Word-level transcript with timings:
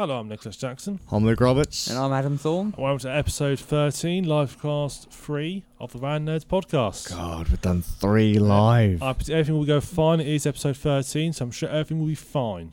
Hello, 0.00 0.18
I'm 0.18 0.28
Nicholas 0.28 0.56
Jackson. 0.56 0.98
I'm 1.12 1.26
Luke 1.26 1.42
Roberts. 1.42 1.88
And 1.90 1.98
I'm 1.98 2.10
Adam 2.10 2.38
Thorne. 2.38 2.72
Welcome 2.78 3.00
to 3.00 3.14
episode 3.14 3.60
13, 3.60 4.24
livecast 4.24 5.10
3 5.10 5.62
of 5.78 5.92
the 5.92 5.98
Rand 5.98 6.26
Nerds 6.26 6.46
podcast. 6.46 7.10
God, 7.10 7.48
we've 7.48 7.60
done 7.60 7.82
three 7.82 8.38
live. 8.38 9.02
I 9.02 9.12
predict 9.12 9.28
everything 9.28 9.58
will 9.58 9.66
go 9.66 9.78
fine. 9.78 10.20
It 10.20 10.26
is 10.26 10.46
episode 10.46 10.78
13, 10.78 11.34
so 11.34 11.44
I'm 11.44 11.50
sure 11.50 11.68
everything 11.68 11.98
will 11.98 12.06
be 12.06 12.14
fine. 12.14 12.72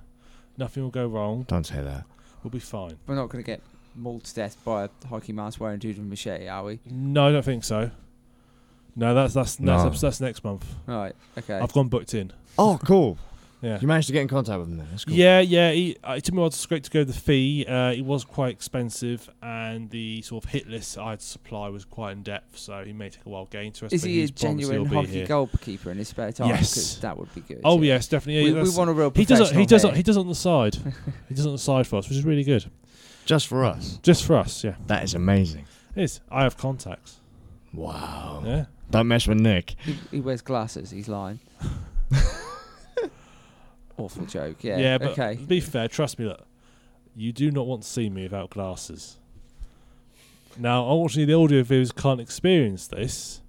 Nothing 0.57 0.83
will 0.83 0.89
go 0.89 1.05
wrong. 1.05 1.43
Don't 1.49 1.65
say 1.65 1.81
that. 1.81 2.05
We'll 2.43 2.51
be 2.51 2.59
fine. 2.59 2.97
We're 3.07 3.15
not 3.15 3.27
going 3.27 3.43
to 3.43 3.45
get 3.45 3.59
mauled 3.93 4.23
to 4.23 4.33
death 4.33 4.55
by 4.63 4.85
a 4.85 4.89
hockey 5.09 5.33
mask 5.33 5.59
wearing 5.59 5.79
dude 5.79 5.97
with 5.97 6.05
a 6.05 6.09
machete, 6.09 6.47
are 6.47 6.63
we? 6.63 6.79
No, 6.85 7.27
I 7.27 7.31
don't 7.33 7.43
think 7.43 7.65
so. 7.65 7.91
No, 8.95 9.13
that's 9.13 9.33
that's 9.33 9.59
No. 9.59 9.83
that's, 9.83 9.99
that's 9.99 10.21
next 10.21 10.45
month. 10.45 10.65
Right, 10.85 11.13
okay. 11.37 11.55
I've 11.55 11.73
gone 11.73 11.89
booked 11.89 12.13
in. 12.13 12.31
Oh, 12.57 12.79
cool. 12.85 13.17
Yeah. 13.61 13.79
You 13.81 13.87
managed 13.87 14.05
to 14.07 14.13
get 14.13 14.21
in 14.21 14.27
contact 14.27 14.59
with 14.59 14.67
him 14.69 14.77
then. 14.77 14.87
That's 14.91 15.03
cool. 15.05 15.15
Yeah, 15.15 15.39
yeah. 15.39 15.71
He, 15.71 15.97
uh, 16.03 16.13
it 16.13 16.23
took 16.23 16.35
me 16.35 16.39
a 16.39 16.41
while 16.41 16.49
to 16.51 16.57
scrape 16.57 16.83
to 16.83 16.91
go 16.91 17.03
the 17.03 17.11
fee. 17.13 17.65
Uh, 17.67 17.91
it 17.91 18.05
was 18.05 18.23
quite 18.23 18.51
expensive, 18.53 19.27
and 19.41 19.89
the 19.89 20.21
sort 20.21 20.43
of 20.45 20.51
hit 20.51 20.67
list 20.69 20.95
I 20.97 21.11
had 21.11 21.21
to 21.21 21.25
supply 21.25 21.67
was 21.69 21.83
quite 21.83 22.11
in 22.11 22.21
depth, 22.21 22.57
so 22.59 22.83
he 22.85 22.93
may 22.93 23.09
take 23.09 23.25
a 23.25 23.29
while 23.29 23.45
getting 23.45 23.71
to 23.73 23.87
us. 23.87 23.93
Is 23.93 24.01
but 24.01 24.09
he 24.11 24.17
a 24.17 24.21
he's 24.21 24.31
promised 24.31 24.69
genuine 24.69 24.81
he'll 24.85 24.89
be 24.89 24.95
hockey 25.07 25.17
here. 25.19 25.25
goalkeeper 25.27 25.89
in 25.89 25.97
his 25.97 26.07
spare 26.09 26.31
time? 26.31 26.49
Yes. 26.49 26.73
'Cause 26.75 26.99
that 26.99 27.17
would 27.17 27.33
be 27.33 27.41
good. 27.41 27.61
Oh 27.63 27.81
yeah. 27.81 27.93
yes, 27.95 28.07
definitely. 28.07 28.35
Yeah, 28.35 28.43
we, 28.43 28.49
we 28.53 28.59
that's- 28.59 28.77
want 28.77 28.89
a 28.91 28.93
real 28.93 29.09
he 29.09 29.25
does. 29.25 29.51
it- 29.51 29.55
He 29.57 29.65
does. 29.65 29.83
it- 29.85 29.95
He 29.95 30.03
does 30.03 30.17
on 30.17 30.27
the 30.27 30.35
side. 30.35 30.75
he 31.27 31.33
does 31.33 31.45
it 31.45 31.49
on 31.49 31.55
the 31.55 31.59
side 31.59 31.87
for 31.87 31.95
us, 31.97 32.07
which 32.09 32.17
is 32.19 32.25
really 32.25 32.43
good. 32.43 32.69
Just 33.25 33.47
for 33.47 33.65
us. 33.65 33.99
Just 34.03 34.23
for 34.23 34.35
us, 34.37 34.63
yeah. 34.63 34.75
That 34.85 35.03
is 35.03 35.13
amazing. 35.15 35.65
It 35.95 36.03
is. 36.03 36.21
I 36.31 36.43
have 36.43 36.57
contacts. 36.57 37.19
Wow. 37.73 38.43
Yeah. 38.45 38.65
Don't 38.91 39.07
mess 39.07 39.27
with 39.27 39.39
Nick. 39.39 39.75
He, 39.83 39.97
he 40.11 40.19
wears 40.21 40.41
glasses. 40.41 40.91
He's 40.91 41.09
lying. 41.09 41.39
Awful 43.97 44.25
joke. 44.25 44.63
Yeah. 44.63 44.77
Yeah, 44.77 44.97
but 44.97 45.09
okay. 45.11 45.35
to 45.35 45.43
be 45.43 45.59
fair, 45.59 45.87
trust 45.87 46.19
me, 46.19 46.25
look, 46.25 46.45
you 47.15 47.31
do 47.31 47.49
not 47.51 47.65
want 47.67 47.81
to 47.83 47.87
see 47.87 48.09
me 48.09 48.23
without 48.23 48.49
glasses. 48.51 49.17
Now, 50.57 50.83
unfortunately, 50.89 51.25
the 51.25 51.39
audio 51.39 51.63
viewers 51.63 51.91
can't 51.91 52.19
experience 52.21 52.87
this, 52.87 53.41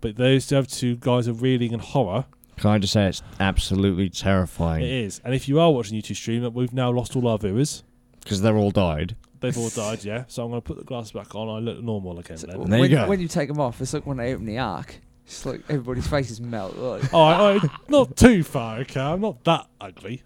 but 0.00 0.16
those 0.16 0.48
who 0.48 0.56
have 0.56 0.68
two 0.68 0.96
guys 0.96 1.26
are 1.28 1.32
reeling 1.32 1.72
in 1.72 1.80
horror. 1.80 2.24
Can 2.56 2.70
I 2.70 2.78
just 2.78 2.92
say 2.92 3.06
it's 3.06 3.22
absolutely 3.40 4.08
terrifying 4.10 4.84
It 4.84 4.90
is. 4.90 5.20
And 5.24 5.34
if 5.34 5.48
you 5.48 5.58
are 5.58 5.70
watching 5.72 6.00
YouTube 6.00 6.16
stream, 6.16 6.52
we've 6.54 6.72
now 6.72 6.90
lost 6.92 7.16
all 7.16 7.26
our 7.26 7.38
viewers. 7.38 7.82
because 8.22 8.40
they're 8.42 8.56
all 8.56 8.70
died. 8.70 9.16
They've 9.40 9.56
all 9.56 9.70
died, 9.74 10.04
yeah. 10.04 10.24
So 10.28 10.44
I'm 10.44 10.50
going 10.50 10.62
to 10.62 10.66
put 10.66 10.78
the 10.78 10.84
glasses 10.84 11.12
back 11.12 11.34
on. 11.34 11.48
I 11.48 11.58
look 11.58 11.82
normal 11.82 12.18
again 12.20 12.38
So 12.38 12.46
then. 12.46 12.68
There 12.70 12.78
you 12.78 12.82
when, 12.82 12.90
go. 12.90 13.08
when 13.08 13.20
you 13.20 13.26
take 13.28 13.48
them 13.48 13.58
off, 13.58 13.80
it's 13.80 13.92
like 13.94 14.06
when 14.06 14.18
they 14.18 14.32
open 14.32 14.46
the 14.46 14.58
ark. 14.58 15.00
It's 15.26 15.46
like 15.46 15.60
everybody's 15.68 16.06
faces 16.06 16.40
melt. 16.40 16.76
Like, 16.76 17.12
Oh, 17.14 17.22
I, 17.22 17.56
I, 17.56 17.60
not 17.88 18.16
too 18.16 18.42
far, 18.42 18.78
okay? 18.80 19.00
I'm 19.00 19.20
not 19.20 19.42
that 19.44 19.66
ugly. 19.80 20.22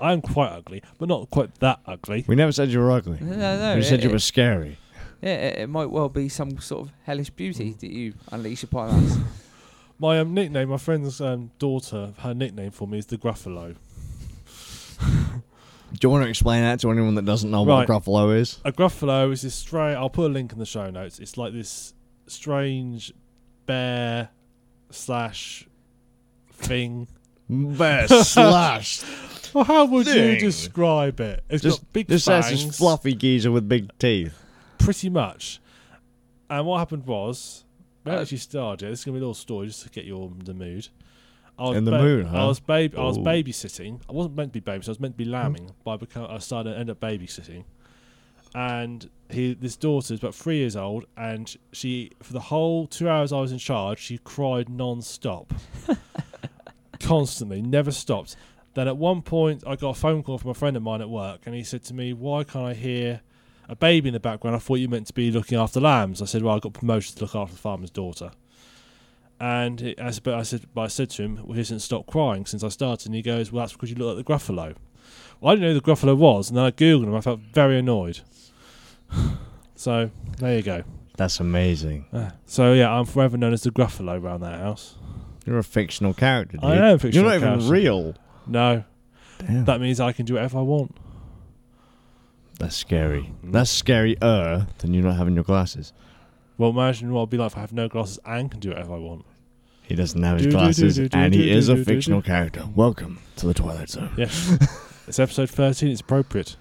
I 0.00 0.12
am 0.12 0.20
quite 0.20 0.50
ugly, 0.50 0.82
but 0.98 1.08
not 1.08 1.30
quite 1.30 1.54
that 1.60 1.80
ugly. 1.86 2.24
We 2.26 2.34
never 2.34 2.52
said 2.52 2.68
you 2.68 2.80
were 2.80 2.90
ugly. 2.90 3.18
no, 3.20 3.34
no. 3.36 3.74
we 3.74 3.80
it, 3.80 3.84
said 3.84 4.02
you 4.02 4.10
it- 4.10 4.12
were 4.12 4.18
scary. 4.18 4.78
Yeah, 5.22 5.34
it, 5.36 5.58
it 5.60 5.68
might 5.68 5.86
well 5.90 6.08
be 6.08 6.28
some 6.28 6.58
sort 6.58 6.88
of 6.88 6.92
hellish 7.04 7.30
beauty 7.30 7.76
that 7.78 7.90
you 7.90 8.14
unleash 8.32 8.64
upon 8.64 8.90
us. 8.90 9.18
My 10.00 10.18
um, 10.18 10.34
nickname, 10.34 10.68
my 10.70 10.76
friend's 10.78 11.20
um, 11.20 11.52
daughter, 11.60 12.12
her 12.18 12.34
nickname 12.34 12.72
for 12.72 12.88
me 12.88 12.98
is 12.98 13.06
the 13.06 13.16
Gruffalo. 13.18 13.76
Do 15.00 15.98
you 16.02 16.10
want 16.10 16.24
to 16.24 16.28
explain 16.30 16.62
that 16.62 16.80
to 16.80 16.90
anyone 16.90 17.14
that 17.16 17.24
doesn't 17.24 17.50
know 17.50 17.64
Right. 17.66 17.88
what 17.88 17.96
a 17.96 18.00
Gruffalo 18.00 18.36
is? 18.36 18.58
A 18.64 18.72
Gruffalo 18.72 19.30
is 19.30 19.42
this 19.42 19.54
stray. 19.54 19.94
I'll 19.94 20.10
put 20.10 20.30
a 20.30 20.32
link 20.32 20.52
in 20.52 20.58
the 20.58 20.66
show 20.66 20.90
notes. 20.90 21.18
It's 21.18 21.36
like 21.36 21.52
this 21.52 21.94
strange 22.26 23.12
bear 23.66 24.30
slash 24.90 25.66
thing. 26.52 27.08
Bear 27.48 28.08
slash. 28.24 29.02
Well, 29.54 29.64
how 29.64 29.84
would 29.84 30.06
you 30.06 30.38
describe 30.38 31.20
it? 31.20 31.44
It's 31.50 31.62
Just, 31.62 31.80
got 31.82 31.92
big 31.92 32.08
just 32.08 32.26
fangs, 32.26 32.50
this 32.50 32.78
fluffy 32.78 33.14
geezer 33.14 33.50
with 33.50 33.68
big 33.68 33.90
teeth. 33.98 34.34
pretty 34.78 35.10
much. 35.10 35.60
And 36.48 36.66
what 36.66 36.78
happened 36.78 37.06
was, 37.06 37.64
we 38.04 38.12
Uh, 38.12 38.20
actually 38.22 38.38
started. 38.38 38.90
This 38.90 39.00
is 39.00 39.04
gonna 39.04 39.14
be 39.14 39.18
a 39.18 39.22
little 39.22 39.34
story 39.34 39.66
just 39.66 39.82
to 39.82 39.90
get 39.90 40.04
you 40.04 40.22
in 40.24 40.38
the 40.44 40.54
mood. 40.54 40.88
I 41.58 41.64
was 41.64 41.76
In 41.76 41.84
the 41.84 41.90
mood, 41.92 42.26
I 42.26 42.46
was 42.46 42.60
babe. 42.60 42.94
I 42.96 43.02
was 43.02 43.18
babysitting. 43.18 44.00
I 44.08 44.12
wasn't 44.12 44.36
meant 44.36 44.52
to 44.54 44.60
be 44.60 44.70
babysitting. 44.70 44.88
I 44.88 44.90
was 44.92 45.00
meant 45.00 45.14
to 45.14 45.24
be 45.24 45.30
lambing. 45.30 45.70
But 45.84 45.90
I 45.92 45.96
become. 45.98 46.26
I 46.30 46.38
started 46.38 46.72
to 46.72 46.78
end 46.78 46.88
up 46.90 46.98
babysitting. 46.98 47.64
And 48.54 49.08
he, 49.30 49.54
this 49.54 49.76
daughter 49.76 50.14
is 50.14 50.20
about 50.20 50.34
three 50.34 50.58
years 50.58 50.76
old, 50.76 51.06
and 51.16 51.54
she, 51.72 52.10
for 52.22 52.32
the 52.32 52.40
whole 52.40 52.86
two 52.86 53.08
hours 53.08 53.32
I 53.32 53.40
was 53.40 53.52
in 53.52 53.58
charge, 53.58 53.98
she 53.98 54.18
cried 54.18 54.68
non-stop, 54.68 55.52
constantly, 57.00 57.62
never 57.62 57.90
stopped. 57.90 58.36
Then 58.74 58.88
at 58.88 58.96
one 58.96 59.22
point, 59.22 59.64
I 59.66 59.76
got 59.76 59.90
a 59.90 60.00
phone 60.00 60.22
call 60.22 60.38
from 60.38 60.50
a 60.50 60.54
friend 60.54 60.76
of 60.76 60.82
mine 60.82 61.00
at 61.00 61.10
work, 61.10 61.42
and 61.46 61.54
he 61.54 61.62
said 61.62 61.84
to 61.84 61.94
me, 61.94 62.12
"Why 62.12 62.44
can't 62.44 62.66
I 62.66 62.74
hear 62.74 63.20
a 63.68 63.76
baby 63.76 64.08
in 64.08 64.14
the 64.14 64.20
background? 64.20 64.56
I 64.56 64.60
thought 64.60 64.76
you 64.76 64.88
meant 64.88 65.06
to 65.08 65.12
be 65.12 65.30
looking 65.30 65.58
after 65.58 65.80
lambs." 65.80 66.22
I 66.22 66.24
said, 66.24 66.42
"Well, 66.42 66.56
I 66.56 66.58
got 66.58 66.72
promoted 66.72 67.16
to 67.16 67.24
look 67.24 67.34
after 67.34 67.54
the 67.54 67.60
farmer's 67.60 67.90
daughter." 67.90 68.30
And 69.38 69.80
he, 69.80 69.98
I, 69.98 70.10
said, 70.10 70.22
but 70.22 70.34
I 70.34 70.42
said, 70.42 70.66
but 70.72 70.82
I 70.82 70.86
said 70.86 71.10
to 71.10 71.22
him, 71.22 71.36
"Well, 71.44 71.52
he 71.52 71.58
hasn't 71.58 71.82
stopped 71.82 72.06
crying 72.06 72.46
since 72.46 72.64
I 72.64 72.68
started." 72.68 73.06
And 73.06 73.14
he 73.14 73.22
goes, 73.22 73.52
"Well, 73.52 73.62
that's 73.62 73.72
because 73.74 73.90
you 73.90 73.96
look 73.96 74.16
like 74.16 74.24
the 74.24 74.32
Gruffalo." 74.32 74.74
Well, 75.40 75.52
I 75.52 75.54
didn't 75.54 75.62
know 75.62 75.74
who 75.74 75.80
the 75.80 75.80
Gruffalo 75.80 76.16
was, 76.16 76.48
and 76.48 76.56
then 76.56 76.64
I 76.64 76.70
googled 76.70 77.04
him. 77.04 77.14
I 77.14 77.20
felt 77.20 77.40
very 77.40 77.78
annoyed. 77.78 78.20
so 79.74 80.10
there 80.38 80.56
you 80.56 80.62
go. 80.62 80.82
That's 81.16 81.40
amazing. 81.40 82.06
Uh, 82.12 82.30
so 82.46 82.72
yeah, 82.72 82.90
I'm 82.90 83.04
forever 83.04 83.36
known 83.36 83.52
as 83.52 83.62
the 83.62 83.70
Gruffalo 83.70 84.20
around 84.20 84.40
that 84.40 84.60
house. 84.60 84.96
You're 85.46 85.58
a 85.58 85.64
fictional 85.64 86.14
character, 86.14 86.56
dude. 86.56 86.64
I 86.64 86.90
am 86.90 86.98
fictional 86.98 87.30
You're 87.30 87.40
not 87.40 87.54
even 87.58 87.68
real. 87.68 88.14
No, 88.46 88.84
Damn. 89.38 89.64
that 89.66 89.80
means 89.80 90.00
I 90.00 90.12
can 90.12 90.24
do 90.24 90.34
whatever 90.34 90.58
I 90.58 90.62
want. 90.62 90.96
That's 92.58 92.76
scary. 92.76 93.32
That's 93.42 93.82
scarier 93.82 94.68
than 94.78 94.94
you 94.94 95.02
not 95.02 95.16
having 95.16 95.34
your 95.34 95.44
glasses. 95.44 95.92
Well, 96.58 96.70
imagine 96.70 97.12
what 97.12 97.22
it'd 97.22 97.30
be 97.30 97.38
like 97.38 97.52
if 97.52 97.56
I 97.56 97.60
have 97.60 97.72
no 97.72 97.88
glasses 97.88 98.18
and 98.24 98.50
can 98.50 98.60
do 98.60 98.68
whatever 98.70 98.94
I 98.94 98.98
want. 98.98 99.24
He 99.82 99.96
doesn't 99.96 100.22
have 100.22 100.38
his 100.38 100.46
Do, 100.46 100.52
glasses, 100.52 100.94
do, 100.96 101.08
do, 101.08 101.18
and 101.18 101.34
he 101.34 101.50
is 101.50 101.68
a 101.68 101.84
fictional 101.84 102.22
character. 102.22 102.68
Welcome 102.74 103.18
to 103.36 103.46
the 103.46 103.54
Twilight 103.54 103.90
Zone. 103.90 104.10
Yeah, 104.16 104.26
it's 105.08 105.18
episode 105.18 105.50
13. 105.50 105.90
It's 105.90 106.00
appropriate. 106.00 106.56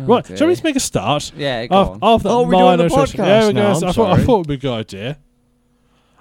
Oh, 0.00 0.04
right, 0.04 0.24
dear. 0.24 0.36
shall 0.36 0.46
we 0.46 0.52
just 0.52 0.64
make 0.64 0.76
a 0.76 0.80
start? 0.80 1.32
Yeah, 1.36 1.66
go 1.66 1.80
Af- 1.80 1.88
on. 1.88 1.98
After 2.02 2.28
Oh, 2.28 2.42
we're 2.42 2.50
doing 2.52 2.62
minor 2.64 2.76
the 2.76 2.84
introduction- 2.84 3.20
podcast 3.20 3.26
Yeah, 3.26 3.46
we 3.48 3.52
now, 3.52 3.60
go. 3.60 3.68
I'm 3.68 3.76
I 3.76 3.78
thought, 3.80 3.88
I 3.88 3.92
sorry. 4.14 4.24
thought 4.24 4.34
it 4.34 4.38
would 4.38 4.48
be 4.48 4.54
a 4.54 4.56
good 4.58 4.72
idea. 4.78 5.18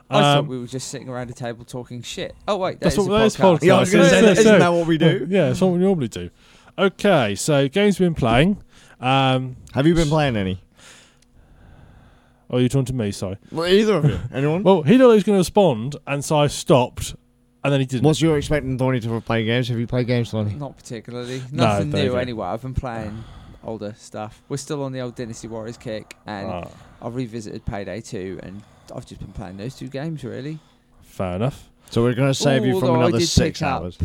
I 0.09 0.21
thought 0.21 0.37
Um, 0.39 0.47
we 0.47 0.57
were 0.59 0.67
just 0.67 0.87
sitting 0.87 1.09
around 1.09 1.29
a 1.29 1.33
table 1.33 1.65
talking 1.65 2.01
shit. 2.01 2.33
Oh 2.47 2.57
wait, 2.57 2.79
That's 2.79 2.95
that's 2.95 3.07
what- 3.07 3.17
that 3.19 3.25
is 3.25 3.35
a 3.35 3.39
podcast. 3.39 3.57
podcast. 3.59 3.63
Yeah, 3.63 3.75
I 3.75 3.79
was 3.81 3.91
going 3.91 4.03
to 4.05 4.09
say, 4.09 4.31
isn't 4.31 4.59
that 4.59 4.69
what 4.73 4.87
we 4.87 4.97
do? 4.97 5.27
Yeah, 5.29 5.47
that's 5.49 5.61
what 5.61 5.73
we 5.73 5.79
normally 5.79 6.07
do. 6.07 6.29
Okay, 6.79 7.35
so 7.35 7.67
games 7.67 7.99
we've 7.99 8.07
been 8.07 8.15
playing. 8.15 8.61
Um, 9.01 9.57
Have 9.73 9.85
you 9.85 9.93
been 9.95 10.07
playing 10.07 10.35
any? 10.37 10.61
oh, 12.49 12.57
you're 12.57 12.69
talking 12.69 12.85
to 12.85 12.93
me, 12.93 13.11
sorry. 13.11 13.37
Well, 13.51 13.67
either 13.67 13.95
of 13.97 14.05
you. 14.05 14.19
Anyone? 14.33 14.63
Well, 14.63 14.81
he 14.83 14.97
thought 14.97 15.09
he 15.09 15.15
was 15.15 15.23
going 15.23 15.35
to 15.37 15.41
respond, 15.41 15.95
and 16.07 16.23
so 16.23 16.37
I 16.37 16.47
stopped, 16.47 17.15
and 17.63 17.73
then 17.73 17.79
he 17.81 17.85
didn't. 17.85 18.03
What's 18.03 18.21
your 18.21 18.37
expecting 18.37 18.77
Thorny 18.77 18.99
to 19.01 19.21
play 19.21 19.43
games? 19.43 19.67
Have 19.67 19.77
you 19.79 19.87
played 19.87 20.07
games, 20.07 20.31
Thorny? 20.31 20.53
Not 20.53 20.77
particularly. 20.77 21.41
No, 21.51 21.65
Nothing 21.65 21.91
very 21.91 22.03
new 22.05 22.09
good. 22.11 22.19
anyway. 22.21 22.47
I've 22.47 22.61
been 22.61 22.73
playing 22.73 23.23
older 23.67 23.93
stuff. 23.97 24.41
We're 24.49 24.57
still 24.57 24.81
on 24.83 24.93
the 24.93 25.01
old 25.01 25.15
Dynasty 25.15 25.47
Warriors 25.47 25.77
kick, 25.77 26.15
and 26.25 26.47
Ah, 26.47 26.67
I've 27.01 27.15
revisited 27.15 27.65
Payday 27.65 28.01
2, 28.01 28.39
and 28.41 28.63
I've 28.95 29.05
just 29.05 29.19
been 29.21 29.33
playing 29.33 29.57
those 29.57 29.75
two 29.75 29.87
games 29.89 30.23
really. 30.23 30.57
fair 31.01 31.35
enough. 31.35 31.69
So 31.89 32.03
we're 32.03 32.13
going 32.15 32.29
to 32.29 32.33
save 32.33 32.65
you 32.65 32.79
from 32.79 32.95
another 32.95 33.19
six 33.21 33.61
hours. 33.61 33.97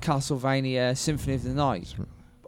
Castlevania 0.00 0.96
Symphony 0.96 1.34
of 1.36 1.42
the 1.44 1.50
Night 1.50 1.94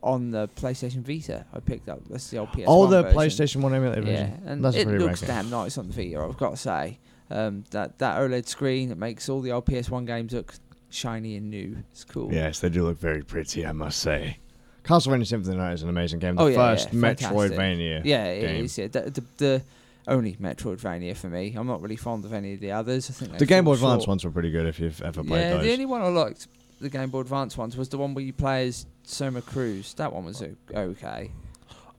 on 0.02 0.30
the 0.30 0.48
PlayStation 0.56 1.02
Vita. 1.02 1.44
I 1.52 1.60
picked 1.60 1.88
up. 1.88 2.00
That's 2.08 2.28
the 2.30 2.38
old 2.38 2.48
PS1 2.50 2.64
Oh, 2.66 2.86
the 2.86 3.02
version. 3.02 3.18
PlayStation 3.18 3.60
1 3.62 3.74
emulator 3.74 4.00
Yeah, 4.02 4.06
version. 4.26 4.42
and 4.46 4.64
That's 4.64 4.76
it 4.76 4.88
looks 4.88 5.20
damn 5.20 5.50
nice 5.50 5.78
on 5.78 5.88
the 5.88 5.92
Vita. 5.94 6.20
I've 6.20 6.36
got 6.36 6.50
to 6.50 6.56
say, 6.56 6.98
um, 7.30 7.64
that 7.70 7.98
that 7.98 8.18
OLED 8.20 8.46
screen 8.46 8.90
it 8.90 8.98
makes 8.98 9.28
all 9.28 9.40
the 9.40 9.52
old 9.52 9.64
PS1 9.66 10.06
games 10.06 10.32
look 10.32 10.54
shiny 10.90 11.36
and 11.36 11.50
new. 11.50 11.76
It's 11.92 12.04
cool. 12.04 12.32
Yes, 12.32 12.60
they 12.60 12.68
do 12.68 12.84
look 12.84 12.98
very 12.98 13.22
pretty, 13.22 13.64
I 13.66 13.72
must 13.72 14.00
say. 14.00 14.38
Castlevania 14.84 15.26
Symphony 15.26 15.54
of 15.54 15.58
the 15.58 15.64
Night 15.64 15.72
is 15.74 15.82
an 15.82 15.88
amazing 15.88 16.18
game. 16.18 16.36
The 16.36 16.42
Oh, 16.42 16.46
yeah, 16.48 16.56
first 16.56 16.92
yeah. 16.92 17.00
Metroidvania. 17.00 18.02
Yeah, 18.04 18.24
it 18.26 18.40
game. 18.40 18.64
is. 18.64 18.78
Yeah, 18.78 18.88
the, 18.88 19.00
the, 19.10 19.24
the 19.38 19.62
only 20.08 20.34
Metroidvania 20.34 21.16
for 21.16 21.28
me. 21.28 21.54
I'm 21.56 21.66
not 21.66 21.80
really 21.82 21.96
fond 21.96 22.24
of 22.24 22.32
any 22.32 22.54
of 22.54 22.60
the 22.60 22.72
others. 22.72 23.08
I 23.08 23.12
think 23.12 23.38
The 23.38 23.46
Game 23.46 23.64
Boy 23.64 23.74
Advance 23.74 24.02
short. 24.02 24.08
ones 24.08 24.24
were 24.24 24.30
pretty 24.30 24.50
good 24.50 24.66
if 24.66 24.80
you've 24.80 25.00
ever 25.02 25.22
played 25.22 25.40
Yeah, 25.40 25.50
those. 25.54 25.62
the 25.64 25.72
only 25.72 25.86
one 25.86 26.02
I 26.02 26.08
liked, 26.08 26.48
the 26.80 26.88
Game 26.88 27.10
Boy 27.10 27.20
Advance 27.20 27.56
ones, 27.56 27.76
was 27.76 27.88
the 27.88 27.98
one 27.98 28.12
where 28.14 28.24
you 28.24 28.32
play 28.32 28.66
as 28.66 28.86
Soma 29.04 29.40
Cruz. 29.42 29.94
That 29.94 30.12
one 30.12 30.24
was 30.24 30.42
okay. 30.74 31.30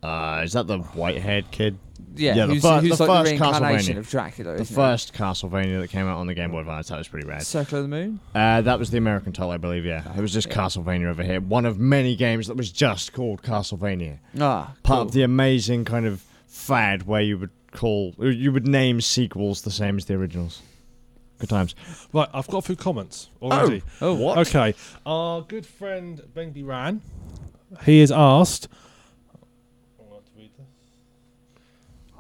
Uh, 0.04 0.42
is 0.44 0.54
that 0.54 0.68
the 0.68 0.80
white-haired 0.80 1.50
kid? 1.52 1.78
Yeah, 2.16 2.36
Yeah, 2.36 2.46
the 2.46 2.54
who's, 2.56 2.62
fir- 2.62 2.80
who's 2.82 2.98
the 3.00 3.06
like 3.06 3.24
the 3.26 3.30
first 3.32 3.42
reincarnation 3.42 3.96
Castlevania. 3.96 4.00
of 4.00 4.10
Dracula. 4.10 4.56
The 4.56 4.62
isn't 4.62 4.76
first 4.76 5.14
Castlevania 5.16 5.82
that 5.82 5.88
came 5.90 6.06
out 6.06 6.18
on 6.20 6.28
the 6.28 6.34
Game 6.36 6.52
Boy 6.52 6.60
Advance, 6.60 6.90
that 6.90 6.98
was 7.00 7.08
pretty 7.08 7.26
it? 7.28 7.30
rad. 7.32 7.42
Circle 7.44 7.80
of 7.80 7.84
the 7.86 7.88
Moon. 7.90 8.20
Uh, 8.36 8.62
that 8.62 8.78
was 8.78 8.92
the 8.92 8.98
American 9.00 9.34
title, 9.34 9.50
I 9.52 9.58
believe, 9.58 9.84
yeah. 9.86 10.04
It 10.16 10.22
was 10.22 10.32
just 10.34 10.48
Yeah. 10.50 10.54
Castlevania 10.56 11.08
over 11.08 11.24
here. 11.24 11.42
One 11.42 11.66
of 11.66 11.80
many 11.80 12.16
games 12.16 12.48
that 12.48 12.58
was 12.58 12.72
just 12.72 13.14
called 13.14 13.42
Castlevania. 13.42 14.20
Ah, 14.40 14.74
Part 14.84 14.98
cool. 14.98 15.02
of 15.08 15.12
the 15.14 15.24
amazing 15.24 15.86
kind 15.86 16.06
of 16.06 16.22
fad 16.46 17.08
where 17.08 17.22
you 17.22 17.38
would 17.40 17.50
call, 17.72 18.14
you 18.20 18.52
would 18.52 18.68
name 18.68 19.02
sequels 19.02 19.64
the 19.64 19.72
same 19.72 19.98
as 19.98 20.06
the 20.06 20.14
originals. 20.14 20.62
Good 21.40 21.50
times. 21.50 21.74
Right, 22.14 22.30
I've 22.32 22.48
got 22.48 22.60
a 22.60 22.62
few 22.62 22.76
comments 22.76 23.30
already. 23.42 23.82
Oh, 24.02 24.14
What? 24.14 24.38
Okay, 24.48 24.76
our 25.06 25.42
good 25.42 25.66
friend 25.66 26.22
Bendy 26.36 26.62
Ran, 26.62 27.02
he 27.86 28.02
has 28.02 28.12
asked, 28.12 28.68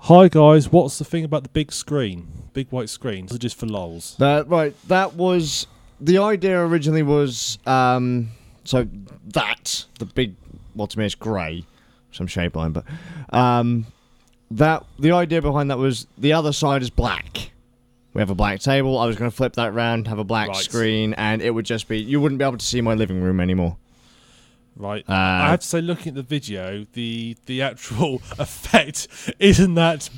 Hi 0.07 0.27
guys, 0.27 0.69
what's 0.69 0.97
the 0.97 1.05
thing 1.05 1.23
about 1.23 1.43
the 1.43 1.49
big 1.49 1.71
screen? 1.71 2.27
Big 2.51 2.67
white 2.71 2.89
screen. 2.89 3.23
Is 3.23 3.31
it 3.31 3.39
just 3.39 3.57
for 3.57 3.67
lols? 3.67 4.17
That 4.19 4.49
right. 4.49 4.75
That 4.89 5.13
was 5.13 5.65
the 6.01 6.17
idea 6.17 6.59
originally. 6.59 7.03
Was 7.03 7.57
um. 7.65 8.27
So 8.65 8.85
that 9.27 9.85
the 9.99 10.05
big. 10.05 10.35
Well, 10.75 10.87
to 10.87 10.99
me, 10.99 11.05
it's 11.05 11.15
grey. 11.15 11.63
Some 12.11 12.27
shade 12.27 12.51
blind, 12.51 12.73
but 12.73 12.83
um. 13.29 13.85
That 14.51 14.85
the 14.99 15.13
idea 15.13 15.41
behind 15.41 15.71
that 15.71 15.77
was 15.77 16.05
the 16.17 16.33
other 16.33 16.51
side 16.51 16.81
is 16.81 16.89
black. 16.89 17.51
We 18.13 18.19
have 18.19 18.29
a 18.29 18.35
black 18.35 18.59
table. 18.59 18.99
I 18.99 19.05
was 19.05 19.15
going 19.15 19.31
to 19.31 19.35
flip 19.35 19.53
that 19.53 19.73
round, 19.73 20.09
have 20.09 20.19
a 20.19 20.25
black 20.25 20.49
Right. 20.49 20.57
screen, 20.57 21.13
and 21.13 21.41
it 21.41 21.51
would 21.51 21.65
just 21.65 21.87
be 21.87 21.97
you 21.97 22.19
wouldn't 22.19 22.39
be 22.39 22.45
able 22.45 22.57
to 22.57 22.65
see 22.65 22.81
my 22.81 22.93
living 22.93 23.21
room 23.21 23.39
anymore. 23.39 23.77
Right. 24.75 25.03
Uh, 25.07 25.13
I 25.13 25.49
have 25.51 25.59
to 25.61 25.67
say, 25.67 25.81
looking 25.81 26.09
at 26.09 26.15
the 26.15 26.23
video, 26.23 26.85
the 26.93 27.37
the 27.45 27.61
actual 27.61 28.15
effect 28.39 29.07
isn't 29.39 29.75
that 29.75 30.09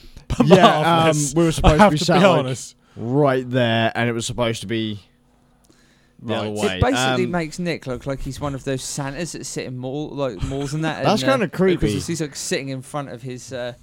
Yeah, 0.44 1.10
um, 1.10 1.18
we 1.36 1.44
were 1.44 1.48
I 1.50 1.52
supposed 1.52 1.80
have 1.82 1.90
to 1.92 1.94
be 1.96 1.98
to 2.00 2.06
sat 2.06 2.20
be 2.20 2.26
like 2.28 2.40
honest. 2.40 2.76
right 2.96 3.50
there, 3.50 3.92
and 3.96 4.10
it 4.10 4.14
was 4.14 4.26
supposed 4.26 4.62
to 4.62 4.68
be 4.68 5.02
the 6.22 6.34
Right. 6.34 6.38
other 6.40 6.48
It 6.48 6.54
way. 6.54 6.78
It 6.78 6.82
basically 6.82 7.26
Um, 7.26 7.32
makes 7.32 7.60
Nick 7.60 7.86
look 7.86 8.06
like 8.08 8.22
he's 8.22 8.40
one 8.40 8.56
of 8.56 8.64
those 8.64 8.82
Santas 8.84 9.34
that 9.34 9.46
sit 9.46 9.66
in 9.66 9.78
mall 9.78 10.10
like 10.10 10.42
malls 10.44 10.74
and 10.74 10.84
that. 10.86 11.04
That's 11.04 11.22
uh, 11.24 11.28
kinda 11.32 11.50
creepy. 11.50 11.88
Because 11.88 12.08
he's 12.08 12.22
like 12.22 12.36
sitting 12.36 12.70
in 12.70 12.82
front 12.82 13.10
of 13.10 13.22
his 13.24 13.52
uh, 13.52 13.74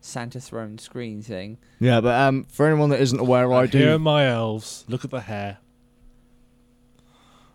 Santa 0.00 0.40
throne 0.40 0.78
screen 0.78 1.20
thing. 1.20 1.58
yeah, 1.78 2.00
but 2.00 2.18
um, 2.18 2.44
for 2.44 2.66
anyone 2.66 2.88
that 2.90 3.00
isn't 3.00 3.18
aware, 3.20 3.52
I 3.52 3.64
And 3.64 3.72
Here 3.74 3.90
are 3.90 3.98
do. 3.98 3.98
my 3.98 4.26
elves. 4.28 4.84
Look 4.88 5.04
at 5.04 5.10
the 5.10 5.20
hair. 5.20 5.58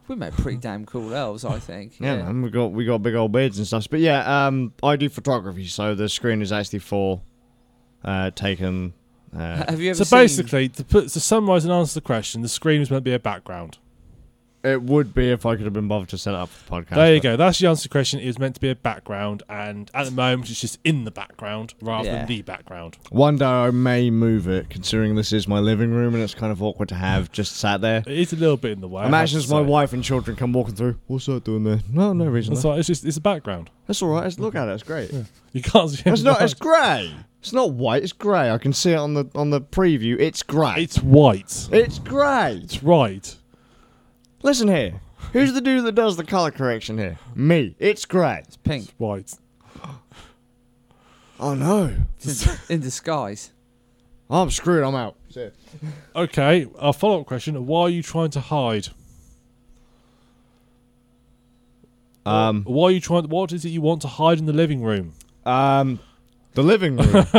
We 0.07 0.15
made 0.15 0.33
pretty 0.33 0.57
damn 0.61 0.85
cool 0.85 1.13
elves, 1.13 1.45
I 1.45 1.59
think. 1.59 1.99
Yeah, 1.99 2.15
Yeah. 2.17 2.23
man, 2.23 2.41
we 2.41 2.49
got 2.49 2.67
we 2.71 2.85
got 2.85 2.99
big 2.99 3.15
old 3.15 3.31
beards 3.31 3.57
and 3.57 3.67
stuff. 3.67 3.87
But 3.89 3.99
yeah, 4.01 4.47
um, 4.47 4.73
I 4.83 4.95
do 4.95 5.09
photography, 5.09 5.67
so 5.67 5.95
the 5.95 6.09
screen 6.09 6.41
is 6.41 6.51
actually 6.51 6.79
for 6.79 7.21
uh, 8.03 8.31
taken. 8.31 8.93
Uh, 9.35 9.63
Have 9.69 9.79
you 9.79 9.91
ever 9.91 9.97
So 9.97 10.03
seen? 10.03 10.19
basically, 10.19 10.69
to 10.69 10.83
put 10.83 11.07
to 11.09 11.19
summarise 11.19 11.63
and 11.63 11.71
answer 11.73 11.95
the 11.95 12.01
question, 12.05 12.41
the 12.41 12.49
screen 12.49 12.79
was 12.79 12.91
meant 12.91 13.01
to 13.05 13.09
be 13.09 13.13
a 13.13 13.19
background. 13.19 13.77
It 14.63 14.81
would 14.81 15.13
be 15.13 15.29
if 15.31 15.45
I 15.45 15.55
could 15.55 15.65
have 15.65 15.73
been 15.73 15.87
bothered 15.87 16.09
to 16.09 16.17
set 16.17 16.35
up 16.35 16.49
for 16.49 16.81
the 16.81 16.85
podcast. 16.85 16.95
there 16.95 17.13
you 17.15 17.19
but- 17.19 17.23
go. 17.23 17.37
That's 17.37 17.59
the 17.59 17.67
answer 17.67 17.83
to 17.83 17.89
the 17.89 17.91
question. 17.91 18.19
It 18.19 18.27
was 18.27 18.37
meant 18.39 18.55
to 18.55 18.61
be 18.61 18.69
a 18.69 18.75
background, 18.75 19.43
and 19.49 19.89
at 19.93 20.05
the 20.05 20.11
moment, 20.11 20.49
it's 20.49 20.61
just 20.61 20.77
in 20.83 21.03
the 21.05 21.11
background 21.11 21.73
rather 21.81 22.07
Yeah. 22.07 22.17
than 22.19 22.27
the 22.27 22.41
background. 22.43 22.97
One 23.09 23.37
day 23.37 23.45
I 23.45 23.71
may 23.71 24.09
move 24.09 24.47
it, 24.47 24.69
considering 24.69 25.15
this 25.15 25.33
is 25.33 25.47
my 25.47 25.59
living 25.59 25.91
room 25.91 26.13
and 26.13 26.23
it's 26.23 26.33
kind 26.35 26.51
of 26.51 26.61
awkward 26.61 26.89
to 26.89 26.95
have 26.95 27.31
just 27.33 27.57
sat 27.57 27.81
there. 27.81 28.03
It 28.05 28.17
is 28.19 28.33
a 28.33 28.35
little 28.35 28.57
bit 28.57 28.71
in 28.73 28.81
the 28.81 28.87
way. 28.87 29.01
I 29.01 29.05
have 29.05 29.09
Imagine 29.09 29.39
to 29.39 29.45
as 29.45 29.51
my 29.51 29.61
say. 29.61 29.65
wife 29.67 29.93
and 29.93 30.03
children 30.03 30.35
come 30.37 30.53
walking 30.53 30.75
through. 30.75 30.97
What's 31.07 31.25
that 31.25 31.43
doing 31.43 31.63
there? 31.63 31.79
No, 31.91 32.13
no 32.13 32.25
reason. 32.25 32.53
That's 32.53 32.63
though. 32.63 32.73
It's 32.73 32.87
just 32.87 33.03
it's 33.05 33.17
a 33.17 33.21
background. 33.21 33.69
That's 33.87 34.01
all 34.01 34.09
right. 34.09 34.23
Let's 34.23 34.39
look 34.39 34.55
at 34.55 34.67
it. 34.67 34.71
It's 34.73 34.83
great. 34.83 35.11
You 35.53 35.61
can't 35.61 35.89
see. 35.89 36.03
It's 36.05 36.21
not. 36.23 36.41
It's 36.41 36.53
grey. 36.53 37.11
It's 37.39 37.51
not 37.53 37.71
white. 37.71 38.03
It's 38.03 38.13
grey. 38.13 38.51
I 38.51 38.57
can 38.59 38.71
see 38.71 38.91
it 38.91 38.97
on 38.97 39.15
the 39.15 39.25
on 39.35 39.49
the 39.49 39.59
preview. 39.59 40.17
It's 40.19 40.43
grey. 40.43 40.59
behind. 40.59 40.81
It's 40.83 40.97
white. 41.01 41.67
It's 41.71 41.99
grey. 41.99 42.61
It's 42.63 42.83
right. 42.83 43.35
Listen 44.43 44.67
here. 44.67 45.01
Who's 45.33 45.53
the 45.53 45.61
dude 45.61 45.85
that 45.85 45.93
does 45.93 46.17
the 46.17 46.23
color 46.23 46.51
correction 46.51 46.97
here? 46.97 47.19
Me. 47.35 47.75
It's 47.79 48.05
grey. 48.05 48.43
It's 48.47 48.57
pink. 48.57 48.93
White. 48.97 49.33
Oh 51.43 51.55
no. 51.55 51.91
It's 52.19 52.45
in, 52.45 52.75
in 52.75 52.81
disguise. 52.81 53.51
I'm 54.29 54.51
screwed. 54.51 54.83
I'm 54.83 54.93
out. 54.93 55.15
See 55.31 55.45
ya. 55.45 55.49
Okay. 56.15 56.67
Our 56.77 56.93
follow-up 56.93 57.25
question: 57.25 57.65
Why 57.65 57.81
are 57.81 57.89
you 57.89 58.03
trying 58.03 58.29
to 58.31 58.39
hide? 58.39 58.89
Um. 62.27 62.63
Why 62.65 62.89
are 62.89 62.91
you 62.91 62.99
trying? 63.01 63.27
What 63.27 63.51
is 63.53 63.65
it 63.65 63.69
you 63.69 63.81
want 63.81 64.03
to 64.03 64.07
hide 64.07 64.37
in 64.37 64.45
the 64.45 64.53
living 64.53 64.83
room? 64.83 65.13
Um. 65.43 65.99
The 66.53 66.63
living 66.63 66.97
room. 66.97 67.15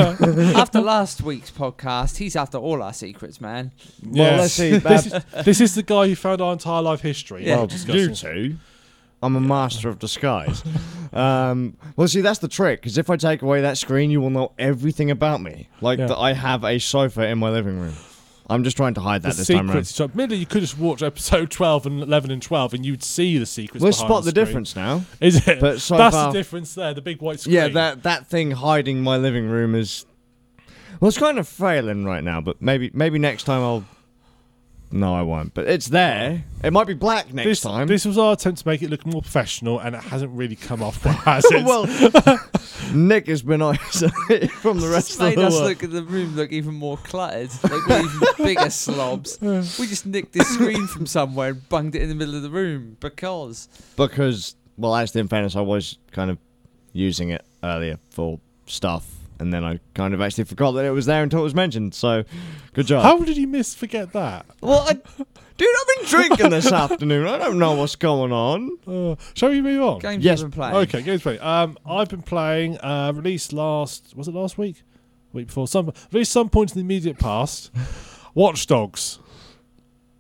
after 0.56 0.81
last 0.81 1.20
week's 1.20 1.50
podcast, 1.50 2.17
he's 2.17 2.35
after 2.35 2.56
all 2.59 2.82
our 2.82 2.94
secrets, 2.94 3.41
man. 3.41 3.73
Well, 4.05 4.38
let's 4.38 4.55
see. 4.55 4.79
this, 4.79 5.06
is, 5.06 5.12
this 5.44 5.61
is 5.61 5.75
the 5.75 5.82
guy 5.82 6.09
who 6.09 6.14
found 6.17 6.41
our 6.41 6.53
entire 6.53 6.81
life 6.82 7.03
history. 7.03 7.47
Yeah. 7.47 7.56
Well, 7.56 7.67
discussing. 7.67 8.00
you 8.00 8.14
two. 8.14 8.56
I'm 9.23 9.37
a 9.37 9.41
master 9.41 9.88
of 9.88 9.99
disguise. 9.99 10.64
um, 11.12 11.76
well, 11.97 12.09
see, 12.09 12.23
that's 12.23 12.38
the 12.41 12.49
trick. 12.49 12.81
Because 12.81 12.97
if 12.99 13.11
I 13.11 13.17
take 13.17 13.43
away 13.43 13.61
that 13.61 13.76
screen, 13.79 14.11
you 14.11 14.20
will 14.20 14.31
know 14.31 14.53
everything 14.59 15.11
about 15.11 15.41
me. 15.43 15.69
Like 15.81 15.99
Yeah. 15.99 16.06
that, 16.06 16.19
I 16.19 16.32
have 16.32 16.65
a 16.65 16.79
sofa 16.79 17.26
in 17.26 17.38
my 17.38 17.50
living 17.50 17.79
room. 17.79 17.94
I'm 18.50 18.65
just 18.65 18.77
trying 18.77 18.94
to 18.94 19.00
hide 19.00 19.23
that 19.23 19.33
the 19.33 19.39
this 19.39 19.49
time 19.49 19.71
around. 19.71 19.87
So, 19.87 20.05
admittedly, 20.05 20.39
you 20.39 20.47
could 20.47 20.61
just 20.61 20.79
watch 20.79 21.03
episode 21.03 21.50
twelve 21.50 21.87
and 21.87 22.03
eleven 22.03 22.31
and 22.31 22.43
twelve, 22.43 22.75
and 22.75 22.85
you'd 22.85 23.03
see 23.03 23.39
the 23.39 23.47
secrets. 23.47 23.83
We'll 23.83 23.93
spot 23.93 24.25
the 24.25 24.31
screen. 24.31 24.44
difference 24.44 24.77
now. 24.77 25.05
Is 25.21 25.47
it? 25.47 25.61
But 25.61 25.81
so 25.81 25.97
That's 25.97 26.15
far- 26.15 26.33
the 26.33 26.39
difference 26.39 26.75
there. 26.75 26.93
The 26.93 27.03
big 27.03 27.21
white 27.21 27.41
screen. 27.41 27.55
Yeah, 27.55 27.69
that 27.69 28.03
that 28.03 28.27
thing 28.27 28.50
hiding 28.50 29.03
my 29.03 29.17
living 29.17 29.49
room 29.49 29.75
is. 29.75 30.06
Well, 31.00 31.09
it's 31.09 31.19
kind 31.19 31.39
of 31.39 31.49
failing 31.49 32.05
right 32.05 32.23
now, 32.23 32.41
but 32.41 32.61
maybe 32.61 32.91
maybe 32.93 33.19
next 33.19 33.44
time 33.44 33.62
I'll. 33.62 33.85
No, 34.93 35.15
I 35.15 35.23
won't. 35.23 35.55
But 35.55 35.69
it's 35.69 35.89
there. 35.89 36.44
It 36.62 36.73
might 36.73 36.87
be 36.87 36.93
black 36.94 37.33
next 37.33 37.47
This, 37.47 37.61
time. 37.62 37.87
this 37.87 38.05
was 38.05 38.19
our 38.19 38.35
attempt 38.35 38.61
to 38.61 38.69
make 38.69 38.83
it 38.83 38.91
look 38.91 39.06
more 39.06 39.23
professional, 39.23 39.79
and 39.79 39.97
it 39.97 40.03
hasn't 40.03 40.31
really 40.33 40.55
come 40.55 40.83
off 40.83 41.03
well, 41.05 41.15
has 41.15 41.44
it? 41.50 41.65
well, 41.65 41.87
Nick 42.94 43.27
has 43.29 43.43
been 43.43 43.62
isolated 43.62 44.50
from 44.61 44.81
the 44.81 44.89
rest 44.89 45.09
It's 45.11 45.15
of 45.17 45.21
made 45.23 45.39
the 45.39 45.47
us 45.47 45.55
look 45.59 45.83
at 45.83 45.91
the 45.91 46.03
room 46.03 46.37
look 46.37 46.53
even 46.53 46.75
more 46.75 46.99
cluttered. 46.99 47.50
Like 47.65 47.87
we're 47.87 48.00
even 48.05 48.21
bigger 48.39 48.71
slobs. 48.71 49.39
We 49.41 49.87
just 49.87 50.05
nicked 50.06 50.33
this 50.35 50.49
screen 50.49 50.87
from 50.87 51.06
somewhere 51.06 51.50
and 51.50 51.69
bunged 51.69 51.94
it 51.94 52.03
in 52.03 52.09
the 52.09 52.15
middle 52.15 52.35
of 52.35 52.43
the 52.43 52.50
room 52.50 52.97
because 53.00 53.69
because 53.97 54.56
well 54.77 54.94
actually 54.94 55.21
in 55.21 55.29
fairness 55.29 55.55
i 55.55 55.61
was 55.61 55.99
kind 56.12 56.31
of 56.31 56.39
using 56.93 57.29
it 57.31 57.44
earlier 57.62 57.99
for 58.11 58.41
stuff 58.67 59.12
and 59.43 59.53
then 59.53 59.62
i 59.65 59.79
kind 59.94 60.15
of 60.15 60.21
actually 60.21 60.44
forgot 60.44 60.73
that 60.73 60.85
it 60.85 60.91
was 60.91 61.05
there 61.06 61.23
until 61.23 61.41
it 61.41 61.43
was 61.44 61.55
mentioned 61.55 61.93
so 61.94 62.25
good 62.73 62.87
job 62.87 63.03
How 63.03 63.19
did 63.19 63.37
you 63.37 63.47
miss 63.47 63.75
forget 63.75 64.12
that? 64.12 64.47
well 64.61 64.81
I, 64.89 64.93
dude 64.94 65.69
i've 65.69 65.99
been 65.99 66.09
drinking 66.09 66.50
this 66.50 66.71
afternoon 66.85 67.27
i 67.27 67.37
don't 67.39 67.59
know 67.59 67.75
what's 67.75 67.97
going 67.97 68.33
on 68.33 68.79
Uh, 68.87 69.17
shall 69.35 69.50
we 69.50 69.61
move 69.61 69.83
on? 69.83 69.99
games 69.99 70.25
Yes. 70.25 70.41
you've 70.41 70.50
been 70.50 70.56
playing. 70.61 70.77
Okay, 70.77 71.03
games 71.03 71.23
play. 71.23 71.39
Um, 71.39 71.77
I've 71.87 72.09
been 72.09 72.23
playing. 72.23 72.79
Uh, 72.79 73.12
released 73.15 73.53
last. 73.53 74.15
Was 74.17 74.29
it 74.29 74.35
last 74.35 74.56
week? 74.59 74.83
Week 75.33 75.47
before. 75.49 75.67
Some 75.69 75.93
released 76.12 76.33
some 76.33 76.49
point 76.49 76.71
in 76.73 76.75
the 76.77 76.81
immediate 76.85 77.19
past. 77.19 77.71
Watch 78.35 78.67
Dogs. 78.67 79.19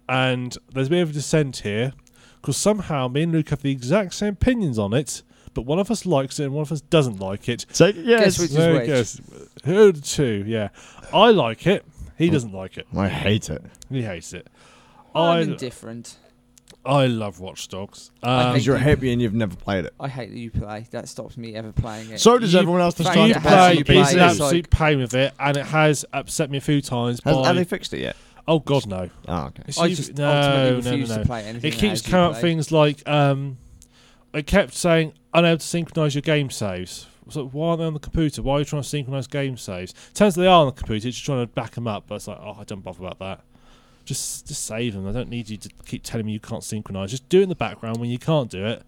And 0.08 0.56
there's 0.72 0.88
a 0.88 0.90
bit 0.90 1.02
of 1.02 1.10
a 1.10 1.12
dissent 1.12 1.58
here 1.58 1.92
because 2.40 2.56
somehow 2.56 3.08
me 3.08 3.22
and 3.22 3.32
Luke 3.32 3.48
have 3.50 3.62
the 3.62 3.70
exact 3.70 4.14
same 4.14 4.32
opinions 4.34 4.78
on 4.78 4.92
it, 4.92 5.22
but 5.54 5.62
one 5.62 5.78
of 5.78 5.90
us 5.90 6.06
likes 6.06 6.40
it 6.40 6.44
and 6.44 6.52
one 6.54 6.62
of 6.62 6.72
us 6.72 6.80
doesn't 6.80 7.18
like 7.20 7.48
it. 7.48 7.66
so 7.72 7.86
yes 7.86 8.24
Guess 8.24 8.38
which 8.38 8.50
is 8.50 8.56
There 8.56 8.72
which? 8.74 8.82
it 8.84 8.86
goes. 8.86 9.20
Who 9.64 9.88
are 9.88 9.92
the 9.92 10.00
two? 10.00 10.44
Yeah, 10.46 10.68
I 11.12 11.30
like 11.30 11.66
it. 11.66 11.84
He 12.18 12.30
doesn't 12.30 12.52
like 12.52 12.76
it. 12.78 12.86
i 12.96 13.08
hate 13.08 13.50
it 13.50 13.62
He 13.90 14.02
hates 14.02 14.32
it. 14.32 14.46
I'm 15.14 15.20
I 15.22 15.40
indifferent. 15.40 16.16
I 16.84 17.06
love 17.06 17.38
Watch 17.38 17.68
Dogs. 17.68 18.10
I 18.24 18.42
Um, 18.46 18.52
because 18.52 18.66
you're 18.66 18.76
a 18.76 18.80
hippie 18.80 19.12
and 19.12 19.22
you've 19.22 19.34
never 19.34 19.54
played 19.54 19.84
it 19.84 19.94
I 20.00 20.08
hate 20.08 20.30
that 20.30 20.38
you 20.38 20.50
play. 20.50 20.86
That 20.90 21.08
stops 21.08 21.36
me 21.36 21.54
ever 21.54 21.70
playing 21.72 22.10
it. 22.10 22.20
so 22.20 22.38
does 22.38 22.52
You- 22.54 22.58
everyone 22.60 22.80
else 22.80 22.94
that's 22.94 23.08
Fact, 23.08 23.16
trying 23.16 23.28
you 23.28 23.34
to 23.34 23.40
how 23.40 23.48
play, 23.48 23.72
you 23.72 23.76
he's 23.78 23.84
play 23.84 23.94
an 23.94 24.00
it, 24.00 24.10
it's 24.10 24.40
absolute 24.40 24.70
pain 24.70 24.98
with 24.98 25.14
it, 25.14 25.32
and 25.38 25.56
it 25.56 25.66
has 25.66 26.04
upset 26.12 26.50
me 26.50 26.58
a 26.58 26.60
few 26.60 26.80
times. 26.80 27.20
Has, 27.24 27.36
by, 27.36 27.46
have 27.46 27.56
they 27.56 27.64
fixed 27.64 27.92
it 27.94 28.00
yet 28.00 28.16
oh 28.48 28.58
God, 28.58 28.86
no! 28.88 29.08
oh 29.28 29.42
okay 29.44 29.62
It's 29.68 29.78
I 29.78 29.86
you- 29.86 29.94
just 29.96 30.16
no, 30.16 30.26
ultimately 30.28 30.62
no, 30.62 30.70
no, 30.70 30.90
refuse 30.90 31.08
no. 31.10 31.18
to 31.18 31.24
play 31.24 31.44
anything. 31.44 31.68
It 31.68 31.74
that 31.74 31.80
keeps 31.80 31.90
has 32.00 32.06
you 32.06 32.10
coming 32.10 32.26
up 32.26 32.32
play. 32.32 32.40
things 32.40 32.72
like 32.72 33.08
um, 33.08 33.58
it 34.34 34.46
kept 34.46 34.74
saying 34.74 35.12
unable 35.34 35.58
to 35.58 35.66
synchronize 35.66 36.14
your 36.14 36.22
game 36.22 36.50
saves. 36.50 37.06
So 37.30 37.46
why 37.46 37.68
aren't 37.68 37.80
they 37.80 37.86
on 37.86 37.94
the 37.94 38.00
computer? 38.00 38.42
Why 38.42 38.56
are 38.56 38.58
you 38.60 38.64
trying 38.64 38.82
to 38.82 38.88
synchronize 38.88 39.26
game 39.26 39.56
saves? 39.56 39.94
Turns 40.14 40.36
out 40.36 40.40
they 40.42 40.46
are 40.48 40.60
on 40.60 40.66
the 40.66 40.72
computer. 40.72 41.08
It's 41.08 41.16
just 41.16 41.24
trying 41.26 41.42
to 41.42 41.46
back 41.46 41.72
them 41.72 41.86
up, 41.86 42.04
but 42.08 42.16
it's 42.16 42.26
like, 42.28 42.38
oh, 42.40 42.56
I 42.58 42.64
don't 42.64 42.80
bother 42.82 43.00
about 43.04 43.18
that. 43.20 43.40
Just, 44.04 44.48
just 44.48 44.64
save 44.64 44.94
them. 44.94 45.06
I 45.06 45.12
don't 45.12 45.28
need 45.28 45.48
you 45.48 45.56
to 45.58 45.68
keep 45.86 46.02
telling 46.02 46.26
me 46.26 46.32
you 46.32 46.40
can't 46.40 46.64
synchronize. 46.64 47.10
Just 47.12 47.28
do 47.28 47.38
it 47.40 47.44
in 47.44 47.48
the 47.48 47.54
background 47.54 47.98
when 47.98 48.10
you 48.10 48.18
can't 48.18 48.50
do 48.50 48.66
it. 48.66 48.82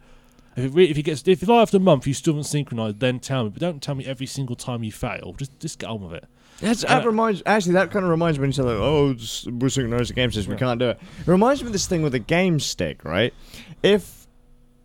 If 0.57 0.65
it 0.65 0.69
re- 0.75 0.91
if 0.91 0.97
you 0.97 1.03
get 1.03 1.27
if 1.27 1.47
like 1.49 1.63
after 1.63 1.77
a 1.79 1.81
month 1.81 2.07
you 2.07 2.15
still 2.15 2.35
haven't 2.35 2.45
synchronized, 2.45 3.01
then 3.01 3.19
tell 3.21 3.45
me. 3.45 3.51
But 3.51 3.61
don't 3.61 3.83
tell 3.83 3.95
me 3.95 4.05
every 4.07 4.27
single 4.27 4.55
time 4.57 4.83
you 4.85 4.93
fail. 4.93 5.35
Just 5.37 5.59
just 5.61 5.79
get 5.81 5.89
on 5.91 6.03
with 6.03 6.13
it. 6.15 6.25
That's, 6.61 6.83
that 6.83 7.05
reminds 7.05 7.43
actually 7.47 7.73
that 7.73 7.91
kind 7.91 8.05
of 8.05 8.11
reminds 8.11 8.39
me 8.39 8.43
when 8.43 8.51
you 8.51 8.55
say 8.55 8.63
like, 8.63 8.77
oh, 8.77 9.15
we're 9.51 9.69
synchronized 9.69 10.11
the 10.11 10.15
game 10.15 10.31
says 10.31 10.47
we 10.47 10.55
Yeah. 10.55 10.59
can't 10.61 10.79
do 10.79 10.91
it. 10.91 10.99
It 11.21 11.27
reminds 11.27 11.63
me 11.63 11.67
of 11.69 11.73
this 11.73 11.87
thing 11.89 12.03
with 12.03 12.13
the 12.13 12.21
game 12.21 12.61
stick, 12.61 13.05
right? 13.05 13.35
If 13.83 14.24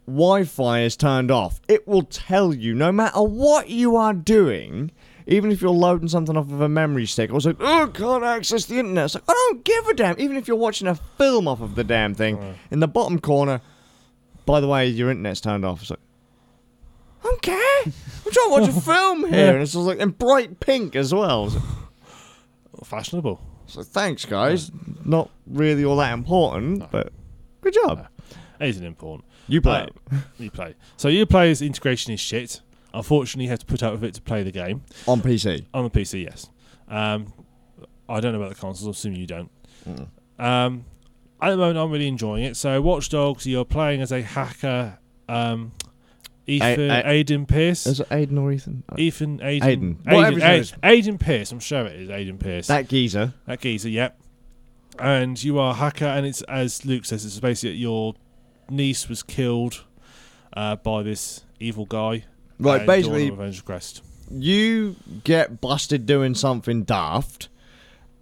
Wi-Fi 0.09 0.81
is 0.81 0.95
turned 0.97 1.31
off, 1.31 1.61
it 1.67 1.87
will 1.87 2.03
tell 2.03 2.53
you 2.53 2.73
no 2.73 2.91
matter 2.91 3.21
what 3.21 3.69
you 3.69 3.95
are 3.95 4.13
doing. 4.13 4.91
Even 5.27 5.51
if 5.51 5.61
you're 5.61 5.69
loading 5.69 6.07
something 6.07 6.35
off 6.35 6.51
of 6.51 6.59
a 6.61 6.67
memory 6.67 7.05
stick, 7.05 7.31
or 7.31 7.39
like, 7.39 7.57
oh, 7.59 7.91
can't 7.93 8.23
access 8.23 8.65
the 8.65 8.79
internet. 8.79 9.05
It's 9.05 9.13
like, 9.13 9.23
I 9.27 9.33
don't 9.33 9.63
give 9.63 9.85
a 9.87 9.93
damn. 9.93 10.19
Even 10.19 10.37
if 10.37 10.47
you're 10.47 10.57
watching 10.57 10.87
a 10.87 10.95
film 10.95 11.47
off 11.47 11.61
of 11.61 11.75
the 11.75 11.83
damn 11.83 12.15
thing, 12.15 12.37
Right. 12.39 12.55
in 12.71 12.79
the 12.79 12.87
bottom 12.87 13.19
corner, 13.19 13.61
by 14.47 14.59
the 14.59 14.67
way, 14.67 14.87
your 14.87 15.11
internet's 15.11 15.39
turned 15.39 15.65
off. 15.65 15.81
It's 15.81 15.91
like, 15.91 15.99
I 17.23 17.27
don't 17.27 17.41
care. 17.43 17.83
I'm 17.85 18.31
trying 18.31 18.47
to 18.47 18.49
watch 18.49 18.69
a 18.69 18.81
film 18.81 19.19
here, 19.29 19.37
Yeah. 19.45 19.49
and 19.51 19.61
it's 19.61 19.73
just 19.73 19.85
like 19.85 19.99
in 19.99 20.09
bright 20.09 20.59
pink 20.59 20.95
as 20.95 21.13
well. 21.13 21.49
Like, 21.49 21.61
Fashionable. 22.85 23.39
so 23.67 23.83
thanks, 23.83 24.25
guys. 24.25 24.71
Not 25.05 25.29
really 25.45 25.85
all 25.85 25.97
that 25.97 26.11
important, 26.13 26.79
No. 26.79 26.87
but 26.89 27.13
good 27.61 27.75
job. 27.75 28.07
It 28.59 28.69
isn't 28.69 28.85
important. 28.85 29.25
You 29.49 29.61
play. 29.61 29.87
Uh, 30.11 30.17
you 30.37 30.51
play. 30.51 30.75
So 30.97 31.07
you 31.07 31.25
play 31.25 31.51
as 31.51 31.61
integration 31.61 32.13
is 32.13 32.19
shit. 32.19 32.61
Unfortunately, 32.93 33.43
you 33.45 33.49
have 33.51 33.59
to 33.59 33.65
put 33.65 33.83
up 33.83 33.91
with 33.93 34.03
it 34.03 34.13
to 34.15 34.21
play 34.21 34.43
the 34.43 34.51
game 34.51 34.81
On 35.07 35.21
PC. 35.21 35.65
on 35.73 35.83
the 35.83 35.89
PC. 35.89 36.23
Yes. 36.23 36.49
Um, 36.87 37.31
I 38.07 38.19
don't 38.19 38.33
know 38.33 38.39
about 38.41 38.49
the 38.49 38.59
consoles. 38.59 38.85
I'm 38.85 38.91
assuming 38.91 39.19
you 39.19 39.27
don't. 39.27 39.51
Mm. 39.87 40.07
Um, 40.43 40.85
at 41.41 41.51
the 41.51 41.57
moment, 41.57 41.77
I'm 41.77 41.91
really 41.91 42.07
enjoying 42.07 42.43
it. 42.45 42.57
So, 42.57 42.81
Watch 42.81 43.09
Dogs, 43.09 43.45
you're 43.45 43.63
playing 43.65 44.01
as 44.01 44.11
a 44.11 44.21
hacker, 44.21 44.97
um, 45.29 45.71
Ethan, 46.47 46.89
A- 46.89 47.03
Aiden 47.03 47.47
Pearce. 47.47 47.85
Is 47.85 47.99
it 47.99 48.09
Aiden 48.09 48.39
or 48.41 48.51
Ethan? 48.51 48.83
Ethan, 48.97 49.37
Aiden, 49.39 49.61
Aiden. 49.61 49.95
Aiden, 50.03 50.13
Whatever 50.15 50.31
his 50.35 50.43
name 50.43 50.61
is. 50.61 50.71
Aiden, 50.71 51.13
Aiden 51.13 51.19
Pearce. 51.19 51.51
I'm 51.51 51.59
sure 51.59 51.85
it 51.85 51.99
is 52.01 52.09
Aiden 52.09 52.39
Pearce. 52.39 52.67
That 52.67 52.87
geezer. 52.89 53.33
That 53.45 53.61
geezer, 53.61 53.89
yep. 53.89 54.19
And 54.97 55.41
you 55.41 55.59
are 55.59 55.71
a 55.71 55.75
hacker, 55.75 56.05
and 56.05 56.25
it's 56.25 56.41
as 56.43 56.83
Luke 56.85 57.05
says, 57.05 57.23
it's 57.23 57.39
basically 57.39 57.77
your 57.77 58.15
niece 58.71 59.07
was 59.09 59.23
killed 59.23 59.83
uh, 60.53 60.75
by 60.77 61.03
this 61.03 61.41
evil 61.59 61.85
guy. 61.85 62.25
Right, 62.59 62.85
basically, 62.85 63.25
you're 63.25 63.33
on 63.33 63.37
a 63.39 63.41
revenge 63.41 63.65
quest. 63.65 64.03
you 64.31 64.95
get 65.23 65.61
busted 65.61 66.05
doing 66.05 66.35
something 66.35 66.83
daft, 66.83 67.49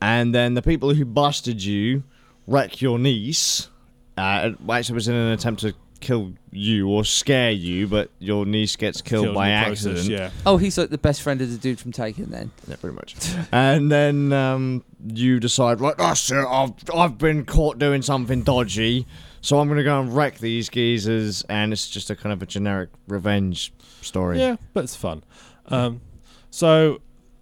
and 0.02 0.34
then 0.36 0.54
the 0.54 0.62
people 0.62 0.94
who 0.94 1.06
busted 1.06 1.64
you 1.64 2.04
wreck 2.46 2.82
your 2.82 3.00
niece. 3.00 3.70
Uh, 4.18 4.52
it 4.54 4.70
actually, 4.72 4.96
was 4.96 5.08
in 5.08 5.16
an 5.16 5.32
attempt 5.32 5.62
to 5.62 5.74
kill 6.00 6.34
you 6.52 6.88
or 6.90 7.04
scare 7.04 7.52
you, 7.52 7.88
but 7.88 8.10
your 8.20 8.46
niece 8.46 8.76
gets 8.76 9.02
killed, 9.02 9.26
Killed 9.26 9.36
by 9.36 9.50
in 9.50 9.60
the 9.60 9.66
process, 9.68 9.98
accident. 10.00 10.20
yeah. 10.20 10.30
Oh, 10.46 10.58
he's 10.58 10.78
like 10.78 10.90
the 10.90 10.98
best 11.00 11.22
friend 11.24 11.42
of 11.42 11.52
the 11.52 11.58
dude 11.58 11.80
from 11.80 11.92
Taken 11.92 12.30
then. 12.30 12.52
Yeah, 12.68 12.76
pretty 12.76 12.96
much. 12.96 13.16
and 13.52 13.92
then 13.92 14.32
um, 14.34 14.84
you 15.08 15.40
decide, 15.40 15.82
right, 15.82 15.98
that's 15.98 16.32
it. 16.32 16.38
I've 16.46 16.74
I've 16.94 17.18
been 17.18 17.46
caught 17.46 17.80
doing 17.80 18.02
something 18.04 18.44
dodgy, 18.44 19.06
so 19.48 19.60
I'm 19.60 19.70
gonna 19.70 19.82
go 19.82 20.02
and 20.02 20.14
wreck 20.14 20.40
these 20.40 20.68
geezers, 20.68 21.42
and 21.48 21.72
it's 21.72 21.90
just 21.90 22.10
a 22.10 22.18
kind 22.18 22.34
of 22.34 22.42
a 22.42 22.46
generic 22.46 22.90
revenge 23.08 23.72
story. 24.02 24.40
Yeah, 24.40 24.58
but 24.74 24.84
it's 24.84 24.96
fun. 24.98 25.24
Um, 25.68 26.02
so 26.50 27.00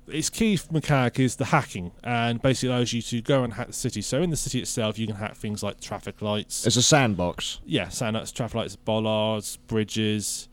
its 0.07 0.29
key 0.29 0.59
mechanic 0.69 1.19
is 1.19 1.37
the 1.37 1.45
hacking, 1.45 1.93
and 2.03 2.39
basically 2.43 2.69
allows 2.69 2.93
you 2.93 3.01
to 3.01 3.23
go 3.23 3.43
and 3.43 3.53
hack 3.53 3.65
the 3.65 3.73
city. 3.73 4.03
So 4.03 4.21
in 4.21 4.29
the 4.29 4.35
city 4.37 4.59
itself, 4.59 4.99
you 4.99 5.07
can 5.07 5.15
hack 5.15 5.35
things 5.35 5.63
like 5.63 5.79
traffic 5.81 6.21
lights. 6.21 6.67
It's 6.67 6.75
a 6.75 6.83
sandbox. 6.83 7.59
yeah, 7.65 7.89
sandlights, 7.89 8.31
traffic 8.31 8.53
lights, 8.53 8.75
bollards, 8.75 9.57
bridges, 9.57 10.47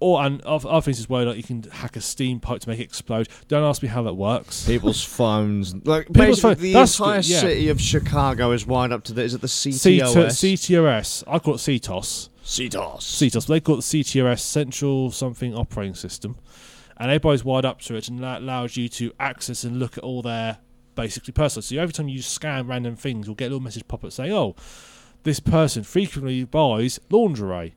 or 0.00 0.22
and 0.22 0.40
other 0.42 0.68
other 0.68 0.82
things 0.84 0.98
as 1.00 1.08
well. 1.08 1.24
Like 1.26 1.36
you 1.36 1.42
can 1.42 1.62
hack 1.64 1.96
a 1.96 2.00
steam 2.00 2.40
pipe 2.40 2.60
to 2.60 2.68
make 2.68 2.78
it 2.80 2.84
explode. 2.84 3.28
Don't 3.48 3.64
ask 3.64 3.82
me 3.82 3.88
how 3.88 4.02
that 4.04 4.14
works. 4.14 4.66
People's 4.66 5.02
phones, 5.18 5.74
like 5.86 6.06
People's 6.06 6.40
basically 6.42 6.54
phone- 6.54 6.62
the 6.62 6.72
that's 6.74 6.98
entire 6.98 7.16
good, 7.20 7.28
yeah. 7.28 7.40
city 7.40 7.68
of 7.68 7.80
Chicago 7.80 8.52
is 8.52 8.66
wired 8.66 8.92
up 8.92 9.04
to 9.04 9.12
the. 9.12 9.22
Is 9.22 9.34
it 9.34 9.40
the 9.40 9.48
C- 9.48 9.70
CTOS? 9.70 10.26
CTOS. 10.28 11.24
I 11.26 11.38
call 11.38 11.54
it 11.54 11.58
CTOS. 11.58 12.28
CTOS. 12.44 12.98
CTOS. 13.00 13.46
They 13.46 13.60
call 13.60 13.74
it 13.78 13.84
the 13.84 14.02
CTOS 14.02 14.40
Central 14.40 15.10
Something 15.10 15.54
Operating 15.54 15.94
System, 15.94 16.36
and 16.96 17.10
everybody's 17.10 17.44
wired 17.44 17.64
up 17.64 17.80
to 17.82 17.96
it, 17.96 18.08
and 18.08 18.20
that 18.20 18.42
allows 18.42 18.76
you 18.76 18.88
to 18.90 19.12
access 19.20 19.64
and 19.64 19.78
look 19.78 19.98
at 19.98 20.04
all 20.04 20.22
their 20.22 20.58
basically 20.94 21.32
personal. 21.32 21.62
So 21.62 21.76
every 21.76 21.92
time 21.92 22.08
you 22.08 22.22
scan 22.22 22.66
random 22.66 22.96
things, 22.96 23.26
you'll 23.26 23.34
get 23.36 23.46
a 23.46 23.50
little 23.50 23.60
message 23.60 23.86
pop 23.86 24.04
up 24.04 24.12
saying, 24.12 24.32
"Oh, 24.32 24.56
this 25.24 25.40
person 25.40 25.82
frequently 25.82 26.44
buys 26.44 26.98
lingerie." 27.10 27.74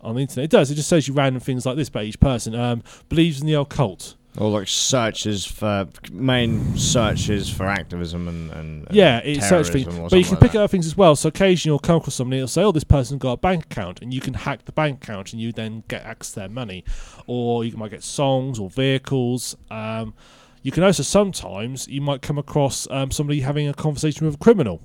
On 0.00 0.14
the 0.14 0.20
internet, 0.22 0.44
it 0.44 0.50
does. 0.50 0.70
It 0.70 0.76
just 0.76 0.88
shows 0.90 1.08
you 1.08 1.14
random 1.14 1.40
things 1.40 1.66
like 1.66 1.76
this 1.76 1.88
about 1.88 2.04
each 2.04 2.20
person. 2.20 2.54
Um, 2.54 2.82
believes 3.08 3.40
in 3.40 3.46
the 3.46 3.54
occult. 3.54 4.14
Or 4.36 4.50
like 4.50 4.68
searches 4.68 5.44
for 5.44 5.88
main 6.12 6.76
searches 6.76 7.50
for 7.50 7.66
activism 7.66 8.28
and, 8.28 8.50
and 8.52 8.86
and 8.86 8.96
Yeah, 8.96 9.18
it's 9.18 9.48
search 9.48 9.68
things, 9.70 9.86
but 9.86 10.12
you 10.16 10.22
can 10.22 10.34
like 10.34 10.40
pick 10.40 10.52
that. 10.52 10.62
up 10.62 10.70
things 10.70 10.86
as 10.86 10.96
well. 10.96 11.16
So 11.16 11.28
occasionally 11.28 11.72
you'll 11.72 11.80
come 11.80 11.96
across 11.96 12.14
somebody, 12.14 12.38
it'll 12.38 12.46
say, 12.46 12.62
"Oh, 12.62 12.70
this 12.70 12.84
person 12.84 13.18
got 13.18 13.32
a 13.32 13.36
bank 13.38 13.64
account," 13.64 14.00
and 14.00 14.14
you 14.14 14.20
can 14.20 14.34
hack 14.34 14.64
the 14.66 14.70
bank 14.70 15.02
account, 15.02 15.32
and 15.32 15.42
you 15.42 15.50
then 15.50 15.82
get 15.88 16.04
access 16.04 16.34
to 16.34 16.40
their 16.40 16.48
money, 16.48 16.84
or 17.26 17.64
you 17.64 17.76
might 17.76 17.90
get 17.90 18.04
songs 18.04 18.60
or 18.60 18.70
vehicles. 18.70 19.56
Um, 19.72 20.14
you 20.62 20.70
can 20.70 20.84
also 20.84 21.02
sometimes 21.02 21.88
you 21.88 22.00
might 22.00 22.22
come 22.22 22.38
across 22.38 22.86
um, 22.92 23.10
somebody 23.10 23.40
having 23.40 23.66
a 23.66 23.74
conversation 23.74 24.24
with 24.24 24.36
a 24.36 24.38
criminal, 24.38 24.80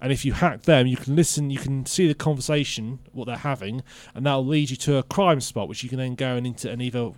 and 0.00 0.12
if 0.12 0.24
you 0.24 0.32
hack 0.32 0.62
them, 0.62 0.86
you 0.86 0.96
can 0.96 1.16
listen, 1.16 1.50
you 1.50 1.58
can 1.58 1.86
see 1.86 2.06
the 2.06 2.14
conversation 2.14 2.98
what 3.12 3.26
they're 3.26 3.36
having, 3.36 3.82
and 4.14 4.26
that'll 4.26 4.46
lead 4.46 4.70
you 4.70 4.76
to 4.76 4.96
a 4.96 5.02
crime 5.02 5.40
spot, 5.40 5.68
which 5.68 5.82
you 5.82 5.88
can 5.88 5.98
then 5.98 6.14
go 6.14 6.36
and 6.36 6.46
into 6.46 6.70
and 6.70 6.82
either 6.82 7.12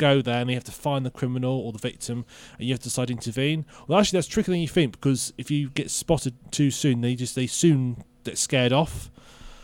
go 0.00 0.22
there 0.22 0.40
and 0.40 0.48
you 0.48 0.56
have 0.56 0.64
to 0.64 0.72
find 0.72 1.04
the 1.04 1.10
criminal 1.10 1.52
or 1.60 1.72
the 1.72 1.78
victim 1.78 2.24
and 2.58 2.66
you 2.66 2.72
have 2.72 2.80
to 2.80 2.84
decide 2.84 3.08
to 3.08 3.12
intervene. 3.12 3.66
Well, 3.86 4.00
actually, 4.00 4.16
that's 4.16 4.28
trickier 4.28 4.52
than 4.52 4.62
you 4.62 4.68
think 4.68 4.92
because 4.92 5.34
if 5.36 5.50
you 5.50 5.68
get 5.68 5.90
spotted 5.90 6.34
too 6.50 6.70
soon, 6.70 7.02
they 7.02 7.14
just 7.14 7.34
they 7.34 7.46
soon 7.46 8.02
get 8.24 8.38
scared 8.38 8.72
off. 8.72 9.10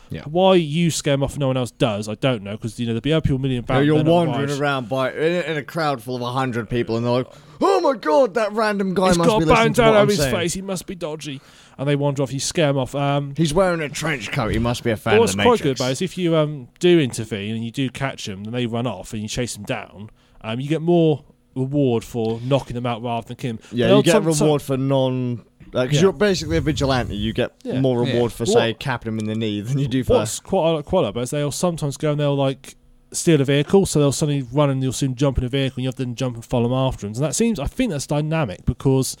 Yeah. 0.09 0.23
Why 0.25 0.55
you 0.55 0.89
scare 0.91 1.13
them 1.13 1.23
off 1.23 1.33
and 1.33 1.39
no 1.41 1.47
one 1.47 1.57
else 1.57 1.71
does, 1.71 2.07
I 2.07 2.15
don't 2.15 2.43
know 2.43 2.53
because 2.53 2.79
you 2.79 2.85
know 2.85 2.93
there'll 2.93 3.01
be 3.01 3.13
other 3.13 3.21
people 3.21 3.39
million 3.39 3.63
Yeah, 3.67 3.75
about. 3.75 3.85
you're 3.85 4.03
wandering 4.03 4.51
around 4.59 4.87
by 4.89 5.11
in, 5.11 5.43
in 5.43 5.57
a 5.57 5.63
crowd 5.63 6.01
full 6.01 6.15
of 6.15 6.21
a 6.21 6.31
hundred 6.31 6.69
people, 6.69 6.95
and 6.97 7.05
they're 7.05 7.11
like, 7.11 7.27
"Oh 7.61 7.81
my 7.81 7.93
god, 7.97 8.33
that 8.35 8.51
random 8.53 8.93
guy 8.93 9.09
He's 9.09 9.17
must 9.17 9.29
got 9.29 9.39
be 9.39 9.45
a 9.45 9.47
listening 9.47 9.73
to 9.73 9.81
bandana 9.81 9.91
what 9.91 9.95
over 9.95 10.01
I'm 10.03 10.07
his 10.09 10.17
saying." 10.19 10.35
face. 10.35 10.53
He 10.53 10.61
must 10.61 10.85
be 10.85 10.95
dodgy, 10.95 11.41
and 11.77 11.87
they 11.89 11.95
wander 11.95 12.23
off. 12.23 12.31
You 12.31 12.39
scare 12.39 12.67
them 12.67 12.77
off. 12.77 12.95
Um, 12.95 13.33
He's 13.35 13.53
wearing 13.53 13.81
a 13.81 13.89
trench 13.89 14.31
coat. 14.31 14.51
He 14.51 14.59
must 14.59 14.83
be 14.83 14.91
a 14.91 14.97
fan 14.97 15.13
But 15.13 15.15
of 15.15 15.19
what's 15.21 15.31
the 15.33 15.37
quite 15.43 15.45
Matrix. 15.45 15.61
good 15.63 15.77
about 15.79 15.89
it 15.89 15.91
is 15.93 16.01
if 16.01 16.17
you 16.17 16.35
um, 16.35 16.67
do 16.79 16.99
intervene 16.99 17.55
and 17.55 17.65
you 17.65 17.71
do 17.71 17.89
catch 17.89 18.25
them 18.25 18.43
and 18.45 18.53
they 18.53 18.65
run 18.65 18.87
off 18.87 19.13
and 19.13 19.21
you 19.21 19.27
chase 19.27 19.55
them 19.55 19.63
down, 19.63 20.09
um, 20.41 20.59
you 20.59 20.69
get 20.69 20.81
more 20.81 21.23
reward 21.55 22.03
for 22.03 22.39
knocking 22.43 22.75
them 22.75 22.85
out 22.85 23.01
rather 23.01 23.27
than 23.27 23.35
killing 23.35 23.55
them. 23.57 23.65
yeah, 23.71 23.87
They'll 23.87 23.97
you 23.97 24.03
get 24.03 24.11
some- 24.11 24.31
some- 24.33 24.45
reward 24.45 24.61
for 24.61 24.77
non. 24.77 25.43
Because 25.71 25.93
Yeah. 25.93 26.01
you're 26.01 26.13
basically 26.13 26.57
a 26.57 26.61
vigilante, 26.61 27.15
you 27.15 27.33
get 27.33 27.51
Yeah. 27.63 27.79
more 27.81 28.03
Yeah. 28.05 28.13
reward 28.13 28.31
for 28.31 28.43
What- 28.45 28.53
say 28.53 28.73
capping 28.73 29.11
them 29.11 29.19
in 29.19 29.25
the 29.25 29.35
knee 29.35 29.61
than 29.61 29.77
you 29.79 29.87
do 29.87 30.03
for. 30.03 30.13
What's 30.17 30.39
quite 30.39 30.85
quite 30.85 31.05
about 31.05 31.23
is 31.23 31.29
they'll 31.31 31.51
sometimes 31.51 31.97
go 31.97 32.11
and 32.11 32.19
they'll 32.19 32.35
like 32.35 32.75
steal 33.13 33.39
a 33.39 33.45
vehicle, 33.45 33.85
so 33.85 33.99
they'll 33.99 34.11
suddenly 34.11 34.45
run 34.51 34.69
and 34.69 34.83
you'll 34.83 34.91
soon 34.91 35.15
jump 35.15 35.37
in 35.37 35.43
a 35.45 35.47
vehicle 35.47 35.75
and 35.77 35.83
you 35.83 35.87
have 35.87 35.95
to 35.95 36.03
then 36.03 36.13
jump 36.13 36.35
and 36.35 36.43
follow 36.43 36.63
them 36.67 36.73
after 36.77 37.07
them. 37.07 37.15
And 37.15 37.23
that 37.23 37.35
seems, 37.35 37.57
I 37.57 37.65
think 37.65 37.91
that's 37.91 38.05
dynamic 38.05 38.65
because 38.65 39.15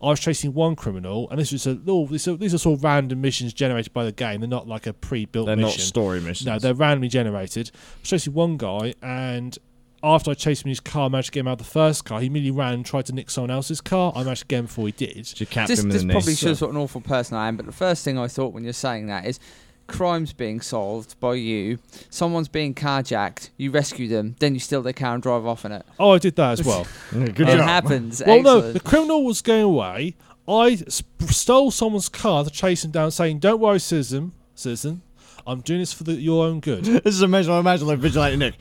I 0.00 0.06
was 0.10 0.20
chasing 0.20 0.54
one 0.54 0.76
criminal, 0.76 1.28
and 1.30 1.40
this 1.40 1.50
was 1.50 1.66
a 1.66 1.70
oh, 1.70 1.74
little. 1.84 2.06
These 2.06 2.28
are, 2.28 2.36
these 2.36 2.54
are 2.54 2.58
sort 2.58 2.78
of 2.78 2.84
random 2.84 3.20
missions 3.20 3.52
generated 3.52 3.92
by 3.92 4.04
the 4.04 4.12
game. 4.12 4.40
They're 4.40 4.48
not 4.48 4.68
like 4.68 4.86
a 4.86 4.92
pre-built 4.92 5.46
They're 5.46 5.56
not 5.56 5.66
mission. 5.66 5.80
story 5.82 6.20
missions. 6.20 6.46
No, 6.46 6.58
they're 6.60 6.74
randomly 6.74 7.08
generated. 7.08 7.70
I 7.74 7.78
was 8.02 8.08
chasing 8.10 8.32
one 8.32 8.56
guy, 8.58 8.94
and 9.02 9.58
after 10.04 10.30
I 10.30 10.34
chased 10.34 10.62
him 10.64 10.68
in 10.68 10.70
his 10.70 10.80
car, 10.80 11.06
I 11.06 11.08
managed 11.08 11.26
to 11.28 11.32
get 11.32 11.40
him 11.40 11.48
out 11.48 11.52
of 11.52 11.58
the 11.58 11.64
first 11.64 12.04
car. 12.04 12.20
He 12.20 12.26
immediately 12.26 12.58
ran 12.58 12.74
and 12.74 12.84
tried 12.86 13.06
to 13.06 13.12
nick 13.12 13.30
someone 13.30 13.50
else's 13.50 13.80
car. 13.80 14.12
I 14.16 14.22
managed 14.24 14.42
to 14.42 14.46
get 14.48 14.58
him 14.60 14.66
before 14.66 14.86
he 14.86 14.92
did. 14.92 15.40
you 15.40 15.46
capped 15.46 15.68
This, 15.68 15.78
him 15.80 15.86
in 15.86 15.92
this 15.92 16.02
the 16.02 16.08
probably 16.10 16.32
knee. 16.32 16.36
shows 16.36 16.60
what 16.60 16.70
an 16.70 16.76
awful 16.76 17.00
person 17.00 17.36
I 17.36 17.48
am, 17.48 17.56
but 17.56 17.66
the 17.66 17.72
first 17.72 18.04
thing 18.04 18.18
I 18.18 18.28
thought 18.28 18.52
when 18.52 18.64
you're 18.64 18.72
saying 18.72 19.06
that 19.06 19.26
is 19.26 19.38
crimes 19.88 20.32
being 20.32 20.60
solved 20.60 21.18
by 21.20 21.34
you, 21.34 21.78
someone's 22.08 22.48
being 22.48 22.74
carjacked, 22.74 23.50
you 23.56 23.70
rescue 23.70 24.08
them, 24.08 24.36
then 24.38 24.54
you 24.54 24.60
steal 24.60 24.80
their 24.82 24.92
car 24.92 25.14
and 25.14 25.22
drive 25.22 25.44
off 25.46 25.64
in 25.64 25.72
it. 25.72 25.84
Oh, 25.98 26.12
I 26.12 26.18
did 26.18 26.36
that 26.36 26.58
as 26.60 26.62
well. 26.66 26.86
Yeah, 27.14 27.26
Good 27.26 27.48
it 27.48 27.56
job. 27.56 27.60
happens. 27.68 28.22
well, 28.26 28.42
no, 28.42 28.72
the 28.72 28.80
criminal 28.80 29.24
was 29.24 29.42
going 29.42 29.62
away. 29.64 30.16
I 30.48 30.76
sp- 30.90 31.28
stole 31.30 31.70
someone's 31.70 32.08
car 32.08 32.42
to 32.44 32.50
chase 32.50 32.84
him 32.84 32.90
down, 32.90 33.10
saying, 33.12 33.38
"Don't 33.38 33.60
worry, 33.60 33.78
citizen. 33.78 34.32
Citizen, 34.56 35.02
I'm 35.46 35.60
doing 35.60 35.78
this 35.80 35.92
for 35.92 36.02
the, 36.04 36.14
your 36.14 36.44
own 36.46 36.58
good." 36.60 36.84
This 37.04 37.14
is 37.14 37.22
amazing. 37.22 37.52
I 37.52 37.58
imagine 37.60 37.86
like 37.86 37.98
vigilante 38.00 38.36
Nick. 38.36 38.54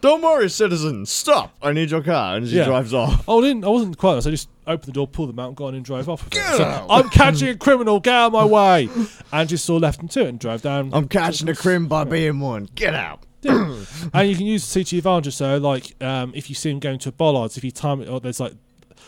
Don't 0.00 0.22
worry, 0.22 0.48
citizen. 0.48 1.06
Stop. 1.06 1.56
I 1.60 1.72
need 1.72 1.90
your 1.90 2.02
car. 2.02 2.36
And 2.36 2.44
as 2.44 2.52
he 2.52 2.58
Yeah. 2.58 2.64
drives 2.66 2.94
off. 2.94 3.24
Oh, 3.26 3.40
I 3.40 3.48
didn't. 3.48 3.64
I 3.64 3.68
wasn't 3.68 3.98
quite. 3.98 4.22
So 4.22 4.30
I 4.30 4.32
just 4.32 4.48
opened 4.66 4.86
the 4.86 4.92
door, 4.92 5.08
pulled 5.08 5.30
them 5.30 5.38
out, 5.40 5.48
and 5.48 5.56
got 5.56 5.68
in 5.68 5.74
and 5.76 5.84
drove 5.84 6.08
off. 6.08 6.24
With 6.24 6.34
it. 6.34 6.36
Get 6.36 6.56
So, 6.56 6.64
out. 6.64 6.86
I'm 6.88 7.08
catching 7.08 7.48
a 7.48 7.56
criminal. 7.56 7.98
Get 7.98 8.14
out 8.14 8.26
of 8.28 8.32
my 8.34 8.44
way! 8.44 8.88
And 9.32 9.48
just 9.48 9.64
sort 9.64 9.78
of 9.78 9.82
left 9.82 10.00
him 10.00 10.08
to 10.08 10.20
it 10.20 10.28
and 10.28 10.38
drove 10.38 10.62
down. 10.62 10.90
I'm 10.92 11.08
catching 11.08 11.48
a 11.48 11.54
crim 11.54 11.88
by 11.88 12.04
being 12.04 12.38
one. 12.38 12.68
Get 12.76 12.94
out. 12.94 13.20
and 13.44 14.28
you 14.28 14.36
can 14.36 14.46
use 14.46 14.72
the 14.72 14.80
CT 14.84 14.92
advantage. 14.98 15.34
So, 15.34 15.58
like, 15.58 16.00
um, 16.02 16.32
if 16.34 16.48
you 16.48 16.54
see 16.54 16.70
him 16.70 16.78
going 16.80 16.98
to 17.00 17.12
bollards, 17.12 17.56
if 17.56 17.64
you 17.64 17.70
time 17.70 18.00
it, 18.00 18.08
or 18.08 18.20
there's 18.20 18.40
like, 18.40 18.52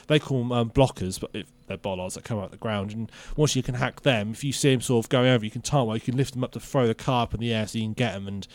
they 0.09 0.18
call 0.18 0.38
them 0.38 0.50
um, 0.52 0.70
blockers, 0.70 1.20
but 1.20 1.30
if 1.35 1.47
they're 1.66 1.76
bollards 1.76 2.14
that 2.14 2.25
come 2.25 2.38
out 2.38 2.47
of 2.47 2.50
the 2.50 2.56
ground. 2.56 2.90
And 2.92 3.12
once 3.37 3.54
you 3.54 3.62
can 3.62 3.76
hack 3.76 4.02
them, 4.02 4.32
if 4.32 4.42
you 4.42 4.52
see 4.52 4.73
him 4.73 4.80
sort 4.80 5.04
of 5.04 5.09
going 5.09 5.28
over, 5.28 5.44
you 5.44 5.50
can 5.52 5.62
time 5.62 5.87
well, 5.87 5.97
you 5.97 6.00
can 6.00 6.16
lift 6.16 6.32
them 6.35 6.42
up 6.42 6.50
to 6.52 6.61
throw 6.61 6.87
the 6.88 6.94
car 6.97 7.23
up 7.25 7.35
in 7.35 7.38
the 7.40 7.52
air 7.54 7.66
so 7.68 7.78
you 7.78 7.85
can 7.85 7.92
get 7.92 8.14
them. 8.14 8.26
And 8.26 8.47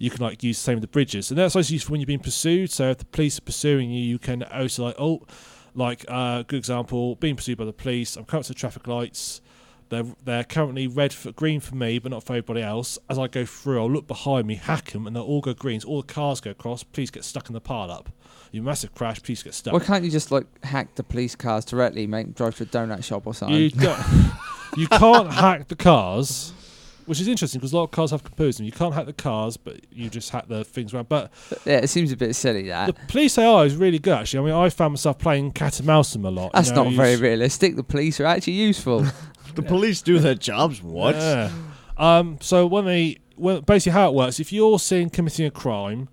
you 0.00 0.08
can 0.08 0.24
like 0.24 0.42
use 0.42 0.56
the 0.56 0.62
same 0.62 0.76
with 0.76 0.82
the 0.82 0.88
bridges. 0.88 1.30
And 1.30 1.38
that's 1.38 1.54
also 1.54 1.72
useful 1.74 1.92
when 1.92 2.00
you're 2.00 2.06
being 2.06 2.20
pursued. 2.20 2.70
So 2.70 2.88
if 2.88 2.98
the 2.98 3.04
police 3.04 3.38
are 3.38 3.42
pursuing 3.42 3.90
you, 3.90 4.02
you 4.02 4.18
can 4.18 4.42
also 4.44 4.84
like, 4.84 4.96
oh, 4.98 5.26
like 5.74 6.06
uh, 6.08 6.42
good 6.42 6.56
example, 6.56 7.16
being 7.16 7.36
pursued 7.36 7.58
by 7.58 7.66
the 7.66 7.72
police. 7.74 8.16
I'm 8.16 8.24
coming 8.24 8.42
to 8.44 8.48
the 8.48 8.54
traffic 8.54 8.86
lights. 8.88 9.42
They're 9.90 10.06
they're 10.24 10.44
currently 10.44 10.86
red 10.86 11.12
for 11.12 11.32
green 11.32 11.60
for 11.60 11.74
me, 11.74 11.98
but 11.98 12.12
not 12.12 12.24
for 12.24 12.32
everybody 12.32 12.62
else. 12.62 12.98
As 13.10 13.18
I 13.18 13.26
go 13.26 13.44
through, 13.44 13.78
I'll 13.78 13.90
look 13.90 14.06
behind 14.06 14.46
me, 14.46 14.54
hack 14.54 14.92
them, 14.92 15.06
and 15.06 15.14
they'll 15.14 15.22
all 15.22 15.42
go 15.42 15.52
greens. 15.52 15.84
All 15.84 16.00
the 16.00 16.12
cars 16.12 16.40
go 16.40 16.52
across. 16.52 16.82
Please 16.82 17.10
get 17.10 17.22
stuck 17.22 17.50
in 17.50 17.52
the 17.52 17.60
pile 17.60 17.90
up. 17.90 18.08
You 18.52 18.62
massive 18.62 18.94
crash. 18.94 19.22
Please 19.22 19.42
get 19.42 19.52
stuck. 19.52 19.74
Why 19.74 19.80
can't 19.80 20.02
you 20.02 20.10
just 20.10 20.32
like 20.32 20.46
hack 20.64 20.94
the 20.94 21.02
police 21.02 21.36
cars 21.36 21.66
directly, 21.66 22.06
make 22.06 22.24
them 22.24 22.32
drive 22.32 22.56
to 22.56 22.62
a 22.62 22.66
donut 22.66 23.04
shop 23.04 23.26
or 23.26 23.34
something? 23.34 23.56
You 23.56 23.70
don't, 23.70 23.98
you 24.78 24.86
can't 24.86 25.30
hack 25.30 25.68
the 25.68 25.76
cars, 25.76 26.54
which 27.10 27.20
is 27.20 27.28
interesting 27.28 27.58
because 27.58 27.72
a 27.72 27.76
lot 27.76 27.82
of 27.82 27.90
cars 27.90 28.12
have 28.12 28.22
computers. 28.24 28.58
and 28.60 28.66
You 28.66 28.72
can't 28.72 28.94
hack 28.94 29.04
the 29.04 29.12
cars, 29.12 29.56
but 29.56 29.80
you 29.92 30.08
just 30.08 30.30
hack 30.30 30.46
the 30.48 30.64
things 30.64 30.94
around. 30.94 31.08
But 31.08 31.30
yeah, 31.66 31.78
it 31.78 31.88
seems 31.88 32.12
a 32.12 32.16
bit 32.16 32.34
silly 32.36 32.68
that. 32.68 32.86
the 32.86 32.92
police 33.08 33.36
AI 33.36 33.64
is 33.64 33.74
really 33.76 33.98
good. 33.98 34.14
Actually, 34.14 34.38
I 34.38 34.52
mean, 34.54 34.64
I 34.64 34.70
found 34.70 34.92
myself 34.92 35.18
playing 35.18 35.50
cat 35.52 35.78
and 35.80 35.86
mouse 35.86 36.12
them 36.12 36.24
a 36.24 36.30
lot. 36.30 36.44
you 36.44 36.50
That's 36.54 36.70
know, 36.70 36.84
not 36.84 36.92
very 36.94 37.14
s- 37.14 37.20
realistic. 37.20 37.74
The 37.76 37.82
police 37.82 38.20
are 38.20 38.26
actually 38.26 38.54
useful. 38.54 39.04
The 39.56 39.62
police 39.62 40.00
do 40.00 40.20
their 40.20 40.36
jobs. 40.36 40.80
What? 40.80 41.16
Yeah. 41.16 41.50
Um. 41.98 42.38
So 42.40 42.66
when 42.68 42.84
they, 42.84 43.18
well, 43.36 43.60
basically 43.60 43.92
how 43.98 44.08
it 44.08 44.14
works, 44.14 44.38
if 44.38 44.52
you're 44.52 44.78
seen 44.78 45.10
committing 45.10 45.44
a 45.44 45.50
crime, 45.50 46.08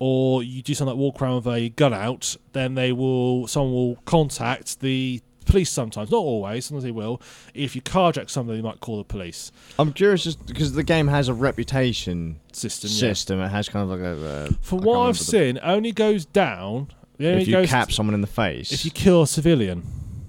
or 0.00 0.42
you 0.42 0.60
do 0.60 0.74
something 0.74 0.96
like 0.96 1.00
walk 1.00 1.22
around 1.22 1.36
with 1.44 1.46
a 1.54 1.68
gun 1.68 1.94
out, 1.94 2.36
then 2.52 2.74
they 2.74 2.90
will 2.90 3.46
someone 3.46 3.72
will 3.72 3.96
contact 4.06 4.80
the 4.80 5.22
police 5.50 5.70
sometimes, 5.70 6.10
not 6.10 6.18
always, 6.18 6.64
sometimes 6.66 6.84
they 6.84 6.90
will. 6.90 7.20
If 7.54 7.74
you 7.76 7.82
carjack 7.82 8.30
somebody, 8.30 8.58
they 8.60 8.62
might 8.66 8.80
call 8.80 8.98
the 8.98 9.04
police 9.04 9.52
I'm 9.78 9.92
curious 9.92 10.24
just 10.24 10.46
because 10.46 10.72
the 10.72 10.82
game 10.84 11.08
has 11.08 11.28
a 11.28 11.34
reputation 11.34 12.40
system. 12.52 12.88
yeah. 12.90 12.98
system. 12.98 13.40
It 13.40 13.48
has 13.48 13.68
kind 13.68 13.90
of 13.90 13.98
like 13.98 14.06
a. 14.06 14.26
Uh, 14.26 14.50
From 14.60 14.78
what 14.80 14.98
I've 15.08 15.18
the- 15.18 15.24
seen, 15.24 15.58
only 15.62 15.92
goes 15.92 16.24
down. 16.24 16.88
Only 17.18 17.42
if 17.42 17.48
you 17.48 17.52
goes 17.52 17.68
cap 17.68 17.92
someone 17.92 18.14
in 18.14 18.22
the 18.22 18.26
face, 18.26 18.72
if 18.72 18.84
you 18.86 18.90
kill 18.90 19.22
a 19.22 19.26
civilian, 19.26 19.82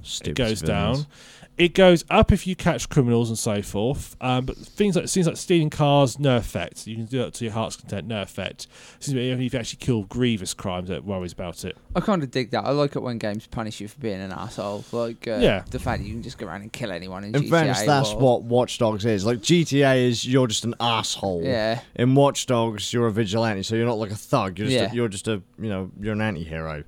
Stupid 0.04 0.32
it 0.32 0.44
goes 0.44 0.60
civilians. 0.60 1.04
down. 1.06 1.12
It 1.58 1.76
goes 1.76 2.04
up 2.10 2.32
if 2.32 2.48
you 2.48 2.56
catch 2.56 2.90
criminals 2.90 3.30
and 3.30 3.38
so 3.38 3.62
forth. 3.62 4.16
Um, 4.20 4.46
but 4.46 4.58
things 4.58 4.96
like 4.96 5.08
things 5.08 5.28
like 5.28 5.38
stealing 5.38 5.70
cars, 5.70 6.18
no 6.18 6.38
effect. 6.38 6.88
You 6.88 6.96
can 6.96 7.06
do 7.06 7.20
that 7.20 7.36
to 7.36 7.44
your 7.46 7.54
heart's 7.54 7.76
content, 7.76 8.08
no 8.08 8.22
effect. 8.24 8.66
Seems 9.00 9.16
to 9.16 9.22
if 9.22 9.54
you 9.54 9.60
actually 9.60 9.78
kill 9.78 10.04
grievous 10.04 10.56
crimes, 10.56 10.90
it 10.90 11.04
worries 11.04 11.34
about 11.34 11.64
it. 11.66 11.78
I 11.96 12.00
kind 12.00 12.24
of 12.24 12.32
dig 12.32 12.50
that. 12.52 12.66
I 12.66 12.72
like 12.72 12.96
it 12.96 13.00
when 13.02 13.20
games 13.20 13.46
punish 13.46 13.80
you 13.80 13.88
for 13.90 14.00
being 14.00 14.22
an 14.22 14.32
asshole. 14.32 14.86
Like 14.92 15.28
uh, 15.28 15.38
Yeah. 15.40 15.64
the 15.70 15.78
fact 15.78 16.02
that 16.02 16.08
you 16.08 16.14
can 16.16 16.24
just 16.24 16.40
go 16.40 16.48
around 16.48 16.62
and 16.62 16.74
kill 16.74 16.92
anyone 16.92 17.26
in, 17.26 17.36
In 17.36 17.44
GTA. 17.44 17.50
fairness, 17.50 17.82
that's 17.84 18.10
or- 18.12 18.18
what 18.20 18.44
Watch 18.44 18.80
Dogs 18.80 19.06
is. 19.06 19.24
Like 19.26 19.40
GTA 19.40 20.08
is, 20.08 20.26
you're 20.26 20.48
just 20.48 20.64
an 20.64 20.74
asshole. 20.80 21.44
Yeah. 21.44 21.82
In 21.96 22.16
Watch 22.16 22.48
Dogs, 22.48 22.92
you're 22.92 23.08
a 23.08 23.12
vigilante, 23.12 23.62
so 23.64 23.76
you're 23.76 23.86
not 23.86 24.00
like 24.00 24.12
a 24.12 24.16
thug. 24.16 24.58
You're 24.58 24.68
just, 24.70 24.80
Yeah. 24.80 24.92
a, 24.92 24.96
you're 24.96 25.10
just 25.10 25.28
a, 25.28 25.44
you 25.60 25.70
know, 25.70 25.92
you're 26.00 26.14
an 26.14 26.22
anti-hero. 26.22 26.86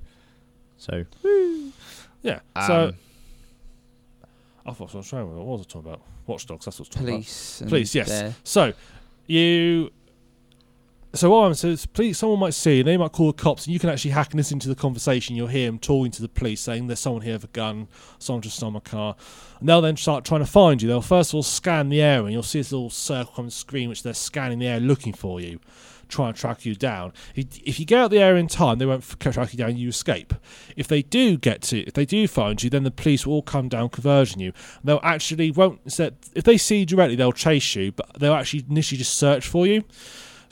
So, 0.78 1.04
Yeah. 2.22 2.40
so 2.66 2.84
um, 2.88 2.94
I 4.66 4.72
thought 4.72 4.94
I 4.94 4.98
was 4.98 5.08
trying. 5.08 5.34
What 5.34 5.44
was 5.44 5.60
I 5.62 5.64
talking 5.64 5.88
about? 5.90 6.02
Watch 6.26 6.46
Dogs. 6.46 6.64
That's 6.64 6.78
what 6.80 6.86
I 6.86 6.88
was 6.88 6.88
talking 6.88 7.08
about. 7.08 7.14
Police. 7.16 7.62
Police, 7.68 7.94
yes. 7.94 8.08
their- 8.08 8.34
So 8.44 8.72
you. 9.26 9.90
So 11.12 11.30
what 11.30 11.44
I'm 11.46 11.54
saying 11.54 11.74
is, 11.74 11.86
please, 11.86 12.18
someone 12.18 12.40
might 12.40 12.54
see, 12.54 12.80
and 12.80 12.88
they 12.88 12.96
might 12.96 13.12
call 13.12 13.28
the 13.28 13.40
cops, 13.40 13.66
and 13.66 13.72
you 13.72 13.78
can 13.78 13.88
actually 13.88 14.10
hack 14.10 14.30
and 14.32 14.34
listen 14.34 14.58
to 14.58 14.68
the 14.68 14.74
conversation. 14.74 15.36
You'll 15.36 15.46
hear 15.46 15.66
them 15.66 15.78
talking 15.78 16.10
to 16.10 16.20
the 16.22 16.28
police, 16.28 16.60
saying 16.60 16.88
there's 16.88 16.98
someone 16.98 17.22
here 17.22 17.34
with 17.34 17.44
a 17.44 17.48
gun, 17.48 17.86
someone 18.18 18.42
just 18.42 18.56
stole 18.56 18.72
my 18.72 18.80
car, 18.80 19.14
and 19.60 19.68
they'll 19.68 19.80
then 19.80 19.96
start 19.96 20.24
trying 20.24 20.40
to 20.40 20.46
find 20.46 20.82
you. 20.82 20.88
They'll 20.88 21.00
first 21.00 21.30
of 21.30 21.36
all 21.36 21.44
scan 21.44 21.88
the 21.88 22.02
area, 22.02 22.24
and 22.24 22.32
you'll 22.32 22.42
see 22.42 22.58
this 22.58 22.72
little 22.72 22.90
circle 22.90 23.34
on 23.38 23.44
the 23.44 23.52
screen, 23.52 23.88
which 23.88 24.02
they're 24.02 24.12
scanning 24.12 24.58
the 24.58 24.66
air 24.66 24.80
looking 24.80 25.12
for 25.12 25.40
you, 25.40 25.60
trying 26.08 26.28
and 26.28 26.36
track 26.36 26.64
you 26.64 26.74
down. 26.74 27.12
If 27.34 27.58
if 27.64 27.78
you 27.80 27.86
get 27.86 27.98
out 27.98 28.10
the 28.10 28.20
area 28.20 28.40
in 28.40 28.48
time, 28.48 28.78
they 28.78 28.86
won't 28.86 29.04
track 29.20 29.52
you 29.52 29.58
down. 29.58 29.76
You 29.76 29.88
escape. 29.88 30.34
If 30.76 30.88
they 30.88 31.02
do 31.02 31.36
get 31.36 31.62
to, 31.62 31.80
if 31.80 31.94
they 31.94 32.04
do 32.06 32.26
find 32.28 32.62
you, 32.62 32.70
then 32.70 32.84
the 32.84 32.90
police 32.90 33.26
will 33.26 33.34
all 33.34 33.42
come 33.42 33.68
down, 33.68 33.88
conversion 33.88 34.40
you. 34.40 34.52
They'll 34.82 35.00
actually 35.02 35.50
won't. 35.50 35.80
If 35.86 36.44
they 36.44 36.56
see 36.56 36.80
you 36.80 36.86
directly, 36.86 37.16
they'll 37.16 37.32
chase 37.32 37.74
you, 37.74 37.92
but 37.92 38.08
they'll 38.18 38.34
actually 38.34 38.64
initially 38.68 38.98
just 38.98 39.14
search 39.14 39.46
for 39.46 39.66
you. 39.66 39.84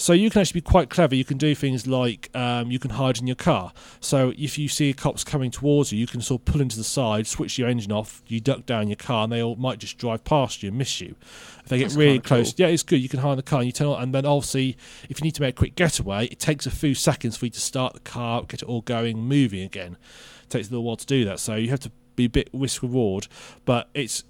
So 0.03 0.13
you 0.15 0.31
can 0.31 0.41
actually 0.41 0.63
be 0.63 0.65
quite 0.65 0.91
clever. 0.91 1.15
You 1.15 1.25
can 1.25 1.39
do 1.39 1.55
things 1.55 1.87
like 1.87 2.29
um, 2.35 2.73
you 2.73 2.81
can 2.81 2.91
hide 2.91 3.21
in 3.21 3.29
your 3.29 3.37
car. 3.37 3.73
So 4.01 4.33
if 4.37 4.59
you 4.59 4.67
see 4.67 4.93
cops 4.93 5.23
coming 5.23 5.53
towards 5.53 5.93
you, 5.93 5.99
you 6.01 6.09
can 6.09 6.21
sort 6.21 6.41
of 6.41 6.45
pull 6.45 6.61
into 6.61 6.77
the 6.77 6.83
side, 6.83 7.29
switch 7.29 7.57
your 7.57 7.69
engine 7.69 7.93
off, 7.93 8.21
you 8.27 8.41
duck 8.41 8.67
down 8.67 8.89
your 8.89 8.97
car, 8.97 9.23
and 9.23 9.33
they 9.33 9.41
all 9.41 9.55
might 9.55 9.79
just 9.79 9.99
drive 9.99 10.25
past 10.25 10.61
you 10.61 10.71
and 10.71 10.79
miss 10.79 11.01
you. 11.01 11.15
If 11.61 11.67
they 11.69 11.79
get 11.79 11.85
That's 11.85 11.95
really 11.95 12.19
close, 12.19 12.53
cool. 12.53 12.67
yeah, 12.67 12.73
it's 12.73 12.83
good. 12.83 13.01
You 13.01 13.09
can 13.09 13.21
hide 13.21 13.31
in 13.31 13.37
the 13.37 13.45
car, 13.45 13.61
and 13.61 13.67
you 13.67 13.73
turn 13.73 13.87
on, 13.87 14.03
and 14.03 14.13
then 14.13 14.27
obviously, 14.27 14.77
if 15.09 15.21
you 15.21 15.25
need 15.25 15.37
to 15.37 15.41
make 15.41 15.55
a 15.55 15.59
quick 15.59 15.77
getaway, 15.77 16.27
it 16.27 16.41
takes 16.41 16.67
a 16.67 16.73
few 16.73 16.97
seconds 16.97 17.37
for 17.37 17.45
you 17.45 17.53
to 17.53 17.61
start 17.61 17.95
the 17.95 18.01
car, 18.01 18.43
get 18.43 18.63
it 18.63 18.69
all 18.69 18.81
going, 18.81 19.19
moving 19.19 19.63
again. 19.63 19.97
It 20.43 20.51
takes 20.51 20.67
a 20.67 20.73
little 20.73 20.83
while 20.83 20.97
to 20.97 21.07
do 21.07 21.25
that. 21.27 21.39
So 21.39 21.55
you 21.55 21.71
have 21.71 21.79
to 21.79 21.93
be 22.17 22.25
a 22.25 22.29
bit 22.29 22.51
risk 22.53 22.83
reward, 22.83 23.29
but 23.65 23.89
it's 23.95 24.25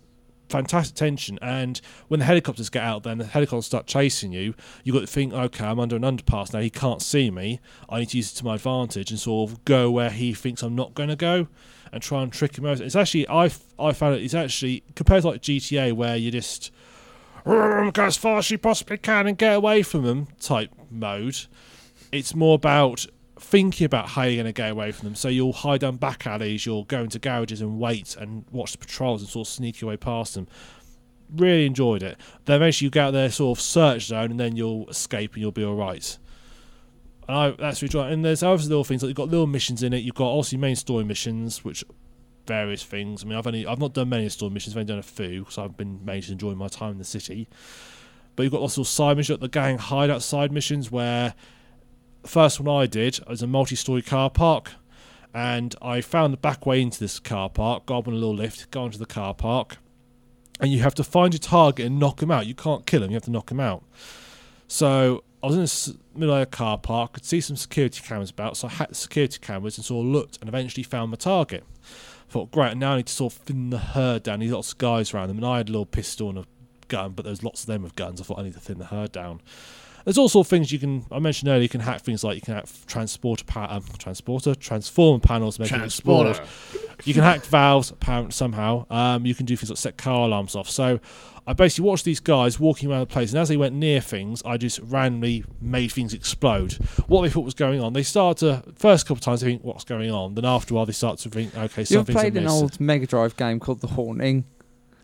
fantastic 0.52 0.94
tension. 0.94 1.38
And 1.42 1.80
when 2.08 2.20
the 2.20 2.26
helicopters 2.26 2.70
get 2.70 2.82
out, 2.82 3.02
then 3.02 3.18
the 3.18 3.26
helicopters 3.26 3.66
start 3.66 3.86
chasing 3.86 4.32
you. 4.32 4.54
You've 4.84 4.94
got 4.94 5.00
to 5.00 5.06
think, 5.06 5.32
okay, 5.32 5.64
I'm 5.64 5.80
under 5.80 5.96
an 5.96 6.02
underpass 6.02 6.52
now. 6.52 6.60
He 6.60 6.70
can't 6.70 7.02
see 7.02 7.30
me. 7.30 7.60
I 7.88 8.00
need 8.00 8.10
to 8.10 8.18
use 8.18 8.32
it 8.32 8.36
to 8.36 8.44
my 8.44 8.54
advantage 8.54 9.10
and 9.10 9.18
sort 9.18 9.50
of 9.50 9.64
go 9.64 9.90
where 9.90 10.10
he 10.10 10.34
thinks 10.34 10.62
I'm 10.62 10.76
not 10.76 10.94
going 10.94 11.08
to 11.08 11.16
go, 11.16 11.48
and 11.92 12.02
try 12.02 12.22
and 12.22 12.32
trick 12.32 12.56
him 12.56 12.66
out. 12.66 12.80
It's 12.80 12.96
actually 12.96 13.28
I 13.28 13.50
I 13.78 13.92
found 13.92 14.16
it. 14.16 14.22
It's 14.22 14.34
actually 14.34 14.84
compared 14.94 15.22
to 15.22 15.28
like 15.28 15.42
GTA 15.42 15.92
where 15.92 16.16
you 16.16 16.30
just 16.30 16.70
go 17.44 17.90
as 17.96 18.16
far 18.16 18.38
as 18.38 18.50
you 18.50 18.58
possibly 18.58 18.98
can 18.98 19.26
and 19.26 19.36
get 19.36 19.54
away 19.54 19.82
from 19.82 20.04
them 20.04 20.28
type 20.40 20.70
mode. 20.90 21.46
It's 22.12 22.34
more 22.34 22.54
about 22.54 23.06
thinking 23.42 23.84
about 23.84 24.08
how 24.10 24.22
you're 24.22 24.42
going 24.42 24.46
to 24.46 24.52
get 24.52 24.70
away 24.70 24.92
from 24.92 25.08
them. 25.08 25.14
So 25.14 25.28
you'll 25.28 25.52
hide 25.52 25.80
down 25.80 25.96
back 25.96 26.26
alleys, 26.26 26.64
you'll 26.64 26.84
go 26.84 27.02
into 27.02 27.18
garages 27.18 27.60
and 27.60 27.78
wait 27.78 28.16
and 28.16 28.44
watch 28.50 28.72
the 28.72 28.78
patrols 28.78 29.20
and 29.20 29.28
sort 29.28 29.48
of 29.48 29.52
sneak 29.52 29.80
your 29.80 29.90
way 29.90 29.96
past 29.96 30.34
them. 30.34 30.46
Really 31.34 31.66
enjoyed 31.66 32.02
it. 32.02 32.18
Then 32.44 32.56
eventually 32.56 32.86
you 32.86 32.90
get 32.90 33.06
out 33.06 33.10
there 33.12 33.30
sort 33.30 33.58
of 33.58 33.62
search 33.62 34.06
zone 34.06 34.30
and 34.30 34.40
then 34.40 34.56
you'll 34.56 34.88
escape 34.88 35.34
and 35.34 35.42
you'll 35.42 35.50
be 35.50 35.64
alright. 35.64 36.18
And 37.28 37.36
I, 37.36 37.50
that's 37.50 37.82
really 37.82 37.88
enjoyed. 37.88 38.12
And 38.12 38.24
there's 38.24 38.42
other 38.42 38.62
little 38.62 38.84
things 38.84 39.02
like 39.02 39.08
you've 39.08 39.16
got 39.16 39.28
little 39.28 39.46
missions 39.46 39.82
in 39.82 39.92
it. 39.92 39.98
You've 39.98 40.14
got 40.14 40.30
obviously 40.30 40.58
main 40.58 40.76
story 40.76 41.04
missions, 41.04 41.64
which 41.64 41.84
various 42.46 42.82
things. 42.82 43.22
I 43.22 43.26
mean, 43.26 43.38
I've 43.38 43.46
only 43.46 43.66
I've 43.66 43.78
not 43.78 43.94
done 43.94 44.08
many 44.08 44.28
story 44.28 44.52
missions. 44.52 44.74
I've 44.74 44.80
only 44.80 44.88
done 44.88 44.98
a 44.98 45.02
few 45.02 45.40
because 45.40 45.58
I've 45.58 45.76
been 45.76 46.04
mainly 46.04 46.32
enjoying 46.32 46.58
my 46.58 46.68
time 46.68 46.92
in 46.92 46.98
the 46.98 47.04
city. 47.04 47.48
But 48.34 48.44
you've 48.44 48.52
got 48.52 48.62
lots 48.62 48.78
of 48.78 48.86
side 48.86 49.16
missions. 49.16 49.38
Got 49.38 49.42
the 49.42 49.48
gang 49.48 49.78
hideout 49.78 50.22
side 50.22 50.52
missions 50.52 50.90
where 50.90 51.34
first 52.24 52.60
one 52.60 52.82
I 52.82 52.86
did 52.86 53.20
was 53.28 53.42
a 53.42 53.46
multi-story 53.46 54.02
car 54.02 54.30
park, 54.30 54.72
and 55.34 55.74
I 55.80 56.00
found 56.00 56.32
the 56.32 56.38
back 56.38 56.66
way 56.66 56.80
into 56.82 57.00
this 57.00 57.18
car 57.18 57.48
park. 57.48 57.86
Got 57.86 58.06
on 58.06 58.12
a 58.12 58.16
little 58.16 58.34
lift, 58.34 58.70
go 58.70 58.84
into 58.86 58.98
the 58.98 59.06
car 59.06 59.34
park, 59.34 59.78
and 60.60 60.70
you 60.70 60.80
have 60.80 60.94
to 60.96 61.04
find 61.04 61.32
your 61.32 61.38
target 61.38 61.86
and 61.86 61.98
knock 61.98 62.22
him 62.22 62.30
out. 62.30 62.46
You 62.46 62.54
can't 62.54 62.86
kill 62.86 63.02
him. 63.02 63.10
You 63.10 63.16
have 63.16 63.24
to 63.24 63.30
knock 63.30 63.50
him 63.50 63.60
out. 63.60 63.82
So 64.68 65.24
I 65.42 65.46
was 65.46 65.56
in 65.56 65.94
the 65.94 66.18
middle 66.18 66.34
of 66.34 66.42
a 66.42 66.46
car 66.46 66.78
park, 66.78 67.14
could 67.14 67.24
see 67.24 67.40
some 67.40 67.56
security 67.56 68.00
cameras 68.00 68.30
about, 68.30 68.56
so 68.56 68.68
I 68.68 68.70
hacked 68.70 68.90
the 68.90 68.94
security 68.94 69.38
cameras 69.40 69.76
and 69.76 69.84
sort 69.84 70.06
of 70.06 70.12
looked 70.12 70.38
and 70.40 70.48
eventually 70.48 70.84
found 70.84 71.10
my 71.10 71.16
target. 71.16 71.64
Thought, 72.28 72.52
great, 72.52 72.76
now 72.76 72.92
I 72.92 72.96
need 72.98 73.06
to 73.06 73.12
sort 73.12 73.34
of 73.34 73.40
thin 73.40 73.70
the 73.70 73.78
herd 73.78 74.22
down. 74.22 74.38
There's 74.38 74.52
lots 74.52 74.72
of 74.72 74.78
guys 74.78 75.12
around 75.12 75.28
them, 75.28 75.38
and 75.38 75.46
I 75.46 75.58
had 75.58 75.68
a 75.68 75.72
little 75.72 75.84
pistol 75.84 76.28
and 76.30 76.38
a 76.38 76.44
gun, 76.88 77.12
but 77.12 77.24
there's 77.24 77.42
lots 77.42 77.62
of 77.62 77.66
them 77.66 77.82
with 77.82 77.96
guns. 77.96 78.20
I 78.20 78.24
thought 78.24 78.38
I 78.38 78.44
need 78.44 78.54
to 78.54 78.60
thin 78.60 78.78
the 78.78 78.86
herd 78.86 79.12
down. 79.12 79.40
There's 80.04 80.18
also 80.18 80.42
things 80.42 80.72
you 80.72 80.78
can. 80.78 81.04
I 81.12 81.18
mentioned 81.18 81.48
earlier. 81.48 81.62
You 81.62 81.68
can 81.68 81.80
hack 81.80 82.00
things 82.02 82.24
like 82.24 82.34
you 82.36 82.40
can 82.40 82.54
hack 82.54 82.66
transporter, 82.86 83.44
pa- 83.44 83.68
um, 83.70 83.84
transporter, 83.98 84.54
transform 84.54 85.20
panels, 85.20 85.58
make 85.58 85.70
them 85.70 85.82
explode. 85.84 86.40
You 87.04 87.14
can 87.14 87.22
hack 87.22 87.44
valves 87.44 87.90
apparently 87.90 88.32
somehow. 88.32 88.86
Um, 88.90 89.26
you 89.26 89.34
can 89.34 89.46
do 89.46 89.56
things 89.56 89.70
like 89.70 89.78
set 89.78 89.96
car 89.96 90.26
alarms 90.26 90.54
off. 90.54 90.68
So 90.70 91.00
I 91.46 91.52
basically 91.52 91.88
watched 91.88 92.04
these 92.04 92.20
guys 92.20 92.60
walking 92.60 92.90
around 92.90 93.00
the 93.00 93.06
place, 93.06 93.30
and 93.32 93.40
as 93.40 93.48
they 93.48 93.56
went 93.56 93.74
near 93.74 94.00
things, 94.00 94.42
I 94.44 94.56
just 94.56 94.78
randomly 94.80 95.44
made 95.60 95.90
things 95.90 96.14
explode. 96.14 96.74
What 97.08 97.22
they 97.22 97.30
thought 97.30 97.44
was 97.44 97.54
going 97.54 97.80
on, 97.80 97.92
they 97.92 98.04
started 98.04 98.62
to 98.64 98.72
first 98.74 99.06
couple 99.06 99.16
of 99.16 99.20
times 99.22 99.40
they 99.40 99.48
think 99.48 99.64
what's 99.64 99.84
going 99.84 100.10
on. 100.12 100.34
Then 100.34 100.44
after 100.44 100.74
a 100.74 100.76
while 100.76 100.86
they 100.86 100.92
start 100.92 101.18
to 101.20 101.28
think, 101.30 101.56
okay, 101.56 101.62
You 101.62 101.66
ever 101.66 101.84
something's 101.86 102.14
played 102.16 102.36
an 102.36 102.44
amiss. 102.44 102.52
old 102.52 102.80
Mega 102.80 103.06
Drive 103.06 103.36
game 103.36 103.58
called 103.58 103.80
The 103.80 103.88
Haunting? 103.88 104.44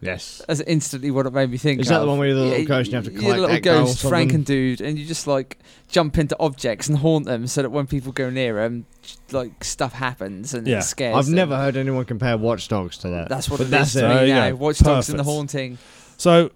Yes. 0.01 0.43
That's 0.49 0.61
instantly 0.61 1.11
what 1.11 1.27
it 1.27 1.33
made 1.33 1.51
me 1.51 1.59
think 1.59 1.81
Is 1.81 1.89
that 1.89 1.97
of. 1.97 2.03
the 2.03 2.09
one 2.09 2.19
where 2.19 2.29
you're 2.29 2.37
the 2.37 2.43
little 2.43 2.59
Yeah, 2.59 2.65
ghost 2.65 2.93
and 2.93 2.93
you 2.93 2.97
have 2.97 3.05
to 3.07 3.13
you're 3.13 3.21
collect 3.21 3.41
little 3.41 3.57
Echo 3.57 3.71
or 3.71 3.85
ghost, 3.85 3.99
something? 4.01 4.29
Franken 4.29 4.45
dude, 4.45 4.81
and 4.81 4.99
you 4.99 5.05
just 5.07 5.27
like 5.27 5.59
jump 5.89 6.19
into 6.19 6.37
objects 6.41 6.89
and 6.89 6.99
haunt 6.99 7.27
them 7.27 7.47
so 7.47 7.63
that 7.63 7.71
when 7.71 7.87
people 7.87 8.13
go 8.13 8.31
near 8.31 8.55
them, 8.55 8.87
like 9.33 9.65
stuff 9.65 9.93
happens 9.95 10.55
and 10.55 10.67
Yeah. 10.67 10.79
it 10.79 10.83
scares 10.83 11.17
I've 11.17 11.27
them. 11.27 11.35
never 11.35 11.57
heard 11.57 11.77
anyone 11.77 12.05
compare 12.05 12.37
Watch 12.37 12.69
Dogs 12.69 12.99
to 12.99 13.09
that. 13.09 13.29
That's 13.29 13.49
what 13.51 13.59
but 13.59 13.67
it 13.69 13.71
that's 13.71 13.91
is 13.91 13.97
it. 13.97 14.01
to 14.03 14.07
There 14.09 14.21
me 14.23 14.29
you 14.29 14.35
now. 14.35 14.51
go. 14.51 14.57
Watch 14.57 14.79
Dogs 14.79 15.09
and 15.09 15.19
the 15.19 15.25
Haunting. 15.25 15.79
So 16.17 16.51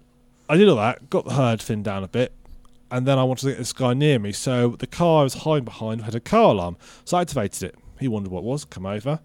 I 0.49 0.57
did 0.57 0.67
all 0.69 0.75
that, 0.77 1.09
got 1.09 1.25
the 1.25 1.33
herd 1.33 1.61
thinned 1.61 1.83
down 1.85 2.03
a 2.03 2.07
bit, 2.07 2.31
and 2.91 3.07
then 3.07 3.17
I 3.17 3.23
wanted 3.23 3.41
to 3.43 3.47
get 3.51 3.57
this 3.57 3.73
guy 3.73 3.93
near 3.93 4.19
me. 4.19 4.31
So 4.33 4.75
the 4.77 4.87
car 4.87 5.21
I 5.21 5.23
was 5.23 5.33
hiding 5.35 5.63
behind 5.65 6.01
had 6.03 6.15
a 6.15 6.19
car 6.19 6.51
alarm. 6.51 6.77
So 7.05 7.17
I 7.17 7.21
activated 7.21 7.63
it. 7.63 7.75
He 7.99 8.07
wondered 8.07 8.31
what 8.31 8.39
it 8.39 8.45
was, 8.45 8.65
come 8.65 8.85
over. 8.85 9.19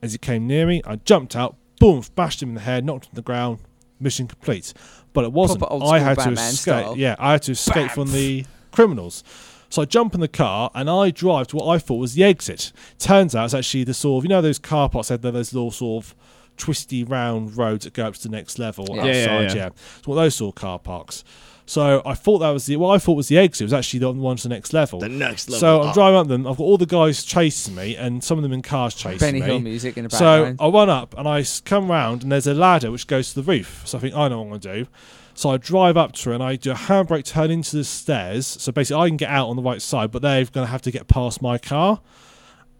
As 0.00 0.12
he 0.12 0.18
came 0.18 0.46
near 0.46 0.66
me, 0.66 0.82
I 0.86 0.96
jumped 0.96 1.36
out, 1.36 1.56
boom, 1.82 2.02
bashed 2.14 2.42
him 2.42 2.50
in 2.50 2.54
the 2.54 2.60
head, 2.60 2.84
knocked 2.84 3.06
him 3.06 3.10
to 3.10 3.14
the 3.16 3.22
ground, 3.22 3.58
mission 4.00 4.26
complete. 4.28 4.72
But 5.12 5.24
it 5.24 5.32
wasn't. 5.32 5.62
I 5.64 5.66
school 5.68 5.90
had 5.90 6.18
to 6.20 6.30
escape. 6.32 6.58
style. 6.58 6.96
Yeah, 6.96 7.16
I 7.18 7.32
had 7.32 7.42
to 7.42 7.52
escape 7.52 7.90
from 7.90 8.12
the 8.12 8.46
criminals. 8.70 9.22
So 9.68 9.82
I 9.82 9.84
jump 9.86 10.14
in 10.14 10.20
the 10.20 10.28
car 10.28 10.70
and 10.74 10.88
I 10.90 11.10
drive 11.10 11.46
to 11.48 11.56
what 11.56 11.66
I 11.74 11.78
thought 11.78 11.96
was 11.96 12.14
the 12.14 12.24
exit. 12.24 12.72
Turns 12.98 13.34
out 13.34 13.46
it's 13.46 13.54
actually 13.54 13.84
the 13.84 13.94
sort 13.94 14.20
of 14.20 14.24
you 14.24 14.28
know 14.28 14.42
those 14.42 14.58
car 14.58 14.88
parks 14.88 15.08
had 15.08 15.22
those 15.22 15.52
little 15.54 15.70
sort 15.70 16.04
of 16.04 16.14
twisty 16.58 17.02
round 17.04 17.56
roads 17.56 17.84
that 17.84 17.94
go 17.94 18.06
up 18.06 18.14
to 18.14 18.22
the 18.22 18.28
next 18.28 18.58
level 18.58 18.84
Yeah. 18.90 18.96
outside. 18.96 19.06
Yeah, 19.06 19.24
Yeah, 19.24 19.40
yeah, 19.40 19.54
yeah. 19.54 19.66
It's 19.98 20.06
one 20.06 20.18
of 20.18 20.24
those 20.24 20.34
sort 20.34 20.54
of 20.56 20.60
car 20.60 20.78
parks. 20.78 21.24
So 21.64 22.02
I 22.04 22.14
thought 22.14 22.38
that 22.38 22.50
was 22.50 22.66
the 22.66 22.76
what 22.76 22.94
I 22.94 22.98
thought 22.98 23.14
was 23.14 23.28
the 23.28 23.38
exit 23.38 23.62
It 23.62 23.64
was 23.66 23.72
actually 23.72 24.00
the 24.00 24.10
one 24.12 24.36
to 24.36 24.42
the 24.42 24.48
next 24.48 24.72
level. 24.72 24.98
the 24.98 25.08
next 25.08 25.48
level. 25.48 25.60
So 25.60 25.82
I'm 25.82 25.88
up. 25.88 25.94
driving 25.94 26.20
up 26.20 26.28
them. 26.28 26.46
I've 26.46 26.56
got 26.56 26.64
all 26.64 26.78
the 26.78 26.86
guys 26.86 27.24
chasing 27.24 27.74
me, 27.74 27.96
and 27.96 28.22
some 28.22 28.38
of 28.38 28.42
them 28.42 28.52
in 28.52 28.62
cars 28.62 28.94
chasing 28.94 29.18
Benny 29.18 29.40
me. 29.40 29.46
Hill 29.46 29.60
music 29.60 29.96
in 29.96 30.04
the 30.04 30.10
So. 30.10 30.56
I 30.58 30.68
run 30.68 30.90
up 30.90 31.16
and 31.16 31.28
I 31.28 31.44
come 31.64 31.90
round 31.90 32.22
and 32.22 32.32
there's 32.32 32.46
a 32.46 32.54
ladder 32.54 32.90
which 32.90 33.06
goes 33.06 33.32
to 33.32 33.40
the 33.40 33.50
roof. 33.50 33.82
So 33.86 33.98
I 33.98 34.00
think 34.00 34.14
I 34.14 34.28
know 34.28 34.38
what 34.38 34.44
I'm 34.44 34.48
going 34.50 34.60
to 34.60 34.84
do. 34.84 34.86
So 35.34 35.50
I 35.50 35.56
drive 35.56 35.96
up 35.96 36.12
to 36.12 36.30
her 36.30 36.34
and 36.34 36.42
I 36.42 36.56
do 36.56 36.72
a 36.72 36.74
handbrake 36.74 37.24
turn 37.24 37.50
into 37.50 37.76
the 37.76 37.84
stairs. 37.84 38.46
So 38.46 38.70
basically 38.72 39.02
I 39.02 39.08
can 39.08 39.16
get 39.16 39.30
out 39.30 39.48
on 39.48 39.56
the 39.56 39.62
right 39.62 39.80
side, 39.80 40.10
but 40.10 40.22
they're 40.22 40.44
going 40.44 40.66
to 40.66 40.70
have 40.70 40.82
to 40.82 40.90
get 40.90 41.08
past 41.08 41.40
my 41.40 41.58
car. 41.58 42.00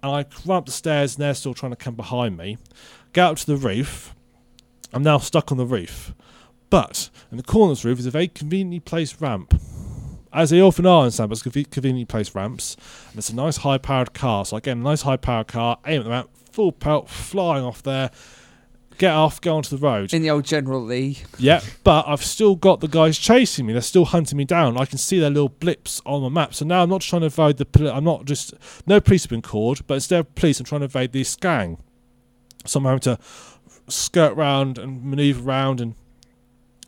And 0.02 0.12
I 0.12 0.26
run 0.44 0.58
up 0.58 0.66
the 0.66 0.72
stairs 0.72 1.14
and 1.14 1.22
they're 1.22 1.34
still 1.34 1.54
trying 1.54 1.72
to 1.72 1.76
come 1.76 1.94
behind 1.94 2.36
me. 2.36 2.58
Get 3.12 3.24
up 3.24 3.36
to 3.38 3.46
the 3.46 3.56
roof. 3.56 4.14
I'm 4.92 5.02
now 5.02 5.18
stuck 5.18 5.50
on 5.50 5.58
the 5.58 5.64
roof. 5.66 6.12
But 6.72 7.10
in 7.30 7.36
the 7.36 7.42
corner 7.42 7.72
of 7.72 7.82
the 7.82 7.88
roof 7.90 7.98
is 7.98 8.06
a 8.06 8.10
very 8.10 8.28
conveniently 8.28 8.80
placed 8.80 9.20
ramp. 9.20 9.60
as 10.32 10.48
they 10.48 10.62
often 10.62 10.86
are 10.86 11.04
in 11.04 11.10
sandbox, 11.10 11.42
conveniently 11.42 12.06
placed 12.06 12.34
ramps. 12.34 12.78
And 13.10 13.18
it's 13.18 13.28
a 13.28 13.34
nice 13.34 13.58
high 13.58 13.76
powered 13.76 14.14
car. 14.14 14.46
So 14.46 14.56
again, 14.56 14.78
a 14.78 14.82
nice 14.82 15.02
high 15.02 15.18
powered 15.18 15.48
car, 15.48 15.78
aim 15.86 16.00
at 16.00 16.04
the 16.04 16.10
ramp, 16.10 16.30
full 16.50 16.72
pelt, 16.72 17.10
flying 17.10 17.62
off 17.62 17.82
there. 17.82 18.10
Get 18.96 19.12
off, 19.12 19.38
go 19.42 19.54
onto 19.54 19.76
the 19.76 19.86
road. 19.86 20.14
In 20.14 20.22
the 20.22 20.30
old 20.30 20.46
General 20.46 20.82
Lee. 20.82 21.18
Yeah, 21.36 21.60
but 21.84 22.08
I've 22.08 22.24
still 22.24 22.56
got 22.56 22.80
the 22.80 22.88
guys 22.88 23.18
chasing 23.18 23.66
me. 23.66 23.74
They're 23.74 23.82
still 23.82 24.06
hunting 24.06 24.38
me 24.38 24.46
down. 24.46 24.78
I 24.78 24.86
can 24.86 24.96
see 24.96 25.18
their 25.18 25.28
little 25.28 25.50
blips 25.50 26.00
on 26.06 26.22
the 26.22 26.30
map. 26.30 26.54
So 26.54 26.64
now 26.64 26.84
I'm 26.84 26.88
not 26.88 27.02
trying 27.02 27.20
to 27.20 27.26
evade 27.26 27.58
the. 27.58 27.66
Poli- 27.66 27.90
I'm 27.90 28.04
not 28.04 28.24
just. 28.24 28.54
No 28.86 28.98
police 28.98 29.24
have 29.24 29.30
been 29.30 29.42
called, 29.42 29.86
but 29.86 29.94
instead 29.94 30.20
of 30.20 30.34
police, 30.36 30.58
I'm 30.58 30.64
trying 30.64 30.80
to 30.80 30.86
evade 30.86 31.12
this 31.12 31.36
gang. 31.36 31.76
So 32.64 32.78
I'm 32.78 32.84
having 32.84 33.00
to 33.00 33.18
skirt 33.88 34.34
round 34.36 34.78
and 34.78 35.04
maneuver 35.04 35.46
around 35.46 35.82
and. 35.82 35.96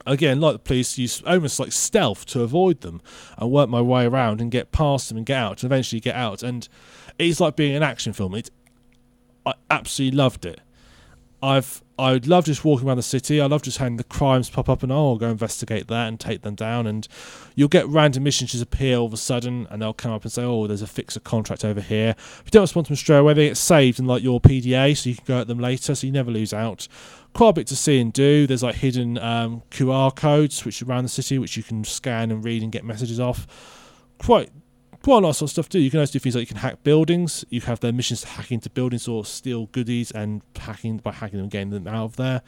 Again, 0.07 0.41
like 0.41 0.55
the 0.55 0.59
police, 0.59 0.99
use 0.99 1.23
almost 1.23 1.59
like 1.59 1.73
stealth 1.73 2.27
to 2.27 2.43
avoid 2.43 2.83
them 2.83 3.01
and 3.39 3.51
work 3.51 3.69
my 3.69 3.81
way 3.81 4.05
around 4.07 4.41
and 4.41 4.51
get 4.51 4.71
past 4.71 5.09
them 5.09 5.17
and 5.17 5.27
get 5.27 5.39
out 5.39 5.63
and 5.63 5.73
eventually 5.73 6.01
get 6.01 6.15
out. 6.15 6.43
And 6.43 6.69
it's 7.19 7.41
like 7.41 7.57
being 7.57 7.75
an 7.75 7.83
action 7.83 8.13
film. 8.13 8.35
It, 8.35 8.51
I 9.47 9.55
absolutely 9.71 10.17
loved 10.17 10.45
it. 10.45 10.61
I've 11.43 11.83
I 11.97 12.13
would 12.13 12.27
love 12.27 12.45
just 12.47 12.65
walking 12.65 12.89
around 12.89 12.97
the 12.97 13.05
city. 13.05 13.41
I 13.41 13.47
love 13.47 13.63
just 13.63 13.79
having 13.79 13.99
the 13.99 14.05
crimes 14.05 14.51
pop 14.51 14.69
up 14.69 14.83
and 14.83 14.91
oh, 14.91 15.11
I'll 15.11 15.17
go 15.17 15.31
investigate 15.31 15.87
that 15.87 16.09
and 16.09 16.19
take 16.19 16.43
them 16.43 16.57
down. 16.57 16.89
And 16.89 17.07
you'll 17.55 17.69
get 17.69 17.87
random 17.87 18.25
missions 18.25 18.51
just 18.51 18.65
appear 18.65 18.97
all 18.97 19.07
of 19.07 19.13
a 19.13 19.17
sudden, 19.17 19.69
and 19.71 19.81
they'll 19.81 19.93
come 19.93 20.11
up 20.11 20.25
and 20.25 20.33
say, 20.33 20.43
oh, 20.43 20.67
there's 20.67 20.83
a 20.83 20.89
fixer 20.89 21.21
contract 21.21 21.65
over 21.65 21.81
here. 21.81 22.17
If 22.19 22.43
you 22.47 22.51
don't 22.51 22.63
respond 22.63 22.87
to 22.87 22.91
them 22.91 22.97
straight 22.97 23.19
away, 23.19 23.35
they 23.35 23.49
get 23.49 23.57
saved 23.57 24.01
in 24.01 24.07
like 24.07 24.25
your 24.25 24.41
PDA, 24.41 24.97
so 24.97 25.09
you 25.09 25.15
can 25.17 25.25
go 25.25 25.41
at 25.41 25.47
them 25.47 25.61
later, 25.61 25.95
so 25.95 26.07
you 26.07 26.13
never 26.13 26.33
lose 26.33 26.53
out. 26.53 26.89
Quite 27.35 27.49
a 27.51 27.53
bit 27.53 27.67
to 27.69 27.77
see 27.77 28.01
and 28.01 28.13
do. 28.13 28.47
There's 28.47 28.63
like 28.63 28.77
hidden 28.77 29.19
um, 29.19 29.63
QR 29.71 30.15
codes 30.15 30.65
which 30.65 30.83
around 30.83 31.05
the 31.05 31.09
city, 31.09 31.39
which 31.39 31.57
you 31.57 31.63
can 31.63 31.85
scan 31.85 32.31
and 32.31 32.45
read 32.45 32.63
and 32.63 32.71
get 32.71 32.85
messages 32.85 33.21
off. 33.21 33.47
Quite 34.19 34.51
quite 35.03 35.19
a 35.19 35.21
lot 35.21 35.31
of 35.31 35.37
sort 35.37 35.49
of 35.49 35.53
stuff 35.53 35.69
to 35.71 35.79
do. 35.79 35.83
You 35.83 35.91
can 35.91 36.01
also 36.01 36.13
do 36.13 36.19
things 36.19 36.35
like 36.35 36.43
you 36.43 36.47
can 36.47 36.57
hack 36.57 36.83
buildings. 36.83 37.45
You 37.51 37.61
have 37.63 37.81
their 37.81 37.93
missions 37.93 38.23
to 38.23 38.29
hack 38.29 38.51
into 38.51 38.71
buildings 38.71 39.07
or 39.07 39.25
steal 39.25 39.67
goodies 39.67 40.11
and 40.11 40.43
hacking 40.57 40.99
by 40.99 41.13
hacking 41.13 41.41
them, 41.41 41.49
getting 41.49 41.71
them 41.71 41.87
out 41.87 42.05
of 42.05 42.17
there. 42.17 42.43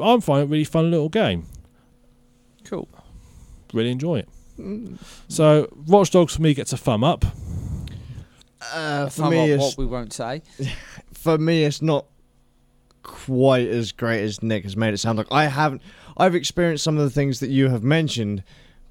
I'm 0.00 0.20
finding 0.20 0.44
it 0.44 0.48
a 0.48 0.50
really 0.50 0.64
fun 0.64 0.90
little 0.90 1.08
game. 1.08 1.46
Cool. 2.64 2.88
Really 3.72 3.90
enjoy 3.90 4.20
it. 4.20 4.28
So 5.28 5.68
Watch 5.86 6.10
Dogs 6.10 6.36
for 6.36 6.42
me 6.42 6.54
gets 6.54 6.72
a 6.72 6.76
thumb 6.76 7.02
up. 7.02 7.24
Uh, 8.72 9.08
for 9.08 9.22
Thumb 9.22 9.30
me, 9.30 9.40
up 9.40 9.48
it's, 9.48 9.62
what 9.62 9.78
we 9.78 9.86
won't 9.86 10.12
say. 10.12 10.42
for 11.12 11.38
me, 11.38 11.64
it's 11.64 11.80
not 11.80 12.06
quite 13.02 13.68
as 13.68 13.92
great 13.92 14.22
as 14.22 14.42
Nick 14.42 14.64
has 14.64 14.76
made 14.76 14.94
it 14.94 14.98
sound 14.98 15.18
like. 15.18 15.28
I 15.30 15.46
haven't. 15.46 15.82
I've 16.16 16.34
experienced 16.34 16.84
some 16.84 16.98
of 16.98 17.04
the 17.04 17.10
things 17.10 17.40
that 17.40 17.50
you 17.50 17.68
have 17.68 17.82
mentioned, 17.82 18.42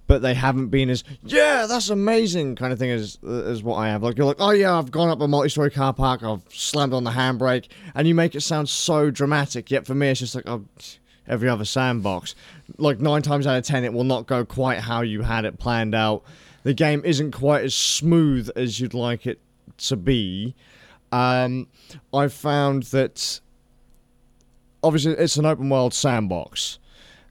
but 0.07 0.21
they 0.21 0.33
haven't 0.33 0.69
been 0.69 0.89
as 0.89 1.03
yeah, 1.23 1.67
that's 1.67 1.89
amazing 1.89 2.55
kind 2.55 2.73
of 2.73 2.79
thing 2.79 2.89
as 2.89 3.19
as 3.23 3.61
what 3.61 3.75
I 3.75 3.89
have. 3.89 4.03
Like 4.03 4.17
you're 4.17 4.25
like, 4.25 4.37
oh 4.39 4.51
yeah, 4.51 4.77
I've 4.77 4.91
gone 4.91 5.09
up 5.09 5.21
a 5.21 5.27
multi-story 5.27 5.71
car 5.71 5.93
park, 5.93 6.23
I've 6.23 6.41
slammed 6.49 6.93
on 6.93 7.03
the 7.03 7.11
handbrake, 7.11 7.67
and 7.93 8.07
you 8.07 8.15
make 8.15 8.35
it 8.35 8.41
sound 8.41 8.69
so 8.69 9.11
dramatic. 9.11 9.69
Yet 9.69 9.85
for 9.85 9.93
me, 9.93 10.09
it's 10.09 10.19
just 10.19 10.35
like 10.35 10.47
oh, 10.47 10.65
every 11.27 11.47
other 11.47 11.65
sandbox. 11.65 12.35
Like 12.77 12.99
nine 12.99 13.21
times 13.21 13.45
out 13.45 13.57
of 13.57 13.63
ten, 13.65 13.83
it 13.83 13.93
will 13.93 14.03
not 14.03 14.25
go 14.25 14.43
quite 14.43 14.79
how 14.79 15.01
you 15.01 15.21
had 15.21 15.45
it 15.45 15.59
planned 15.59 15.93
out. 15.93 16.23
The 16.63 16.73
game 16.73 17.01
isn't 17.05 17.31
quite 17.31 17.63
as 17.63 17.75
smooth 17.75 18.49
as 18.55 18.79
you'd 18.79 18.93
like 18.93 19.25
it 19.25 19.39
to 19.77 19.95
be. 19.95 20.55
Um, 21.11 21.67
I 22.13 22.27
found 22.27 22.83
that 22.83 23.39
obviously 24.83 25.13
it's 25.13 25.37
an 25.37 25.45
open 25.45 25.69
world 25.69 25.93
sandbox. 25.93 26.79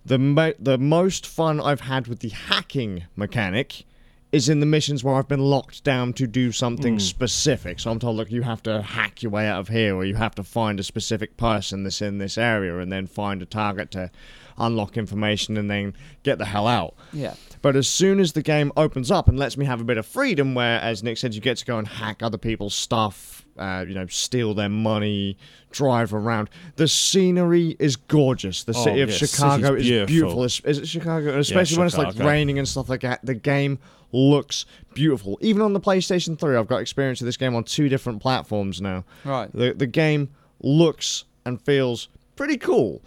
The 0.04 0.18
mo- 0.18 0.54
the 0.58 0.78
most 0.78 1.26
fun 1.26 1.60
I've 1.60 1.82
had 1.82 2.06
with 2.06 2.20
the 2.20 2.30
hacking 2.30 3.04
mechanic 3.16 3.84
is 4.30 4.48
in 4.48 4.60
the 4.60 4.66
missions 4.66 5.02
where 5.02 5.14
I've 5.14 5.28
been 5.28 5.40
locked 5.40 5.84
down 5.84 6.12
to 6.14 6.26
do 6.26 6.52
something 6.52 6.94
hmm. 6.94 6.98
specific. 6.98 7.80
So 7.80 7.90
I'm 7.90 7.98
told, 7.98 8.16
look, 8.16 8.30
you 8.30 8.42
have 8.42 8.62
to 8.64 8.82
hack 8.82 9.22
your 9.22 9.32
way 9.32 9.46
out 9.46 9.60
of 9.60 9.68
here, 9.68 9.94
or 9.94 10.04
you 10.04 10.16
have 10.16 10.34
to 10.34 10.44
find 10.44 10.78
a 10.78 10.82
specific 10.82 11.36
person 11.36 11.82
that's 11.82 12.02
in 12.02 12.18
this 12.18 12.36
area, 12.36 12.78
and 12.78 12.92
then 12.92 13.06
find 13.06 13.40
a 13.40 13.46
target 13.46 13.90
to 13.92 14.10
unlock 14.58 14.96
information, 14.96 15.56
and 15.56 15.70
then 15.70 15.94
get 16.24 16.38
the 16.38 16.44
hell 16.44 16.66
out. 16.66 16.94
Yeah. 17.12 17.34
But 17.62 17.74
as 17.74 17.88
soon 17.88 18.20
as 18.20 18.32
the 18.32 18.42
game 18.42 18.70
opens 18.76 19.10
up 19.10 19.28
and 19.28 19.38
lets 19.38 19.56
me 19.56 19.64
have 19.64 19.80
a 19.80 19.84
bit 19.84 19.96
of 19.96 20.06
freedom, 20.06 20.54
where, 20.54 20.78
as 20.80 21.02
Nick 21.02 21.18
said, 21.18 21.34
you 21.34 21.40
get 21.40 21.56
to 21.58 21.64
go 21.64 21.78
and 21.78 21.88
hack 21.88 22.22
other 22.22 22.38
people's 22.38 22.74
stuff, 22.74 23.37
uh, 23.58 23.84
you 23.86 23.94
know, 23.94 24.06
steal 24.06 24.54
their 24.54 24.68
money, 24.68 25.36
drive 25.70 26.14
around. 26.14 26.48
The 26.76 26.88
scenery 26.88 27.76
is 27.78 27.96
gorgeous. 27.96 28.64
The 28.64 28.72
Oh, 28.76 28.84
city 28.84 29.00
of 29.00 29.10
yeah, 29.10 29.16
Chicago 29.16 29.74
is 29.74 29.82
beautiful. 29.84 30.06
beautiful. 30.06 30.44
Is, 30.44 30.60
is 30.64 30.78
it 30.78 30.86
Chicago? 30.88 31.38
Especially 31.38 31.78
when 31.78 31.86
it's 31.86 31.98
like 31.98 32.18
raining 32.18 32.58
and 32.58 32.66
stuff 32.68 32.88
like 32.88 33.00
that. 33.02 33.24
The 33.24 33.34
game 33.34 33.78
looks 34.12 34.64
beautiful. 34.94 35.38
Even 35.42 35.60
on 35.62 35.72
the 35.74 35.80
PlayStation 35.80 36.38
3, 36.38 36.56
I've 36.56 36.66
got 36.68 36.78
experience 36.78 37.20
of 37.20 37.26
this 37.26 37.36
game 37.36 37.54
on 37.54 37.64
two 37.64 37.88
different 37.88 38.22
platforms 38.22 38.80
now. 38.80 39.04
Right. 39.24 39.50
The 39.52 39.74
the 39.74 39.86
game 39.86 40.30
looks 40.62 41.24
and 41.44 41.60
feels 41.60 42.08
pretty 42.36 42.56
cool, 42.56 43.02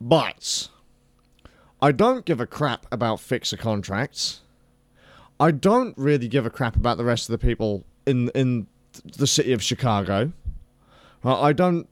but 0.00 0.68
I 1.82 1.92
don't 1.92 2.24
give 2.24 2.40
a 2.40 2.46
crap 2.46 2.86
about 2.92 3.20
fixer 3.20 3.56
contracts. 3.56 4.40
I 5.38 5.50
don't 5.50 5.96
really 5.96 6.28
give 6.28 6.44
a 6.44 6.50
crap 6.50 6.76
about 6.76 6.98
the 6.98 7.04
rest 7.04 7.28
of 7.28 7.38
the 7.38 7.44
people 7.46 7.84
in 8.06 8.28
in 8.34 8.66
the 9.04 9.26
city 9.26 9.52
of 9.52 9.62
Chicago. 9.62 10.32
Uh, 11.24 11.40
I 11.40 11.52
don't. 11.52 11.86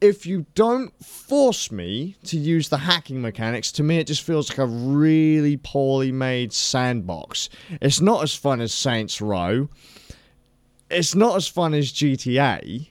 If 0.00 0.26
you 0.26 0.46
don't 0.56 0.92
force 1.04 1.70
me 1.70 2.16
to 2.24 2.36
use 2.36 2.68
the 2.70 2.78
hacking 2.78 3.22
mechanics, 3.22 3.70
to 3.72 3.84
me 3.84 3.98
it 3.98 4.08
just 4.08 4.22
feels 4.22 4.48
like 4.50 4.58
a 4.58 4.66
really 4.66 5.56
poorly 5.56 6.10
made 6.10 6.52
sandbox. 6.52 7.48
It's 7.80 8.00
not 8.00 8.22
as 8.24 8.34
fun 8.34 8.60
as 8.60 8.74
Saints 8.74 9.20
Row. 9.20 9.68
It's 10.90 11.14
not 11.14 11.36
as 11.36 11.46
fun 11.46 11.72
as 11.72 11.92
GTA. 11.92 12.88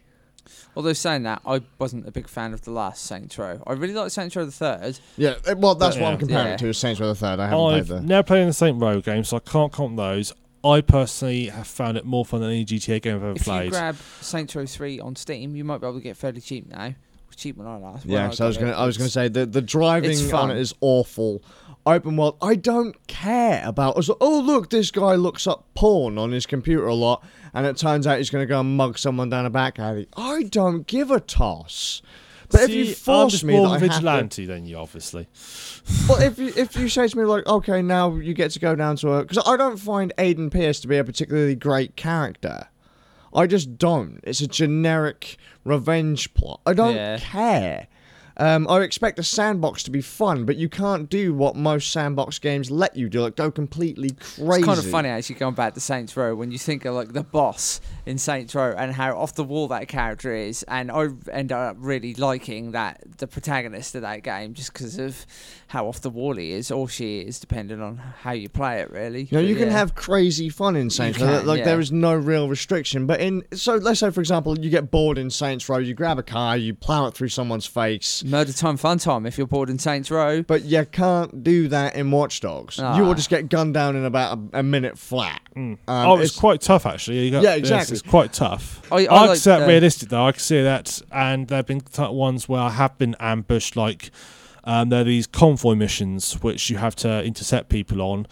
Although 0.74 0.94
saying 0.94 1.24
that, 1.24 1.42
I 1.46 1.62
wasn't 1.80 2.08
a 2.08 2.12
big 2.12 2.30
fan 2.30 2.54
of 2.54 2.62
the 2.62 2.72
last 2.72 3.04
Saints 3.04 3.38
Row. 3.38 3.62
I 3.68 3.74
really 3.74 3.94
liked 3.94 4.14
Saints 4.14 4.36
Row 4.38 4.46
the 4.46 4.52
third. 4.54 4.98
Yeah, 5.18 5.36
well, 5.58 5.76
that's 5.76 5.98
what 5.98 6.04
Yeah. 6.04 6.10
I'm 6.12 6.18
comparing 6.18 6.48
Yeah. 6.48 6.54
it 6.54 6.60
to. 6.60 6.70
Is 6.70 6.78
Saints 6.78 7.02
Row 7.02 7.08
the 7.08 7.16
Third. 7.16 7.42
I 7.42 7.48
haven't 7.50 7.60
played 7.60 7.78
I've 7.80 7.88
the. 7.90 8.02
never 8.02 8.24
played 8.26 8.42
in 8.44 8.48
the 8.48 8.54
Saint 8.54 8.82
Row 8.82 9.02
game, 9.02 9.26
so 9.26 9.36
I 9.36 9.40
can't 9.42 9.74
count 9.74 9.98
those. 9.98 10.34
I 10.64 10.82
personally 10.82 11.46
have 11.48 11.68
found 11.68 11.98
it 11.98 12.06
more 12.06 12.24
fun 12.26 12.42
than 12.42 12.52
any 12.52 12.66
GTA 12.66 13.02
game 13.02 13.16
I've 13.16 13.24
ever 13.24 13.32
If 13.36 13.44
played. 13.46 13.66
you 13.66 13.72
grab 13.72 13.96
Saints 14.22 14.56
Row 14.56 14.66
three 14.66 15.00
on 15.00 15.16
Steam, 15.16 15.56
you 15.56 15.64
might 15.64 15.80
be 15.80 15.88
able 15.88 15.98
to 15.98 16.04
get 16.04 16.18
fairly 16.18 16.42
cheap 16.42 16.70
now. 16.70 16.86
It 16.86 16.96
was 17.28 17.36
cheap 17.36 17.58
when 17.58 17.68
I 17.68 17.78
last. 17.78 18.06
Yeah, 18.06 18.30
so 18.30 18.46
I 18.46 18.48
was 18.48 18.58
gonna, 18.58 18.72
it. 18.72 18.76
I 18.76 18.86
was 18.86 18.98
gonna 18.98 19.10
say 19.10 19.28
the 19.28 19.46
the 19.46 19.62
driving 19.62 20.18
on 20.18 20.30
fun. 20.30 20.52
it 20.52 20.58
is 20.58 20.74
awful. 20.82 21.42
Open 21.84 22.16
world, 22.16 22.38
I 22.44 22.54
don't 22.56 22.96
care 23.08 23.64
about. 23.66 23.96
I 23.98 24.02
like, 24.08 24.18
oh 24.22 24.40
look, 24.40 24.70
this 24.70 24.92
guy 24.92 25.16
looks 25.16 25.48
up 25.48 25.66
porn 25.74 26.20
on 26.20 26.32
his 26.32 26.46
computer 26.46 26.86
a 26.86 26.94
lot, 26.94 27.24
and 27.56 27.66
it 27.66 27.76
turns 27.76 28.06
out 28.06 28.20
he's 28.20 28.30
gonna 28.30 28.46
go 28.46 28.60
and 28.60 28.78
mug 28.78 29.00
someone 29.00 29.30
down 29.30 29.48
a 29.48 29.50
back 29.50 29.80
alley. 29.80 30.08
I 30.16 30.44
don't 30.44 30.86
give 30.86 31.10
a 31.10 31.20
toss. 31.20 32.04
But 32.52 32.62
if 32.62 32.68
See, 32.68 32.80
you 32.84 32.90
I'm 32.90 32.94
force 32.96 33.32
just 33.32 33.44
me, 33.44 33.54
more 33.54 33.70
that 33.70 33.76
of 33.76 33.82
a 33.82 33.86
I 33.86 33.88
have 33.88 33.90
to- 33.90 33.96
vigilante 33.98 34.46
than 34.46 34.66
you, 34.66 34.78
obviously. 34.78 35.28
Well, 36.08 36.22
if 36.22 36.38
you 36.38 36.54
if 36.56 36.76
you 36.76 36.90
say 36.90 37.08
to 37.08 37.18
me 37.18 37.24
like, 37.24 37.46
okay, 37.48 37.82
now 37.82 38.16
you 38.16 38.34
get 38.34 38.52
to 38.52 38.60
go 38.60 38.76
down 38.76 38.96
to 38.98 39.14
a 39.14 39.22
because 39.24 39.44
I 39.48 39.58
don't 39.58 39.78
find 39.78 40.14
Aiden 40.18 40.52
Pearce 40.52 40.80
to 40.82 40.88
be 40.88 40.98
a 40.98 41.04
particularly 41.04 41.56
great 41.56 41.96
character. 41.96 42.68
I 43.34 43.48
just 43.48 43.78
don't. 43.78 44.20
It's 44.24 44.42
a 44.42 44.48
generic 44.48 45.38
revenge 45.64 46.34
plot. 46.34 46.60
I 46.66 46.74
don't 46.74 46.96
Yeah. 46.96 47.18
care. 47.18 47.88
Um, 48.42 48.68
I 48.68 48.82
expect 48.82 49.20
a 49.20 49.24
sandbox 49.24 49.84
to 49.84 49.92
be 49.92 50.02
fun, 50.02 50.46
but 50.46 50.56
you 50.56 50.68
can't 50.68 51.08
do 51.12 51.32
what 51.32 51.56
most 51.56 51.92
sandbox 51.92 52.40
games 52.40 52.72
let 52.72 52.96
you 52.96 53.08
do. 53.08 53.22
Like 53.22 53.36
go 53.36 53.52
completely 53.52 54.10
crazy. 54.20 54.62
It's 54.62 54.66
kind 54.66 54.80
of 54.80 54.90
funny 54.90 55.10
actually 55.10 55.36
going 55.36 55.54
back 55.54 55.76
to 55.76 55.80
Saints 55.80 56.18
Row 56.18 56.34
when 56.34 56.52
you 56.52 56.58
think 56.58 56.84
of 56.86 56.96
like 56.96 57.14
the 57.14 57.22
boss 57.22 57.80
in 58.08 58.18
Saints 58.18 58.56
Row 58.56 58.74
and 58.76 58.94
how 58.94 59.16
off 59.16 59.36
the 59.36 59.44
wall 59.44 59.68
that 59.68 59.88
character 59.88 60.34
is, 60.34 60.64
and 60.64 60.92
I 60.92 61.10
end 61.32 61.52
up 61.52 61.76
really 61.78 62.16
liking 62.16 62.72
that 62.72 63.20
the 63.20 63.28
protagonist 63.28 63.94
of 63.94 64.02
that 64.02 64.24
game 64.24 64.56
just 64.56 64.74
because 64.74 64.98
of 64.98 65.24
how 65.68 65.88
off 65.88 66.02
the 66.02 66.10
wall 66.10 66.36
he 66.36 66.52
is 66.52 66.72
or 66.72 66.90
she 66.90 67.20
is, 67.20 67.40
depending 67.40 67.80
on 67.80 67.98
how 67.98 68.32
you 68.32 68.50
play 68.50 68.80
it. 68.82 68.90
Really, 68.90 69.26
You 69.26 69.38
know, 69.38 69.44
you 69.44 69.56
can 69.56 69.68
yeah. 69.68 69.74
have 69.74 69.94
crazy 69.94 70.50
fun 70.50 70.76
in 70.76 70.90
Saints 70.90 71.20
Row. 71.20 71.28
can, 71.28 71.46
like 71.46 71.60
yeah. 71.60 71.66
there 71.66 71.80
is 71.80 71.92
no 71.92 72.16
real 72.16 72.50
restriction. 72.50 73.06
But 73.06 73.22
in 73.22 73.44
so 73.54 73.76
let's 73.76 74.00
say 74.00 74.10
for 74.10 74.20
example, 74.20 74.58
you 74.58 74.72
get 74.72 74.90
bored 74.90 75.20
in 75.20 75.30
Saints 75.30 75.70
Row, 75.70 75.78
you 75.78 75.94
grab 75.94 76.18
a 76.18 76.24
car, 76.24 76.58
you 76.58 76.74
plow 76.74 77.06
it 77.06 77.14
through 77.14 77.30
someone's 77.30 77.68
face. 77.68 78.24
Murder 78.32 78.54
time, 78.54 78.78
fun 78.78 78.98
time. 78.98 79.26
If 79.26 79.38
you're 79.38 79.46
bored 79.48 79.70
in 79.70 79.78
Saints 79.78 80.10
Row, 80.10 80.42
But 80.42 80.64
you 80.66 80.86
can't 80.86 81.44
do 81.44 81.68
that 81.68 81.96
in 81.96 82.10
Watch 82.12 82.40
Dogs. 82.40 82.78
You 82.78 82.84
Ah. 82.86 83.00
will 83.00 83.14
just 83.14 83.30
get 83.30 83.50
gunned 83.50 83.74
down 83.74 83.96
in 83.96 84.06
about 84.06 84.38
a, 84.54 84.60
a 84.60 84.64
minute 84.64 84.98
flat. 84.98 85.42
Um, 85.56 85.78
oh, 85.88 86.16
it's, 86.16 86.32
it's- 86.32 86.40
quite 86.40 86.62
tough 86.62 86.86
actually. 86.86 87.20
You 87.26 87.32
got, 87.32 87.44
Yeah, 87.44 87.50
yes, 87.56 87.60
exactly. 87.60 87.94
it's 87.94 88.02
quite 88.02 88.34
tough. 88.34 88.82
I- 88.92 88.96
I 88.96 89.00
I, 89.06 89.20
like 89.20 89.28
can 89.30 89.36
see 89.38 89.50
that 89.52 89.68
realistic 89.68 90.10
though. 90.10 90.26
I 90.26 90.32
can 90.32 90.40
see 90.42 90.62
that, 90.64 91.02
and 91.12 91.48
there 91.48 91.58
have 91.58 91.68
been 91.68 91.82
t- 91.82 92.02
ones 92.08 92.48
where 92.50 92.62
I 92.62 92.70
have 92.72 92.98
been 92.98 93.16
ambushed. 93.20 93.76
Like 93.76 94.12
um, 94.64 94.90
there 94.90 95.02
are 95.02 95.04
these 95.04 95.26
convoy 95.28 95.74
missions 95.76 96.34
which 96.44 96.70
you 96.70 96.78
have 96.78 96.96
to 96.98 97.24
intercept 97.24 97.70
people 97.70 98.02
on, 98.02 98.28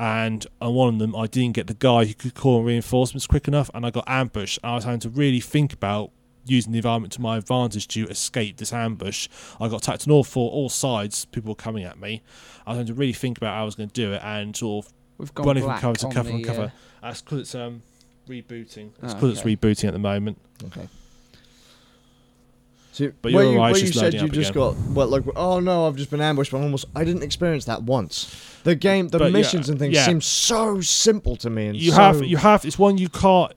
and 0.00 0.46
on 0.60 0.74
one 0.74 0.94
of 0.94 0.98
them 0.98 1.14
I 1.14 1.26
didn't 1.26 1.54
get 1.54 1.66
the 1.66 1.74
guy 1.74 2.06
who 2.06 2.14
could 2.14 2.34
call 2.34 2.62
reinforcements 2.62 3.26
quick 3.26 3.46
enough, 3.48 3.70
and 3.74 3.84
I 3.86 3.90
got 3.90 4.04
ambushed. 4.08 4.58
I 4.64 4.74
was 4.74 4.84
having 4.84 5.00
to 5.00 5.10
really 5.10 5.40
think 5.40 5.72
about 5.72 6.10
using 6.46 6.72
the 6.72 6.78
environment 6.78 7.12
to 7.14 7.20
my 7.20 7.36
advantage 7.36 7.88
to 7.88 8.06
escape 8.08 8.56
this 8.58 8.72
ambush. 8.72 9.28
I 9.60 9.68
got 9.68 9.76
attacked 9.82 10.06
on 10.06 10.12
all 10.12 10.24
four, 10.24 10.50
all 10.50 10.68
sides. 10.68 11.24
People 11.26 11.50
were 11.50 11.54
coming 11.56 11.84
at 11.84 11.98
me. 11.98 12.22
I 12.66 12.70
was 12.70 12.78
having 12.78 12.94
to 12.94 12.98
really 12.98 13.12
think 13.12 13.38
about 13.38 13.54
how 13.54 13.62
I 13.62 13.64
was 13.64 13.74
going 13.74 13.88
to 13.88 13.94
do 13.94 14.12
it, 14.12 14.20
and 14.24 14.56
sort 14.56 14.86
of 14.86 14.92
We've 15.18 15.34
gone 15.34 15.46
running 15.46 15.64
from 15.64 15.78
cover 15.78 15.96
to 15.96 16.08
cover 16.10 16.28
the, 16.30 16.34
and 16.36 16.44
cover. 16.44 16.62
uh, 16.62 16.70
That's 17.02 17.22
because 17.22 17.38
it's 17.40 17.54
um 17.54 17.82
rebooting. 18.28 18.90
It's 19.02 19.12
Oh, 19.12 19.14
because 19.14 19.30
it's 19.30 19.42
rebooting 19.42 19.84
at 19.88 19.92
the 19.92 19.98
moment. 19.98 20.38
okay. 20.66 20.88
So, 22.92 23.10
But 23.22 23.32
you're 23.32 23.42
you, 23.44 23.58
right, 23.58 23.76
you 23.80 23.92
said 23.92 24.14
you 24.14 24.28
just 24.28 24.50
again. 24.50 24.62
got 24.62 24.76
well, 24.94 25.08
like 25.08 25.24
oh 25.34 25.58
no, 25.58 25.86
I've 25.88 25.96
just 25.96 26.10
been 26.10 26.20
ambushed, 26.20 26.52
but 26.52 26.58
almost 26.60 26.84
I 26.94 27.02
didn't 27.04 27.24
experience 27.24 27.64
that 27.64 27.82
once. 27.82 28.32
The 28.62 28.76
game, 28.76 29.08
the 29.08 29.18
But 29.18 29.24
yeah, 29.26 29.30
missions 29.32 29.68
and 29.68 29.78
things 29.80 29.94
yeah. 29.94 30.06
seem 30.06 30.20
so 30.20 30.80
simple 30.80 31.34
to 31.36 31.50
me, 31.50 31.66
and 31.66 31.76
You 31.76 31.90
so, 31.90 31.96
have 31.96 32.22
you 32.24 32.36
have 32.36 32.64
it's 32.64 32.78
one 32.78 32.96
you 32.96 33.08
can't. 33.08 33.52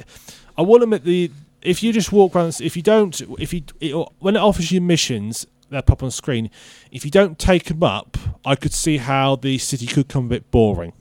I 0.57 0.63
will 0.63 0.81
admit 0.81 1.03
the 1.03 1.29
if 1.61 1.81
you 1.83 1.91
just 1.93 2.11
walk 2.11 2.35
around, 2.35 2.59
if 2.61 2.75
you 2.75 2.81
don't, 2.81 3.19
if 3.39 3.53
you 3.53 3.63
it, 3.79 3.93
when 4.19 4.35
it 4.35 4.39
offers 4.39 4.71
you 4.71 4.81
missions 4.81 5.45
that 5.69 5.85
pop 5.85 6.01
on 6.03 6.11
screen, 6.11 6.49
if 6.91 7.03
you 7.03 7.11
don't 7.11 7.37
take 7.37 7.65
them 7.65 7.83
up, 7.83 8.17
I 8.45 8.55
could 8.55 8.73
see 8.73 8.97
how 8.97 9.35
the 9.35 9.57
city 9.57 9.85
could 9.85 10.07
come 10.07 10.25
a 10.25 10.29
bit 10.29 10.51
boring. 10.51 10.93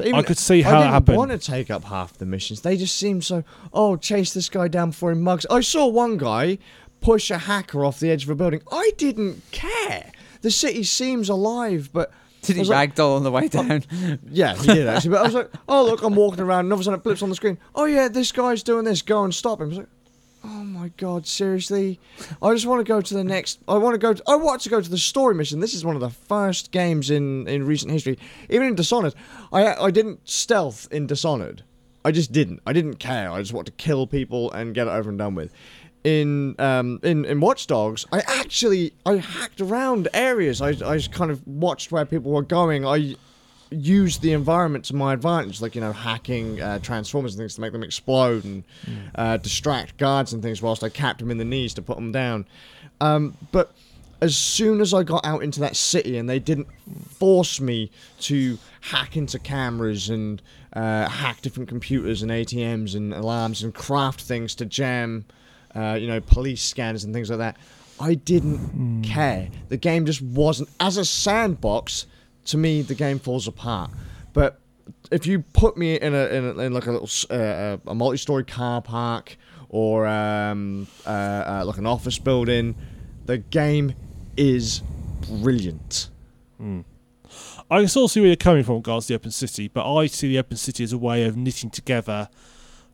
I 0.00 0.22
could 0.22 0.38
see 0.38 0.60
I 0.60 0.62
how 0.62 0.70
that 0.72 0.78
didn't 0.78 0.92
happened. 0.92 1.18
want 1.18 1.30
to 1.32 1.38
take 1.38 1.70
up 1.70 1.84
half 1.84 2.16
the 2.18 2.26
missions. 2.26 2.60
They 2.60 2.76
just 2.76 2.96
seem 2.96 3.20
so. 3.20 3.42
Oh, 3.72 3.96
chase 3.96 4.32
this 4.32 4.48
guy 4.48 4.68
down 4.68 4.90
before 4.90 5.12
he 5.12 5.18
mugs. 5.18 5.44
I 5.50 5.60
saw 5.60 5.88
one 5.88 6.16
guy 6.18 6.58
push 7.00 7.30
a 7.30 7.38
hacker 7.38 7.84
off 7.84 7.98
the 7.98 8.10
edge 8.10 8.22
of 8.22 8.30
a 8.30 8.34
building. 8.36 8.62
I 8.70 8.92
didn't 8.96 9.42
care. 9.50 10.12
The 10.42 10.50
city 10.52 10.84
seems 10.84 11.28
alive, 11.28 11.90
but 11.92 12.12
Did 12.48 12.56
he 12.56 12.64
like- 12.64 12.94
ragdoll 12.94 13.16
on 13.16 13.22
the 13.22 13.30
way 13.30 13.48
down? 13.48 13.84
yeah, 14.30 14.54
he 14.56 14.66
did 14.66 14.86
actually. 14.88 15.10
But 15.10 15.20
I 15.20 15.22
was 15.22 15.34
like, 15.34 15.50
oh 15.68 15.84
look, 15.84 16.02
I'm 16.02 16.14
walking 16.14 16.40
around, 16.40 16.60
and 16.66 16.72
all 16.72 16.76
of 16.76 16.80
a 16.80 16.84
sudden 16.84 16.98
it 17.00 17.04
blips 17.04 17.22
on 17.22 17.28
the 17.28 17.36
screen. 17.36 17.58
Oh 17.74 17.84
yeah, 17.84 18.08
this 18.08 18.32
guy's 18.32 18.62
doing 18.62 18.84
this. 18.84 19.02
Go 19.02 19.24
and 19.24 19.34
stop 19.34 19.60
him. 19.60 19.66
I 19.66 19.68
was 19.68 19.78
like, 19.78 19.88
oh 20.44 20.64
my 20.64 20.88
god, 20.96 21.26
seriously? 21.26 22.00
I 22.42 22.52
just 22.52 22.66
want 22.66 22.80
to 22.80 22.84
go 22.90 23.00
to 23.00 23.14
the 23.14 23.24
next. 23.24 23.60
I 23.68 23.76
want 23.78 23.94
to 23.94 23.98
go. 23.98 24.14
To, 24.14 24.22
I 24.26 24.36
want 24.36 24.62
to 24.62 24.68
go 24.68 24.80
to 24.80 24.90
the 24.90 24.98
story 24.98 25.34
mission. 25.34 25.60
This 25.60 25.74
is 25.74 25.84
one 25.84 25.94
of 25.94 26.00
the 26.00 26.10
first 26.10 26.70
games 26.72 27.10
in 27.10 27.46
in 27.48 27.66
recent 27.66 27.92
history, 27.92 28.18
even 28.48 28.66
in 28.68 28.74
Dishonored. 28.74 29.14
I 29.52 29.74
I 29.74 29.90
didn't 29.90 30.28
stealth 30.28 30.88
in 30.90 31.06
Dishonored. 31.06 31.62
I 32.04 32.10
just 32.12 32.32
didn't. 32.32 32.60
I 32.66 32.72
didn't 32.72 32.94
care. 32.96 33.30
I 33.30 33.40
just 33.40 33.52
wanted 33.52 33.76
to 33.76 33.84
kill 33.84 34.06
people 34.06 34.50
and 34.52 34.74
get 34.74 34.86
it 34.86 34.90
over 34.90 35.10
and 35.10 35.18
done 35.18 35.34
with. 35.34 35.52
In 36.04 36.54
um 36.58 37.00
in 37.02 37.24
in 37.24 37.40
Watch 37.40 37.66
Dogs, 37.66 38.06
I 38.12 38.20
actually 38.20 38.92
I 39.04 39.16
hacked 39.16 39.60
around 39.60 40.08
areas. 40.14 40.62
I 40.62 40.68
I 40.68 40.96
just 40.96 41.12
kind 41.12 41.30
of 41.30 41.46
watched 41.46 41.90
where 41.92 42.04
people 42.04 42.32
were 42.32 42.42
going. 42.42 42.86
I 42.86 43.16
used 43.70 44.22
the 44.22 44.32
environment 44.32 44.84
to 44.86 44.96
my 44.96 45.12
advantage, 45.12 45.60
like 45.60 45.74
you 45.74 45.80
know, 45.80 45.92
hacking 45.92 46.60
uh, 46.60 46.78
transformers 46.78 47.34
and 47.34 47.40
things 47.40 47.56
to 47.56 47.60
make 47.60 47.72
them 47.72 47.82
explode 47.82 48.44
and 48.44 48.64
uh, 49.14 49.36
distract 49.36 49.96
guards 49.98 50.32
and 50.32 50.42
things, 50.42 50.62
whilst 50.62 50.82
I 50.82 50.88
capped 50.88 51.20
them 51.20 51.30
in 51.30 51.38
the 51.38 51.44
knees 51.44 51.74
to 51.74 51.82
put 51.82 51.96
them 51.96 52.12
down. 52.12 52.46
Um, 53.00 53.36
but 53.52 53.72
as 54.20 54.36
soon 54.36 54.80
as 54.80 54.92
I 54.92 55.02
got 55.02 55.24
out 55.24 55.42
into 55.42 55.60
that 55.60 55.76
city 55.76 56.18
and 56.18 56.28
they 56.28 56.38
didn't 56.38 56.66
force 57.08 57.60
me 57.60 57.90
to 58.20 58.58
hack 58.80 59.16
into 59.16 59.38
cameras 59.38 60.08
and 60.08 60.42
uh, 60.72 61.08
hack 61.08 61.40
different 61.42 61.68
computers 61.68 62.22
and 62.22 62.30
ATMs 62.30 62.96
and 62.96 63.14
alarms 63.14 63.62
and 63.62 63.72
craft 63.72 64.20
things 64.20 64.54
to 64.56 64.66
jam, 64.66 65.24
uh, 65.74 65.98
you 66.00 66.06
know, 66.06 66.20
police 66.20 66.62
scanners 66.62 67.04
and 67.04 67.14
things 67.14 67.30
like 67.30 67.38
that, 67.38 67.56
I 68.00 68.14
didn't 68.14 69.02
care. 69.02 69.48
The 69.68 69.76
game 69.76 70.06
just 70.06 70.22
wasn't 70.22 70.68
as 70.80 70.96
a 70.96 71.04
sandbox. 71.04 72.06
To 72.46 72.56
me, 72.56 72.82
the 72.82 72.94
game 72.94 73.18
falls 73.18 73.46
apart. 73.46 73.90
But 74.32 74.60
if 75.10 75.26
you 75.26 75.40
put 75.40 75.76
me 75.76 75.96
in 75.96 76.14
a 76.14 76.26
in, 76.26 76.44
a, 76.44 76.58
in 76.60 76.72
like 76.72 76.86
a 76.86 76.92
little 76.92 77.10
uh, 77.30 77.78
a 77.86 77.94
multi-story 77.94 78.44
car 78.44 78.80
park 78.80 79.36
or 79.68 80.06
um, 80.06 80.86
uh, 81.06 81.10
uh, 81.10 81.62
like 81.66 81.78
an 81.78 81.86
office 81.86 82.18
building, 82.18 82.74
the 83.26 83.38
game 83.38 83.94
is 84.36 84.80
brilliant. 85.28 86.08
I 87.70 87.80
can 87.80 87.88
sort 87.88 88.04
of 88.04 88.12
see 88.12 88.20
where 88.20 88.28
you're 88.28 88.36
coming 88.36 88.64
from, 88.64 88.76
regards 88.76 89.06
to 89.06 89.12
the 89.12 89.16
open 89.16 89.30
city, 89.30 89.68
but 89.68 89.90
I 89.92 90.06
see 90.06 90.28
the 90.28 90.38
open 90.38 90.56
city 90.56 90.84
as 90.84 90.92
a 90.92 90.98
way 90.98 91.24
of 91.24 91.36
knitting 91.36 91.68
together 91.68 92.30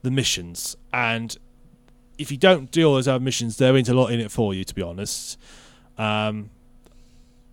the 0.02 0.10
missions. 0.10 0.76
And 0.92 1.37
if 2.18 2.31
you 2.31 2.37
don't 2.37 2.70
do 2.70 2.87
all 2.88 2.94
those 2.94 3.09
other 3.09 3.22
missions, 3.22 3.57
there 3.57 3.77
ain't 3.77 3.88
a 3.88 3.94
lot 3.94 4.09
in 4.12 4.20
it 4.20 4.31
for 4.31 4.55
you, 4.55 4.64
to 4.64 4.74
be 4.74 4.83
honest. 4.83 5.38
Um, 5.98 6.50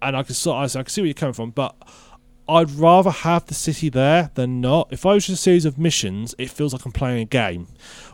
and 0.01 0.17
I 0.17 0.23
can 0.23 0.35
sort, 0.35 0.57
I 0.57 0.67
can 0.67 0.87
see 0.87 1.01
where 1.01 1.07
you're 1.07 1.13
coming 1.13 1.33
from, 1.33 1.51
but 1.51 1.75
I'd 2.49 2.71
rather 2.71 3.11
have 3.11 3.45
the 3.45 3.53
city 3.53 3.89
there 3.89 4.31
than 4.33 4.61
not. 4.61 4.91
If 4.91 5.05
I 5.05 5.13
was 5.13 5.27
just 5.27 5.39
a 5.39 5.41
series 5.41 5.65
of 5.65 5.77
missions, 5.77 6.35
it 6.37 6.49
feels 6.49 6.73
like 6.73 6.85
I'm 6.85 6.91
playing 6.91 7.21
a 7.21 7.25
game. 7.25 7.67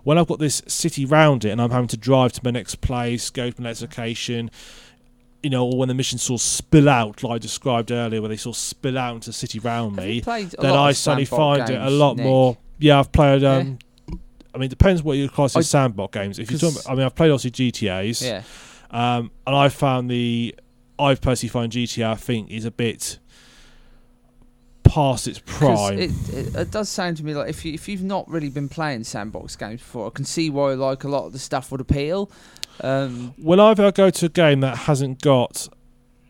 When 0.04 0.18
I've 0.18 0.28
got 0.28 0.40
this 0.40 0.62
city 0.68 1.06
round 1.06 1.46
it, 1.46 1.50
and 1.50 1.62
I'm 1.62 1.72
having 1.72 1.88
to 1.90 1.98
drive 1.98 2.34
to 2.34 2.42
my 2.44 2.52
next 2.52 2.76
place, 2.82 3.30
go 3.30 3.50
to 3.50 3.62
my 3.62 3.70
next 3.70 3.82
location, 3.82 4.52
you 5.42 5.50
know, 5.50 5.66
or 5.66 5.78
when 5.78 5.88
the 5.88 5.94
missions 5.94 6.24
sort 6.24 6.42
of 6.42 6.46
spill 6.46 6.90
out, 6.90 7.24
like 7.24 7.34
I 7.34 7.38
described 7.38 7.92
earlier, 7.92 8.22
where 8.22 8.30
they 8.30 8.38
sort 8.38 8.56
of 8.56 8.60
spill 8.60 8.98
out 8.98 9.16
into 9.16 9.30
the 9.30 9.34
city 9.34 9.60
round 9.60 9.96
me, 9.96 10.14
you 10.14 10.22
played 10.22 10.54
a 10.54 10.62
then 10.62 10.74
I 10.74 10.92
suddenly 10.92 11.26
find 11.26 11.70
it 11.70 11.82
a 11.82 11.90
lot 11.90 12.18
Nick? 12.18 12.26
more. 12.26 12.58
Yeah, 12.80 13.00
I've 13.00 13.12
played. 13.12 13.44
Um, 13.44 13.80
I 14.54 14.58
mean, 14.58 14.66
it 14.66 14.70
depends 14.70 15.04
what 15.04 15.18
you 15.18 15.30
class 15.30 15.56
as 15.56 15.70
sandbox 15.70 16.14
games. 16.18 16.40
If 16.40 16.50
you're 16.52 16.60
'cause- 16.60 16.76
talking, 16.76 16.92
I 16.92 16.96
mean, 16.96 17.06
I've 17.06 17.16
played 17.16 17.32
obviously 17.32 17.52
GTA's, 17.52 18.22
Yeah. 18.22 18.44
um, 18.92 19.32
and 19.46 19.56
I 19.56 19.70
found 19.70 20.10
the, 20.10 20.56
I've 21.00 21.22
personally 21.22 21.50
find 21.50 21.72
GTA, 21.72 22.12
I 22.12 22.16
think, 22.16 22.50
is 22.50 22.66
a 22.66 22.72
bit 22.72 23.20
past 24.84 25.28
its 25.28 25.40
prime. 25.46 26.00
It, 26.00 26.12
it, 26.34 26.56
it 26.56 26.72
does 26.72 26.90
sound 26.90 27.18
to 27.18 27.26
me 27.26 27.34
like 27.36 27.50
if 27.50 27.66
you 27.66 27.74
if 27.74 27.88
you've 27.90 28.04
not 28.04 28.28
really 28.30 28.50
been 28.50 28.70
playing 28.70 29.04
sandbox 29.04 29.56
games 29.56 29.82
before, 29.82 30.08
I 30.08 30.10
can 30.12 30.26
see 30.26 30.50
why 30.50 30.74
like 30.74 31.04
a 31.04 31.10
lot 31.10 31.26
of 31.26 31.34
the 31.34 31.40
stuff 31.40 31.72
would 31.72 31.82
appeal. 31.82 32.32
Um, 32.82 33.34
whenever 33.38 33.86
I 33.86 33.92
go 33.92 34.10
to 34.10 34.26
a 34.28 34.30
game 34.30 34.62
that 34.62 34.78
hasn't 34.78 35.22
got, 35.22 35.68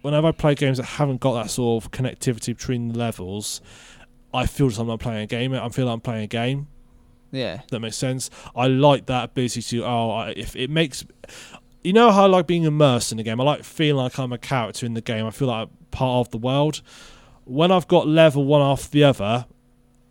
whenever 0.02 0.28
I 0.28 0.32
play 0.32 0.56
games 0.56 0.78
that 0.78 0.86
haven't 0.86 1.20
got 1.20 1.34
that 1.44 1.52
sort 1.52 1.84
of 1.84 1.92
connectivity 1.92 2.48
between 2.58 2.88
the 2.94 2.98
levels, 2.98 3.62
I 4.34 4.46
feel 4.48 4.68
as 4.68 4.80
I'm 4.80 4.88
not 4.88 5.00
playing 5.02 5.24
a 5.24 5.28
game. 5.28 5.54
I 5.54 5.70
feel 5.70 5.86
like 5.86 5.94
I'm 5.94 6.02
playing 6.02 6.24
a 6.24 6.28
game. 6.28 6.68
Yeah. 7.32 7.62
That 7.72 7.80
makes 7.80 7.98
sense. 7.98 8.30
I 8.56 8.68
like 8.68 9.06
that 9.08 9.26
ability 9.26 9.62
to 9.62 9.86
oh, 9.86 10.10
I, 10.12 10.30
if 10.32 10.56
it 10.56 10.70
makes, 10.70 11.06
you 11.84 11.94
know 11.94 12.12
how 12.12 12.24
I 12.24 12.28
like 12.28 12.48
being 12.48 12.64
immersed 12.64 13.12
in 13.12 13.18
the 13.18 13.24
game. 13.24 13.40
I 13.40 13.44
like 13.44 13.64
feeling 13.64 14.04
like 14.04 14.18
I'm 14.18 14.34
a 14.34 14.38
character 14.38 14.86
in 14.86 14.94
the 14.94 15.02
game. 15.02 15.26
I 15.26 15.32
feel 15.32 15.48
like 15.48 15.68
I'm 15.68 15.76
part 15.92 16.28
of 16.28 16.32
the 16.32 16.38
world. 16.38 16.82
When 17.46 17.72
I've 17.72 17.88
got 17.88 18.08
level 18.08 18.44
one 18.46 18.62
after 18.62 18.90
the 18.90 19.04
other, 19.06 19.46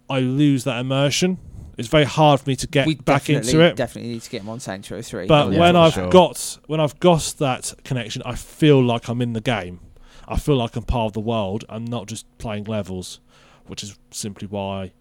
I 0.09 0.21
lose 0.21 0.65
that 0.65 0.81
immersion. 0.81 1.39
It's 1.77 1.89
very 1.89 2.05
hard 2.05 2.41
for 2.41 2.49
me 2.49 2.57
to 2.57 2.67
get 2.67 2.87
we 2.87 2.95
back 2.95 3.29
into 3.29 3.61
it. 3.61 3.77
Definitely 3.77 4.13
need 4.13 4.23
to 4.23 4.31
get 4.31 4.41
him 4.41 4.49
on 4.49 4.61
Saints 4.61 4.91
Row 4.91 5.03
Three. 5.03 5.27
But 5.27 5.53
Yeah, 5.53 5.61
when 5.61 5.77
I've 5.77 5.93
sure. 5.93 6.09
got 6.09 6.59
when 6.67 6.81
I've 6.81 6.99
got 7.01 7.35
that 7.39 7.75
connection, 7.85 8.23
I 8.25 8.35
feel 8.35 8.83
like 8.83 9.09
I'm 9.09 9.21
in 9.21 9.35
the 9.35 9.43
game. 9.43 9.81
I 10.27 10.39
feel 10.39 10.57
like 10.57 10.75
I'm 10.77 10.85
part 10.85 11.07
of 11.07 11.13
the 11.13 11.21
world. 11.21 11.65
I'm 11.69 11.85
not 11.85 12.07
just 12.07 12.27
playing 12.39 12.65
levels, 12.65 13.21
which 13.67 13.83
is 13.83 13.99
simply 14.11 14.49
why 14.49 14.93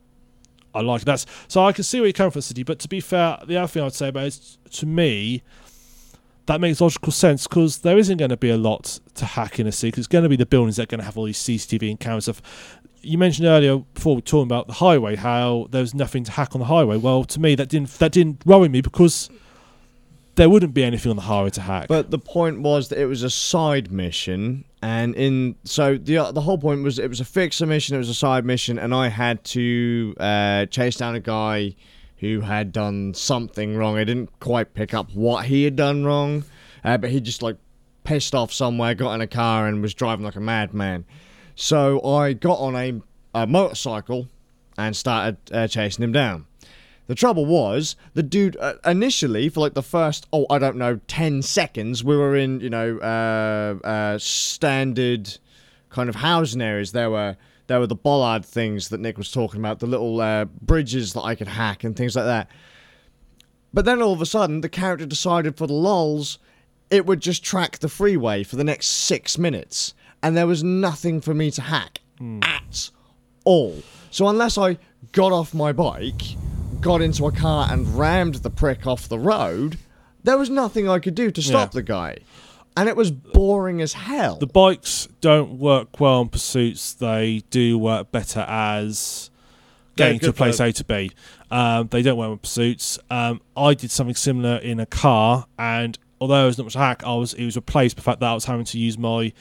I 0.75 0.81
like 0.81 1.05
that. 1.05 1.25
So 1.47 1.63
I 1.65 1.71
can 1.71 1.83
see 1.83 1.99
where 1.99 2.07
you're 2.07 2.13
coming 2.13 2.31
from, 2.31 2.41
City. 2.41 2.63
But 2.63 2.79
to 2.79 2.89
be 2.89 2.99
fair, 2.99 3.39
the 3.47 3.57
other 3.57 3.67
thing 3.67 3.83
I'd 3.83 3.93
say 3.93 4.09
about 4.09 4.25
it 4.25 4.27
is 4.27 4.57
to 4.71 4.85
me, 4.85 5.41
that 6.45 6.61
makes 6.61 6.81
logical 6.81 7.11
sense 7.11 7.47
because 7.47 7.79
there 7.79 7.97
isn't 7.97 8.17
going 8.17 8.29
to 8.29 8.37
be 8.37 8.49
a 8.49 8.57
lot 8.57 8.99
to 9.15 9.25
hack 9.25 9.59
in 9.59 9.65
a 9.65 9.71
city. 9.71 9.99
it's 9.99 10.07
going 10.07 10.23
to 10.23 10.29
be 10.29 10.35
the 10.35 10.45
buildings 10.45 10.75
that 10.75 10.83
are 10.83 10.85
going 10.87 10.99
to 10.99 11.05
have 11.05 11.17
all 11.17 11.25
these 11.25 11.39
CCTV 11.39 11.89
and 11.89 11.99
camera 11.99 12.21
stuff. 12.21 12.41
You 13.01 13.17
mentioned 13.17 13.47
earlier 13.47 13.77
before 13.77 14.15
we 14.15 14.17
were 14.17 14.21
talking 14.21 14.47
about 14.47 14.67
the 14.67 14.73
highway 14.73 15.15
how 15.15 15.67
there 15.71 15.81
was 15.81 15.93
nothing 15.93 16.23
to 16.25 16.31
hack 16.31 16.53
on 16.53 16.59
the 16.59 16.65
highway. 16.65 16.97
Well, 16.97 17.23
to 17.23 17.39
me 17.39 17.55
that 17.55 17.69
didn't 17.69 17.89
that 17.99 18.11
didn't 18.11 18.45
worry 18.45 18.67
me 18.67 18.81
because 18.81 19.29
there 20.35 20.49
wouldn't 20.49 20.73
be 20.73 20.83
anything 20.83 21.09
on 21.09 21.15
the 21.15 21.23
highway 21.23 21.49
to 21.51 21.61
hack. 21.61 21.87
But 21.87 22.11
the 22.11 22.19
point 22.19 22.61
was 22.61 22.89
that 22.89 22.99
it 22.99 23.05
was 23.05 23.23
a 23.23 23.29
side 23.29 23.91
mission, 23.91 24.65
and 24.81 25.15
in 25.15 25.55
so 25.63 25.97
the 25.97 26.31
the 26.31 26.41
whole 26.41 26.57
point 26.57 26.83
was 26.83 26.99
it 26.99 27.09
was 27.09 27.19
a 27.19 27.25
fixer 27.25 27.65
mission, 27.65 27.95
it 27.95 27.99
was 27.99 28.09
a 28.09 28.13
side 28.13 28.45
mission, 28.45 28.77
and 28.77 28.93
I 28.93 29.09
had 29.09 29.43
to 29.45 30.15
uh, 30.19 30.65
chase 30.67 30.97
down 30.97 31.15
a 31.15 31.19
guy 31.19 31.75
who 32.17 32.41
had 32.41 32.71
done 32.71 33.13
something 33.13 33.75
wrong. 33.75 33.97
I 33.97 34.03
didn't 34.03 34.39
quite 34.39 34.73
pick 34.73 34.93
up 34.93 35.13
what 35.13 35.45
he 35.45 35.63
had 35.63 35.75
done 35.75 36.05
wrong, 36.05 36.43
uh, 36.83 36.97
but 36.97 37.09
he 37.09 37.19
just 37.19 37.41
like 37.41 37.57
pissed 38.03 38.35
off 38.35 38.53
somewhere, 38.53 38.93
got 38.93 39.13
in 39.15 39.21
a 39.21 39.27
car, 39.27 39.67
and 39.67 39.81
was 39.81 39.93
driving 39.93 40.25
like 40.25 40.35
a 40.35 40.41
madman. 40.41 41.05
So 41.55 42.03
I 42.05 42.33
got 42.33 42.59
on 42.59 42.75
a, 42.75 43.01
a 43.33 43.47
motorcycle 43.47 44.27
and 44.77 44.95
started 44.95 45.37
uh, 45.51 45.67
chasing 45.67 46.03
him 46.03 46.11
down. 46.11 46.45
The 47.07 47.15
trouble 47.15 47.45
was, 47.45 47.95
the 48.13 48.23
dude 48.23 48.57
uh, 48.59 48.75
initially 48.85 49.49
for 49.49 49.59
like 49.59 49.75
the 49.75 49.83
first 49.83 50.27
oh 50.33 50.45
I 50.49 50.57
don't 50.57 50.77
know 50.77 50.99
ten 51.07 51.41
seconds 51.41 52.03
we 52.03 52.17
were 52.17 52.35
in 52.35 52.59
you 52.61 52.69
know 52.69 52.97
uh, 52.97 53.85
uh, 53.85 54.17
standard 54.17 55.37
kind 55.89 56.09
of 56.09 56.15
housing 56.15 56.61
areas. 56.61 56.91
There 56.91 57.11
were 57.11 57.37
there 57.67 57.79
were 57.79 57.87
the 57.87 57.95
bollard 57.95 58.45
things 58.45 58.89
that 58.89 58.99
Nick 58.99 59.17
was 59.17 59.31
talking 59.31 59.59
about, 59.59 59.79
the 59.79 59.87
little 59.87 60.21
uh, 60.21 60.45
bridges 60.45 61.13
that 61.13 61.21
I 61.21 61.35
could 61.35 61.47
hack 61.47 61.83
and 61.83 61.95
things 61.95 62.15
like 62.15 62.25
that. 62.25 62.49
But 63.73 63.85
then 63.85 64.01
all 64.01 64.13
of 64.13 64.21
a 64.21 64.25
sudden, 64.25 64.61
the 64.61 64.69
character 64.69 65.05
decided 65.05 65.57
for 65.57 65.67
the 65.67 65.73
lulls, 65.73 66.39
it 66.89 67.05
would 67.05 67.19
just 67.19 67.43
track 67.43 67.79
the 67.79 67.89
freeway 67.89 68.43
for 68.43 68.55
the 68.55 68.63
next 68.63 68.87
six 68.87 69.37
minutes, 69.37 69.93
and 70.23 70.37
there 70.37 70.47
was 70.47 70.63
nothing 70.63 71.21
for 71.21 71.33
me 71.33 71.51
to 71.51 71.61
hack 71.61 71.99
at 72.43 72.89
all. 73.43 73.81
So 74.11 74.27
unless 74.27 74.57
I 74.57 74.77
got 75.11 75.31
off 75.31 75.53
my 75.53 75.73
bike, 75.73 76.21
got 76.85 77.01
into 77.01 77.25
a 77.25 77.31
car 77.31 77.67
and 77.71 77.97
rammed 77.97 78.35
the 78.35 78.49
prick 78.51 78.85
off 78.85 79.09
the 79.09 79.17
road, 79.19 79.77
there 80.23 80.37
was 80.37 80.49
nothing 80.51 80.87
I 80.87 80.99
could 80.99 81.15
do 81.15 81.31
to 81.31 81.41
stop 81.41 81.71
Yeah. 81.73 81.79
the 81.79 81.83
guy. 81.83 82.17
And 82.77 82.87
it 82.87 82.95
was 82.95 83.09
boring 83.11 83.81
as 83.81 83.93
hell. 83.93 84.35
the 84.37 84.45
bikes 84.47 85.07
don't 85.19 85.57
work 85.57 85.99
well 85.99 86.21
in 86.21 86.29
pursuits. 86.29 86.93
They 86.93 87.41
do 87.49 87.77
work 87.79 88.11
better 88.11 88.41
as 88.41 89.29
getting 89.95 90.19
to 90.19 90.29
a 90.29 90.33
place 90.33 90.59
A 90.59 90.71
to 90.73 90.83
B. 90.83 91.11
Um, 91.49 91.87
they 91.89 92.01
don't 92.01 92.17
work 92.17 92.31
with 92.31 92.41
pursuits. 92.43 92.99
Um, 93.09 93.41
I 93.57 93.73
did 93.73 93.91
something 93.91 94.15
similar 94.15 94.57
in 94.57 94.79
a 94.79 94.85
car, 94.85 95.45
and 95.57 95.97
although 96.21 96.43
it 96.43 96.47
was 96.47 96.57
not 96.57 96.65
much 96.65 96.75
a 96.75 96.79
hack, 96.79 97.03
I 97.05 97.15
was 97.15 97.33
it 97.33 97.45
was 97.45 97.55
replaced 97.55 97.95
by 97.95 98.01
the 98.01 98.03
fact 98.03 98.19
that 98.19 98.29
I 98.29 98.33
was 98.33 98.45
having 98.45 98.65
to 98.65 98.77
use 98.77 98.97
my 98.97 99.31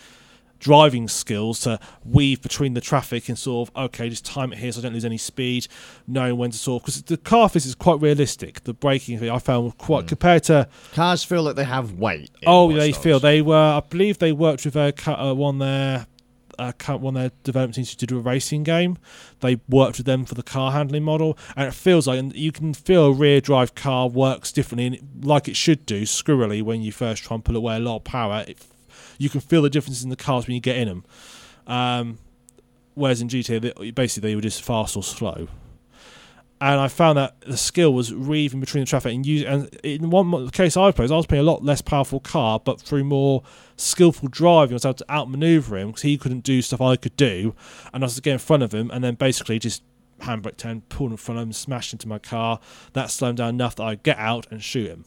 driving 0.58 1.08
skills 1.08 1.60
to 1.60 1.78
weave 2.04 2.40
between 2.40 2.74
the 2.74 2.80
traffic 2.80 3.28
and 3.28 3.38
sort 3.38 3.68
of 3.68 3.76
okay, 3.76 4.08
just 4.08 4.24
time 4.24 4.52
it 4.52 4.58
here 4.58 4.72
so 4.72 4.80
I 4.80 4.82
don't 4.82 4.92
lose 4.94 5.04
any 5.04 5.18
speed, 5.18 5.66
knowing 6.06 6.36
when 6.36 6.50
to 6.50 6.58
sort 6.58 6.82
of 6.82 6.86
because 6.86 7.02
the 7.02 7.16
car 7.16 7.48
physics 7.48 7.70
is 7.70 7.74
quite 7.74 8.00
realistic. 8.00 8.64
The 8.64 8.74
braking 8.74 9.18
thing 9.18 9.30
I 9.30 9.38
found 9.38 9.76
quite 9.78 10.06
compared 10.06 10.44
to 10.44 10.68
Cars 10.92 11.24
feel 11.24 11.42
like 11.42 11.56
they 11.56 11.64
have 11.64 11.92
weight. 11.92 12.30
oh 12.46 12.72
they 12.72 12.90
Dogs. 12.92 13.02
feel 13.02 13.20
they 13.20 13.42
were 13.42 13.54
I 13.54 13.80
believe 13.88 14.18
they 14.18 14.32
worked 14.32 14.64
with 14.64 14.76
a 14.76 14.94
uh, 15.06 15.34
one 15.34 15.58
there. 15.58 16.06
Uh, 16.56 16.70
one 16.98 17.16
of 17.16 17.20
their 17.20 17.32
development 17.42 17.74
teams 17.74 17.96
to 17.96 18.06
do 18.06 18.16
a 18.16 18.20
racing 18.20 18.62
game. 18.62 18.96
They 19.40 19.58
worked 19.68 19.96
with 19.96 20.06
them 20.06 20.24
for 20.24 20.36
the 20.36 20.42
car 20.44 20.70
handling 20.70 21.02
model, 21.02 21.36
and 21.56 21.66
it 21.66 21.74
feels 21.74 22.06
like 22.06 22.16
and 22.20 22.32
you 22.32 22.52
can 22.52 22.74
feel 22.74 23.06
a 23.06 23.12
rear 23.12 23.40
drive 23.40 23.74
car 23.74 24.08
works 24.08 24.52
differently, 24.52 25.02
like 25.20 25.48
it 25.48 25.56
should 25.56 25.84
do, 25.84 26.02
squirrely 26.02 26.62
when 26.62 26.80
you 26.80 26.92
first 26.92 27.24
try 27.24 27.34
and 27.34 27.44
pull 27.44 27.56
away 27.56 27.74
a 27.74 27.80
lot 27.80 27.96
of 27.96 28.04
power. 28.04 28.44
It, 28.46 28.58
you 29.18 29.28
can 29.28 29.40
feel 29.40 29.62
the 29.62 29.70
differences 29.70 30.04
in 30.04 30.10
the 30.10 30.16
cars 30.16 30.46
when 30.46 30.54
you 30.54 30.60
get 30.60 30.76
in 30.76 30.88
them. 30.88 31.04
Um, 31.66 32.18
whereas 32.94 33.20
in 33.20 33.28
GTA, 33.28 33.74
they, 33.74 33.90
basically 33.90 34.30
they 34.30 34.34
were 34.34 34.42
just 34.42 34.62
fast 34.62 34.96
or 34.96 35.02
slow. 35.02 35.48
And 36.60 36.80
I 36.80 36.88
found 36.88 37.18
that 37.18 37.38
the 37.42 37.56
skill 37.56 37.92
was 37.92 38.14
weaving 38.14 38.60
between 38.60 38.82
the 38.82 38.86
traffic 38.86 39.12
and 39.12 39.26
use. 39.26 39.44
And 39.44 39.68
in 39.82 40.08
one 40.08 40.48
case 40.50 40.76
I 40.76 40.92
played, 40.92 41.10
I 41.10 41.16
was 41.16 41.26
playing 41.26 41.42
a 41.42 41.46
lot 41.46 41.64
less 41.64 41.82
powerful 41.82 42.20
car, 42.20 42.60
but 42.60 42.80
through 42.80 43.04
more 43.04 43.42
skillful 43.76 44.28
driving, 44.28 44.72
I 44.72 44.76
was 44.76 44.84
able 44.84 44.94
to 44.94 45.12
outmaneuver 45.12 45.76
him 45.76 45.88
because 45.88 46.02
he 46.02 46.16
couldn't 46.16 46.40
do 46.40 46.62
stuff 46.62 46.80
I 46.80 46.96
could 46.96 47.16
do, 47.16 47.54
and 47.92 48.02
I 48.02 48.06
was 48.06 48.18
get 48.20 48.32
in 48.32 48.38
front 48.38 48.62
of 48.62 48.72
him, 48.72 48.90
and 48.90 49.04
then 49.04 49.14
basically 49.14 49.58
just 49.58 49.82
handbrake 50.20 50.56
turn, 50.56 50.82
pull 50.88 51.08
in 51.08 51.16
front 51.16 51.40
of 51.40 51.46
him, 51.46 51.52
smash 51.52 51.92
into 51.92 52.08
my 52.08 52.18
car. 52.18 52.60
That 52.92 53.10
slowed 53.10 53.30
him 53.30 53.36
down 53.36 53.48
enough 53.50 53.76
that 53.76 53.84
I 53.84 53.96
get 53.96 54.18
out 54.18 54.46
and 54.50 54.62
shoot 54.62 54.88
him. 54.88 55.04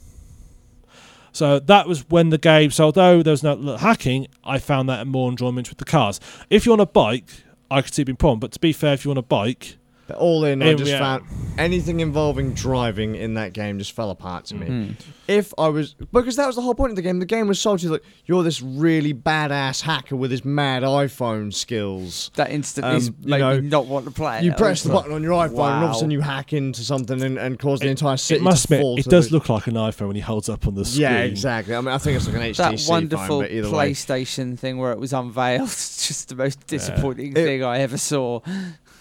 So 1.37 1.59
that 1.59 1.87
was 1.87 2.09
when 2.09 2.31
the 2.31 2.39
game. 2.39 2.71
So 2.71 2.85
although 2.85 3.21
there 3.21 3.31
was 3.31 3.43
no 3.43 3.77
hacking, 3.77 4.27
I 4.43 4.57
found 4.57 4.89
that 4.89 5.05
more 5.05 5.29
enjoyment 5.29 5.69
with 5.69 5.77
the 5.77 5.85
cars. 5.85 6.19
If 6.49 6.65
you're 6.65 6.73
on 6.73 6.79
a 6.79 6.87
bike, 6.87 7.29
I 7.69 7.83
could 7.83 7.93
see 7.93 8.01
it 8.01 8.05
being 8.05 8.15
problem. 8.15 8.39
But 8.39 8.51
to 8.53 8.59
be 8.59 8.73
fair, 8.73 8.93
if 8.95 9.05
you're 9.05 9.11
on 9.11 9.19
a 9.19 9.21
bike, 9.21 9.77
But 10.07 10.17
all 10.17 10.45
in, 10.45 10.61
I 10.63 10.73
just 10.73 10.91
rea- 10.91 10.97
found 10.99 11.23
anything 11.57 11.99
involving 11.99 12.53
driving 12.53 13.15
in 13.15 13.33
that 13.33 13.51
game 13.53 13.77
just 13.79 13.91
fell 13.91 14.09
apart 14.09 14.45
to 14.45 14.55
me. 14.55 14.65
Hmm. 14.67 14.91
If 15.27 15.53
I 15.57 15.67
was 15.67 15.93
because 16.13 16.37
that 16.37 16.47
was 16.47 16.55
the 16.55 16.61
whole 16.61 16.75
point 16.75 16.91
of 16.91 16.95
the 16.95 17.01
game. 17.01 17.19
The 17.19 17.25
game 17.25 17.47
was 17.49 17.59
sold 17.59 17.79
to 17.79 17.85
you 17.85 17.91
like 17.91 18.03
you're 18.25 18.43
this 18.43 18.61
really 18.61 19.13
badass 19.13 19.81
hacker 19.81 20.15
with 20.15 20.31
his 20.31 20.45
mad 20.45 20.83
iPhone 20.83 21.53
skills. 21.53 22.31
That 22.35 22.51
instantly 22.51 22.95
Um, 22.95 23.01
you 23.03 23.13
made 23.31 23.39
know, 23.39 23.59
me 23.61 23.67
not 23.67 23.87
want 23.87 24.05
to 24.05 24.11
play. 24.11 24.43
You 24.43 24.51
it. 24.51 24.53
I 24.53 24.57
press 24.57 24.83
was 24.83 24.83
the 24.83 24.89
button 24.93 25.11
on 25.11 25.23
your 25.23 25.33
iPhone, 25.33 25.49
and 25.49 25.59
all 25.59 25.83
of 25.85 25.91
a 25.91 25.93
sudden 25.95 26.11
you 26.11 26.21
hack 26.21 26.53
into 26.53 26.81
something 26.81 27.21
and, 27.21 27.37
and 27.37 27.59
cause 27.59 27.81
the 27.81 27.87
It- 27.87 27.91
entire 27.91 28.15
city 28.15 28.39
it 28.39 28.43
must 28.43 28.67
to 28.69 28.75
admit 28.75 28.81
fall. 28.81 28.97
it 28.99 29.03
to 29.03 29.09
does 29.09 29.27
the- 29.27 29.35
look 29.35 29.49
like 29.49 29.67
an 29.67 29.73
iPhone 29.73 30.07
when 30.07 30.15
he 30.15 30.21
holds 30.21 30.47
up 30.47 30.65
on 30.65 30.75
the 30.75 30.85
screen. 30.85 31.01
Yeah, 31.01 31.17
exactly. 31.23 31.75
I 31.75 31.81
mean, 31.81 31.89
I 31.89 31.97
think 31.97 32.15
it's 32.15 32.25
like 32.27 32.35
an 32.37 32.41
HTC 32.43 32.55
That 32.57 32.79
phone, 32.79 32.87
wonderful 32.89 33.41
but 33.41 33.51
either 33.51 33.69
way. 33.69 33.91
PlayStation 33.91 34.57
thing 34.57 34.77
where 34.77 34.93
it 34.93 34.99
was 34.99 35.11
unveiled. 35.11 35.67
Just 35.67 36.29
the 36.29 36.35
most 36.35 36.65
disappointing 36.67 37.31
It- 37.31 37.35
thing 37.35 37.63
I 37.65 37.79
ever 37.79 37.97
saw. 37.97 38.39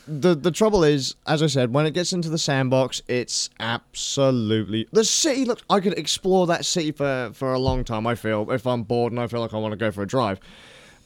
The 0.07 0.35
the 0.35 0.51
trouble 0.51 0.85
is, 0.85 1.15
as 1.27 1.43
I 1.43 1.47
said, 1.49 1.73
when 1.73 1.87
it 1.87 1.93
gets 1.95 2.13
into 2.13 2.29
the 2.29 2.39
sandbox, 2.39 3.03
it's 3.09 3.51
absolutely 3.61 4.87
the 4.93 5.05
city. 5.05 5.45
Look, 5.45 5.63
I 5.69 5.81
could 5.81 5.99
explore 5.99 6.47
that 6.47 6.65
city 6.65 6.93
for 6.93 7.31
for 7.35 7.53
a 7.53 7.59
long 7.59 7.85
time. 7.85 8.07
I 8.07 8.15
feel 8.15 8.51
if 8.51 8.67
I'm 8.67 8.83
bored 8.83 9.13
and 9.13 9.21
I 9.21 9.27
feel 9.27 9.41
like 9.41 9.55
I 9.55 9.59
want 9.59 9.73
to 9.73 9.77
go 9.77 9.91
for 9.91 10.03
a 10.03 10.07
drive, 10.07 10.39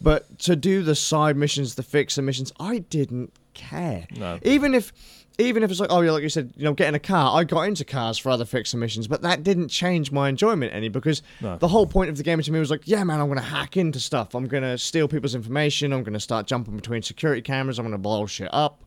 but 0.01 0.39
to 0.41 0.57
do 0.57 0.83
the 0.83 0.95
side 0.95 1.37
missions, 1.37 1.75
the 1.77 1.83
fixer 1.83 2.23
missions, 2.23 2.53
I 2.61 2.79
didn't 2.79 3.33
care. 3.55 4.07
No. 4.17 4.39
Even 4.43 4.75
if. 4.75 4.93
Even 5.39 5.63
if 5.63 5.71
it's 5.71 5.81
like, 5.81 5.91
oh 5.91 6.03
yeah, 6.03 6.11
like 6.11 6.23
you 6.23 6.29
said, 6.29 6.53
you 6.55 6.65
know, 6.65 6.75
getting 6.75 6.95
a 6.95 6.99
car. 6.99 7.35
I 7.41 7.45
got 7.45 7.63
into 7.63 7.83
cars 7.83 8.19
for 8.19 8.29
other 8.29 8.45
fixer 8.45 8.77
missions, 8.77 9.09
but 9.09 9.23
that 9.23 9.43
didn't 9.43 9.69
change 9.69 10.13
my 10.13 10.29
enjoyment 10.29 10.75
any 10.75 10.91
because 10.91 11.23
No. 11.41 11.57
the 11.57 11.69
whole 11.69 11.87
point 11.87 12.11
of 12.11 12.19
the 12.19 12.23
game 12.23 12.43
to 12.43 12.53
me 12.53 12.59
was 12.59 12.71
like, 12.71 12.83
yeah, 12.85 13.03
man, 13.05 13.21
I'm 13.23 13.29
gonna 13.29 13.41
hack 13.41 13.79
into 13.79 14.01
stuff. 14.01 14.35
I'm 14.35 14.47
gonna 14.49 14.77
steal 14.77 15.09
people's 15.09 15.35
information. 15.35 15.95
I'm 15.95 16.03
gonna 16.03 16.21
start 16.21 16.47
jumping 16.47 16.77
between 16.77 17.01
security 17.01 17.41
cameras. 17.41 17.79
I'm 17.79 17.87
gonna 17.87 17.97
blow 17.97 18.27
shit 18.27 18.51
up. 18.53 18.85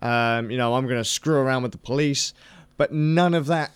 Um, 0.00 0.50
you 0.50 0.58
know, 0.58 0.74
I'm 0.74 0.86
going 0.86 0.98
to 1.00 1.04
screw 1.04 1.36
around 1.36 1.62
with 1.62 1.72
the 1.72 1.78
police, 1.78 2.34
but 2.76 2.92
none 2.92 3.34
of 3.34 3.46
that 3.46 3.70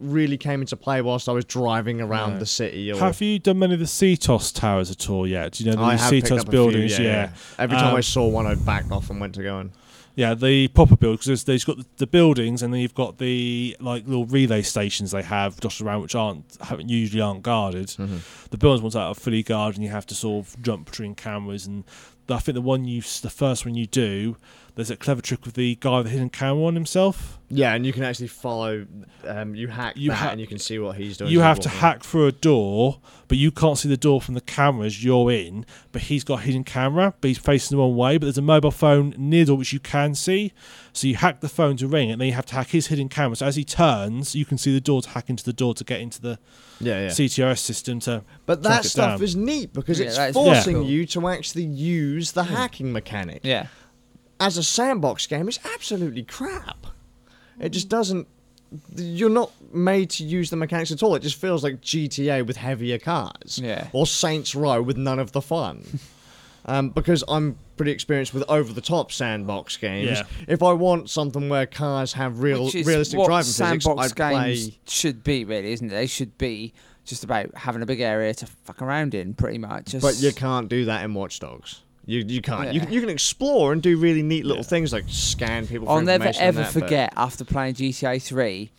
really 0.00 0.36
came 0.36 0.60
into 0.60 0.76
play 0.76 1.00
whilst 1.00 1.28
I 1.28 1.32
was 1.32 1.44
driving 1.44 2.00
around 2.00 2.34
No. 2.34 2.38
the 2.40 2.46
city. 2.46 2.90
Or 2.90 2.98
Have 2.98 3.20
you 3.20 3.38
done 3.38 3.60
many 3.60 3.74
of 3.74 3.80
the 3.80 3.86
CTOS 3.86 4.52
towers 4.52 4.90
at 4.90 5.08
all 5.08 5.26
yet? 5.26 5.52
Do 5.52 5.64
you 5.64 5.70
know 5.70 5.76
the 5.76 5.96
CTOS 5.96 6.50
buildings? 6.50 6.96
few, 6.96 7.04
yeah. 7.04 7.30
Every 7.58 7.76
time 7.76 7.94
I 7.94 7.98
Um, 7.98 8.02
saw 8.02 8.26
one, 8.26 8.46
I 8.46 8.56
backed 8.56 8.90
off 8.90 9.10
and 9.10 9.20
went 9.20 9.34
to 9.36 9.42
go 9.42 9.58
and. 9.60 9.70
Yeah, 10.14 10.34
the 10.34 10.68
proper 10.68 10.94
build 10.94 11.20
because 11.20 11.44
there's 11.44 11.64
got 11.64 11.78
the, 11.96 12.06
buildings 12.06 12.62
and 12.62 12.74
then 12.74 12.82
you've 12.82 12.94
got 12.94 13.16
the 13.16 13.74
like 13.80 14.06
little 14.06 14.26
relay 14.26 14.60
stations 14.60 15.10
they 15.12 15.22
have 15.22 15.58
dotted 15.58 15.86
around 15.86 16.02
which 16.02 16.14
aren't 16.14 16.44
haven't 16.60 16.90
usually 16.90 17.22
aren't 17.22 17.42
guarded. 17.42 17.86
Mm-hmm. 17.88 18.18
The 18.50 18.58
buildings 18.58 18.82
ones 18.82 18.92
that 18.92 19.00
are 19.00 19.14
fully 19.14 19.42
guarded 19.42 19.76
and 19.78 19.84
you 19.86 19.90
have 19.90 20.04
to 20.08 20.14
sort 20.14 20.44
of 20.46 20.60
jump 20.62 20.84
between 20.90 21.14
cameras 21.14 21.66
and 21.66 21.84
I 22.28 22.38
think 22.40 22.56
the 22.56 22.60
one 22.60 22.84
you 22.84 23.00
the 23.00 23.30
first 23.30 23.64
one 23.64 23.74
you 23.74 23.86
do 23.86 24.36
there's 24.74 24.90
a 24.90 24.96
clever 24.96 25.20
trick 25.20 25.44
with 25.44 25.54
the 25.54 25.76
guy 25.80 25.98
with 25.98 26.06
the 26.06 26.12
hidden 26.12 26.30
camera 26.30 26.64
on 26.64 26.74
himself. 26.74 27.38
Yeah, 27.50 27.74
and 27.74 27.84
you 27.84 27.92
can 27.92 28.02
actually 28.04 28.28
follow. 28.28 28.86
Um, 29.26 29.54
you 29.54 29.68
hack 29.68 29.94
You 29.98 30.08
that, 30.08 30.16
ha- 30.16 30.28
and 30.30 30.40
you 30.40 30.46
can 30.46 30.58
see 30.58 30.78
what 30.78 30.96
he's 30.96 31.18
doing. 31.18 31.30
You 31.30 31.40
have 31.40 31.60
to 31.60 31.68
hack 31.68 32.02
through 32.02 32.26
a 32.26 32.32
door, 32.32 32.98
but 33.28 33.36
you 33.36 33.50
can't 33.50 33.76
see 33.76 33.90
the 33.90 33.98
door 33.98 34.22
from 34.22 34.32
the 34.34 34.40
cameras 34.40 35.04
you're 35.04 35.30
in. 35.30 35.66
But 35.92 36.02
he's 36.02 36.24
got 36.24 36.38
a 36.40 36.42
hidden 36.44 36.64
camera, 36.64 37.12
but 37.20 37.28
he's 37.28 37.36
facing 37.36 37.76
the 37.76 37.82
wrong 37.82 37.94
way. 37.94 38.16
But 38.16 38.24
there's 38.24 38.38
a 38.38 38.42
mobile 38.42 38.70
phone 38.70 39.14
near 39.18 39.44
the 39.44 39.48
door 39.48 39.58
which 39.58 39.74
you 39.74 39.80
can 39.80 40.14
see. 40.14 40.54
So 40.94 41.06
you 41.06 41.16
hack 41.16 41.40
the 41.40 41.48
phone 41.50 41.76
to 41.76 41.86
ring 41.86 42.10
and 42.10 42.20
then 42.22 42.28
you 42.28 42.34
have 42.34 42.46
to 42.46 42.54
hack 42.54 42.68
his 42.68 42.86
hidden 42.86 43.10
camera. 43.10 43.36
So 43.36 43.44
as 43.46 43.56
he 43.56 43.64
turns, 43.64 44.34
you 44.34 44.46
can 44.46 44.56
see 44.56 44.72
the 44.72 44.80
door 44.80 45.02
to 45.02 45.10
hack 45.10 45.28
into 45.28 45.44
the 45.44 45.52
door 45.52 45.74
to 45.74 45.84
get 45.84 46.00
into 46.00 46.20
the 46.22 46.38
Yeah, 46.80 47.02
yeah. 47.02 47.08
CTOS 47.08 47.58
system 47.58 48.00
to. 48.00 48.24
but 48.46 48.62
that 48.62 48.86
stuff 48.86 49.18
down. 49.18 49.22
is 49.22 49.36
neat 49.36 49.74
because 49.74 50.00
Yeah, 50.00 50.06
it's 50.28 50.34
forcing 50.34 50.76
cool. 50.76 50.86
you 50.86 51.04
to 51.08 51.28
actually 51.28 51.64
use 51.64 52.32
the 52.32 52.44
hacking 52.44 52.92
mechanic. 52.92 53.40
Yeah. 53.44 53.66
As 54.42 54.58
a 54.58 54.62
sandbox 54.62 55.26
game, 55.26 55.48
it's 55.48 55.60
absolutely 55.74 56.24
crap. 56.24 56.86
It 57.60 57.70
just 57.70 57.88
doesn't. 57.88 58.26
You're 58.96 59.30
not 59.30 59.52
made 59.72 60.10
to 60.10 60.24
use 60.24 60.50
the 60.50 60.56
mechanics 60.56 60.90
at 60.90 61.02
all. 61.02 61.14
It 61.14 61.20
just 61.20 61.36
feels 61.36 61.62
like 61.62 61.80
GTA 61.80 62.44
with 62.46 62.56
heavier 62.56 62.98
cars. 62.98 63.60
Yeah. 63.62 63.88
Or 63.92 64.06
Saints 64.06 64.54
Row 64.54 64.82
with 64.82 64.96
none 64.96 65.18
of 65.18 65.32
the 65.32 65.42
fun. 65.42 65.84
um, 66.66 66.90
because 66.90 67.22
I'm 67.28 67.56
pretty 67.76 67.92
experienced 67.92 68.32
with 68.32 68.44
over 68.48 68.72
the 68.72 68.80
top 68.80 69.12
sandbox 69.12 69.76
games. 69.76 70.18
Yeah. 70.18 70.22
If 70.48 70.62
I 70.62 70.72
want 70.72 71.10
something 71.10 71.48
where 71.48 71.66
cars 71.66 72.14
have 72.14 72.40
real 72.40 72.64
Which 72.64 72.74
is 72.74 72.86
realistic 72.86 73.18
what 73.18 73.26
driving 73.26 73.44
physics, 73.44 73.84
sandbox 73.84 74.12
I'd 74.12 74.16
games 74.16 74.68
play. 74.70 74.78
should 74.88 75.22
be, 75.22 75.44
really, 75.44 75.72
isn't 75.72 75.88
it? 75.88 75.94
They 75.94 76.06
should 76.06 76.36
be 76.38 76.72
just 77.04 77.24
about 77.24 77.54
having 77.54 77.82
a 77.82 77.86
big 77.86 78.00
area 78.00 78.32
to 78.34 78.46
fuck 78.46 78.80
around 78.80 79.14
in, 79.14 79.34
pretty 79.34 79.58
much. 79.58 79.86
Just, 79.86 80.02
But 80.02 80.16
you 80.16 80.32
can't 80.32 80.68
do 80.68 80.86
that 80.86 81.04
in 81.04 81.14
Watch 81.14 81.40
Dogs. 81.40 81.82
You 82.04 82.24
you 82.26 82.40
can't. 82.42 82.72
You, 82.72 82.80
Yeah. 82.80 82.84
can- 82.86 82.92
you 82.94 83.00
can 83.00 83.10
explore 83.10 83.72
and 83.72 83.80
do 83.82 83.96
really 83.96 84.22
neat 84.22 84.44
little 84.44 84.64
things 84.64 84.92
like 84.92 85.04
scan 85.08 85.66
people. 85.66 85.86
For 85.86 85.92
I'll 85.92 86.02
never 86.02 86.32
ever 86.38 86.62
that, 86.62 86.72
but- 86.74 86.80
forget 86.80 87.12
after 87.16 87.44
playing 87.44 87.74
GTA 87.74 88.18
3 88.20 88.70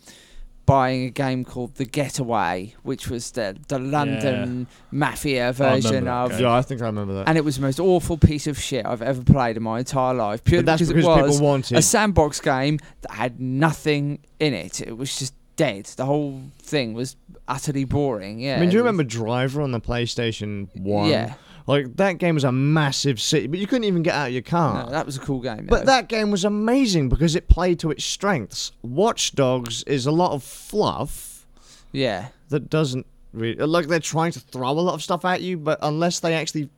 buying 0.66 1.04
a 1.04 1.10
game 1.10 1.44
called 1.44 1.74
The 1.74 1.84
Getaway, 1.84 2.74
which 2.82 3.08
was 3.08 3.30
the 3.32 3.56
the 3.68 3.78
London 3.78 4.66
mafia 4.90 5.52
version 5.52 6.08
of. 6.08 6.30
game. 6.30 6.40
Yeah, 6.40 6.52
I 6.54 6.62
think 6.62 6.80
I 6.82 6.86
remember 6.86 7.14
that. 7.14 7.28
And 7.28 7.36
it 7.36 7.44
was 7.44 7.56
the 7.56 7.62
most 7.62 7.78
awful 7.80 8.16
piece 8.16 8.46
of 8.46 8.58
shit 8.58 8.84
I've 8.86 9.02
ever 9.02 9.22
played 9.22 9.56
in 9.56 9.62
my 9.62 9.80
entire 9.80 10.14
life. 10.14 10.42
Purely 10.44 10.62
But 10.64 10.66
that's 10.78 10.82
because, 10.88 10.94
because 10.94 11.18
it 11.18 11.22
was 11.22 11.36
people 11.36 11.46
wanted 11.46 11.78
a 11.78 11.82
sandbox 11.82 12.40
game 12.40 12.78
that 13.02 13.12
had 13.12 13.40
nothing 13.40 14.20
in 14.40 14.54
it. 14.54 14.80
It 14.80 14.96
was 14.96 15.18
just 15.18 15.34
dead. 15.56 15.84
The 15.96 16.06
whole 16.06 16.40
thing 16.60 16.94
was 16.94 17.16
utterly 17.46 17.84
boring. 17.84 18.40
Yeah. 18.40 18.56
I 18.56 18.60
mean, 18.60 18.70
do 18.70 18.74
you 18.76 18.80
remember 18.80 19.02
Driver 19.04 19.60
on 19.60 19.70
the 19.72 19.80
PlayStation 19.80 20.68
One? 20.74 21.08
Yeah. 21.10 21.34
Like 21.66 21.96
that 21.96 22.18
game 22.18 22.34
was 22.34 22.44
a 22.44 22.52
massive 22.52 23.20
city, 23.20 23.46
but 23.46 23.58
you 23.58 23.66
couldn't 23.66 23.84
even 23.84 24.02
get 24.02 24.14
out 24.14 24.26
of 24.28 24.32
your 24.32 24.42
car. 24.42 24.84
No, 24.84 24.90
that 24.90 25.06
was 25.06 25.16
a 25.16 25.20
cool 25.20 25.40
game. 25.40 25.66
but 25.66 25.80
though. 25.80 25.86
that 25.86 26.08
game 26.08 26.30
was 26.30 26.44
amazing 26.44 27.08
because 27.08 27.34
it 27.34 27.48
played 27.48 27.78
to 27.80 27.90
its 27.90 28.04
strengths. 28.04 28.72
Watch 28.82 29.34
Dogs 29.34 29.82
is 29.84 30.04
a 30.04 30.12
lot 30.12 30.32
of 30.32 30.42
fluff 30.42 31.46
yeah. 31.92 32.28
that 32.50 32.68
doesn't 32.68 33.06
really 33.32 33.54
like 33.54 33.86
they're 33.86 33.98
trying 33.98 34.32
to 34.32 34.40
throw 34.40 34.70
a 34.70 34.72
lot 34.72 34.94
of 34.94 35.02
stuff 35.02 35.24
at 35.24 35.40
you, 35.40 35.56
but 35.56 35.78
unless 35.80 36.20
they 36.20 36.34
actually 36.34 36.68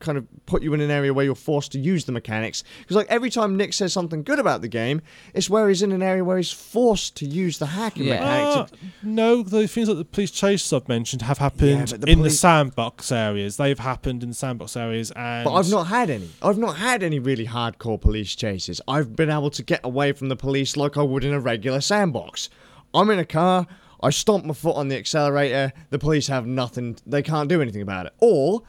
kind 0.00 0.18
of 0.18 0.26
put 0.46 0.62
you 0.62 0.74
in 0.74 0.80
an 0.80 0.90
area 0.90 1.12
where 1.12 1.24
you're 1.24 1.34
forced 1.34 1.72
to 1.72 1.78
use 1.78 2.04
the 2.04 2.12
mechanics, 2.12 2.64
because 2.80 2.96
like 2.96 3.06
every 3.08 3.30
time 3.30 3.56
Nick 3.56 3.72
says 3.72 3.92
something 3.92 4.22
good 4.22 4.38
about 4.38 4.60
the 4.60 4.68
game, 4.68 5.00
it's 5.34 5.48
where 5.50 5.68
he's 5.68 5.82
in 5.82 5.92
an 5.92 6.02
area 6.02 6.24
where 6.24 6.36
he's 6.36 6.52
forced 6.52 7.16
to 7.16 7.26
use 7.26 7.58
the 7.58 7.66
hacking 7.66 8.04
Yeah. 8.04 8.20
mechanics. 8.20 8.72
Ah, 8.72 8.88
no, 9.02 9.42
the 9.42 9.66
things 9.68 9.88
like 9.88 9.98
the 9.98 10.04
police 10.04 10.30
chases 10.30 10.72
I've 10.72 10.88
mentioned 10.88 11.22
have 11.22 11.38
happened 11.38 11.90
but 11.90 12.00
the 12.02 12.10
in 12.10 12.22
the 12.22 12.30
sandbox 12.30 13.10
areas. 13.12 13.56
They've 13.56 13.78
happened 13.78 14.22
in 14.22 14.30
the 14.30 14.34
sandbox 14.34 14.76
areas, 14.76 15.10
and 15.16 15.44
But 15.44 15.54
I've 15.54 15.70
not 15.70 15.88
had 15.88 16.10
any. 16.10 16.28
I've 16.42 16.58
not 16.58 16.76
had 16.76 17.02
any 17.02 17.18
really 17.18 17.46
hardcore 17.46 18.00
police 18.00 18.34
chases. 18.34 18.80
I've 18.88 19.16
been 19.16 19.30
able 19.30 19.50
to 19.50 19.62
get 19.62 19.80
away 19.84 20.12
from 20.12 20.28
the 20.28 20.36
police 20.36 20.76
like 20.76 20.96
I 20.96 21.02
would 21.02 21.24
in 21.24 21.32
a 21.32 21.40
regular 21.40 21.80
sandbox. 21.80 22.48
I'm 22.94 23.10
in 23.10 23.18
a 23.18 23.24
car, 23.24 23.66
I 24.02 24.10
stomp 24.10 24.44
my 24.44 24.54
foot 24.54 24.76
on 24.76 24.88
the 24.88 24.96
accelerator, 24.96 25.72
the 25.90 25.98
police 25.98 26.28
have 26.28 26.46
nothing, 26.46 26.96
they 27.06 27.22
can't 27.22 27.48
do 27.48 27.60
anything 27.60 27.82
about 27.82 28.06
it. 28.06 28.12
Or 28.18 28.62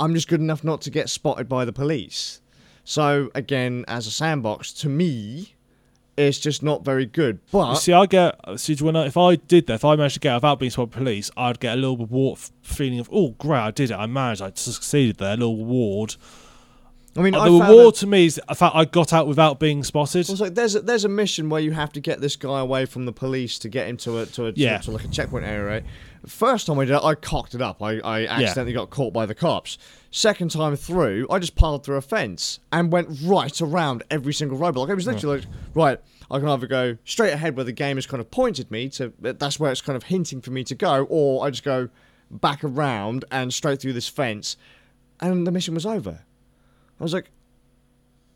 I'm 0.00 0.14
just 0.14 0.28
good 0.28 0.40
enough 0.40 0.64
not 0.64 0.80
to 0.82 0.90
get 0.90 1.08
spotted 1.08 1.48
by 1.48 1.64
the 1.64 1.72
police. 1.72 2.40
So, 2.84 3.30
again, 3.34 3.84
as 3.88 4.06
a 4.06 4.10
sandbox, 4.10 4.72
to 4.74 4.88
me, 4.88 5.54
it's 6.16 6.38
just 6.38 6.62
not 6.62 6.84
very 6.84 7.06
good. 7.06 7.36
You 7.46 7.48
But 7.52 7.74
see, 7.76 7.92
I 7.92 8.06
get 8.06 8.38
see 8.56 8.74
when 8.76 8.94
I, 8.96 9.06
if 9.06 9.16
I 9.16 9.36
did 9.36 9.66
that, 9.68 9.74
if 9.74 9.84
I 9.84 9.96
managed 9.96 10.14
to 10.14 10.20
get 10.20 10.30
out 10.32 10.36
without 10.36 10.58
being 10.60 10.70
spotted 10.70 10.90
by 10.92 10.98
police, 10.98 11.30
I'd 11.36 11.60
get 11.60 11.74
a 11.74 11.76
little 11.76 11.96
reward 11.96 12.38
feeling 12.62 12.98
of 13.00 13.08
oh 13.12 13.30
great, 13.30 13.58
I 13.58 13.70
did 13.70 13.90
it, 13.90 13.94
I 13.94 14.06
managed, 14.06 14.42
I 14.42 14.52
succeeded 14.54 15.16
there, 15.16 15.34
a 15.34 15.36
little 15.36 15.56
reward. 15.56 16.16
I 17.16 17.22
mean, 17.22 17.34
Uh, 17.34 17.40
I 17.42 17.48
the 17.48 17.60
reward 17.60 17.94
to 17.96 18.06
me 18.08 18.26
is 18.26 18.40
the 18.48 18.54
fact 18.54 18.74
I 18.74 18.84
got 18.84 19.12
out 19.12 19.26
without 19.28 19.60
being 19.60 19.82
spotted. 19.84 20.28
Also, 20.28 20.48
there's 20.50 20.74
a, 20.74 20.80
there's 20.80 21.04
a 21.04 21.08
mission 21.08 21.48
where 21.48 21.60
you 21.60 21.70
have 21.72 21.92
to 21.92 22.00
get 22.00 22.20
this 22.20 22.34
guy 22.36 22.60
away 22.60 22.86
from 22.86 23.06
the 23.06 23.12
police 23.12 23.58
to 23.60 23.68
get 23.68 23.88
him 23.88 23.96
to 23.98 24.18
a 24.18 24.26
to 24.26 24.46
a 24.48 24.52
Yeah. 24.56 24.78
to, 24.78 24.84
to 24.86 24.90
like 24.90 25.04
a 25.04 25.08
checkpoint 25.08 25.44
area. 25.44 25.64
Right? 25.64 25.84
First 26.26 26.66
time 26.66 26.78
I 26.78 26.84
did 26.84 26.94
it, 26.94 27.02
I 27.02 27.14
cocked 27.14 27.54
it 27.54 27.60
up. 27.60 27.82
I, 27.82 27.98
I 28.00 28.26
accidentally 28.26 28.72
got 28.72 28.90
caught 28.90 29.12
by 29.12 29.26
the 29.26 29.34
cops. 29.34 29.78
Second 30.10 30.50
time 30.50 30.76
through, 30.76 31.26
I 31.28 31.38
just 31.38 31.54
piled 31.54 31.84
through 31.84 31.96
a 31.96 32.00
fence 32.02 32.60
and 32.72 32.90
went 32.92 33.08
right 33.22 33.60
around 33.60 34.04
every 34.10 34.32
single 34.32 34.58
roadblock. 34.58 34.88
It 34.88 34.94
was 34.94 35.06
literally 35.06 35.40
like, 35.40 35.48
right, 35.74 36.00
I 36.30 36.38
can 36.38 36.48
either 36.48 36.66
go 36.66 36.96
straight 37.04 37.32
ahead 37.32 37.56
where 37.56 37.64
the 37.64 37.72
game 37.72 37.96
has 37.96 38.06
kind 38.06 38.20
of 38.20 38.30
pointed 38.30 38.70
me 38.70 38.88
to, 38.90 39.12
that's 39.20 39.58
where 39.60 39.70
it's 39.70 39.80
kind 39.80 39.96
of 39.96 40.04
hinting 40.04 40.40
for 40.40 40.50
me 40.50 40.64
to 40.64 40.74
go, 40.74 41.04
or 41.10 41.44
I 41.44 41.50
just 41.50 41.64
go 41.64 41.88
back 42.30 42.64
around 42.64 43.24
and 43.30 43.52
straight 43.52 43.80
through 43.80 43.92
this 43.92 44.08
fence, 44.08 44.56
and 45.20 45.46
the 45.46 45.52
mission 45.52 45.74
was 45.74 45.84
over. 45.84 46.20
I 47.00 47.02
was 47.02 47.12
like, 47.12 47.30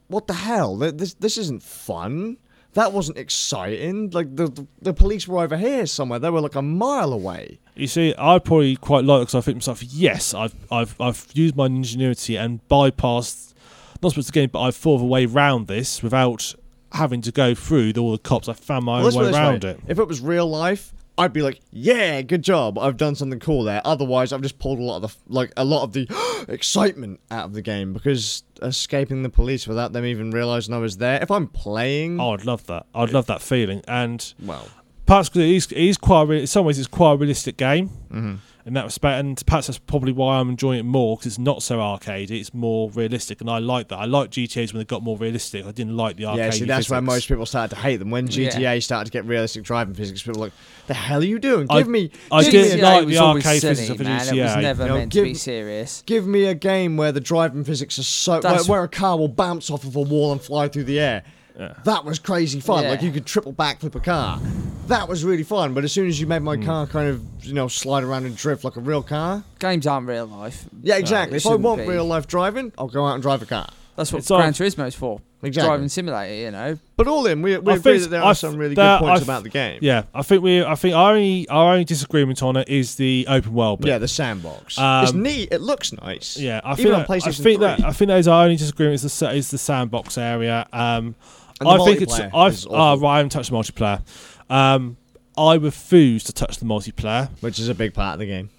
what 0.09 0.27
the 0.27 0.35
hell? 0.35 0.77
This 0.77 1.15
this 1.15 1.37
isn't 1.39 1.63
fun. 1.63 2.39
That 2.79 2.93
wasn't 2.93 3.19
exciting. 3.19 4.11
Like 4.11 4.37
the, 4.37 4.67
the 4.81 4.95
police 4.95 5.27
were 5.27 5.43
over 5.43 5.57
here 5.57 5.85
somewhere. 5.85 6.21
They 6.21 6.31
were 6.31 6.41
like 6.41 6.55
a 6.55 6.63
mile 6.63 7.13
away. 7.13 7.59
You 7.75 7.89
see, 7.89 8.15
I 8.17 8.39
probably 8.39 8.77
quite 8.77 9.05
like 9.05 9.23
because 9.23 9.35
I 9.35 9.41
think 9.41 9.55
to 9.57 9.71
myself, 9.71 9.83
yes, 9.83 10.33
I've 10.33 10.55
I've 10.71 10.95
I've 11.01 11.27
used 11.35 11.57
my 11.57 11.67
ingenuity 11.67 12.37
and 12.37 12.61
bypassed 12.69 13.55
not 14.01 14.11
supposed 14.11 14.29
to 14.29 14.33
game, 14.33 14.51
but 14.53 14.61
I've 14.61 14.77
thought 14.77 14.95
of 14.97 15.03
a 15.03 15.07
way 15.07 15.27
round 15.27 15.67
this 15.67 16.05
without 16.05 16.55
having 16.93 17.21
to 17.23 17.33
go 17.33 17.53
through 17.53 17.95
all 17.99 18.13
the 18.13 18.19
cops. 18.19 18.49
I 18.49 18.53
found 18.53 18.85
my 18.85 19.03
Well, 19.03 19.09
own 19.19 19.25
way 19.25 19.31
around 19.33 19.65
way. 19.65 19.71
it. 19.71 19.81
If 19.89 19.99
it 19.99 20.07
was 20.07 20.21
real 20.21 20.49
life, 20.49 20.95
I'd 21.19 21.33
be 21.33 21.43
like, 21.43 21.59
yeah, 21.73 22.23
good 22.23 22.43
job. 22.43 22.79
I've 22.79 22.97
done 22.97 23.17
something 23.17 23.41
cool 23.41 23.65
there. 23.65 23.83
Otherwise, 23.85 24.33
I've 24.33 24.41
just 24.43 24.61
pulled 24.61 24.79
a 24.79 24.83
lot 24.83 25.03
of 25.03 25.11
the 25.11 25.17
like 25.35 25.53
a 25.57 25.65
lot 25.65 25.83
of 25.83 25.93
the 25.95 26.07
excitement 26.49 27.19
out 27.33 27.47
of 27.47 27.55
the 27.55 27.63
game 27.63 27.93
because 27.93 28.45
escaping 28.63 29.23
the 29.23 29.29
police 29.31 29.67
without 29.67 29.93
them 29.93 30.05
even 30.05 30.31
realizing 30.31 30.75
I 30.75 30.79
was 30.79 30.97
there. 30.99 31.23
If 31.23 31.31
I'm 31.31 31.47
playing, 31.49 32.21
Oh, 32.21 32.33
I'd 32.35 32.45
love 32.45 32.67
that. 32.67 32.87
I'd 32.95 33.13
love 33.13 33.27
that 33.27 33.43
feeling. 33.43 33.83
And 33.89 34.33
well, 34.43 34.69
perhaps 35.07 35.29
because 35.29 35.43
it 35.43 35.51
is, 35.51 35.73
it 35.73 35.79
is 35.79 35.97
quite, 35.99 36.29
re- 36.29 36.41
in 36.41 36.47
some 36.47 36.65
ways, 36.67 36.79
it's 36.79 36.89
quite 36.89 37.13
a 37.13 37.17
realistic 37.17 37.57
game 37.57 37.89
mm-hmm. 38.11 38.35
In 38.69 38.75
that 38.75 38.85
respect. 38.85 39.19
And 39.19 39.43
perhaps 39.47 39.67
that's 39.67 39.79
probably 39.79 40.13
why 40.13 40.37
I'm 40.39 40.49
enjoying 40.49 40.79
it 40.79 40.85
more 40.85 41.17
because 41.17 41.27
it's 41.27 41.39
not 41.39 41.63
so 41.63 41.81
arcade. 41.81 42.31
It's 42.31 42.55
more 42.55 42.91
realistic, 42.91 43.41
and 43.41 43.51
I 43.51 43.59
like 43.59 43.89
that. 43.89 43.97
I 43.97 44.05
like 44.05 44.31
GTA's 44.31 44.73
when 44.73 44.79
they 44.81 44.85
got 44.85 45.03
more 45.03 45.17
realistic. 45.17 45.67
I 45.67 45.73
didn't 45.73 45.97
like 45.97 46.17
the 46.17 46.27
arcade. 46.27 46.45
yeah. 46.45 46.51
See, 46.51 46.65
that's 46.67 46.89
where 46.89 47.01
most 47.01 47.27
people 47.29 47.47
started 47.47 47.75
to 47.75 47.81
hate 47.83 47.97
them 47.97 48.11
when 48.11 48.27
Yeah. 48.29 48.51
GTA 48.51 48.83
started 48.83 49.07
to 49.07 49.11
get 49.13 49.25
realistic 49.25 49.65
driving 49.65 49.95
physics. 49.95 50.23
People 50.23 50.41
were 50.41 50.47
like, 50.47 50.53
the 50.87 50.95
hell 50.95 51.21
are 51.21 51.25
you 51.25 51.39
doing? 51.39 51.67
I- 51.71 51.79
Give 51.79 51.89
me, 51.89 52.11
I 52.31 52.43
give 52.45 52.53
did 52.53 52.77
me, 52.77 52.83
like 52.83 52.97
GTA 52.97 53.01
the 53.01 53.07
was 53.07 53.17
always 53.19 53.47
arcade 53.47 53.61
silly, 53.61 53.75
physics 53.75 53.91
of 53.91 54.01
a 54.01 54.05
man. 54.05 54.21
It 54.39 54.43
was 54.43 54.57
never 54.57 54.83
You 54.85 54.89
know, 54.89 54.95
meant 54.99 55.13
to 55.13 55.23
be 55.23 55.35
serious. 55.35 56.03
Give 56.07 56.27
me 56.27 56.45
a 56.45 56.55
game 56.55 56.97
where 56.97 57.11
the 57.13 57.21
driving 57.21 57.65
physics 57.65 57.99
are 57.99 58.03
so 58.05 58.41
where, 58.41 58.63
where 58.65 58.85
a 58.85 58.89
car 58.89 59.19
will 59.19 59.29
bounce 59.29 59.71
off 59.71 59.85
of 59.85 59.97
a 59.97 60.01
wall 60.01 60.33
and 60.33 60.41
fly 60.41 60.69
through 60.69 60.85
the 60.85 61.01
air. 61.01 61.25
Yeah. 61.59 61.75
That 61.85 62.05
was 62.05 62.19
crazy 62.19 62.61
fun. 62.61 62.85
Yeah. 62.85 62.91
Like 62.91 63.03
you 63.03 63.11
could 63.11 63.27
triple 63.27 63.53
backflip 63.53 63.95
a 63.95 64.01
car. 64.01 64.41
That 64.87 65.09
was 65.09 65.25
really 65.25 65.43
fun. 65.43 65.75
But 65.75 65.85
as 65.85 65.93
soon 65.93 66.07
as 66.07 66.21
you 66.21 66.27
made 66.27 66.43
my 66.43 66.57
Hmm. 66.57 66.65
car 66.65 66.87
kind 66.87 67.09
of 67.09 67.23
you 67.45 67.53
know 67.55 67.69
slide 67.69 68.05
around 68.05 68.27
and 68.27 68.37
drift 68.37 68.65
like 68.65 68.77
a 68.77 68.81
real 68.81 69.03
car, 69.03 69.43
Games 69.59 69.87
aren't 69.87 70.07
real 70.07 70.27
life. 70.27 70.67
yeah, 70.83 70.97
exactly. 70.97 71.37
it 71.37 71.45
if 71.45 71.51
I 71.51 71.57
want 71.57 71.83
be. 71.83 71.89
real 71.89 72.05
life 72.05 72.27
driving, 72.27 72.73
I'll 72.79 72.87
go 72.89 73.05
out 73.07 73.15
and 73.15 73.23
drive 73.23 73.43
a 73.43 73.47
car. 73.47 73.69
That's 73.97 74.13
what 74.13 74.21
It's 74.21 74.31
all- 74.31 74.39
Gran 74.39 74.53
Turismo's 74.53 74.95
for. 74.95 75.21
Exactly. 75.43 75.69
Driving 75.69 75.89
simulator, 75.89 76.35
you 76.35 76.51
know. 76.51 76.79
But 76.97 77.07
all 77.07 77.25
in, 77.27 77.43
we, 77.43 77.57
we 77.59 77.73
I 77.73 77.77
agree 77.77 77.93
think- 77.93 78.03
that 78.05 78.09
there 78.11 78.23
are 78.25 78.31
f- 78.33 78.39
some 78.39 78.57
really 78.57 78.75
that- 78.75 79.01
good 79.01 79.07
points 79.07 79.21
I 79.21 79.23
f- 79.23 79.29
about 79.29 79.43
the 79.45 79.51
game. 79.51 79.79
Yeah, 79.83 80.03
I 80.15 80.23
think 80.23 80.43
we. 80.43 80.65
I 80.65 80.75
think 80.75 80.95
our 80.97 81.13
only 81.13 81.49
our 81.49 81.73
only 81.73 81.85
disagreement 81.85 82.43
on 82.43 82.57
it 82.57 82.69
is 82.69 82.95
the 82.97 83.25
open 83.29 83.53
world 83.55 83.81
bit. 83.81 83.89
Yeah, 83.89 83.99
the 83.99 84.09
sandbox. 84.09 84.75
it's 84.75 84.79
Um, 84.79 85.23
neat. 85.23 85.49
It 85.53 85.61
looks 85.61 85.93
nice. 85.93 86.37
Yeah, 86.37 86.61
I 86.65 86.73
Even 86.73 86.77
think 86.85 86.95
on 86.95 87.01
that, 87.03 87.11
I 87.11 87.15
PlayStation 87.19 87.43
think 87.43 87.61
that 87.61 87.85
I 87.85 87.93
think 87.93 88.09
that 88.09 88.19
is 88.19 88.27
our 88.29 88.43
only 88.45 88.57
disagreement 88.57 88.95
is 89.05 89.19
the 89.19 89.31
is 89.35 89.51
the 89.53 89.59
sandbox 89.59 90.17
area. 90.19 90.67
Um, 90.73 91.15
And 91.61 91.69
I 91.69 91.85
think 91.85 92.01
it's 92.01 92.19
I 92.19 92.29
oh 92.71 92.99
right, 92.99 93.15
I 93.15 93.17
haven't 93.19 93.31
touched 93.31 93.51
the 93.51 93.57
multiplayer. 93.57 94.03
Um, 94.51 94.97
I 95.37 95.55
refuse 95.55 96.25
to 96.25 96.33
touch 96.33 96.59
the 96.59 96.65
multiplayer. 96.65 97.31
which 97.41 97.59
is 97.59 97.69
a 97.69 97.75
big 97.75 97.95
part 97.95 98.15
of 98.15 98.19
the 98.21 98.27
game. 98.27 98.51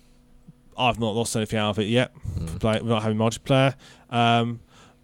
I've 0.78 1.00
not 1.00 1.14
lost 1.14 1.36
anything 1.36 1.60
out 1.60 1.72
of 1.72 1.80
it 1.80 1.88
yet. 1.88 2.14
Mm. 2.38 2.60
Play, 2.60 2.82
without 2.82 3.04
having 3.04 3.18
multiplayer. 3.18 3.76
Um, 4.10 4.62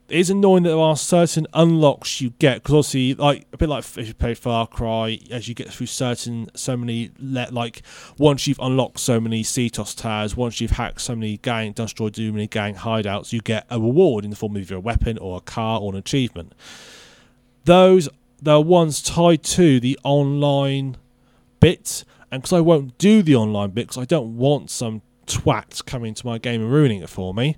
it 0.08 0.20
is 0.20 0.30
annoying 0.30 0.64
that 0.64 0.70
there 0.70 0.80
are 0.80 0.96
certain 0.96 1.48
unlocks 1.54 2.22
you 2.22 2.30
get 2.38 2.62
because 2.62 2.74
obviously, 2.74 3.16
like 3.16 3.48
a 3.52 3.58
bit 3.58 3.70
like 3.70 3.84
if 3.98 4.08
you 4.08 4.14
play 4.14 4.36
Far 4.36 4.68
Cry, 4.68 5.20
as 5.32 5.48
you 5.48 5.56
get 5.56 5.70
through 5.70 5.88
certain 5.88 6.48
so 6.56 6.78
many 6.78 7.10
let 7.20 7.54
like 7.54 7.82
once 8.20 8.46
you've 8.46 8.60
unlocked 8.60 9.00
so 9.00 9.20
many 9.20 9.42
CTOS 9.42 9.98
towers, 9.98 10.38
once 10.38 10.62
you've 10.62 10.72
hacked 10.72 11.02
so 11.02 11.16
many 11.16 11.38
gang, 11.38 11.72
destroyed 11.72 12.16
so 12.16 12.22
many 12.22 12.46
gang 12.46 12.76
hideouts, 12.76 13.34
you 13.34 13.42
get 13.42 13.66
a 13.72 13.80
reward 13.80 14.24
in 14.24 14.30
the 14.30 14.36
form 14.36 14.56
of 14.56 14.62
either 14.62 14.76
a 14.76 14.80
weapon 14.80 15.18
or 15.18 15.38
a 15.38 15.42
car 15.42 15.80
or 15.80 15.92
an 15.92 15.98
achievement. 15.98 16.54
Those 17.66 18.10
are 18.46 18.62
ones 18.62 19.02
tied 19.02 19.44
to 19.44 19.80
the 19.80 19.98
online 20.04 20.98
bit, 21.60 22.04
and 22.32 22.42
because 22.42 22.54
I 22.54 22.60
won't 22.62 22.98
do 22.98 23.22
the 23.24 23.36
online 23.36 23.72
bit 23.72 23.88
because 23.88 24.02
I 24.02 24.06
don't 24.06 24.38
want 24.38 24.70
some 24.70 25.02
twat 25.28 25.86
coming 25.86 26.14
to 26.14 26.26
my 26.26 26.38
game 26.38 26.62
and 26.62 26.72
ruining 26.72 27.02
it 27.02 27.10
for 27.10 27.34
me, 27.34 27.58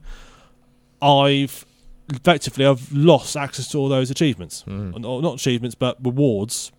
I've 1.01 1.65
effectively 2.09 2.65
I've 2.65 2.91
lost 2.93 3.35
access 3.35 3.67
to 3.69 3.77
all 3.77 3.89
those 3.89 4.09
achievements, 4.09 4.63
Mm. 4.67 5.05
or 5.05 5.21
not 5.21 5.35
achievements 5.35 5.75
but 5.75 5.97
rewards 6.03 6.71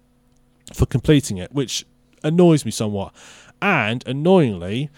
for 0.72 0.87
completing 0.87 1.37
it, 1.39 1.53
which 1.53 1.85
annoys 2.24 2.64
me 2.64 2.70
somewhat. 2.70 3.14
And 3.61 4.03
annoyingly, 4.07 4.89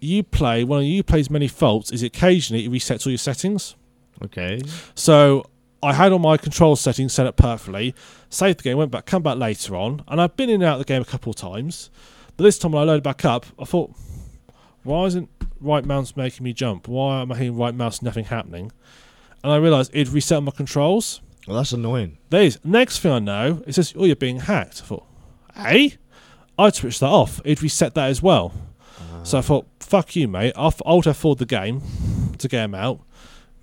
you 0.00 0.22
play 0.22 0.64
one 0.64 0.80
of 0.80 0.84
you 0.84 1.02
plays 1.02 1.30
many 1.30 1.48
faults 1.48 1.90
is 1.90 2.02
occasionally 2.02 2.66
it 2.66 2.70
resets 2.70 3.06
all 3.06 3.10
your 3.10 3.18
settings. 3.18 3.74
Okay. 4.22 4.60
So 4.94 5.44
I 5.84 5.92
had 5.92 6.12
all 6.12 6.18
my 6.18 6.36
control 6.36 6.76
settings 6.76 7.12
set 7.12 7.26
up 7.26 7.36
perfectly, 7.36 7.94
saved 8.30 8.60
the 8.60 8.62
game, 8.62 8.78
went 8.78 8.90
back, 8.90 9.06
come 9.06 9.22
back 9.22 9.38
later 9.38 9.76
on, 9.76 10.02
and 10.08 10.20
I've 10.20 10.36
been 10.36 10.48
in 10.48 10.56
and 10.56 10.64
out 10.64 10.80
of 10.80 10.86
the 10.86 10.92
game 10.92 11.02
a 11.02 11.04
couple 11.04 11.30
of 11.30 11.36
times. 11.36 11.90
But 12.36 12.44
this 12.44 12.58
time 12.58 12.72
when 12.72 12.82
I 12.82 12.86
loaded 12.86 13.02
back 13.02 13.24
up, 13.24 13.46
I 13.58 13.64
thought, 13.64 13.92
why 14.82 15.04
isn't 15.04 15.28
right 15.60 15.84
mouse 15.84 16.16
making 16.16 16.44
me 16.44 16.52
jump? 16.52 16.88
Why 16.88 17.22
am 17.22 17.32
I 17.32 17.36
hitting 17.36 17.56
right 17.56 17.74
mouse, 17.74 18.02
nothing 18.02 18.24
happening? 18.24 18.72
And 19.42 19.52
I 19.52 19.56
realised 19.56 19.90
it'd 19.94 20.12
reset 20.12 20.42
my 20.42 20.50
controls. 20.50 21.20
Well, 21.46 21.56
that's 21.58 21.72
annoying. 21.72 22.18
There 22.30 22.42
is. 22.42 22.58
Next 22.64 23.00
thing 23.00 23.12
I 23.12 23.18
know, 23.18 23.62
it 23.66 23.74
says, 23.74 23.94
oh, 23.96 24.04
you're 24.04 24.16
being 24.16 24.40
hacked. 24.40 24.80
I 24.82 24.86
thought, 24.86 25.06
hey? 25.54 25.94
I 26.58 26.70
switched 26.70 27.00
that 27.00 27.06
off. 27.06 27.40
It'd 27.44 27.62
reset 27.62 27.94
that 27.94 28.08
as 28.08 28.22
well. 28.22 28.52
So 29.24 29.38
I 29.38 29.40
thought, 29.40 29.66
fuck 29.80 30.16
you, 30.16 30.28
mate. 30.28 30.52
I'll 30.54 30.74
Alt 30.84 31.06
F4 31.06 31.38
the 31.38 31.46
game 31.46 31.82
to 32.38 32.46
get 32.46 32.64
him 32.64 32.74
out, 32.74 33.00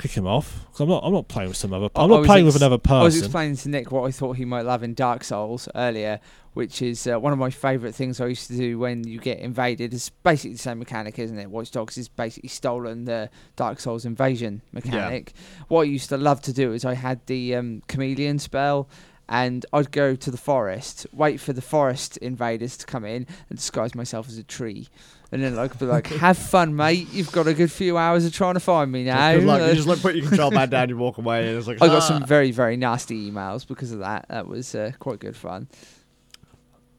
kick 0.02 0.12
him 0.12 0.28
off. 0.28 0.66
Because 0.66 0.82
I'm 0.82 0.90
not, 0.90 1.04
I'm 1.04 1.14
not 1.14 1.28
playing 1.28 1.50
with 1.50 1.58
some 1.58 1.74
other. 1.74 1.90
I'm 1.96 2.10
not 2.10 2.26
playing 2.26 2.46
with 2.46 2.56
another 2.56 2.78
person. 2.78 2.96
I 2.96 3.04
was 3.04 3.18
explaining 3.20 3.56
to 3.58 3.70
Nick 3.70 3.92
what 3.92 4.04
I 4.04 4.12
thought 4.12 4.38
he 4.38 4.46
might 4.46 4.66
love 4.66 4.84
in 4.84 4.94
Dark 4.94 5.24
Souls 5.24 5.70
earlier, 5.76 6.20
which 6.54 6.82
is 6.82 7.08
uh, 7.08 7.20
one 7.20 7.32
of 7.32 7.40
my 7.40 7.50
favourite 7.50 7.94
things 7.96 8.20
I 8.20 8.28
used 8.28 8.48
to 8.48 8.58
do 8.58 8.80
when 8.80 9.08
you 9.08 9.20
get 9.20 9.40
invaded. 9.40 9.94
It's 9.94 10.10
basically 10.10 10.54
the 10.54 10.60
same 10.60 10.80
mechanic, 10.80 11.20
isn't 11.20 11.38
it? 11.38 11.50
Watch 11.50 11.72
Dogs 11.72 11.98
is 11.98 12.08
basically 12.08 12.50
stolen 12.50 13.06
the 13.06 13.30
Dark 13.56 13.80
Souls 13.80 14.06
invasion 14.06 14.62
mechanic. 14.72 15.34
What 15.68 15.82
I 15.82 15.84
used 15.86 16.10
to 16.10 16.18
love 16.18 16.42
to 16.42 16.54
do 16.54 16.74
is 16.74 16.84
I 16.84 16.96
had 16.96 17.26
the 17.28 17.56
um, 17.56 17.82
chameleon 17.88 18.40
spell. 18.40 18.90
And 19.30 19.66
I'd 19.72 19.92
go 19.92 20.14
to 20.14 20.30
the 20.30 20.38
forest, 20.38 21.08
wait 21.14 21.40
for 21.40 21.54
the 21.54 21.62
forest 21.62 22.18
invaders 22.18 22.76
to 22.76 22.86
come 22.86 23.06
in, 23.06 23.26
and 23.50 23.58
disguise 23.58 23.96
myself 23.96 24.28
as 24.28 24.38
a 24.38 24.44
tree. 24.44 24.90
And 25.34 25.42
then 25.42 25.56
like 25.56 25.80
be 25.80 25.86
like, 25.86 26.08
"Have 26.08 26.38
fun, 26.38 26.76
mate. 26.76 27.08
You've 27.12 27.32
got 27.32 27.48
a 27.48 27.54
good 27.54 27.72
few 27.72 27.98
hours 27.98 28.26
of 28.26 28.34
trying 28.34 28.56
to 28.56 28.60
find 28.60 28.92
me 28.92 29.06
now." 29.06 29.34
Good 29.34 29.46
luck. 29.46 29.62
You 29.62 29.76
just 29.76 29.88
like 29.88 30.02
put 30.02 30.16
your 30.16 30.28
control 30.28 30.52
pad 30.52 30.70
down, 30.70 30.90
you 30.90 30.98
walk 30.98 31.18
away, 31.20 31.48
and 31.48 31.58
it's 31.58 31.68
like 31.68 31.82
I 31.82 31.88
got 31.88 31.98
"Ah." 31.98 32.00
some 32.00 32.26
very, 32.26 32.52
very 32.52 32.76
nasty 32.76 33.32
emails 33.32 33.66
because 33.66 33.94
of 33.94 34.00
that. 34.00 34.26
That 34.30 34.48
was 34.48 34.76
uh, 34.76 34.92
quite 35.00 35.20
good 35.20 35.38
fun. 35.38 35.70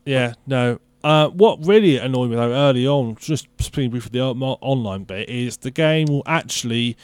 Yeah, 0.06 0.34
no. 0.46 0.80
Uh, 1.04 1.28
what 1.28 1.66
really 1.66 1.98
annoyed 1.98 2.30
me 2.30 2.36
though 2.36 2.52
early 2.52 2.86
on, 2.86 3.16
just 3.16 3.48
speaking 3.58 3.90
briefly 3.90 4.10
the 4.12 4.22
online 4.22 5.04
bit, 5.04 5.28
is 5.28 5.58
the 5.58 5.70
game 5.70 6.06
will 6.06 6.22
actually 6.26 6.96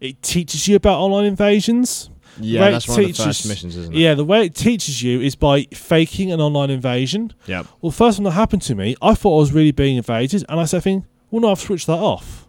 it 0.00 0.22
teaches 0.22 0.66
you 0.66 0.76
about 0.76 0.98
online 0.98 1.26
invasions. 1.26 2.10
Yeah, 2.44 2.70
that's 2.70 2.88
one 2.88 3.00
of 3.00 3.06
the 3.06 3.12
first 3.12 3.46
missions, 3.48 3.76
isn't 3.76 3.94
it? 3.94 3.98
Yeah, 3.98 4.14
the 4.14 4.24
way 4.24 4.44
it 4.46 4.54
teaches 4.54 5.02
you 5.02 5.20
is 5.20 5.34
by 5.36 5.62
faking 5.72 6.32
an 6.32 6.40
online 6.40 6.70
invasion. 6.70 7.32
Yeah. 7.46 7.64
Well, 7.80 7.90
first 7.92 8.18
time 8.18 8.24
that 8.24 8.32
happened 8.32 8.62
to 8.62 8.74
me, 8.74 8.96
I 9.02 9.14
thought 9.14 9.36
I 9.36 9.40
was 9.40 9.52
really 9.52 9.72
being 9.72 9.96
invaded, 9.96 10.44
and 10.48 10.60
I 10.60 10.64
said, 10.64 10.82
"Thing, 10.82 11.06
well, 11.30 11.42
no, 11.42 11.50
I've 11.52 11.60
switched 11.60 11.86
that 11.86 11.98
off. 11.98 12.46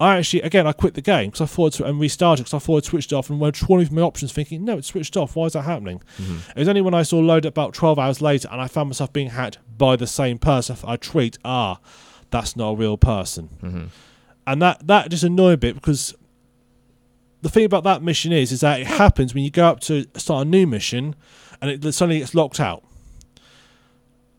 I 0.00 0.16
actually, 0.18 0.42
again, 0.42 0.66
I 0.66 0.72
quit 0.72 0.94
the 0.94 1.00
game 1.00 1.30
because 1.30 1.42
I 1.42 1.46
thought 1.46 1.74
to, 1.74 1.84
and 1.84 2.00
restarted 2.00 2.44
because 2.46 2.54
I 2.54 2.58
thought 2.58 2.78
I'd 2.78 2.84
switched 2.86 3.12
it 3.12 3.14
off 3.14 3.30
and 3.30 3.38
went 3.38 3.54
trying 3.54 3.86
for 3.86 3.94
my 3.94 4.02
options, 4.02 4.32
thinking, 4.32 4.64
no, 4.64 4.78
it's 4.78 4.88
switched 4.88 5.16
off. 5.16 5.36
Why 5.36 5.46
is 5.46 5.52
that 5.52 5.62
happening? 5.62 6.02
It 6.18 6.58
was 6.58 6.66
only 6.66 6.80
when 6.80 6.94
I 6.94 7.02
saw 7.04 7.20
load 7.20 7.44
about 7.44 7.72
12 7.74 8.00
hours 8.00 8.20
later 8.20 8.48
and 8.50 8.60
I 8.60 8.66
found 8.66 8.88
myself 8.88 9.12
being 9.12 9.30
hacked 9.30 9.58
by 9.78 9.94
the 9.94 10.08
same 10.08 10.38
person. 10.38 10.76
I 10.84 10.96
tweet, 10.96 11.38
ah, 11.44 11.78
that's 12.30 12.56
not 12.56 12.70
a 12.70 12.74
real 12.74 12.96
person. 12.96 13.48
Mhm. 13.62 13.88
And 14.44 14.60
that, 14.62 14.84
that 14.88 15.08
just 15.08 15.22
annoyed 15.22 15.50
me 15.50 15.54
a 15.54 15.56
bit 15.58 15.74
because 15.76 16.16
the 17.42 17.48
thing 17.48 17.64
about 17.64 17.84
that 17.84 18.02
mission 18.02 18.32
is, 18.32 18.52
is 18.52 18.60
that 18.60 18.80
it 18.80 18.86
happens 18.86 19.34
when 19.34 19.44
you 19.44 19.50
go 19.50 19.66
up 19.66 19.80
to 19.80 20.06
start 20.16 20.46
a 20.46 20.50
new 20.50 20.66
mission 20.66 21.14
and 21.60 21.70
it 21.70 21.92
suddenly 21.92 22.20
gets 22.20 22.34
locked 22.34 22.60
out. 22.60 22.84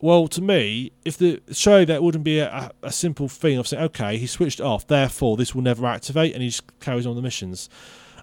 Well, 0.00 0.28
to 0.28 0.42
me, 0.42 0.92
if 1.04 1.16
the 1.16 1.40
show 1.52 1.84
that 1.84 2.02
wouldn't 2.02 2.24
be 2.24 2.38
a, 2.38 2.70
a, 2.82 2.92
simple 2.92 3.28
thing 3.28 3.56
of 3.56 3.66
saying, 3.66 3.84
okay, 3.84 4.18
he 4.18 4.26
switched 4.26 4.60
off, 4.60 4.86
therefore 4.86 5.36
this 5.36 5.54
will 5.54 5.62
never 5.62 5.86
activate, 5.86 6.34
and 6.34 6.42
he 6.42 6.48
just 6.48 6.78
carries 6.80 7.06
on 7.06 7.16
the 7.16 7.22
missions. 7.22 7.70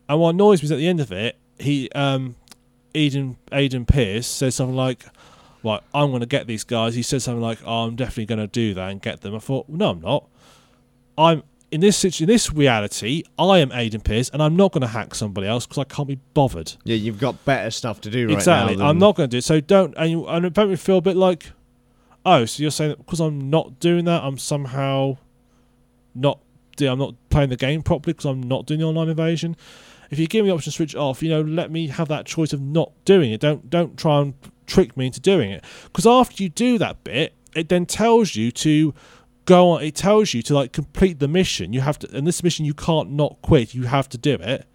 And 0.08 0.20
what 0.20 0.32
annoys 0.32 0.62
me 0.62 0.66
is 0.66 0.72
at 0.72 0.78
the 0.78 0.88
end 0.88 1.00
of 1.00 1.12
it, 1.12 1.38
he, 1.58 1.90
um, 1.92 2.36
Eden, 2.94 3.38
Aiden 3.52 3.88
Pearce 3.88 4.28
says 4.28 4.54
something 4.56 4.76
like, 4.76 5.06
"Right, 5.64 5.82
I'm 5.94 6.10
going 6.10 6.20
to 6.20 6.28
get 6.28 6.46
these 6.46 6.64
guys." 6.64 6.94
He 6.94 7.02
said 7.02 7.22
something 7.22 7.42
like, 7.42 7.60
oh, 7.66 7.86
"I'm 7.86 7.96
definitely 7.96 8.26
going 8.26 8.40
to 8.40 8.48
do 8.48 8.74
that 8.76 8.92
and 8.92 9.02
get 9.02 9.22
them." 9.22 9.34
I 9.34 9.40
thought, 9.40 9.70
no, 9.70 9.92
I'm 9.92 10.02
not. 10.02 10.28
I'm 11.18 11.44
in 11.72 11.80
this 11.80 11.98
situ- 11.98 12.26
in 12.26 12.28
this 12.28 12.52
reality, 12.52 13.24
I 13.40 13.60
am 13.60 13.70
Aiden 13.70 14.04
Pearce, 14.04 14.30
and 14.30 14.44
I'm 14.44 14.56
not 14.56 14.74
going 14.74 14.82
to 14.82 14.88
hack 14.88 15.16
somebody 15.16 15.48
else 15.48 15.66
because 15.66 15.80
I 15.80 15.86
can't 15.86 16.08
be 16.08 16.20
bothered. 16.34 16.74
Yeah, 16.84 16.98
you've 16.98 17.20
got 17.20 17.44
better 17.46 17.72
stuff 17.72 18.02
to 18.02 18.10
do 18.10 18.28
right 18.28 18.34
exactly. 18.34 18.76
now. 18.76 18.90
I'm 18.90 19.00
not 19.00 19.16
going 19.16 19.30
to 19.30 19.34
do 19.34 19.38
it. 19.38 19.44
So 19.44 19.62
don't, 19.62 19.94
and, 19.98 20.12
you, 20.12 20.28
and 20.28 20.46
it 20.46 20.58
me 20.58 20.76
feel 20.76 20.98
a 20.98 21.02
bit 21.02 21.16
like, 21.16 21.52
oh, 22.26 22.46
so 22.46 22.62
you're 22.62 22.72
saying 22.72 22.92
that 22.92 22.98
because 22.98 23.22
I'm 23.22 23.50
not 23.50 23.80
doing 23.80 24.06
that, 24.06 24.22
I'm 24.22 24.38
somehow 24.38 25.18
not, 26.14 26.40
do- 26.76 26.92
I'm 26.92 27.00
not 27.00 27.16
playing 27.30 27.50
the 27.50 27.58
game 27.58 27.82
properly 27.82 28.14
because 28.14 28.26
I'm 28.26 28.44
not 28.44 28.66
doing 28.66 28.82
the 28.82 28.86
online 28.86 29.10
invasion. 29.10 29.56
If 30.10 30.20
you 30.20 30.28
give 30.28 30.44
me 30.44 30.50
the 30.50 30.56
option 30.56 30.72
to 30.72 30.76
switch 30.76 30.94
off, 30.94 31.24
you 31.24 31.30
know, 31.30 31.42
let 31.42 31.72
me 31.72 31.88
have 31.88 32.10
that 32.10 32.26
choice 32.26 32.52
of 32.52 32.62
not 32.62 32.92
doing 33.06 33.32
it. 33.32 33.40
Don't 33.40 33.70
don't 33.70 33.98
try 33.98 34.20
and 34.20 34.34
trick 34.68 34.98
me 34.98 35.06
into 35.06 35.22
doing 35.22 35.52
it. 35.52 35.64
Because 35.86 36.06
after 36.06 36.44
you 36.44 36.50
do 36.50 36.78
that 36.80 37.02
bit, 37.06 37.34
it 37.56 37.70
then 37.70 37.86
tells 37.86 38.36
you 38.36 38.52
to 38.52 38.94
go 39.46 39.70
on. 39.72 39.84
It 39.84 39.96
tells 39.96 40.34
you 40.34 40.42
to 40.44 40.54
like 40.54 40.72
complete 40.72 41.20
the 41.20 41.28
mission. 41.28 41.74
You 41.74 41.82
have 41.82 42.00
to, 42.00 42.16
and 42.16 42.26
this 42.28 42.44
mission 42.44 42.66
you 42.66 42.74
can't 42.74 43.12
not 43.12 43.38
quit. 43.42 43.74
You 43.74 43.84
have 43.84 44.10
to 44.10 44.18
do 44.18 44.36
it 44.36 44.66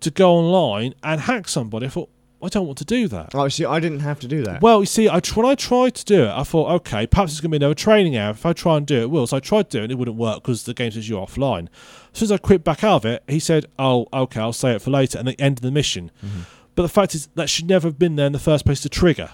to 0.00 0.10
go 0.10 0.34
online 0.34 0.94
and 1.02 1.22
hack 1.22 1.48
somebody. 1.48 1.86
I 1.86 1.88
thought 1.90 2.10
I 2.42 2.48
don't 2.48 2.66
want 2.66 2.78
to 2.78 2.84
do 2.84 3.08
that. 3.08 3.34
Oh, 3.34 3.48
see, 3.48 3.64
I 3.64 3.80
didn't 3.80 4.00
have 4.00 4.20
to 4.20 4.28
do 4.28 4.42
that. 4.44 4.60
Well, 4.60 4.80
you 4.80 4.86
see, 4.86 5.08
I 5.08 5.20
tr- 5.20 5.40
when 5.40 5.46
I 5.46 5.54
tried 5.54 5.94
to 5.94 6.04
do 6.04 6.24
it, 6.24 6.30
I 6.30 6.42
thought, 6.42 6.70
okay, 6.72 7.06
perhaps 7.06 7.32
it's 7.32 7.40
going 7.40 7.50
to 7.50 7.58
be 7.58 7.64
another 7.64 7.74
training 7.74 8.16
hour. 8.18 8.32
If 8.32 8.44
I 8.44 8.52
try 8.52 8.76
and 8.76 8.86
do 8.86 8.96
it, 8.96 9.02
it 9.04 9.10
will. 9.10 9.26
So 9.26 9.38
I 9.38 9.40
tried 9.40 9.70
doing 9.70 9.84
it, 9.84 9.92
it 9.92 9.94
wouldn't 9.94 10.18
work 10.18 10.42
because 10.42 10.64
the 10.64 10.74
game 10.74 10.90
says 10.90 11.08
you're 11.08 11.24
offline. 11.24 11.68
As 12.12 12.18
soon 12.18 12.26
as 12.26 12.32
I 12.32 12.36
quit 12.36 12.62
back 12.62 12.84
out 12.84 12.96
of 12.96 13.06
it, 13.06 13.22
he 13.26 13.40
said, 13.40 13.66
oh, 13.78 14.08
okay, 14.12 14.40
I'll 14.40 14.52
say 14.52 14.74
it 14.74 14.82
for 14.82 14.90
later, 14.90 15.18
and 15.18 15.26
they 15.26 15.36
ended 15.36 15.62
the 15.62 15.70
mission. 15.70 16.10
Mm-hmm. 16.22 16.40
But 16.74 16.82
the 16.82 16.88
fact 16.88 17.14
is, 17.14 17.28
that 17.34 17.48
should 17.48 17.66
never 17.66 17.88
have 17.88 17.98
been 17.98 18.16
there 18.16 18.26
in 18.26 18.32
the 18.32 18.38
first 18.38 18.66
place 18.66 18.82
to 18.82 18.90
trigger. 18.90 19.30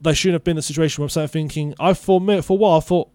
They 0.00 0.14
shouldn't 0.14 0.34
have 0.34 0.44
been 0.44 0.52
in 0.52 0.58
a 0.58 0.62
situation 0.62 1.02
where 1.02 1.06
I'm 1.06 1.10
sat 1.10 1.30
thinking, 1.30 1.74
I 1.80 1.94
for 1.94 2.20
a 2.20 2.22
minute, 2.22 2.44
for 2.44 2.52
a 2.52 2.56
while, 2.56 2.76
I 2.76 2.80
thought, 2.80 3.10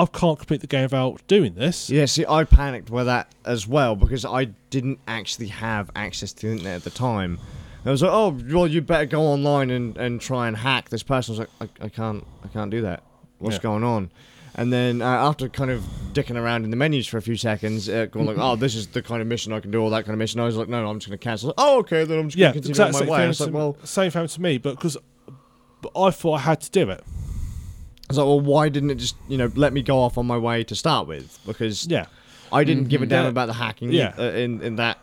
I 0.00 0.06
can't 0.06 0.38
complete 0.38 0.62
the 0.62 0.66
game 0.66 0.84
without 0.84 1.20
doing 1.26 1.54
this. 1.54 1.90
Yeah, 1.90 2.06
see, 2.06 2.24
I 2.26 2.44
panicked 2.44 2.88
with 2.88 3.04
that 3.04 3.34
as 3.44 3.66
well 3.66 3.94
because 3.96 4.24
I 4.24 4.46
didn't 4.70 4.98
actually 5.06 5.48
have 5.48 5.90
access 5.94 6.32
to 6.32 6.46
the 6.46 6.52
internet 6.52 6.76
at 6.76 6.84
the 6.84 6.90
time. 6.90 7.38
I 7.84 7.90
was 7.90 8.00
like, 8.02 8.10
"Oh, 8.10 8.38
well, 8.50 8.66
you 8.66 8.80
better 8.80 9.04
go 9.04 9.20
online 9.22 9.68
and, 9.70 9.96
and 9.98 10.18
try 10.18 10.48
and 10.48 10.56
hack 10.56 10.88
this 10.88 11.02
person." 11.02 11.34
I 11.34 11.38
was 11.38 11.48
like, 11.60 11.70
I, 11.82 11.84
"I 11.84 11.88
can't, 11.90 12.26
I 12.42 12.48
can't 12.48 12.70
do 12.70 12.80
that. 12.82 13.02
What's 13.40 13.56
Yeah. 13.56 13.62
going 13.62 13.84
on?" 13.84 14.10
And 14.54 14.72
then 14.72 15.02
uh, 15.02 15.06
after 15.06 15.48
kind 15.50 15.70
of 15.70 15.82
dicking 16.12 16.36
around 16.36 16.64
in 16.64 16.70
the 16.70 16.76
menus 16.76 17.06
for 17.06 17.18
a 17.18 17.22
few 17.22 17.36
seconds, 17.36 17.86
uh, 17.88 18.06
going 18.06 18.24
like, 18.26 18.36
"Oh, 18.38 18.56
this 18.56 18.74
is 18.74 18.86
the 18.88 19.02
kind 19.02 19.20
of 19.20 19.28
mission 19.28 19.52
I 19.52 19.60
can 19.60 19.70
do, 19.70 19.82
all 19.82 19.90
that 19.90 20.04
kind 20.06 20.14
of 20.14 20.18
mission," 20.18 20.40
I 20.40 20.44
was 20.44 20.56
like, 20.56 20.68
"No, 20.68 20.82
no 20.82 20.88
I'm 20.88 20.98
just 20.98 21.08
going 21.08 21.18
to 21.18 21.22
cancel." 21.22 21.52
Oh, 21.58 21.80
okay, 21.80 22.04
then 22.04 22.18
I'm 22.18 22.28
just 22.28 22.38
Yeah, 22.38 22.52
going 22.52 22.62
to 22.62 22.68
continue 22.68 22.90
exactly. 22.90 23.00
on 23.02 23.06
my 23.06 23.12
way. 23.12 23.18
I 23.18 23.20
Same, 23.22 23.28
was 23.28 23.40
like, 23.40 23.52
"Well, 23.52 23.76
same 23.84 24.10
thing 24.10 24.26
to 24.28 24.40
me, 24.40 24.56
but 24.58 24.76
because 24.76 24.96
but 25.82 25.92
I 25.94 26.10
thought 26.10 26.34
I 26.36 26.40
had 26.40 26.60
to 26.62 26.70
do 26.70 26.88
it. 26.90 27.04
I 28.10 28.12
was 28.12 28.18
like, 28.18 28.26
well, 28.26 28.40
why 28.40 28.68
didn't 28.68 28.90
it 28.90 28.96
just, 28.96 29.16
you 29.28 29.38
know, 29.38 29.50
let 29.54 29.72
me 29.72 29.82
go 29.82 29.98
off 30.00 30.18
on 30.18 30.26
my 30.26 30.36
way 30.38 30.64
to 30.64 30.74
start 30.74 31.06
with? 31.06 31.38
Because 31.46 31.86
Yeah. 31.86 32.06
I 32.52 32.64
didn't 32.64 32.88
give 32.88 33.02
a 33.02 33.06
damn 33.06 33.24
Yeah. 33.24 33.28
about 33.30 33.46
the 33.46 33.52
hacking. 33.54 33.92
Yeah. 33.92 34.12
uh, 34.18 34.22
in 34.22 34.60
in 34.62 34.76
that. 34.76 34.98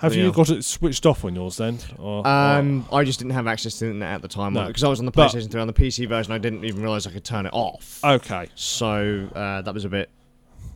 Have 0.00 0.14
you 0.14 0.24
know. 0.24 0.30
got 0.32 0.50
it 0.50 0.64
switched 0.64 1.04
off 1.06 1.24
on 1.24 1.34
yours 1.34 1.56
then? 1.56 1.78
Or, 1.98 2.26
Um, 2.26 2.86
I 2.92 3.02
just 3.04 3.18
didn't 3.18 3.32
have 3.32 3.48
access 3.48 3.74
to 3.78 3.84
the 3.86 3.90
internet 3.90 4.14
at 4.14 4.22
the 4.22 4.28
time 4.28 4.52
No. 4.54 4.66
because 4.66 4.84
I 4.84 4.88
was 4.88 5.00
on 5.00 5.04
the 5.06 5.10
But- 5.12 5.30
PlayStation 5.32 5.50
3 5.50 5.60
on 5.60 5.66
the 5.66 5.72
PC 5.72 6.06
version. 6.06 6.32
I 6.32 6.38
didn't 6.38 6.64
even 6.64 6.80
realize 6.82 7.06
I 7.08 7.10
could 7.10 7.24
turn 7.24 7.44
it 7.46 7.52
off. 7.52 7.98
okay. 8.04 8.48
So 8.54 9.28
uh, 9.34 9.62
that 9.62 9.74
was 9.74 9.84
a 9.84 9.88
bit 9.88 10.08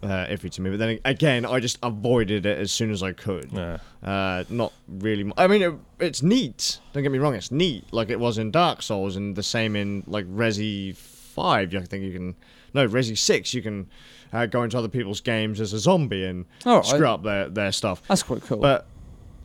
uh, 0.02 0.26
iffy 0.26 0.50
to 0.50 0.60
me. 0.60 0.68
But 0.70 0.78
then 0.80 0.98
again, 1.06 1.46
I 1.46 1.60
just 1.60 1.78
avoided 1.82 2.44
it 2.44 2.58
as 2.58 2.70
soon 2.70 2.90
as 2.90 3.02
I 3.02 3.12
could. 3.12 3.48
Yeah. 3.52 3.78
Uh, 4.02 4.44
not 4.50 4.72
really. 4.88 5.32
I 5.38 5.46
mean, 5.46 5.62
it, 5.62 5.72
it's 5.98 6.22
neat. 6.22 6.78
Don't 6.92 7.02
get 7.02 7.10
me 7.12 7.18
wrong. 7.18 7.34
It's 7.34 7.50
neat, 7.50 7.84
like 7.90 8.10
it 8.10 8.20
was 8.20 8.36
in 8.36 8.50
Dark 8.50 8.82
Souls, 8.82 9.16
and 9.16 9.34
the 9.34 9.42
same 9.42 9.76
in 9.76 10.02
like 10.06 10.26
Resi 10.26 10.94
Five. 11.34 11.74
I 11.74 11.80
think 11.80 12.04
you 12.04 12.12
can. 12.12 12.36
No, 12.72 12.86
Resi 12.88 13.16
Six. 13.18 13.52
You 13.54 13.62
can 13.62 13.88
uh, 14.32 14.46
go 14.46 14.62
into 14.62 14.78
other 14.78 14.88
people's 14.88 15.20
games 15.20 15.60
as 15.60 15.72
a 15.72 15.78
zombie 15.78 16.24
and 16.24 16.44
All 16.64 16.76
right. 16.76 16.84
screw 16.86 17.06
up 17.08 17.22
their 17.22 17.48
their 17.48 17.72
stuff. 17.72 18.02
That's 18.08 18.22
quite 18.22 18.42
cool. 18.42 18.58
But 18.58 18.86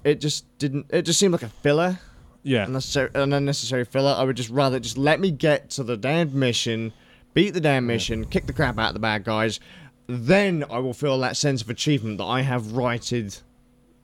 it 0.03 0.21
just 0.21 0.45
didn't. 0.59 0.85
It 0.89 1.03
just 1.03 1.19
seemed 1.19 1.31
like 1.33 1.43
a 1.43 1.49
filler 1.49 1.99
Yeah. 2.43 2.65
unnecessary, 2.65 3.09
an 3.15 3.33
unnecessary 3.33 3.85
filler. 3.85 4.15
I 4.17 4.23
would 4.23 4.37
just 4.37 4.49
rather 4.49 4.79
just 4.79 4.97
let 4.97 5.19
me 5.19 5.31
get 5.31 5.69
to 5.71 5.83
the 5.83 5.97
damn 5.97 6.37
mission, 6.37 6.93
beat 7.33 7.51
the 7.51 7.61
damn 7.61 7.85
mission, 7.85 8.25
kick 8.25 8.45
the 8.47 8.53
crap 8.53 8.77
out 8.79 8.89
of 8.89 8.93
the 8.93 8.99
bad 8.99 9.23
guys. 9.23 9.59
Then 10.07 10.63
I 10.71 10.79
will 10.79 10.93
feel 10.93 11.19
that 11.19 11.37
sense 11.37 11.61
of 11.61 11.69
achievement 11.69 12.17
that 12.19 12.25
I 12.25 12.41
have 12.41 12.71
righted 12.73 13.35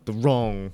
the 0.05 0.11
wrong 0.13 0.73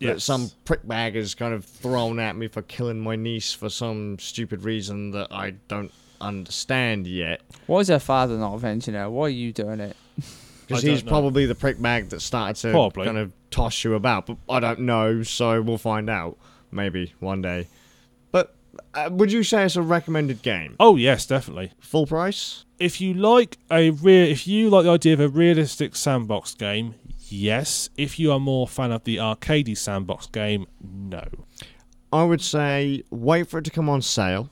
that 0.00 0.06
Yes. 0.06 0.24
some 0.24 0.50
prickbag 0.66 1.14
has 1.14 1.34
kind 1.34 1.54
of 1.54 1.64
thrown 1.64 2.18
at 2.18 2.36
me 2.36 2.48
for 2.48 2.60
killing 2.60 3.00
my 3.00 3.16
niece 3.16 3.52
for 3.54 3.70
some 3.70 4.18
stupid 4.18 4.62
reason 4.64 5.12
that 5.12 5.28
I 5.32 5.52
don't 5.68 5.92
understand 6.26 7.06
yet. 7.06 7.40
Why 7.66 7.80
is 7.80 7.88
her 7.88 7.98
father 7.98 8.36
not 8.36 8.54
avenging 8.54 8.94
her? 8.94 9.08
Why 9.10 9.26
are 9.26 9.28
you 9.30 9.52
doing 9.52 9.80
it? 9.80 9.96
Because 10.66 10.82
I 10.82 10.88
he's 10.88 11.00
don't 11.02 11.06
know. 11.06 11.10
probably 11.12 11.44
the 11.44 11.54
prickbag 11.54 12.08
that 12.08 12.20
started 12.22 12.56
to 12.62 12.70
Probably. 12.70 13.04
kind 13.04 13.18
of 13.18 13.34
toss 13.50 13.84
you 13.84 13.92
about. 13.96 14.24
But 14.24 14.38
I 14.48 14.60
don't 14.60 14.80
know, 14.80 15.22
so 15.22 15.60
we'll 15.60 15.76
find 15.76 16.08
out. 16.08 16.38
Maybe 16.70 17.12
one 17.20 17.42
day. 17.42 17.68
But 18.32 18.54
uh, 18.94 19.10
would 19.12 19.30
you 19.30 19.42
say 19.42 19.66
it's 19.66 19.76
a 19.76 19.82
recommended 19.82 20.40
game? 20.40 20.76
Oh 20.80 20.96
yes, 20.96 21.26
definitely. 21.26 21.72
Full 21.80 22.06
price? 22.06 22.64
If 22.78 22.98
you 22.98 23.12
like 23.12 23.58
a 23.70 23.90
real, 23.90 24.26
if 24.26 24.46
you 24.46 24.70
like 24.70 24.84
the 24.84 24.92
idea 24.92 25.12
of 25.12 25.20
a 25.20 25.28
realistic 25.28 25.94
sandbox 25.94 26.54
game, 26.54 26.94
yes. 27.28 27.90
If 27.98 28.18
you 28.18 28.32
are 28.32 28.40
more 28.40 28.66
fan 28.66 28.90
of 28.90 29.04
the 29.04 29.18
arcadey 29.18 29.76
sandbox 29.76 30.28
game, 30.28 30.66
no. 30.82 31.24
I 32.10 32.24
would 32.24 32.40
say 32.40 33.02
wait 33.10 33.48
for 33.48 33.58
it 33.58 33.64
to 33.66 33.70
come 33.70 33.90
on 33.90 34.00
sale. 34.00 34.48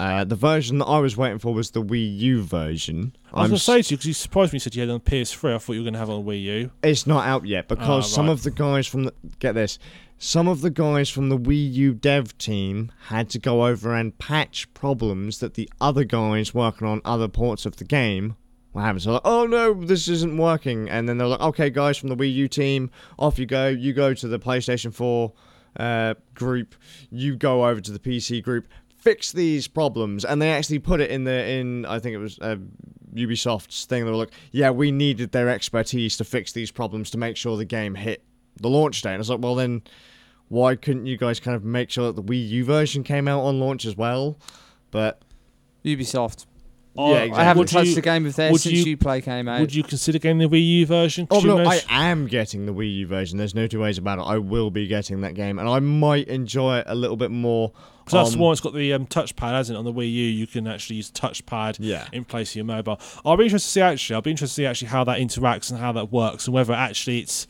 Uh, 0.00 0.22
the 0.22 0.36
version 0.36 0.78
that 0.78 0.84
I 0.84 1.00
was 1.00 1.16
waiting 1.16 1.38
for 1.40 1.52
was 1.52 1.72
the 1.72 1.82
Wii 1.82 2.18
U 2.18 2.42
version. 2.42 3.16
I 3.34 3.42
was 3.42 3.48
going 3.50 3.58
to 3.58 3.64
say 3.64 3.82
to 3.82 3.90
you 3.94 3.96
because 3.96 4.06
you 4.06 4.12
surprised 4.14 4.52
me. 4.52 4.56
You 4.56 4.60
said 4.60 4.74
you 4.76 4.80
had 4.82 4.90
it 4.90 4.92
on 4.92 5.00
PS3. 5.00 5.54
I 5.54 5.58
thought 5.58 5.72
you 5.72 5.80
were 5.80 5.84
going 5.84 5.94
to 5.94 5.98
have 5.98 6.08
it 6.08 6.12
on 6.12 6.24
Wii 6.24 6.42
U. 6.42 6.70
It's 6.84 7.06
not 7.06 7.26
out 7.26 7.46
yet 7.46 7.66
because 7.66 8.04
Ah, 8.04 8.08
some 8.08 8.26
right. 8.26 8.32
of 8.32 8.44
the 8.44 8.52
guys 8.52 8.86
from 8.86 9.04
the 9.04 9.14
get 9.40 9.56
this, 9.56 9.78
some 10.16 10.46
of 10.46 10.60
the 10.60 10.70
guys 10.70 11.10
from 11.10 11.30
the 11.30 11.38
Wii 11.38 11.72
U 11.74 11.94
dev 11.94 12.36
team 12.38 12.92
had 13.06 13.28
to 13.30 13.40
go 13.40 13.66
over 13.66 13.92
and 13.94 14.16
patch 14.18 14.72
problems 14.72 15.40
that 15.40 15.54
the 15.54 15.68
other 15.80 16.04
guys 16.04 16.54
working 16.54 16.86
on 16.86 17.00
other 17.04 17.26
ports 17.28 17.66
of 17.66 17.76
the 17.76 17.84
game 17.84 18.36
were 18.72 18.82
having. 18.82 19.00
So 19.00 19.12
like, 19.14 19.22
oh 19.24 19.46
no, 19.46 19.74
this 19.74 20.06
isn't 20.06 20.36
working, 20.36 20.88
and 20.88 21.08
then 21.08 21.18
they're 21.18 21.26
like, 21.26 21.40
okay, 21.40 21.70
guys 21.70 21.96
from 21.98 22.08
the 22.08 22.16
Wii 22.16 22.32
U 22.34 22.46
team, 22.46 22.90
off 23.18 23.36
you 23.36 23.46
go. 23.46 23.66
You 23.66 23.92
go 23.92 24.14
to 24.14 24.28
the 24.28 24.38
PlayStation 24.38 24.94
4 24.94 25.32
uh, 25.80 26.14
group. 26.34 26.76
You 27.10 27.34
go 27.36 27.66
over 27.66 27.80
to 27.80 27.90
the 27.90 27.98
PC 27.98 28.44
group. 28.44 28.68
Fix 28.98 29.32
these 29.32 29.68
problems, 29.68 30.24
and 30.24 30.42
they 30.42 30.50
actually 30.50 30.80
put 30.80 31.00
it 31.00 31.10
in 31.10 31.24
the 31.24 31.48
in. 31.48 31.86
I 31.86 31.98
think 31.98 32.14
it 32.14 32.18
was. 32.18 32.38
Uh, 32.40 32.56
Ubisoft's 33.14 33.86
thing. 33.86 34.04
They 34.04 34.10
were 34.10 34.16
like, 34.16 34.32
yeah, 34.52 34.70
we 34.70 34.92
needed 34.92 35.32
their 35.32 35.48
expertise 35.48 36.16
to 36.18 36.24
fix 36.24 36.52
these 36.52 36.70
problems 36.70 37.10
to 37.10 37.18
make 37.18 37.36
sure 37.36 37.56
the 37.56 37.64
game 37.64 37.94
hit 37.94 38.22
the 38.60 38.68
launch 38.68 39.00
date. 39.02 39.10
And 39.10 39.16
I 39.16 39.18
was 39.18 39.30
like, 39.30 39.40
well, 39.40 39.54
then 39.54 39.82
why 40.48 40.76
couldn't 40.76 41.06
you 41.06 41.16
guys 41.16 41.40
kind 41.40 41.56
of 41.56 41.64
make 41.64 41.90
sure 41.90 42.12
that 42.12 42.16
the 42.16 42.22
Wii 42.22 42.48
U 42.50 42.64
version 42.66 43.02
came 43.02 43.26
out 43.26 43.40
on 43.40 43.58
launch 43.60 43.86
as 43.86 43.96
well? 43.96 44.36
But 44.90 45.22
Ubisoft. 45.84 46.46
Oh, 46.96 47.14
Yeah, 47.14 47.34
I 47.34 47.44
haven't 47.44 47.60
Would 47.60 47.68
touched 47.68 47.88
you- 47.90 47.94
the 47.94 48.00
game 48.02 48.26
of 48.26 48.34
theirs 48.36 48.52
would 48.52 48.60
since 48.60 48.84
you- 48.84 48.96
Uplay 48.96 49.22
came 49.22 49.48
out. 49.48 49.60
Would 49.60 49.74
you 49.74 49.84
consider 49.84 50.18
getting 50.18 50.38
the 50.38 50.48
Wii 50.48 50.66
U 50.80 50.86
version? 50.86 51.26
oh 51.30 51.40
you 51.40 51.46
no, 51.46 51.58
I 51.58 51.80
am 51.88 52.26
getting 52.26 52.66
the 52.66 52.74
Wii 52.74 52.96
U 52.98 53.06
version. 53.06 53.38
There's 53.38 53.54
no 53.54 53.66
two 53.66 53.80
ways 53.80 53.98
about 53.98 54.18
it. 54.18 54.22
I 54.22 54.38
will 54.38 54.70
be 54.70 54.86
getting 54.86 55.20
that 55.22 55.34
game, 55.34 55.58
and 55.58 55.68
I 55.68 55.78
might 55.80 56.28
enjoy 56.28 56.78
it 56.78 56.84
a 56.88 56.94
little 56.94 57.16
bit 57.16 57.30
more. 57.30 57.72
'Cause 58.10 58.30
that's 58.30 58.36
one 58.36 58.50
that's 58.52 58.60
got 58.60 58.74
the 58.74 58.92
um, 58.92 59.06
touchpad, 59.06 59.50
hasn't 59.52 59.76
it? 59.76 59.78
On 59.78 59.84
the 59.84 59.92
Wii 59.92 60.10
U, 60.12 60.24
you 60.24 60.46
can 60.46 60.66
actually 60.66 60.96
use 60.96 61.10
touchpad 61.10 61.76
Yeah. 61.80 62.06
in 62.12 62.24
place 62.24 62.50
of 62.52 62.56
your 62.56 62.64
mobile. 62.64 63.00
I'll 63.24 63.36
be 63.36 63.44
interested 63.44 63.68
to 63.68 63.72
see 63.72 63.80
actually. 63.80 64.14
I'll 64.16 64.22
be 64.22 64.30
interested 64.30 64.54
to 64.54 64.62
see 64.62 64.66
actually 64.66 64.88
how 64.88 65.04
that 65.04 65.18
interacts 65.18 65.70
and 65.70 65.78
how 65.78 65.92
that 65.92 66.10
works, 66.12 66.46
and 66.46 66.54
whether 66.54 66.72
actually 66.72 67.20
it's 67.20 67.46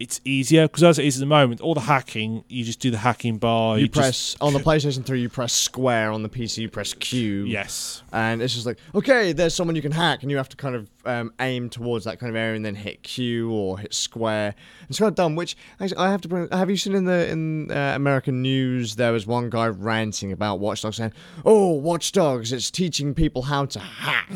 it's 0.00 0.20
easier 0.24 0.66
because 0.66 0.82
as 0.82 0.98
it 0.98 1.04
is 1.04 1.16
at 1.18 1.20
the 1.20 1.26
moment, 1.26 1.60
all 1.60 1.74
the 1.74 1.80
hacking 1.82 2.42
you 2.48 2.64
just 2.64 2.80
do 2.80 2.90
the 2.90 2.96
hacking 2.98 3.36
bar. 3.38 3.76
you, 3.78 3.84
You, 3.84 3.90
press 3.90 4.34
on 4.40 4.54
the 4.54 4.58
PlayStation 4.58 5.04
3, 5.04 5.20
you 5.20 5.28
press 5.28 5.52
square. 5.52 6.10
On 6.10 6.22
the 6.22 6.28
PC, 6.30 6.58
you 6.58 6.68
press 6.70 6.94
Q. 6.94 7.44
yes. 7.44 8.02
and 8.12 8.40
it's 8.42 8.54
just 8.54 8.66
like 8.66 8.78
okay 8.94 9.32
there's 9.32 9.54
someone 9.54 9.76
you 9.76 9.82
can 9.82 9.92
hack 9.92 10.22
and 10.22 10.30
you 10.30 10.36
have 10.38 10.48
to 10.48 10.56
kind 10.56 10.74
of 10.74 10.88
um, 11.04 11.32
aim 11.40 11.68
towards 11.70 12.04
that 12.06 12.18
kind 12.18 12.30
of 12.30 12.36
area 12.36 12.56
and 12.56 12.64
then 12.64 12.74
hit 12.74 13.02
q 13.02 13.50
or 13.52 13.78
hit 13.78 13.94
square 13.94 14.54
it's 14.88 14.98
kind 14.98 15.08
of 15.08 15.14
dumb 15.14 15.34
which 15.36 15.56
actually 15.80 15.96
i 15.96 16.10
have 16.10 16.20
to 16.20 16.28
bring 16.28 16.48
have 16.50 16.68
you 16.68 16.76
seen 16.76 16.94
in 16.94 17.04
the 17.04 17.28
in 17.30 17.70
uh, 17.70 17.92
american 17.94 18.42
news 18.42 18.96
there 18.96 19.12
was 19.12 19.26
one 19.26 19.48
guy 19.48 19.66
ranting 19.68 20.32
about 20.32 20.58
watch 20.60 20.82
dogs 20.82 20.96
saying 20.96 21.12
oh 21.44 21.70
watch 21.70 22.12
dogs 22.12 22.52
it's 22.52 22.70
teaching 22.70 23.14
people 23.14 23.42
how 23.42 23.64
to 23.64 23.78
hack 23.78 24.28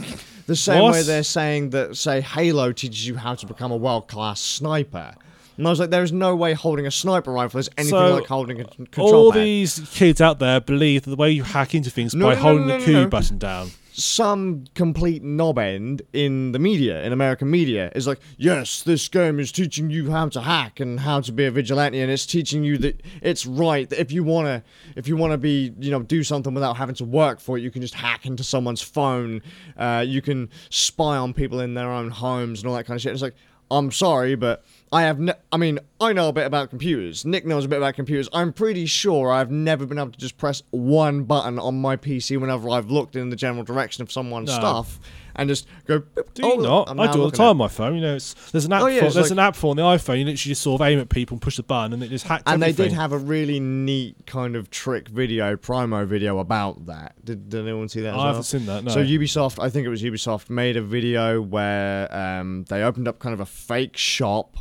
the 0.47 0.57
same 0.57 0.83
What? 0.83 0.93
way 0.93 1.03
they're 1.03 1.23
saying 1.23 1.71
that 1.71 1.97
say 1.97 2.21
halo 2.23 2.73
teaches 2.73 3.07
you 3.07 3.17
how 3.17 3.35
to 3.35 3.47
become 3.47 3.71
a 3.73 3.77
world-class 3.77 4.41
sniper 4.41 5.15
And 5.57 5.67
I 5.67 5.71
was 5.71 5.79
like, 5.81 5.91
there 5.91 6.03
is 6.03 6.13
no 6.13 6.35
way 6.35 6.53
holding 6.53 6.87
a 6.87 6.91
sniper 6.91 7.31
rifle 7.33 7.61
is 7.61 7.69
anything 7.79 7.91
So, 7.99 8.15
like 8.15 8.27
holding 8.27 8.61
a 8.61 8.65
con- 8.65 8.87
control 8.87 9.15
All 9.15 9.33
pad. 9.33 9.43
these 9.43 9.79
kids 9.93 10.21
out 10.21 10.39
there 10.41 10.61
believe 10.61 11.03
that 11.05 11.11
the 11.11 11.17
way 11.17 11.31
you 11.31 11.45
hack 11.45 11.75
into 11.75 11.91
things 11.91 12.11
is 12.13 12.15
No, 12.17 12.27
by 12.27 12.35
no, 12.35 12.37
no, 12.37 12.43
holding 12.43 12.67
no, 12.67 12.73
the 12.75 12.79
no, 12.81 12.85
Q 12.85 12.93
no. 12.95 13.07
button 13.09 13.39
down. 13.39 13.71
Some 13.97 14.65
complete 14.75 15.23
knob 15.23 15.57
end 15.57 16.03
in 16.13 16.51
the 16.51 16.59
media, 16.59 17.01
in 17.05 17.13
American 17.13 17.49
media, 17.49 17.93
is 17.95 18.09
like, 18.09 18.19
yes, 18.37 18.83
this 18.83 19.07
game 19.07 19.39
is 19.39 19.53
teaching 19.53 19.89
you 19.89 20.11
how 20.11 20.29
to 20.31 20.41
hack 20.41 20.81
and 20.81 20.99
how 20.99 21.21
to 21.21 21.31
be 21.31 21.45
a 21.45 21.53
vigilante, 21.53 22.01
and 22.01 22.11
it's 22.11 22.27
teaching 22.27 22.65
you 22.65 22.77
that 22.79 23.01
it's 23.23 23.47
right 23.47 23.89
that 23.89 24.01
if 24.01 24.11
you 24.11 24.25
wanna, 24.25 24.65
if 24.97 25.07
you 25.07 25.17
wanna 25.17 25.39
be, 25.39 25.73
you 25.79 25.93
know, 25.93 26.03
do 26.03 26.25
something 26.25 26.53
without 26.55 26.77
having 26.77 26.97
to 26.97 27.05
work 27.05 27.39
for 27.39 27.57
it, 27.57 27.61
you 27.61 27.71
can 27.71 27.83
just 27.83 27.95
hack 27.95 28.27
into 28.27 28.43
someone's 28.43 28.83
phone. 28.83 29.41
Uh, 29.77 30.05
you 30.05 30.21
can 30.21 30.51
spy 30.71 31.17
on 31.17 31.33
people 31.33 31.61
in 31.61 31.75
their 31.75 31.93
own 31.93 32.11
homes 32.11 32.61
and 32.63 32.69
all 32.69 32.75
that 32.75 32.87
kind 32.87 32.97
of 32.97 33.01
shit. 33.01 33.13
It's 33.13 33.23
like, 33.23 33.37
I'm 33.71 33.93
sorry, 33.93 34.35
but 34.35 34.65
I 34.95 35.03
have. 35.03 35.21
I 35.51 35.57
mean, 35.57 35.81
I 36.01 36.13
know 36.13 36.29
a 36.29 36.33
bit 36.33 36.47
about 36.47 36.71
computers. 36.71 37.25
Nick 37.25 37.45
knows 37.45 37.65
a 37.65 37.69
bit 37.69 37.79
about 37.79 37.95
computers. 37.97 38.29
I'm 38.33 38.53
pretty 38.53 38.87
sure 38.87 39.33
I've 39.33 39.51
never 39.51 39.87
been 39.87 39.99
able 39.99 40.13
to 40.13 40.19
just 40.19 40.39
press 40.39 40.63
one 40.71 41.25
button 41.25 41.59
on 41.59 41.81
my 41.81 41.97
PC 41.97 42.41
whenever 42.41 42.71
I've 42.71 42.89
looked 42.89 43.17
in 43.17 43.29
the 43.29 43.35
general 43.35 43.65
direction 43.65 44.03
of 44.03 44.13
someone's 44.13 44.51
No. 44.51 44.55
stuff 44.55 45.01
and 45.35 45.49
just 45.49 45.67
go. 45.87 45.99
"Boop, 45.99 46.33
Do 46.35 46.47
you 46.47 46.53
oh, 46.53 46.57
not? 46.61 46.91
I'm 46.91 47.01
I 47.01 47.13
do 47.13 47.23
all 47.23 47.29
the 47.29 47.37
time 47.37 47.49
on 47.49 47.57
my 47.57 47.67
phone. 47.67 47.97
You 47.97 48.03
know, 48.03 48.15
it's, 48.15 48.35
there's 48.53 48.67
an 48.67 48.73
app. 48.73 48.83
Oh, 48.83 48.87
yeah, 48.87 49.01
for, 49.01 49.11
there's 49.11 49.17
like- 49.17 49.31
an 49.33 49.39
app 49.41 49.57
for 49.57 49.71
on 49.71 49.77
the 49.77 49.83
iPhone. 49.83 50.21
You 50.21 50.27
literally 50.27 50.37
just 50.37 50.63
sort 50.63 50.81
of 50.81 50.87
aim 50.87 51.01
at 51.01 51.09
people 51.09 51.35
and 51.35 51.43
push 51.43 51.57
the 51.57 51.65
button, 51.65 51.93
and 51.95 52.03
it 52.05 52.09
just 52.09 52.27
hacks 52.29 52.45
And 52.47 52.63
they 52.63 52.71
did 52.71 52.93
have 52.93 53.11
a 53.11 53.19
really 53.19 53.59
neat 53.59 54.15
kind 54.27 54.55
of 54.55 54.71
trick 54.71 55.09
video, 55.09 55.57
promo 55.57 56.07
video 56.07 56.39
about 56.39 56.87
that. 56.87 57.17
Did, 57.25 57.49
did 57.49 57.63
anyone 57.63 57.89
see 57.89 58.03
that? 58.03 58.15
I 58.15 58.17
well? 58.19 58.27
haven't 58.27 58.45
seen 58.45 58.67
that. 58.67 58.85
No. 58.85 58.93
So 58.93 59.03
Ubisoft, 59.03 59.61
I 59.61 59.71
think 59.71 59.87
it 59.87 59.91
was 59.91 60.05
Ubisoft, 60.05 60.51
made 60.51 60.77
a 60.77 60.83
video 60.83 61.43
where 61.43 62.15
um, 62.15 62.65
they 62.69 62.85
opened 62.85 63.09
up 63.09 63.19
kind 63.19 63.33
of 63.33 63.41
a 63.41 63.47
fake 63.47 63.97
shop 63.97 64.57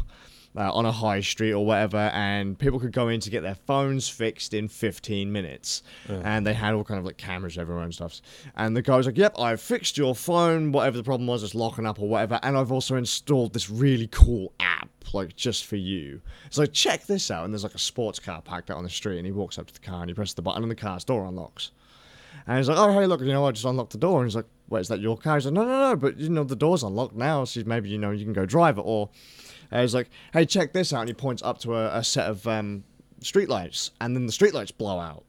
uh, 0.56 0.72
on 0.72 0.86
a 0.86 0.92
high 0.92 1.22
street 1.22 1.52
or 1.54 1.66
whatever, 1.66 1.98
and 1.98 2.58
people 2.60 2.80
could 2.80 2.92
go 2.92 3.08
in 3.08 3.20
to 3.22 3.30
get 3.30 3.42
their 3.42 3.56
phones 3.56 4.08
fixed 4.08 4.54
in 4.54 4.68
15 4.68 5.32
minutes. 5.32 5.82
And 6.24 6.46
they 6.46 6.54
had 6.54 6.74
all 6.74 6.84
kind 6.84 7.00
of 7.00 7.06
like 7.06 7.18
cameras 7.18 7.58
everywhere 7.58 7.84
and 7.84 7.94
stuff. 7.94 8.22
And 8.56 8.76
the 8.76 8.82
guy 8.82 8.98
was 8.98 9.06
like, 9.06 9.18
"Yep, 9.18 9.40
I've 9.40 9.62
fixed 9.62 9.98
your 9.98 10.14
phone. 10.16 10.72
Whatever 10.72 10.98
the 10.98 11.04
problem 11.04 11.28
was, 11.28 11.44
it's 11.44 11.56
locking 11.56 11.86
up 11.86 12.00
or 12.00 12.08
whatever. 12.08 12.40
And 12.44 12.58
I've 12.58 12.72
also 12.72 12.96
installed 12.96 13.54
this 13.54 13.70
really 13.70 14.08
cool 14.12 14.54
app." 14.60 14.90
Like 15.12 15.36
just 15.36 15.66
for 15.66 15.76
you, 15.76 16.22
So 16.50 16.62
like 16.62 16.74
check 16.74 17.06
this 17.06 17.30
out, 17.30 17.46
and 17.46 17.54
there's 17.54 17.64
like 17.64 17.76
a 17.76 17.80
sports 17.80 18.20
car 18.20 18.42
parked 18.42 18.72
out 18.72 18.78
on 18.78 18.84
the 18.84 18.90
street, 18.90 19.18
and 19.18 19.26
he 19.28 19.32
walks 19.32 19.60
up 19.60 19.68
to 19.68 19.74
the 19.74 19.80
car 19.80 20.02
and 20.02 20.10
he 20.10 20.14
presses 20.16 20.34
the 20.34 20.42
button, 20.42 20.64
and 20.64 20.72
the 20.72 20.76
car's 20.76 21.04
door 21.04 21.26
unlocks. 21.26 21.72
And 22.48 22.58
he's 22.58 22.68
like, 22.68 22.78
oh, 22.78 22.92
hey, 22.92 23.06
look, 23.06 23.22
you 23.22 23.28
know, 23.28 23.46
I 23.46 23.52
just 23.52 23.66
unlocked 23.66 23.92
the 23.92 23.98
door. 23.98 24.22
And 24.22 24.30
he's 24.30 24.36
like, 24.36 24.48
wait, 24.70 24.82
is 24.82 24.88
that 24.88 25.00
your 25.00 25.18
car? 25.18 25.36
He's 25.38 25.46
like, 25.46 25.54
no, 25.54 25.64
no, 25.66 25.90
no, 25.92 25.96
but, 25.96 26.18
you 26.18 26.30
know, 26.30 26.44
the 26.44 26.56
door's 26.56 26.84
unlocked 26.84 27.16
now, 27.16 27.46
so 27.46 27.62
maybe, 27.66 27.90
you 27.90 27.98
know, 27.98 28.12
you 28.12 28.24
can 28.26 28.34
go 28.34 28.46
drive 28.46 28.78
it. 28.78 28.82
Or 28.82 29.10
uh, 29.74 29.82
he's 29.82 29.96
like, 29.96 30.10
hey, 30.32 30.46
check 30.46 30.72
this 30.72 30.94
out. 30.94 31.02
And 31.02 31.10
he 31.10 31.14
points 31.14 31.42
up 31.42 31.58
to 31.60 31.76
a, 31.76 31.98
a 31.98 32.04
set 32.04 32.30
of 32.30 32.48
um, 32.48 32.84
streetlights, 33.22 33.92
and 34.00 34.16
then 34.16 34.28
the 34.28 34.32
streetlights 34.32 34.78
blow 34.78 35.00
out. 35.00 35.24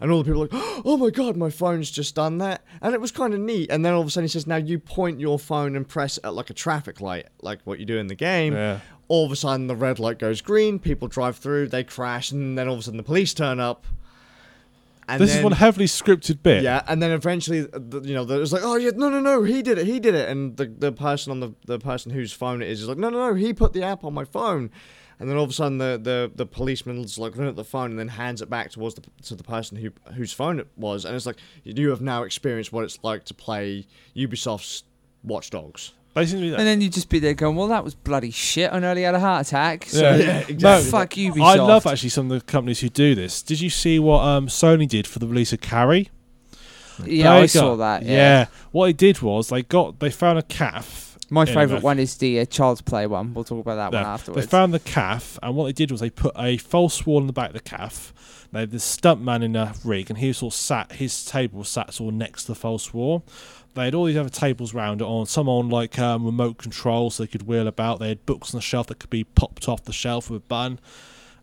And 0.00 0.10
all 0.10 0.22
the 0.22 0.24
people 0.24 0.42
are 0.42 0.46
like, 0.46 0.82
oh 0.84 0.96
my 0.96 1.10
god, 1.10 1.36
my 1.36 1.50
phone's 1.50 1.90
just 1.90 2.14
done 2.14 2.38
that. 2.38 2.64
And 2.82 2.94
it 2.94 3.00
was 3.00 3.10
kind 3.10 3.32
of 3.32 3.40
neat. 3.40 3.70
And 3.70 3.84
then 3.84 3.92
all 3.92 4.00
of 4.00 4.08
a 4.08 4.10
sudden 4.10 4.24
he 4.24 4.28
says, 4.28 4.46
now 4.46 4.56
you 4.56 4.78
point 4.78 5.20
your 5.20 5.38
phone 5.38 5.76
and 5.76 5.86
press 5.86 6.18
at 6.24 6.34
like 6.34 6.50
a 6.50 6.54
traffic 6.54 7.00
light, 7.00 7.28
like 7.42 7.60
what 7.64 7.78
you 7.78 7.86
do 7.86 7.98
in 7.98 8.08
the 8.08 8.14
game. 8.14 8.54
Yeah. 8.54 8.80
All 9.08 9.26
of 9.26 9.32
a 9.32 9.36
sudden 9.36 9.66
the 9.66 9.76
red 9.76 9.98
light 9.98 10.18
goes 10.18 10.40
green, 10.40 10.78
people 10.78 11.08
drive 11.08 11.36
through, 11.36 11.68
they 11.68 11.84
crash, 11.84 12.32
and 12.32 12.58
then 12.58 12.68
all 12.68 12.74
of 12.74 12.80
a 12.80 12.82
sudden 12.82 12.96
the 12.96 13.02
police 13.04 13.34
turn 13.34 13.60
up. 13.60 13.86
And 15.08 15.20
this 15.20 15.34
is 15.34 15.42
one 15.42 15.52
heavily 15.52 15.86
scripted 15.86 16.42
bit. 16.42 16.62
yeah, 16.62 16.82
and 16.88 17.02
then 17.02 17.10
eventually, 17.10 17.60
uh, 17.60 17.78
the, 17.78 18.00
you 18.00 18.14
know, 18.14 18.22
it 18.22 18.38
was 18.38 18.52
like, 18.52 18.62
oh 18.64 18.76
yeah, 18.76 18.90
no, 18.94 19.08
no, 19.08 19.20
no, 19.20 19.42
he 19.42 19.62
did 19.62 19.78
it, 19.78 19.86
he 19.86 20.00
did 20.00 20.14
it, 20.14 20.28
and 20.28 20.56
the 20.56 20.66
the 20.66 20.92
person 20.92 21.30
on 21.30 21.40
the 21.40 21.54
the 21.66 21.78
person 21.78 22.10
whose 22.10 22.32
phone 22.32 22.62
it 22.62 22.68
is 22.68 22.82
is 22.82 22.88
like, 22.88 22.98
no, 22.98 23.10
no, 23.10 23.28
no, 23.28 23.34
he 23.34 23.52
put 23.52 23.72
the 23.72 23.82
app 23.82 24.04
on 24.04 24.14
my 24.14 24.24
phone, 24.24 24.70
and 25.18 25.28
then 25.28 25.36
all 25.36 25.44
of 25.44 25.50
a 25.50 25.52
sudden 25.52 25.78
the 25.78 26.00
the 26.02 26.30
the 26.34 26.46
policeman's 26.46 27.18
like 27.18 27.32
looking 27.32 27.48
at 27.48 27.56
the 27.56 27.64
phone 27.64 27.90
and 27.90 27.98
then 27.98 28.08
hands 28.08 28.40
it 28.40 28.48
back 28.48 28.70
towards 28.70 28.94
the 28.94 29.02
to 29.22 29.34
the 29.34 29.44
person 29.44 29.76
who 29.76 29.90
whose 30.14 30.32
phone 30.32 30.58
it 30.58 30.68
was, 30.76 31.04
and 31.04 31.14
it's 31.14 31.26
like 31.26 31.36
you 31.64 31.90
have 31.90 32.00
now 32.00 32.22
experienced 32.22 32.72
what 32.72 32.84
it's 32.84 32.98
like 33.02 33.24
to 33.24 33.34
play 33.34 33.86
Ubisoft's 34.16 34.84
Watch 35.22 35.50
Dogs. 35.50 35.92
Basically, 36.14 36.50
that. 36.50 36.60
And 36.60 36.66
then 36.66 36.80
you'd 36.80 36.92
just 36.92 37.08
be 37.08 37.18
there 37.18 37.34
going, 37.34 37.56
well, 37.56 37.66
that 37.68 37.82
was 37.82 37.94
bloody 37.96 38.30
shit. 38.30 38.72
I 38.72 38.78
nearly 38.78 39.02
had 39.02 39.14
a 39.16 39.20
heart 39.20 39.46
attack. 39.48 39.86
So 39.86 40.00
Yeah. 40.00 40.16
Yeah, 40.16 40.38
exactly. 40.48 40.56
No, 40.56 40.80
fuck 40.82 41.10
Ubisoft. 41.10 41.42
I 41.42 41.54
love 41.56 41.86
actually 41.86 42.08
some 42.10 42.30
of 42.30 42.38
the 42.38 42.44
companies 42.52 42.80
who 42.80 42.88
do 42.88 43.14
this. 43.16 43.42
Did 43.42 43.60
you 43.60 43.68
see 43.70 43.98
what 43.98 44.20
um, 44.24 44.46
Sony 44.46 44.88
did 44.88 45.06
for 45.08 45.18
the 45.18 45.26
release 45.26 45.52
of 45.52 45.60
Carrie? 45.60 46.10
Yeah, 47.04 47.32
They 47.34 47.38
I 47.38 47.40
got- 47.42 47.50
saw 47.50 47.76
that. 47.76 48.04
Yeah. 48.04 48.10
Yeah. 48.12 48.46
What 48.70 48.86
they 48.86 48.92
did 48.92 49.20
was 49.22 49.48
they 49.48 49.62
got 49.62 49.98
they 49.98 50.10
found 50.10 50.38
a 50.38 50.42
calf. 50.42 51.18
My 51.30 51.46
favourite 51.46 51.82
one 51.82 51.98
is 51.98 52.16
the 52.18 52.38
uh, 52.40 52.44
Child's 52.44 52.82
Play 52.82 53.06
one. 53.06 53.34
We'll 53.34 53.44
talk 53.44 53.58
about 53.60 53.76
that 53.76 53.92
one 53.96 54.06
afterwards. 54.06 54.46
They 54.46 54.50
found 54.50 54.72
the 54.72 54.78
calf, 54.78 55.38
and 55.42 55.56
what 55.56 55.64
they 55.64 55.72
did 55.72 55.90
was 55.90 56.00
they 56.00 56.10
put 56.10 56.32
a 56.38 56.58
false 56.58 57.04
wall 57.06 57.18
in 57.18 57.26
the 57.26 57.32
back 57.32 57.48
of 57.48 57.54
the 57.54 57.60
calf. 57.60 58.12
They 58.52 58.60
had 58.60 58.70
this 58.70 58.84
stunt 58.84 59.20
man 59.22 59.42
in 59.42 59.56
a 59.56 59.74
rig, 59.84 60.10
and 60.10 60.18
he 60.18 60.28
was 60.28 60.38
sort 60.38 60.52
of 60.54 60.58
sat. 60.58 60.92
His 60.92 61.24
table 61.24 61.60
was 61.60 61.68
sat 61.70 61.92
sort 61.94 62.12
of 62.12 62.18
next 62.18 62.44
to 62.44 62.52
the 62.52 62.54
false 62.54 62.94
wall. 62.94 63.24
They 63.74 63.86
had 63.86 63.94
all 63.94 64.04
these 64.04 64.16
other 64.16 64.28
tables 64.28 64.72
round 64.72 65.00
it 65.00 65.04
on, 65.04 65.26
some 65.26 65.48
on 65.48 65.68
like 65.68 65.98
um, 65.98 66.24
remote 66.24 66.58
control, 66.58 67.10
so 67.10 67.22
they 67.22 67.26
could 67.26 67.42
wheel 67.42 67.66
about. 67.66 67.98
They 67.98 68.08
had 68.08 68.24
books 68.24 68.54
on 68.54 68.58
the 68.58 68.62
shelf 68.62 68.86
that 68.86 69.00
could 69.00 69.10
be 69.10 69.24
popped 69.24 69.68
off 69.68 69.84
the 69.84 69.92
shelf 69.92 70.30
with 70.30 70.42
a 70.42 70.46
button, 70.46 70.78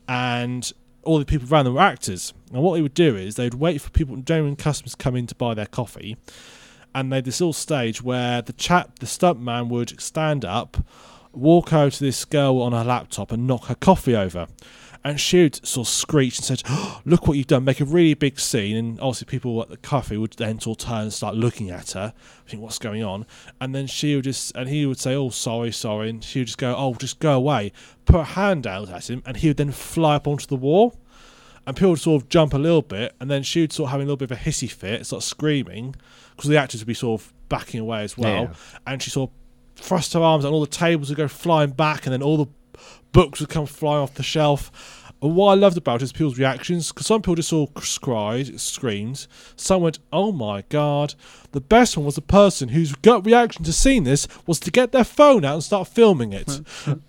and 0.07 0.71
all 1.03 1.19
the 1.19 1.25
people 1.25 1.47
around 1.51 1.65
them 1.65 1.73
were 1.73 1.81
actors. 1.81 2.33
And 2.53 2.63
what 2.63 2.75
they 2.75 2.81
would 2.81 2.93
do 2.93 3.17
is 3.17 3.35
they'd 3.35 3.55
wait 3.55 3.81
for 3.81 3.89
people, 3.89 4.15
genuine 4.17 4.55
customers, 4.55 4.91
to 4.91 4.97
come 4.97 5.15
in 5.15 5.27
to 5.27 5.35
buy 5.35 5.53
their 5.53 5.65
coffee, 5.65 6.15
and 6.95 7.11
they 7.11 7.17
had 7.17 7.25
this 7.25 7.41
little 7.41 7.53
stage 7.53 8.01
where 8.01 8.41
the 8.41 8.53
chap, 8.53 8.99
the 8.99 9.05
stuntman, 9.05 9.67
would 9.67 9.99
stand 9.99 10.45
up, 10.45 10.77
walk 11.33 11.73
over 11.73 11.91
to 11.91 12.03
this 12.03 12.23
girl 12.23 12.61
on 12.61 12.71
her 12.71 12.85
laptop, 12.85 13.33
and 13.33 13.45
knock 13.45 13.65
her 13.65 13.75
coffee 13.75 14.15
over. 14.15 14.47
And 15.03 15.19
she 15.19 15.41
would 15.41 15.65
sort 15.65 15.87
of 15.87 15.91
screech 15.91 16.37
and 16.37 16.45
said, 16.45 16.61
oh, 16.67 17.01
"Look 17.05 17.27
what 17.27 17.35
you've 17.35 17.47
done!" 17.47 17.63
Make 17.63 17.79
a 17.79 17.85
really 17.85 18.13
big 18.13 18.39
scene, 18.39 18.75
and 18.77 18.99
obviously 18.99 19.25
people 19.25 19.59
at 19.61 19.69
the 19.69 19.77
coffee 19.77 20.15
would 20.17 20.33
then 20.33 20.59
sort 20.59 20.81
of 20.83 20.87
turn 20.87 21.01
and 21.03 21.13
start 21.13 21.35
looking 21.35 21.71
at 21.71 21.91
her, 21.91 22.13
think, 22.47 22.61
"What's 22.61 22.77
going 22.77 23.03
on?" 23.03 23.25
And 23.59 23.73
then 23.73 23.87
she 23.87 24.15
would 24.15 24.25
just, 24.25 24.55
and 24.55 24.69
he 24.69 24.85
would 24.85 24.99
say, 24.99 25.15
"Oh, 25.15 25.29
sorry, 25.31 25.71
sorry," 25.71 26.09
and 26.11 26.23
she 26.23 26.39
would 26.39 26.47
just 26.47 26.59
go, 26.59 26.75
"Oh, 26.77 26.93
just 26.93 27.17
go 27.19 27.33
away." 27.33 27.71
Put 28.05 28.17
her 28.17 28.23
hand 28.23 28.67
out 28.67 28.89
at 28.89 29.09
him, 29.09 29.23
and 29.25 29.37
he 29.37 29.47
would 29.47 29.57
then 29.57 29.71
fly 29.71 30.15
up 30.15 30.27
onto 30.27 30.45
the 30.45 30.55
wall 30.55 30.95
and 31.67 31.75
people 31.75 31.91
would 31.91 31.99
sort 31.99 32.21
of 32.23 32.27
jump 32.27 32.55
a 32.55 32.57
little 32.57 32.81
bit, 32.81 33.13
and 33.19 33.29
then 33.29 33.43
she 33.43 33.61
would 33.61 33.71
sort 33.71 33.87
of 33.87 33.91
having 33.91 34.05
a 34.05 34.07
little 34.07 34.17
bit 34.17 34.31
of 34.31 34.37
a 34.37 34.41
hissy 34.41 34.69
fit, 34.69 35.05
start 35.05 35.21
screaming, 35.21 35.95
because 36.35 36.49
the 36.49 36.57
actors 36.57 36.81
would 36.81 36.87
be 36.87 36.93
sort 36.95 37.21
of 37.21 37.31
backing 37.49 37.79
away 37.79 38.03
as 38.03 38.17
well, 38.17 38.43
Yeah. 38.45 38.53
and 38.87 39.01
she 39.01 39.11
sort 39.11 39.29
of 39.29 39.83
thrust 39.83 40.13
her 40.13 40.21
arms, 40.21 40.43
and 40.43 40.51
all 40.55 40.61
the 40.61 40.65
tables 40.65 41.09
would 41.09 41.17
go 41.17 41.27
flying 41.27 41.69
back, 41.69 42.07
and 42.07 42.13
then 42.13 42.23
all 42.23 42.35
the 42.37 42.47
books 43.11 43.39
would 43.39 43.49
come 43.49 43.65
flying 43.65 44.01
off 44.01 44.13
the 44.13 44.23
shelf. 44.23 44.71
And 45.23 45.35
what 45.35 45.51
I 45.51 45.53
loved 45.53 45.77
about 45.77 46.01
it 46.01 46.05
is 46.05 46.11
people's 46.11 46.39
reactions, 46.39 46.91
because 46.91 47.05
some 47.05 47.21
people 47.21 47.35
just 47.35 47.53
of 47.53 47.71
cried, 47.75 48.59
screamed. 48.59 49.27
Some 49.55 49.83
went, 49.83 49.99
"Oh 50.11 50.31
my 50.31 50.63
god!" 50.69 51.13
The 51.51 51.61
best 51.61 51.95
one 51.95 52.07
was 52.07 52.15
the 52.15 52.21
person 52.21 52.69
whose 52.69 52.95
gut 52.95 53.23
reaction 53.23 53.63
to 53.65 53.73
seeing 53.73 54.03
this 54.03 54.27
was 54.47 54.59
to 54.61 54.71
get 54.71 54.91
their 54.91 55.03
phone 55.03 55.45
out 55.45 55.55
and 55.55 55.63
start 55.63 55.89
filming 55.89 56.33
it. 56.33 56.61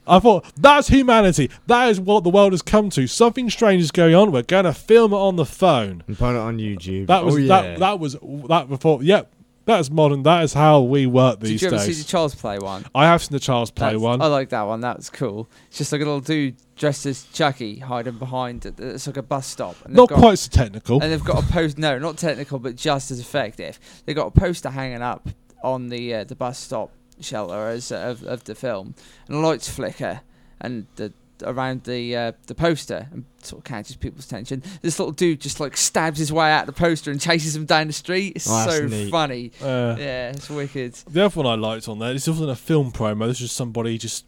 I 0.06 0.18
thought 0.18 0.44
that's 0.56 0.88
humanity. 0.88 1.48
That 1.68 1.88
is 1.88 1.98
what 2.00 2.22
the 2.22 2.30
world 2.30 2.52
has 2.52 2.60
come 2.60 2.90
to. 2.90 3.06
Something 3.06 3.48
strange 3.48 3.80
is 3.82 3.90
going 3.90 4.14
on. 4.14 4.30
We're 4.30 4.42
going 4.42 4.64
to 4.64 4.74
film 4.74 5.14
it 5.14 5.16
on 5.16 5.36
the 5.36 5.46
phone. 5.46 6.02
And 6.06 6.18
put 6.18 6.34
it 6.34 6.38
on 6.38 6.58
YouTube. 6.58 7.06
That 7.06 7.24
was 7.24 7.36
oh, 7.36 7.38
yeah. 7.38 7.62
that. 7.62 7.78
That 7.78 7.98
was 7.98 8.18
that. 8.48 8.68
Before, 8.68 9.02
yep. 9.02 9.32
That 9.32 9.41
is 9.68 9.90
modern. 9.90 10.22
That 10.24 10.42
is 10.44 10.52
how 10.54 10.80
we 10.80 11.06
work 11.06 11.40
these 11.40 11.50
days. 11.50 11.60
Did 11.60 11.70
you 11.70 11.76
ever 11.76 11.84
see 11.92 12.02
the 12.02 12.08
Child's 12.08 12.34
Play 12.34 12.58
one? 12.58 12.84
I 12.94 13.06
have 13.06 13.22
seen 13.22 13.32
the 13.32 13.40
Child's 13.40 13.70
Play 13.70 13.86
That's- 13.88 14.00
one. 14.02 14.20
I 14.22 14.26
like 14.26 14.48
that 14.50 14.62
one. 14.62 14.80
That 14.80 14.96
was 14.96 15.10
cool. 15.10 15.48
It's 15.68 15.78
just 15.78 15.92
like 15.92 16.00
a 16.00 16.04
little 16.04 16.20
dude 16.20 16.56
dressed 16.76 17.06
as 17.06 17.24
Chucky 17.32 17.78
hiding 17.78 18.18
behind. 18.18 18.66
it. 18.66 18.78
It's 18.80 19.06
like 19.06 19.16
a 19.16 19.22
bus 19.22 19.46
stop. 19.46 19.76
And 19.84 19.94
Not 19.94 20.08
got- 20.08 20.18
quite 20.18 20.38
so 20.38 20.50
technical. 20.50 21.00
And 21.02 21.12
they've 21.12 21.22
got 21.24 21.42
a 21.42 21.46
post. 21.52 21.78
No, 21.78 21.98
not 21.98 22.16
technical, 22.18 22.58
but 22.58 22.76
just 22.76 23.10
as 23.10 23.20
effective. 23.20 23.78
They've 24.04 24.16
got 24.16 24.26
a 24.26 24.30
poster 24.32 24.70
hanging 24.70 25.02
up 25.02 25.28
on 25.62 25.88
the 25.88 26.12
uh, 26.14 26.24
the 26.24 26.34
bus 26.34 26.58
stop 26.58 26.90
shelter 27.20 27.68
as 27.68 27.92
of, 27.92 28.24
of 28.24 28.42
the 28.44 28.54
film, 28.54 28.94
and 29.28 29.36
the 29.36 29.40
lights 29.40 29.68
flicker, 29.68 30.22
and 30.60 30.86
the 30.96 31.12
around 31.44 31.84
the 31.84 32.16
uh, 32.16 32.32
the 32.46 32.54
poster 32.54 33.08
and 33.12 33.24
sort 33.42 33.60
of 33.60 33.64
catches 33.64 33.96
people's 33.96 34.24
attention. 34.26 34.62
This 34.82 34.98
little 34.98 35.12
dude 35.12 35.40
just 35.40 35.60
like 35.60 35.76
stabs 35.76 36.18
his 36.18 36.32
way 36.32 36.50
out 36.52 36.66
the 36.66 36.72
poster 36.72 37.10
and 37.10 37.20
chases 37.20 37.54
him 37.56 37.64
down 37.66 37.86
the 37.88 37.92
street. 37.92 38.34
It's 38.36 38.48
Oh, 38.50 38.68
so 38.68 38.86
neat. 38.86 39.10
funny. 39.10 39.52
Uh, 39.60 39.96
Yeah, 39.98 40.30
it's 40.30 40.48
wicked. 40.50 40.94
The 41.10 41.24
other 41.24 41.42
one 41.42 41.46
I 41.46 41.54
liked 41.54 41.88
on 41.88 41.98
there, 41.98 42.12
this 42.12 42.28
wasn't 42.28 42.50
a 42.50 42.56
film 42.56 42.92
promo. 42.92 43.26
This 43.28 43.40
was 43.40 43.52
somebody 43.52 43.98
just 43.98 44.24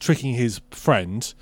tricking 0.00 0.34
his 0.34 0.60
friend. 0.70 1.32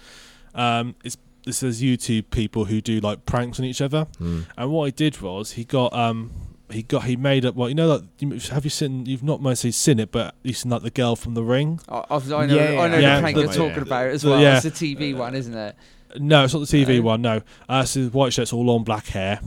Um, 0.54 0.94
it's 1.04 1.16
this 1.44 1.62
is 1.62 1.80
YouTube 1.80 2.30
people 2.30 2.64
who 2.64 2.80
do 2.80 2.98
like 2.98 3.24
pranks 3.24 3.58
on 3.60 3.64
each 3.64 3.80
other. 3.80 4.06
Hmm. 4.18 4.40
And 4.58 4.70
what 4.72 4.86
he 4.86 4.90
did 4.92 5.20
was 5.20 5.52
he 5.52 5.64
got 5.64 5.92
um 5.92 6.30
he 6.70 6.82
got 6.82 7.04
he 7.04 7.14
made 7.16 7.44
up 7.46 7.54
well 7.54 7.68
you 7.68 7.74
know 7.74 7.86
like 8.20 8.42
have 8.50 8.64
you 8.64 8.70
seen 8.70 9.06
you've 9.06 9.22
not 9.22 9.40
mostly 9.40 9.70
seen 9.70 10.00
it 10.00 10.10
but 10.10 10.34
you've 10.42 10.56
seen 10.56 10.70
like 10.70 10.82
the 10.82 10.90
girl 10.90 11.14
from 11.16 11.34
the 11.34 11.42
ring. 11.44 11.80
I, 11.88 12.04
I've- 12.10 12.28
know, 12.28 12.40
Yeah, 12.42 12.80
I 12.80 12.88
know 12.88 12.98
yeah, 12.98 13.16
the 13.16 13.20
prank 13.22 13.36
the- 13.36 13.42
you're 13.42 13.52
talking 13.52 13.76
yeah. 13.76 13.82
about 13.82 14.06
as 14.08 14.22
The- 14.22 14.30
well. 14.30 14.40
yeah. 14.40 14.56
It's 14.56 14.64
a 14.66 14.70
TV 14.70 15.14
one, 15.16 15.34
isn't 15.34 15.54
it? 15.56 15.76
No, 16.18 16.44
it's 16.44 16.54
not 16.54 16.66
the 16.66 16.84
TV 16.84 16.96
No. 16.96 17.02
one. 17.02 17.22
No, 17.22 17.42
uh, 17.68 17.84
so 17.84 18.04
the 18.04 18.10
white 18.10 18.32
shirts, 18.32 18.52
all 18.52 18.64
long 18.64 18.84
black 18.84 19.06
hair, 19.08 19.40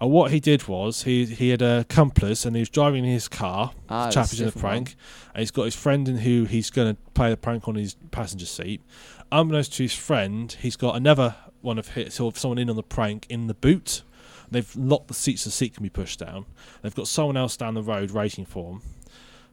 And 0.00 0.10
what 0.10 0.30
he 0.30 0.40
did 0.40 0.66
was 0.68 1.02
he 1.04 1.24
he 1.26 1.48
had 1.50 1.60
a 1.62 1.80
accomplice 1.80 2.44
and 2.44 2.54
he 2.56 2.60
was 2.60 2.68
driving 2.68 3.04
in 3.04 3.10
his 3.10 3.28
car. 3.28 3.72
Ah, 3.88 4.06
the 4.06 4.12
chap 4.12 4.22
that's 4.22 4.30
who's 4.32 4.40
in 4.40 4.46
a 4.48 4.50
different 4.50 4.62
one. 4.64 4.72
prank, 4.84 4.96
and 5.34 5.40
he's 5.40 5.50
got 5.50 5.64
his 5.64 5.74
friend 5.76 6.08
in 6.08 6.18
who 6.18 6.44
he's 6.44 6.70
going 6.70 6.94
to 6.94 7.00
play 7.14 7.30
the 7.30 7.36
prank 7.36 7.66
on 7.68 7.74
his 7.76 7.96
passenger 8.10 8.46
seat. 8.46 8.80
Unbeknownst 9.32 9.74
to 9.74 9.82
his 9.82 9.94
friend, 9.94 10.56
he's 10.60 10.76
got 10.76 10.96
another 10.96 11.34
one 11.60 11.78
of 11.78 11.88
his 11.94 12.14
sort 12.14 12.34
of 12.34 12.38
someone 12.40 12.58
in 12.58 12.70
on 12.70 12.76
the 12.76 12.82
prank 12.82 13.26
in 13.28 13.46
the 13.48 13.54
boot. 13.54 14.02
They've 14.50 14.76
locked 14.76 15.08
the 15.08 15.14
seats 15.14 15.44
the 15.44 15.50
seat 15.50 15.74
can 15.74 15.82
be 15.82 15.90
pushed 15.90 16.18
down. 16.18 16.46
They've 16.82 16.94
got 16.94 17.08
someone 17.08 17.36
else 17.36 17.56
down 17.56 17.74
the 17.74 17.82
road 17.82 18.10
waiting 18.10 18.44
for 18.44 18.72
him. 18.72 18.82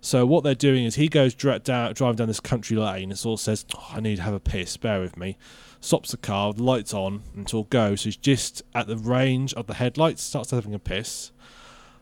So 0.01 0.25
what 0.25 0.43
they're 0.43 0.53
doing 0.53 0.85
is 0.85 0.95
he 0.95 1.07
goes 1.07 1.33
dra- 1.33 1.57
down, 1.57 1.93
driving 1.93 2.17
down 2.17 2.27
this 2.27 2.39
country 2.39 2.77
lane 2.77 3.09
and 3.09 3.17
sort 3.17 3.39
says, 3.39 3.65
oh, 3.75 3.87
"I 3.91 3.99
need 3.99 4.17
to 4.17 4.21
have 4.21 4.35
a 4.35 4.39
piss. 4.39 4.77
Bear 4.77 5.01
with 5.01 5.17
me." 5.17 5.37
Stops 5.81 6.11
the 6.11 6.17
car, 6.17 6.53
the 6.53 6.63
lights 6.63 6.93
on 6.93 7.23
until 7.35 7.63
go. 7.63 7.95
So 7.95 8.05
he's 8.05 8.17
just 8.17 8.61
at 8.75 8.87
the 8.87 8.97
range 8.97 9.53
of 9.55 9.67
the 9.67 9.73
headlights, 9.73 10.21
starts 10.21 10.51
having 10.51 10.73
a 10.73 10.79
piss. 10.79 11.31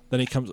Then 0.10 0.20
he 0.20 0.26
comes 0.26 0.52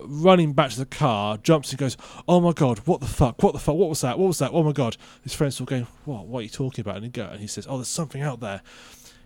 running 0.00 0.52
back 0.52 0.70
to 0.70 0.78
the 0.78 0.86
car, 0.86 1.36
jumps 1.38 1.70
and 1.70 1.78
goes, 1.78 1.96
"Oh 2.26 2.40
my 2.40 2.52
god, 2.52 2.80
what 2.86 3.00
the 3.00 3.06
fuck? 3.06 3.42
What 3.42 3.52
the 3.52 3.58
fuck? 3.58 3.76
What 3.76 3.88
was 3.88 4.00
that? 4.00 4.18
What 4.18 4.28
was 4.28 4.38
that? 4.38 4.50
Oh 4.52 4.62
my 4.62 4.72
god!" 4.72 4.96
His 5.22 5.34
friends 5.34 5.60
all 5.60 5.66
going, 5.66 5.86
"What? 6.04 6.26
What 6.26 6.40
are 6.40 6.42
you 6.42 6.48
talking 6.48 6.82
about?" 6.82 6.96
And 6.96 7.04
he 7.04 7.10
go, 7.10 7.26
and 7.26 7.40
he 7.40 7.46
says, 7.46 7.66
"Oh, 7.68 7.76
there's 7.76 7.88
something 7.88 8.22
out 8.22 8.40
there." 8.40 8.62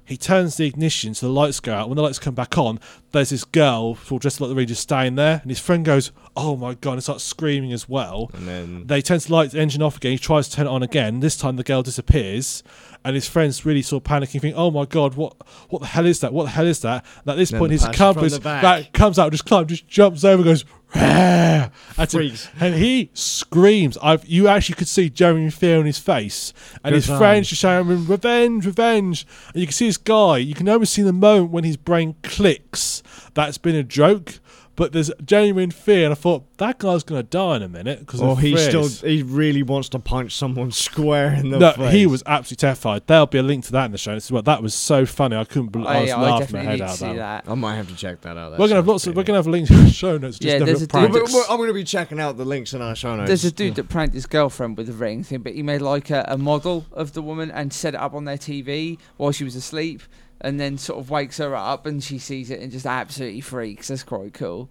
He 0.06 0.16
turns 0.18 0.56
the 0.56 0.66
ignition 0.66 1.14
so 1.14 1.26
the 1.26 1.32
lights 1.32 1.60
go 1.60 1.72
out. 1.74 1.88
When 1.88 1.96
the 1.96 2.02
lights 2.02 2.18
come 2.18 2.34
back 2.34 2.58
on, 2.58 2.78
there's 3.12 3.30
this 3.30 3.44
girl, 3.44 3.96
all 4.10 4.18
dressed 4.18 4.40
like 4.40 4.50
the 4.50 4.54
Rangers, 4.54 4.78
staying 4.78 5.14
there, 5.14 5.40
and 5.42 5.50
his 5.50 5.58
friend 5.60 5.84
goes, 5.84 6.12
"Oh 6.36 6.56
my 6.56 6.74
god!" 6.74 6.94
and 6.94 7.02
starts 7.02 7.24
screaming 7.24 7.72
as 7.72 7.88
well. 7.88 8.30
And 8.34 8.46
then 8.46 8.86
They 8.86 9.00
turn 9.00 9.18
the 9.18 9.32
light 9.32 9.54
engine 9.54 9.80
off 9.80 9.96
again. 9.96 10.12
He 10.12 10.18
tries 10.18 10.48
to 10.48 10.56
turn 10.56 10.66
it 10.66 10.70
on 10.70 10.82
again. 10.82 11.20
This 11.20 11.36
time 11.36 11.56
the 11.56 11.62
girl 11.62 11.82
disappears, 11.82 12.62
and 13.04 13.14
his 13.14 13.26
friends 13.26 13.64
really 13.64 13.82
sort 13.82 14.04
of 14.04 14.10
panicking, 14.10 14.40
thinking, 14.40 14.54
"Oh 14.54 14.70
my 14.70 14.84
god, 14.84 15.14
what 15.14 15.34
what 15.70 15.80
the 15.80 15.88
hell 15.88 16.04
is 16.06 16.20
that? 16.20 16.32
What 16.34 16.44
the 16.44 16.50
hell 16.50 16.66
is 16.66 16.80
that?" 16.80 17.04
And 17.24 17.32
at 17.32 17.36
this 17.38 17.50
point, 17.50 17.72
his 17.72 17.82
accomplice 17.94 18.32
the 18.34 18.40
that 18.62 18.92
comes 18.92 19.18
out, 19.18 19.32
just 19.32 19.46
climbs, 19.46 19.68
just 19.68 19.88
jumps 19.88 20.22
over, 20.24 20.42
goes. 20.42 20.64
Him, 20.94 21.70
and 22.60 22.74
he 22.74 23.10
screams. 23.14 23.98
I've 24.02 24.26
you 24.26 24.48
actually 24.48 24.76
could 24.76 24.88
see 24.88 25.10
Jeremy 25.10 25.50
fear 25.50 25.78
on 25.78 25.86
his 25.86 25.98
face, 25.98 26.52
and 26.82 26.92
Good 26.92 26.94
his 26.94 27.06
time. 27.06 27.18
friends 27.18 27.48
just 27.48 27.60
shouting 27.60 28.06
"Revenge, 28.06 28.64
revenge!" 28.66 29.26
And 29.52 29.60
you 29.60 29.66
can 29.66 29.72
see 29.72 29.86
this 29.86 29.96
guy. 29.96 30.38
You 30.38 30.54
can 30.54 30.68
almost 30.68 30.92
see 30.92 31.02
the 31.02 31.12
moment 31.12 31.50
when 31.50 31.64
his 31.64 31.76
brain 31.76 32.14
clicks. 32.22 33.02
That's 33.34 33.58
been 33.58 33.74
a 33.74 33.82
joke, 33.82 34.38
but 34.76 34.92
there's 34.92 35.10
genuine 35.24 35.70
fear. 35.70 36.04
And 36.04 36.12
I 36.12 36.14
thought 36.14 36.44
that 36.58 36.78
guy's 36.78 37.02
gonna 37.02 37.22
die 37.22 37.56
in 37.56 37.62
a 37.62 37.68
minute 37.68 38.00
because 38.00 38.20
or 38.20 38.32
of 38.32 38.38
he 38.40 38.56
still 38.56 38.88
he 38.88 39.22
really 39.22 39.62
wants 39.62 39.88
to 39.90 39.98
punch 39.98 40.34
someone 40.36 40.70
square 40.88 41.32
in 41.34 41.50
the 41.50 41.58
No, 41.58 41.72
face. 41.72 41.92
he 41.92 42.06
was 42.06 42.22
absolutely 42.26 42.60
terrified. 42.60 43.02
There'll 43.06 43.26
be 43.26 43.38
a 43.38 43.42
link 43.42 43.64
to 43.66 43.72
that 43.72 43.86
in 43.86 43.92
the 43.92 43.98
show. 43.98 44.12
notes 44.12 44.26
as 44.26 44.32
well. 44.32 44.42
That 44.42 44.62
was 44.62 44.74
so 44.74 45.06
funny. 45.06 45.36
I 45.36 45.44
couldn't 45.44 45.68
believe. 45.68 45.86
I 45.88 45.98
I, 45.98 46.00
was 46.02 46.10
I 46.10 46.20
laughing 46.20 46.56
my 46.56 46.62
head 46.64 46.80
out 46.80 46.86
to 46.86 46.92
of 46.92 46.98
see 46.98 47.06
that. 47.16 47.44
that. 47.44 47.50
I 47.50 47.54
might 47.54 47.76
have 47.76 47.88
to 47.88 47.96
check 47.96 48.20
that 48.22 48.36
out. 48.36 48.50
That 48.50 48.58
We're 48.58 48.66
gonna 48.68 48.76
have 48.76 48.84
sounds 48.84 48.88
lots. 48.88 49.06
Of, 49.08 49.16
we're 49.16 49.22
gonna 49.24 49.38
have 49.38 49.46
links 49.46 49.70
in 49.70 49.84
the 49.84 49.90
show 49.90 50.18
notes. 50.18 50.38
Just 50.38 50.42
Yeah, 50.58 50.64
there's 50.64 50.80
a 50.82 50.84
a 50.84 50.86
dude 50.86 50.90
prank. 50.90 51.12
But- 51.12 51.18
Tactics. 51.20 51.32
but 51.46 51.52
I'm 51.52 51.56
going 51.58 51.68
to 51.68 51.74
be 51.74 51.84
checking 51.84 52.20
out 52.20 52.36
the 52.36 52.44
links 52.44 52.72
in 52.74 52.82
our 52.82 52.94
show 52.94 53.14
notes. 53.16 53.28
There's 53.28 53.44
a 53.44 53.52
dude 53.52 53.74
that 53.76 53.88
pranked 53.88 54.14
his 54.14 54.26
girlfriend 54.26 54.76
with 54.76 54.88
a 54.88 54.92
ring 54.92 55.22
thing, 55.24 55.40
but 55.42 55.54
he 55.54 55.62
made 55.62 55.82
like 55.82 56.10
a, 56.10 56.24
a 56.28 56.36
model 56.38 56.86
of 56.92 57.12
the 57.12 57.22
woman 57.22 57.50
and 57.50 57.72
set 57.72 57.94
it 57.94 58.00
up 58.00 58.14
on 58.14 58.24
their 58.24 58.36
TV 58.38 58.98
while 59.16 59.32
she 59.32 59.44
was 59.44 59.54
asleep, 59.56 60.02
and 60.44 60.60
then 60.60 60.76
sort 60.76 61.00
of 61.00 61.08
wakes 61.08 61.38
her 61.38 61.56
up 61.56 61.86
and 61.86 62.04
she 62.04 62.18
sees 62.18 62.50
it 62.50 62.60
and 62.60 62.70
just 62.70 62.84
absolutely 62.84 63.40
freaks. 63.40 63.88
That's 63.88 64.02
quite 64.02 64.34
cool. 64.34 64.68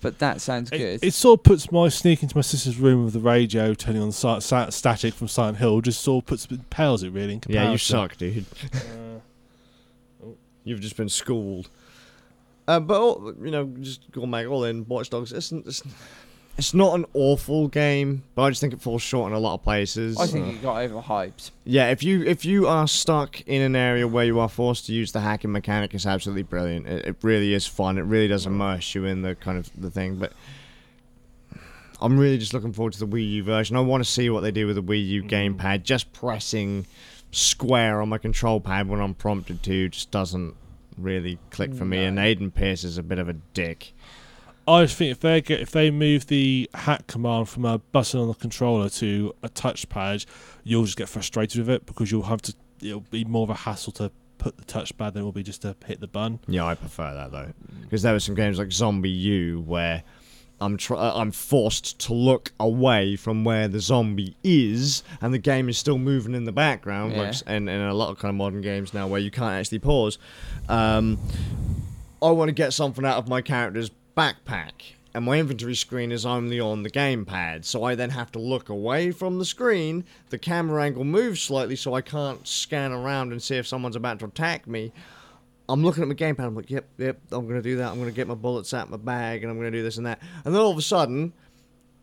But 0.00 0.18
that 0.18 0.40
sounds 0.40 0.70
good. 0.70 0.80
It, 0.80 1.04
it 1.04 1.14
sort 1.14 1.40
of 1.40 1.44
puts 1.44 1.70
my 1.70 1.88
sneak 1.88 2.22
into 2.22 2.36
my 2.36 2.40
sister's 2.40 2.78
room 2.78 3.04
with 3.04 3.12
the 3.12 3.20
radio 3.20 3.74
turning 3.74 4.02
on 4.02 4.12
si- 4.12 4.40
sa- 4.40 4.70
static 4.70 5.12
from 5.12 5.28
Silent 5.28 5.58
Hill. 5.58 5.82
Just 5.82 6.00
sort 6.00 6.24
of 6.24 6.26
puts 6.26 6.48
pales 6.70 7.02
it 7.02 7.10
really 7.10 7.34
in 7.34 7.40
yeah, 7.48 7.70
you 7.70 7.78
suck, 7.78 8.16
dude. 8.16 8.46
Uh, 8.74 10.28
You've 10.64 10.80
just 10.80 10.96
been 10.96 11.10
schooled. 11.10 11.68
Uh, 12.66 12.80
but 12.80 12.98
all, 12.98 13.34
you 13.42 13.50
know, 13.50 13.66
just 13.80 14.10
going 14.10 14.30
back 14.30 14.46
all 14.46 14.64
in, 14.64 14.86
Watch 14.88 15.10
Dogs. 15.10 15.32
It's, 15.32 15.52
it's 15.52 15.82
it's 16.56 16.72
not 16.72 16.94
an 16.94 17.04
awful 17.14 17.68
game, 17.68 18.22
but 18.34 18.42
I 18.42 18.50
just 18.50 18.60
think 18.60 18.72
it 18.72 18.80
falls 18.80 19.02
short 19.02 19.30
in 19.30 19.36
a 19.36 19.40
lot 19.40 19.54
of 19.54 19.62
places. 19.62 20.18
I 20.18 20.26
think 20.26 20.54
it 20.54 20.62
got 20.62 20.76
overhyped. 20.76 21.50
Yeah, 21.64 21.90
if 21.90 22.02
you 22.02 22.22
if 22.24 22.44
you 22.44 22.68
are 22.68 22.86
stuck 22.86 23.40
in 23.42 23.60
an 23.60 23.74
area 23.74 24.06
where 24.06 24.24
you 24.24 24.38
are 24.38 24.48
forced 24.48 24.86
to 24.86 24.92
use 24.92 25.12
the 25.12 25.20
hacking 25.20 25.50
mechanic, 25.50 25.94
it's 25.94 26.06
absolutely 26.06 26.44
brilliant. 26.44 26.86
It, 26.86 27.06
it 27.06 27.16
really 27.22 27.54
is 27.54 27.66
fun. 27.66 27.98
It 27.98 28.02
really 28.02 28.28
does 28.28 28.46
immerse 28.46 28.94
you 28.94 29.04
in 29.04 29.22
the 29.22 29.34
kind 29.34 29.58
of 29.58 29.70
the 29.76 29.90
thing. 29.90 30.16
But 30.16 30.32
I'm 32.00 32.18
really 32.18 32.38
just 32.38 32.54
looking 32.54 32.72
forward 32.72 32.92
to 32.94 33.00
the 33.00 33.08
Wii 33.08 33.28
U 33.32 33.44
version. 33.44 33.76
I 33.76 33.80
want 33.80 34.04
to 34.04 34.10
see 34.10 34.30
what 34.30 34.42
they 34.42 34.52
do 34.52 34.66
with 34.66 34.76
the 34.76 34.82
Wii 34.82 35.06
U 35.08 35.22
mm. 35.24 35.28
gamepad. 35.28 35.82
Just 35.82 36.12
pressing 36.12 36.86
square 37.32 38.00
on 38.00 38.08
my 38.08 38.18
control 38.18 38.60
pad 38.60 38.88
when 38.88 39.00
I'm 39.00 39.14
prompted 39.14 39.60
to 39.64 39.88
just 39.88 40.12
doesn't 40.12 40.54
really 40.96 41.38
click 41.50 41.74
for 41.74 41.84
me. 41.84 42.04
And 42.04 42.18
Aiden 42.18 42.54
Pearce 42.54 42.84
is 42.84 42.96
a 42.96 43.02
bit 43.02 43.18
of 43.18 43.28
a 43.28 43.32
dick. 43.32 43.92
I 44.66 44.84
just 44.84 44.96
think 44.96 45.10
if 45.10 45.20
they 45.20 45.40
get 45.40 45.60
if 45.60 45.70
they 45.70 45.90
move 45.90 46.26
the 46.26 46.70
hack 46.74 47.06
command 47.06 47.48
from 47.48 47.64
a 47.64 47.78
button 47.78 48.20
on 48.20 48.28
the 48.28 48.34
controller 48.34 48.88
to 48.90 49.34
a 49.42 49.48
touchpad, 49.48 50.24
you'll 50.62 50.84
just 50.84 50.96
get 50.96 51.08
frustrated 51.08 51.58
with 51.58 51.70
it 51.70 51.86
because 51.86 52.10
you'll 52.10 52.22
have 52.22 52.42
to. 52.42 52.54
It'll 52.80 53.00
be 53.00 53.24
more 53.24 53.44
of 53.44 53.50
a 53.50 53.54
hassle 53.54 53.92
to 53.94 54.10
put 54.38 54.56
the 54.56 54.64
touchpad 54.64 55.12
than 55.14 55.22
it 55.22 55.24
will 55.24 55.32
be 55.32 55.42
just 55.42 55.62
to 55.62 55.76
hit 55.86 56.00
the 56.00 56.06
button. 56.06 56.40
Yeah, 56.46 56.64
I 56.64 56.74
prefer 56.74 57.14
that 57.14 57.30
though, 57.30 57.52
because 57.82 58.02
there 58.02 58.12
were 58.12 58.20
some 58.20 58.34
games 58.34 58.58
like 58.58 58.68
ZombiU 58.68 59.64
where 59.64 60.02
I'm 60.60 60.76
tr- 60.76 60.96
uh, 60.96 61.14
I'm 61.14 61.30
forced 61.30 61.98
to 62.00 62.14
look 62.14 62.52
away 62.58 63.16
from 63.16 63.44
where 63.44 63.68
the 63.68 63.80
zombie 63.80 64.36
is, 64.42 65.02
and 65.20 65.34
the 65.34 65.38
game 65.38 65.68
is 65.68 65.76
still 65.76 65.98
moving 65.98 66.34
in 66.34 66.44
the 66.44 66.52
background. 66.52 67.12
Yeah. 67.12 67.22
Like, 67.22 67.34
and, 67.46 67.68
and 67.68 67.82
in 67.82 67.88
a 67.88 67.94
lot 67.94 68.10
of 68.10 68.18
kind 68.18 68.30
of 68.30 68.36
modern 68.36 68.62
games 68.62 68.94
now 68.94 69.06
where 69.06 69.20
you 69.20 69.30
can't 69.30 69.52
actually 69.52 69.80
pause. 69.80 70.18
Um, 70.68 71.18
I 72.22 72.30
want 72.30 72.48
to 72.48 72.54
get 72.54 72.72
something 72.72 73.04
out 73.04 73.18
of 73.18 73.28
my 73.28 73.42
character's 73.42 73.90
backpack. 74.16 74.94
And 75.14 75.24
my 75.24 75.38
inventory 75.38 75.76
screen 75.76 76.10
is 76.10 76.26
only 76.26 76.58
on 76.58 76.82
the 76.82 76.90
gamepad, 76.90 77.64
so 77.64 77.84
I 77.84 77.94
then 77.94 78.10
have 78.10 78.32
to 78.32 78.40
look 78.40 78.68
away 78.68 79.12
from 79.12 79.38
the 79.38 79.44
screen. 79.44 80.04
The 80.30 80.38
camera 80.38 80.82
angle 80.82 81.04
moves 81.04 81.40
slightly, 81.40 81.76
so 81.76 81.94
I 81.94 82.00
can't 82.00 82.46
scan 82.48 82.90
around 82.90 83.30
and 83.30 83.40
see 83.40 83.56
if 83.56 83.66
someone's 83.66 83.94
about 83.94 84.18
to 84.18 84.24
attack 84.24 84.66
me. 84.66 84.92
I'm 85.68 85.84
looking 85.84 86.02
at 86.02 86.08
my 86.08 86.14
gamepad. 86.14 86.40
I'm 86.40 86.56
like, 86.56 86.70
yep, 86.70 86.86
yep, 86.98 87.20
I'm 87.30 87.46
gonna 87.46 87.62
do 87.62 87.76
that. 87.76 87.92
I'm 87.92 87.98
gonna 88.00 88.10
get 88.10 88.26
my 88.26 88.34
bullets 88.34 88.74
out 88.74 88.90
my 88.90 88.96
bag, 88.96 89.42
and 89.42 89.52
I'm 89.52 89.56
gonna 89.56 89.70
do 89.70 89.84
this 89.84 89.98
and 89.98 90.06
that. 90.06 90.20
And 90.44 90.52
then 90.52 90.60
all 90.60 90.72
of 90.72 90.78
a 90.78 90.82
sudden, 90.82 91.32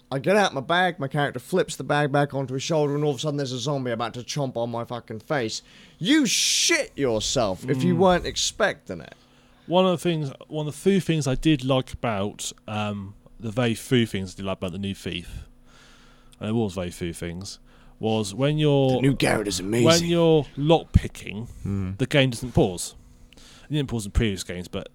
I 0.10 0.20
get 0.20 0.36
out 0.36 0.54
my 0.54 0.62
bag. 0.62 0.98
My 0.98 1.10
character 1.10 1.40
flips 1.40 1.76
the 1.76 1.84
bag 1.84 2.12
back 2.12 2.34
onto 2.34 2.54
his 2.54 2.64
shoulder, 2.64 2.96
and 2.96 3.04
all 3.04 3.12
of 3.12 3.18
a 3.18 3.20
sudden, 3.20 3.38
there's 3.38 3.52
a 3.52 3.60
zombie 3.60 3.92
about 3.92 4.14
to 4.14 4.22
chomp 4.22 4.56
on 4.56 4.72
my 4.72 4.86
fucking 4.86 5.20
face. 5.20 5.62
You 6.00 6.26
shit 6.26 6.92
yourself 6.98 7.70
if 7.70 7.84
you 7.84 7.94
hmm. 7.94 8.02
weren't 8.02 8.26
expecting 8.26 9.02
it. 9.02 9.16
One 9.72 9.86
of 9.86 9.92
the 9.92 9.98
things, 9.98 10.34
one 10.50 10.68
of 10.68 10.74
the 10.74 10.78
few 10.80 11.00
things 11.00 11.28
I 11.28 11.36
did 11.36 11.64
like 11.64 11.94
about 11.94 12.52
um, 12.68 13.16
the 13.40 13.52
very 13.52 13.74
few 13.74 14.06
things 14.06 14.34
I 14.34 14.38
did 14.38 14.46
like 14.46 14.58
about 14.58 14.74
the 14.74 14.78
new 14.78 14.94
Thief, 14.94 15.48
and 16.42 16.50
it 16.50 16.54
was 16.54 16.74
very 16.74 16.92
few 16.92 17.14
things, 17.14 17.60
was 17.98 18.36
when 18.36 18.58
you're 18.58 18.92
The 18.98 19.02
new 19.02 19.16
character's 19.16 19.62
amazing. 19.62 19.86
when 19.86 20.04
you're 20.06 20.46
lock 20.58 20.92
picking, 20.92 21.46
Hmm. 21.64 21.92
the 22.00 22.06
game 22.06 22.32
doesn't 22.32 22.52
pause. 22.52 22.96
It 23.70 23.74
didn't 23.76 23.90
pause 23.90 24.06
in 24.06 24.12
previous 24.12 24.44
games, 24.44 24.68
but 24.68 24.90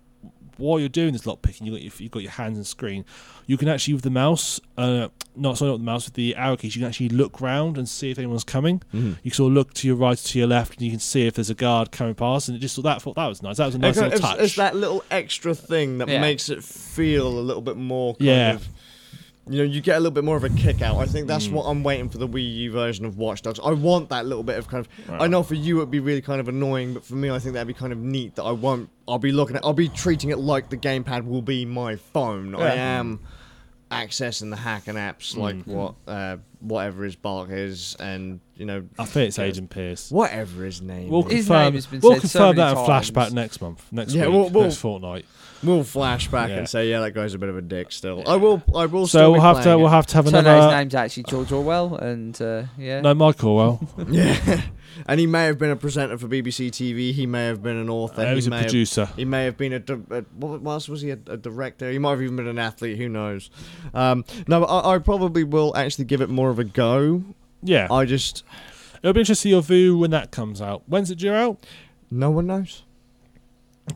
while 0.58 0.78
you're 0.80 0.88
doing 0.88 1.12
this 1.12 1.26
lock 1.26 1.42
picking, 1.42 1.66
you 1.66 1.72
got 1.72 1.82
your, 1.82 1.92
you've 1.98 2.10
got 2.12 2.22
your 2.22 2.32
hands 2.32 2.58
on 2.58 2.64
screen. 2.64 3.04
You 3.46 3.56
can 3.56 3.68
actually 3.68 3.94
with 3.94 4.02
the 4.02 4.10
mouse, 4.10 4.60
uh, 4.76 5.08
not 5.36 5.56
sorry, 5.58 5.68
not 5.68 5.74
with 5.74 5.80
the 5.82 5.84
mouse, 5.86 6.04
with 6.06 6.14
the 6.14 6.34
arrow 6.34 6.56
keys, 6.56 6.74
you 6.74 6.80
can 6.80 6.88
actually 6.88 7.10
look 7.10 7.40
round 7.40 7.78
and 7.78 7.88
see 7.88 8.10
if 8.10 8.18
anyone's 8.18 8.42
coming. 8.44 8.82
Mhm. 8.94 9.16
You 9.22 9.30
can 9.30 9.32
sort 9.32 9.50
of 9.50 9.54
look 9.54 9.74
to 9.74 9.86
your 9.86 9.96
right, 9.96 10.18
to 10.18 10.38
your 10.38 10.48
left, 10.48 10.74
and 10.74 10.82
you 10.82 10.90
can 10.90 10.98
see 11.00 11.26
if 11.26 11.34
there's 11.34 11.50
a 11.50 11.54
guard 11.54 11.92
coming 11.92 12.14
past. 12.14 12.48
And 12.48 12.56
it 12.56 12.60
just 12.60 12.82
that 12.82 13.02
thought 13.02 13.14
that 13.16 13.26
was 13.26 13.42
nice. 13.42 13.58
That 13.58 13.66
was 13.66 13.74
a 13.74 13.78
nice 13.78 13.90
It's, 13.90 13.96
little 13.98 14.12
it's, 14.12 14.20
touch. 14.20 14.38
it's 14.40 14.56
that 14.56 14.74
little 14.76 15.04
extra 15.10 15.54
thing 15.54 15.98
that 15.98 16.08
Yeah. 16.08 16.20
makes 16.20 16.48
it 16.48 16.64
feel 16.64 17.28
a 17.28 17.40
little 17.40 17.62
bit 17.62 17.76
more. 17.76 18.14
Kind 18.16 18.26
Yeah. 18.26 18.52
Of, 18.54 18.68
you 19.48 19.58
know, 19.58 19.64
you 19.64 19.80
get 19.80 19.96
a 19.96 20.00
little 20.00 20.10
bit 20.10 20.24
more 20.24 20.36
of 20.36 20.42
a 20.44 20.48
kick 20.50 20.82
out. 20.82 20.96
I 20.98 21.06
think 21.06 21.26
Mm. 21.26 21.28
that's 21.28 21.48
what 21.48 21.64
I'm 21.64 21.82
waiting 21.84 22.08
for 22.08 22.18
the 22.18 22.26
Wii 22.28 22.54
U 22.56 22.72
version 22.72 23.04
of 23.04 23.16
Watch 23.16 23.42
Dogs. 23.42 23.60
I 23.62 23.70
want 23.72 24.08
that 24.10 24.26
little 24.26 24.42
bit 24.42 24.58
of 24.58 24.66
kind 24.68 24.84
of. 24.86 25.20
I 25.20 25.26
know 25.28 25.42
for 25.42 25.54
you 25.54 25.78
it'd 25.78 25.90
be 25.90 26.00
really 26.00 26.20
kind 26.22 26.40
of 26.40 26.48
annoying, 26.48 26.94
but 26.94 27.04
for 27.04 27.14
me 27.14 27.30
I 27.30 27.38
think 27.38 27.54
that'd 27.54 27.68
be 27.68 27.74
kind 27.74 27.92
of 27.92 27.98
neat. 27.98 28.34
That 28.36 28.42
I 28.44 28.52
won't. 28.52 28.88
I'll 29.06 29.18
be 29.18 29.32
looking 29.32 29.56
at. 29.56 29.64
I'll 29.64 29.72
be 29.72 29.88
treating 29.88 30.30
it 30.30 30.38
like 30.38 30.68
the 30.70 30.76
gamepad 30.76 31.26
will 31.26 31.42
be 31.42 31.64
my 31.64 31.96
phone. 31.96 32.54
I 32.56 32.74
am 32.74 33.20
accessing 33.90 34.50
the 34.50 34.56
hack 34.56 34.88
and 34.88 34.98
apps 34.98 35.36
like 35.36 35.54
Mm. 35.56 35.66
what 35.68 35.94
uh, 36.08 36.38
whatever 36.58 37.04
his 37.04 37.14
bark 37.14 37.50
is, 37.50 37.96
and 38.00 38.40
you 38.56 38.66
know 38.66 38.82
I 38.98 39.04
think 39.04 39.28
it's 39.28 39.38
Yeah. 39.38 39.44
Aiden 39.48 39.68
Pearce. 39.70 40.10
whatever 40.10 40.64
his 40.64 40.82
name. 40.82 41.08
We'll 41.08 41.24
is. 41.26 41.32
His 41.32 41.46
confirm. 41.46 41.62
name 41.62 41.74
has 41.74 41.86
been 41.86 42.00
we'll 42.00 42.12
said 42.20 42.30
so 42.30 42.38
confirm 42.38 42.56
many 42.56 42.74
that 42.74 42.80
in 42.80 42.84
flashback 42.90 43.32
next 43.32 43.60
month, 43.60 43.84
next 43.92 44.12
Yeah, 44.12 44.24
week, 44.26 44.32
we'll- 44.34 44.48
we'll- 44.50 44.62
next 44.64 44.78
fortnight. 44.78 45.24
We'll 45.64 45.84
flash 45.84 46.28
back 46.28 46.50
Yeah. 46.50 46.58
and 46.58 46.68
say, 46.68 46.90
yeah, 46.90 47.00
that 47.00 47.12
guy's 47.14 47.32
a 47.34 47.38
bit 47.38 47.48
of 47.48 47.56
a 47.56 47.62
dick. 47.62 47.90
Still, 47.90 48.22
I 48.28 48.36
will. 48.36 48.62
I 48.74 48.86
will. 48.86 49.06
So 49.06 49.18
still 49.18 49.32
we'll 49.32 49.40
be 49.40 49.44
have 49.44 49.56
to 49.56 49.62
playing 49.62 49.80
we'll 49.80 49.88
have 49.88 50.06
to 50.08 50.14
have 50.16 50.24
Turns 50.30 50.46
out 50.46 50.62
his 50.64 50.72
name's 50.78 50.94
actually 50.94 51.22
George 51.24 51.50
Orwell, 51.50 51.96
and 51.96 52.40
uh, 52.42 52.64
yeah. 52.78 53.00
No, 53.00 53.14
Michael. 53.14 53.56
Well, 53.56 53.88
Yeah, 54.10 54.62
and 55.06 55.18
he 55.18 55.26
may 55.26 55.46
have 55.46 55.58
been 55.58 55.70
a 55.70 55.76
presenter 55.76 56.18
for 56.18 56.28
BBC 56.28 56.68
TV. 56.70 57.12
He 57.12 57.26
may 57.26 57.46
have 57.46 57.62
been 57.62 57.76
an 57.76 57.88
author. 57.88 58.22
uh, 58.22 58.28
he 58.28 58.34
he's 58.34 58.46
a 58.46 58.50
may 58.50 58.56
have- 58.56 58.66
producer. 58.66 59.08
he 59.16 59.24
may 59.24 59.44
have 59.46 59.56
been 59.56 59.72
a, 59.72 59.82
a 60.16 60.22
what 60.36 60.60
what 60.60 60.72
else 60.72 60.88
was 60.88 61.00
he 61.00 61.10
a, 61.10 61.18
a 61.26 61.36
director? 61.36 61.90
He 61.90 61.98
might 61.98 62.10
have 62.10 62.22
even 62.22 62.36
been 62.36 62.48
an 62.48 62.58
athlete. 62.58 62.98
Who 62.98 63.08
knows? 63.08 63.50
Um, 63.94 64.24
no, 64.46 64.60
but 64.60 64.66
I, 64.66 64.94
I 64.94 64.98
probably 64.98 65.42
will 65.44 65.74
actually 65.76 66.04
give 66.04 66.20
it 66.20 66.28
more 66.28 66.50
of 66.50 66.58
a 66.58 66.64
go. 66.64 67.24
Yeah, 67.62 67.88
I 67.90 68.04
just 68.04 68.44
it'll 69.02 69.14
be 69.14 69.20
interesting 69.20 69.34
to 69.34 69.40
see 69.40 69.50
your 69.50 69.62
view 69.62 69.96
when 69.98 70.10
that 70.10 70.30
comes 70.30 70.60
out. 70.60 70.82
When's 70.86 71.10
it 71.10 71.16
due 71.16 71.32
out? 71.32 71.64
no 72.10 72.30
one 72.30 72.46
knows. 72.46 72.82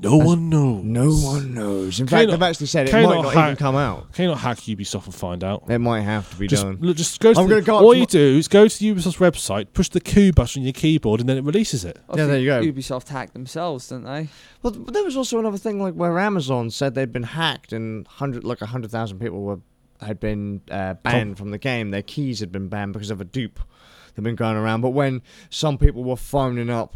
No 0.02 0.16
one 0.18 0.48
knows. 0.48 0.84
No 0.84 1.10
one 1.10 1.52
knows. 1.52 1.98
In 1.98 2.06
Can 2.06 2.10
fact, 2.18 2.26
you 2.26 2.30
they've 2.30 2.42
actually 2.42 2.66
said 2.68 2.86
it 2.88 2.90
can 2.92 3.02
you 3.02 3.08
might 3.08 3.14
not 3.16 3.22
not 3.24 3.34
hack- 3.34 3.44
even 3.48 3.56
come 3.56 3.74
out. 3.76 4.12
Can 4.12 4.22
you 4.24 4.28
not 4.30 4.38
hack 4.38 4.58
Ubisoft 4.58 5.06
and 5.06 5.14
find 5.14 5.42
out? 5.42 5.64
It 5.68 5.78
might 5.80 6.02
have 6.02 6.30
to 6.30 6.36
be 6.36 6.46
Just 6.46 6.62
done. 6.62 6.78
look, 6.80 6.96
just 6.96 7.18
go. 7.20 7.34
To 7.34 7.40
I'm 7.40 7.48
the, 7.48 7.56
gonna 7.56 7.66
go 7.66 7.76
up 7.78 7.82
all 7.82 7.90
to 7.92 7.96
you 7.96 8.02
my- 8.02 8.06
do 8.06 8.38
is 8.38 8.46
go 8.48 8.68
to 8.68 8.78
the 8.78 8.94
Ubisoft 8.94 9.18
website, 9.18 9.66
push 9.74 9.88
the 9.88 10.00
Q 10.00 10.32
button 10.32 10.60
on 10.60 10.64
your 10.64 10.72
keyboard, 10.72 11.18
and 11.20 11.28
then 11.28 11.36
it 11.38 11.44
releases 11.44 11.84
it. 11.84 11.98
I 12.08 12.12
Yeah, 12.16 12.26
there 12.26 12.36
think 12.36 12.64
you 12.64 12.72
go. 12.72 12.80
Ubisoft 12.80 13.08
hacked 13.08 13.32
themselves, 13.32 13.88
didn't 13.88 14.04
they? 14.04 14.28
Well, 14.62 14.72
but 14.72 14.94
there 14.94 15.02
was 15.04 15.16
also 15.16 15.38
another 15.40 15.58
thing 15.58 15.82
like 15.82 15.94
where 15.94 16.18
Amazon 16.20 16.70
said 16.70 16.94
they'd 16.94 17.12
been 17.12 17.24
hacked 17.24 17.72
and 17.72 18.06
hundred 18.06 18.44
like 18.44 18.60
hundred 18.60 18.92
thousand 18.92 19.18
people 19.18 19.42
were 19.42 19.58
had 20.00 20.18
been 20.20 20.62
uh, 20.70 20.94
banned 20.94 21.36
from 21.36 21.50
the 21.50 21.58
game. 21.58 21.90
Their 21.90 22.02
keys 22.02 22.40
had 22.40 22.50
been 22.52 22.68
banned 22.68 22.92
because 22.94 23.10
of 23.10 23.20
a 23.20 23.24
dupe 23.24 23.58
that'd 24.10 24.24
been 24.24 24.36
going 24.36 24.56
around. 24.56 24.80
But 24.82 24.90
when 24.90 25.20
some 25.50 25.76
people 25.78 26.04
were 26.04 26.16
phoning 26.16 26.70
up 26.70 26.94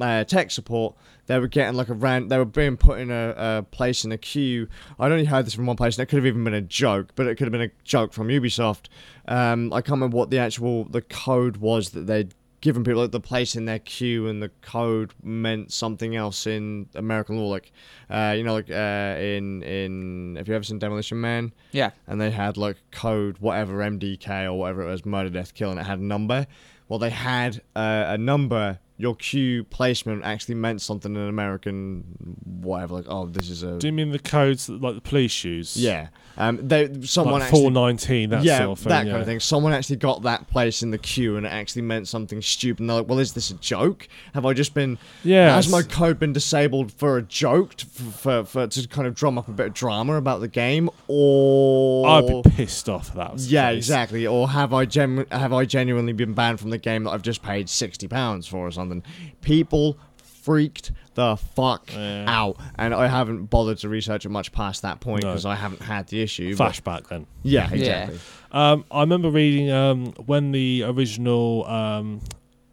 uh, 0.00 0.24
tech 0.24 0.50
support, 0.50 0.94
they 1.26 1.38
were 1.38 1.48
getting 1.48 1.76
like 1.76 1.88
a 1.88 1.94
rant. 1.94 2.28
They 2.28 2.38
were 2.38 2.44
being 2.44 2.76
put 2.76 2.98
in 3.00 3.10
a, 3.10 3.34
a 3.36 3.62
place 3.70 4.04
in 4.04 4.12
a 4.12 4.18
queue. 4.18 4.68
I'd 4.98 5.12
only 5.12 5.24
heard 5.24 5.46
this 5.46 5.54
from 5.54 5.66
one 5.66 5.76
place, 5.76 5.96
and 5.96 6.02
it 6.02 6.06
could 6.06 6.16
have 6.16 6.26
even 6.26 6.44
been 6.44 6.54
a 6.54 6.60
joke, 6.60 7.12
but 7.14 7.26
it 7.26 7.36
could 7.36 7.46
have 7.46 7.52
been 7.52 7.62
a 7.62 7.70
joke 7.84 8.12
from 8.12 8.28
Ubisoft. 8.28 8.86
Um, 9.28 9.72
I 9.72 9.80
can't 9.80 9.92
remember 9.92 10.16
what 10.16 10.30
the 10.30 10.38
actual 10.38 10.84
the 10.84 11.02
code 11.02 11.58
was 11.58 11.90
that 11.90 12.06
they'd 12.06 12.34
given 12.60 12.82
people 12.82 13.00
like 13.00 13.12
the 13.12 13.20
place 13.20 13.54
in 13.54 13.64
their 13.64 13.78
queue 13.78 14.26
and 14.26 14.42
the 14.42 14.48
code 14.60 15.14
meant 15.22 15.72
something 15.72 16.16
else 16.16 16.46
in 16.46 16.88
American 16.94 17.36
law, 17.36 17.46
like 17.46 17.72
uh, 18.10 18.34
you 18.36 18.42
know, 18.42 18.54
like 18.54 18.70
uh, 18.70 19.16
in 19.18 19.62
in 19.62 20.36
if 20.36 20.48
you 20.48 20.54
ever 20.54 20.64
seen 20.64 20.78
Demolition 20.78 21.20
Man? 21.20 21.52
Yeah. 21.72 21.90
And 22.06 22.20
they 22.20 22.30
had 22.30 22.56
like 22.56 22.76
code 22.90 23.38
whatever 23.38 23.78
MDK 23.78 24.46
or 24.46 24.54
whatever 24.54 24.82
it 24.82 24.90
was, 24.90 25.04
murder, 25.04 25.30
death, 25.30 25.54
kill, 25.54 25.70
and 25.70 25.80
it 25.80 25.86
had 25.86 25.98
a 25.98 26.04
number. 26.04 26.46
Well, 26.88 26.98
they 26.98 27.10
had 27.10 27.62
uh, 27.74 28.06
a 28.08 28.18
number. 28.18 28.78
Your 28.98 29.14
queue 29.14 29.62
placement 29.64 30.24
actually 30.24 30.54
meant 30.54 30.80
something 30.80 31.14
in 31.14 31.28
American 31.28 32.04
whatever. 32.44 32.94
Like, 32.94 33.06
oh, 33.08 33.26
this 33.26 33.50
is 33.50 33.62
a 33.62 33.78
Do 33.78 33.86
you 33.86 33.92
mean 33.92 34.10
the 34.10 34.18
codes 34.18 34.66
that 34.66 34.80
like 34.80 34.94
the 34.94 35.00
police 35.00 35.44
use? 35.44 35.76
yeah. 35.76 36.08
Um, 36.38 36.68
they 36.68 37.02
someone 37.02 37.34
like 37.34 37.44
actually 37.44 37.62
four 37.62 37.70
nineteen. 37.70 38.30
That 38.30 38.44
yeah, 38.44 38.58
sort 38.58 38.78
of 38.78 38.78
thing. 38.80 38.90
that 38.90 39.06
yeah. 39.06 39.12
kind 39.12 39.22
of 39.22 39.26
thing. 39.26 39.40
Someone 39.40 39.72
actually 39.72 39.96
got 39.96 40.22
that 40.22 40.48
place 40.48 40.82
in 40.82 40.90
the 40.90 40.98
queue, 40.98 41.36
and 41.36 41.46
it 41.46 41.50
actually 41.50 41.82
meant 41.82 42.08
something 42.08 42.42
stupid. 42.42 42.80
And 42.80 42.90
they're 42.90 42.98
like, 42.98 43.08
"Well, 43.08 43.18
is 43.18 43.32
this 43.32 43.50
a 43.50 43.54
joke? 43.54 44.06
Have 44.34 44.44
I 44.44 44.52
just 44.52 44.74
been? 44.74 44.98
Yeah, 45.24 45.54
has 45.54 45.70
my 45.70 45.82
code 45.82 46.18
been 46.18 46.32
disabled 46.32 46.92
for 46.92 47.16
a 47.16 47.22
joke, 47.22 47.76
to, 47.76 47.86
for, 47.86 48.44
for 48.44 48.66
to 48.66 48.88
kind 48.88 49.06
of 49.06 49.14
drum 49.14 49.38
up 49.38 49.48
a 49.48 49.52
bit 49.52 49.66
of 49.66 49.74
drama 49.74 50.16
about 50.16 50.40
the 50.40 50.48
game, 50.48 50.90
or 51.08 52.06
I'd 52.06 52.26
be 52.26 52.42
pissed 52.50 52.88
off 52.88 53.14
that 53.14 53.32
was 53.32 53.50
yeah, 53.50 53.70
exactly. 53.70 54.26
Or 54.26 54.48
have 54.50 54.74
I 54.74 54.84
genu- 54.84 55.26
have 55.30 55.52
I 55.52 55.64
genuinely 55.64 56.12
been 56.12 56.34
banned 56.34 56.60
from 56.60 56.70
the 56.70 56.78
game 56.78 57.04
that 57.04 57.10
I've 57.10 57.22
just 57.22 57.42
paid 57.42 57.68
sixty 57.68 58.08
pounds 58.08 58.46
for 58.46 58.66
or 58.66 58.70
something? 58.70 59.02
People 59.40 59.98
freaked 60.46 60.92
the 61.14 61.36
fuck 61.36 61.92
Yeah. 61.92 62.24
out, 62.28 62.56
and 62.78 62.94
I 62.94 63.08
haven't 63.08 63.46
bothered 63.46 63.78
to 63.78 63.88
research 63.88 64.24
it 64.24 64.28
much 64.28 64.52
past 64.52 64.82
that 64.82 65.00
point 65.00 65.24
No. 65.24 65.30
because 65.30 65.44
I 65.44 65.56
haven't 65.56 65.82
had 65.82 66.06
the 66.06 66.22
issue. 66.22 66.56
but- 66.56 66.72
Flashback 66.72 67.08
then. 67.08 67.26
yeah, 67.42 67.68
Yeah. 67.70 67.74
exactly. 67.74 68.18
Um, 68.52 68.84
I 68.90 69.00
remember 69.00 69.28
reading 69.30 69.70
um, 69.72 70.12
when 70.24 70.52
the 70.52 70.84
original 70.84 71.66
um, 71.66 72.20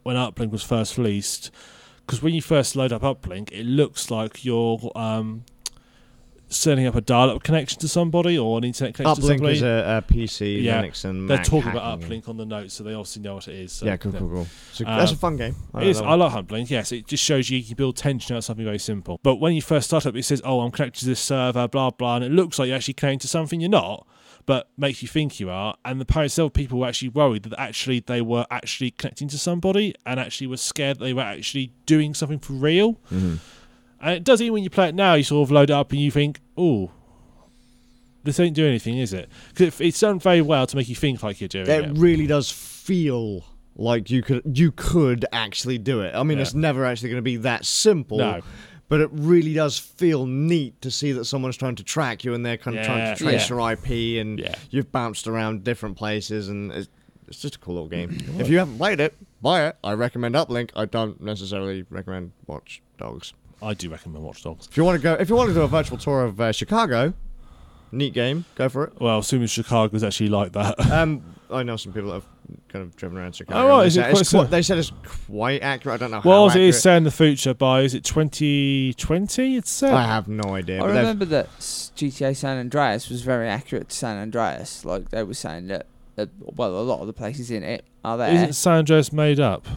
when 0.04 0.16
Uplink 0.16 0.52
was 0.52 0.62
first 0.64 0.98
released, 0.98 1.50
because 2.06 2.22
when 2.22 2.34
you 2.36 2.42
first 2.42 2.76
load 2.76 2.92
up 2.94 3.02
Uplink, 3.02 3.52
it 3.52 3.66
looks 3.66 4.12
like 4.12 4.46
you're 4.46 4.92
um, 4.96 5.44
setting 6.54 6.86
up 6.86 6.96
a 6.96 7.02
dial-up 7.02 7.44
connection 7.44 7.80
to 7.80 7.88
somebody 7.88 8.38
or 8.38 8.58
an 8.58 8.64
internet 8.64 8.94
connection 8.94 9.16
to 9.16 9.22
Uplink 9.22 9.38
somebody. 9.38 9.56
is 9.58 9.62
a, 9.62 10.04
a 10.08 10.14
PC, 10.14 10.64
Yeah, 10.64 10.82
Linux, 10.82 11.06
and 11.06 11.30
They're 11.30 11.38
Mac 11.38 11.46
talking 11.46 11.72
about. 11.72 12.00
Uplink 12.02 12.30
on 12.30 12.38
the 12.38 12.46
notes, 12.46 12.74
so 12.76 12.84
they 12.84 12.94
obviously 12.94 13.22
know 13.22 13.36
what 13.36 13.48
it 13.48 13.56
is. 13.56 13.72
So, 13.72 13.86
yeah, 13.86 13.98
cool, 13.98 14.12
cool, 14.14 14.30
cool. 14.30 14.48
So 14.72 14.86
Um, 14.86 14.98
that's 14.98 15.12
a 15.12 15.16
fun 15.18 15.36
game. 15.38 15.56
I 15.74 15.82
It 15.82 15.88
is. 15.88 16.02
I 16.02 16.14
like 16.16 16.32
Uplink. 16.34 16.70
Yes, 16.70 16.92
it 16.92 17.08
just 17.08 17.24
shows 17.24 17.50
you 17.50 17.58
you 17.58 17.64
can 17.66 17.76
build 17.76 17.98
tension 17.98 18.36
out 18.36 18.40
of 18.40 18.44
something 18.46 18.66
very 18.66 18.80
simple. 18.80 19.20
But 19.24 19.36
when 19.36 19.54
you 19.54 19.62
first 19.62 19.88
start 19.88 20.06
up, 20.06 20.16
it 20.16 20.24
says, 20.24 20.42
"Oh, 20.46 20.62
I'm 20.62 20.72
connected 20.72 21.00
to 21.02 21.06
this 21.06 21.20
server," 21.20 21.68
blah 21.68 21.90
blah, 21.92 22.16
and 22.18 22.26
it 22.26 22.32
looks 22.32 22.60
like 22.60 22.68
you're 22.68 22.76
actually 22.78 22.94
connecting 22.96 23.20
to 23.20 23.28
something 23.28 23.60
you're 23.62 23.70
not, 23.70 24.06
but 24.46 24.70
makes 24.78 25.02
you 25.02 25.08
think 25.08 25.40
you 25.40 25.50
are. 25.50 25.76
And 25.86 26.00
the 26.02 26.28
several 26.30 26.50
people 26.50 26.80
were 26.80 26.88
actually 26.88 27.10
worried 27.10 27.44
that 27.44 27.60
actually 27.60 28.00
they 28.02 28.22
were 28.22 28.46
actually 28.52 28.92
connecting 28.92 29.28
to 29.30 29.38
somebody, 29.38 29.94
and 30.06 30.20
actually 30.20 30.48
were 30.48 30.58
scared 30.58 31.00
that 31.00 31.06
they 31.06 31.14
were 31.14 31.22
actually 31.22 31.72
doing 31.86 32.14
something 32.14 32.40
for 32.40 32.54
real. 32.54 33.00
Mhm. 33.12 33.40
And 34.02 34.16
it 34.16 34.24
does 34.26 34.42
even 34.42 34.54
when 34.56 34.64
you 34.64 34.70
play 34.70 34.90
it 34.90 34.96
now, 34.96 35.14
you 35.14 35.24
sort 35.24 35.48
of 35.48 35.52
load 35.52 35.70
it 35.70 35.74
up 35.74 35.94
and 35.94 36.02
you 36.02 36.12
think, 36.12 36.42
"Oh." 36.58 36.92
This 38.24 38.40
ain't 38.40 38.56
doing 38.56 38.70
anything, 38.70 38.98
is 39.00 39.12
it? 39.12 39.30
Because 39.50 39.82
it's 39.82 40.00
done 40.00 40.18
very 40.20 40.42
well 40.42 40.66
to 40.66 40.76
make 40.78 40.88
you 40.88 40.96
think 40.96 41.22
like 41.24 41.42
you're 41.42 41.50
doing 41.50 41.68
It 41.68 41.86
it. 41.86 41.98
really 41.98 42.26
does 42.26 42.50
feel 42.50 43.44
like 43.76 44.10
you 44.10 44.22
could 44.22 44.58
you 44.58 44.72
could 44.72 45.26
actually 45.34 45.78
do 45.78 46.00
it. 46.02 46.16
I 46.16 46.24
mean, 46.24 46.38
Yeah. 46.38 46.44
it's 46.44 46.54
never 46.54 46.86
actually 46.86 47.10
going 47.10 47.18
to 47.18 47.22
be 47.24 47.36
that 47.38 47.66
simple. 47.66 48.20
No. 48.20 48.42
But 48.88 49.02
it 49.02 49.10
really 49.12 49.54
does 49.54 49.78
feel 49.80 50.26
neat 50.26 50.80
to 50.84 50.92
see 50.92 51.12
that 51.14 51.26
someone's 51.26 51.58
trying 51.58 51.76
to 51.76 51.84
track 51.84 52.24
you 52.24 52.34
and 52.34 52.46
they're 52.46 52.58
kind 52.58 52.78
of 52.78 52.86
trying 52.86 53.14
to 53.16 53.22
trace 53.22 53.50
Yeah. 53.50 53.56
your 53.56 53.72
IP 53.72 54.20
and 54.20 54.40
Yeah. 54.40 54.56
you've 54.70 54.92
bounced 54.92 55.28
around 55.28 55.64
different 55.66 55.98
places 55.98 56.48
and 56.48 56.72
it's, 56.72 56.88
it's 57.28 57.42
just 57.42 57.56
a 57.56 57.60
cool 57.60 57.74
little 57.74 57.90
game. 57.90 58.16
if 58.40 58.48
you 58.50 58.60
haven't 58.60 58.78
played 58.78 59.00
it, 59.02 59.16
buy 59.42 59.68
it. 59.68 59.76
I 59.84 59.94
recommend 59.94 60.36
Uplink. 60.36 60.70
I 60.76 60.86
don't 60.86 61.20
necessarily 61.22 61.86
recommend 61.90 62.32
Watch 62.48 62.82
Dogs. 62.98 63.34
I 63.64 63.74
do 63.74 63.90
recommend 63.90 64.24
Watch 64.24 64.44
Dogs. 64.44 64.68
If 64.70 64.78
you 64.78 64.84
want 64.84 64.98
to 65.00 65.04
go, 65.04 65.14
if 65.14 65.30
you 65.30 65.36
want 65.36 65.50
to 65.50 65.54
do 65.54 65.62
a 65.62 65.68
virtual 65.68 65.98
tour 65.98 66.24
of 66.26 66.40
uh, 66.42 66.52
Chicago, 66.52 67.14
neat 67.92 68.14
game. 68.14 68.46
Go 68.56 68.70
for 68.70 68.86
it. 68.86 69.00
Well, 69.00 69.20
assuming 69.20 69.48
Chicago's 69.48 70.04
actually 70.04 70.30
like 70.30 70.52
that. 70.54 70.80
Um, 70.92 71.24
I 71.52 71.64
know 71.64 71.78
some 71.78 71.94
people 71.94 72.10
that 72.10 72.16
have 72.16 72.26
kind 72.68 72.84
of 72.84 72.96
driven 72.96 73.18
around 73.20 73.36
Chicago. 73.36 73.60
Oh, 73.60 73.70
right, 73.70 73.82
They 73.82 73.88
is 73.88 73.98
it 73.98 74.02
said 74.02 74.10
it's 74.18 74.30
quite 74.32 74.40
qui- 74.42 74.48
they 74.50 74.62
said 74.64 74.78
it's 74.80 74.92
quite 75.28 75.62
accurate. 75.62 75.96
I 75.96 75.98
don't 75.98 76.12
know 76.12 76.22
how 76.22 76.30
Well, 76.30 76.46
it 76.46 76.50
accurate. 76.50 76.68
is 76.70 76.82
set 76.82 76.98
in 76.98 77.04
the 77.04 77.12
future 77.12 77.54
by 77.54 77.82
is 77.82 77.94
it 77.94 78.04
2020? 78.04 79.56
It's 79.58 79.70
set. 79.72 79.94
I 79.94 80.04
have 80.04 80.28
no 80.28 80.56
idea. 80.56 80.82
I 80.84 80.88
remember 80.88 81.26
that 81.26 81.50
GTA 81.60 82.36
San 82.36 82.58
Andreas 82.58 83.10
was 83.10 83.22
very 83.22 83.48
accurate 83.48 83.90
to 83.90 83.96
San 83.96 84.18
Andreas. 84.18 84.84
Like 84.84 85.10
they 85.10 85.24
were 85.24 85.34
saying 85.34 85.68
that, 85.68 85.86
that 86.16 86.30
well, 86.40 86.72
a 86.78 86.82
lot 86.82 87.02
of 87.02 87.08
the 87.08 87.14
places 87.14 87.52
in 87.52 87.64
it 87.64 87.86
are 88.04 88.18
there. 88.18 88.34
Isn't 88.34 88.54
San 88.54 88.78
Andreas 88.80 89.14
made 89.14 89.40
up? 89.40 89.68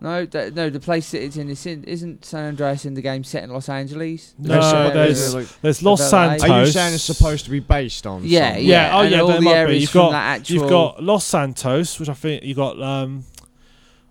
No, 0.00 0.24
th- 0.26 0.54
no, 0.54 0.70
the 0.70 0.78
place 0.80 1.10
that 1.10 1.24
it's 1.24 1.36
in 1.36 1.48
is 1.50 1.66
in, 1.66 1.82
isn't 1.84 2.24
San 2.24 2.44
Andreas 2.46 2.84
in 2.84 2.94
the 2.94 3.02
game 3.02 3.24
set 3.24 3.42
in 3.42 3.50
Los 3.50 3.68
Angeles? 3.68 4.34
No, 4.38 4.54
They 4.54 4.60
said- 4.60 4.94
there's 4.94 5.20
is 5.20 5.34
it 5.34 5.36
like- 5.38 5.60
there's 5.60 5.82
Los 5.82 6.08
Santos. 6.10 6.48
Are 6.48 6.60
you 6.60 6.66
saying 6.66 6.94
it's 6.94 7.02
supposed 7.02 7.44
to 7.46 7.50
be 7.50 7.60
based 7.60 8.06
on? 8.06 8.22
Yeah, 8.24 8.48
something? 8.50 8.66
yeah. 8.66 8.90
oh 8.96 9.00
and 9.00 9.10
yeah, 9.10 9.20
all 9.20 9.26
there 9.28 9.38
the 9.38 9.42
might 9.42 9.66
be. 9.66 9.78
You've 9.78 9.92
got 9.92 10.14
actual. 10.14 10.54
you've 10.56 10.68
got 10.70 11.02
Los 11.02 11.24
Santos, 11.24 11.98
which 11.98 12.08
I 12.08 12.14
think 12.14 12.44
you 12.44 12.54
got. 12.54 12.80
Um, 12.80 13.24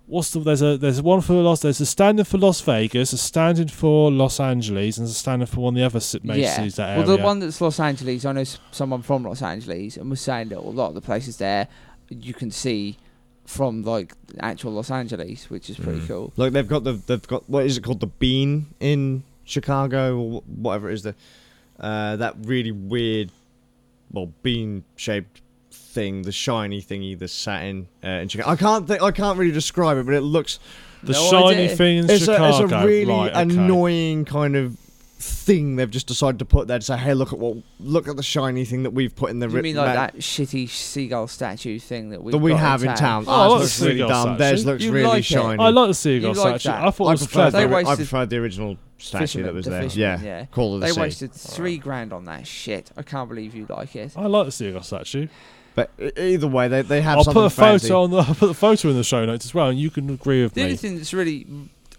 what's 0.08 0.32
the 0.32 0.40
there's 0.40 0.62
a 0.62 0.78
there's 0.78 1.02
one 1.02 1.22
for 1.22 1.34
Los 1.34 1.62
there's 1.62 1.80
a 1.82 1.86
standing 1.86 2.26
for 2.26 2.38
Las 2.38 2.62
Vegas, 2.62 3.14
a 3.14 3.18
standing 3.18 3.68
for 3.68 4.12
Los 4.12 4.40
Angeles, 4.40 4.98
and 4.98 5.08
a 5.08 5.10
standing 5.12 5.46
for 5.46 5.62
one 5.62 5.74
of 5.76 5.80
the 5.80 5.86
other 5.86 6.00
ci- 6.00 6.20
major 6.24 6.42
yeah. 6.42 6.56
cities 6.56 6.76
that 6.76 6.98
well, 6.98 7.06
the 7.18 7.24
one 7.24 7.40
that's 7.40 7.62
Los 7.62 7.80
Angeles, 7.80 8.26
I 8.26 8.32
know 8.34 8.44
someone 8.72 9.02
from 9.04 9.24
Los 9.24 9.42
Angeles, 9.42 9.98
and 9.98 10.10
was 10.10 10.22
saying 10.22 10.50
that 10.50 10.58
a 10.58 10.62
lot 10.62 10.90
of 10.90 10.96
the 10.96 11.02
places 11.02 11.38
there 11.38 11.68
you 12.10 12.34
can 12.34 12.52
see 12.52 12.98
from 13.48 13.82
like 13.82 14.14
actual 14.40 14.74
Los 14.74 14.92
Angeles, 14.92 15.50
which 15.50 15.70
is 15.72 15.78
pretty 15.78 16.02
Mm. 16.02 16.08
cool. 16.08 16.34
Like 16.38 16.54
they've 16.54 16.68
got 16.68 16.84
the 16.84 16.94
they've 17.08 17.26
got 17.28 17.50
what 17.50 17.66
is 17.66 17.78
it 17.78 17.84
called 17.84 18.02
the 18.02 18.08
bean 18.08 18.68
in 18.80 19.24
Chicago 19.46 20.18
or 20.20 20.42
whatever 20.46 20.90
it 20.92 20.94
is 20.96 21.04
the 21.04 21.16
uh, 21.80 22.16
that 22.18 22.36
really 22.44 22.72
weird 22.72 23.32
well 24.12 24.32
bean 24.44 24.84
shaped 24.98 25.42
thing 25.72 26.22
the 26.24 26.32
shiny 26.32 26.82
thingy 26.82 27.18
the 27.18 27.28
satin 27.28 27.88
uh, 28.04 28.08
in 28.22 28.28
Chicago. 28.28 28.52
I 28.52 28.56
can't 28.58 28.88
think 28.88 29.02
I 29.02 29.12
can't 29.12 29.38
really 29.40 29.54
describe 29.54 29.98
it 29.98 30.06
but 30.06 30.14
it 30.14 30.22
looks 30.22 30.60
the 31.04 31.14
No 31.14 31.30
shiny 31.32 31.64
idea. 31.66 31.76
thing 31.76 31.98
in 32.00 32.10
it's 32.10 32.26
Chicago. 32.26 32.44
a, 32.44 32.64
it's 32.66 32.72
a 32.74 32.86
really 32.86 33.12
right, 33.12 33.32
okay. 33.32 33.42
annoying 33.42 34.26
kind 34.26 34.56
of 34.56 34.76
thing 35.20 35.78
they've 35.78 35.90
just 35.90 36.06
decided 36.06 36.38
to 36.38 36.46
put 36.46 36.68
there 36.68 36.78
to 36.78 36.86
say 36.86 36.96
hey 36.96 37.16
look 37.16 37.34
at 37.34 37.40
what 37.40 37.58
look 37.80 38.08
at 38.08 38.16
the 38.18 38.22
shiny 38.24 38.64
thing 38.66 38.84
that 38.84 38.92
we've 38.92 39.16
put 39.16 39.32
in 39.32 39.40
the 39.40 39.48
You 39.48 39.56
ri- 39.56 39.62
mean 39.64 39.76
like 39.76 39.88
ma- 39.88 39.94
that 39.96 40.18
shitty 40.18 40.70
seagull 40.70 41.28
statue 41.28 41.80
thing 41.80 42.10
that 42.12 42.24
we 42.24 42.32
that 42.34 42.38
we 42.38 42.54
have 42.54 42.84
in 42.84 42.94
town. 42.96 43.26
Oh, 43.28 43.32
I 43.32 43.36
Ours 43.48 43.62
looks 43.62 43.82
really 43.82 43.94
seagull 43.96 44.10
dumb. 44.10 44.38
Theirs 44.38 44.66
looks 44.66 44.84
You 44.84 44.92
really 44.92 45.08
like 45.08 45.20
it? 45.20 45.24
shiny. 45.24 45.64
I 45.64 45.70
like 45.70 45.88
the 45.90 45.94
seagull 45.96 46.36
You 46.36 46.40
like 46.42 46.62
statue. 46.62 46.78
that? 46.78 46.88
I 46.88 46.92
thought 46.92 47.08
it 47.08 47.12
was 47.12 47.20
prefer, 47.28 47.34
clever. 47.50 47.52
They 47.58 47.64
the, 47.66 47.70
I 47.74 47.78
wasted- 47.78 47.98
prefer 47.98 48.26
the 48.28 48.38
original 48.38 48.78
statue 49.00 49.20
Fisherman, 49.24 49.46
that 49.48 49.54
was 49.56 49.66
the 49.66 49.72
there. 49.72 49.82
fisherman, 49.84 50.20
yeah. 50.24 50.40
yeah. 50.40 50.46
Call 50.46 50.76
of 50.76 50.82
the 50.82 50.88
They 50.88 50.94
Sea. 50.94 51.02
wasted 51.02 51.34
three 51.34 51.78
grand 51.80 52.14
on 52.14 52.26
that 52.26 52.46
shit. 52.46 52.92
I 52.96 53.02
can't 53.02 53.28
believe 53.28 53.56
you 53.56 53.66
like 53.70 53.96
it. 53.96 54.14
I 54.16 54.28
like 54.28 54.46
the 54.46 54.52
seagull 54.52 54.84
statue. 54.84 55.28
But 55.76 55.92
either 56.18 56.48
way, 56.48 56.68
they, 56.68 56.82
they 56.82 57.02
have 57.02 57.20
I'll 57.20 57.24
something 57.24 57.42
put 57.44 57.46
a 57.46 57.50
fancy. 57.52 57.88
photo 57.90 58.04
on 58.04 58.10
the 58.12 58.18
I'll 58.28 58.34
put 58.36 58.48
the 58.48 58.54
photo 58.56 58.90
in 58.90 58.96
the 58.98 59.04
show 59.04 59.26
notes 59.26 59.46
as 59.46 59.54
well, 59.54 59.68
and 59.70 59.80
you 59.80 59.90
can 59.92 60.10
agree 60.10 60.42
with 60.44 60.54
The 60.54 60.62
me. 60.62 60.66
only 60.66 60.78
thing 60.78 60.96
that's 60.98 61.14
really 61.14 61.46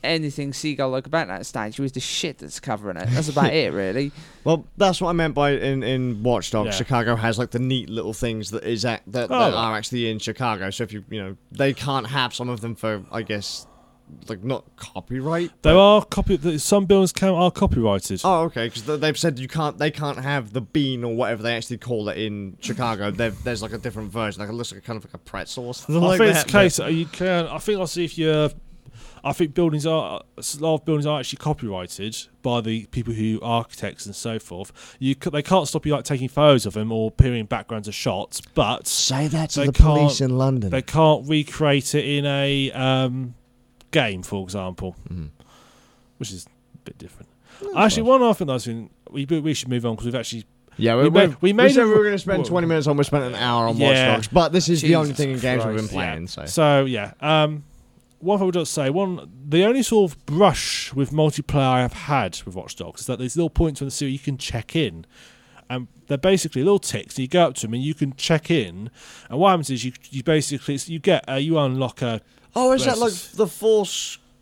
anything 0.05 0.53
seagull 0.53 0.90
like 0.90 1.07
about 1.07 1.28
that 1.28 1.46
statue 1.46 1.84
is 1.84 1.92
the 1.92 2.01
shit 2.01 2.38
that's 2.38 2.61
covering 2.61 2.96
it. 2.96 3.09
That's 3.11 3.28
about 3.28 3.53
it, 3.53 3.72
really. 3.72 4.12
Well, 4.44 4.64
that's 4.78 4.99
what 5.03 5.11
I 5.11 5.12
meant 5.12 5.34
by 5.34 5.51
in 5.51 5.82
in 5.82 6.22
Watch 6.22 6.53
Dogs. 6.53 6.68
Yeah. 6.68 6.72
Chicago 6.72 7.16
has 7.16 7.38
like 7.38 7.51
the 7.51 7.59
neat 7.59 7.90
little 7.90 8.14
things 8.14 8.51
that 8.53 8.64
is 8.64 8.82
act, 8.86 9.12
that, 9.12 9.30
Oh, 9.30 9.38
that 9.38 9.53
are 9.53 9.76
actually 9.76 10.11
in 10.11 10.18
Chicago. 10.18 10.70
So 10.70 10.84
if 10.84 10.92
you 10.92 11.05
you 11.11 11.22
know 11.22 11.36
they 11.53 11.74
can't 11.74 12.07
have 12.07 12.32
some 12.34 12.49
of 12.49 12.62
them 12.62 12.74
for 12.74 13.05
I 13.12 13.22
guess 13.22 13.66
like 14.28 14.42
not 14.42 14.64
copyright. 14.76 15.51
There 15.62 15.76
are 15.76 16.05
copy. 16.05 16.59
Some 16.59 16.86
buildings 16.86 17.12
can 17.12 17.28
are 17.30 17.51
copyrighted. 17.51 18.22
Oh, 18.24 18.44
okay. 18.44 18.68
Because 18.68 19.01
they've 19.01 19.18
said 19.18 19.38
you 19.38 19.49
can't. 19.49 19.76
They 19.78 19.90
can't 19.90 20.18
have 20.18 20.53
the 20.53 20.61
bean 20.61 21.05
or 21.05 21.14
whatever 21.14 21.42
they 21.42 21.55
actually 21.57 21.78
call 21.78 22.09
it 22.09 22.16
in 22.16 22.57
Chicago. 22.61 23.11
There's 23.44 23.62
like 23.62 23.72
a 23.72 23.78
different 23.78 24.11
version. 24.11 24.40
Like 24.40 24.49
it 24.49 24.55
looks 24.55 24.72
like 24.72 24.82
a 24.82 24.86
kind 24.86 24.96
of 24.96 25.05
like 25.05 25.14
a 25.14 25.18
pretzel 25.18 25.66
or 25.66 25.74
something 25.74 26.03
I 26.03 26.07
like 26.07 26.18
think 26.18 26.32
that. 26.32 26.46
it's 26.46 26.78
a 26.78 26.84
case. 26.84 26.94
You 26.94 27.07
can. 27.07 27.46
I 27.49 27.59
think 27.59 27.78
I'll 27.80 27.86
see 27.86 28.05
if 28.05 28.16
you 28.16 28.49
I 29.25 29.33
think 29.33 29.55
buildings 29.55 29.87
are 29.87 30.23
a 30.37 30.43
lot 30.61 30.75
of 30.77 30.85
buildings 30.85 31.07
are 31.07 31.19
actually 31.21 31.39
copyrighted 31.39 32.16
by 32.43 32.61
the 32.61 32.87
people 32.87 33.12
who 33.14 33.39
architects 33.43 34.07
and 34.07 34.14
so 34.14 34.39
forth. 34.39 34.97
You 34.99 35.14
they 35.14 35.43
can't 35.43 35.66
stop 35.69 35.85
you 35.87 35.93
like 35.93 36.05
taking 36.05 36.29
photos 36.29 36.66
of 36.66 36.75
them 36.75 36.93
or 36.93 37.09
appearing 37.09 37.41
in 37.41 37.47
backgrounds 37.47 37.89
of 37.89 37.95
shots, 37.95 38.41
but 38.55 38.87
Say 38.87 39.29
that 39.29 39.51
to 39.51 39.64
the 39.66 39.73
police 39.73 40.21
in 40.21 40.39
London. 40.39 40.71
they 40.71 40.83
can't 40.83 41.29
recreate 41.29 41.95
it 41.95 42.05
in 42.05 42.25
a 42.27 42.71
um, 42.73 43.35
game, 43.91 44.23
for 44.23 44.43
example, 44.43 44.97
Mhm. 45.11 45.31
which 46.19 46.31
is 46.33 46.47
a 46.47 46.79
bit 46.85 46.99
different. 46.99 47.29
actually, 47.77 48.03
one 48.05 48.23
other 48.23 48.35
thing 48.35 48.49
I 48.51 48.55
was 48.55 48.64
thinking, 48.66 48.91
we 49.11 49.25
we 49.25 49.55
should 49.55 49.69
move 49.69 49.85
on 49.85 49.95
because 49.95 50.07
we've 50.07 50.14
actually 50.14 50.45
Yeah, 50.81 50.95
We 50.95 51.05
we, 51.05 51.11
made- 51.11 51.29
we, 51.41 51.53
we 51.53 51.64
we, 51.64 51.69
said 51.73 51.83
a- 51.83 51.87
we 51.87 51.91
were 51.95 52.05
going 52.05 52.12
to 52.14 52.19
spend 52.21 52.45
Whoa. 52.45 52.49
20 52.51 52.66
minutes 52.69 52.87
on. 52.87 52.97
We 52.97 53.03
spent 53.03 53.25
an 53.25 53.35
hour 53.35 53.66
on 53.66 53.77
Yeah. 53.79 53.89
Watch 53.89 54.14
Dogs, 54.27 54.29
but 54.29 54.53
this 54.53 54.69
is 54.69 54.81
the 54.81 54.95
only 54.95 55.12
thing 55.12 55.33
in 55.33 55.39
games 55.41 55.64
we've 55.66 55.75
been 55.75 55.89
Christ, 55.89 55.93
playing. 55.93 56.27
So 56.29 56.45
So 56.47 56.85
yeah, 56.85 57.14
um, 57.21 57.64
one 58.21 58.39
thing 58.39 58.43
I 58.43 58.47
would 58.47 58.55
just 58.55 58.73
say, 58.73 58.91
one 58.91 59.31
the 59.49 59.64
only 59.64 59.83
sort 59.83 60.12
of 60.12 60.27
brush 60.27 60.93
with 60.93 61.11
multiplayer 61.11 61.69
I 61.69 61.81
have 61.81 61.93
had 61.93 62.41
with 62.45 62.55
Watch 62.55 62.77
Dogs 62.77 63.03
is 63.03 63.07
that 63.07 63.19
there's 63.19 63.37
little 63.37 63.51
points 63.51 63.81
on 63.81 63.87
the 63.87 63.93
series 63.93 64.12
you 64.12 64.19
can 64.19 64.39
check 64.39 64.75
in, 64.75 65.07
and 65.71 65.89
they're 66.07 66.19
basically 66.19 66.62
little 66.62 66.79
ticks. 66.79 67.16
And 67.16 67.23
you 67.23 67.29
go 67.29 67.47
up 67.47 67.55
to 67.57 67.62
them 67.62 67.75
and 67.75 67.83
you 67.83 67.95
can 67.95 68.14
check 68.16 68.51
in, 68.51 68.91
and 69.31 69.39
what 69.39 69.51
happens 69.51 69.71
is 69.71 69.85
you 69.85 69.93
you 70.11 70.23
basically 70.23 70.79
you 70.87 70.99
get 70.99 71.29
uh, 71.29 71.35
you 71.35 71.59
unlock 71.59 72.03
a 72.03 72.21
oh, 72.57 72.73
is 72.73 72.85
that 72.85 72.99
like 72.99 73.12
the 73.12 73.47
four? 73.47 73.87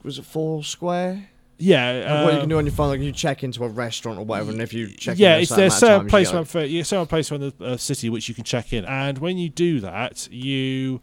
Was 0.02 0.18
it 0.18 0.24
Foursquare? 0.24 1.28
yeah 1.58 2.04
Like 2.06 2.24
what 2.24 2.34
you 2.34 2.40
can 2.40 2.48
do 2.48 2.58
on 2.58 2.66
your 2.66 2.74
phone, 2.74 2.88
like 2.88 3.00
you 3.00 3.12
check 3.12 3.42
into 3.42 3.64
a 3.64 3.68
restaurant 3.68 4.18
or 4.18 4.24
whatever, 4.24 4.50
and 4.50 4.60
if 4.60 4.72
you 4.72 4.88
check, 4.88 5.18
yeah, 5.18 5.36
in 5.36 5.42
it's 5.42 5.54
there's 5.54 5.74
certain 5.74 6.06
place 6.06 6.30
around 6.30 6.42
like- 6.42 6.48
for 6.48 6.64
yeah, 6.64 6.82
certain 6.82 7.06
place 7.06 7.32
around 7.32 7.52
the 7.58 7.64
uh, 7.64 7.76
city 7.76 8.10
which 8.10 8.28
you 8.28 8.34
can 8.34 8.44
check 8.44 8.72
in, 8.72 8.84
and 8.84 9.18
when 9.18 9.38
you 9.38 9.48
do 9.48 9.80
that, 9.80 10.28
you 10.30 11.00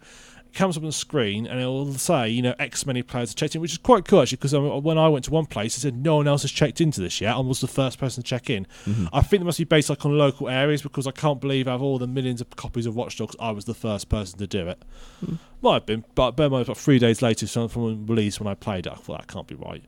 comes 0.54 0.78
up 0.78 0.84
on 0.84 0.88
the 0.88 0.94
screen 0.94 1.46
and 1.48 1.60
it 1.60 1.66
will 1.66 1.94
say 1.94 2.30
you 2.30 2.42
know 2.42 2.54
X 2.60 2.86
many 2.86 3.02
players 3.02 3.30
have 3.30 3.36
checked 3.36 3.56
in, 3.56 3.62
which 3.62 3.72
is 3.72 3.78
quite 3.78 4.06
cool 4.06 4.22
actually 4.22 4.38
because 4.38 4.54
um, 4.54 4.84
when 4.84 4.98
I 4.98 5.08
went 5.10 5.26
to 5.26 5.32
one 5.32 5.46
place, 5.46 5.78
it 5.78 5.82
said 5.82 5.96
no 5.96 6.18
one 6.18 6.28
else 6.28 6.44
has 6.44 6.52
checked 6.52 6.82
into 6.82 7.02
this 7.02 7.22
yet. 7.22 7.36
I 7.36 7.40
was 7.40 7.60
the 7.62 7.68
first 7.68 8.00
person 8.00 8.24
to 8.24 8.28
check 8.28 8.50
in. 8.50 8.68
Mm-hmm. 8.86 9.08
I 9.14 9.22
think 9.22 9.42
it 9.42 9.46
must 9.46 9.58
be 9.58 9.64
based 9.64 9.90
like 9.90 10.06
on 10.06 10.18
local 10.18 10.50
areas 10.50 10.82
because 10.82 11.08
I 11.08 11.12
can't 11.12 11.42
believe 11.42 11.68
out 11.68 11.76
of 11.76 11.82
all 11.82 11.98
the 11.98 12.08
millions 12.08 12.42
of 12.42 12.50
copies 12.56 12.86
of 12.86 12.96
Watch 12.96 13.18
Dogs, 13.18 13.36
I 13.40 13.52
was 13.52 13.66
the 13.66 13.74
first 13.74 14.10
person 14.10 14.40
to 14.40 14.48
do 14.48 14.68
it. 14.68 14.82
Hmm. 15.20 15.36
Might 15.62 15.74
have 15.74 15.86
been, 15.86 16.04
but 16.16 16.32
bear 16.32 16.48
in 16.48 16.52
mind, 16.52 16.66
about 16.66 16.78
three 16.78 17.00
days 17.00 17.22
later, 17.22 17.48
something 17.48 18.06
released 18.06 18.40
when 18.40 18.48
I 18.48 18.56
played 18.56 18.86
it. 18.86 18.92
I 18.92 18.96
thought 18.96 19.20
that 19.20 19.28
can't 19.28 19.48
be 19.48 19.56
right. 19.56 19.84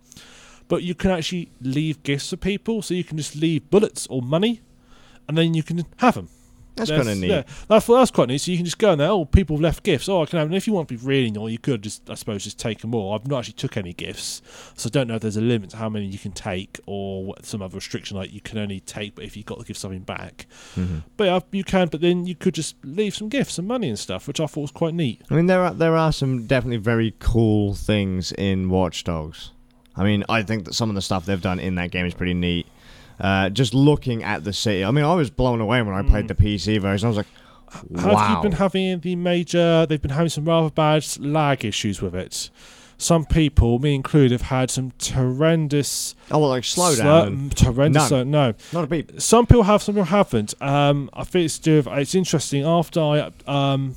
But 0.67 0.83
you 0.83 0.95
can 0.95 1.11
actually 1.11 1.49
leave 1.61 2.01
gifts 2.03 2.29
for 2.29 2.37
people, 2.37 2.81
so 2.81 2.93
you 2.93 3.03
can 3.03 3.17
just 3.17 3.35
leave 3.35 3.69
bullets 3.69 4.07
or 4.07 4.21
money, 4.21 4.61
and 5.27 5.37
then 5.37 5.53
you 5.53 5.63
can 5.63 5.85
have 5.97 6.15
them. 6.15 6.29
That's 6.75 6.89
There's- 6.89 7.05
kind 7.05 7.15
of 7.15 7.21
neat. 7.21 7.29
Yeah, 7.29 7.43
that's 7.69 7.87
that's 7.87 8.11
quite 8.11 8.27
neat. 8.27 8.39
So 8.39 8.51
you 8.51 8.57
can 8.57 8.65
just 8.65 8.77
go 8.77 8.91
in 8.91 8.97
there. 8.99 9.09
Oh, 9.09 9.23
people 9.25 9.55
have 9.55 9.61
left 9.61 9.83
gifts. 9.83 10.09
Oh, 10.09 10.21
I 10.21 10.25
can 10.25 10.39
have. 10.39 10.47
And 10.47 10.55
if 10.55 10.67
you 10.67 10.73
want 10.73 10.89
to 10.89 10.97
be 10.97 11.01
really 11.05 11.31
naughty, 11.31 11.53
you 11.53 11.57
could 11.57 11.81
just, 11.81 12.09
I 12.09 12.15
suppose, 12.15 12.43
just 12.43 12.59
take 12.59 12.79
them 12.79 12.93
all. 12.93 13.13
I've 13.13 13.25
not 13.27 13.39
actually 13.39 13.53
took 13.53 13.77
any 13.77 13.93
gifts, 13.93 14.41
so 14.75 14.87
I 14.87 14.89
don't 14.91 15.07
know 15.07 15.15
if 15.15 15.21
there's 15.21 15.37
a 15.37 15.41
limit 15.41 15.69
to 15.69 15.77
how 15.77 15.87
many 15.87 16.05
you 16.05 16.19
can 16.19 16.33
take 16.33 16.79
or 16.85 17.23
what, 17.25 17.45
some 17.45 17.61
other 17.61 17.75
restriction 17.75 18.17
like 18.17 18.33
you 18.33 18.41
can 18.41 18.57
only 18.57 18.81
take, 18.81 19.15
but 19.15 19.23
if 19.23 19.37
you've 19.37 19.45
got 19.45 19.59
to 19.59 19.65
give 19.65 19.77
something 19.77 20.01
back. 20.01 20.47
Mhm. 20.75 21.03
But 21.15 21.23
yeah, 21.25 21.39
you 21.51 21.63
can. 21.63 21.87
But 21.87 22.01
then 22.01 22.25
you 22.25 22.35
could 22.35 22.53
just 22.53 22.75
leave 22.83 23.15
some 23.15 23.29
gifts 23.29 23.57
and 23.57 23.67
money 23.67 23.87
and 23.87 23.97
stuff, 23.97 24.27
which 24.27 24.39
I 24.41 24.45
thought 24.45 24.61
was 24.61 24.71
quite 24.71 24.93
neat. 24.93 25.21
I 25.29 25.35
mean, 25.35 25.45
there 25.45 25.61
are 25.63 25.73
there 25.73 25.95
are 25.95 26.11
some 26.11 26.45
definitely 26.45 26.77
very 26.77 27.13
cool 27.19 27.73
things 27.73 28.31
in 28.33 28.69
Watch 28.69 29.03
Dogs. 29.05 29.51
I 29.95 30.03
mean, 30.03 30.25
I 30.27 30.43
think 30.43 30.65
that 30.65 30.73
some 30.73 30.89
of 30.89 30.95
the 30.95 31.01
stuff 31.01 31.25
they've 31.25 31.41
done 31.41 31.57
in 31.57 31.75
that 31.75 31.91
game 31.91 32.05
is 32.05 32.13
pretty 32.13 32.33
neat. 32.33 32.67
Uh, 33.19 33.49
just 33.49 33.73
looking 33.73 34.23
at 34.23 34.43
the 34.43 34.51
city, 34.53 34.83
I 34.83 34.91
mean, 34.91 35.05
I 35.05 35.13
was 35.15 35.29
blown 35.29 35.61
away 35.61 35.81
when 35.81 35.95
I 35.95 36.01
played 36.01 36.25
Mm. 36.25 36.29
the 36.29 36.35
PC 36.35 36.77
version. 36.81 37.05
I 37.05 37.09
was 37.09 37.17
like, 37.17 37.27
"Wow!" 37.89 38.15
Have 38.15 38.37
you 38.37 38.41
been 38.49 38.57
having 38.57 38.99
the 38.99 39.15
major? 39.15 39.85
They've 39.85 40.01
been 40.01 40.11
having 40.11 40.29
some 40.29 40.45
rather 40.45 40.69
bad 40.69 41.05
lag 41.19 41.63
issues 41.65 42.01
with 42.01 42.15
it. 42.15 42.49
Some 42.97 43.25
people, 43.25 43.77
me 43.79 43.93
included, 43.93 44.31
have 44.31 44.43
had 44.43 44.71
some 44.71 44.93
horrendous 45.13 46.15
oh, 46.31 46.39
well, 46.39 46.49
like 46.49 46.63
slow 46.63 46.95
down. 46.95 47.49
mm, 47.49 47.59
horrendous. 47.59 48.09
No, 48.09 48.53
Not 48.71 48.83
a 48.85 48.87
beep. 48.87 49.19
some 49.19 49.45
people 49.45 49.63
have, 49.63 49.83
some 49.83 49.95
people 49.95 50.05
haven't. 50.05 50.53
Um, 50.61 51.09
I 51.13 51.25
think 51.25 51.45
it's 51.45 51.59
do 51.59 51.83
it's 51.87 52.15
interesting. 52.15 52.63
After 52.63 53.01
I 53.01 53.31
um, 53.47 53.95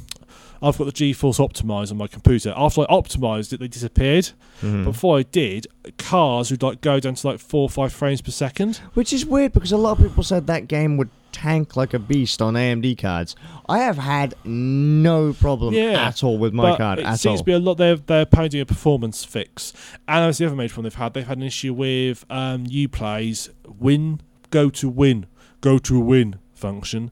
I've 0.62 0.76
got 0.78 0.84
the 0.84 0.92
GeForce 0.92 1.38
optimized 1.38 1.90
on 1.90 1.98
my 1.98 2.06
computer. 2.06 2.52
After 2.56 2.82
I 2.82 2.86
optimized 2.86 3.52
it, 3.52 3.61
they 3.61 3.68
disappeared. 3.68 4.30
Mhm. 4.62 4.84
Before 4.84 5.18
I 5.18 5.22
did, 5.22 5.66
cars 5.98 6.50
would 6.50 6.62
like 6.62 6.80
go 6.80 6.98
down 7.00 7.14
to 7.14 7.26
like 7.26 7.38
four 7.38 7.62
or 7.62 7.68
five 7.70 7.92
frames 7.92 8.20
per 8.20 8.30
second. 8.32 8.76
Which 8.94 9.12
is 9.12 9.24
weird 9.24 9.52
because 9.52 9.72
a 9.72 9.76
lot 9.76 9.98
of 9.98 10.04
people 10.06 10.22
said 10.24 10.46
that 10.48 10.66
game 10.68 10.96
would 10.96 11.11
tank 11.30 11.76
like 11.76 11.94
a 11.94 11.98
beast 11.98 12.42
on 12.42 12.54
AMD 12.54 12.96
cards. 12.98 13.36
I 13.68 13.78
have 13.80 13.98
had 13.98 14.34
no 14.44 15.32
problem 15.34 15.74
Yeah, 15.74 16.09
at 16.09 16.24
all 16.24 16.38
with 16.38 16.52
my 16.52 16.70
but 16.70 16.78
card 16.78 16.98
it 17.00 17.04
at 17.06 17.20
seems 17.20 17.32
all. 17.32 17.38
to 17.38 17.44
be 17.44 17.52
a 17.52 17.59
lot. 17.59 17.74
They're 17.74 17.96
they're 17.96 18.22
apparently 18.22 18.59
a 18.61 18.66
performance 18.66 19.24
fix, 19.24 19.72
and 20.09 20.24
that's 20.24 20.38
the 20.38 20.46
other 20.46 20.56
major 20.56 20.74
problem 20.74 20.84
they've 20.90 20.94
had. 20.98 21.14
They've 21.14 21.26
had 21.26 21.36
an 21.38 21.44
issue 21.44 21.74
with 21.74 22.24
um, 22.30 22.66
UPlay's 22.66 23.50
win, 23.66 24.20
go 24.50 24.70
to 24.70 24.88
win, 24.88 25.26
go 25.61 25.78
to 25.78 26.00
win 26.00 26.36
function, 26.54 27.11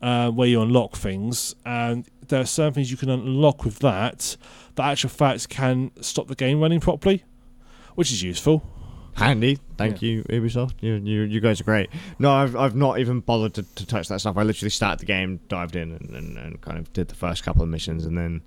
uh, 0.00 0.30
where 0.30 0.48
you 0.48 0.62
unlock 0.62 0.96
things, 0.96 1.54
and 1.66 2.06
there 2.30 2.40
are 2.40 2.46
certain 2.46 2.72
things 2.72 2.90
you 2.90 2.96
can 2.96 3.10
unlock 3.10 3.64
with 3.64 3.78
that 3.80 4.36
that 4.76 4.90
actual 4.90 5.10
facts 5.10 5.46
can 5.46 5.90
stop 6.00 6.26
the 6.28 6.34
game 6.34 6.60
running 6.60 6.80
properly, 6.80 7.22
which 7.94 8.10
is 8.10 8.22
useful. 8.22 8.62
Handy, 9.14 9.58
thank 9.76 10.00
you, 10.00 10.22
Ubisoft. 10.24 10.74
You, 10.80 10.94
you 10.94 11.22
you 11.22 11.40
guys 11.40 11.60
are 11.60 11.64
great. 11.64 11.90
No, 12.18 12.30
I've 12.32 12.56
I've 12.56 12.74
not 12.76 12.98
even 13.00 13.20
bothered 13.20 13.54
to, 13.54 13.62
to 13.74 13.86
touch 13.86 14.08
that 14.08 14.20
stuff. 14.20 14.36
I 14.36 14.42
literally 14.44 14.70
started 14.70 15.00
the 15.00 15.06
game, 15.06 15.40
dived 15.48 15.76
in, 15.76 15.90
and, 15.92 16.10
and, 16.16 16.38
and 16.38 16.60
kind 16.60 16.78
of 16.78 16.90
did 16.92 17.08
the 17.08 17.14
first 17.14 17.42
couple 17.42 17.62
of 17.62 17.68
missions, 17.68 18.06
and 18.06 18.16
then 18.16 18.40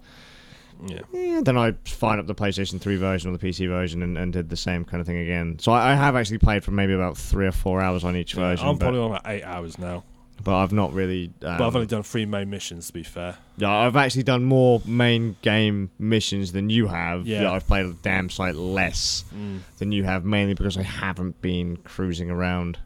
Yeah. 0.88 1.02
yeah, 1.14 1.42
then 1.44 1.58
I 1.58 1.74
fired 1.86 2.20
up 2.20 2.28
the 2.28 2.34
PlayStation 2.34 2.80
3 2.82 2.96
version 2.96 3.30
or 3.34 3.38
the 3.38 3.46
PC 3.48 3.68
version 3.68 4.02
and, 4.02 4.18
and 4.18 4.34
did 4.34 4.50
the 4.50 4.58
same 4.58 4.84
kind 4.86 5.00
of 5.02 5.06
thing 5.06 5.18
again. 5.18 5.60
So 5.60 5.72
I, 5.74 5.92
I 5.92 5.96
have 5.96 6.16
actually 6.16 6.40
played 6.40 6.64
for 6.64 6.72
maybe 6.72 6.94
about 6.94 7.18
three 7.18 7.46
or 7.46 7.52
four 7.52 7.82
hours 7.82 8.04
on 8.04 8.16
each 8.16 8.34
version, 8.34 8.66
I'm 8.68 8.78
probably 8.78 9.00
on 9.02 9.12
about 9.12 9.22
eight 9.28 9.44
hours 9.44 9.78
now, 9.78 10.04
but 10.44 10.56
I've 10.56 10.74
not 10.74 10.94
really. 10.94 11.32
Um, 11.42 11.58
but 11.58 11.68
I've 11.68 11.76
only 11.76 11.88
done 11.88 12.04
three 12.04 12.26
main 12.26 12.50
missions. 12.50 12.88
To 12.88 12.94
be 12.94 13.04
fair, 13.04 13.38
Yeah, 13.58 13.72
I've 13.72 13.96
actually 13.96 14.24
done 14.24 14.44
more 14.44 14.82
main 14.86 15.36
game 15.42 15.90
missions 16.00 16.52
than 16.52 16.70
you 16.70 16.88
have. 16.88 17.26
Yeah. 17.26 17.52
I've 17.52 17.66
played 17.68 17.86
a 17.86 17.94
damn 17.94 18.30
sight 18.30 18.56
less 18.56 19.26
mm. 19.34 19.60
than 19.78 19.92
you 19.92 20.04
have, 20.04 20.26
mainly 20.26 20.54
because 20.54 20.78
I 20.78 20.84
haven't 20.84 21.42
been 21.42 21.78
cruising 21.78 22.30
around 22.30 22.78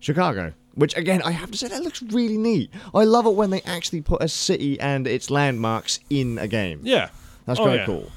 Chicago. 0.00 0.52
Which 0.74 0.96
again, 0.96 1.20
I 1.22 1.32
have 1.32 1.50
to 1.50 1.58
say 1.58 1.68
that 1.68 1.82
looks 1.82 2.02
really 2.02 2.38
neat. 2.38 2.70
I 2.94 3.04
love 3.04 3.26
it 3.26 3.34
when 3.34 3.50
they 3.50 3.60
actually 3.62 4.00
put 4.00 4.22
a 4.22 4.28
city 4.28 4.80
and 4.80 5.06
its 5.06 5.30
landmarks 5.30 6.00
in 6.08 6.38
a 6.38 6.48
game. 6.48 6.80
yeah, 6.82 7.10
That's 7.46 7.60
Oh, 7.60 7.64
very 7.64 7.78
yeah. 7.78 7.86
cool. 7.86 8.10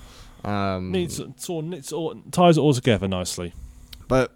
Um, 0.45 0.91
needs 0.91 1.19
it's 1.19 1.49
all, 1.49 1.73
it's 1.73 1.91
all 1.91 2.15
ties 2.31 2.57
it 2.57 2.61
all 2.61 2.73
together 2.73 3.07
nicely. 3.07 3.53
but 4.07 4.34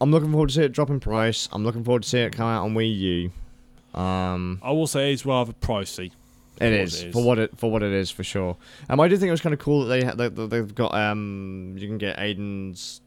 I'm 0.00 0.10
looking 0.10 0.30
forward 0.30 0.48
to 0.50 0.54
see 0.54 0.62
it 0.62 0.72
drop 0.72 0.90
in 0.90 1.00
price. 1.00 1.48
I'm 1.52 1.64
looking 1.64 1.84
forward 1.84 2.02
to 2.04 2.08
see 2.08 2.20
it 2.20 2.32
come 2.32 2.46
out 2.46 2.64
on 2.64 2.74
Wii 2.74 2.98
U. 2.98 4.00
Um, 4.00 4.60
I 4.62 4.70
will 4.70 4.86
say 4.86 5.12
it's 5.12 5.26
rather 5.26 5.52
pricey. 5.52 6.12
It 6.60 6.72
is, 6.72 7.02
it 7.02 7.08
is. 7.08 7.12
for 7.12 7.22
what 7.24 7.38
it 7.38 7.56
for 7.56 7.70
what 7.70 7.82
it 7.82 7.92
is 7.92 8.10
for 8.10 8.24
sure. 8.24 8.56
Um, 8.88 9.00
I 9.00 9.08
do 9.08 9.16
think 9.16 9.28
it 9.28 9.32
was 9.32 9.40
kind 9.40 9.52
of 9.52 9.60
cool 9.60 9.84
that 9.84 9.88
they 9.88 10.04
ha- 10.06 10.14
that 10.14 10.34
that 10.36 10.50
they've 10.50 10.74
got 10.74 10.92
um 10.94 11.74
you 11.78 11.86
can 11.86 11.98
get 11.98 12.16
Aiden's 12.18 13.00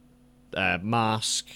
uh, 0.56 0.78
mask, 0.82 1.48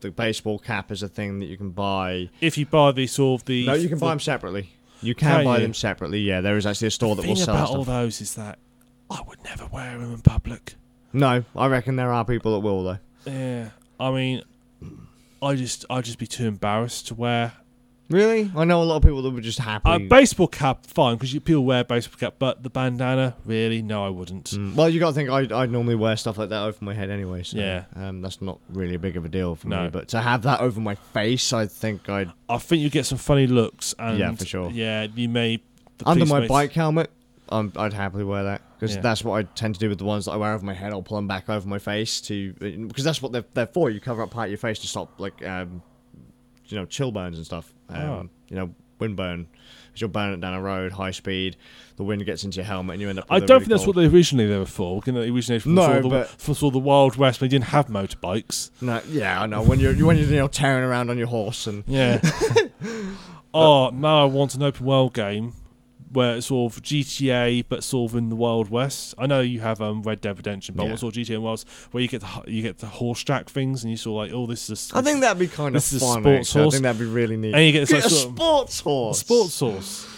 the 0.00 0.10
baseball 0.10 0.58
cap 0.58 0.90
is 0.90 1.02
a 1.02 1.08
thing 1.08 1.38
that 1.40 1.46
you 1.46 1.56
can 1.56 1.70
buy. 1.70 2.28
If 2.40 2.58
you 2.58 2.66
buy 2.66 2.92
the 2.92 3.06
sort 3.06 3.40
of 3.40 3.46
the 3.46 3.66
no, 3.66 3.74
you 3.74 3.88
can 3.88 3.98
buy 3.98 4.10
them 4.10 4.20
separately. 4.20 4.70
You 5.00 5.14
can, 5.16 5.28
Can 5.38 5.44
buy 5.44 5.56
you? 5.56 5.62
them 5.62 5.74
separately. 5.74 6.20
Yeah, 6.20 6.40
there 6.42 6.56
is 6.56 6.64
actually 6.64 6.88
a 6.88 6.92
store 6.92 7.16
that 7.16 7.22
will 7.26 7.34
thing 7.34 7.44
sell 7.44 7.56
about 7.56 7.70
all 7.70 7.84
those 7.84 8.20
is 8.20 8.34
that 8.36 8.58
I 9.10 9.20
would 9.26 9.42
never 9.42 9.66
wear 9.66 9.98
them 9.98 10.14
in 10.14 10.20
public. 10.20 10.74
No, 11.12 11.44
I 11.56 11.66
reckon 11.66 11.96
there 11.96 12.12
are 12.12 12.24
people 12.24 12.52
that 12.52 12.60
will 12.60 12.84
though. 12.84 12.98
Yeah, 13.26 13.70
I 13.98 14.10
mean, 14.12 14.42
I 15.42 15.54
just 15.56 15.84
I'd 15.90 16.04
just 16.04 16.18
be 16.18 16.26
too 16.26 16.46
embarrassed 16.46 17.08
to 17.08 17.14
wear 17.14 17.52
Really, 18.10 18.50
I 18.54 18.64
know 18.64 18.82
a 18.82 18.84
lot 18.84 18.96
of 18.96 19.02
people 19.02 19.22
that 19.22 19.30
would 19.30 19.42
just 19.42 19.58
a 19.58 19.62
happily. 19.62 20.06
baseball 20.06 20.46
cap. 20.48 20.84
Fine, 20.84 21.14
because 21.16 21.32
people 21.38 21.64
wear 21.64 21.82
baseball 21.82 22.18
cap, 22.18 22.34
but 22.38 22.62
the 22.62 22.68
bandana, 22.68 23.34
really, 23.46 23.80
no, 23.80 24.04
I 24.04 24.10
wouldn't. 24.10 24.50
Mm, 24.50 24.74
well, 24.74 24.90
you 24.90 25.00
got 25.00 25.10
to 25.10 25.14
think 25.14 25.30
I 25.30 25.62
I 25.62 25.64
normally 25.64 25.94
wear 25.94 26.14
stuff 26.16 26.36
like 26.36 26.50
that 26.50 26.62
over 26.62 26.76
my 26.84 26.92
head 26.92 27.08
anyway. 27.08 27.42
So, 27.42 27.56
Yeah. 27.56 27.84
um, 27.96 28.20
that's 28.20 28.42
not 28.42 28.58
really 28.68 28.96
a 28.96 28.98
big 28.98 29.16
of 29.16 29.24
a 29.24 29.30
deal 29.30 29.54
for 29.54 29.68
No. 29.68 29.84
me. 29.84 29.88
But 29.90 30.08
to 30.08 30.20
have 30.20 30.42
that 30.42 30.60
over 30.60 30.78
my 30.78 30.94
face, 30.94 31.54
I 31.54 31.66
think 31.66 32.10
I'd 32.10 32.30
I 32.50 32.58
think 32.58 32.82
you 32.82 32.90
get 32.90 33.06
some 33.06 33.16
funny 33.18 33.46
looks, 33.46 33.94
and 33.98 34.18
Yeah, 34.18 34.34
for 34.34 34.44
sure. 34.44 34.70
Yeah, 34.70 35.06
you 35.14 35.30
may 35.30 35.60
under 36.04 36.26
my 36.26 36.40
may- 36.40 36.48
bike 36.48 36.72
helmet, 36.72 37.10
um, 37.48 37.72
I'd 37.76 37.94
happily 37.94 38.24
wear 38.24 38.44
that 38.44 38.60
because 38.82 38.96
Yeah. 38.96 39.02
that's 39.02 39.22
what 39.24 39.38
I 39.38 39.42
tend 39.44 39.74
to 39.74 39.80
do 39.80 39.88
with 39.88 39.98
the 39.98 40.04
ones 40.04 40.24
that 40.24 40.32
I 40.32 40.36
wear 40.36 40.52
over 40.54 40.64
my 40.66 40.74
head. 40.74 40.92
I'll 40.92 41.02
pull 41.02 41.16
them 41.16 41.28
back 41.28 41.48
over 41.48 41.68
my 41.68 41.78
face 41.78 42.20
to 42.22 42.52
because 42.54 43.04
that's 43.04 43.22
what 43.22 43.30
they're, 43.30 43.44
they're 43.54 43.66
for. 43.68 43.90
You 43.90 44.00
cover 44.00 44.22
up 44.22 44.30
part 44.32 44.46
of 44.46 44.50
your 44.50 44.58
face 44.58 44.80
to 44.80 44.88
stop 44.88 45.20
like 45.20 45.46
um, 45.46 45.82
you 46.66 46.76
know 46.76 46.84
chill 46.84 47.12
burns 47.12 47.36
and 47.36 47.46
stuff. 47.46 47.72
Um, 47.88 47.96
Oh. 48.02 48.28
You 48.48 48.56
know 48.56 48.74
wind 48.98 49.16
burn. 49.16 49.46
You're 49.94 50.08
burning 50.08 50.40
down 50.40 50.54
a 50.54 50.60
road, 50.62 50.90
high 50.92 51.10
speed. 51.10 51.56
The 51.96 52.02
wind 52.02 52.24
gets 52.24 52.44
into 52.44 52.56
your 52.56 52.64
helmet, 52.64 52.94
and 52.94 53.02
you 53.02 53.10
end 53.10 53.18
up. 53.18 53.26
I 53.28 53.40
don't 53.40 53.48
really 53.50 53.60
think 53.60 53.70
that's 53.70 53.84
cold- 53.84 53.96
what 53.96 54.02
they 54.02 54.08
originally 54.08 54.46
they 54.48 54.56
were 54.58 54.64
for. 54.64 55.02
You 55.04 55.12
know, 55.12 55.20
they 55.20 55.28
originated 55.28 55.64
from 55.64 55.74
No, 55.74 56.00
the, 56.00 56.08
but- 56.08 56.28
from 56.28 56.54
sort 56.54 56.70
of 56.74 56.82
the 56.82 56.86
Wild 56.88 57.16
West 57.16 57.40
when 57.40 57.50
they 57.50 57.56
didn't 57.56 57.66
have 57.68 57.88
motorbikes. 57.88 58.70
No, 58.80 59.02
yeah, 59.08 59.40
I 59.42 59.46
know. 59.46 59.62
When 59.62 59.78
you're 59.80 59.92
when 60.06 60.16
you're 60.16 60.26
you 60.26 60.36
know, 60.36 60.48
tearing 60.48 60.82
around 60.84 61.10
on 61.10 61.18
your 61.18 61.26
horse 61.28 61.66
and 61.66 61.84
Yeah. 61.86 62.20
oh, 63.54 63.90
now 63.90 64.22
I 64.22 64.24
want 64.24 64.54
an 64.54 64.62
open 64.62 64.86
world 64.86 65.12
game 65.14 65.52
where 66.12 66.36
it's 66.36 66.46
sort 66.46 66.72
of 66.76 66.82
GTA, 66.82 67.64
but 67.68 67.82
sort 67.82 68.12
of 68.12 68.16
in 68.18 68.28
the 68.28 68.36
Wild 68.36 68.68
West. 68.70 69.14
I 69.18 69.26
know 69.26 69.40
you 69.40 69.60
have 69.60 69.80
um, 69.80 70.02
Red 70.02 70.20
Dead 70.20 70.36
Redemption, 70.36 70.74
but 70.76 70.84
Yeah. 70.84 70.90
what 70.90 70.98
sort 71.00 71.16
of 71.16 71.22
GTA 71.22 71.34
and 71.36 71.42
Wild 71.44 71.64
where 71.90 72.02
you 72.02 72.08
get 72.08 72.20
the 72.20 72.42
you 72.46 72.62
get 72.62 72.78
the 72.78 72.86
horse 72.86 73.20
track 73.20 73.48
things, 73.48 73.82
and 73.82 73.90
you 73.90 73.96
sort 73.96 74.28
of 74.28 74.32
like, 74.32 74.38
oh, 74.38 74.46
this 74.46 74.68
is. 74.70 74.90
A, 74.92 74.98
I 74.98 75.02
think 75.02 75.20
that'd 75.20 75.38
be 75.38 75.48
kind 75.48 75.68
of 75.68 75.74
this 75.74 75.92
is 75.92 76.02
a 76.02 76.06
fun. 76.06 76.22
sports 76.22 76.48
actually. 76.50 76.66
I 76.66 76.70
think 76.70 76.82
that'd 76.82 76.98
be 77.00 77.06
really 77.06 77.36
neat. 77.36 77.54
and 77.54 77.64
you 77.66 77.72
get 77.72 77.80
this 77.80 77.92
like, 77.92 78.04
a 78.04 78.10
sort 78.10 78.28
of- 78.30 78.36
sports 78.36 78.80
horse. 78.80 79.18
sports 79.20 79.60
horse. 79.60 80.08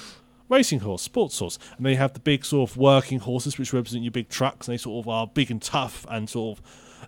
Racing 0.50 0.80
horse, 0.80 1.00
sports 1.00 1.38
horse, 1.38 1.58
and 1.78 1.86
then 1.86 1.92
you 1.92 1.98
have 1.98 2.12
the 2.12 2.20
big 2.20 2.44
sort 2.44 2.70
of 2.70 2.76
working 2.76 3.18
horses, 3.18 3.58
which 3.58 3.72
represent 3.72 4.04
your 4.04 4.10
big 4.10 4.28
trucks, 4.28 4.68
and 4.68 4.74
they 4.74 4.78
sort 4.78 5.02
of 5.04 5.08
are 5.08 5.26
big 5.26 5.50
and 5.50 5.62
tough, 5.62 6.04
and 6.10 6.28
sort 6.28 6.58
of 6.58 6.64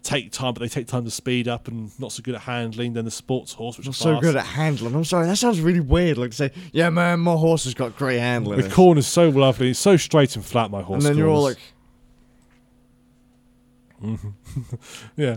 take 0.07 0.31
time, 0.31 0.55
but 0.55 0.61
they 0.61 0.69
take 0.69 0.87
time 0.87 1.05
to 1.05 1.11
speed 1.11 1.49
up, 1.49 1.69
and 1.69 1.91
not 2.01 2.13
so 2.13 2.23
good 2.23 2.35
at 2.37 2.43
handling. 2.43 2.93
Then 2.93 3.05
the 3.05 3.11
sports 3.11 3.53
horse, 3.53 3.77
which 3.77 3.87
I'm 3.87 3.91
is 3.91 3.97
so 3.97 4.15
fast. 4.15 4.23
good 4.23 4.37
at 4.37 4.47
handling. 4.47 4.95
I'm 4.95 5.05
sorry, 5.05 5.27
that 5.27 5.37
sounds 5.37 5.61
really 5.61 5.81
weird. 5.81 6.17
Like 6.17 6.31
to 6.31 6.37
say, 6.37 6.53
yeah, 6.73 6.91
man, 6.91 7.21
my 7.21 7.35
horse 7.35 7.65
has 7.65 7.75
got 7.75 7.97
great 7.97 8.19
handling. 8.19 8.61
The 8.61 8.71
corner's 8.71 9.07
so 9.07 9.29
lovely, 9.29 9.71
it's 9.71 9.79
so 9.79 9.97
straight 9.97 10.37
and 10.37 10.45
flat. 10.45 10.71
My 10.71 10.83
horse, 10.83 11.05
and 11.05 11.15
then 11.15 11.19
you're 11.19 11.29
all 11.29 11.43
like, 11.43 11.59
mm-hmm. 14.03 14.31
yeah, 15.17 15.37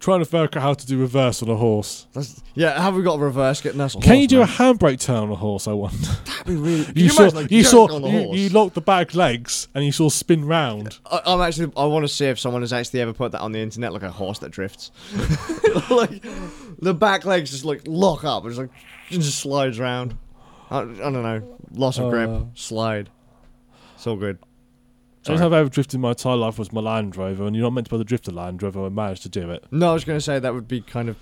trying 0.00 0.24
to 0.24 0.36
work 0.36 0.56
out 0.56 0.62
how 0.62 0.74
to 0.74 0.86
do 0.86 0.98
reverse 0.98 1.42
on 1.42 1.48
a 1.48 1.56
horse. 1.56 2.06
that's, 2.12 2.42
yeah, 2.54 2.80
have 2.80 2.94
we 2.94 3.02
got 3.02 3.14
a 3.14 3.18
reverse 3.18 3.60
getting 3.60 3.80
us? 3.80 3.94
Can 3.94 4.02
horse, 4.02 4.18
you 4.18 4.28
do 4.28 4.42
a 4.42 4.46
handbrake 4.46 5.00
turn 5.00 5.16
on 5.16 5.30
a 5.30 5.36
horse? 5.36 5.66
I 5.66 5.72
wonder. 5.72 5.96
That'd 6.24 6.46
be 6.46 6.56
really. 6.56 6.86
You, 6.94 7.04
you, 7.04 7.08
saw, 7.08 7.26
like, 7.28 7.50
you 7.50 7.64
saw, 7.64 8.08
you, 8.08 8.34
you 8.34 8.48
lock 8.50 8.74
the 8.74 8.80
back 8.80 9.14
legs, 9.14 9.68
and 9.74 9.84
you 9.84 9.92
of 10.06 10.12
spin 10.12 10.44
round. 10.44 10.98
I, 11.10 11.20
I'm 11.26 11.40
actually. 11.40 11.72
I 11.76 11.84
want 11.86 12.04
to 12.04 12.08
see 12.08 12.26
if 12.26 12.38
someone 12.38 12.62
has 12.62 12.72
actually 12.72 13.00
ever 13.00 13.12
put 13.12 13.32
that 13.32 13.40
on 13.40 13.52
the 13.52 13.60
internet, 13.60 13.92
like 13.92 14.02
a 14.02 14.10
horse 14.10 14.38
that 14.40 14.50
drifts. 14.50 14.90
like 15.90 16.22
the 16.78 16.94
back 16.94 17.24
legs 17.24 17.50
just 17.50 17.64
like 17.64 17.82
lock 17.86 18.24
up. 18.24 18.46
It's 18.46 18.58
like 18.58 18.70
it 19.10 19.18
just 19.18 19.38
slides 19.38 19.78
round. 19.78 20.16
I, 20.70 20.80
I 20.80 20.84
don't 20.84 21.22
know. 21.22 21.58
Loss 21.72 21.98
of 21.98 22.10
grip. 22.10 22.28
Uh. 22.28 22.42
Slide. 22.54 23.10
So 23.96 24.16
good. 24.16 24.38
Only 25.28 25.38
Sorry. 25.38 25.50
time 25.50 25.54
I've 25.54 25.60
ever 25.60 25.68
drifted 25.68 25.96
in 25.96 26.00
my 26.00 26.10
entire 26.10 26.36
life 26.36 26.58
was 26.58 26.72
my 26.72 26.80
Land 26.80 27.16
Rover, 27.16 27.46
and 27.46 27.54
you're 27.54 27.64
not 27.64 27.72
meant 27.72 27.86
to 27.86 27.90
be 27.90 27.96
able 27.96 28.04
to 28.04 28.08
drift 28.08 28.28
a 28.28 28.30
Land 28.32 28.62
Rover. 28.62 28.86
I 28.86 28.88
managed 28.88 29.22
to 29.22 29.28
do 29.28 29.50
it. 29.50 29.64
No, 29.70 29.90
I 29.90 29.92
was 29.92 30.04
going 30.04 30.16
to 30.18 30.22
say 30.24 30.38
that 30.38 30.54
would 30.54 30.68
be 30.68 30.80
kind 30.80 31.08
of. 31.08 31.16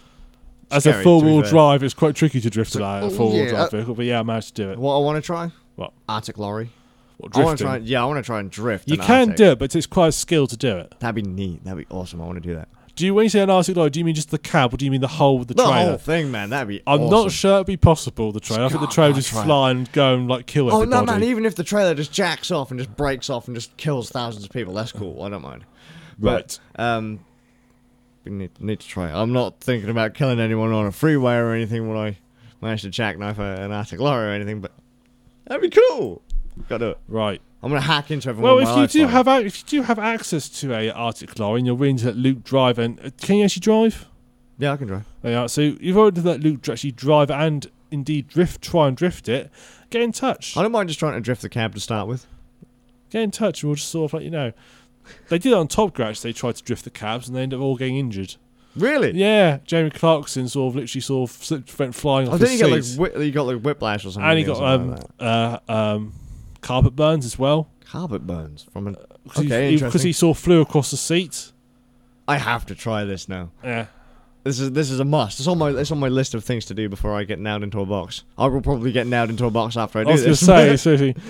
As 0.71 0.83
scary, 0.83 1.01
a 1.01 1.05
four-wheel 1.05 1.43
drive, 1.43 1.83
it's 1.83 1.95
quite 1.95 2.15
tricky 2.17 2.41
to 2.41 2.51
drift 2.51 2.73
So- 2.73 2.81
a 2.81 2.83
la- 2.83 3.01
oh, 3.01 3.07
a 3.07 3.11
four-wheel 3.11 3.45
yeah, 3.45 3.49
drive 3.51 3.67
uh, 3.69 3.77
vehicle, 3.77 3.95
but 3.95 4.05
yeah, 4.05 4.21
I 4.21 4.23
managed 4.23 4.57
to 4.57 4.65
do 4.65 4.71
it. 4.73 4.79
What 4.79 4.97
I 4.97 4.99
want 5.01 5.17
to 5.17 5.23
try? 5.23 5.51
What? 5.77 5.93
Arctic 6.09 6.39
lorry. 6.39 6.71
What, 7.19 7.37
I 7.37 7.45
want 7.45 7.59
to 7.59 7.65
drifting? 7.65 7.83
try. 7.85 7.89
Yeah, 7.89 8.03
I 8.03 8.07
want 8.07 8.19
to 8.19 8.23
try 8.27 8.41
and 8.41 8.51
drift. 8.51 8.89
You 8.89 8.95
an 8.97 9.01
can 9.07 9.21
Arctic. 9.31 9.37
do 9.37 9.45
it, 9.53 9.59
but 9.61 9.75
it's 9.77 9.87
quite 9.87 10.09
a 10.09 10.13
skill 10.13 10.47
to 10.49 10.57
do 10.57 10.77
it. 10.79 10.95
That'd 10.99 11.15
be 11.15 11.23
neat. 11.23 11.65
That'd 11.65 11.89
be 11.89 11.95
awesome. 11.95 12.21
I 12.21 12.27
want 12.27 12.43
to 12.43 12.47
do 12.49 12.55
that. 12.57 12.69
Do 12.97 13.05
you, 13.05 13.13
when 13.15 13.25
you 13.25 13.29
say 13.29 13.41
an 13.41 13.51
Arctic 13.51 13.77
lorry, 13.77 13.91
do 13.91 13.99
you 13.99 14.05
mean 14.07 14.15
just 14.15 14.31
the 14.31 14.39
cab, 14.39 14.73
or 14.73 14.79
do 14.79 14.85
you 14.87 14.91
mean 14.91 15.03
the 15.03 15.07
whole 15.07 15.43
of 15.43 15.47
the 15.49 15.55
The 15.55 15.63
trailer? 15.65 15.89
whole 15.91 15.99
thing, 15.99 16.31
man. 16.31 16.49
That'd 16.51 16.69
be. 16.69 16.83
I'm 16.87 17.03
awesome. 17.03 17.11
not 17.25 17.31
sure 17.31 17.55
it'd 17.57 17.67
be 17.67 17.77
possible. 17.77 18.33
The 18.33 18.41
trailer, 18.41 18.65
I 18.65 18.69
think 18.69 18.81
the 18.81 18.87
God, 18.87 18.95
trailer 18.95 19.13
just 19.13 19.29
try 19.29 19.45
fly 19.45 19.71
and 19.71 19.93
go 19.93 20.15
and 20.15 20.29
like 20.29 20.47
kill 20.47 20.73
Oh 20.73 20.83
no, 20.85 21.05
man! 21.05 21.23
Even 21.23 21.45
if 21.45 21.55
the 21.57 21.63
trailer 21.65 21.95
just 21.95 22.11
jacks 22.13 22.51
off 22.51 22.71
and 22.71 22.81
just 22.81 22.97
breaks 22.97 23.29
off 23.29 23.49
and 23.49 23.55
just 23.55 23.77
kills 23.77 24.09
thousands 24.11 24.45
of 24.47 24.51
people, 24.51 24.73
that's 24.73 24.93
cool. 24.93 25.23
I 25.23 25.29
don't 25.29 25.43
mind. 25.43 25.65
right. 26.19 26.59
But, 26.77 26.83
um, 26.83 27.21
we 28.25 28.33
need, 28.33 28.61
need 28.61 28.81
to 28.81 28.89
try. 28.89 29.11
it. 29.11 29.15
I'm 29.15 29.33
not 29.33 29.61
thinking 29.61 29.91
about 29.91 30.15
killing 30.15 30.41
anyone 30.41 30.73
on 30.73 30.87
a 30.87 30.93
freeway 30.93 31.35
or 31.37 31.53
anything 31.53 31.87
when 31.89 31.99
I 31.99 32.17
manage 32.63 32.83
to 32.83 32.89
jackknife 32.91 33.39
a, 33.39 33.63
an 33.63 33.73
Arctic 33.73 34.01
lorry 34.01 34.27
or 34.29 34.31
anything. 34.31 34.61
But 34.63 34.73
that'd 35.47 35.61
be 35.63 35.69
cool. 35.91 36.23
Gotta 36.69 36.85
do 36.87 36.91
it. 36.93 36.99
Right. 37.09 37.43
I'm 37.63 37.71
gonna 37.71 37.81
hack 37.81 38.11
into 38.11 38.29
everyone. 38.29 38.57
Well, 38.57 38.81
if 38.83 38.93
you 38.95 39.01
do 39.03 39.07
have 39.09 39.27
if 39.29 39.59
you 39.59 39.65
do 39.67 39.83
have 39.83 39.99
access 39.99 40.49
to 40.61 40.75
a 40.75 40.91
Arctic 40.91 41.39
lorry 41.39 41.61
and 41.61 41.67
you're 41.67 41.75
willing 41.75 41.97
to 41.99 42.07
let 42.07 42.17
Luke 42.17 42.45
drive, 42.45 42.79
and 42.79 43.01
uh, 43.01 43.11
can 43.21 43.37
you 43.37 43.45
actually 43.45 43.61
drive? 43.61 44.07
yeah, 44.59 44.73
I 44.73 44.77
can 44.77 44.87
drive. 44.87 45.05
There 45.23 45.33
you 45.33 45.39
are. 45.39 45.49
So 45.49 45.61
you've 45.61 45.97
already 45.99 46.21
let 46.21 46.41
Luke 46.41 46.69
actually 46.69 46.93
drive 46.93 47.31
and 47.31 47.67
indeed 47.91 48.29
drift, 48.29 48.63
try 48.63 48.89
and 48.89 48.97
drift 48.97 49.29
it. 49.29 49.51
Get 49.91 50.03
in 50.03 50.13
touch. 50.13 50.57
I 50.57 50.63
don't 50.63 50.73
mind 50.73 50.89
just 50.89 50.99
trying 50.99 51.15
to 51.15 51.21
drift 51.21 51.43
the 51.43 51.49
cab 51.49 51.75
to 51.75 51.81
start 51.81 52.09
with. 52.09 52.27
Get 53.11 53.23
in 53.23 53.31
touch, 53.31 53.63
and 53.63 53.69
we'll 53.71 53.77
just 53.77 53.89
sort 53.91 54.11
of 54.11 54.15
let 54.15 54.23
you 54.25 54.31
know. 54.31 54.53
They 55.29 55.39
did 55.39 55.53
it 55.53 55.55
on 55.55 55.69
Top 55.69 55.95
Gear. 55.97 56.07
Actually, 56.07 56.31
they 56.33 56.39
tried 56.39 56.57
to 56.57 56.63
drift 56.65 56.85
the 56.85 56.91
cabs, 56.91 57.29
and 57.29 57.37
they 57.37 57.43
ended 57.43 57.59
up 57.59 57.63
all 57.63 57.77
getting 57.77 57.97
injured. 57.97 58.35
Really? 58.75 59.13
Yeah, 59.13 59.59
Jeremy 59.65 59.91
Clarkson 59.91 60.49
sort 60.49 60.73
of 60.73 60.77
literally 60.77 61.01
sort 61.01 61.31
of 61.31 61.37
slipped, 61.37 61.79
went 61.79 61.95
flying 61.95 62.29
off 62.29 62.35
I 62.35 62.39
his 62.39 62.49
think 62.51 62.61
you 62.61 62.67
get 62.69 62.99
like 62.99 63.13
whi- 63.15 63.23
you 63.25 63.33
got 63.33 63.47
like 63.47 63.61
whiplash 63.63 64.05
or 64.05 64.11
something. 64.11 64.29
and 64.29 64.39
he 64.39 64.45
got 64.45 64.63
um, 64.63 64.91
like 64.91 65.03
uh, 65.19 65.59
um, 65.69 66.13
carpet 66.67 66.97
burns 66.97 67.25
as 67.25 67.39
well. 67.39 67.69
carpet 67.85 68.27
burns 68.27 68.67
from 68.73 68.87
an. 68.89 68.97
Uh, 68.97 69.05
because 69.25 69.45
Okay, 69.47 69.77
he, 69.77 70.09
he 70.09 70.12
sort 70.12 70.37
of 70.37 70.43
flew 70.43 70.61
across 70.61 70.91
the 70.91 70.97
seat. 70.97 71.53
I 72.29 72.39
have 72.39 72.67
to 72.67 72.75
try 72.75 73.05
this 73.05 73.29
now. 73.29 73.51
Yeah. 73.62 73.87
This 74.45 74.61
is 74.61 74.71
this 74.73 74.91
is 74.93 75.01
a 75.01 75.05
must. 75.05 75.41
It's 75.41 75.49
on 75.49 75.59
my 75.59 75.71
it's 75.71 75.91
on 75.91 75.99
my 75.99 76.07
list 76.09 76.33
of 76.35 76.45
things 76.45 76.64
to 76.67 76.75
do 76.75 76.89
before 76.89 77.12
I 77.12 77.25
get 77.25 77.41
nailed 77.41 77.64
into 77.64 77.81
a 77.81 77.87
box. 77.87 78.23
I 78.39 78.47
will 78.47 78.61
probably 78.61 78.93
get 78.93 79.07
nailed 79.09 79.31
into 79.31 79.45
a 79.45 79.51
box 79.51 79.77
after 79.77 79.99
I 79.99 80.03
I 80.03 80.05
do 80.05 80.11
was 80.12 80.23
going 80.23 80.35
to 80.37 80.71
this. 80.73 80.83
say, 80.83 80.97
seriously, 80.97 81.23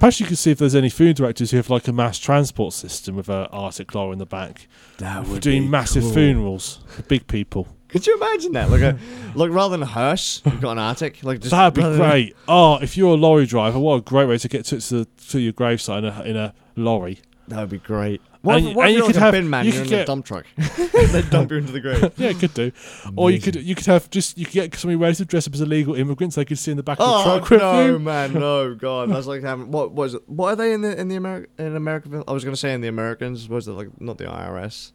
perhaps 0.00 0.18
you 0.18 0.26
could 0.26 0.38
see 0.38 0.50
if 0.50 0.58
there's 0.58 0.74
any 0.74 0.88
food 0.90 1.14
directors 1.14 1.52
who 1.52 1.58
have 1.58 1.70
like 1.70 1.86
a 1.86 1.92
mass 1.92 2.18
transport 2.18 2.72
system 2.74 3.14
with 3.14 3.28
an 3.28 3.46
Arctic 3.52 3.94
lorry 3.94 4.14
in 4.14 4.18
the 4.18 4.26
back 4.26 4.66
that 4.98 5.24
for 5.26 5.38
doing 5.38 5.70
massive 5.70 6.12
funerals 6.12 6.80
for 6.88 7.02
big 7.02 7.28
people. 7.28 7.68
Could 7.88 8.06
you 8.06 8.16
imagine 8.16 8.52
that? 8.52 8.70
Like 8.70 8.82
a 8.82 8.98
like 9.34 9.50
rather 9.50 9.72
than 9.72 9.82
a 9.82 9.86
hearse, 9.86 10.42
you've 10.44 10.60
got 10.60 10.72
an 10.72 10.78
Arctic. 10.78 11.22
Like 11.22 11.40
just 11.40 11.50
That'd 11.52 11.74
be 11.74 11.82
rather 11.82 11.96
than- 11.96 12.08
great. 12.10 12.36
Oh, 12.48 12.76
if 12.82 12.96
you're 12.96 13.12
a 13.14 13.16
lorry 13.18 13.46
driver, 13.46 13.78
what 13.78 13.94
a 13.94 14.00
great 14.00 14.28
way 14.28 14.38
to 14.38 14.48
get 14.48 14.64
to 14.66 14.80
to, 14.80 15.04
to 15.04 15.38
your 15.40 15.52
gravesite 15.52 15.98
in 15.98 16.04
a, 16.04 16.22
in 16.22 16.36
a 16.36 16.54
lorry. 16.76 17.20
That 17.48 17.60
would 17.60 17.70
be 17.70 17.78
great. 17.78 18.20
What 18.42 18.56
And- 18.58 18.68
if, 18.68 18.76
what 18.76 18.86
and 18.86 18.90
if 18.90 18.92
you 18.92 18.98
you're 18.98 19.06
could 19.06 19.14
like 19.16 19.22
a 19.22 19.24
have- 19.24 19.32
bin 19.32 19.50
man? 19.50 19.64
you 19.66 19.72
could 19.72 19.80
in 19.82 19.86
a 19.86 19.90
get- 19.90 20.06
dump 20.08 20.24
truck. 20.26 20.46
they 20.56 21.22
dump 21.30 21.50
you 21.52 21.58
into 21.58 21.72
the 21.72 21.80
grave. 21.80 22.12
Yeah, 22.16 22.30
it 22.30 22.38
could 22.40 22.54
do. 22.54 22.72
Or 23.16 23.30
you 23.30 23.40
could 23.40 23.54
you 23.56 23.74
could 23.76 23.86
have 23.86 24.10
just 24.10 24.36
you 24.36 24.44
could 24.46 24.54
get 24.54 24.74
somebody 24.74 24.96
ready 24.96 25.14
to 25.16 25.24
dress 25.24 25.46
up 25.46 25.54
as 25.54 25.60
illegal 25.60 25.94
immigrants. 25.94 26.34
They 26.36 26.44
could 26.44 26.58
see 26.58 26.72
in 26.72 26.76
the 26.76 26.82
back 26.82 26.98
of 26.98 27.06
the 27.06 27.12
Oh 27.30 27.38
truck 27.38 27.50
with 27.50 27.60
no, 27.60 27.86
you. 27.86 27.98
man, 28.00 28.32
no, 28.34 28.74
God, 28.74 29.10
that's 29.10 29.26
like 29.28 29.42
having 29.42 29.70
what 29.70 29.92
was 29.92 30.14
it? 30.14 30.28
What 30.28 30.48
are 30.48 30.56
they 30.56 30.72
in 30.72 30.80
the 30.82 30.98
in 31.00 31.06
the 31.08 31.16
America 31.16 31.48
in 31.58 31.76
America? 31.76 32.24
I 32.26 32.32
was 32.32 32.44
gonna 32.44 32.56
say 32.56 32.72
in 32.72 32.80
the 32.80 32.88
Americans. 32.88 33.48
Was 33.48 33.68
it 33.68 33.72
like 33.72 34.00
not 34.00 34.18
the 34.18 34.24
IRS? 34.24 34.92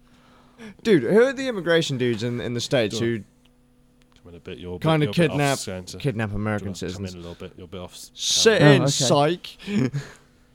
Dude, 0.84 1.03
who 1.03 1.22
are 1.24 1.34
the 1.34 1.47
immigration 1.47 1.97
dudes 1.97 2.24
in 2.24 2.39
in 2.41 2.53
the 2.53 2.62
states 2.62 2.97
who 2.99 3.20
Come 4.24 4.30
in 4.30 4.36
a 4.36 4.39
bit. 4.39 4.57
You're 4.59 4.76
a 4.76 4.80
bit- 4.80 4.88
Kinda 4.88 5.05
you're 5.05 5.12
a 5.12 5.14
bit 5.30 5.32
off 5.32 5.66
kidnap- 5.66 5.99
kidnap 5.99 6.34
American 6.34 6.68
Come 6.70 6.76
citizens? 6.76 7.14
in 7.14 7.20
a 7.20 7.22
little 7.22 7.36
bit. 7.36 7.53
You're 7.57 7.66
a 7.66 7.68
bit 7.68 7.80
off. 7.82 7.93
s- 7.93 8.12
Sit 8.14 8.62
Oh, 8.62 8.66
in, 8.72 8.82
okay. 8.84 8.91
psych. 8.91 9.57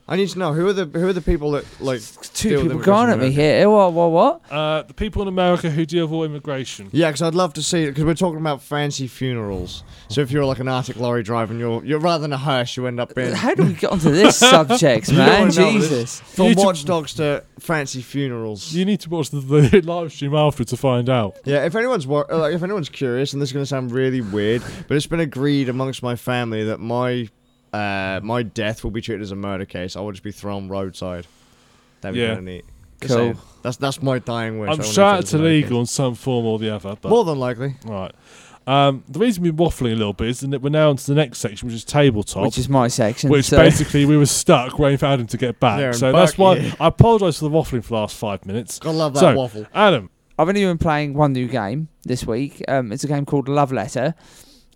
I 0.08 0.14
need 0.14 0.28
to 0.28 0.38
know 0.38 0.52
who 0.52 0.68
are 0.68 0.72
the 0.72 0.84
who 0.84 1.08
are 1.08 1.12
the 1.12 1.20
people 1.20 1.50
that 1.52 1.64
like 1.80 2.00
Two 2.32 2.48
deal 2.50 2.58
with 2.62 2.68
people 2.72 2.84
going 2.84 3.10
at 3.10 3.18
me 3.18 3.26
immigration 3.26 3.58
here. 3.58 3.68
What? 3.70 3.92
What? 3.92 4.10
What? 4.12 4.52
Uh, 4.52 4.82
the 4.82 4.94
people 4.94 5.22
in 5.22 5.26
America 5.28 5.68
who 5.68 5.84
deal 5.84 6.06
with 6.06 6.12
all 6.12 6.22
immigration. 6.22 6.88
Yeah, 6.92 7.08
because 7.08 7.22
I'd 7.22 7.34
love 7.34 7.54
to 7.54 7.62
see 7.62 7.82
it 7.82 7.86
because 7.88 8.04
we're 8.04 8.14
talking 8.14 8.38
about 8.38 8.62
fancy 8.62 9.08
funerals. 9.08 9.82
So 10.08 10.20
if 10.20 10.30
you're 10.30 10.44
like 10.44 10.60
an 10.60 10.68
Arctic 10.68 10.94
lorry 10.96 11.24
driver 11.24 11.50
and 11.52 11.58
you're 11.60 11.84
you're 11.84 11.98
rather 11.98 12.22
than 12.22 12.32
a 12.32 12.38
hearse, 12.38 12.76
you 12.76 12.86
end 12.86 13.00
up 13.00 13.16
being 13.16 13.32
How 13.32 13.54
do 13.54 13.64
we 13.64 13.72
get 13.72 13.90
onto 13.90 14.12
this 14.12 14.36
subject, 14.38 15.10
man? 15.10 15.48
don't 15.52 15.56
know 15.56 15.72
this. 15.72 15.88
Jesus. 15.88 16.20
from 16.20 16.44
You 16.46 16.54
to- 16.54 16.62
Watch 16.62 16.84
Dogs 16.84 17.14
to 17.14 17.42
fancy 17.58 18.00
funerals. 18.00 18.72
You 18.72 18.84
need 18.84 19.00
to 19.00 19.10
watch 19.10 19.30
the, 19.30 19.40
the 19.40 19.80
live 19.84 20.12
stream 20.12 20.36
after 20.36 20.62
to 20.62 20.76
find 20.76 21.08
out. 21.08 21.36
Yeah, 21.44 21.64
if 21.64 21.74
anyone's 21.74 22.06
wor- 22.06 22.32
uh, 22.32 22.38
like, 22.38 22.54
if 22.54 22.62
anyone's 22.62 22.88
curious, 22.90 23.32
and 23.32 23.42
this 23.42 23.48
is 23.48 23.52
going 23.52 23.64
to 23.64 23.68
sound 23.68 23.90
really 23.90 24.20
weird, 24.20 24.62
but 24.86 24.96
it's 24.96 25.06
been 25.08 25.18
agreed 25.18 25.68
amongst 25.68 26.00
my 26.04 26.14
family 26.14 26.62
that 26.62 26.78
my 26.78 27.28
uh, 27.76 28.20
my 28.22 28.42
death 28.42 28.82
will 28.84 28.90
be 28.90 29.00
treated 29.00 29.22
as 29.22 29.30
a 29.32 29.36
murder 29.36 29.64
case. 29.64 29.96
I 29.96 30.00
will 30.00 30.12
just 30.12 30.22
be 30.24 30.32
thrown 30.32 30.68
roadside. 30.68 31.26
That'd 32.00 32.14
be 32.14 32.20
Yeah. 32.20 32.28
kind 32.28 32.38
of 32.38 32.44
neat. 32.44 32.64
Just 33.00 33.08
Cool. 33.14 33.18
saying. 33.24 33.38
That's 33.62 33.76
that's 33.76 34.02
my 34.02 34.18
dying 34.18 34.58
wish. 34.58 34.68
I 34.68 34.72
I'm 34.72 34.78
wanna 34.78 34.88
be 34.88 34.94
sure 34.94 35.04
treated 35.10 35.20
it's 35.20 35.30
as 35.30 35.34
a 35.34 35.38
murder 35.38 35.48
illegal 35.50 35.70
case. 35.70 35.78
in 35.80 35.86
some 35.86 36.14
form 36.14 36.46
or 36.46 36.58
the 36.58 36.70
other. 36.74 36.96
But 37.00 37.08
More 37.10 37.24
than 37.24 37.38
likely. 37.38 37.74
right. 37.84 38.12
Um, 38.68 39.04
the 39.08 39.20
reason 39.20 39.44
we're 39.44 39.52
waffling 39.52 39.92
a 39.92 39.96
little 39.96 40.12
bit 40.12 40.28
is 40.28 40.40
that 40.40 40.60
we're 40.60 40.70
now 40.70 40.90
on 40.90 40.96
to 40.96 41.06
the 41.06 41.14
next 41.14 41.38
section, 41.38 41.68
which 41.68 41.74
is 41.76 41.84
tabletop. 41.84 42.42
Which 42.46 42.58
is 42.58 42.68
my 42.68 42.88
section. 42.88 43.30
which 43.30 43.44
so- 43.46 43.56
basically 43.58 44.06
we 44.06 44.16
were 44.16 44.26
stuck 44.26 44.76
waiting 44.78 44.98
for 44.98 45.06
Adam 45.06 45.26
to 45.28 45.36
get 45.36 45.60
back. 45.60 45.78
Yeah, 45.78 45.86
and 45.88 45.96
so 45.96 46.10
that's 46.10 46.36
why 46.36 46.56
Bucky. 46.56 46.74
I 46.80 46.86
apologise 46.88 47.38
for 47.38 47.44
the 47.48 47.50
waffling 47.50 47.82
for 47.84 47.90
the 47.90 47.94
last 47.94 48.16
five 48.16 48.44
minutes. 48.44 48.78
Gotta 48.80 48.96
love 48.96 49.14
that 49.14 49.20
So- 49.20 49.34
waffle. 49.36 49.66
Adam, 49.74 50.10
I've 50.38 50.48
only 50.48 50.64
been 50.64 50.78
playing 50.78 51.14
one 51.14 51.32
new 51.32 51.46
game 51.46 51.88
this 52.04 52.26
week. 52.26 52.62
Um, 52.66 52.90
it's 52.92 53.04
a 53.04 53.08
game 53.08 53.24
called 53.24 53.48
Love 53.48 53.70
Letter. 53.72 54.14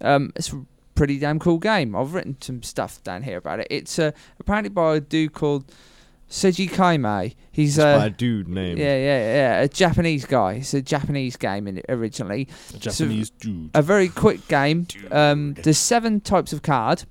Um, 0.00 0.32
it's 0.36 0.52
a 0.52 0.60
pretty 1.00 1.18
damn 1.18 1.38
cool 1.38 1.56
game. 1.56 1.96
I've 1.96 2.12
written 2.12 2.36
some 2.42 2.62
stuff 2.62 3.02
down 3.02 3.22
here 3.22 3.38
about 3.38 3.58
it. 3.58 3.68
It's 3.70 3.98
uh, 3.98 4.10
apparently 4.38 4.68
by 4.68 4.96
a 4.96 5.00
dude 5.00 5.32
called 5.32 5.64
Seiji 6.28 6.68
Kanai. 6.68 7.36
He's 7.50 7.78
It's 7.78 7.84
by 7.84 8.04
a 8.04 8.08
uh, 8.08 8.08
dude 8.10 8.48
name. 8.48 8.76
yeah, 8.76 8.98
yeah, 8.98 9.34
yeah, 9.34 9.60
a 9.62 9.68
Japanese 9.68 10.26
guy. 10.26 10.56
It's 10.56 10.74
a 10.74 10.82
Japanese 10.82 11.38
game 11.38 11.66
in 11.66 11.80
originally. 11.88 12.48
a 12.74 12.76
Japanese 12.76 13.30
dude. 13.30 13.70
A 13.72 13.80
very 13.80 14.10
quick 14.10 14.46
game. 14.46 14.88
Um, 15.10 15.54
there's 15.54 15.78
seven 15.78 16.20
types 16.20 16.52
of 16.52 16.60
card. 16.60 17.04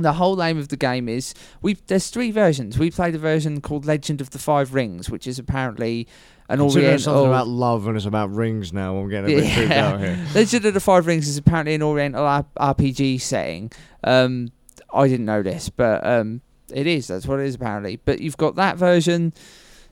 The 0.00 0.14
whole 0.14 0.42
aim 0.42 0.58
of 0.58 0.66
the 0.66 0.76
game 0.76 1.08
is 1.08 1.34
we. 1.62 1.74
There's 1.74 2.10
three 2.10 2.32
versions. 2.32 2.80
We 2.80 2.90
played 2.90 3.14
a 3.14 3.18
version 3.18 3.60
called 3.60 3.86
Legend 3.86 4.20
of 4.20 4.30
the 4.30 4.40
Five 4.40 4.74
Rings, 4.74 5.08
which 5.08 5.28
is 5.28 5.38
apparently 5.38 6.08
an 6.48 6.58
Considering 6.60 6.94
it's 6.94 7.04
something 7.04 7.18
Oriental. 7.20 7.34
about 7.34 7.48
love 7.48 7.86
and 7.86 7.96
it's 7.96 8.06
about 8.06 8.32
rings 8.34 8.72
now. 8.72 8.96
I'm 8.96 9.08
getting 9.08 9.38
a 9.38 9.40
bit 9.42 9.52
freaked 9.54 9.70
out 9.72 10.00
here. 10.00 10.18
Legend 10.34 10.64
of 10.64 10.74
the 10.74 10.80
Five 10.80 11.06
Rings 11.06 11.28
is 11.28 11.36
apparently 11.36 11.74
an 11.74 11.82
Oriental 11.82 12.24
R- 12.24 12.46
RPG 12.58 13.20
setting. 13.20 13.70
Um, 14.02 14.50
I 14.92 15.08
didn't 15.08 15.26
know 15.26 15.42
this, 15.42 15.68
but 15.68 16.06
um, 16.06 16.40
it 16.72 16.86
is. 16.86 17.08
That's 17.08 17.26
what 17.26 17.40
it 17.40 17.46
is 17.46 17.54
apparently. 17.56 17.96
But 17.96 18.20
you've 18.20 18.38
got 18.38 18.56
that 18.56 18.78
version, 18.78 19.34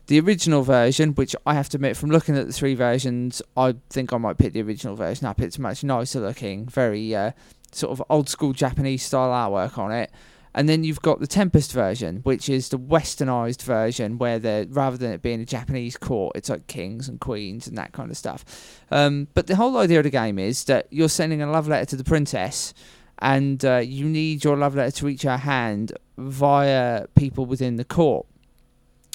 the 0.07 0.19
original 0.19 0.63
version, 0.63 1.13
which 1.13 1.35
I 1.45 1.53
have 1.53 1.69
to 1.69 1.77
admit, 1.77 1.95
from 1.95 2.09
looking 2.09 2.35
at 2.35 2.47
the 2.47 2.53
three 2.53 2.73
versions, 2.73 3.41
I 3.55 3.75
think 3.91 4.11
I 4.11 4.17
might 4.17 4.39
pick 4.39 4.53
the 4.53 4.61
original 4.63 4.95
version 4.95 5.27
up. 5.27 5.39
It's 5.39 5.59
much 5.59 5.83
nicer 5.83 6.19
looking, 6.19 6.65
very 6.65 7.13
uh, 7.15 7.31
sort 7.71 7.91
of 7.91 8.03
old 8.09 8.29
school 8.29 8.53
Japanese 8.53 9.03
style 9.03 9.29
artwork 9.29 9.77
on 9.77 9.91
it. 9.91 10.09
And 10.53 10.67
then 10.67 10.83
you've 10.83 11.01
got 11.01 11.19
the 11.19 11.27
Tempest 11.27 11.71
version, 11.71 12.17
which 12.23 12.49
is 12.49 12.69
the 12.69 12.79
westernized 12.79 13.61
version, 13.61 14.17
where 14.17 14.39
the 14.39 14.67
rather 14.71 14.97
than 14.97 15.11
it 15.11 15.21
being 15.21 15.41
a 15.41 15.45
Japanese 15.45 15.97
court, 15.97 16.35
it's 16.35 16.49
like 16.49 16.67
kings 16.67 17.07
and 17.07 17.19
queens 17.19 17.67
and 17.67 17.77
that 17.77 17.91
kind 17.91 18.09
of 18.09 18.17
stuff. 18.17 18.43
Um, 18.89 19.27
but 19.33 19.47
the 19.47 19.55
whole 19.55 19.77
idea 19.77 19.99
of 19.99 20.03
the 20.03 20.09
game 20.09 20.39
is 20.39 20.63
that 20.65 20.87
you're 20.89 21.09
sending 21.09 21.41
a 21.41 21.51
love 21.51 21.67
letter 21.67 21.85
to 21.85 21.95
the 21.95 22.03
princess, 22.03 22.73
and 23.19 23.63
uh, 23.65 23.77
you 23.77 24.05
need 24.05 24.43
your 24.43 24.57
love 24.57 24.75
letter 24.75 24.91
to 24.91 25.05
reach 25.05 25.23
her 25.23 25.37
hand 25.37 25.91
via 26.17 27.07
people 27.15 27.45
within 27.45 27.75
the 27.75 27.85
court. 27.85 28.25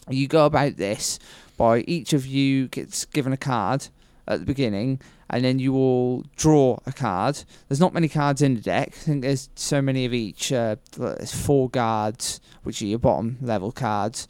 You 0.09 0.29
go 0.29 0.47
about 0.47 0.77
this 0.77 1.19
by 1.57 1.81
each 1.81 2.13
of 2.13 2.27
you 2.27 2.69
gets 2.69 3.05
given 3.05 3.33
a 3.33 3.37
card 3.37 3.89
at 4.29 4.41
the 4.41 4.47
beginning, 4.47 5.01
and 5.31 5.45
then 5.45 5.59
you 5.59 5.75
all 5.75 6.25
draw 6.37 6.79
a 6.87 6.93
card. 6.93 7.43
There's 7.69 7.81
not 7.81 7.95
many 7.95 8.09
cards 8.09 8.43
in 8.43 8.55
the 8.55 8.61
deck. 8.61 8.89
I 8.89 9.01
think 9.01 9.23
there's 9.23 9.49
so 9.55 9.83
many 9.83 10.05
of 10.05 10.15
each. 10.15 10.53
Uh, 10.53 10.77
there's 10.97 11.35
four 11.35 11.69
guards, 11.69 12.41
which 12.63 12.83
are 12.83 12.87
your 12.87 12.99
bottom 12.99 13.39
level 13.41 13.73
cards, 13.73 14.29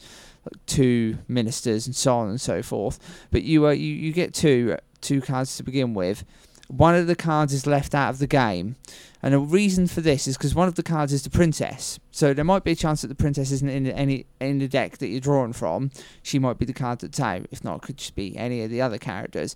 two 0.66 1.18
ministers, 1.28 1.86
and 1.86 1.94
so 1.94 2.16
on 2.16 2.28
and 2.28 2.40
so 2.40 2.62
forth. 2.62 2.98
But 3.30 3.42
you 3.42 3.66
uh, 3.66 3.70
you 3.70 3.94
you 3.94 4.12
get 4.12 4.34
two 4.34 4.76
two 5.00 5.20
cards 5.20 5.56
to 5.56 5.62
begin 5.62 5.94
with. 5.94 6.24
One 6.68 6.94
of 6.94 7.06
the 7.06 7.16
cards 7.16 7.52
is 7.52 7.66
left 7.66 7.94
out 7.94 8.10
of 8.10 8.18
the 8.18 8.26
game, 8.26 8.76
and 9.22 9.34
the 9.34 9.38
reason 9.38 9.86
for 9.86 10.00
this 10.00 10.26
is 10.26 10.36
because 10.36 10.54
one 10.54 10.66
of 10.66 10.74
the 10.74 10.82
cards 10.82 11.12
is 11.12 11.22
the 11.22 11.30
princess. 11.30 12.00
So 12.10 12.34
there 12.34 12.44
might 12.44 12.64
be 12.64 12.72
a 12.72 12.76
chance 12.76 13.02
that 13.02 13.08
the 13.08 13.14
princess 13.14 13.52
isn't 13.52 13.68
in 13.68 13.86
any 13.86 14.26
in 14.40 14.58
the 14.58 14.68
deck 14.68 14.98
that 14.98 15.08
you're 15.08 15.20
drawing 15.20 15.52
from. 15.52 15.92
She 16.22 16.40
might 16.40 16.58
be 16.58 16.64
the 16.64 16.72
card 16.72 17.00
that's 17.00 17.20
out. 17.20 17.46
If 17.52 17.62
not, 17.62 17.76
it 17.76 17.82
could 17.82 17.98
just 17.98 18.16
be 18.16 18.36
any 18.36 18.62
of 18.62 18.70
the 18.70 18.82
other 18.82 18.98
characters. 18.98 19.54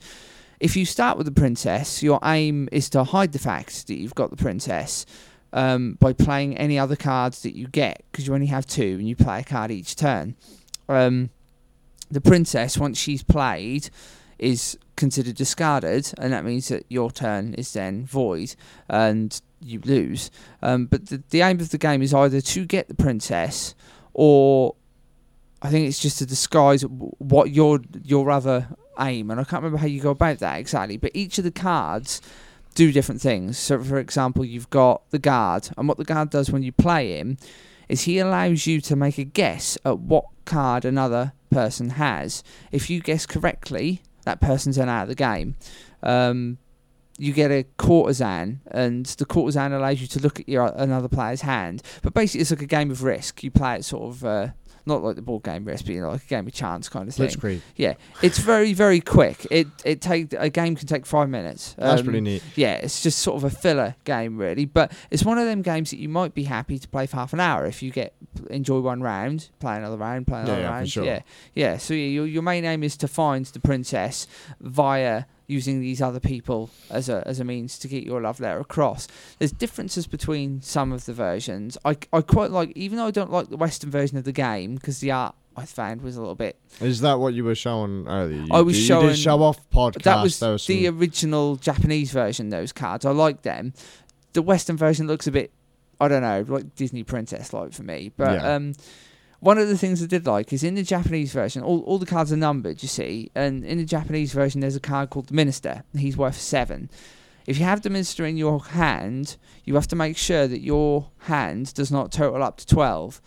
If 0.60 0.76
you 0.76 0.86
start 0.86 1.18
with 1.18 1.26
the 1.26 1.32
princess, 1.32 2.02
your 2.02 2.20
aim 2.22 2.68
is 2.70 2.88
to 2.90 3.04
hide 3.04 3.32
the 3.32 3.38
fact 3.38 3.88
that 3.88 3.96
you've 3.96 4.14
got 4.14 4.30
the 4.30 4.36
princess 4.36 5.04
um, 5.52 5.98
by 6.00 6.12
playing 6.12 6.56
any 6.56 6.78
other 6.78 6.96
cards 6.96 7.42
that 7.42 7.56
you 7.56 7.66
get, 7.66 8.02
because 8.10 8.26
you 8.26 8.34
only 8.34 8.46
have 8.46 8.66
two, 8.66 8.96
and 8.98 9.08
you 9.08 9.16
play 9.16 9.40
a 9.40 9.44
card 9.44 9.70
each 9.70 9.96
turn. 9.96 10.36
Um, 10.88 11.30
the 12.10 12.20
princess, 12.20 12.78
once 12.78 12.98
she's 12.98 13.22
played, 13.22 13.90
is 14.38 14.78
considered 14.96 15.34
discarded, 15.34 16.12
and 16.18 16.32
that 16.32 16.44
means 16.44 16.68
that 16.68 16.86
your 16.88 17.10
turn 17.10 17.54
is 17.54 17.72
then 17.72 18.06
void 18.06 18.54
and 18.88 19.40
you 19.60 19.80
lose. 19.84 20.30
Um, 20.62 20.86
but 20.86 21.06
the, 21.06 21.22
the 21.30 21.42
aim 21.42 21.60
of 21.60 21.70
the 21.70 21.78
game 21.78 22.02
is 22.02 22.14
either 22.14 22.40
to 22.40 22.64
get 22.64 22.88
the 22.88 22.94
princess, 22.94 23.74
or 24.12 24.74
I 25.62 25.70
think 25.70 25.88
it's 25.88 26.00
just 26.00 26.18
to 26.18 26.26
disguise 26.26 26.82
what 26.82 27.50
your 27.50 27.80
your 28.02 28.30
other 28.30 28.68
aim. 28.98 29.30
And 29.30 29.40
I 29.40 29.44
can't 29.44 29.62
remember 29.62 29.78
how 29.78 29.86
you 29.86 30.00
go 30.00 30.10
about 30.10 30.38
that 30.38 30.58
exactly. 30.58 30.96
But 30.96 31.12
each 31.14 31.38
of 31.38 31.44
the 31.44 31.50
cards 31.50 32.20
do 32.74 32.92
different 32.92 33.20
things. 33.20 33.58
So, 33.58 33.82
for 33.82 33.98
example, 33.98 34.44
you've 34.44 34.70
got 34.70 35.08
the 35.10 35.18
guard, 35.18 35.70
and 35.76 35.88
what 35.88 35.98
the 35.98 36.04
guard 36.04 36.30
does 36.30 36.50
when 36.50 36.62
you 36.62 36.72
play 36.72 37.18
him 37.18 37.38
is 37.88 38.02
he 38.02 38.18
allows 38.18 38.66
you 38.66 38.80
to 38.80 38.96
make 38.96 39.18
a 39.18 39.24
guess 39.24 39.78
at 39.84 39.98
what 39.98 40.24
card 40.44 40.84
another 40.84 41.32
person 41.50 41.90
has. 41.90 42.42
If 42.72 42.90
you 42.90 43.00
guess 43.00 43.26
correctly, 43.26 44.02
that 44.24 44.40
person's 44.40 44.76
then 44.76 44.88
out 44.88 45.04
of 45.04 45.08
the 45.08 45.14
game. 45.14 45.54
Um, 46.02 46.58
you 47.18 47.32
get 47.32 47.50
a 47.50 47.64
courtesan, 47.78 48.60
and 48.70 49.06
the 49.06 49.24
courtesan 49.24 49.72
allows 49.72 50.00
you 50.00 50.06
to 50.08 50.20
look 50.20 50.40
at 50.40 50.48
your 50.48 50.72
another 50.76 51.08
player's 51.08 51.40
hand. 51.42 51.82
But 52.02 52.14
basically, 52.14 52.42
it's 52.42 52.50
like 52.50 52.62
a 52.62 52.66
game 52.66 52.90
of 52.90 53.02
risk. 53.02 53.42
You 53.42 53.50
play 53.50 53.76
it 53.76 53.84
sort 53.84 54.02
of 54.14 54.24
uh, 54.24 54.48
not 54.84 55.02
like 55.02 55.16
the 55.16 55.22
board 55.22 55.42
game 55.42 55.64
risk, 55.64 55.86
but 55.86 55.94
you 55.94 56.00
know, 56.02 56.10
like 56.10 56.24
a 56.24 56.26
game 56.26 56.46
of 56.46 56.52
chance 56.52 56.88
kind 56.88 57.08
of 57.08 57.14
thing. 57.14 57.26
Yeah, 57.76 57.94
it's 58.22 58.38
very 58.38 58.72
very 58.74 59.00
quick. 59.00 59.46
It 59.50 59.66
it 59.84 60.00
take 60.00 60.32
a 60.34 60.50
game 60.50 60.76
can 60.76 60.86
take 60.86 61.06
five 61.06 61.28
minutes. 61.30 61.74
That's 61.78 62.00
Um, 62.00 62.04
pretty 62.06 62.20
neat. 62.20 62.42
yeah, 62.54 62.74
it's 62.74 63.02
just 63.02 63.18
sort 63.20 63.36
of 63.36 63.44
a 63.44 63.50
filler 63.50 63.94
game, 64.04 64.36
really. 64.36 64.66
But 64.66 64.92
it's 65.10 65.24
one 65.24 65.38
of 65.38 65.46
them 65.46 65.62
games 65.62 65.90
that 65.90 65.98
you 65.98 66.08
might 66.10 66.34
be 66.34 66.44
happy 66.44 66.78
to 66.78 66.86
play 66.88 67.06
for 67.06 67.16
half 67.16 67.32
an 67.32 67.40
hour 67.40 67.64
if 67.66 67.82
you 67.82 67.90
get 67.90 68.14
enjoy 68.50 68.80
one 68.80 69.00
round, 69.02 69.48
play 69.58 69.76
another 69.76 69.96
round, 69.96 70.26
play 70.26 70.40
Yeah, 70.40 70.44
another 70.44 70.60
yeah, 70.60 70.70
round. 70.70 70.88
sure. 70.90 71.04
Yeah, 71.04 71.20
yeah. 71.54 71.78
So 71.78 71.94
yeah, 71.94 72.08
your 72.08 72.26
your 72.26 72.42
main 72.42 72.64
aim 72.66 72.82
is 72.84 72.96
to 72.98 73.08
find 73.08 73.46
the 73.46 73.60
princess 73.60 74.26
via 74.60 75.24
using 75.48 75.80
these 75.80 76.02
other 76.02 76.20
people 76.20 76.70
as 76.90 77.08
a 77.08 77.22
as 77.26 77.38
a 77.40 77.44
means 77.44 77.78
to 77.80 77.88
get 77.88 78.04
your 78.04 78.20
love 78.20 78.40
letter 78.40 78.58
across. 78.58 79.06
There's 79.38 79.52
differences 79.52 80.06
between 80.06 80.60
some 80.62 80.92
of 80.92 81.04
the 81.04 81.12
versions. 81.12 81.78
I 81.84 81.96
I 82.12 82.20
quite 82.22 82.50
like, 82.50 82.72
even 82.76 82.98
though 82.98 83.06
I 83.06 83.10
don't 83.12 83.30
like 83.30 83.48
the 83.48 83.56
Western 83.56 83.90
version 83.90 84.18
of 84.18 84.24
the 84.24 84.32
game 84.32 84.74
because 84.76 85.00
the 85.00 85.10
art 85.12 85.34
I 85.58 85.64
found 85.64 86.02
was 86.02 86.16
a 86.16 86.20
little 86.20 86.34
bit 86.34 86.58
Is 86.80 87.00
that 87.00 87.18
what 87.18 87.32
you 87.32 87.42
were 87.44 87.54
showing 87.54 88.06
earlier? 88.06 88.42
You, 88.42 88.48
I 88.50 88.60
was 88.60 88.78
you 88.78 88.84
showing- 88.84 89.06
did 89.08 89.18
show 89.18 89.42
off 89.42 89.58
podcast. 89.70 90.02
that 90.02 90.22
was 90.22 90.40
was 90.40 90.66
the 90.66 90.84
some- 90.86 90.98
original 90.98 91.56
Japanese 91.56 92.10
version. 92.10 92.50
Those 92.50 92.72
cards, 92.72 93.06
I 93.06 93.10
like 93.12 93.42
them. 93.42 93.72
The 94.34 94.42
Western 94.42 94.76
version 94.76 95.06
looks 95.06 95.26
a 95.26 95.32
bit, 95.32 95.50
I 95.98 96.08
don't 96.08 96.20
know, 96.20 96.44
like 96.46 96.74
Disney 96.74 97.04
princess 97.04 97.54
like 97.54 97.72
for 97.72 97.84
me. 97.84 98.12
But 98.16 98.32
Yeah. 98.42 98.54
um, 98.56 98.74
one 99.40 99.58
of 99.58 99.68
the 99.68 99.78
things 99.78 100.02
I 100.02 100.06
did 100.06 100.26
like 100.26 100.52
is 100.52 100.64
in 100.64 100.74
the 100.74 100.82
Japanese 100.82 101.32
version, 101.32 101.62
all 101.62 101.80
all 101.82 101.98
the 101.98 102.06
cards 102.06 102.32
are 102.32 102.36
numbered, 102.36 102.82
you 102.82 102.88
see, 102.88 103.30
and 103.34 103.64
in 103.64 103.78
the 103.78 103.84
Japanese 103.84 104.32
version, 104.32 104.60
there's 104.60 104.76
a 104.76 104.80
card 104.80 105.10
called 105.10 105.28
the 105.28 105.34
Minister. 105.34 105.82
He's 105.96 106.16
worth 106.16 106.38
seven. 106.38 106.90
If 107.46 107.58
you 107.58 107.64
have 107.64 107.82
the 107.82 107.90
Minister 107.90 108.26
in 108.26 108.36
your 108.36 108.60
hand, 108.60 109.36
you 109.64 109.74
have 109.76 109.86
to 109.88 109.96
make 109.96 110.16
sure 110.16 110.48
that 110.48 110.62
your 110.62 111.10
hand 111.18 111.74
does 111.74 111.92
not 111.92 112.10
total 112.10 112.42
up 112.42 112.56
to 112.56 112.66
twelve 112.66 113.20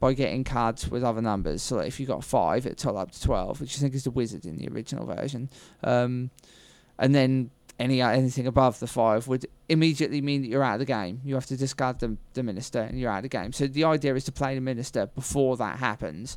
by 0.00 0.14
getting 0.14 0.44
cards 0.44 0.90
with 0.90 1.04
other 1.04 1.22
numbers. 1.22 1.62
So 1.62 1.76
like 1.76 1.88
if 1.88 2.00
you 2.00 2.06
got 2.06 2.24
five, 2.24 2.66
it 2.66 2.78
total 2.78 2.98
up 2.98 3.10
to 3.10 3.22
twelve, 3.22 3.60
which 3.60 3.76
I 3.76 3.80
think 3.80 3.94
is 3.94 4.04
the 4.04 4.10
Wizard 4.10 4.46
in 4.46 4.56
the 4.56 4.68
original 4.68 5.06
version. 5.06 5.50
Um, 5.84 6.30
and 6.98 7.14
then 7.14 7.50
any 7.80 8.02
anything 8.02 8.46
above 8.46 8.78
the 8.78 8.86
five 8.86 9.26
would 9.26 9.46
immediately 9.68 10.20
mean 10.20 10.42
that 10.42 10.48
you're 10.48 10.62
out 10.62 10.74
of 10.74 10.78
the 10.80 10.84
game. 10.84 11.20
You 11.24 11.34
have 11.34 11.46
to 11.46 11.56
discard 11.56 11.98
the, 11.98 12.16
the 12.34 12.42
minister 12.42 12.80
and 12.80 13.00
you're 13.00 13.10
out 13.10 13.18
of 13.18 13.22
the 13.22 13.28
game. 13.28 13.52
So 13.52 13.66
the 13.66 13.84
idea 13.84 14.14
is 14.14 14.24
to 14.24 14.32
play 14.32 14.54
the 14.54 14.60
minister 14.60 15.06
before 15.06 15.56
that 15.56 15.78
happens. 15.78 16.36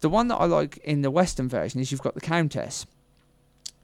The 0.00 0.08
one 0.08 0.28
that 0.28 0.36
I 0.36 0.46
like 0.46 0.78
in 0.78 1.02
the 1.02 1.10
Western 1.10 1.48
version 1.48 1.80
is 1.80 1.90
you've 1.92 2.02
got 2.02 2.14
the 2.14 2.20
countess. 2.20 2.84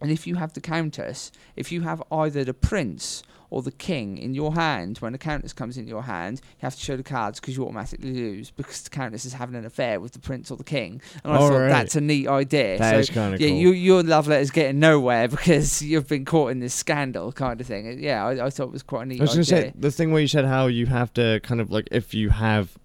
And 0.00 0.10
if 0.10 0.26
you 0.26 0.36
have 0.36 0.52
the 0.52 0.60
countess, 0.60 1.30
if 1.56 1.70
you 1.70 1.82
have 1.82 2.02
either 2.10 2.44
the 2.44 2.54
prince 2.54 3.22
or 3.50 3.62
the 3.62 3.72
king 3.72 4.16
in 4.16 4.32
your 4.32 4.54
hand, 4.54 4.98
when 4.98 5.12
the 5.12 5.18
countess 5.18 5.52
comes 5.52 5.76
in 5.76 5.86
your 5.86 6.02
hand, 6.02 6.40
you 6.42 6.62
have 6.62 6.74
to 6.74 6.80
show 6.80 6.96
the 6.96 7.02
cards 7.02 7.40
because 7.40 7.56
you 7.56 7.64
automatically 7.64 8.12
lose 8.12 8.50
because 8.50 8.82
the 8.82 8.90
countess 8.90 9.24
is 9.24 9.32
having 9.32 9.56
an 9.56 9.66
affair 9.66 10.00
with 10.00 10.12
the 10.12 10.18
prince 10.18 10.50
or 10.50 10.56
the 10.56 10.64
king. 10.64 11.02
And 11.24 11.32
I 11.32 11.38
thought 11.38 11.48
right. 11.50 11.68
that's 11.68 11.96
a 11.96 12.00
neat 12.00 12.28
idea. 12.28 12.78
That 12.78 12.92
so 12.92 12.98
is 12.98 13.10
kind 13.10 13.34
of 13.34 13.40
yeah, 13.40 13.48
cool. 13.48 13.58
you, 13.58 13.72
your 13.72 14.02
love 14.02 14.28
letter's 14.28 14.50
getting 14.50 14.78
nowhere 14.78 15.28
because 15.28 15.82
you've 15.82 16.08
been 16.08 16.24
caught 16.24 16.52
in 16.52 16.60
this 16.60 16.74
scandal 16.74 17.32
kind 17.32 17.60
of 17.60 17.66
thing. 17.66 18.02
Yeah, 18.02 18.24
I, 18.24 18.46
I 18.46 18.50
thought 18.50 18.68
it 18.68 18.72
was 18.72 18.82
quite 18.82 19.02
a 19.02 19.06
neat 19.06 19.20
I 19.20 19.24
was 19.24 19.32
gonna 19.32 19.44
say 19.44 19.72
the 19.76 19.90
thing 19.90 20.12
where 20.12 20.22
you 20.22 20.28
said 20.28 20.44
how 20.44 20.68
you 20.68 20.86
have 20.86 21.12
to 21.14 21.40
kind 21.42 21.60
of 21.60 21.70
like 21.70 21.88
if 21.90 22.14
you 22.14 22.30
have 22.30 22.78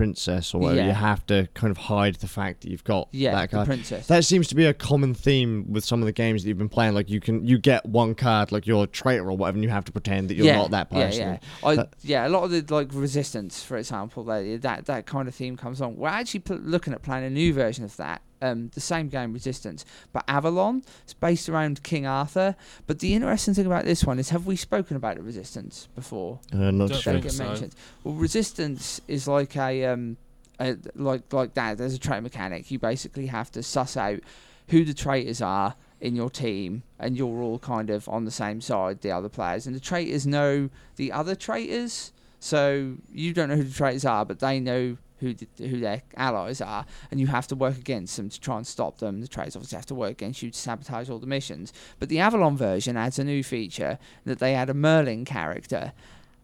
princess 0.00 0.54
or 0.54 0.60
whatever, 0.60 0.80
Yeah. 0.80 0.86
you 0.88 0.92
have 0.94 1.24
to 1.26 1.48
kind 1.54 1.70
of 1.70 1.76
hide 1.76 2.14
the 2.16 2.26
fact 2.28 2.62
that 2.62 2.70
you've 2.70 2.84
got 2.84 3.08
yeah, 3.12 3.32
that 3.32 3.50
the 3.50 3.56
card. 3.56 3.66
princess. 3.66 4.06
That 4.06 4.24
seems 4.24 4.48
to 4.48 4.54
be 4.54 4.64
a 4.66 4.74
common 4.74 5.12
theme 5.14 5.66
with 5.72 5.84
some 5.84 6.00
of 6.00 6.06
the 6.06 6.12
games 6.12 6.42
that 6.42 6.48
you've 6.48 6.58
been 6.58 6.68
playing. 6.68 6.94
Like 6.94 7.10
you 7.10 7.20
can 7.20 7.46
you 7.46 7.58
get 7.58 7.84
one 7.86 8.14
card, 8.14 8.50
like 8.52 8.66
you're 8.66 8.84
a 8.84 8.86
traitor 8.86 9.28
or 9.30 9.36
whatever, 9.36 9.56
and 9.56 9.64
you 9.64 9.70
have 9.70 9.84
to 9.84 9.92
pretend 9.92 10.28
that 10.30 10.34
you're 10.34 10.54
not 10.54 10.70
that 10.70 10.90
person. 10.90 11.20
Yeah, 11.20 11.38
yeah. 11.62 11.68
I, 11.68 11.74
That- 11.76 11.94
yeah, 12.02 12.26
a 12.26 12.30
lot 12.30 12.44
of 12.44 12.50
the 12.50 12.64
like 12.74 12.88
resistance, 12.92 13.62
for 13.62 13.76
example, 13.76 14.24
that 14.24 14.62
that, 14.62 14.86
that 14.86 15.06
kind 15.06 15.28
of 15.28 15.34
theme 15.34 15.56
comes 15.56 15.80
on. 15.80 15.96
We're 15.96 16.08
actually 16.08 16.40
pl- 16.40 16.56
looking 16.58 16.92
at 16.92 17.02
playing 17.02 17.24
a 17.24 17.30
new 17.30 17.52
version 17.52 17.84
of 17.84 17.96
that. 17.98 18.22
Um, 18.42 18.70
the 18.72 18.80
same 18.80 19.08
game, 19.08 19.34
Resistance, 19.34 19.84
but 20.12 20.24
Avalon. 20.26 20.82
It's 21.02 21.12
based 21.12 21.48
around 21.50 21.82
King 21.82 22.06
Arthur. 22.06 22.56
But 22.86 23.00
the 23.00 23.12
interesting 23.14 23.52
thing 23.52 23.66
about 23.66 23.84
this 23.84 24.02
one 24.04 24.18
is, 24.18 24.30
have 24.30 24.46
we 24.46 24.56
spoken 24.56 24.96
about 24.96 25.16
the 25.16 25.22
Resistance 25.22 25.88
before? 25.94 26.40
Uh, 26.52 26.70
not 26.70 26.88
Don't 26.88 27.00
sure. 27.00 27.12
Don't 27.12 27.22
think 27.22 27.24
get 27.24 27.32
so. 27.32 27.44
mentioned. 27.44 27.74
Well, 28.02 28.14
resistance 28.14 29.00
is 29.06 29.28
like 29.28 29.56
a 29.56 29.84
um, 29.84 30.16
a, 30.58 30.76
like 30.94 31.32
like 31.32 31.54
that. 31.54 31.78
There's 31.78 31.94
a 31.94 31.98
trait 31.98 32.22
mechanic. 32.22 32.70
You 32.70 32.78
basically 32.78 33.26
have 33.26 33.50
to 33.52 33.62
suss 33.62 33.96
out 33.96 34.20
who 34.68 34.84
the 34.84 34.94
traitors 34.94 35.42
are 35.42 35.74
in 36.00 36.16
your 36.16 36.30
team, 36.30 36.82
and 36.98 37.16
you're 37.16 37.42
all 37.42 37.58
kind 37.58 37.90
of 37.90 38.08
on 38.08 38.24
the 38.24 38.30
same 38.30 38.60
side, 38.60 39.00
the 39.00 39.10
other 39.10 39.28
players, 39.28 39.66
and 39.66 39.74
the 39.76 39.80
traitors 39.80 40.26
know 40.26 40.70
the 40.96 41.12
other 41.12 41.34
traitors. 41.34 42.12
So 42.38 42.96
you 43.12 43.34
don't 43.34 43.50
know 43.50 43.56
who 43.56 43.64
the 43.64 43.74
traitors 43.74 44.04
are, 44.04 44.24
but 44.24 44.40
they 44.40 44.60
know 44.60 44.96
who 45.20 45.34
the, 45.34 45.46
who 45.58 45.78
their 45.80 46.02
allies 46.16 46.60
are, 46.60 46.84
and 47.10 47.20
you 47.20 47.26
have 47.28 47.46
to 47.48 47.54
work 47.54 47.76
against 47.78 48.16
them 48.16 48.28
to 48.28 48.40
try 48.40 48.56
and 48.56 48.66
stop 48.66 48.98
them. 48.98 49.20
The 49.20 49.28
traitors 49.28 49.54
obviously 49.56 49.76
have 49.76 49.86
to 49.86 49.94
work 49.94 50.12
against 50.12 50.42
you 50.42 50.50
to 50.50 50.58
sabotage 50.58 51.08
all 51.08 51.18
the 51.18 51.26
missions. 51.26 51.72
But 51.98 52.08
the 52.08 52.18
Avalon 52.18 52.56
version 52.56 52.96
adds 52.96 53.18
a 53.18 53.24
new 53.24 53.42
feature 53.44 53.98
that 54.24 54.38
they 54.38 54.54
add 54.54 54.70
a 54.70 54.74
Merlin 54.74 55.24
character, 55.24 55.92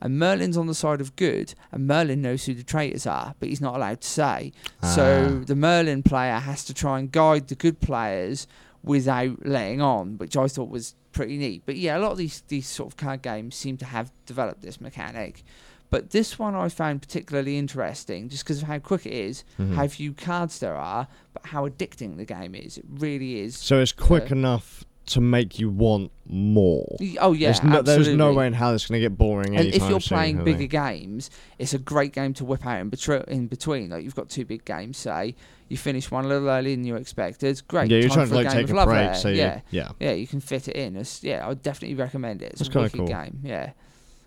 and 0.01 0.19
Merlin's 0.19 0.59
on 0.59 0.67
the 0.67 0.75
side 0.75 1.01
of 1.01 1.17
good, 1.17 1.55
and 1.73 1.87
Merlin 1.87 2.21
knows 2.21 2.45
who 2.45 2.53
the 2.55 2.63
traitors 2.63 3.07
are, 3.07 3.35
but 3.41 3.49
he's 3.49 3.63
not 3.63 3.77
allowed 3.77 4.03
to 4.03 4.09
say. 4.09 4.53
So 4.83 5.39
Ah. 5.41 5.45
the 5.45 5.57
Merlin 5.57 6.03
player 6.03 6.39
has 6.39 6.65
to 6.67 6.75
try 6.75 6.99
and 6.99 7.11
guide 7.11 7.49
the 7.49 7.55
good 7.55 7.81
players 7.81 8.47
without 8.83 9.45
letting 9.47 9.81
on, 9.81 10.19
which 10.19 10.37
I 10.37 10.47
thought 10.49 10.69
was 10.69 10.95
pretty 11.13 11.39
neat. 11.39 11.63
But 11.65 11.77
yeah, 11.77 11.97
a 11.97 12.01
lot 12.01 12.13
of 12.13 12.19
these 12.19 12.43
these 12.49 12.69
sort 12.69 12.93
of 12.93 12.97
card 12.99 13.23
games 13.23 13.57
seem 13.57 13.79
to 13.79 13.87
have 13.87 14.13
developed 14.27 14.61
this 14.61 14.81
mechanic. 14.83 15.43
But 15.91 16.11
this 16.11 16.39
one 16.39 16.55
I 16.55 16.69
found 16.69 17.01
particularly 17.03 17.57
interesting 17.59 18.29
just 18.29 18.45
because 18.45 18.63
of 18.63 18.69
how 18.69 18.79
quick 18.79 19.07
it 19.07 19.13
is, 19.13 19.45
Mhm. 19.59 19.75
how 19.75 19.87
few 19.89 20.13
cards 20.13 20.59
there 20.59 20.75
are, 20.77 21.07
but 21.33 21.47
how 21.47 21.69
addicting 21.69 22.17
the 22.17 22.25
game 22.25 22.55
is. 22.55 22.79
It 22.79 22.85
really 22.89 23.41
is. 23.41 23.57
So 23.57 23.81
it's 23.81 23.93
quick 23.93 24.31
Uh, 24.33 24.35
enough 24.37 24.85
to 25.07 25.21
make 25.21 25.61
you 25.61 25.71
want 25.71 26.11
more. 26.29 26.97
Oh 27.21 27.33
yeah, 27.33 27.53
there's, 27.53 27.63
no, 27.63 27.83
there's 27.83 28.09
no 28.09 28.33
way 28.33 28.49
in 28.49 28.53
hell 28.55 28.75
it's 28.75 28.87
going 28.89 29.01
to 29.01 29.09
get 29.09 29.17
boring. 29.17 29.57
And 29.57 29.69
if 29.69 29.89
you're 29.89 30.01
soon, 30.01 30.17
playing 30.19 30.45
bigger 30.45 30.67
games, 30.67 31.31
it's 31.61 31.73
a 31.73 31.79
great 31.79 32.13
game 32.13 32.35
to 32.35 32.45
whip 32.45 32.67
out 32.67 32.81
in, 32.81 32.91
betr- 32.91 33.25
in 33.29 33.47
between. 33.47 33.91
Like 33.91 34.03
you've 34.03 34.17
got 34.17 34.29
two 34.29 34.45
big 34.45 34.65
games, 34.65 34.97
say 34.97 35.37
you 35.69 35.77
finish 35.77 36.11
one 36.11 36.25
a 36.25 36.29
little 36.29 36.49
earlier 36.49 36.75
than 36.75 36.85
you 36.85 36.97
expected. 36.97 37.63
Great. 37.69 37.89
yeah, 37.91 37.99
you're 37.99 38.09
time 38.09 38.15
trying 38.17 38.27
for 38.27 38.31
to 38.31 38.37
like 38.39 38.47
a 38.47 38.51
game 38.51 38.67
take 38.67 38.77
of 38.77 38.83
a 38.83 38.85
break, 38.87 39.15
so 39.15 39.29
yeah, 39.29 39.61
yeah, 39.71 39.91
yeah, 40.01 40.13
you 40.13 40.27
can 40.27 40.41
fit 40.41 40.67
it 40.67 40.75
in. 40.75 40.97
It's, 40.97 41.23
yeah, 41.23 41.45
I 41.45 41.49
would 41.51 41.63
definitely 41.63 41.95
recommend 41.95 42.43
it. 42.43 42.53
It's 42.53 42.63
That's 42.63 42.75
a 42.75 42.81
wicked 42.81 42.99
cool. 42.99 43.07
game. 43.07 43.39
Yeah. 43.45 43.71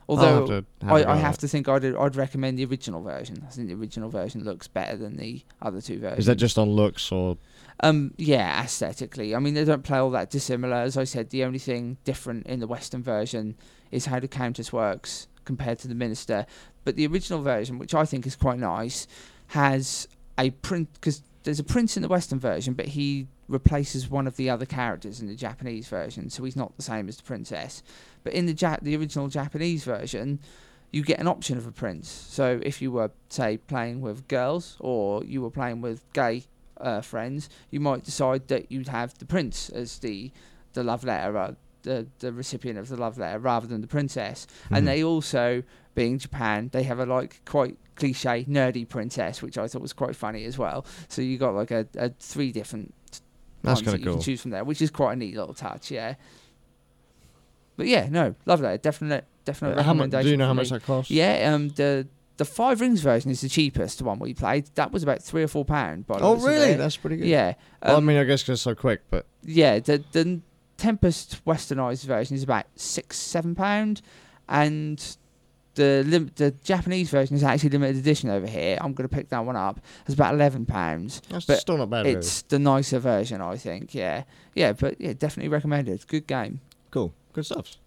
Although 0.10 0.48
have 0.48 0.66
have 0.82 0.92
I, 0.92 1.14
I 1.14 1.16
have 1.18 1.36
it. 1.36 1.42
to 1.42 1.48
think 1.48 1.70
I'd 1.70 1.86
I'd 1.86 2.16
recommend 2.16 2.58
the 2.58 2.66
original 2.66 3.04
version. 3.04 3.44
I 3.48 3.52
think 3.52 3.68
the 3.68 3.76
original 3.76 4.10
version 4.10 4.44
looks 4.44 4.68
better 4.68 4.98
than 4.98 5.18
the 5.18 5.44
other 5.62 5.82
two 5.82 6.00
versions. 6.00 6.22
Is 6.22 6.26
that 6.26 6.38
just 6.38 6.58
on 6.58 6.72
looks 6.72 7.12
or? 7.12 7.38
Um, 7.82 8.16
yeah, 8.18 8.64
aesthetically. 8.64 9.36
I 9.36 9.40
mean, 9.40 9.54
they 9.54 9.64
don't 9.64 9.84
play 9.84 10.00
all 10.00 10.10
that 10.12 10.32
dissimilar. 10.32 10.78
As 10.78 10.98
I 10.98 11.04
said, 11.04 11.30
the 11.30 11.44
only 11.44 11.60
thing 11.60 11.98
different 12.06 12.48
in 12.48 12.60
the 12.60 12.68
Western 12.68 13.04
version 13.04 13.56
is 13.92 14.08
how 14.08 14.20
the 14.20 14.28
Countess 14.28 14.74
works 14.74 15.28
compared 15.46 15.78
to 15.80 15.88
the 15.88 15.96
Minister. 15.96 16.48
But 16.84 16.96
the 16.96 17.06
original 17.06 17.44
version, 17.44 17.78
which 17.78 17.94
I 17.94 18.04
think 18.04 18.26
is 18.26 18.36
quite 18.36 18.58
nice, 18.58 19.06
has 19.48 20.08
a 20.40 20.50
print 20.50 20.90
because 20.94 21.22
there's 21.44 21.60
a 21.60 21.64
prince 21.64 21.96
in 21.96 22.02
the 22.02 22.10
Western 22.10 22.40
version, 22.40 22.74
but 22.74 22.88
he 22.88 23.28
replaces 23.48 24.10
one 24.10 24.28
of 24.28 24.36
the 24.38 24.50
other 24.50 24.66
characters 24.66 25.22
in 25.22 25.28
the 25.28 25.36
Japanese 25.36 25.88
version, 25.88 26.30
so 26.30 26.44
he's 26.44 26.56
not 26.56 26.76
the 26.78 26.84
same 26.84 27.08
as 27.08 27.18
the 27.18 27.24
princess. 27.24 27.82
But 28.24 28.34
in 28.34 28.46
the 28.46 28.54
ja- 28.54 28.78
the 28.82 28.96
original 28.96 29.28
Japanese 29.28 29.84
version, 29.84 30.40
you 30.92 31.04
get 31.04 31.20
an 31.20 31.28
option 31.28 31.58
of 31.58 31.66
a 31.68 31.72
prince. 31.72 32.10
So 32.10 32.60
if 32.64 32.82
you 32.82 32.92
were, 32.92 33.12
say, 33.30 33.58
playing 33.58 34.02
with 34.02 34.28
girls 34.28 34.76
or 34.80 35.24
you 35.24 35.42
were 35.42 35.52
playing 35.52 35.82
with 35.82 36.04
gay 36.14 36.44
uh, 36.82 37.02
friends, 37.02 37.50
you 37.70 37.80
might 37.80 38.04
decide 38.04 38.48
that 38.48 38.72
you'd 38.72 38.88
have 38.88 39.18
the 39.20 39.26
prince 39.26 39.70
as 39.70 40.00
the 40.00 40.32
the 40.74 40.84
love 40.84 41.04
letter, 41.04 41.38
uh, 41.38 41.52
the 41.84 42.08
the 42.20 42.32
recipient 42.32 42.78
of 42.80 42.90
the 42.90 42.98
love 42.98 43.18
letter, 43.18 43.40
rather 43.40 43.68
than 43.68 43.82
the 43.82 43.88
princess. 43.88 44.48
Mhm. 44.70 44.78
And 44.78 44.88
they 44.88 45.04
also, 45.04 45.64
being 45.96 46.18
Japan, 46.20 46.70
they 46.72 46.84
have 46.84 47.00
a 47.00 47.06
like 47.06 47.42
quite 47.46 47.78
cliche 47.96 48.46
nerdy 48.46 48.88
princess, 48.88 49.42
which 49.42 49.58
I 49.58 49.68
thought 49.68 49.82
was 49.82 49.94
quite 49.94 50.16
funny 50.16 50.46
as 50.46 50.58
well. 50.58 50.86
So 51.10 51.22
you 51.22 51.38
got 51.38 51.54
like 51.54 51.72
a, 51.72 51.86
a 51.98 52.10
three 52.20 52.52
different 52.52 52.94
That's 53.62 53.82
kind 53.82 53.88
that 53.88 53.94
of 53.96 54.00
you 54.00 54.06
cool. 54.06 54.14
can 54.16 54.22
choose 54.24 54.42
from 54.42 54.52
there, 54.52 54.64
which 54.64 54.82
is 54.82 54.90
quite 54.90 55.14
a 55.14 55.16
neat 55.18 55.36
little 55.36 55.54
touch. 55.54 55.92
Yeah. 55.92 56.16
But 57.80 57.88
yeah, 57.88 58.10
no, 58.12 58.36
love 58.46 58.60
that. 58.60 58.84
Definite, 58.84 59.24
definite 59.46 59.70
How 59.70 59.76
much? 59.76 59.86
recommendation. 59.86 60.26
Do 60.26 60.32
you 60.32 60.36
know 60.38 60.48
how 60.48 60.54
me. 60.54 60.58
much 60.58 60.70
that 60.72 60.84
costs? 60.84 61.10
Yeah, 61.10 61.54
um, 61.54 61.70
the 61.70 62.06
the 62.36 62.44
five 62.44 62.82
rings 62.82 63.00
version 63.00 63.32
is 63.32 63.40
the 63.40 63.48
cheapest 63.48 64.02
one 64.02 64.20
we 64.20 64.34
played. 64.34 64.66
That 64.76 64.92
was 64.92 65.02
about 65.02 65.24
three 65.24 65.44
or 65.44 65.48
four 65.48 65.64
pound. 65.64 66.06
by 66.06 66.20
Oh 66.20 66.36
really? 66.36 66.74
That's 66.74 66.98
pretty 66.98 67.16
good. 67.16 67.28
Yeah. 67.28 67.54
Well, 67.82 67.96
I 67.96 67.98
um, 68.00 68.06
mean, 68.06 68.18
I 68.18 68.26
guess 68.26 68.44
'cause 68.44 68.56
it's 68.56 68.62
so 68.64 68.76
quick, 68.76 69.00
but 69.10 69.26
yeah, 69.44 69.80
the 69.80 70.04
the 70.12 70.42
Tempest 70.76 71.44
westernized 71.46 72.04
version 72.04 72.36
is 72.36 72.44
about 72.44 72.66
six 72.76 73.18
seven 73.18 73.56
pound, 73.56 74.02
and 74.50 75.16
the 75.76 76.04
lim- 76.06 76.32
the 76.36 76.52
Japanese 76.66 77.10
version 77.10 77.38
is 77.38 77.44
actually 77.44 77.70
limited 77.70 77.96
edition 77.96 78.30
over 78.30 78.46
here. 78.46 78.78
I'm 78.82 78.92
gonna 78.92 79.08
pick 79.08 79.30
that 79.30 79.46
one 79.46 79.56
up. 79.56 79.80
It's 80.06 80.16
about 80.16 80.34
eleven 80.34 80.66
pounds. 80.66 81.22
that's 81.30 81.46
But 81.46 81.60
still 81.60 81.78
not 81.78 81.90
bad. 81.90 82.06
Really. 82.06 82.18
It's 82.18 82.42
the 82.42 82.60
nicer 82.60 83.00
version, 83.00 83.40
I 83.40 83.56
think. 83.56 83.96
Yeah, 83.96 84.24
yeah, 84.54 84.74
but 84.74 85.00
yeah, 85.00 85.14
definitely 85.14 85.48
recommended. 85.48 86.06
Good 86.08 86.28
game. 86.28 86.60
Cool. 86.92 87.14
Good 87.34 87.46
stuff. 87.46 87.78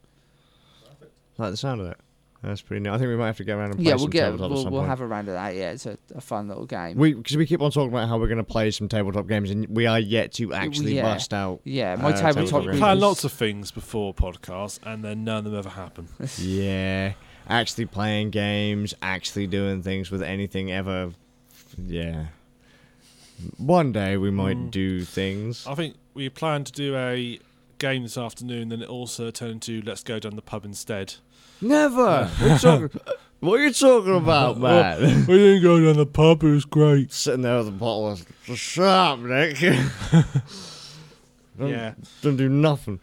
I 1.38 1.42
like 1.44 1.50
the 1.52 1.56
sound 1.56 1.80
of 1.80 1.86
that. 1.88 1.98
That's 2.42 2.60
pretty 2.60 2.82
neat. 2.82 2.90
I 2.90 2.98
think 2.98 3.08
we 3.08 3.14
might 3.16 3.28
have 3.28 3.36
to 3.36 3.44
go 3.44 3.56
around 3.56 3.70
and 3.70 3.76
play 3.76 3.84
Yeah, 3.86 3.92
we'll 3.92 4.00
some 4.00 4.10
get 4.10 4.24
tabletop 4.24 4.44
at 4.46 4.50
we'll, 4.50 4.62
some 4.64 4.72
we'll 4.72 4.80
point. 4.80 4.88
have 4.90 5.00
a 5.00 5.06
round 5.06 5.28
of 5.28 5.34
that. 5.34 5.54
Yeah, 5.54 5.70
it's 5.70 5.86
a, 5.86 5.96
a 6.14 6.20
fun 6.20 6.48
little 6.48 6.66
game. 6.66 6.96
we 6.98 7.14
because 7.14 7.36
we 7.36 7.46
keep 7.46 7.60
on 7.62 7.70
talking 7.70 7.90
about 7.90 8.08
how 8.08 8.18
we're 8.18 8.26
going 8.26 8.38
to 8.38 8.42
play 8.44 8.72
some 8.72 8.88
tabletop 8.88 9.28
games, 9.28 9.50
and 9.50 9.68
we 9.68 9.86
are 9.86 10.00
yet 10.00 10.32
to 10.34 10.52
actually 10.52 10.96
yeah. 10.96 11.02
bust 11.02 11.32
out. 11.32 11.60
yeah, 11.62 11.94
my 11.94 12.10
uh, 12.10 12.16
tabletop 12.16 12.34
tabletop 12.34 12.60
We 12.62 12.66
group 12.66 12.78
plan 12.78 12.98
lots 12.98 13.22
of 13.22 13.30
things 13.32 13.70
before 13.70 14.12
podcasts, 14.12 14.80
and 14.82 15.04
then 15.04 15.22
none 15.22 15.38
of 15.38 15.44
them 15.52 15.56
ever 15.56 15.68
happen. 15.70 16.08
Yeah, 16.38 17.12
actually 17.48 17.86
playing 17.86 18.30
games, 18.30 18.92
actually 19.02 19.46
doing 19.46 19.82
things 19.82 20.10
with 20.10 20.22
anything 20.22 20.72
ever. 20.72 21.12
Yeah. 21.78 22.26
One 23.56 23.92
day 23.92 24.16
we 24.16 24.30
might 24.30 24.56
Mm. 24.56 24.70
do 24.72 25.04
things. 25.04 25.64
I 25.66 25.74
think 25.76 25.94
we 26.14 26.28
plan 26.28 26.64
to 26.64 26.72
do 26.72 26.96
a 26.96 27.38
game 27.82 28.04
this 28.04 28.16
afternoon, 28.16 28.68
then 28.68 28.80
it 28.80 28.88
also 28.88 29.30
turned 29.32 29.54
into 29.54 29.82
let's 29.82 30.04
go 30.04 30.20
down 30.20 30.36
the 30.36 30.42
pub 30.42 30.64
instead. 30.64 31.14
Never. 31.60 32.26
What 33.40 33.60
are 33.60 33.62
you 33.64 33.72
talking 33.72 34.16
about, 34.16 34.58
man? 34.58 35.26
we 35.26 35.36
didn't 35.36 35.62
go 35.62 35.84
down 35.84 35.96
the 35.96 36.06
pub, 36.06 36.44
it 36.44 36.50
was 36.50 36.64
great. 36.64 37.12
Sitting 37.12 37.42
there 37.42 37.58
with 37.58 37.68
a 37.68 37.72
bottle 37.72 38.10
of 38.10 38.24
shut 38.56 38.86
up, 38.86 39.18
Nick. 39.18 39.58
don't, 41.58 41.68
Yeah. 41.68 41.94
Don't 42.22 42.36
do 42.36 42.48
nothing. 42.48 43.00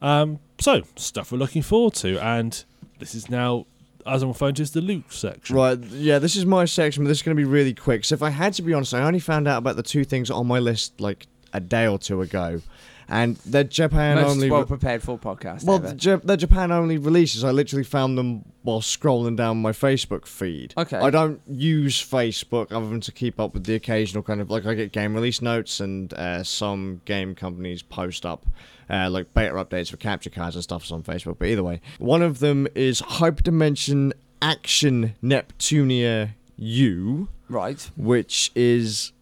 Um, 0.00 0.38
so, 0.58 0.82
stuff 0.96 1.30
we're 1.30 1.38
looking 1.38 1.62
forward 1.62 1.92
to, 1.96 2.18
and 2.24 2.64
this 3.00 3.14
is 3.14 3.28
now, 3.28 3.66
as 4.06 4.22
I'm 4.22 4.28
referring 4.28 4.54
to, 4.54 4.62
is 4.62 4.70
the 4.70 4.80
loot 4.80 5.12
section. 5.12 5.56
Right, 5.56 5.78
yeah, 5.78 6.18
this 6.18 6.36
is 6.36 6.46
my 6.46 6.64
section, 6.64 7.04
but 7.04 7.08
this 7.08 7.18
is 7.18 7.22
going 7.22 7.36
to 7.36 7.40
be 7.40 7.48
really 7.48 7.74
quick. 7.74 8.06
So 8.06 8.14
if 8.14 8.22
I 8.22 8.30
had 8.30 8.54
to 8.54 8.62
be 8.62 8.72
honest, 8.72 8.94
I 8.94 9.02
only 9.02 9.20
found 9.20 9.46
out 9.46 9.58
about 9.58 9.76
the 9.76 9.82
two 9.82 10.04
things 10.04 10.30
on 10.30 10.46
my 10.46 10.58
list 10.58 10.98
like 11.00 11.26
a 11.52 11.60
day 11.60 11.86
or 11.86 11.98
two 11.98 12.22
ago. 12.22 12.62
And 13.08 13.36
they're 13.36 13.64
Japan 13.64 14.16
most 14.16 14.30
only. 14.32 14.50
well 14.50 14.64
prepared 14.64 15.02
for 15.02 15.18
podcast. 15.18 15.64
well. 15.64 15.82
Ja- 15.98 16.20
they're 16.22 16.36
Japan 16.36 16.70
only 16.70 16.98
releases. 16.98 17.42
I 17.42 17.50
literally 17.50 17.84
found 17.84 18.18
them 18.18 18.44
while 18.62 18.80
scrolling 18.80 19.34
down 19.36 19.62
my 19.62 19.72
Facebook 19.72 20.26
feed. 20.26 20.74
Okay. 20.76 20.98
I 20.98 21.08
don't 21.08 21.40
use 21.46 22.04
Facebook 22.04 22.70
other 22.70 22.86
than 22.86 23.00
to 23.00 23.12
keep 23.12 23.40
up 23.40 23.54
with 23.54 23.64
the 23.64 23.74
occasional 23.74 24.22
kind 24.22 24.42
of 24.42 24.50
like 24.50 24.66
I 24.66 24.74
get 24.74 24.92
game 24.92 25.14
release 25.14 25.40
notes 25.40 25.80
and 25.80 26.12
uh, 26.12 26.44
some 26.44 27.00
game 27.06 27.34
companies 27.34 27.82
post 27.82 28.26
up 28.26 28.44
uh, 28.90 29.08
like 29.10 29.32
beta 29.32 29.54
updates 29.54 29.90
for 29.90 29.96
capture 29.96 30.30
cards 30.30 30.56
and 30.56 30.62
stuff 30.62 30.90
on 30.92 31.02
Facebook. 31.02 31.38
But 31.38 31.48
either 31.48 31.62
way, 31.62 31.80
one 31.98 32.22
of 32.22 32.40
them 32.40 32.68
is 32.74 33.00
Hyperdimension 33.00 34.12
Action 34.42 35.14
Neptunia 35.22 36.30
U, 36.56 37.28
right. 37.48 37.90
which 37.96 38.52
is 38.54 39.12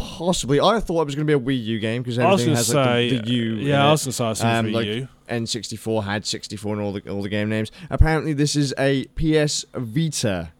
possibly 0.00 0.60
I 0.60 0.80
thought 0.80 1.02
it 1.02 1.06
was 1.06 1.14
going 1.14 1.26
to 1.26 1.38
be 1.38 1.42
a 1.42 1.46
Wii 1.56 1.64
U 1.64 1.78
game 1.78 2.02
because 2.02 2.18
everything 2.18 2.46
going 2.46 2.54
to 2.54 2.56
has 2.56 2.66
say, 2.68 3.10
like 3.10 3.24
the, 3.24 3.30
the 3.30 3.32
U. 3.36 3.52
in 3.56 3.58
yeah, 3.66 3.86
I 3.86 3.90
was 3.90 4.02
going 4.04 4.10
to 4.10 4.16
say, 4.16 4.24
I 4.24 4.28
was 4.30 4.42
Um, 4.42 4.64
for 4.66 4.70
like- 4.72 4.86
you. 4.86 5.08
N64 5.28 6.04
had 6.04 6.26
64 6.26 6.72
and 6.74 6.82
all 6.82 6.92
the 6.92 7.08
all 7.08 7.22
the 7.22 7.28
game 7.28 7.48
names. 7.48 7.70
Apparently, 7.88 8.32
this 8.32 8.56
is 8.56 8.74
a 8.78 9.04
PS 9.14 9.64
Vita 9.74 10.50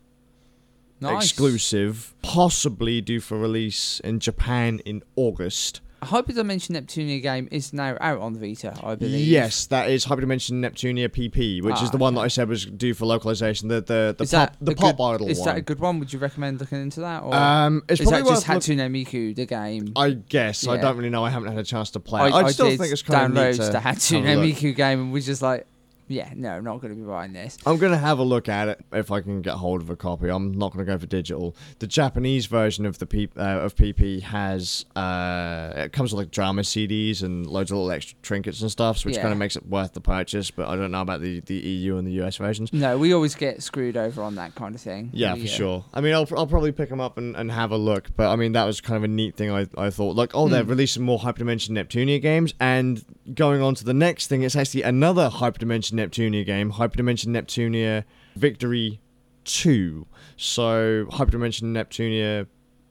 Nice. 1.00 1.24
exclusive, 1.24 2.14
possibly 2.22 3.00
due 3.00 3.18
for 3.20 3.36
release 3.38 4.00
in 4.04 4.20
Japan 4.20 4.80
in 4.84 5.02
August. 5.16 5.80
Hyperdimension 6.02 6.70
Neptunia 6.70 7.20
game 7.22 7.46
is 7.50 7.72
now 7.72 7.96
out 8.00 8.20
on 8.20 8.32
the 8.32 8.38
Vita, 8.40 8.74
I 8.82 8.94
believe. 8.94 9.26
Yes, 9.26 9.66
that 9.66 9.90
is 9.90 10.06
Hyperdimension 10.06 10.52
Neptunia 10.52 11.08
PP, 11.08 11.62
which 11.62 11.76
Ah, 11.76 11.84
is 11.84 11.90
the 11.90 11.98
one 11.98 12.14
that. 12.14 12.20
I 12.22 12.28
said 12.28 12.48
was 12.48 12.64
due 12.64 12.94
for 12.94 13.04
localization. 13.06 13.68
The 13.68 13.82
the 13.82 14.14
the 14.16 14.24
is 14.24 14.30
pop 14.30 14.56
the 14.60 14.74
pop 14.74 14.96
good, 14.96 15.02
idol 15.04 15.28
Is 15.28 15.38
one. 15.38 15.46
that 15.48 15.56
a 15.58 15.60
good 15.60 15.78
one? 15.78 15.98
Would 15.98 16.12
you 16.12 16.18
recommend 16.18 16.60
looking 16.60 16.80
into 16.80 17.00
that? 17.00 17.22
Or 17.22 17.34
um, 17.34 17.82
it's 17.88 18.00
is 18.00 18.08
probably 18.08 18.22
that 18.22 18.28
just 18.34 18.46
Hatsune 18.46 18.78
Miku, 18.90 19.34
the 19.36 19.46
game? 19.46 19.92
I 19.96 20.10
guess 20.12 20.66
I 20.66 20.78
don't 20.78 20.96
really 20.96 21.10
know. 21.10 21.24
I 21.24 21.30
haven't 21.30 21.50
had 21.50 21.58
a 21.58 21.64
chance 21.64 21.90
to 21.92 22.00
play. 22.00 22.22
I, 22.22 22.28
it. 22.28 22.32
I, 22.32 22.38
I 22.44 22.50
still 22.52 22.68
think 22.76 22.92
it's 22.92 23.02
kind 23.02 23.36
of 23.36 23.44
neat 23.58 23.64
to 23.64 23.70
the 23.70 23.78
Hatsune. 23.78 24.24
Miku 24.24 24.74
game 24.74 25.00
and 25.00 25.12
was 25.12 25.26
just 25.26 25.42
like, 25.42 25.66
yeah, 26.10 26.32
no, 26.34 26.50
I'm 26.50 26.64
not 26.64 26.80
going 26.82 26.92
to 26.94 27.00
be 27.00 27.06
buying 27.06 27.32
this. 27.32 27.56
I'm 27.64 27.78
gonna 27.78 27.96
have 27.96 28.18
a 28.18 28.22
look 28.22 28.48
at 28.48 28.68
it 28.68 28.84
if 28.92 29.10
I 29.10 29.20
can 29.20 29.40
get 29.42 29.54
hold 29.54 29.80
of 29.80 29.88
a 29.90 29.96
copy. 29.96 30.28
I'm 30.28 30.52
not 30.52 30.72
gonna 30.72 30.84
go 30.84 30.98
for 30.98 31.06
digital. 31.06 31.56
The 31.78 31.86
Japanese 31.86 32.46
version 32.46 32.84
of 32.84 32.98
the 32.98 33.06
P- 33.06 33.28
uh, 33.36 33.60
of 33.60 33.74
PP 33.76 34.20
has 34.22 34.84
uh, 34.96 35.72
it 35.76 35.92
comes 35.92 36.12
with 36.12 36.18
like 36.26 36.30
drama 36.30 36.62
CDs 36.62 37.22
and 37.22 37.46
loads 37.46 37.70
of 37.70 37.76
little 37.78 37.90
extra 37.92 38.18
trinkets 38.22 38.60
and 38.60 38.70
stuff, 38.70 39.04
which 39.04 39.14
Yeah. 39.16 39.22
kind 39.22 39.32
of 39.32 39.38
makes 39.38 39.56
it 39.56 39.66
worth 39.66 39.92
the 39.94 40.00
purchase. 40.00 40.50
But 40.50 40.68
I 40.68 40.76
don't 40.76 40.90
know 40.90 41.00
about 41.02 41.20
the, 41.20 41.40
the 41.40 41.54
EU 41.54 41.96
and 41.96 42.06
the 42.06 42.12
US 42.22 42.36
versions. 42.36 42.72
No, 42.72 42.98
we 42.98 43.12
always 43.12 43.34
get 43.34 43.62
screwed 43.62 43.96
over 43.96 44.22
on 44.22 44.34
that 44.34 44.54
kind 44.54 44.74
of 44.74 44.80
thing. 44.80 45.10
Yeah, 45.12 45.34
for 45.36 45.46
sure. 45.46 45.84
I 45.94 46.00
mean, 46.00 46.14
I'll, 46.14 46.28
I'll 46.36 46.46
probably 46.46 46.72
pick 46.72 46.88
them 46.88 47.00
up 47.00 47.18
and, 47.18 47.36
and 47.36 47.50
have 47.52 47.70
a 47.70 47.76
look. 47.76 48.10
But 48.16 48.30
I 48.30 48.36
mean, 48.36 48.52
that 48.52 48.64
was 48.64 48.80
kind 48.80 48.96
of 48.96 49.04
a 49.04 49.08
neat 49.08 49.36
thing. 49.36 49.50
I, 49.50 49.68
I 49.78 49.90
thought 49.90 50.16
like, 50.16 50.30
oh, 50.34 50.48
they're 50.48 50.64
Hmm. 50.64 50.70
releasing 50.70 51.02
more 51.04 51.18
Hyperdimension 51.18 51.70
Neptunia 51.70 52.20
games, 52.20 52.54
and 52.60 53.04
going 53.34 53.62
on 53.62 53.74
to 53.76 53.84
the 53.84 53.94
next 53.94 54.26
thing, 54.26 54.42
it's 54.42 54.56
actually 54.56 54.82
another 54.82 55.30
Hyperdimension 55.30 55.92
Neptunia 56.00 56.44
game, 56.44 56.72
Hyperdimension 56.72 57.26
Neptunia 57.28 58.04
Victory 58.36 59.00
Two. 59.44 60.06
So 60.36 61.06
Hyperdimension 61.10 61.64
Neptunia 61.64 62.46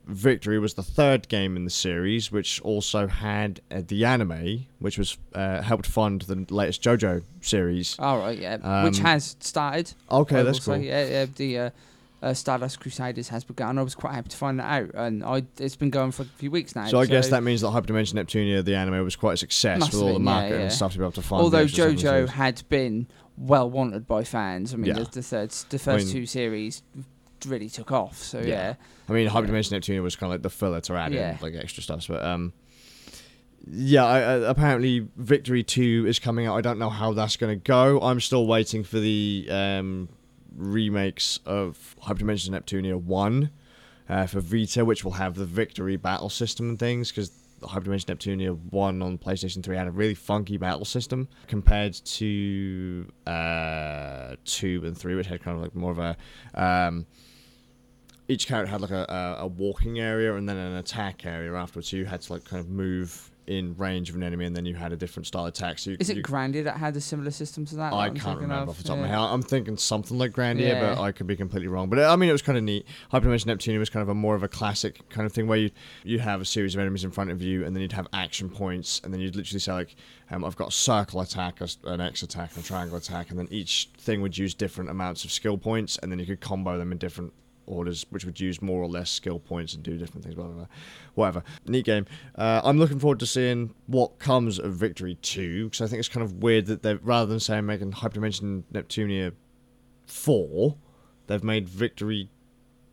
Victory 0.07 0.57
was 0.57 0.73
the 0.73 0.81
third 0.83 1.27
game 1.29 1.55
in 1.55 1.65
the 1.65 1.69
series, 1.69 2.31
which 2.31 2.59
also 2.61 3.05
had 3.07 3.61
uh, 3.69 3.81
the 3.87 4.05
anime, 4.05 4.65
which 4.79 4.97
was 4.97 5.17
uh, 5.33 5.61
helped 5.61 5.85
fund 5.85 6.21
the 6.23 6.45
latest 6.53 6.81
JoJo 6.81 7.23
series. 7.41 7.95
All 7.99 8.17
right, 8.17 8.37
yeah, 8.39 8.83
which 8.83 8.97
Um, 8.99 9.05
has 9.05 9.35
started. 9.39 9.93
Okay, 10.09 10.41
that's 10.41 10.59
cool. 10.65 10.75
say, 10.75 10.87
Yeah, 10.87 11.05
yeah, 11.05 11.25
the 11.35 11.59
uh, 11.59 11.69
uh, 12.21 12.33
Stardust 12.33 12.79
Crusaders 12.79 13.29
has 13.29 13.43
begun. 13.43 13.77
I 13.77 13.83
was 13.83 13.95
quite 13.95 14.13
happy 14.13 14.29
to 14.29 14.37
find 14.37 14.59
that 14.59 14.65
out, 14.65 14.91
and 14.93 15.23
I 15.23 15.43
it's 15.57 15.75
been 15.75 15.89
going 15.89 16.11
for 16.11 16.23
a 16.23 16.25
few 16.25 16.51
weeks 16.51 16.75
now. 16.75 16.87
So 16.87 16.99
I 16.99 17.05
guess 17.05 17.29
that 17.29 17.43
means 17.43 17.61
that 17.61 17.67
Hyperdimension 17.69 18.13
Neptunia, 18.15 18.63
the 18.63 18.75
anime, 18.75 19.03
was 19.03 19.15
quite 19.15 19.33
a 19.33 19.37
success 19.37 19.79
with 19.91 20.01
all 20.01 20.13
the 20.13 20.19
market 20.19 20.19
yeah, 20.19 20.41
marketing 20.41 20.61
and 20.63 20.71
stuff 20.73 20.91
to 20.93 20.97
be 20.97 21.03
able 21.03 21.11
to 21.13 21.21
find. 21.21 21.41
although 21.41 21.59
extra 21.59 21.83
stuff 21.83 21.89
in 21.89 21.95
the 22.25 22.27
JoJo 22.27 22.29
had 22.29 22.63
been 22.69 23.07
well 23.37 23.69
wanted 23.69 24.05
by 24.07 24.23
fans, 24.23 24.73
I 24.73 24.77
mean 24.77 24.87
Yeah. 24.87 25.03
the, 25.03 25.05
the 25.11 25.21
third, 25.23 25.51
the 25.69 25.79
first 25.79 26.07
mean- 26.07 26.13
two 26.15 26.25
series 26.25 26.83
really 27.45 27.69
took 27.69 27.91
off. 27.91 28.17
So 28.17 28.39
Yeah. 28.39 28.45
yeah, 28.47 28.73
I 29.07 29.13
mean, 29.13 29.29
Hyperdimension 29.29 29.71
Neptunia 29.79 30.03
was 30.03 30.17
kind 30.17 30.29
of 30.29 30.33
like 30.35 30.41
the 30.41 30.49
filler 30.49 30.81
to 30.81 30.93
add 30.95 31.13
Yeah. 31.13 31.31
in 31.31 31.37
like 31.41 31.55
extra 31.55 31.81
stuff. 31.81 32.05
But 32.09 32.21
um, 32.23 32.51
yeah, 33.65 34.05
I, 34.05 34.21
uh, 34.23 34.39
apparently 34.41 35.07
Victory 35.15 35.63
2 35.63 36.05
is 36.07 36.19
coming 36.19 36.47
out. 36.47 36.55
I 36.57 36.61
don't 36.61 36.79
know 36.79 36.89
how 36.89 37.13
that's 37.13 37.37
going 37.37 37.57
to 37.57 37.63
go. 37.63 37.99
I'm 38.01 38.19
still 38.19 38.45
waiting 38.47 38.83
for 38.83 38.99
the 38.99 39.47
um, 39.49 40.09
remakes 40.55 41.39
of 41.45 41.95
Hyperdimension 42.03 42.49
Neptunia 42.49 43.01
1 43.01 43.49
uh, 44.09 44.25
for 44.25 44.39
Vita, 44.39 44.83
which 44.83 45.03
will 45.03 45.13
have 45.13 45.35
the 45.35 45.45
Victory 45.45 45.95
battle 45.95 46.29
system 46.29 46.69
and 46.69 46.79
things, 46.79 47.11
because 47.11 47.31
Hyperdimension 47.61 48.05
Neptunia 48.05 48.57
1 48.71 49.01
on 49.01 49.17
PlayStation 49.17 49.63
3 49.63 49.75
had 49.75 49.87
a 49.87 49.91
really 49.91 50.15
funky 50.15 50.57
battle 50.57 50.85
system 50.85 51.27
compared 51.47 51.93
to 51.93 53.11
uh, 53.27 54.35
2 54.45 54.81
and 54.85 54.97
3, 54.97 55.15
which 55.15 55.27
had 55.27 55.41
kind 55.41 55.57
of 55.57 55.63
like 55.63 55.75
more 55.75 55.91
of 55.91 55.99
a. 55.99 56.17
Um, 56.53 57.05
each 58.27 58.47
character 58.47 58.69
had 58.69 58.81
like 58.81 58.91
a, 58.91 59.05
a, 59.39 59.43
a 59.43 59.47
walking 59.47 59.99
area 59.99 60.35
and 60.35 60.47
then 60.47 60.55
an 60.55 60.75
attack 60.75 61.25
area 61.25 61.53
afterwards, 61.53 61.89
so 61.89 61.97
you 61.97 62.05
had 62.05 62.21
to 62.21 62.33
like 62.33 62.45
kind 62.45 62.59
of 62.59 62.69
move 62.69 63.28
in 63.49 63.75
range 63.77 64.11
of 64.11 64.15
an 64.15 64.21
enemy, 64.21 64.45
and 64.45 64.55
then 64.55 64.63
you 64.63 64.75
had 64.75 64.93
a 64.93 64.95
different 64.95 65.25
style 65.25 65.45
attack. 65.47 65.79
So 65.79 65.89
you, 65.89 65.97
Is 65.99 66.11
it 66.11 66.17
you, 66.17 66.23
Grandia 66.23 66.63
that 66.65 66.77
had 66.77 66.95
a 66.95 67.01
similar 67.01 67.31
system 67.31 67.65
to 67.65 67.75
that? 67.77 67.91
I 67.93 68.09
that 68.09 68.19
can't 68.19 68.39
remember 68.39 68.61
of? 68.63 68.69
off 68.69 68.77
the 68.77 68.83
top 68.83 68.97
of 68.97 69.01
my 69.01 69.07
head. 69.07 69.17
I'm 69.17 69.41
thinking 69.41 69.75
something 69.75 70.19
like 70.19 70.31
Grandia, 70.33 70.69
Yeah. 70.69 70.95
but 70.95 71.01
I 71.01 71.11
could 71.11 71.25
be 71.25 71.35
completely 71.35 71.67
wrong. 71.67 71.89
But 71.89 71.99
I 71.99 72.15
mean, 72.15 72.29
it 72.29 72.31
was 72.31 72.43
kind 72.43 72.59
of 72.59 72.63
neat. 72.63 72.85
Hyperdimension 73.11 73.47
Neptunia 73.47 73.79
was 73.79 73.89
kind 73.89 74.03
of 74.03 74.09
a 74.09 74.13
more 74.13 74.35
of 74.35 74.43
a 74.43 74.47
classic 74.47 75.09
kind 75.09 75.25
of 75.25 75.33
thing 75.33 75.47
where 75.47 75.57
you 75.57 75.71
you 76.03 76.19
have 76.19 76.41
a 76.41 76.45
series 76.45 76.75
of 76.75 76.79
enemies 76.81 77.03
in 77.03 77.09
front 77.09 77.31
of 77.31 77.41
you, 77.41 77.65
and 77.65 77.75
then 77.75 77.81
you'd 77.81 77.91
have 77.93 78.07
action 78.13 78.49
points, 78.49 79.01
and 79.03 79.11
then 79.11 79.19
you'd 79.19 79.35
literally 79.35 79.59
say 79.59 79.73
like, 79.73 79.95
um, 80.29 80.45
"I've 80.45 80.55
got 80.55 80.67
a 80.67 80.71
circle 80.71 81.19
attack, 81.21 81.59
an 81.85 82.01
X 82.01 82.21
attack, 82.21 82.51
and 82.55 82.63
a 82.63 82.67
triangle 82.67 82.97
attack," 82.97 83.31
and 83.31 83.39
then 83.39 83.47
each 83.49 83.89
thing 83.97 84.21
would 84.21 84.37
use 84.37 84.53
different 84.53 84.91
amounts 84.91 85.25
of 85.25 85.31
skill 85.31 85.57
points, 85.57 85.97
and 85.97 86.11
then 86.11 86.19
you 86.19 86.27
could 86.27 86.39
combo 86.39 86.77
them 86.77 86.91
in 86.91 86.99
different 86.99 87.33
orders, 87.69 88.05
which 88.09 88.25
would 88.25 88.39
use 88.39 88.61
more 88.61 88.81
or 88.81 88.87
less 88.87 89.09
skill 89.09 89.39
points 89.39 89.73
and 89.73 89.83
do 89.83 89.97
different 89.97 90.23
things, 90.23 90.35
blah, 90.35 90.45
blah, 90.45 90.55
blah. 90.55 90.65
whatever. 91.15 91.43
Neat 91.65 91.85
game. 91.85 92.05
Uh, 92.35 92.61
I'm 92.63 92.77
looking 92.77 92.99
forward 92.99 93.19
to 93.19 93.25
seeing 93.25 93.73
what 93.87 94.19
comes 94.19 94.59
of 94.59 94.73
Victory 94.73 95.15
2, 95.21 95.65
because 95.65 95.81
I 95.81 95.87
think 95.87 95.99
it's 95.99 96.09
kind 96.09 96.23
of 96.23 96.43
weird 96.43 96.65
that 96.67 96.83
they've, 96.83 96.99
rather 97.03 97.27
than 97.27 97.39
saying 97.39 97.65
making 97.65 97.91
Hyperdimension 97.93 98.63
Neptunia 98.73 99.33
4, 100.07 100.75
they've 101.27 101.43
made 101.43 101.69
Victory 101.69 102.29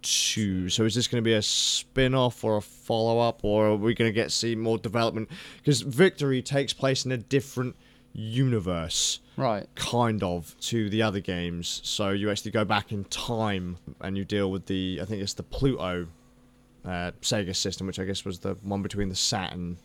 2. 0.03 0.69
So 0.69 0.85
is 0.85 0.95
this 0.95 1.09
going 1.09 1.23
to 1.23 1.27
be 1.27 1.35
a 1.35 1.43
spin 1.43 2.15
off 2.15 2.45
or 2.45 2.57
a 2.57 2.63
follow 2.63 3.19
up, 3.19 3.45
or 3.45 3.69
are 3.69 3.77
we 3.77 3.95
going 3.95 4.09
to 4.09 4.15
get 4.15 4.31
see 4.31 4.55
more 4.55 4.79
development? 4.79 5.31
Because 5.59 5.81
Victory 5.81 6.43
takes 6.43 6.73
place 6.73 7.05
in 7.05 7.13
a 7.13 7.17
different 7.17 7.77
universe 8.17 9.21
Right. 9.37 9.67
kind 9.75 10.23
of 10.23 10.55
to 10.63 10.89
the 10.89 11.03
other 11.03 11.21
games. 11.21 11.81
So 11.85 12.11
you 12.11 12.31
actually 12.31 12.51
go 12.53 12.65
back 12.65 12.91
in 12.93 13.05
time 13.05 13.77
and 14.01 14.17
you 14.17 14.25
deal 14.25 14.51
with 14.51 14.67
the 14.67 14.99
I 15.03 15.05
think 15.05 15.23
it's 15.23 15.35
the 15.35 15.43
Pluto 15.43 16.07
uh, 16.85 17.11
Sega 17.21 17.55
system, 17.55 17.87
which 17.87 17.99
I 17.99 18.05
guess 18.05 18.25
was 18.25 18.39
the 18.39 18.55
one 18.63 18.83
between 18.83 19.09
the 19.09 19.15
Saturn 19.17 19.77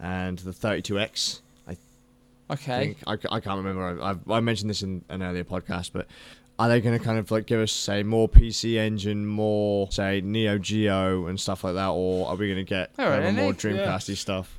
and 0.00 0.38
the 0.38 0.50
32X. 0.50 1.40
I 1.68 1.76
Okay. 2.50 2.94
think 2.94 2.98
I, 3.06 3.12
I 3.36 3.40
can't 3.40 3.58
remember. 3.64 4.02
I, 4.02 4.16
I 4.34 4.40
mentioned 4.40 4.68
this 4.70 4.82
in 4.82 5.04
an 5.08 5.22
earlier 5.22 5.44
podcast, 5.44 5.90
but. 5.92 6.06
Are 6.56 6.68
they 6.68 6.80
going 6.80 6.96
to 6.96 7.04
kind 7.04 7.18
of 7.18 7.32
like 7.32 7.46
give 7.46 7.58
us, 7.58 7.72
say, 7.72 8.04
more 8.04 8.28
PC 8.28 8.76
Engine, 8.76 9.26
more, 9.26 9.90
say, 9.90 10.20
Neo 10.20 10.56
Geo 10.56 11.26
and 11.26 11.40
stuff 11.40 11.64
like 11.64 11.74
that, 11.74 11.88
or 11.88 12.28
are 12.28 12.36
we 12.36 12.46
going 12.46 12.64
to 12.64 12.68
get 12.68 12.92
right, 12.96 13.34
more. 13.34 13.52
Dreamcasty 13.52 14.16
stuff? 14.16 14.56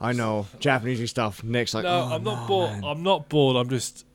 I 0.00 0.12
know 0.12 0.46
Japanesey 0.60 1.08
stuff. 1.08 1.44
Nick's 1.44 1.74
like, 1.74 1.84
no, 1.84 1.90
oh, 1.90 2.14
I'm 2.14 2.22
not 2.24 2.42
no, 2.42 2.46
bored. 2.46 2.70
man." 2.72 2.84
I'm 2.84 3.02
not 3.02 3.28
bored. 3.28 3.56
I'm 3.56 3.68
just. 3.68 4.06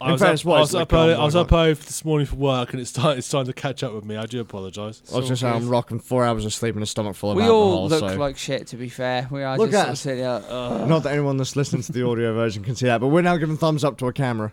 I 0.00 0.06
In 0.06 0.12
was, 0.12 0.20
fairness, 0.22 0.40
up, 0.42 0.46
what, 0.46 0.54
I 0.54 0.60
it's 0.60 0.68
was 0.68 0.74
like 0.74 0.82
up 0.84 0.92
early, 0.92 1.14
I 1.14 1.24
was 1.24 1.34
up 1.34 1.52
early 1.52 1.72
this 1.74 2.04
morning 2.04 2.24
for 2.26 2.36
work, 2.36 2.72
and 2.72 2.80
it's 2.80 2.92
time. 2.92 3.18
It's 3.18 3.28
time 3.28 3.46
to 3.46 3.52
catch 3.52 3.82
up 3.82 3.92
with 3.92 4.04
me. 4.04 4.16
I 4.16 4.26
do 4.26 4.40
apologise. 4.40 5.02
I 5.12 5.16
was 5.16 5.26
just 5.26 5.40
saying, 5.42 5.52
I'm 5.52 5.68
rocking 5.68 5.98
four 5.98 6.24
hours 6.24 6.44
of 6.44 6.54
sleep 6.54 6.74
and 6.76 6.82
a 6.84 6.86
stomach 6.86 7.16
full 7.16 7.32
of 7.32 7.36
We 7.36 7.42
alcohol. 7.42 7.60
all 7.60 7.88
look 7.88 7.98
so. 7.98 8.16
like 8.16 8.38
shit, 8.38 8.68
to 8.68 8.76
be 8.76 8.88
fair. 8.88 9.26
We 9.28 9.42
are 9.42 9.58
Look 9.58 9.72
just 9.72 9.86
at 9.86 9.92
us. 9.92 10.00
sitting 10.00 10.20
there, 10.22 10.40
"Ugh." 10.48 10.88
Not 10.88 11.02
that 11.02 11.12
anyone 11.12 11.36
that's 11.36 11.56
listening 11.56 11.82
to 11.82 11.90
the 11.92 12.06
audio 12.06 12.32
version 12.32 12.62
can 12.62 12.76
see 12.76 12.86
that, 12.86 13.00
but 13.00 13.08
we're 13.08 13.22
now 13.22 13.36
giving 13.38 13.56
thumbs 13.56 13.82
up 13.82 13.98
to 13.98 14.06
a 14.06 14.12
camera. 14.12 14.52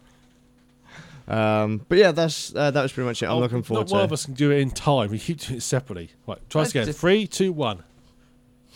Um, 1.28 1.82
but 1.90 1.98
yeah, 1.98 2.12
that's 2.12 2.54
uh, 2.56 2.72
that 2.72 2.82
was 2.82 2.92
pretty 2.92 3.06
much 3.08 3.22
it. 3.24 3.28
I'm 3.28 3.34
Oh, 3.34 3.40
looking 3.40 3.64
forward 3.64 3.88
Not 3.90 3.96
one 3.96 4.04
of 4.04 4.14
us 4.14 4.26
can 4.26 4.34
do 4.36 4.52
it 4.52 4.60
in 4.60 4.72
time. 4.72 5.10
We 5.12 5.20
keep 5.20 5.40
doing 5.40 5.58
it 5.58 5.62
separately. 5.62 6.10
Right, 6.28 6.38
try 6.50 6.62
this 6.64 6.70
That's 6.70 6.72
again. 6.74 6.86
just- 6.88 7.00
Three, 7.00 7.26
two, 7.28 7.52
one. 7.54 7.84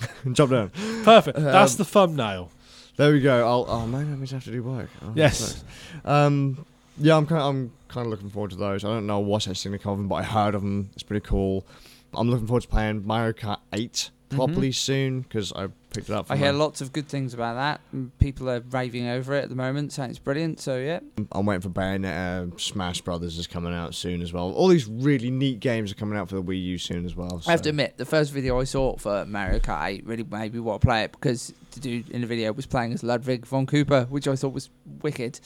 job 0.33 0.49
done. 0.49 0.71
Perfect. 1.03 1.37
That's 1.37 1.73
Um, 1.73 1.77
the 1.77 1.85
thumbnail. 1.85 2.51
There 2.97 3.13
we 3.13 3.21
go. 3.21 3.47
I'll, 3.47 3.65
oh 3.67 3.87
means 4.17 4.33
I 4.33 4.37
have 4.37 4.43
to 4.45 4.51
do 4.51 4.61
work. 4.63 4.89
Oh, 5.01 5.13
Yes. 5.15 5.63
Um, 6.03 6.65
yeah, 6.97 7.15
I'm 7.15 7.25
kind 7.25 7.41
of, 7.41 7.47
I'm 7.47 7.71
kind 7.87 8.05
of 8.05 8.11
looking 8.11 8.29
forward 8.29 8.51
to 8.51 8.57
those. 8.57 8.83
I 8.83 8.87
don't 8.89 9.07
know 9.07 9.19
what's 9.19 9.47
actually 9.47 9.69
going 9.71 9.79
to 9.79 9.83
come 9.83 9.91
of 9.93 9.97
them, 9.99 10.07
but 10.09 10.15
I 10.15 10.23
heard 10.23 10.53
of 10.55 10.61
them. 10.61 10.89
It's 10.93 11.03
pretty 11.03 11.25
cool. 11.25 11.65
I'm 12.13 12.29
looking 12.29 12.45
forward 12.47 12.63
to 12.63 12.67
playing 12.67 13.05
Mario 13.07 13.31
Kart 13.33 13.59
8 13.71 14.09
properly 14.29 14.71
soon 14.71 15.21
because 15.21 15.51
I 15.53 15.67
picked 15.93 16.09
it 16.09 16.13
up. 16.13 16.25
Mm-hmm. 16.25 16.33
I 16.33 16.37
hear 16.37 16.49
a- 16.49 16.53
lots 16.53 16.81
of 16.81 16.93
good 16.93 17.07
things 17.07 17.33
about 17.33 17.55
that. 17.55 17.81
People 18.19 18.49
are 18.49 18.61
raving 18.61 19.07
over 19.07 19.33
it 19.35 19.43
at 19.43 19.49
the 19.49 19.55
moment, 19.55 19.91
saying 19.91 20.11
it's 20.11 20.19
brilliant. 20.19 20.59
So 20.59 20.77
yeah, 20.77 20.99
I'm 21.31 21.45
waiting 21.45 21.61
for 21.61 21.69
Bayonetta. 21.69 22.59
Smash 22.59 23.01
Brothers 23.01 23.37
is 23.37 23.47
coming 23.47 23.73
out 23.73 23.95
soon 23.95 24.21
as 24.21 24.31
well. 24.31 24.51
All 24.51 24.67
these 24.67 24.87
really 24.87 25.31
neat 25.31 25.59
games 25.59 25.91
are 25.91 25.95
coming 25.95 26.17
out 26.17 26.29
for 26.29 26.35
the 26.35 26.43
Wii 26.43 26.63
U 26.63 26.77
soon 26.77 27.05
as 27.05 27.15
well. 27.15 27.41
I 27.47 27.51
have 27.51 27.61
to 27.63 27.69
admit, 27.69 27.97
the 27.97 28.05
first 28.05 28.31
video 28.31 28.59
I 28.59 28.63
saw 28.63 28.95
for 28.97 29.25
Mario 29.25 29.59
Kart 29.59 29.87
8 29.87 30.05
really 30.05 30.23
made 30.23 30.53
me 30.53 30.59
want 30.59 30.81
to 30.81 30.87
play 30.87 31.03
it 31.03 31.11
because 31.11 31.53
the 31.71 31.79
dude 31.79 32.09
in 32.09 32.21
the 32.21 32.27
video 32.27 32.51
was 32.51 32.65
playing 32.65 32.93
as 32.93 33.03
Ludwig 33.03 33.45
von 33.45 33.65
Koopa, 33.65 34.09
which 34.09 34.27
I 34.27 34.35
thought 34.35 34.53
was 34.53 34.69
wicked. 35.01 35.39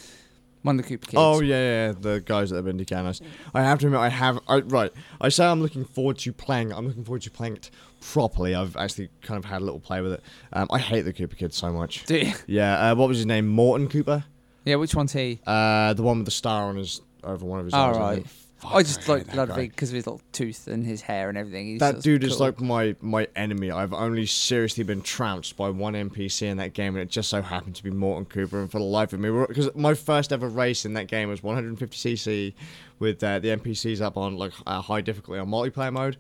One 0.64 0.80
of 0.80 0.88
the 0.88 0.98
Koopa 0.98 1.02
kids. 1.02 1.14
Oh 1.18 1.42
yeah, 1.42 1.88
yeah, 1.88 1.92
the 1.92 2.24
guys 2.26 2.50
that 2.50 2.56
have 2.56 2.64
been 2.66 2.78
Decanos. 2.80 3.22
I 3.54 3.64
have 3.64 3.80
to 3.80 3.88
admit, 3.88 4.00
I 4.00 4.08
have. 4.08 4.40
I, 4.48 4.60
right, 4.60 4.94
I 5.20 5.28
say 5.28 5.46
I'm 5.46 5.62
looking 5.62 5.84
forward 5.84 6.18
to 6.20 6.32
playing. 6.32 6.72
I'm 6.72 6.88
looking 6.88 7.04
forward 7.04 7.22
to 7.24 7.32
playing 7.32 7.58
it 7.58 7.70
properly. 8.12 8.56
I've 8.56 8.76
actually 8.78 9.10
kind 9.22 9.38
of 9.38 9.46
had 9.46 9.62
a 9.62 9.66
little 9.66 9.80
play 9.80 10.02
with 10.02 10.14
it. 10.14 10.22
Um, 10.52 10.68
I 10.72 10.80
hate 10.80 11.02
the 11.02 11.14
Koopa 11.14 11.38
kids 11.38 11.56
so 11.56 11.72
much. 11.72 12.06
Do 12.06 12.18
you? 12.18 12.34
Yeah, 12.48 12.92
uh, 12.92 12.96
what 12.96 13.08
was 13.08 13.18
his 13.18 13.26
name? 13.26 13.48
Morton 13.48 13.88
Koopa. 13.88 14.26
Yeah, 14.66 14.76
which 14.76 14.96
one's 14.96 15.14
he? 15.14 15.40
Uh, 15.46 15.94
the 15.94 16.04
one 16.04 16.18
with 16.20 16.26
the 16.26 16.32
star 16.32 16.66
on 16.66 16.78
his 16.78 17.02
over 17.24 17.46
one 17.46 17.60
of 17.60 17.66
his 17.66 17.74
eyes. 17.74 17.98
I 17.98 18.00
right. 18.00 18.28
Fuck, 18.64 18.76
I 18.76 18.84
just 18.84 19.10
like 19.10 19.34
Ludwig 19.36 19.72
because 19.72 19.90
of 19.90 19.96
his 19.96 20.08
little 20.08 20.22
tooth 20.32 20.68
and 20.68 20.86
his 20.86 21.02
hair 21.02 21.28
and 21.28 21.38
everything. 21.38 21.66
He's 21.66 21.80
That 21.82 22.02
dude 22.02 22.24
is 22.24 22.40
like 22.40 22.62
my 22.62 22.96
my 23.02 23.28
enemy. 23.36 23.72
I've 23.72 23.92
only 23.92 24.26
seriously 24.26 24.86
been 24.86 25.02
trounced 25.02 25.58
by 25.58 25.70
one 25.70 25.94
NPC 25.96 26.44
in 26.44 26.58
that 26.58 26.72
game, 26.74 26.96
and 26.96 27.02
it 27.02 27.10
just 27.10 27.30
so 27.30 27.42
happened 27.42 27.76
to 27.76 27.84
be 27.84 27.92
Morton 27.92 28.26
Koopa. 28.26 28.62
And 28.62 28.72
for 28.72 28.80
the 28.80 28.86
life 28.86 29.12
of 29.12 29.20
me, 29.20 29.30
because 29.48 29.70
my 29.76 29.94
first 29.94 30.32
ever 30.32 30.48
race 30.48 30.86
in 30.86 30.94
that 30.94 31.08
game 31.08 31.28
was 31.28 31.42
150cc 31.42 32.54
with 33.00 33.22
uh, 33.22 33.40
the 33.40 33.50
NPCs 33.50 34.00
up 34.00 34.16
on 34.16 34.38
like 34.38 34.54
uh, 34.66 34.80
high 34.82 35.02
difficulty 35.02 35.40
on 35.40 35.50
multiplayer 35.50 35.92
mode, 35.92 36.16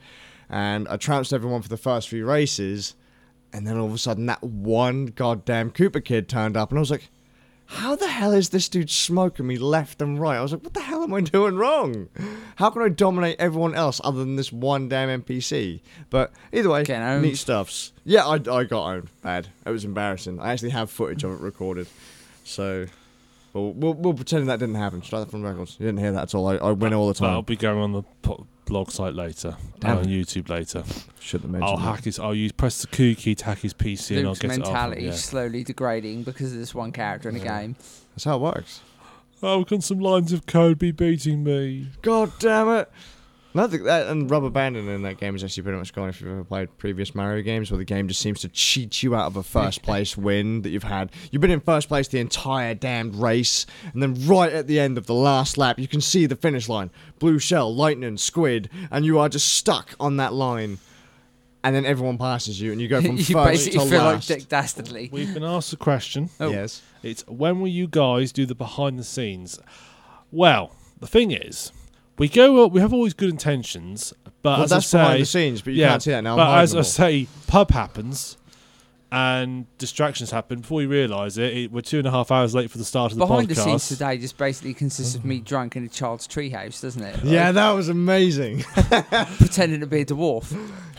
and 0.54 0.88
I 0.88 0.98
trounced 0.98 1.34
everyone 1.34 1.62
for 1.64 1.70
the 1.70 1.78
first 1.78 2.08
few 2.10 2.26
races, 2.28 2.94
and 3.52 3.66
then 3.68 3.78
all 3.78 3.88
of 3.88 3.94
a 3.94 3.98
sudden 3.98 4.28
that 4.28 4.44
one 4.44 5.08
goddamn 5.08 5.72
Koopa 5.72 6.06
kid 6.06 6.30
turned 6.30 6.56
up, 6.56 6.70
and 6.70 6.78
I 6.78 6.82
was 6.82 6.92
like. 6.92 7.10
How 7.68 7.96
the 7.96 8.10
hell 8.10 8.34
is 8.34 8.50
this 8.50 8.68
dude 8.68 8.90
smoking 8.92 9.48
me 9.48 9.58
left 9.58 10.02
and 10.02 10.20
right? 10.20 10.38
I 10.38 10.42
was 10.42 10.52
like, 10.52 10.64
what 10.64 10.74
the 10.74 10.82
hell 10.82 11.02
am 11.02 11.14
I 11.14 11.22
doing 11.22 11.56
wrong? 11.56 12.10
How 12.58 12.70
can 12.70 12.82
I 12.82 12.90
dominate 12.90 13.38
everyone 13.40 13.74
else 13.74 14.02
other 14.04 14.20
than 14.20 14.36
this 14.36 14.52
one 14.52 14.90
damn 14.90 15.24
NPC? 15.24 15.80
But 16.10 16.34
either 16.52 16.70
way, 16.70 16.84
Getting 16.84 17.04
owned. 17.08 17.22
neat 17.24 17.38
stuffs. 17.38 17.94
Yeah, 18.04 18.26
I, 18.28 18.34
I 18.34 18.66
got 18.66 18.86
owned 18.86 19.08
bad. 19.22 19.48
It 19.66 19.70
was 19.70 19.86
embarrassing. 19.86 20.40
I 20.42 20.52
actually 20.52 20.72
have 20.72 20.92
footage 20.92 21.24
of 21.24 21.32
it 21.32 21.40
recorded. 21.40 21.88
So, 22.44 22.88
we'll, 23.54 23.72
we'll, 23.72 23.94
we'll 23.94 24.14
pretend 24.14 24.50
that 24.50 24.60
didn't 24.60 24.76
happen. 24.76 25.02
Strike 25.02 25.24
that 25.24 25.32
from 25.32 25.42
the 25.42 25.48
records. 25.50 25.78
You 25.80 25.86
didn't 25.86 26.00
hear 26.00 26.12
that 26.12 26.24
at 26.24 26.36
all. 26.36 26.48
I, 26.48 26.56
I 26.58 26.72
win 26.74 26.94
all 26.94 27.08
the 27.08 27.14
time. 27.14 27.30
That'll 27.30 27.44
time. 27.44 27.46
be 27.46 27.56
going 27.56 27.80
on 27.80 27.94
the 27.94 28.04
po- 28.22 28.46
blog 28.66 28.92
site 28.92 29.14
later. 29.14 29.56
Damn 29.80 29.98
uh, 29.98 30.00
on. 30.02 30.06
YouTube 30.06 30.50
later. 30.50 30.84
Shouldn't 31.20 31.44
have 31.44 31.52
mentioned 31.52 31.64
I'll 31.64 31.78
that. 31.78 31.96
hack 31.96 32.04
his. 32.06 32.20
I'll 32.20 32.36
use 32.36 32.52
press 32.52 32.82
the 32.82 32.88
coup 32.88 33.16
key 33.16 33.36
to 33.36 33.46
hack 33.46 33.60
his 33.60 33.74
PC 33.74 34.12
and 34.18 34.20
I'll 34.20 34.32
Luke's 34.34 34.40
get 34.40 34.48
mentality 34.50 35.06
it 35.06 35.10
is 35.10 35.16
off. 35.16 35.22
slowly 35.22 35.64
degrading 35.64 36.24
because 36.24 36.54
of 36.54 36.60
this 36.60 36.74
one 36.76 36.92
character 36.92 37.30
in 37.30 37.36
the 37.36 37.42
Yeah. 37.44 37.62
game. 37.62 37.76
That's 38.16 38.24
how 38.26 38.36
it 38.38 38.42
works. 38.42 38.82
Yeah. 39.42 39.50
Oh, 39.50 39.66
can 39.66 39.82
some 39.82 40.00
lines 40.00 40.32
of 40.32 40.46
code 40.46 40.80
be 40.80 40.92
beating 40.92 41.44
me? 41.44 41.90
God 42.02 42.32
damn 42.40 42.70
it. 42.70 42.90
Nothing 43.56 43.84
that 43.84 44.08
and 44.08 44.30
rubber 44.32 44.50
banding 44.50 44.88
in 44.88 45.04
that 45.04 45.18
game 45.18 45.36
is 45.36 45.44
actually 45.44 45.64
pretty 45.64 45.78
much 45.78 45.94
gone 45.94 46.10
if 46.10 46.20
you've 46.22 46.32
ever 46.32 46.44
played 46.44 46.76
previous 46.78 47.14
Mario 47.14 47.44
games 47.44 47.70
where 47.70 47.78
the 47.78 47.86
game 47.86 48.08
just 48.08 48.20
seems 48.20 48.42
to 48.42 48.50
cheat 48.50 49.04
you 49.04 49.16
out 49.16 49.28
of 49.28 49.36
a 49.36 49.44
first 49.44 49.82
place 49.84 50.18
win 50.18 50.64
that 50.64 50.70
you've 50.70 50.84
had. 50.84 51.12
You've 51.32 51.42
been 51.42 51.52
in 51.52 51.60
first 51.60 51.88
place 51.88 52.08
the 52.08 52.20
entire 52.20 52.74
damned 52.74 53.16
race, 53.16 53.66
and 53.94 54.02
then 54.02 54.16
right 54.26 54.52
at 54.52 54.68
the 54.68 54.80
end 54.80 54.98
of 54.98 55.06
the 55.06 55.14
last 55.14 55.58
lap 55.58 55.78
you 55.78 55.88
can 55.88 56.02
see 56.02 56.26
the 56.26 56.36
finish 56.36 56.68
line. 56.68 56.90
Blue 57.20 57.38
shell, 57.38 57.74
lightning, 57.74 58.18
squid, 58.18 58.70
and 58.90 59.06
you 59.06 59.20
are 59.20 59.30
just 59.30 59.54
stuck 59.54 59.96
on 60.00 60.18
that 60.18 60.34
line. 60.34 60.80
And 61.66 61.74
then 61.74 61.86
everyone 61.86 62.18
passes 62.18 62.60
you 62.60 62.74
and 62.74 62.82
you 62.82 62.90
go 62.90 63.02
from 63.02 63.16
you 63.18 63.24
first 63.24 63.48
basically 63.48 63.80
to 63.80 63.86
feel 63.86 64.04
last. 64.04 64.30
like 64.30 64.40
Dick 64.40 64.50
Dastardly. 64.50 65.10
We've 65.14 65.34
been 65.34 65.46
asked 65.46 65.72
a 65.72 65.78
question. 65.78 66.30
Oh. 66.40 66.50
Yes. 66.50 66.82
It's 67.04 67.26
when 67.28 67.62
will 67.62 67.70
you 67.70 67.88
guys 67.88 68.34
do 68.34 68.46
the 68.46 68.56
behind 68.56 69.00
the 69.00 69.04
scenes? 69.04 69.60
Well, 70.30 70.76
the 71.00 71.08
thing 71.08 71.32
is, 71.32 71.72
we 72.18 72.30
go. 72.30 72.68
We 72.68 72.82
have 72.82 72.94
always 72.94 73.14
good 73.14 73.30
intentions, 73.30 74.14
but 74.42 74.52
Well, 74.52 74.64
as 74.64 74.70
that's 74.70 74.94
I 74.94 74.98
say, 74.98 75.04
behind 75.04 75.22
the 75.22 75.26
scenes, 75.26 75.62
but 75.62 75.74
you 75.74 75.82
yeah, 75.82 75.90
can't 75.90 76.04
see 76.04 76.12
that 76.12 76.22
now. 76.24 76.36
But 76.36 76.60
as 76.60 76.76
I 76.76 76.82
say, 76.82 77.28
pub 77.48 77.72
happens, 77.72 78.38
and 79.12 79.66
distractions 79.78 80.32
happen. 80.32 80.62
Before 80.62 80.78
we 80.78 80.86
realise 80.86 81.38
it, 81.38 81.54
it, 81.56 81.72
we're 81.72 81.82
two 81.82 82.00
and 82.00 82.08
a 82.08 82.12
half 82.12 82.32
hours 82.32 82.56
late 82.56 82.72
for 82.72 82.78
the 82.80 82.86
start 82.86 83.12
of 83.12 83.18
the 83.20 83.26
Behind 83.26 83.48
podcast. 83.48 83.56
Behind 83.56 83.76
the 83.76 83.80
scenes 83.80 83.88
today 84.00 84.18
just 84.18 84.38
basically 84.38 84.74
consists 84.74 85.16
of 85.16 85.24
me 85.24 85.40
drunk 85.40 85.76
in 85.76 85.84
a 85.84 85.88
child's 85.88 86.28
treehouse, 86.28 86.82
doesn't 86.82 87.04
it? 87.04 87.24
Yeah, 87.24 87.52
that 87.52 87.72
was 87.72 87.90
amazing. 87.90 88.62
pretending 89.38 89.82
to 89.82 89.88
be 89.88 90.02
a 90.02 90.06
dwarf. 90.06 90.52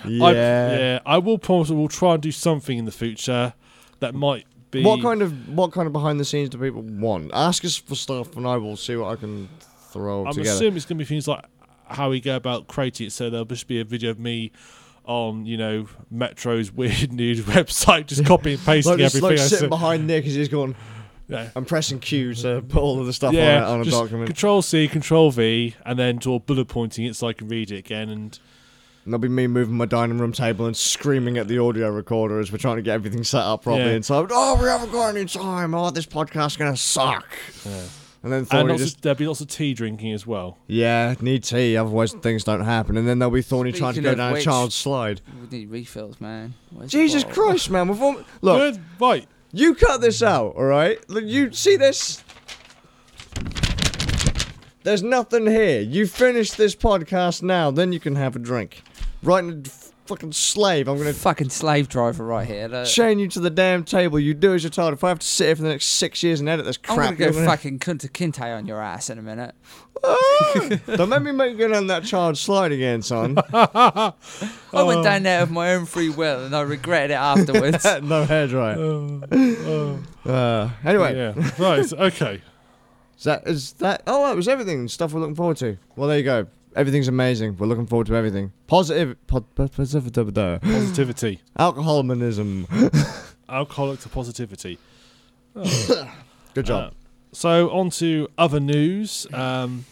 yeah. 0.06 0.24
I, 0.24 0.32
yeah, 0.32 0.98
I 1.04 1.18
will 1.18 1.38
promise 1.38 1.70
we'll 1.70 1.88
try 1.88 2.14
and 2.14 2.22
do 2.22 2.30
something 2.32 2.78
in 2.78 2.84
the 2.84 2.92
future. 2.92 3.54
that 4.00 4.14
might 4.14 4.46
be. 4.70 4.84
What 4.84 5.02
kind 5.02 5.22
of 5.22 5.48
what 5.48 5.72
kind 5.72 5.86
of 5.86 5.92
behind 5.92 6.20
the 6.20 6.24
scenes 6.24 6.50
do 6.50 6.58
people 6.58 6.82
want? 6.82 7.30
Ask 7.34 7.64
us 7.64 7.76
for 7.76 7.94
stuff, 7.96 8.36
and 8.36 8.46
I 8.46 8.56
will 8.58 8.76
see 8.76 8.94
what 8.96 9.08
I 9.12 9.16
can 9.16 9.48
throw 9.94 10.26
I'm 10.26 10.32
together. 10.34 10.50
assuming 10.54 10.76
it's 10.76 10.84
going 10.84 10.98
to 10.98 11.04
be 11.04 11.08
things 11.08 11.26
like 11.26 11.44
how 11.88 12.10
we 12.10 12.20
go 12.20 12.36
about 12.36 12.66
creating 12.66 13.06
it. 13.06 13.12
So 13.12 13.30
there'll 13.30 13.46
just 13.46 13.66
be 13.68 13.80
a 13.80 13.84
video 13.84 14.10
of 14.10 14.18
me 14.18 14.52
on, 15.04 15.46
you 15.46 15.56
know, 15.56 15.86
Metro's 16.10 16.72
weird 16.80 17.12
news 17.12 17.40
website, 17.42 18.06
just 18.06 18.24
copying 18.26 18.56
and 18.56 18.64
pasting 18.66 18.92
like, 18.92 18.98
just, 19.00 19.16
everything. 19.16 19.36
like 19.36 19.44
I 19.44 19.48
sitting 19.48 19.64
see. 19.66 19.68
behind 19.68 20.06
Nick 20.06 20.26
as 20.26 20.34
he's 20.34 20.48
going. 20.48 20.74
Yeah. 21.28 21.48
I'm 21.56 21.64
pressing 21.64 22.00
Q 22.00 22.34
to 22.34 22.60
put 22.68 22.82
all 22.82 23.00
of 23.00 23.06
the 23.06 23.12
stuff 23.14 23.32
yeah, 23.32 23.64
on, 23.66 23.80
on 23.80 23.88
a 23.88 23.90
document. 23.90 24.26
Control 24.26 24.60
C, 24.60 24.88
Control 24.88 25.30
V, 25.30 25.74
and 25.86 25.98
then 25.98 26.20
sort 26.20 26.42
of 26.42 26.46
bullet 26.46 26.68
pointing 26.68 27.06
it 27.06 27.16
so 27.16 27.28
I 27.28 27.32
can 27.32 27.48
read 27.48 27.70
it 27.70 27.78
again. 27.78 28.10
And 28.10 28.38
And 29.04 29.12
there'll 29.12 29.20
be 29.20 29.28
me 29.28 29.46
moving 29.46 29.74
my 29.74 29.86
dining 29.86 30.18
room 30.18 30.32
table 30.32 30.66
and 30.66 30.76
screaming 30.76 31.38
at 31.38 31.48
the 31.48 31.58
audio 31.58 31.88
recorder 31.90 32.40
as 32.40 32.52
we're 32.52 32.58
trying 32.58 32.76
to 32.76 32.82
get 32.82 32.92
everything 32.92 33.24
set 33.24 33.40
up 33.42 33.62
properly. 33.62 33.84
Yeah. 33.84 33.96
And 33.96 34.04
so, 34.04 34.26
oh, 34.30 34.60
we 34.60 34.68
haven't 34.68 34.92
got 34.92 35.16
any 35.16 35.24
time. 35.24 35.74
Oh, 35.74 35.90
this 35.90 36.04
podcast's 36.06 36.58
gonna 36.58 36.76
suck. 36.76 37.26
yeah. 37.64 37.82
And 38.24 38.32
then 38.32 38.40
and 38.40 38.48
Thorny 38.48 38.70
lots 38.70 38.82
just, 38.82 39.02
there'll 39.02 39.16
be 39.18 39.26
lots 39.26 39.40
of 39.42 39.48
tea 39.48 39.74
drinking 39.74 40.12
as 40.12 40.26
well. 40.26 40.56
yeah, 40.66 41.14
need 41.20 41.44
tea, 41.44 41.76
otherwise 41.76 42.12
things 42.14 42.42
don't 42.42 42.64
happen. 42.64 42.96
And 42.96 43.06
then 43.06 43.18
there'll 43.18 43.30
be 43.34 43.42
Thorny 43.42 43.70
trying 43.70 43.92
to 43.92 44.00
Speaking 44.00 44.04
go 44.04 44.10
of 44.12 44.16
down 44.16 44.30
a 44.30 44.32
which- 44.34 44.44
child's 44.44 44.74
slide. 44.74 45.20
We 45.50 45.58
need 45.58 45.70
refills, 45.70 46.20
man. 46.20 46.54
Where's 46.70 46.90
the 46.90 46.98
Jesus 46.98 47.22
bottle? 47.22 47.44
Christ, 47.44 47.70
man! 47.70 47.88
We've 47.88 48.02
all, 48.02 48.16
look, 48.40 48.74
Good. 48.74 48.80
Right. 48.98 49.28
you 49.52 49.74
cut 49.74 50.00
this 50.00 50.22
out, 50.22 50.56
all 50.56 50.64
right? 50.64 50.98
Look, 51.10 51.24
you 51.24 51.52
see 51.52 51.76
this? 51.76 52.24
There's 54.84 55.02
nothing 55.02 55.46
here. 55.46 55.80
You 55.80 56.06
finish 56.06 56.50
this 56.52 56.74
podcast 56.74 57.42
now, 57.42 57.70
then 57.70 57.92
you 57.92 58.00
can 58.00 58.16
have 58.16 58.36
a 58.36 58.38
drink. 58.38 58.82
Right, 59.22 59.42
in 59.44 59.64
fucking 60.06 60.32
slave. 60.32 60.88
I'm 60.88 60.98
gonna 60.98 61.12
Fucking 61.12 61.48
slave 61.50 61.88
driver 61.88 62.24
right 62.24 62.46
here. 62.46 62.68
Look. 62.68 62.86
chain 62.86 63.18
you 63.18 63.28
to 63.28 63.40
the 63.40 63.50
damn 63.50 63.84
table. 63.84 64.18
You 64.20 64.34
do 64.34 64.54
as 64.54 64.62
you're 64.62 64.70
told. 64.70 64.92
If 64.92 65.02
I 65.04 65.08
have 65.08 65.18
to 65.20 65.26
sit 65.26 65.46
here 65.46 65.56
for 65.56 65.62
the 65.62 65.68
next 65.68 65.86
six 65.86 66.22
years 66.22 66.40
and 66.40 66.48
edit 66.48 66.64
this 66.66 66.76
crap, 66.76 66.90
I'm 66.90 66.96
crap, 66.96 67.08
gonna 67.10 67.16
go 67.18 67.24
you're 67.24 67.32
gonna- 67.46 67.46
fucking 67.56 67.78
kunta 67.78 68.10
kinte 68.10 68.40
on 68.56 68.66
your 68.66 68.80
ass 68.82 69.10
in 69.10 69.18
a 69.18 69.22
minute. 69.22 69.54
Ah! 70.06 70.68
Don't 70.96 71.08
let 71.08 71.22
me 71.22 71.32
make 71.32 71.52
you 71.52 71.56
go 71.58 71.68
down 71.68 71.86
that 71.86 72.04
child 72.04 72.36
slide 72.36 72.72
again, 72.72 73.00
son. 73.00 73.38
I 73.54 74.12
Oh. 74.74 74.84
went 74.86 75.02
down 75.02 75.22
there 75.22 75.40
of 75.40 75.50
my 75.50 75.72
own 75.74 75.86
free 75.86 76.10
will 76.10 76.44
and 76.44 76.54
I 76.54 76.60
regretted 76.60 77.12
it 77.12 77.14
afterwards. 77.14 77.82
no 78.02 78.24
hair 78.24 78.46
dry. 78.46 78.72
Uh, 80.26 80.70
anyway, 80.84 81.16
Yeah. 81.16 81.50
Right. 81.58 81.90
Okay. 81.92 82.42
is 83.16 83.24
that 83.24 83.46
is 83.46 83.72
that? 83.74 84.02
Oh, 84.06 84.26
that 84.26 84.36
was 84.36 84.46
everything. 84.48 84.88
Stuff 84.88 85.12
we're 85.14 85.20
looking 85.20 85.36
forward 85.36 85.56
to. 85.58 85.78
Well, 85.96 86.08
there 86.08 86.18
you 86.18 86.24
go. 86.24 86.46
Everything's 86.76 87.08
amazing. 87.08 87.56
We're 87.56 87.66
looking 87.66 87.86
forward 87.86 88.06
to 88.08 88.14
everything. 88.16 88.52
Positive, 88.66 89.16
po- 89.26 89.42
po- 89.54 89.68
Positivity. 89.68 91.40
alcoholism. 91.58 92.66
Alcoholic 93.48 94.00
to 94.00 94.08
positivity. 94.08 94.78
Good 95.54 96.66
job. 96.66 96.90
Uh, 96.92 96.94
so 97.32 97.70
on 97.70 97.90
to 97.90 98.26
other 98.38 98.58
news. 98.58 99.26
Um, 99.32 99.84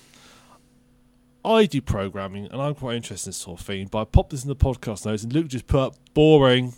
I 1.44 1.66
do 1.66 1.80
programming, 1.82 2.46
and 2.50 2.60
I'm 2.62 2.74
quite 2.74 2.96
interested 2.96 3.26
in 3.26 3.30
this 3.30 3.36
sort 3.36 3.60
of 3.60 3.66
thing. 3.66 3.88
But 3.88 4.00
I 4.00 4.04
popped 4.04 4.30
this 4.30 4.42
in 4.42 4.48
the 4.48 4.56
podcast 4.56 5.04
notes, 5.04 5.22
and 5.22 5.32
Luke 5.32 5.48
just 5.48 5.66
put 5.66 5.80
up 5.80 5.94
boring. 6.14 6.72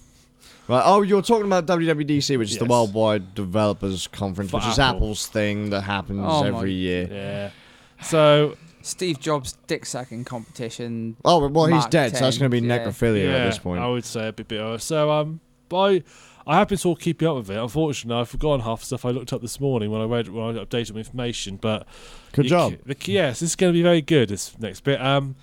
Right. 0.66 0.82
Oh, 0.84 1.02
you're 1.02 1.22
talking 1.22 1.46
about 1.46 1.66
WWDC, 1.66 2.38
which 2.38 2.50
is 2.50 2.58
the 2.58 2.64
Yes. 2.64 2.70
Worldwide 2.70 3.34
Developers 3.34 4.06
Conference, 4.08 4.50
For 4.50 4.56
which 4.58 4.66
is 4.66 4.78
Apple. 4.78 4.96
Apple's 4.96 5.26
thing 5.26 5.70
that 5.70 5.82
happens 5.82 6.20
Oh 6.22 6.40
my- 6.42 6.48
every 6.48 6.72
year. 6.72 7.08
Yeah. 7.10 7.50
So 8.02 8.56
Steve 8.84 9.18
Jobs 9.18 9.56
dick 9.66 9.86
sucking 9.86 10.24
competition. 10.24 11.16
Oh, 11.24 11.48
well, 11.48 11.66
he's 11.66 11.72
Mark 11.72 11.90
dead, 11.90 12.14
so 12.16 12.24
that's 12.24 12.36
10, 12.36 12.50
going 12.50 12.50
to 12.50 12.60
be 12.60 12.66
yeah. 12.66 12.78
necrophilia 12.78 13.24
yeah, 13.24 13.36
at 13.36 13.44
this 13.46 13.58
point. 13.58 13.82
I 13.82 13.88
would 13.88 14.04
say 14.04 14.28
a 14.28 14.32
bit 14.32 14.46
bit. 14.46 14.80
So 14.82 15.10
um, 15.10 15.40
but 15.70 15.78
I, 15.78 16.02
I 16.46 16.58
have 16.58 16.68
been 16.68 16.76
sort 16.76 16.98
of 16.98 17.02
keeping 17.02 17.26
up 17.26 17.36
with 17.36 17.50
it. 17.50 17.56
Unfortunately, 17.56 18.20
I've 18.20 18.28
forgotten 18.28 18.60
half 18.60 18.80
the 18.80 18.86
stuff 18.86 19.06
I 19.06 19.10
looked 19.10 19.32
up 19.32 19.40
this 19.40 19.58
morning 19.58 19.90
when 19.90 20.02
I 20.02 20.04
read 20.04 20.28
when 20.28 20.56
I 20.56 20.62
updated 20.62 20.92
my 20.92 20.98
information. 20.98 21.56
But 21.56 21.86
Good 22.32 22.44
you 22.44 22.48
job. 22.50 22.72
c- 22.72 22.78
The, 22.84 22.94
key- 22.94 23.12
yes, 23.14 23.40
this 23.40 23.50
is 23.50 23.56
going 23.56 23.72
to 23.72 23.76
be 23.76 23.82
very 23.82 24.02
good. 24.02 24.28
This 24.28 24.56
next 24.58 24.82
bit. 24.82 25.00
Um, 25.00 25.36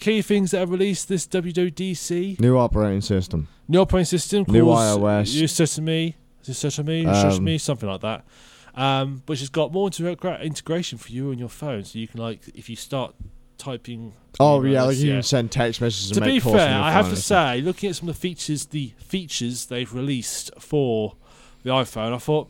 key 0.00 0.20
things 0.20 0.50
that 0.50 0.62
are 0.62 0.66
released 0.66 1.08
this 1.08 1.28
WWDC. 1.28 2.40
New 2.40 2.58
operating 2.58 3.00
system. 3.00 3.46
New 3.68 3.80
operating 3.80 4.06
system. 4.06 4.44
New 4.48 4.64
calls 4.64 4.98
iOS. 4.98 5.32
Use 5.32 5.52
Sesame. 5.52 6.16
Is 6.42 6.48
it 6.48 6.54
Sesame? 6.54 7.06
Um, 7.06 7.14
Sesame? 7.14 7.58
Something 7.58 7.88
like 7.88 8.00
that. 8.00 8.24
Um, 8.74 9.22
which 9.26 9.40
has 9.40 9.50
got 9.50 9.70
more 9.72 9.90
integra- 9.90 10.42
integration 10.42 10.96
for 10.96 11.12
you 11.12 11.30
and 11.30 11.38
your 11.38 11.50
phone, 11.50 11.84
so 11.84 11.98
you 11.98 12.08
can 12.08 12.20
like 12.20 12.40
if 12.54 12.70
you 12.70 12.76
start 12.76 13.14
typing. 13.58 14.14
Oh, 14.40 14.62
yeah, 14.64 14.82
like 14.84 14.96
you 14.96 15.12
can 15.12 15.22
send 15.22 15.50
text 15.52 15.80
messages 15.82 16.10
and 16.10 16.14
To 16.14 16.20
make 16.22 16.36
be 16.36 16.40
calls 16.40 16.56
fair, 16.56 16.78
I 16.80 16.90
have 16.90 17.10
to 17.10 17.16
say, 17.16 17.60
looking 17.60 17.90
at 17.90 17.96
some 17.96 18.08
of 18.08 18.14
the 18.14 18.20
features, 18.20 18.66
the 18.66 18.94
features 18.98 19.66
they've 19.66 19.92
released 19.92 20.50
for 20.58 21.16
the 21.64 21.70
iPhone, 21.70 22.14
I 22.14 22.18
thought 22.18 22.48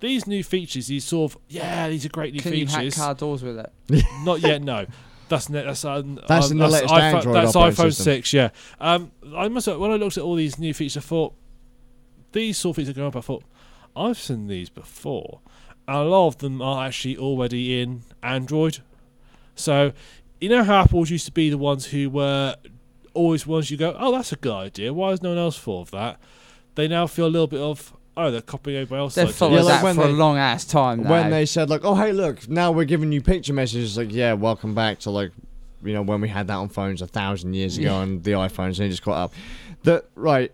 these 0.00 0.26
new 0.26 0.44
features, 0.44 0.88
these 0.88 1.04
sort 1.04 1.32
of 1.32 1.40
yeah, 1.48 1.88
these 1.88 2.04
are 2.04 2.10
great 2.10 2.34
new 2.34 2.40
Can 2.40 2.52
you 2.52 2.66
hack 2.66 2.80
features. 2.80 2.96
car 2.96 3.14
doors 3.14 3.42
with 3.42 3.58
it? 3.58 4.04
Not 4.24 4.40
yet, 4.40 4.60
no. 4.62 4.84
That's 5.30 5.48
ne- 5.48 5.64
that's 5.64 5.84
um, 5.84 6.20
That's 6.28 6.46
um, 6.46 6.52
in 6.52 6.58
the 6.58 6.68
latest 6.68 6.92
iPhone, 6.92 7.14
Android 7.14 7.34
That's 7.36 7.56
iPhone 7.56 7.74
system. 7.92 8.04
six, 8.04 8.32
yeah. 8.34 8.50
Um, 8.80 9.12
I 9.34 9.48
must 9.48 9.64
have, 9.66 9.78
when 9.78 9.90
I 9.90 9.96
looked 9.96 10.18
at 10.18 10.22
all 10.24 10.34
these 10.34 10.58
new 10.58 10.72
features, 10.74 10.98
I 11.02 11.06
thought 11.06 11.34
these 12.32 12.56
sort 12.58 12.72
of 12.72 12.76
features 12.76 12.90
are 12.90 12.94
going 12.94 13.08
up. 13.08 13.16
I 13.16 13.20
thought 13.22 13.44
I've 13.98 14.18
seen 14.18 14.46
these 14.46 14.68
before, 14.70 15.40
and 15.86 15.96
a 15.96 16.02
lot 16.04 16.28
of 16.28 16.38
them 16.38 16.62
are 16.62 16.86
actually 16.86 17.16
already 17.16 17.80
in 17.80 18.02
Android. 18.22 18.78
So 19.56 19.92
you 20.40 20.48
know 20.48 20.62
how 20.64 20.82
Apple's 20.82 21.10
used 21.10 21.26
to 21.26 21.32
be 21.32 21.50
the 21.50 21.58
ones 21.58 21.86
who 21.86 22.08
were 22.10 22.54
always 23.14 23.46
ones 23.46 23.70
you 23.70 23.76
go, 23.76 23.96
oh, 23.98 24.12
that's 24.12 24.32
a 24.32 24.36
good 24.36 24.52
idea. 24.54 24.92
Why 24.94 25.10
has 25.10 25.22
no 25.22 25.30
one 25.30 25.38
else 25.38 25.58
thought 25.58 25.82
of 25.82 25.90
that? 25.90 26.20
They 26.76 26.86
now 26.86 27.06
feel 27.08 27.26
a 27.26 27.28
little 27.28 27.48
bit 27.48 27.60
of, 27.60 27.92
oh, 28.16 28.30
they're 28.30 28.40
copying 28.40 28.76
everybody 28.76 29.00
else. 29.00 29.16
They've 29.16 29.34
followed 29.34 29.56
Yeah, 29.56 29.62
like 29.62 29.74
that 29.74 29.82
when 29.84 29.94
for 29.96 30.04
they- 30.04 30.10
a 30.10 30.12
long 30.12 30.36
ass 30.38 30.64
time 30.64 31.02
now. 31.02 31.10
when 31.10 31.30
they 31.30 31.44
said 31.44 31.68
like, 31.68 31.84
"Oh, 31.84 31.96
hey, 31.96 32.12
look, 32.12 32.48
now 32.48 32.70
we're 32.70 32.84
giving 32.84 33.10
you 33.10 33.20
picture 33.20 33.52
messages," 33.52 33.96
like, 33.96 34.12
yeah, 34.12 34.34
welcome 34.34 34.74
back 34.74 35.00
to 35.00 35.10
like, 35.10 35.32
you 35.82 35.92
know, 35.92 36.02
when 36.02 36.20
we 36.20 36.28
had 36.28 36.46
that 36.46 36.54
on 36.54 36.68
phones 36.68 37.02
a 37.02 37.06
thousand 37.08 37.54
years 37.54 37.78
ago 37.78 37.88
Yeah. 37.88 37.94
on 37.96 38.22
the 38.22 38.32
iPhones, 38.32 38.76
and 38.78 38.80
it 38.86 38.90
just 38.90 39.02
caught 39.02 39.16
up. 39.18 39.32
The 39.82 40.04
right. 40.14 40.52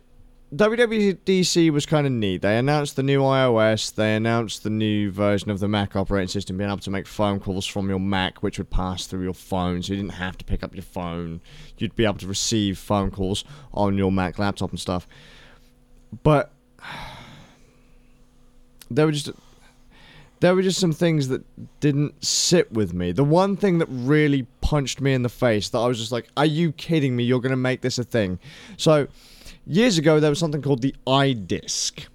WWDC 0.55 1.71
was 1.71 1.85
kind 1.85 2.07
of 2.07 2.13
neat. 2.13 2.43
They 2.43 2.59
announced 2.59 2.95
the 2.95 3.03
new 3.03 3.23
iOS. 3.23 3.93
They 3.93 4.15
announced 4.15 4.63
the 4.63 4.71
new 4.71 5.11
version 5.11 5.51
of 5.51 5.59
the 5.59 5.67
Mac 5.67 5.97
operating 5.97 6.29
system, 6.29 6.59
being 6.59 6.71
able 6.71 6.79
to 6.81 6.91
make 6.91 7.09
phone 7.09 7.41
calls 7.41 7.67
from 7.67 7.89
your 7.89 7.99
Mac, 7.99 8.43
which 8.43 8.59
would 8.59 8.71
pass 8.71 9.07
through 9.07 9.25
your 9.25 9.35
phone, 9.35 9.83
so 9.83 9.93
you 9.93 10.01
didn't 10.01 10.15
have 10.15 10.39
to 10.39 10.45
pick 10.45 10.63
up 10.63 10.73
your 10.73 10.85
phone. 10.85 11.41
You'd 11.79 11.97
be 11.97 12.05
able 12.05 12.19
to 12.19 12.29
receive 12.29 12.79
phone 12.79 13.11
calls 13.11 13.45
on 13.73 13.99
your 13.99 14.13
Mac 14.13 14.39
laptop 14.39 14.71
and 14.71 14.79
stuff. 14.79 15.09
But 16.23 16.53
there 18.91 19.07
were 19.07 19.13
just 19.13 19.31
there 20.39 20.55
were 20.55 20.63
just 20.63 20.79
some 20.79 20.93
things 20.93 21.29
that 21.29 21.43
didn't 21.81 22.25
sit 22.25 22.71
with 22.71 22.93
me. 22.93 23.11
The 23.11 23.25
one 23.25 23.57
thing 23.57 23.79
that 23.79 23.89
really 23.89 24.47
punched 24.61 25.01
me 25.01 25.15
in 25.15 25.23
the 25.23 25.29
face 25.29 25.71
that 25.71 25.79
I 25.79 25.89
was 25.89 25.99
just 25.99 26.13
like, 26.13 26.29
"Are 26.37 26.47
you 26.47 26.71
kidding 26.71 27.17
me? 27.17 27.25
You're 27.25 27.41
going 27.41 27.51
to 27.51 27.57
make 27.57 27.81
this 27.81 27.99
a 27.99 28.05
thing?" 28.05 28.39
So, 28.77 29.09
years 29.67 29.99
ago 29.99 30.21
there 30.21 30.31
was 30.31 30.39
something 30.39 30.63
called 30.63 30.83
the 30.83 30.95
iDisk. 31.07 32.07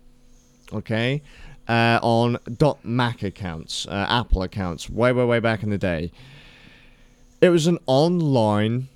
Okay? 0.73 1.21
Uh, 1.67 1.99
on 2.01 2.38
.Mac 2.84 3.21
accounts, 3.21 3.88
uh, 3.88 4.05
Apple 4.09 4.41
accounts, 4.41 4.89
way, 4.89 5.11
way, 5.11 5.23
way 5.23 5.39
back 5.39 5.61
in 5.61 5.69
the 5.69 5.77
day. 5.77 6.11
It 7.41 7.49
was 7.49 7.67
an 7.67 7.77
online 7.85 8.88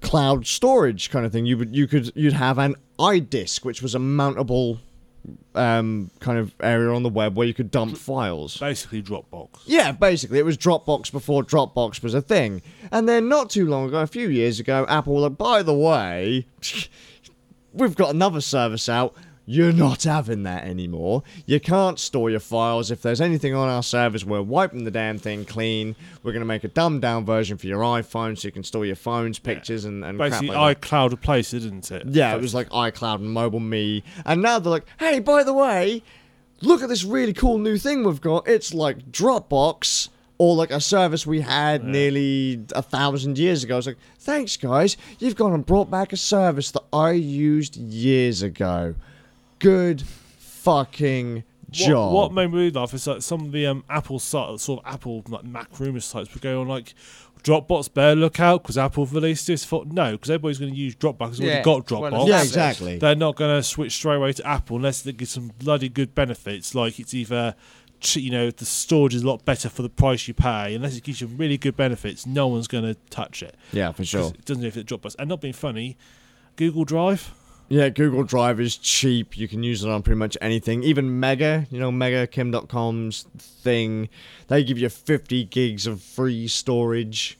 cloud 0.00 0.46
storage 0.46 1.10
kind 1.10 1.26
of 1.26 1.32
thing. 1.32 1.46
You 1.46 1.58
would, 1.58 1.76
you 1.76 1.86
could, 1.86 2.10
you'd 2.14 2.32
have 2.32 2.58
an 2.58 2.76
iDisk, 2.98 3.64
which 3.64 3.82
was 3.82 3.94
a 3.94 3.98
mountable 3.98 4.78
um, 5.54 6.10
kind 6.20 6.38
of 6.38 6.54
area 6.60 6.92
on 6.92 7.02
the 7.02 7.08
web 7.08 7.36
where 7.36 7.46
you 7.46 7.54
could 7.54 7.70
dump 7.70 7.96
files. 7.96 8.56
Basically, 8.56 9.02
Dropbox. 9.02 9.60
Yeah, 9.66 9.92
basically, 9.92 10.38
it 10.38 10.44
was 10.44 10.56
Dropbox 10.56 11.12
before 11.12 11.42
Dropbox 11.42 12.02
was 12.02 12.14
a 12.14 12.22
thing. 12.22 12.62
And 12.90 13.08
then 13.08 13.28
not 13.28 13.50
too 13.50 13.66
long 13.66 13.88
ago, 13.88 13.98
a 13.98 14.06
few 14.06 14.28
years 14.28 14.60
ago, 14.60 14.86
Apple 14.88 15.14
were 15.14 15.20
like, 15.20 15.38
by 15.38 15.62
the 15.62 15.74
way, 15.74 16.46
we've 17.72 17.96
got 17.96 18.14
another 18.14 18.40
service 18.40 18.88
out. 18.88 19.14
You're 19.44 19.72
not 19.72 20.04
having 20.04 20.44
that 20.44 20.64
anymore. 20.64 21.24
You 21.46 21.58
can't 21.58 21.98
store 21.98 22.30
your 22.30 22.38
files. 22.40 22.92
If 22.92 23.02
there's 23.02 23.20
anything 23.20 23.54
on 23.54 23.68
our 23.68 23.82
servers, 23.82 24.24
we're 24.24 24.40
wiping 24.40 24.84
the 24.84 24.90
damn 24.92 25.18
thing 25.18 25.44
clean. 25.44 25.96
We're 26.22 26.30
going 26.30 26.42
to 26.42 26.46
make 26.46 26.62
a 26.62 26.68
dumbed 26.68 27.02
down 27.02 27.24
version 27.24 27.58
for 27.58 27.66
your 27.66 27.80
iPhone 27.80 28.38
so 28.38 28.46
you 28.46 28.52
can 28.52 28.62
store 28.62 28.86
your 28.86 28.94
phones, 28.94 29.40
pictures, 29.40 29.84
and, 29.84 30.04
and 30.04 30.16
crap 30.16 30.30
Basically, 30.30 30.54
like 30.56 30.80
that. 30.80 30.88
iCloud 30.88 31.10
replaced 31.10 31.54
it, 31.54 31.60
didn't 31.60 31.90
it? 31.90 32.06
Yeah, 32.06 32.36
it 32.36 32.40
was 32.40 32.54
like 32.54 32.68
iCloud 32.68 33.16
and 33.16 33.30
Mobile 33.32 33.58
Me. 33.58 34.04
And 34.24 34.42
now 34.42 34.60
they're 34.60 34.70
like, 34.70 34.86
hey, 35.00 35.18
by 35.18 35.42
the 35.42 35.52
way, 35.52 36.04
look 36.60 36.80
at 36.80 36.88
this 36.88 37.02
really 37.02 37.32
cool 37.32 37.58
new 37.58 37.78
thing 37.78 38.04
we've 38.04 38.20
got. 38.20 38.46
It's 38.46 38.72
like 38.72 39.10
Dropbox 39.10 40.08
or 40.42 40.56
like 40.56 40.72
a 40.72 40.80
service 40.80 41.24
we 41.24 41.40
had 41.40 41.84
nearly 41.84 42.64
a 42.74 42.82
thousand 42.82 43.38
years 43.38 43.62
ago. 43.62 43.78
It's 43.78 43.86
like, 43.86 43.96
thanks, 44.18 44.56
guys. 44.56 44.96
You've 45.20 45.36
gone 45.36 45.52
and 45.52 45.64
brought 45.64 45.88
back 45.88 46.12
a 46.12 46.16
service 46.16 46.72
that 46.72 46.82
I 46.92 47.12
used 47.12 47.76
years 47.76 48.42
ago. 48.42 48.96
Good 49.60 50.02
fucking 50.02 51.44
job. 51.70 52.12
What, 52.12 52.22
what 52.22 52.32
made 52.32 52.48
me 52.50 52.58
really 52.58 52.70
laugh 52.72 52.92
is 52.92 53.06
like 53.06 53.22
some 53.22 53.42
of 53.42 53.52
the 53.52 53.66
um, 53.68 53.84
Apple 53.88 54.18
sort 54.18 54.68
of 54.68 54.80
Apple 54.84 55.22
like 55.28 55.44
Mac 55.44 55.78
rumor 55.78 56.00
sites 56.00 56.32
would 56.34 56.42
go 56.42 56.60
on 56.60 56.66
like 56.68 56.94
Dropbox 57.44 57.92
better 57.92 58.14
look 58.14 58.38
out 58.38 58.62
because 58.62 58.78
Apple 58.78 59.04
released 59.06 59.46
this. 59.48 59.64
Thought 59.64 59.88
no, 59.88 60.12
because 60.12 60.30
everybody's 60.30 60.58
going 60.58 60.72
to 60.72 60.76
use 60.78 60.94
Dropbox. 60.94 61.30
It's 61.30 61.40
Yeah, 61.40 61.46
already 61.46 61.64
got 61.64 61.78
it's 61.80 61.90
well 61.90 62.02
Dropbox. 62.02 62.28
yeah, 62.28 62.42
exactly. 62.42 62.98
They're 62.98 63.14
not 63.16 63.36
going 63.36 63.56
to 63.56 63.62
switch 63.62 63.92
straight 63.92 64.16
away 64.16 64.32
to 64.34 64.46
Apple 64.46 64.76
unless 64.76 65.02
they 65.02 65.12
get 65.12 65.28
some 65.28 65.50
bloody 65.58 65.88
good 65.88 66.14
benefits. 66.14 66.72
Like 66.74 67.00
it's 67.00 67.14
either, 67.14 67.54
ch- 67.54 67.81
you 68.14 68.30
know, 68.30 68.50
the 68.50 68.64
storage 68.64 69.14
is 69.14 69.22
a 69.22 69.26
lot 69.26 69.44
better 69.44 69.68
for 69.68 69.82
the 69.82 69.88
price 69.88 70.28
you 70.28 70.34
pay. 70.34 70.74
Unless 70.74 70.96
it 70.96 71.04
gives 71.04 71.20
you 71.20 71.26
really 71.26 71.56
good 71.56 71.76
benefits, 71.76 72.26
no 72.26 72.48
one's 72.48 72.68
going 72.68 72.84
to 72.84 72.94
touch 73.10 73.42
it. 73.42 73.56
yeah, 73.72 73.92
for 73.92 74.04
sure. 74.04 74.30
It 74.30 74.44
doesn't 74.44 74.64
if 74.64 74.76
it 74.76 74.86
Dropbox. 74.86 75.16
And 75.18 75.28
not 75.28 75.40
being 75.40 75.54
funny, 75.54 75.96
Google 76.56 76.84
Drive. 76.84 77.32
Yeah, 77.68 77.88
Google 77.88 78.24
Drive 78.24 78.60
is 78.60 78.76
cheap. 78.76 79.38
You 79.38 79.48
can 79.48 79.62
use 79.62 79.82
it 79.82 79.90
on 79.90 80.02
pretty 80.02 80.18
much 80.18 80.36
anything. 80.42 80.82
Even 80.82 81.20
Mega, 81.20 81.66
you 81.70 81.80
know, 81.80 81.90
Mega, 81.90 82.26
Kim 82.26 82.52
Dotcom's 82.52 83.22
thing, 83.38 84.10
they 84.48 84.62
give 84.62 84.78
you 84.78 84.90
50 84.90 85.44
gigs 85.44 85.86
of 85.86 86.02
free 86.02 86.48
storage 86.48 87.38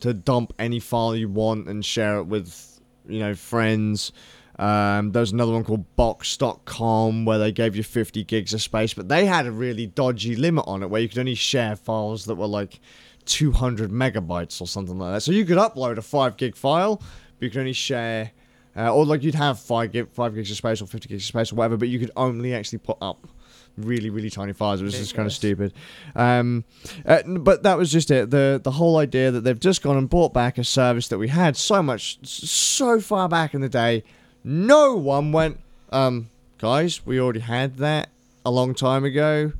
to 0.00 0.12
dump 0.12 0.52
any 0.58 0.80
file 0.80 1.14
you 1.14 1.28
want 1.28 1.68
and 1.68 1.84
share 1.84 2.18
it 2.18 2.24
with, 2.24 2.80
you 3.06 3.20
know, 3.20 3.34
friends. 3.34 4.12
Um, 4.58 5.12
there's 5.12 5.32
another 5.32 5.52
one 5.52 5.64
called 5.64 5.94
Box.com 5.96 7.24
where 7.24 7.38
they 7.38 7.52
gave 7.52 7.76
you 7.76 7.82
50 7.82 8.24
gigs 8.24 8.52
of 8.52 8.60
space, 8.60 8.92
but 8.92 9.08
they 9.08 9.26
had 9.26 9.46
a 9.46 9.52
really 9.52 9.86
dodgy 9.86 10.34
limit 10.34 10.64
on 10.66 10.82
it 10.82 10.90
where 10.90 11.00
you 11.00 11.08
could 11.08 11.18
only 11.18 11.36
share 11.36 11.76
files 11.76 12.24
that 12.24 12.34
were 12.34 12.46
like 12.46 12.80
200 13.26 13.90
megabytes 13.90 14.60
or 14.60 14.66
something 14.66 14.98
like 14.98 15.14
that. 15.14 15.20
So 15.20 15.32
you 15.32 15.44
could 15.44 15.58
upload 15.58 15.96
a 15.98 16.02
5 16.02 16.36
gig 16.36 16.56
file, 16.56 16.96
but 16.96 17.44
you 17.44 17.50
could 17.50 17.60
only 17.60 17.72
share 17.72 18.32
uh, 18.78 18.94
or 18.94 19.04
like 19.04 19.24
you'd 19.24 19.34
have 19.34 19.58
five 19.58 19.90
gig, 19.90 20.08
five 20.12 20.34
gigs 20.36 20.52
of 20.52 20.56
space 20.56 20.80
or 20.80 20.86
fifty 20.86 21.08
gigs 21.08 21.24
of 21.24 21.26
space 21.26 21.52
or 21.52 21.56
whatever, 21.56 21.76
but 21.76 21.88
you 21.88 21.98
could 21.98 22.12
only 22.16 22.54
actually 22.54 22.78
put 22.78 22.96
up 23.02 23.26
really, 23.76 24.08
really 24.08 24.30
tiny 24.30 24.52
files. 24.52 24.80
It 24.80 24.84
was 24.84 24.96
just 24.96 25.14
kind 25.14 25.26
of 25.26 25.32
stupid. 25.32 25.72
Um, 26.14 26.64
uh, 27.04 27.22
but 27.26 27.64
that 27.64 27.76
was 27.76 27.90
just 27.90 28.10
it. 28.12 28.30
the 28.30 28.60
The 28.62 28.70
whole 28.70 28.98
idea 28.98 29.32
that 29.32 29.42
they've 29.42 29.58
just 29.58 29.82
gone 29.82 29.96
and 29.96 30.08
bought 30.08 30.32
back 30.32 30.58
a 30.58 30.64
service 30.64 31.08
that 31.08 31.18
we 31.18 31.26
had 31.26 31.56
so 31.56 31.82
much, 31.82 32.18
so 32.22 33.00
far 33.00 33.28
back 33.28 33.52
in 33.52 33.62
the 33.62 33.68
day. 33.68 34.04
No 34.44 34.94
one 34.94 35.32
went, 35.32 35.60
um, 35.90 36.30
guys, 36.58 37.04
we 37.06 37.20
already 37.20 37.40
had 37.40 37.76
that 37.78 38.08
a 38.44 38.50
long 38.50 38.74
time 38.74 39.04
ago. 39.04 39.52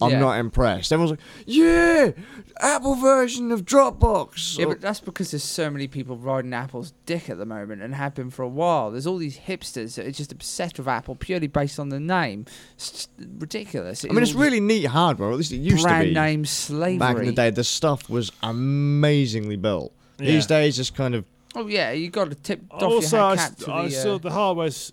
I'm 0.00 0.12
Yeah. 0.12 0.20
not 0.20 0.38
impressed. 0.38 0.92
Everyone's 0.92 1.10
like, 1.18 1.20
yeah, 1.44 2.12
Apple 2.60 2.94
version 2.94 3.50
of 3.50 3.64
Dropbox. 3.64 4.56
Yeah, 4.56 4.66
Or- 4.66 4.68
but 4.68 4.80
that's 4.80 5.00
because 5.00 5.32
there's 5.32 5.42
so 5.42 5.70
many 5.70 5.88
people 5.88 6.16
riding 6.16 6.54
Apple's 6.54 6.92
dick 7.04 7.28
at 7.28 7.36
the 7.36 7.44
moment 7.46 7.82
and 7.82 7.96
have 7.96 8.14
been 8.14 8.30
for 8.30 8.42
a 8.44 8.48
while. 8.48 8.92
There's 8.92 9.08
all 9.08 9.16
these 9.16 9.38
hipsters 9.48 9.96
that 9.96 10.06
are 10.06 10.12
just 10.12 10.30
obsessed 10.30 10.78
with 10.78 10.86
Apple 10.86 11.16
purely 11.16 11.48
based 11.48 11.80
on 11.80 11.88
the 11.88 11.98
name. 11.98 12.44
It's 12.76 12.90
just 12.92 13.10
ridiculous. 13.40 14.04
I 14.04 14.12
mean, 14.12 14.22
it's 14.22 14.36
all 14.36 14.40
really 14.40 14.60
neat 14.60 14.84
hardware. 14.84 15.32
At 15.32 15.36
least 15.38 15.50
it 15.50 15.56
used 15.56 15.82
brand 15.82 16.02
to 16.04 16.08
be. 16.10 16.14
name 16.14 16.44
slavery. 16.44 16.98
back 16.98 17.16
in 17.16 17.26
the 17.26 17.32
day, 17.32 17.50
the 17.50 17.64
stuff 17.64 18.08
was 18.08 18.30
amazingly 18.40 19.56
built. 19.56 19.92
These 20.18 20.44
Yeah. 20.44 20.60
days, 20.60 20.78
it's 20.78 20.90
kind 20.90 21.16
of 21.16 21.24
Oh 21.54 21.66
yeah, 21.66 21.92
you 21.92 22.10
got 22.10 22.28
to 22.30 22.34
tip 22.34 22.62
off 22.70 22.82
also, 22.82 23.16
your 23.16 23.24
I, 23.26 23.30
hat 23.30 23.36
cap 23.38 23.46
st- 23.58 23.66
to 23.66 23.72
I 23.72 23.84
the. 23.84 23.90
still 23.90 24.14
uh, 24.14 24.18
the 24.18 24.30
hardware's 24.30 24.92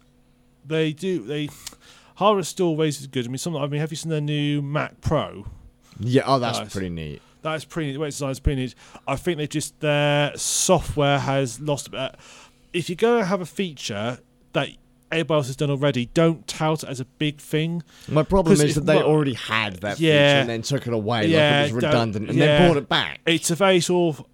they 0.66 0.94
do 0.94 1.20
they 1.26 1.50
hardware 2.16 2.44
still 2.44 2.68
always 2.68 3.06
good. 3.08 3.26
I 3.26 3.28
mean, 3.30 3.38
some 3.38 3.56
I 3.58 3.68
mean, 3.68 3.82
have 3.82 3.92
you 3.92 3.98
seen 3.98 4.10
their 4.10 4.22
new 4.22 4.62
Mac 4.62 5.02
Pro? 5.02 5.46
yeah. 6.00 6.24
Oh, 6.26 6.40
that's 6.40 6.60
Nice. 6.60 6.72
pretty 6.74 6.90
neat. 6.90 7.22
That's 7.42 7.64
pretty. 7.66 7.88
neat. 7.90 7.94
The 7.94 8.00
way 8.00 8.08
it's 8.08 8.18
designed 8.18 8.32
is 8.32 8.40
pretty 8.40 8.62
neat. 8.62 8.76
I 9.08 9.16
think 9.18 9.38
they 9.38 9.48
just 9.48 9.80
their 9.80 10.36
software 10.38 11.20
has 11.20 11.60
lost. 11.60 11.88
A 11.88 11.92
bit 11.92 12.00
uh, 12.00 12.10
if 12.74 12.90
you're 12.90 12.96
going 12.96 13.20
to 13.20 13.26
have 13.26 13.42
a 13.42 13.46
feature 13.46 14.18
that 14.54 14.70
everybody 15.12 15.38
else 15.38 15.48
has 15.48 15.56
done 15.56 15.70
already, 15.70 16.08
don't 16.08 16.46
tout 16.48 16.84
it 16.84 16.90
as 16.90 17.00
a 17.00 17.06
big 17.06 17.38
thing. 17.38 17.84
My 18.10 18.24
problem 18.24 18.60
is 18.60 18.76
that 18.76 18.86
they 18.86 18.96
not- 18.96 19.06
already 19.06 19.34
had 19.36 19.76
that 19.82 19.98
feature 19.98 20.08
Yeah. 20.12 20.40
and 20.42 20.50
then 20.50 20.62
took 20.64 20.88
it 20.88 20.94
away 20.94 21.28
Yeah, 21.28 21.62
like 21.62 21.70
it 21.72 21.76
was 21.76 21.84
redundant, 21.84 22.30
and 22.30 22.38
yeah. 22.38 22.46
then 22.46 22.68
brought 22.68 22.78
it 22.82 22.90
back. 22.90 23.20
It's 23.26 23.52
a 23.52 23.56
very 23.56 23.80
sort 23.82 24.18
of 24.20 24.26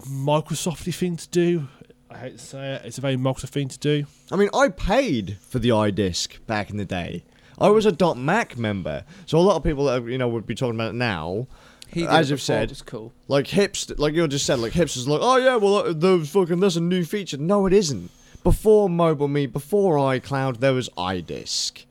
Microsofty 0.00 0.94
thing 0.94 1.16
to 1.16 1.28
do. 1.28 1.68
I 2.10 2.18
hate 2.18 2.38
to 2.38 2.44
say 2.44 2.74
it. 2.74 2.82
It's 2.84 2.98
a 2.98 3.00
very 3.00 3.16
Microsoft 3.16 3.50
thing 3.50 3.68
to 3.68 3.78
do. 3.78 4.06
I 4.32 4.36
mean, 4.36 4.50
I 4.52 4.68
paid 4.68 5.38
for 5.40 5.58
the 5.58 5.68
iDisk 5.68 6.44
back 6.46 6.70
in 6.70 6.76
the 6.76 6.84
day. 6.84 7.24
I 7.58 7.68
was 7.68 7.86
a 7.86 8.14
.Mac 8.14 8.56
member, 8.56 9.04
so 9.26 9.38
a 9.38 9.40
lot 9.40 9.56
of 9.56 9.62
people 9.62 9.84
that 9.84 10.04
you 10.06 10.18
know 10.18 10.28
would 10.28 10.46
be 10.46 10.54
talking 10.54 10.74
about 10.74 10.90
it 10.90 10.96
now. 10.96 11.46
he 11.88 12.00
did 12.00 12.10
as 12.10 12.30
it 12.30 12.34
you've 12.34 12.42
said, 12.42 12.70
it's 12.70 12.82
cool. 12.82 13.12
Like 13.28 13.46
hipster, 13.46 13.98
like 13.98 14.14
you 14.14 14.26
just 14.26 14.46
said, 14.46 14.58
like 14.58 14.72
hipsters, 14.72 15.06
like, 15.06 15.20
oh 15.22 15.36
yeah, 15.36 15.56
well, 15.56 15.76
uh, 15.76 15.92
the 15.92 16.26
fucking 16.26 16.58
that's 16.58 16.76
a 16.76 16.80
new 16.80 17.04
feature. 17.04 17.36
No, 17.36 17.66
it 17.66 17.72
isn't. 17.72 18.10
Before 18.42 18.88
Mobile 18.88 19.28
Me, 19.28 19.46
before 19.46 19.96
iCloud, 19.96 20.60
there 20.60 20.72
was 20.72 20.88
iDisk. 20.96 21.84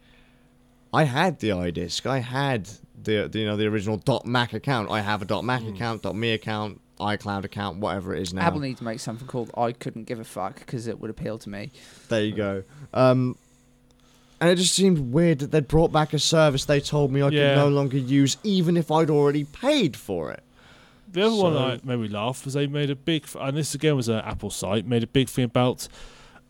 I 0.92 1.04
had 1.04 1.40
the 1.40 1.50
iDisk. 1.50 2.08
I 2.08 2.20
had 2.20 2.68
the, 3.04 3.30
the 3.32 3.40
you 3.40 3.46
know 3.46 3.56
the 3.56 3.68
original 3.68 4.02
.Mac 4.26 4.54
account. 4.54 4.90
I 4.90 5.02
have 5.02 5.30
a 5.30 5.44
.Mac 5.44 5.64
account, 5.64 6.04
.me 6.16 6.32
account, 6.32 6.82
iCloud 7.00 7.44
account, 7.46 7.78
whatever 7.80 8.14
it 8.16 8.22
is 8.22 8.34
now. 8.34 8.42
Apple 8.42 8.60
needs 8.60 8.80
to 8.80 8.86
make 8.86 9.00
something 9.00 9.28
called 9.28 9.52
I 9.58 9.72
couldn't 9.72 10.04
give 10.06 10.20
a 10.20 10.24
fuck 10.24 10.60
because 10.60 10.88
it 10.88 11.00
would 11.00 11.10
appeal 11.10 11.38
to 11.40 11.50
me. 11.50 11.72
There 12.10 12.24
you 12.24 12.34
go. 12.34 12.64
Um, 12.94 13.38
and 14.42 14.50
it 14.50 14.56
just 14.56 14.74
seemed 14.74 15.12
weird 15.14 15.40
that 15.40 15.52
they'd 15.52 15.68
brought 15.68 15.92
back 15.92 16.14
a 16.14 16.20
service 16.20 16.66
they 16.66 16.80
told 16.80 17.12
me 17.12 17.22
I 17.22 17.30
Yeah. 17.30 17.56
could 17.56 17.60
no 17.62 17.68
longer 17.70 17.98
use, 17.98 18.38
even 18.44 18.78
if 18.78 18.90
I'd 18.92 19.10
already 19.10 19.44
paid 19.44 19.98
for 19.98 20.32
it. 20.32 20.44
The 21.12 21.26
other 21.26 21.36
one 21.36 21.54
So- 21.54 21.60
that 21.70 21.86
made 21.86 22.00
me 22.00 22.08
laugh 22.08 22.46
was 22.46 22.54
they 22.54 22.68
made 22.68 22.90
a 22.90 22.96
big, 22.96 23.26
and 23.40 23.58
this 23.58 23.74
again 23.76 23.96
was 23.96 24.08
an 24.08 24.20
Apple 24.20 24.50
site, 24.50 24.86
made 24.86 25.04
a 25.04 25.08
big 25.08 25.28
thing 25.28 25.46
about. 25.46 25.88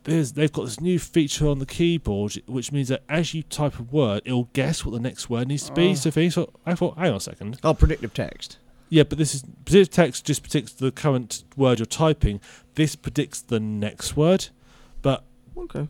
There's, 0.03 0.31
they've 0.33 0.51
got 0.51 0.65
this 0.65 0.79
new 0.79 0.97
feature 0.97 1.47
on 1.47 1.59
the 1.59 1.65
keyboard, 1.65 2.41
which 2.45 2.71
means 2.71 2.87
that 2.87 3.03
as 3.09 3.33
you 3.33 3.43
type 3.43 3.79
a 3.79 3.83
word, 3.83 4.21
it'll 4.25 4.49
guess 4.53 4.85
what 4.85 4.91
the 4.91 4.99
next 4.99 5.29
word 5.29 5.47
needs 5.49 5.65
to 5.65 5.73
be. 5.73 5.89
Oh. 5.91 5.93
So, 5.95 6.09
things. 6.11 6.35
So 6.35 6.51
I 6.65 6.73
thought, 6.75 6.97
hang 6.97 7.09
on 7.11 7.15
a 7.17 7.19
second. 7.19 7.59
Oh, 7.63 7.73
predictive 7.73 8.13
text. 8.13 8.57
Yeah, 8.89 9.03
but 9.03 9.17
this 9.17 9.35
is 9.35 9.43
predictive 9.65 9.89
text 9.91 10.25
just 10.25 10.41
predicts 10.41 10.73
the 10.73 10.91
current 10.91 11.43
word 11.55 11.79
you're 11.79 11.85
typing. 11.85 12.41
This 12.75 12.95
predicts 12.95 13.41
the 13.41 13.59
next 13.59 14.17
word, 14.17 14.47
but 15.01 15.23
Okay. 15.57 15.87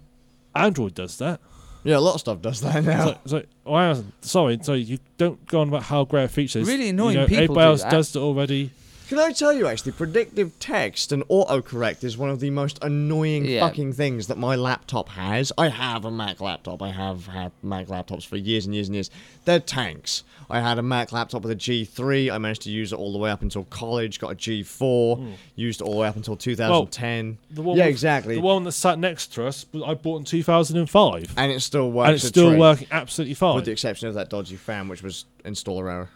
Android 0.55 0.95
does 0.95 1.17
that. 1.19 1.39
Yeah, 1.83 1.97
a 1.97 1.99
lot 1.99 2.15
of 2.15 2.19
stuff 2.19 2.41
does 2.41 2.59
that 2.61 2.83
now. 2.83 3.05
So, 3.05 3.17
so 3.25 3.43
oh, 3.65 4.03
sorry, 4.21 4.59
sorry, 4.61 4.79
you 4.79 4.97
don't 5.17 5.45
go 5.47 5.61
on 5.61 5.69
about 5.69 5.83
how 5.83 6.03
great 6.03 6.25
a 6.25 6.27
feature 6.27 6.59
is. 6.59 6.67
Really 6.67 6.85
You 6.85 6.89
annoying 6.89 7.15
know, 7.15 7.27
people 7.27 7.43
Everybody 7.43 7.65
do 7.65 7.69
else 7.69 7.83
that. 7.83 7.91
does 7.91 8.15
it 8.15 8.19
already. 8.19 8.71
Can 9.09 9.17
I 9.17 9.31
tell 9.31 9.51
you 9.51 9.65
actually, 9.65 9.93
predictive 9.93 10.51
text 10.59 11.11
and 11.11 11.27
autocorrect 11.29 12.03
is 12.03 12.15
one 12.15 12.29
of 12.29 12.39
the 12.39 12.51
most 12.51 12.77
annoying 12.83 13.43
Yeah. 13.43 13.61
fucking 13.61 13.93
things 13.93 14.27
that 14.27 14.37
my 14.37 14.55
laptop 14.55 15.09
has. 15.09 15.51
I 15.57 15.69
have 15.69 16.05
a 16.05 16.11
Mac 16.11 16.39
laptop. 16.39 16.83
I 16.83 16.91
have 16.91 17.25
had 17.25 17.51
Mac 17.63 17.87
laptops 17.87 18.23
for 18.23 18.37
years 18.37 18.67
and 18.67 18.75
years 18.75 18.87
and 18.87 18.93
years. 18.93 19.09
They're 19.45 19.59
tanks. 19.59 20.23
I 20.47 20.59
had 20.61 20.77
a 20.77 20.83
Mac 20.83 21.11
laptop 21.11 21.41
with 21.41 21.51
a 21.51 21.55
G3. 21.55 22.29
I 22.31 22.37
managed 22.37 22.61
to 22.63 22.69
use 22.69 22.93
it 22.93 22.99
all 22.99 23.11
the 23.11 23.17
way 23.17 23.31
up 23.31 23.41
until 23.41 23.63
college. 23.65 24.19
Got 24.19 24.31
a 24.33 24.35
G4. 24.35 25.17
Hmm. 25.17 25.31
Used 25.55 25.81
it 25.81 25.85
all 25.85 25.93
the 25.93 25.99
way 26.01 26.07
up 26.07 26.15
until 26.15 26.35
2010. 26.35 27.39
The 27.49 27.63
one 27.63 27.77
yeah, 27.77 27.85
with- 27.85 27.89
exactly. 27.91 28.35
The 28.35 28.41
one 28.41 28.63
that 28.65 28.73
sat 28.73 28.99
next 28.99 29.33
to 29.33 29.47
us, 29.47 29.65
I 29.83 29.95
bought 29.95 30.19
in 30.19 30.23
2005. 30.25 31.33
and 31.35 31.51
it 31.51 31.61
still 31.61 31.91
works. 31.91 32.07
and 32.09 32.15
it's 32.15 32.27
still 32.27 32.55
working 32.55 32.87
absolutely 32.91 33.33
fine. 33.33 33.55
With 33.55 33.65
the 33.65 33.71
exception 33.71 34.07
of 34.07 34.13
that 34.13 34.29
dodgy 34.29 34.55
fan, 34.55 34.87
which 34.87 35.01
was 35.01 35.25
installer 35.43 35.91
error. 35.91 36.09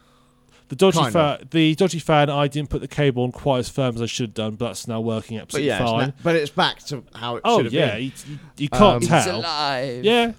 The 0.69 0.75
dodgy 0.75 0.99
kind 0.99 1.13
fan, 1.13 1.47
the 1.51 1.75
dodgy 1.75 1.99
fan, 1.99 2.29
I 2.29 2.47
didn't 2.47 2.69
put 2.69 2.81
the 2.81 2.87
cable 2.87 3.23
on 3.23 3.31
quite 3.31 3.59
as 3.59 3.69
firm 3.69 3.95
as 3.95 4.01
I 4.01 4.05
should 4.07 4.29
have 4.29 4.33
done, 4.33 4.55
but 4.55 4.67
that's 4.67 4.87
now 4.87 5.01
working 5.01 5.37
But 5.37 5.43
absolutely 5.43 5.67
yeah, 5.67 5.81
it's 5.81 5.91
fine. 5.91 6.07
na- 6.07 6.13
but 6.23 6.35
it's 6.35 6.51
back 6.51 6.79
to 6.85 7.03
how 7.13 7.35
it 7.35 7.41
oh 7.45 7.57
should 7.57 7.65
have 7.65 7.73
yeah, 7.73 7.95
been. 7.95 8.03
you, 8.05 8.11
you, 8.27 8.39
you 8.57 8.69
can't 8.69 8.81
Um, 8.83 8.97
It's 9.03 9.07
tell. 9.25 9.39
alive. 9.41 10.03
Yeah, 10.03 10.31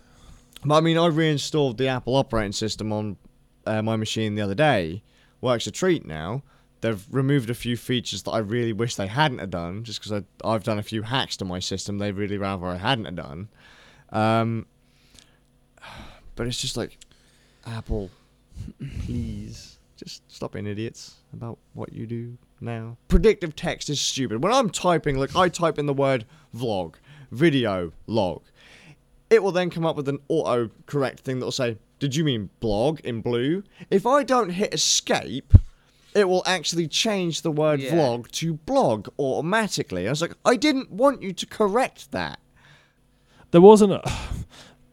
But 0.65 0.75
I 0.77 0.81
mean, 0.81 0.99
I 0.99 1.07
reinstalled 1.07 1.79
the 1.79 1.89
Apple 1.89 2.17
operating 2.17 2.53
system 2.53 2.93
on 2.93 3.17
uh, 3.67 3.83
my 3.83 3.97
machine 3.97 4.35
the 4.35 4.43
other 4.43 4.55
day. 4.55 5.03
Works 5.41 5.67
a 5.67 5.71
treat 5.71 6.07
now. 6.07 6.43
They've 6.81 7.03
removed 7.11 7.49
a 7.49 7.55
few 7.55 7.77
features 7.77 8.23
that 8.25 8.31
I 8.33 8.39
really 8.39 8.73
wish 8.75 8.97
they 8.97 9.07
hadn't 9.07 9.39
have 9.39 9.51
done, 9.51 9.85
just 9.85 10.03
because 10.03 10.23
I've 10.45 10.65
done 10.65 10.79
a 10.79 10.83
few 10.83 11.03
hacks 11.03 11.37
to 11.39 11.45
my 11.45 11.59
system. 11.59 11.99
They 11.99 12.13
really 12.13 12.37
rather 12.39 12.67
I 12.67 12.77
hadn't 12.77 13.05
have 13.07 13.17
done. 13.17 13.49
Um, 14.11 14.67
but 16.37 16.47
it's 16.47 16.61
just 16.61 16.77
like, 16.77 16.99
Apple, 17.67 18.11
please 19.07 19.74
just 19.97 20.23
stop 20.31 20.53
being 20.53 20.66
idiots 20.66 21.15
about 21.33 21.59
what 21.75 21.93
you 21.93 22.07
do 22.07 22.37
now. 22.61 22.97
Predictive 23.09 23.55
text 23.57 23.89
is 23.91 24.01
stupid. 24.01 24.43
When 24.43 24.53
I'm 24.53 24.71
typing, 24.71 25.19
like 25.19 25.35
I 25.37 25.49
type 25.49 25.79
in 25.79 25.87
the 25.87 25.95
word 25.95 26.25
vlog, 26.55 26.95
video, 27.31 27.93
log 28.07 28.43
it 29.31 29.43
will 29.43 29.53
then 29.53 29.71
come 29.71 29.85
up 29.85 29.97
with 29.97 30.09
an 30.09 30.19
auto 30.29 30.71
correct 30.87 31.21
thing 31.21 31.41
that 31.41 31.45
will 31.45 31.51
say, 31.53 31.77
Did 31.99 32.15
you 32.15 32.23
mean 32.25 32.51
blog 32.61 33.01
in 33.01 33.21
blue? 33.21 33.65
If 33.91 34.07
I 34.07 34.23
don't 34.23 34.51
hit 34.51 34.73
escape, 34.73 35.55
it 36.15 36.29
will 36.29 36.43
actually 36.47 36.87
change 36.87 37.43
the 37.43 37.51
word 37.51 37.81
Yeah. 37.81 37.93
vlog 37.95 38.31
to 38.33 38.55
blog 38.55 39.09
automatically. 39.19 40.07
I 40.07 40.11
was 40.11 40.21
like, 40.21 40.35
I 40.45 40.55
didn't 40.57 40.93
want 40.93 41.23
you 41.23 41.33
to 41.33 41.47
correct 41.47 42.12
that. 42.12 42.39
there 43.51 43.61
wasn't. 43.61 43.93
A, 43.93 44.03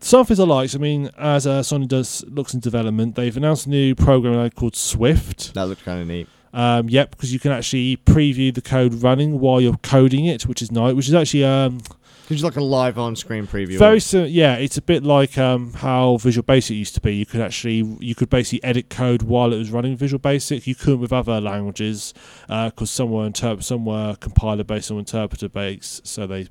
some 0.02 0.26
things 0.26 0.40
I 0.40 0.44
liked. 0.44 0.76
I 0.76 0.80
mean, 0.80 1.10
as 1.18 1.48
uh, 1.48 1.62
Sony 1.62 1.88
does 1.88 2.24
looks 2.28 2.54
in 2.54 2.60
development, 2.60 3.16
they've 3.16 3.36
announced 3.38 3.68
a 3.68 3.70
new 3.70 3.96
program 3.96 4.50
called 4.52 4.76
Swift. 4.76 5.54
That 5.54 5.64
looked 5.68 5.86
kind 5.86 6.02
of 6.02 6.08
neat. 6.08 6.28
Um, 6.54 6.90
yep, 6.90 7.12
because 7.12 7.32
you 7.32 7.40
can 7.40 7.52
actually 7.54 7.96
preview 7.98 8.54
the 8.54 8.62
code 8.62 8.96
running 8.96 9.40
while 9.40 9.62
you're 9.62 9.78
coding 9.78 10.26
it, 10.26 10.44
which 10.48 10.62
is 10.62 10.70
nice. 10.72 10.94
Which 10.94 11.08
is 11.08 11.14
actually 11.14 11.46
um, 11.46 11.80
you 12.28 12.38
like 12.38 12.56
a 12.56 12.64
live 12.64 12.98
on-screen 12.98 13.46
preview. 13.46 13.78
very 13.78 14.00
sim- 14.00 14.28
yeah. 14.30 14.56
It's 14.56 14.78
a 14.78 14.82
bit 14.82 15.04
like 15.04 15.38
um, 15.38 15.74
how 15.74 16.18
Visual 16.18 16.44
Basic 16.44 16.76
used 16.78 16.96
to 16.96 17.02
be. 17.02 17.16
You 17.16 17.26
could 17.26 17.42
actually 17.42 17.98
you 18.00 18.16
could 18.16 18.30
basically 18.30 18.64
edit 18.68 18.90
code 18.90 19.22
while 19.22 19.54
it 19.54 19.58
was 19.58 19.70
running 19.70 19.96
Visual 19.98 20.20
Basic. 20.20 20.66
You 20.68 20.76
couldn't 20.76 21.00
with 21.02 21.14
other 21.14 21.40
languages 21.42 22.14
because 22.48 22.90
some 22.90 23.12
were 23.12 23.30
interp- 23.30 23.64
some 23.64 23.86
were 23.86 24.16
compiler 24.20 24.64
based, 24.64 24.88
some 24.88 24.96
were 24.98 25.02
interpreter 25.02 25.50
based, 25.50 26.06
so 26.08 26.26
they 26.28 26.48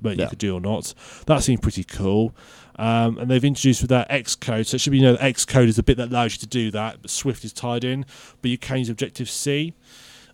but 0.00 0.16
Yeah. 0.16 0.24
you 0.24 0.28
could 0.30 0.38
do 0.38 0.54
or 0.54 0.60
not. 0.60 0.92
That 1.26 1.42
seemed 1.42 1.62
pretty 1.62 1.82
cool. 1.84 2.34
Um, 2.78 3.18
and 3.18 3.30
they've 3.30 3.44
introduced 3.44 3.80
with 3.82 3.88
that 3.90 4.08
Xcode, 4.10 4.66
so 4.66 4.74
it 4.74 4.80
should 4.80 4.90
be 4.90 4.98
you 4.98 5.02
know 5.04 5.14
that 5.16 5.34
Xcode 5.34 5.68
is 5.68 5.76
the 5.76 5.82
bit 5.82 5.96
that 5.96 6.10
allows 6.10 6.34
you 6.34 6.38
to 6.40 6.46
do 6.46 6.70
that, 6.72 7.00
but 7.00 7.10
Swift 7.10 7.44
is 7.44 7.52
tied 7.52 7.84
in, 7.84 8.04
but 8.42 8.50
you 8.50 8.58
can 8.58 8.78
use 8.78 8.90
Objective 8.90 9.30
C. 9.30 9.72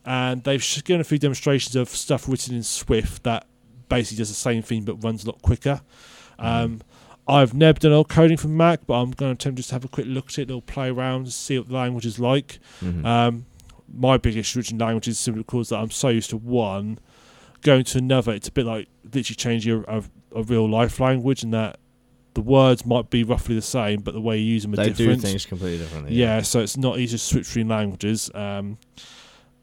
And 0.05 0.43
they've 0.43 0.65
given 0.85 1.01
a 1.01 1.05
few 1.05 1.19
demonstrations 1.19 1.77
of 1.77 1.89
stuff 1.89 2.29
written 2.29 2.57
in 2.57 2.65
Swift 2.65 3.23
that 3.23 3.47
basically 3.89 4.19
does 4.19 4.29
the 4.29 4.35
same 4.35 4.63
thing 4.63 4.83
but 4.85 5.03
runs 5.05 5.23
a 5.23 5.29
lot 5.29 5.41
quicker. 5.43 5.81
Um, 6.39 6.81
I've 7.29 7.55
never 7.55 7.79
done 7.79 7.93
all 7.93 8.05
coding 8.05 8.37
for 8.37 8.49
Mac, 8.49 8.81
but 8.87 8.95
I'm 8.95 9.13
going 9.13 9.37
to 9.37 9.41
attempt 9.41 9.59
just 9.59 9.69
to 9.69 9.77
have 9.77 9.85
a 9.85 9.89
quick 9.89 10.07
look 10.09 10.31
at 10.31 10.39
it, 10.39 10.49
little 10.49 10.61
play 10.63 10.89
around, 10.91 11.33
see 11.33 11.57
what 11.57 11.69
the 11.69 11.75
language 11.75 12.05
is 12.05 12.19
like. 12.19 12.59
Mhm. 12.81 13.05
Um, 13.07 13.47
my 13.95 14.17
biggest 14.17 14.57
in 14.73 14.79
language 14.79 15.07
is 15.07 15.19
simply 15.19 15.43
because 15.43 15.69
that 15.69 15.77
I'm 15.79 15.91
so 15.91 16.09
used 16.09 16.31
to 16.31 16.37
one 16.37 16.99
going 17.61 17.85
to 17.85 17.99
another. 17.99 18.33
It's 18.33 18.49
a 18.49 18.53
bit 18.53 18.67
like 18.67 18.89
literally 19.05 19.37
changing 19.37 19.85
a, 19.87 19.99
a, 19.99 20.03
a 20.35 20.43
real 20.43 20.69
life 20.69 20.99
language, 20.99 21.45
and 21.45 21.55
that 21.55 21.79
the 22.35 22.41
words 22.41 22.87
might 22.87 23.11
be 23.11 23.25
roughly 23.25 23.55
the 23.55 23.63
same, 23.63 24.01
but 24.01 24.15
the 24.15 24.21
way 24.21 24.39
you 24.39 24.55
use 24.55 24.63
them 24.63 24.73
are 24.75 24.77
they 24.77 24.91
different. 24.91 25.21
do 25.21 25.29
things 25.29 25.47
completely 25.47 25.79
differently. 25.79 26.15
Yeah, 26.15 26.43
so 26.43 26.61
it's 26.61 26.77
not 26.77 26.99
easy 26.99 27.17
to 27.17 27.19
switch 27.19 27.49
between 27.49 27.69
languages. 27.69 28.31
Um, 28.35 28.79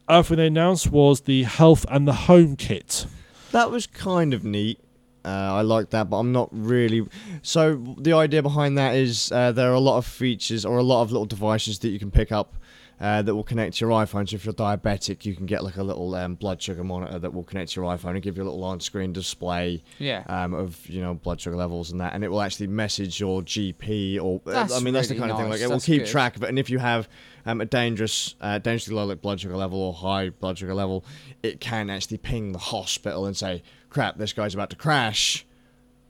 other 0.08 0.26
thing 0.26 0.36
they 0.38 0.46
announced 0.46 0.90
was 0.90 1.22
the 1.22 1.44
health 1.44 1.86
and 1.88 2.06
the 2.06 2.12
home 2.12 2.56
kit. 2.56 3.06
That 3.52 3.70
was 3.70 3.86
kind 3.86 4.34
of 4.34 4.44
neat. 4.44 4.78
Uh, 5.24 5.28
I 5.28 5.62
like 5.62 5.90
that, 5.90 6.08
but 6.08 6.16
I'm 6.16 6.32
not 6.32 6.48
really. 6.52 7.06
So 7.42 7.76
the 7.98 8.14
idea 8.14 8.42
behind 8.42 8.78
that 8.78 8.94
is 8.94 9.30
uh, 9.32 9.52
there 9.52 9.70
are 9.70 9.74
a 9.74 9.80
lot 9.80 9.98
of 9.98 10.06
features 10.06 10.64
or 10.64 10.78
a 10.78 10.82
lot 10.82 11.02
of 11.02 11.12
little 11.12 11.26
devices 11.26 11.78
that 11.80 11.88
you 11.88 11.98
can 11.98 12.10
pick 12.10 12.32
up 12.32 12.56
uh, 13.00 13.22
that 13.22 13.34
will 13.34 13.42
connect 13.44 13.76
to 13.78 13.86
your 13.86 13.90
iPhone. 13.92 14.28
So 14.28 14.34
if 14.36 14.44
you're 14.44 14.52
diabetic, 14.52 15.24
you 15.24 15.34
can 15.34 15.46
get 15.46 15.64
like 15.64 15.76
a 15.78 15.82
little 15.82 16.14
um, 16.14 16.34
blood 16.34 16.60
sugar 16.60 16.84
monitor 16.84 17.18
that 17.18 17.32
will 17.32 17.44
connect 17.44 17.72
to 17.72 17.80
your 17.80 17.90
iPhone 17.96 18.10
and 18.10 18.22
give 18.22 18.36
you 18.36 18.42
a 18.42 18.44
little 18.44 18.62
on-screen 18.62 19.12
display 19.14 19.82
Yeah. 19.98 20.22
um, 20.28 20.52
of 20.52 20.86
you 20.88 21.00
know 21.00 21.14
blood 21.14 21.40
sugar 21.40 21.56
levels 21.56 21.90
and 21.90 22.00
that, 22.02 22.12
and 22.14 22.22
it 22.22 22.28
will 22.28 22.42
actually 22.42 22.66
message 22.66 23.18
your 23.18 23.40
GP 23.42 24.20
or 24.22 24.42
uh, 24.46 24.50
That's 24.52 24.74
I 24.76 24.80
mean 24.80 24.92
that's 24.92 25.08
the 25.08 25.14
really 25.14 25.20
kind 25.20 25.30
of 25.32 25.38
thing 25.38 25.48
like 25.48 25.60
nice, 25.60 25.68
it 25.68 25.72
will 25.72 25.80
keep 25.80 26.02
good. 26.02 26.10
track 26.10 26.36
of 26.36 26.42
it. 26.42 26.50
And 26.50 26.58
if 26.58 26.68
you 26.68 26.78
have 26.78 27.08
um, 27.46 27.62
a 27.62 27.64
dangerous, 27.64 28.34
uh, 28.42 28.58
dangerously 28.58 28.94
low 28.94 29.06
like 29.06 29.22
blood 29.22 29.40
sugar 29.40 29.56
level 29.56 29.80
or 29.80 29.94
high 29.94 30.28
blood 30.28 30.58
sugar 30.58 30.74
level, 30.74 31.04
it 31.42 31.58
can 31.60 31.88
actually 31.88 32.18
ping 32.18 32.52
the 32.52 32.58
hospital 32.58 33.24
and 33.24 33.34
say, 33.34 33.62
"Crap, 33.88 34.18
this 34.18 34.34
guy's 34.34 34.52
about 34.52 34.68
to 34.70 34.76
crash. 34.76 35.46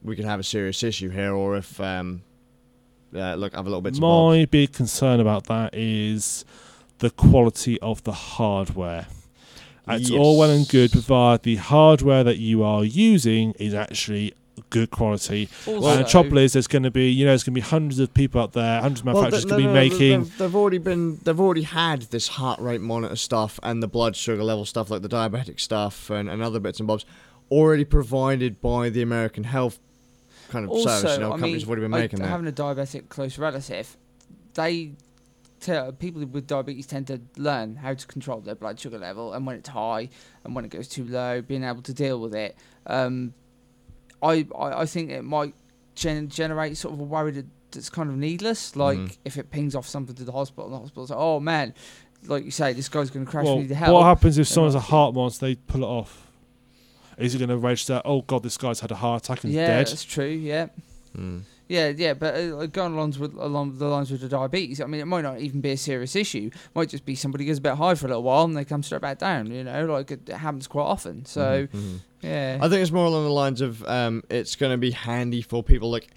We 0.02 0.16
could 0.16 0.24
have 0.24 0.40
a 0.40 0.42
serious 0.42 0.82
issue 0.82 1.10
here." 1.10 1.34
Or 1.34 1.56
if 1.56 1.80
um, 1.80 2.22
uh, 3.14 3.34
look, 3.36 3.54
I 3.54 3.58
have 3.58 3.66
a 3.66 3.68
little 3.68 3.80
bit. 3.80 3.96
My 4.00 4.44
big 4.50 4.72
concern 4.72 5.20
about 5.20 5.44
that 5.44 5.72
is 5.74 6.44
the 7.00 7.10
quality 7.10 7.78
of 7.80 8.02
the 8.04 8.12
hardware. 8.12 9.06
It's 9.88 10.10
all 10.10 10.38
well 10.38 10.50
and 10.50 10.68
good, 10.68 10.92
provided 10.92 11.42
the 11.42 11.56
hardware 11.56 12.22
that 12.22 12.38
you 12.38 12.62
are 12.62 12.84
using 12.84 13.52
is 13.58 13.74
actually 13.74 14.34
good 14.68 14.90
quality. 14.90 15.48
Also, 15.66 15.88
and 15.88 16.04
the 16.04 16.08
trouble 16.08 16.38
is, 16.38 16.52
there's 16.52 16.68
going 16.68 16.84
to 16.84 16.90
be, 16.92 17.10
you 17.10 17.24
know, 17.24 17.32
there's 17.32 17.42
going 17.42 17.54
to 17.54 17.60
be 17.60 17.66
hundreds 17.66 17.98
of 17.98 18.14
people 18.14 18.40
out 18.40 18.52
there, 18.52 18.80
hundreds 18.80 19.00
of 19.00 19.06
Well, 19.06 19.14
manufacturers 19.22 19.44
th- 19.44 19.50
going 19.50 19.62
to 19.62 19.68
no, 19.68 19.72
be 19.82 19.88
no, 19.88 19.94
making. 19.96 20.20
They've, 20.20 20.38
they've 20.38 20.54
already 20.54 20.78
been. 20.78 21.16
They've 21.24 21.40
already 21.40 21.62
had 21.62 22.02
this 22.02 22.28
heart 22.28 22.60
rate 22.60 22.80
monitor 22.80 23.16
stuff 23.16 23.58
and 23.64 23.82
the 23.82 23.88
blood 23.88 24.14
sugar 24.14 24.44
level 24.44 24.64
stuff, 24.64 24.90
like 24.90 25.02
the 25.02 25.08
diabetic 25.08 25.58
stuff 25.58 26.08
and, 26.08 26.28
and 26.30 26.40
other 26.40 26.60
bits 26.60 26.78
and 26.78 26.86
bobs, 26.86 27.04
already 27.50 27.84
provided 27.84 28.60
by 28.60 28.90
the 28.90 29.02
American 29.02 29.42
Health 29.44 29.80
kind 30.50 30.64
of 30.64 30.70
also, 30.70 30.88
service. 30.88 31.14
You 31.14 31.20
know, 31.20 31.28
I 31.28 31.30
companies 31.30 31.52
mean, 31.52 31.60
have 31.62 31.68
already 31.68 31.82
been 31.82 31.94
I- 31.94 32.00
making 32.00 32.18
that. 32.20 32.28
having 32.28 32.46
a 32.46 32.52
diabetic 32.52 33.08
close 33.08 33.38
relative, 33.38 33.96
they 34.54 34.92
tell 35.60 35.92
people 35.92 36.24
with 36.24 36.46
diabetes 36.46 36.86
tend 36.86 37.06
to 37.08 37.20
learn 37.36 37.76
how 37.76 37.92
to 37.94 38.06
control 38.06 38.40
their 38.40 38.54
blood 38.54 38.80
sugar 38.80 38.98
level 38.98 39.32
and 39.34 39.46
when 39.46 39.56
it's 39.56 39.68
high 39.68 40.08
and 40.44 40.54
when 40.54 40.64
it 40.64 40.70
goes 40.70 40.88
too 40.88 41.04
low, 41.04 41.42
being 41.42 41.64
able 41.64 41.82
to 41.82 41.92
deal 41.94 42.20
with 42.20 42.34
it. 42.34 42.56
Um, 42.86 43.34
I, 44.22 44.46
I 44.58 44.80
I 44.82 44.86
think 44.86 45.10
it 45.10 45.22
might 45.22 45.54
gen- 45.94 46.28
generate 46.28 46.76
sort 46.76 46.94
of 46.94 47.00
a 47.00 47.04
worry 47.04 47.32
that, 47.32 47.46
that's 47.70 47.90
kind 47.90 48.08
of 48.10 48.16
needless. 48.16 48.74
Like 48.76 48.98
Mhm. 48.98 49.16
if 49.24 49.36
it 49.36 49.50
pings 49.50 49.74
off 49.74 49.86
something 49.86 50.14
to 50.16 50.24
the 50.24 50.32
hospital, 50.32 50.64
and 50.64 50.74
the 50.74 50.78
hospital's 50.78 51.10
like, 51.10 51.18
oh 51.18 51.40
man, 51.40 51.74
like 52.26 52.44
you 52.44 52.50
say, 52.50 52.72
this 52.72 52.88
guy's 52.88 53.10
going 53.10 53.24
to 53.24 53.30
crash. 53.30 53.44
Well, 53.46 53.56
we 53.56 53.62
need 53.62 53.70
help. 53.72 53.94
what 53.94 54.04
happens 54.04 54.36
if 54.38 54.48
someone's 54.48 54.74
a 54.74 54.80
heart 54.80 55.14
monitor, 55.14 55.38
they 55.46 55.54
pull 55.54 55.82
it 55.82 55.86
off? 55.86 56.26
Is 57.18 57.34
it 57.34 57.38
going 57.38 57.50
to 57.50 57.58
register, 57.58 58.00
oh 58.04 58.22
God, 58.22 58.42
this 58.42 58.56
guy's 58.56 58.80
had 58.80 58.90
a 58.90 58.94
heart 58.94 59.24
attack 59.24 59.44
and 59.44 59.52
yeah, 59.52 59.66
dead? 59.66 59.86
that's 59.88 60.04
true. 60.04 60.24
Yeah. 60.26 60.68
Mm. 61.16 61.42
Yeah, 61.70 61.92
yeah, 61.96 62.14
but 62.14 62.34
uh, 62.34 62.66
going 62.66 62.94
along 62.94 63.14
with 63.20 63.32
along 63.34 63.78
the 63.78 63.86
lines 63.86 64.10
with 64.10 64.22
the 64.22 64.28
diabetes, 64.28 64.80
I 64.80 64.86
mean, 64.86 65.00
it 65.00 65.06
might 65.06 65.20
not 65.22 65.38
even 65.38 65.60
be 65.60 65.70
a 65.70 65.76
serious 65.76 66.16
issue. 66.16 66.50
It 66.52 66.70
might 66.74 66.88
just 66.88 67.04
be 67.06 67.14
somebody 67.14 67.44
gets 67.44 67.60
a 67.60 67.62
bit 67.62 67.74
high 67.76 67.94
for 67.94 68.06
a 68.06 68.08
little 68.08 68.24
while 68.24 68.42
and 68.44 68.56
they 68.56 68.64
come 68.64 68.82
straight 68.82 69.02
back 69.02 69.18
down. 69.20 69.52
You 69.52 69.62
know, 69.62 69.86
like 69.86 70.10
it 70.10 70.26
happens 70.28 70.66
quite 70.66 70.82
often. 70.82 71.24
So 71.26 71.68
Mhm, 71.68 71.70
mhm. 71.70 71.98
yeah, 72.22 72.58
I 72.60 72.68
think 72.68 72.82
it's 72.82 72.90
more 72.90 73.06
along 73.06 73.22
the 73.24 73.30
lines 73.30 73.60
of 73.60 73.84
um, 73.86 74.24
it's 74.28 74.56
going 74.56 74.72
to 74.72 74.78
be 74.78 74.90
handy 74.90 75.42
for 75.42 75.62
people 75.62 75.90
like 75.92 76.08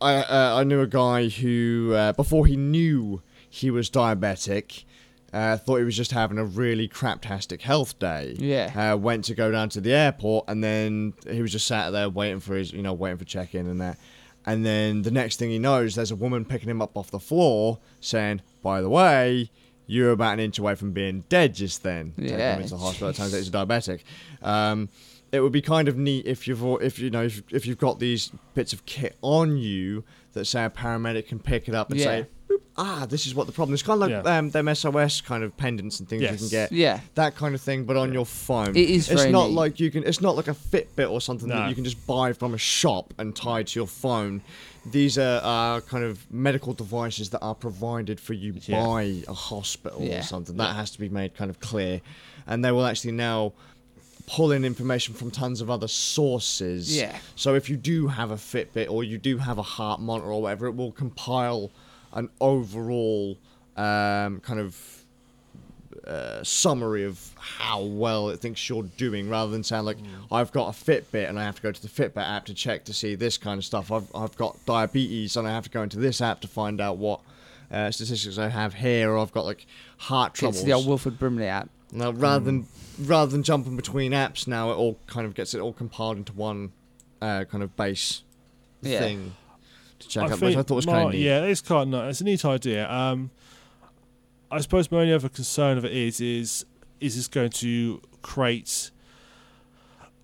I 0.00 0.16
uh, 0.16 0.56
I 0.60 0.64
knew 0.64 0.80
a 0.82 0.86
guy 0.86 1.28
who 1.28 1.94
uh, 1.96 2.12
before 2.12 2.46
he 2.46 2.56
knew 2.56 3.22
he 3.48 3.70
was 3.70 3.88
diabetic. 3.90 4.84
Uh, 5.32 5.56
thought 5.56 5.78
he 5.78 5.84
was 5.84 5.96
just 5.96 6.12
having 6.12 6.36
a 6.36 6.44
really 6.44 6.86
craptastic 6.86 7.62
health 7.62 7.98
day. 7.98 8.36
yeah, 8.38 8.92
uh, 8.92 8.96
went 8.98 9.24
to 9.24 9.34
go 9.34 9.50
down 9.50 9.70
to 9.70 9.80
the 9.80 9.90
airport, 9.94 10.44
and 10.46 10.62
then 10.62 11.14
he 11.26 11.40
was 11.40 11.52
just 11.52 11.66
sat 11.66 11.88
there 11.90 12.10
waiting 12.10 12.38
for 12.38 12.54
his, 12.54 12.70
you 12.70 12.82
know, 12.82 12.92
waiting 12.92 13.16
for 13.16 13.24
check 13.24 13.54
in 13.54 13.66
and 13.66 13.80
that. 13.80 13.98
And 14.44 14.64
then 14.66 15.02
the 15.02 15.10
next 15.10 15.36
thing 15.38 15.50
he 15.50 15.58
knows, 15.58 15.94
there's 15.94 16.10
a 16.10 16.16
woman 16.16 16.44
picking 16.44 16.68
him 16.68 16.82
up 16.82 16.96
off 16.96 17.10
the 17.10 17.20
floor, 17.20 17.78
saying, 18.00 18.42
"By 18.62 18.80
the 18.80 18.88
way, 18.88 19.50
you're 19.86 20.10
about 20.10 20.34
an 20.34 20.40
inch 20.40 20.58
away 20.58 20.74
from 20.74 20.92
being 20.92 21.24
dead 21.28 21.54
just 21.54 21.82
then." 21.82 22.12
Take 22.18 22.30
Yeah, 22.30 22.54
him 22.54 22.62
into 22.62 22.74
the 22.74 22.78
hospital. 22.78 23.08
It 23.08 23.16
turns 23.16 23.32
out 23.34 23.38
he's 23.38 23.50
diabetic. 23.50 24.00
Um, 24.42 24.88
it 25.30 25.40
would 25.40 25.52
be 25.52 25.62
kind 25.62 25.88
of 25.88 25.96
neat 25.96 26.26
if 26.26 26.46
you've, 26.48 26.62
if 26.82 26.98
you 26.98 27.08
know, 27.10 27.22
if, 27.24 27.42
if 27.52 27.66
you've 27.66 27.78
got 27.78 27.98
these 28.00 28.32
bits 28.54 28.72
of 28.72 28.84
kit 28.84 29.16
on 29.22 29.56
you 29.56 30.04
that 30.32 30.44
say 30.46 30.64
a 30.64 30.70
paramedic 30.70 31.28
can 31.28 31.38
pick 31.38 31.68
it 31.68 31.74
up 31.74 31.90
and 31.90 31.98
Yeah. 32.00 32.04
say, 32.04 32.22
"Boop, 32.22 32.41
"Ah, 32.76 33.06
this 33.08 33.26
is 33.26 33.34
what 33.34 33.46
the 33.46 33.52
problem 33.52 33.74
is." 33.74 33.82
Kind 33.82 34.02
of 34.02 34.08
like 34.10 34.24
Yeah. 34.24 34.38
um, 34.38 34.50
them 34.50 34.68
SOS 34.68 35.20
kind 35.20 35.42
of 35.44 35.56
pendants 35.56 36.00
and 36.00 36.08
things 36.08 36.22
you 36.22 36.28
can 36.28 36.48
get 36.48 36.72
yeah, 36.72 37.00
that 37.14 37.34
kind 37.36 37.54
of 37.54 37.60
thing, 37.60 37.84
but 37.84 37.96
on 37.96 38.12
your 38.12 38.24
phone. 38.26 38.70
It 38.76 38.88
is 38.90 39.08
It's 39.10 39.20
very 39.22 39.32
not 39.32 39.48
neat. 39.48 39.54
like 39.56 39.80
you 39.80 39.90
can. 39.90 40.04
It's 40.04 40.20
not 40.20 40.36
like 40.36 40.48
a 40.48 40.54
Fitbit 40.54 41.10
or 41.10 41.20
something 41.20 41.48
No. 41.48 41.56
that 41.56 41.68
you 41.68 41.74
can 41.74 41.84
just 41.84 42.06
buy 42.06 42.32
from 42.32 42.54
a 42.54 42.58
shop 42.58 43.12
and 43.18 43.34
tie 43.36 43.62
to 43.62 43.78
your 43.78 43.86
phone. 43.86 44.42
These 44.84 45.16
are 45.18 45.40
uh, 45.44 45.80
kind 45.82 46.02
of 46.04 46.26
medical 46.32 46.72
devices 46.72 47.30
that 47.30 47.40
are 47.40 47.54
provided 47.54 48.18
for 48.18 48.32
you 48.32 48.54
Yeah. 48.66 48.84
by 48.84 49.22
a 49.28 49.34
hospital 49.34 50.02
Yeah. 50.02 50.20
or 50.20 50.22
something. 50.22 50.56
That 50.56 50.74
has 50.74 50.90
to 50.92 50.98
be 50.98 51.08
made 51.08 51.36
kind 51.36 51.50
of 51.50 51.60
clear, 51.60 52.00
and 52.46 52.64
they 52.64 52.72
will 52.72 52.86
actually 52.86 53.12
now 53.12 53.52
pull 54.26 54.52
in 54.52 54.64
information 54.64 55.14
from 55.14 55.30
tons 55.32 55.60
of 55.60 55.68
other 55.68 55.88
sources. 55.88 56.96
Yeah. 56.96 57.16
So 57.36 57.54
if 57.54 57.68
you 57.68 57.76
do 57.76 58.06
have 58.08 58.30
a 58.30 58.36
Fitbit 58.36 58.88
or 58.90 59.02
you 59.04 59.18
do 59.18 59.38
have 59.38 59.58
a 59.58 59.62
heart 59.62 60.00
monitor 60.00 60.32
or 60.32 60.40
whatever, 60.42 60.66
it 60.66 60.76
will 60.76 60.92
compile 60.92 61.70
an 62.12 62.28
overall 62.40 63.38
um, 63.76 64.40
kind 64.40 64.60
of 64.60 65.04
uh, 66.06 66.42
summary 66.42 67.04
of 67.04 67.30
how 67.38 67.80
well 67.82 68.28
it 68.30 68.40
thinks 68.40 68.68
you're 68.68 68.82
doing 68.96 69.28
rather 69.28 69.52
than 69.52 69.62
saying 69.62 69.84
like 69.84 69.98
I've 70.32 70.50
got 70.52 70.68
a 70.68 70.72
Fitbit 70.72 71.28
and 71.28 71.38
I 71.38 71.44
have 71.44 71.56
to 71.56 71.62
go 71.62 71.70
to 71.70 71.80
the 71.82 71.88
Fitbit 71.88 72.28
app 72.28 72.46
to 72.46 72.54
check 72.54 72.84
to 72.86 72.92
see 72.94 73.14
this 73.14 73.38
kind 73.38 73.58
of 73.58 73.64
stuff. 73.64 73.92
I've 73.92 74.10
I've 74.14 74.36
got 74.36 74.56
diabetes 74.66 75.36
and 75.36 75.46
I 75.46 75.52
have 75.52 75.64
to 75.64 75.70
go 75.70 75.82
into 75.82 75.98
this 75.98 76.20
app 76.20 76.40
to 76.40 76.48
find 76.48 76.80
out 76.80 76.96
what 76.96 77.20
uh, 77.70 77.90
statistics 77.90 78.36
I 78.38 78.48
have 78.48 78.74
here. 78.74 79.12
Or 79.12 79.18
I've 79.18 79.32
got 79.32 79.44
like 79.44 79.66
heart 79.98 80.34
troubles. 80.34 80.56
it's 80.56 80.64
the 80.64 80.72
old 80.72 80.86
Wilford 80.86 81.18
Brimley 81.18 81.46
app. 81.46 81.68
now 81.92 82.10
rather 82.10 82.44
than 82.44 82.66
rather 83.00 83.30
than 83.30 83.42
jumping 83.42 83.76
between 83.76 84.12
apps, 84.12 84.46
now 84.48 84.70
it 84.72 84.74
all 84.74 84.98
kind 85.06 85.26
of 85.26 85.34
gets 85.34 85.54
it 85.54 85.60
all 85.60 85.72
compiled 85.72 86.16
into 86.16 86.32
one 86.32 86.72
uh, 87.20 87.44
kind 87.44 87.62
of 87.62 87.76
base 87.76 88.22
Yeah. 88.82 88.98
thing 88.98 89.34
to 90.02 90.08
check 90.08 90.24
I 90.24 90.32
out, 90.32 90.40
which 90.40 90.56
I 90.56 90.62
thought 90.62 90.76
was 90.76 90.86
kind 90.86 91.08
of 91.08 91.12
neat. 91.12 91.20
Yeah, 91.22 91.44
it's 91.44 91.60
kind 91.60 91.82
of 91.82 91.88
nice. 91.88 92.10
It's 92.10 92.20
a 92.20 92.24
neat 92.24 92.44
idea. 92.44 92.90
Um, 92.90 93.30
I 94.50 94.60
suppose 94.60 94.90
my 94.90 94.98
only 94.98 95.12
other 95.14 95.28
concern 95.28 95.78
of 95.78 95.84
it 95.84 95.92
is 95.92 96.20
is 96.20 96.66
is 97.00 97.16
this 97.16 97.28
going 97.28 97.50
to 97.50 98.00
create 98.20 98.90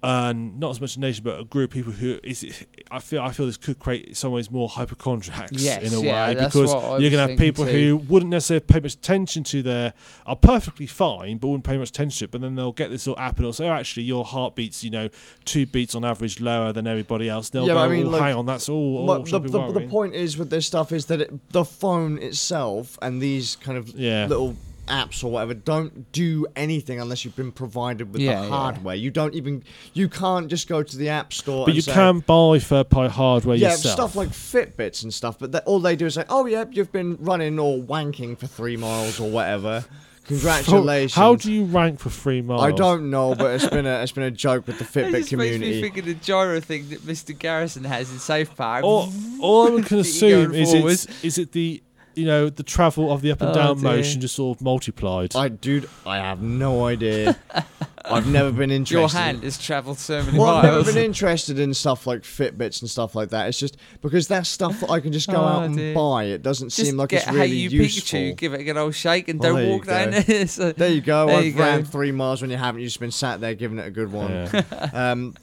uh, 0.02 0.32
not 0.32 0.70
as 0.70 0.80
much 0.80 0.96
a 0.96 1.00
nation, 1.00 1.24
but 1.24 1.40
a 1.40 1.44
group 1.44 1.70
of 1.70 1.74
people 1.74 1.92
who 1.92 2.20
is. 2.22 2.64
I 2.90 3.00
feel 3.00 3.20
I 3.20 3.32
feel 3.32 3.46
this 3.46 3.56
could 3.56 3.78
create 3.78 4.04
in 4.06 4.14
some 4.14 4.32
ways 4.32 4.50
more 4.50 4.68
hypochondriacs 4.68 5.52
Yes, 5.60 5.82
in 5.82 5.98
a 5.98 6.00
yeah, 6.02 6.28
way 6.28 6.34
because 6.36 7.00
you're 7.02 7.10
gonna 7.10 7.28
have 7.28 7.38
people 7.38 7.64
too. 7.66 7.70
who 7.72 7.96
wouldn't 8.08 8.30
necessarily 8.30 8.64
pay 8.64 8.80
much 8.80 8.94
attention 8.94 9.42
to 9.44 9.62
their 9.62 9.92
are 10.24 10.36
perfectly 10.36 10.86
fine, 10.86 11.38
but 11.38 11.48
wouldn't 11.48 11.64
pay 11.64 11.76
much 11.76 11.90
attention 11.90 12.18
to 12.20 12.24
it. 12.26 12.30
But 12.30 12.40
then 12.42 12.54
they'll 12.54 12.72
get 12.72 12.90
this 12.90 13.06
little 13.06 13.20
app 13.22 13.32
and 13.36 13.40
it'll 13.40 13.52
say, 13.52 13.68
oh, 13.68 13.72
actually, 13.72 14.04
your 14.04 14.24
heartbeat's 14.24 14.84
you 14.84 14.90
know 14.90 15.08
two 15.44 15.66
beats 15.66 15.94
on 15.94 16.04
average 16.04 16.40
lower 16.40 16.72
than 16.72 16.86
everybody 16.86 17.28
else. 17.28 17.50
They'll 17.50 17.66
Yeah, 17.66 17.74
go, 17.74 17.80
I 17.80 17.88
mean, 17.88 18.06
oh, 18.06 18.10
like, 18.10 18.22
hang 18.22 18.36
on, 18.36 18.46
that's 18.46 18.68
all. 18.68 19.06
But 19.06 19.24
the, 19.26 19.40
the, 19.40 19.72
the 19.72 19.86
point 19.88 20.14
is 20.14 20.38
with 20.38 20.50
this 20.50 20.66
stuff 20.66 20.92
is 20.92 21.06
that 21.06 21.20
it, 21.22 21.52
the 21.52 21.64
phone 21.64 22.18
itself 22.18 22.98
and 23.02 23.20
these 23.20 23.56
kind 23.56 23.76
of 23.76 23.88
Yeah. 23.90 24.26
little 24.26 24.56
apps 24.88 25.22
or 25.22 25.30
whatever 25.30 25.54
don't 25.54 26.10
do 26.12 26.46
anything 26.56 27.00
unless 27.00 27.24
you've 27.24 27.36
been 27.36 27.52
provided 27.52 28.12
with 28.12 28.20
Yeah, 28.22 28.40
the 28.40 28.46
yeah. 28.46 28.50
hardware. 28.50 28.94
You 28.94 29.10
don't 29.10 29.34
even 29.34 29.62
you 29.94 30.08
can't 30.08 30.48
just 30.48 30.68
go 30.68 30.82
to 30.82 30.96
the 30.96 31.08
app 31.08 31.32
store. 31.32 31.66
But 31.66 31.70
and 31.70 31.76
you 31.76 31.82
say, 31.82 31.92
can 31.94 32.20
buy 32.20 32.58
third 32.58 32.88
party 32.90 33.12
hardware 33.12 33.56
yeah, 33.56 33.70
yourself. 33.70 33.94
stuff 33.94 34.16
like 34.16 34.28
Fitbits 34.30 35.02
and 35.02 35.12
stuff. 35.14 35.38
But 35.38 35.52
that, 35.52 35.64
all 35.64 35.80
they 35.80 35.96
do 35.96 36.06
is 36.06 36.14
say, 36.14 36.24
"Oh 36.28 36.46
yeah, 36.46 36.64
you've 36.70 36.92
been 36.92 37.16
running 37.20 37.58
or 37.58 37.78
wanking 37.78 38.38
for 38.38 38.46
three 38.46 38.76
miles 38.76 39.20
or 39.20 39.30
whatever. 39.30 39.84
Congratulations." 40.26 41.14
How 41.14 41.34
do 41.36 41.52
you 41.52 41.64
rank 41.64 41.98
for 42.00 42.10
three 42.10 42.42
miles? 42.42 42.62
I 42.62 42.70
don't 42.72 43.10
know, 43.10 43.34
but 43.34 43.54
it's 43.54 43.66
been 43.66 43.86
a 43.86 44.02
it's 44.02 44.12
been 44.12 44.24
a 44.24 44.30
joke 44.30 44.66
with 44.66 44.78
the 44.78 44.84
It 45.00 45.06
Fitbit 45.06 45.18
just 45.18 45.32
makes 45.32 45.32
me 45.32 45.50
community. 45.50 45.80
think 45.82 45.96
of 45.98 46.04
the 46.04 46.14
gyro 46.14 46.60
thing 46.60 46.88
that 46.90 47.00
Mr. 47.00 47.36
Garrison 47.38 47.84
has 47.84 48.10
in 48.12 48.18
South 48.18 48.54
Park. 48.56 48.84
All, 48.84 49.12
all 49.40 49.66
I 49.78 49.82
can 49.82 49.82
Going 49.88 50.00
assume 50.02 50.54
is 50.54 50.70
forward. 50.72 50.92
it's, 50.92 51.24
is 51.24 51.38
it 51.38 51.52
the 51.52 51.82
you 52.18 52.26
know 52.26 52.50
the 52.50 52.62
travel 52.62 53.12
of 53.12 53.22
the 53.22 53.30
up 53.32 53.40
and 53.40 53.50
Oh, 53.50 53.54
down 53.54 53.74
dear. 53.76 53.84
motion 53.96 54.20
just 54.20 54.34
sort 54.34 54.58
of 54.58 54.62
multiplied. 54.62 55.34
I 55.36 55.48
dude, 55.48 55.88
I 56.04 56.16
have 56.18 56.42
no 56.42 56.84
idea. 56.86 57.38
I've 58.10 58.26
never 58.26 58.50
been 58.52 58.70
interested. 58.70 58.94
Your 58.98 59.08
hand 59.24 59.42
has 59.44 59.58
travelled 59.58 59.98
so 59.98 60.22
many 60.22 60.38
Well, 60.38 60.48
I've 60.56 60.64
never 60.64 60.84
been 60.84 60.96
interested 61.04 61.58
in 61.58 61.72
stuff 61.74 62.06
like 62.06 62.22
Fitbits 62.22 62.80
and 62.80 62.90
stuff 62.90 63.14
like 63.14 63.30
that. 63.30 63.48
It's 63.48 63.58
just 63.58 63.76
because 64.02 64.28
that's 64.28 64.48
stuff 64.48 64.80
that 64.80 64.90
I 64.90 65.00
can 65.00 65.12
just 65.12 65.28
go 65.28 65.36
Oh, 65.36 65.44
out 65.44 65.62
and 65.64 65.76
dear. 65.76 65.94
buy. 65.94 66.24
It 66.24 66.42
doesn't 66.42 66.70
Just 66.70 66.88
seem 66.88 66.96
like 66.96 67.10
get 67.10 67.22
it's 67.24 67.32
really 67.32 67.48
Hey 67.48 67.54
You 67.54 67.68
useful. 67.70 68.18
Pikachu, 68.20 68.36
give 68.36 68.54
it 68.54 68.60
a 68.60 68.64
good 68.64 68.76
old 68.76 68.94
shake, 68.94 69.28
and 69.28 69.38
Well, 69.40 69.54
don't 69.56 69.68
walk 69.68 69.86
down 69.86 70.10
go. 70.10 70.20
there. 70.20 70.46
So- 70.48 70.72
There 70.72 70.88
you 70.90 71.00
go. 71.00 71.26
There 71.26 71.36
I've 71.36 71.44
you 71.44 71.52
go. 71.52 71.58
ran 71.60 71.84
three 71.84 72.12
miles 72.12 72.40
when 72.40 72.50
you 72.50 72.56
haven't. 72.56 72.80
You've 72.80 72.88
just 72.88 73.00
been 73.00 73.10
sat 73.10 73.40
there 73.40 73.54
giving 73.54 73.78
it 73.78 73.86
a 73.86 73.90
good 73.90 74.12
one. 74.12 74.30
Yeah. 74.30 74.62
Um, 75.08 75.34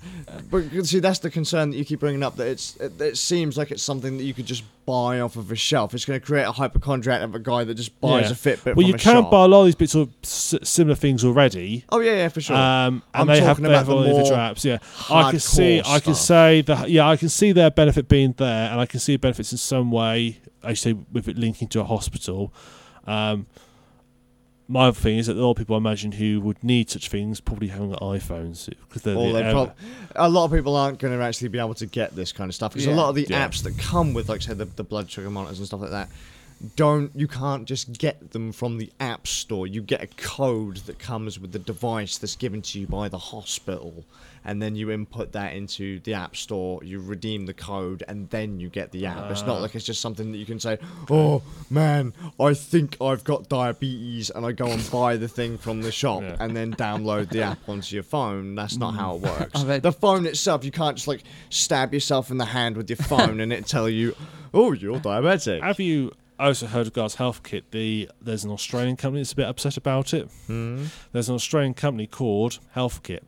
but 0.49 0.63
see, 0.85 0.99
that's 0.99 1.19
the 1.19 1.29
concern 1.29 1.69
that 1.71 1.77
you 1.77 1.85
keep 1.85 1.99
bringing 1.99 2.23
up. 2.23 2.35
That 2.35 2.47
it's 2.47 2.75
it, 2.77 2.99
it 2.99 3.17
seems 3.17 3.57
like 3.57 3.71
it's 3.71 3.83
something 3.83 4.17
that 4.17 4.23
you 4.23 4.33
could 4.33 4.45
just 4.45 4.63
buy 4.85 5.19
off 5.21 5.35
of 5.35 5.51
a 5.51 5.55
shelf. 5.55 5.93
It's 5.93 6.03
going 6.05 6.19
to 6.19 6.25
create 6.25 6.43
a 6.43 6.51
hypochondriac 6.51 7.21
of 7.21 7.35
a 7.35 7.39
guy 7.39 7.63
that 7.63 7.73
just 7.75 7.99
buys 8.01 8.25
Yeah. 8.25 8.31
a 8.31 8.33
Fitbit 8.57 8.65
well, 8.65 8.73
from 8.75 8.83
you 8.83 8.93
a 8.95 8.97
can 8.97 9.13
shop. 9.23 9.31
buy 9.31 9.45
a 9.45 9.47
lot 9.47 9.61
of 9.61 9.65
these 9.67 9.75
bits 9.75 9.95
of 9.95 10.09
similar 10.23 10.95
things 10.95 11.23
already. 11.23 11.85
oh 11.89 11.99
yeah, 11.99 12.13
yeah, 12.13 12.27
for 12.29 12.41
sure. 12.41 12.54
Um, 12.55 13.03
I'm 13.13 13.21
and 13.21 13.29
they 13.29 13.41
have 13.41 13.61
they 13.61 13.69
have 13.69 13.89
all 13.89 13.97
the 14.01 14.09
more 14.09 14.19
individual 14.19 14.37
apps. 14.39 14.63
Yeah, 14.63 14.77
I 15.09 15.31
can 15.31 15.39
see, 15.39 15.81
hardcore 15.83 15.95
I 15.95 15.99
can 15.99 16.15
say 16.15 16.61
that. 16.61 16.89
Yeah, 16.89 17.07
I 17.09 17.17
can 17.17 17.29
see 17.29 17.51
their 17.51 17.71
benefit 17.71 18.07
being 18.07 18.33
there, 18.37 18.71
and 18.71 18.79
I 18.79 18.85
can 18.85 18.99
see 18.99 19.17
benefits 19.17 19.51
in 19.51 19.57
some 19.57 19.91
way. 19.91 20.39
I 20.63 20.73
say 20.73 20.93
with 20.93 21.27
it 21.27 21.37
linking 21.37 21.67
to 21.69 21.81
a 21.81 21.83
hospital. 21.83 22.53
Um, 23.05 23.45
my 24.67 24.87
other 24.87 24.99
thing 24.99 25.19
is 25.19 25.27
that 25.27 25.37
a 25.37 25.39
lot 25.41 25.51
of 25.51 25.57
people 25.57 25.75
I 25.75 25.77
imagine 25.77 26.13
who 26.13 26.41
would 26.41 26.63
need 26.63 26.89
such 26.89 27.09
things 27.09 27.39
probably 27.39 27.67
haven't 27.67 27.91
got 27.91 28.01
iPhones 28.01 28.67
because 28.67 29.03
they're 29.03 29.15
Or 29.15 29.31
the 29.31 29.43
prob- 29.51 29.75
a 30.15 30.27
lot 30.27 30.45
of 30.45 30.51
people 30.53 30.75
aren't 30.75 30.97
going 30.97 31.15
to 31.15 31.23
actually 31.23 31.49
be 31.49 31.59
able 31.59 31.75
to 31.75 31.85
get 31.85 32.15
this 32.15 32.31
kind 32.31 32.49
of 32.49 32.55
stuff 32.55 32.73
because 32.73 32.87
a 32.87 32.91
lot 32.91 33.09
of 33.09 33.15
the 33.15 33.27
Yeah. 33.29 33.47
apps 33.47 33.61
that 33.61 33.77
come 33.77 34.15
with, 34.15 34.27
like, 34.27 34.41
say, 34.41 34.55
the, 34.55 34.65
the 34.65 34.83
blood 34.83 35.11
sugar 35.11 35.29
monitors 35.29 35.59
and 35.59 35.67
stuff 35.67 35.81
like 35.81 35.91
that, 35.91 36.09
don't 36.75 37.11
you 37.15 37.27
can't 37.27 37.65
just 37.65 37.97
get 37.97 38.31
them 38.31 38.51
from 38.51 38.77
the 38.77 38.91
app 38.99 39.27
store. 39.27 39.67
You 39.67 39.81
get 39.81 40.01
a 40.01 40.07
code 40.07 40.77
that 40.87 40.99
comes 40.99 41.39
with 41.39 41.51
the 41.51 41.59
device 41.59 42.17
that's 42.17 42.35
given 42.35 42.61
to 42.63 42.79
you 42.79 42.87
by 42.87 43.09
the 43.09 43.17
hospital, 43.17 44.05
and 44.45 44.61
then 44.61 44.75
you 44.75 44.89
input 44.89 45.33
that 45.33 45.53
into 45.53 45.99
the 45.99 46.13
app 46.13 46.35
store. 46.35 46.81
You 46.83 47.01
redeem 47.01 47.45
the 47.45 47.53
code, 47.53 48.03
and 48.07 48.29
then 48.29 48.59
you 48.59 48.69
get 48.69 48.91
the 48.91 49.05
app. 49.05 49.29
it's 49.31 49.41
not 49.41 49.57
Ah. 49.57 49.61
like 49.61 49.75
it's 49.75 49.85
just 49.85 49.99
something 50.01 50.31
that 50.31 50.37
you 50.37 50.45
can 50.45 50.59
say, 50.59 50.77
"Oh 51.11 51.41
man, 51.69 52.13
I 52.39 52.53
think 52.53 52.97
I've 53.01 53.23
got 53.25 53.49
diabetes," 53.49 54.29
and 54.29 54.45
I 54.45 54.51
go 54.53 54.67
and 54.67 54.89
buy 54.89 55.17
the 55.17 55.27
thing 55.27 55.57
from 55.57 55.81
the 55.81 55.91
shop, 55.91 56.21
Yeah. 56.21 56.37
and 56.39 56.55
then 56.55 56.73
download 56.73 57.29
the 57.29 57.41
app 57.41 57.67
onto 57.67 57.95
your 57.95 58.03
phone. 58.03 58.55
That's 58.55 58.77
not 58.77 58.95
how 58.95 59.15
it 59.15 59.21
works. 59.21 59.63
Bet- 59.65 59.83
The 59.83 59.91
phone 59.91 60.25
itself, 60.25 60.63
you 60.63 60.71
can't 60.71 60.95
just 60.95 61.07
like 61.07 61.23
stab 61.49 61.93
yourself 61.93 62.31
in 62.31 62.37
the 62.37 62.45
hand 62.45 62.77
with 62.77 62.89
your 62.89 62.97
phone 62.97 63.39
and 63.41 63.51
it 63.51 63.65
tell 63.67 63.89
you, 63.89 64.15
"Oh, 64.53 64.71
you're 64.71 64.99
diabetic." 64.99 65.61
Have 65.61 65.79
you 65.79 66.11
also 66.39 66.67
heard 66.67 66.87
of 66.87 66.93
Guards 66.93 67.15
Health 67.15 67.43
Kit? 67.43 67.71
The 67.71 68.09
there's 68.21 68.43
an 68.43 68.51
Australian 68.51 68.95
company 68.97 69.21
that's 69.21 69.33
a 69.33 69.35
bit 69.37 69.47
upset 69.47 69.77
about 69.77 70.13
it. 70.13 70.29
Hmm. 70.47 70.85
There's 71.11 71.29
an 71.29 71.35
Australian 71.35 71.73
company 71.73 72.07
called 72.07 72.59
Health 72.71 73.01
Kit. 73.03 73.23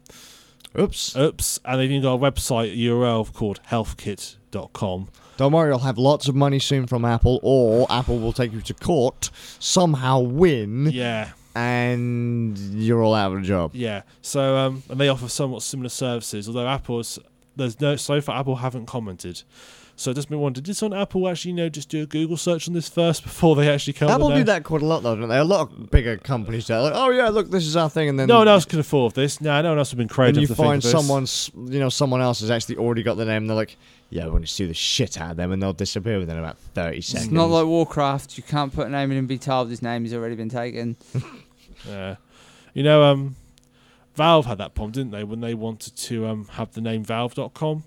Oops. 0.78 1.16
Oops, 1.16 1.60
and 1.66 1.80
they've 1.80 1.90
even 1.90 2.04
got 2.04 2.14
a 2.16 2.18
website 2.32 2.78
URL 2.78 3.32
called 3.34 3.60
healthkit.com. 3.70 5.08
Don't 5.38 5.52
worry, 5.52 5.70
you'll 5.70 5.80
have 5.80 5.98
lots 5.98 6.28
of 6.28 6.36
money 6.36 6.60
soon 6.60 6.88
from 6.88 7.06
Apple, 7.06 7.40
or 7.44 7.88
Apple 7.90 8.20
will 8.20 8.34
take 8.34 8.52
you 8.54 8.62
to 8.62 8.74
court, 8.74 9.30
somehow 9.60 10.20
win, 10.20 10.88
Yeah, 10.92 11.30
and 11.56 12.58
you're 12.58 13.02
all 13.04 13.14
out 13.14 13.32
of 13.34 13.40
a 13.40 13.42
job. 13.42 13.72
yeah. 13.74 14.02
So 14.22 14.58
um, 14.58 14.84
and 14.90 15.00
they 15.00 15.10
offer 15.10 15.30
somewhat 15.30 15.62
similar 15.64 15.90
services, 15.90 16.48
although 16.48 16.68
Apple's 16.68 17.20
there's 17.56 17.80
no 17.80 17.96
so 17.96 18.20
far 18.22 18.40
Apple 18.40 18.58
haven't 18.58 18.86
commented. 18.88 19.44
So 20.00 20.12
it 20.12 20.14
just 20.14 20.30
been 20.30 20.40
wondered, 20.40 20.64
did 20.64 20.78
someone 20.78 21.00
Apple 21.00 21.28
actually 21.28 21.52
you 21.52 21.58
know 21.58 21.70
just 21.70 21.90
do 21.90 22.04
a 22.04 22.06
Google 22.06 22.38
search 22.38 22.68
on 22.68 22.76
this 22.76 22.88
first 22.88 23.24
before 23.24 23.56
they 23.56 23.68
actually 23.68 23.94
come? 23.94 24.10
Apple 24.10 24.30
do 24.30 24.44
that 24.44 24.64
quite 24.64 24.84
a 24.84 24.86
lot, 24.86 25.02
though, 25.02 25.16
don't 25.16 25.28
they? 25.28 25.40
A 25.40 25.44
lot 25.44 25.62
of 25.62 25.90
bigger 25.90 26.18
companies 26.18 26.68
do. 26.68 26.76
Like, 26.76 26.94
oh 26.96 27.10
yeah, 27.10 27.30
look, 27.30 27.50
this 27.50 27.66
is 27.66 27.76
our 27.76 27.90
thing, 27.90 28.08
and 28.08 28.20
then 28.20 28.28
No 28.28 28.38
one 28.38 28.48
else 28.48 28.64
can 28.64 28.80
afford 28.80 29.16
this. 29.16 29.42
No, 29.42 29.60
no 29.64 29.70
one 29.70 29.80
else 29.80 29.90
has 29.90 29.98
been 29.98 30.08
and 30.16 30.38
you 30.38 30.48
find 30.48 30.86
of 30.86 30.90
someone's, 30.92 31.50
you 31.56 31.80
know, 31.80 31.90
someone 31.90 32.22
else 32.22 32.42
has 32.42 32.52
actually 32.52 32.78
already 32.78 33.02
got 33.02 33.18
the 33.18 33.26
name. 33.26 33.38
And 33.44 33.50
they're 33.50 33.56
like, 33.58 33.76
yeah, 34.12 34.26
we're 34.26 34.32
going 34.32 34.44
to 34.44 34.48
sue 34.48 34.68
the 34.68 34.76
shit 34.76 35.20
out 35.20 35.32
of 35.32 35.38
them, 35.38 35.52
and 35.52 35.64
they'll 35.64 35.74
disappear 35.74 36.20
within 36.20 36.38
about 36.38 36.60
thirty 36.60 37.02
seconds. 37.02 37.26
It's 37.26 37.34
not 37.34 37.46
like 37.46 37.66
Warcraft. 37.66 38.38
You 38.38 38.44
can't 38.44 38.72
put 38.72 38.86
a 38.86 38.90
name 38.92 39.12
in 39.12 39.18
and 39.18 39.28
be 39.28 39.40
told 39.40 39.72
his 39.72 39.82
name 39.82 40.04
has 40.04 40.14
already 40.14 40.36
been 40.36 40.50
taken. 40.50 40.96
Yeah. 41.88 42.16
You 42.74 42.84
know, 42.84 43.04
um, 43.04 43.36
Valve 44.16 44.46
had 44.48 44.58
that 44.58 44.74
problem, 44.74 44.92
didn't 44.92 45.12
they, 45.12 45.24
when 45.24 45.42
they 45.42 45.54
wanted 45.54 45.96
to 45.96 46.26
um, 46.26 46.48
have 46.54 46.74
the 46.74 46.82
name 46.82 47.04
Valve.com, 47.04 47.84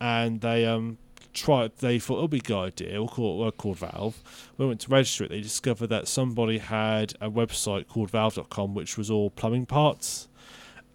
and 0.00 0.40
they 0.40 0.64
um, 0.64 0.98
tried. 1.36 1.76
They 1.78 1.98
thought 2.00 2.16
it'll 2.16 2.28
be 2.28 2.38
a 2.38 2.40
good 2.40 2.58
idea. 2.58 2.98
We'll 3.00 3.08
call 3.08 3.34
it 3.34 3.38
we'll 3.42 3.52
call 3.52 3.74
Valve. 3.74 4.16
When 4.56 4.66
they 4.66 4.68
went 4.70 4.80
to 4.80 4.90
register 4.90 5.24
it, 5.24 5.30
they 5.30 5.40
discovered 5.40 5.86
that 5.88 6.08
somebody 6.08 6.58
had 6.58 7.12
a 7.20 7.30
website 7.30 7.86
called 7.86 8.10
Valve.com, 8.10 8.74
which 8.74 8.96
was 8.98 9.10
all 9.10 9.30
plumbing 9.30 9.66
parts. 9.66 10.26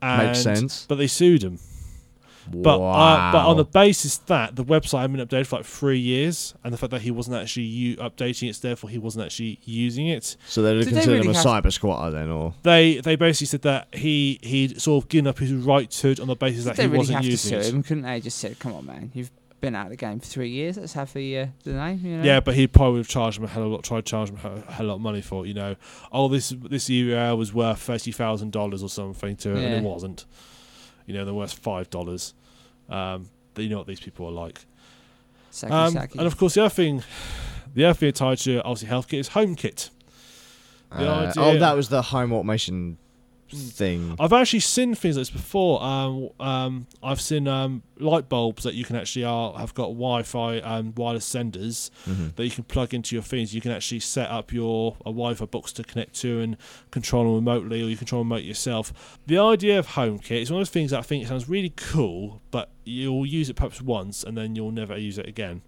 And, 0.01 0.27
Makes 0.27 0.41
sense. 0.43 0.85
But 0.87 0.95
they 0.95 1.07
sued 1.07 1.43
him. 1.43 1.59
But 2.51 2.81
uh, 2.81 3.31
but 3.31 3.45
on 3.45 3.55
the 3.57 3.63
basis 3.63 4.17
that 4.17 4.55
the 4.55 4.65
website 4.65 5.01
had 5.01 5.11
been 5.13 5.25
updated 5.25 5.45
for 5.45 5.57
like 5.57 5.65
three 5.65 5.99
years, 5.99 6.55
and 6.63 6.73
the 6.73 6.77
fact 6.77 6.89
that 6.89 7.01
he 7.03 7.11
wasn't 7.11 7.35
actually 7.37 7.67
u- 7.67 7.97
updating 7.97 8.49
it, 8.49 8.55
so 8.55 8.67
therefore 8.67 8.89
he 8.89 8.97
wasn't 8.97 9.23
actually 9.25 9.59
using 9.63 10.07
it, 10.07 10.35
so 10.47 10.63
they'd 10.63 10.73
Did 10.79 10.87
they 10.87 10.91
consider 10.91 11.15
him 11.17 11.29
a 11.29 11.33
have- 11.35 11.45
cyber 11.45 11.71
squatter 11.71 12.09
then, 12.09 12.31
or 12.31 12.55
they 12.63 12.95
they 12.97 13.15
basically 13.15 13.45
said 13.45 13.61
that 13.61 13.93
he 13.93 14.39
he'd 14.41 14.81
sort 14.81 15.03
of 15.03 15.07
given 15.09 15.27
up 15.27 15.37
his 15.37 15.53
right 15.53 15.89
to 15.91 16.09
it 16.09 16.19
on 16.19 16.27
the 16.27 16.35
basis 16.35 16.65
that 16.65 16.77
he 16.77 16.85
really 16.87 16.97
wasn't 16.97 17.15
have 17.17 17.25
to 17.25 17.29
using 17.29 17.49
sue 17.61 17.67
it. 17.67 17.73
him, 17.75 17.83
couldn't 17.83 18.03
they? 18.03 18.19
Just 18.19 18.39
said, 18.39 18.57
"Come 18.57 18.73
on, 18.73 18.87
man, 18.87 19.11
you've 19.13 19.29
been 19.61 19.75
out 19.75 19.85
of 19.85 19.91
the 19.91 19.95
game 19.97 20.19
for 20.19 20.25
three 20.25 20.49
years. 20.49 20.77
Let's 20.77 20.93
have 20.93 21.13
the 21.13 21.37
uh, 21.39 21.47
the 21.63 21.73
name." 21.73 21.99
You 22.03 22.17
know? 22.17 22.23
Yeah, 22.23 22.39
but 22.41 22.55
he 22.55 22.67
probably 22.67 22.93
would 22.93 22.97
have 22.99 23.07
charged 23.07 23.37
him 23.37 23.45
a 23.45 23.47
hell 23.47 23.63
of 23.63 23.69
a 23.69 23.73
lot. 23.75 23.83
Tried 23.83 24.05
to 24.05 24.09
charge 24.09 24.29
him 24.29 24.35
a 24.37 24.39
hell, 24.39 24.53
of 24.67 24.79
a 24.79 24.83
lot 24.83 24.95
of 24.95 25.01
money 25.01 25.21
for 25.21 25.45
it. 25.45 25.47
You 25.47 25.53
know, 25.53 25.75
oh 26.11 26.27
this 26.27 26.49
this 26.49 26.89
URL 26.89 27.37
was 27.37 27.53
worth 27.53 27.79
thirty 27.79 28.11
thousand 28.11 28.51
dollars 28.51 28.83
or 28.83 28.89
something 28.89 29.35
to 29.37 29.51
it, 29.55 29.63
and 29.63 29.73
it 29.73 29.83
wasn't. 29.89 30.25
You 31.05 31.13
know, 31.13 31.23
they're 31.25 31.33
worth 31.33 31.53
five 31.53 31.89
dollars. 31.89 32.33
Um, 32.89 33.29
you 33.55 33.69
know 33.69 33.77
what 33.77 33.87
these 33.87 33.99
people 33.99 34.27
are 34.27 34.31
like. 34.31 34.65
Saki, 35.51 35.73
Um, 35.73 35.93
Saki. 35.93 36.17
and 36.17 36.27
of 36.27 36.37
course, 36.37 36.53
the 36.55 36.61
other 36.61 36.69
thing, 36.69 37.03
the 37.73 37.85
other 37.85 37.93
thing 37.93 38.11
tied 38.13 38.37
to 38.39 38.61
obviously 38.63 38.87
healthcare 38.89 39.19
is 39.19 39.29
HomeKit. 39.29 39.89
The 40.97 41.09
Uh, 41.09 41.19
idea- 41.29 41.33
oh, 41.43 41.57
that 41.59 41.75
was 41.75 41.89
the 41.89 42.01
home 42.01 42.31
automation 42.33 42.97
thing. 43.57 44.15
I've 44.19 44.33
actually 44.33 44.59
seen 44.61 44.95
things 44.95 45.15
like 45.17 45.21
this 45.21 45.29
before. 45.29 45.81
Um, 45.83 46.29
um, 46.39 46.87
I've 47.03 47.21
seen 47.21 47.47
um, 47.47 47.83
light 47.99 48.29
bulbs 48.29 48.63
that 48.63 48.73
you 48.73 48.83
can 48.85 48.95
actually 48.95 49.25
are, 49.25 49.53
have 49.57 49.73
got 49.73 49.87
Wi-Fi 49.87 50.55
and 50.55 50.97
wireless 50.97 51.25
senders 51.25 51.91
Mhm. 52.07 52.35
that 52.35 52.45
you 52.45 52.51
can 52.51 52.63
plug 52.63 52.93
into 52.93 53.15
your 53.15 53.23
things. 53.23 53.53
You 53.53 53.61
can 53.61 53.71
actually 53.71 53.99
set 53.99 54.29
up 54.29 54.51
your 54.53 54.95
a 55.01 55.09
Wi-Fi 55.11 55.45
box 55.45 55.71
to 55.73 55.83
connect 55.83 56.13
to 56.21 56.39
and 56.41 56.57
control 56.91 57.23
them 57.25 57.35
remotely, 57.35 57.81
or 57.83 57.89
you 57.89 57.97
control 57.97 58.21
remote 58.21 58.43
yourself. 58.43 59.19
The 59.27 59.37
idea 59.37 59.77
of 59.79 59.87
HomeKit 59.87 60.41
is 60.41 60.51
one 60.51 60.61
of 60.61 60.67
those 60.67 60.71
things 60.73 60.91
that 60.91 60.99
I 60.99 61.03
think 61.03 61.27
sounds 61.27 61.47
really 61.49 61.73
cool, 61.75 62.41
but 62.51 62.69
you'll 62.83 63.25
use 63.25 63.49
it 63.49 63.55
perhaps 63.55 63.81
once 63.81 64.23
and 64.23 64.37
then 64.37 64.55
you'll 64.55 64.71
never 64.71 64.97
use 64.97 65.17
it 65.17 65.27
again. 65.27 65.61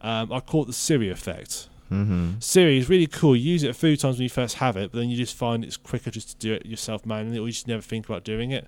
Um, 0.00 0.32
I 0.32 0.40
call 0.40 0.62
it 0.62 0.66
the 0.66 0.72
Siri 0.72 1.10
effect. 1.10 1.68
Mm-hmm. 1.92 2.30
Siri 2.40 2.78
is 2.78 2.88
really 2.88 3.06
cool. 3.06 3.36
You 3.36 3.52
use 3.52 3.62
it 3.62 3.70
a 3.70 3.74
few 3.74 3.96
times 3.96 4.16
when 4.16 4.22
you 4.24 4.28
first 4.30 4.56
have 4.56 4.76
it, 4.76 4.90
but 4.92 4.98
then 4.98 5.10
you 5.10 5.16
just 5.16 5.36
find 5.36 5.64
it's 5.64 5.76
quicker 5.76 6.10
just 6.10 6.30
to 6.30 6.36
do 6.36 6.54
it 6.54 6.66
yourself 6.66 7.04
manually, 7.06 7.38
or 7.38 7.46
you 7.46 7.52
just 7.52 7.68
never 7.68 7.82
think 7.82 8.06
about 8.08 8.24
doing 8.24 8.50
it. 8.50 8.66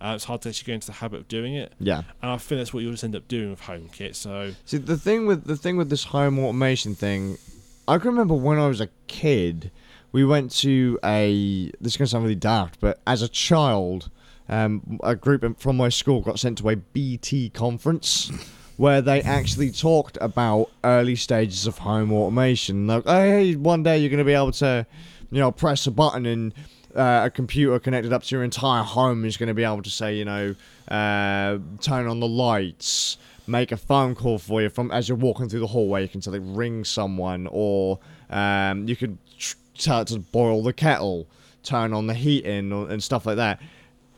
Uh, 0.00 0.12
it's 0.14 0.24
hard 0.24 0.42
to 0.42 0.48
actually 0.48 0.66
get 0.66 0.74
into 0.74 0.86
the 0.88 0.92
habit 0.94 1.20
of 1.20 1.28
doing 1.28 1.54
it, 1.54 1.72
Yeah. 1.78 2.02
and 2.20 2.30
I 2.32 2.36
think 2.36 2.58
that's 2.60 2.74
what 2.74 2.82
you'll 2.82 2.92
just 2.92 3.04
end 3.04 3.14
up 3.16 3.26
doing 3.28 3.50
with 3.50 3.62
HomeKit. 3.62 4.14
So 4.16 4.52
See, 4.64 4.76
the 4.76 4.96
thing 4.98 5.26
with 5.26 5.44
the 5.44 5.56
thing 5.56 5.76
with 5.76 5.88
this 5.88 6.04
home 6.04 6.38
automation 6.38 6.94
thing, 6.94 7.38
I 7.86 7.98
can 7.98 8.08
remember 8.10 8.34
when 8.34 8.58
I 8.58 8.66
was 8.66 8.80
a 8.80 8.88
kid, 9.06 9.70
we 10.12 10.24
went 10.24 10.50
to 10.58 10.98
a. 11.04 11.70
This 11.80 11.92
is 11.92 11.96
gonna 11.96 12.08
sound 12.08 12.24
really 12.24 12.34
daft, 12.34 12.80
but 12.80 13.00
as 13.06 13.22
a 13.22 13.28
child, 13.28 14.10
um, 14.48 14.98
a 15.02 15.14
group 15.14 15.58
from 15.60 15.76
my 15.76 15.88
school 15.88 16.20
got 16.20 16.38
sent 16.38 16.58
to 16.58 16.68
a 16.70 16.76
BT 16.76 17.50
conference. 17.50 18.30
Where 18.76 19.00
they 19.00 19.22
actually 19.22 19.70
talked 19.70 20.18
about 20.20 20.68
early 20.82 21.14
stages 21.14 21.66
of 21.68 21.78
home 21.78 22.12
automation. 22.12 22.88
Like, 22.88 23.04
oh, 23.06 23.20
hey, 23.20 23.54
one 23.54 23.84
day 23.84 23.98
you're 23.98 24.10
going 24.10 24.18
to 24.18 24.24
be 24.24 24.34
able 24.34 24.50
to, 24.52 24.84
you 25.30 25.38
know, 25.38 25.52
press 25.52 25.86
a 25.86 25.92
button 25.92 26.26
and 26.26 26.52
uh, 26.94 27.22
a 27.26 27.30
computer 27.30 27.78
connected 27.78 28.12
up 28.12 28.24
to 28.24 28.34
your 28.34 28.42
entire 28.42 28.82
home 28.82 29.24
is 29.24 29.36
going 29.36 29.46
to 29.46 29.54
be 29.54 29.62
able 29.62 29.82
to 29.82 29.90
say, 29.90 30.16
you 30.16 30.24
know, 30.24 30.56
uh, 30.88 31.58
turn 31.80 32.08
on 32.08 32.18
the 32.18 32.26
lights, 32.26 33.16
make 33.46 33.70
a 33.70 33.76
phone 33.76 34.14
call 34.16 34.38
for 34.38 34.60
you 34.60 34.68
from 34.68 34.90
as 34.90 35.08
you're 35.08 35.18
walking 35.18 35.48
through 35.48 35.60
the 35.60 35.68
hallway. 35.68 36.02
You 36.02 36.08
can 36.08 36.20
say, 36.20 36.32
like, 36.32 36.42
ring 36.44 36.84
someone, 36.84 37.48
or 37.52 38.00
um, 38.28 38.88
you 38.88 38.96
could 38.96 39.18
tr- 39.38 39.54
to, 39.78 40.04
to 40.04 40.18
boil 40.18 40.64
the 40.64 40.72
kettle, 40.72 41.28
turn 41.62 41.92
on 41.92 42.08
the 42.08 42.14
heating, 42.14 42.72
or, 42.72 42.90
and 42.90 43.00
stuff 43.00 43.24
like 43.24 43.36
that. 43.36 43.60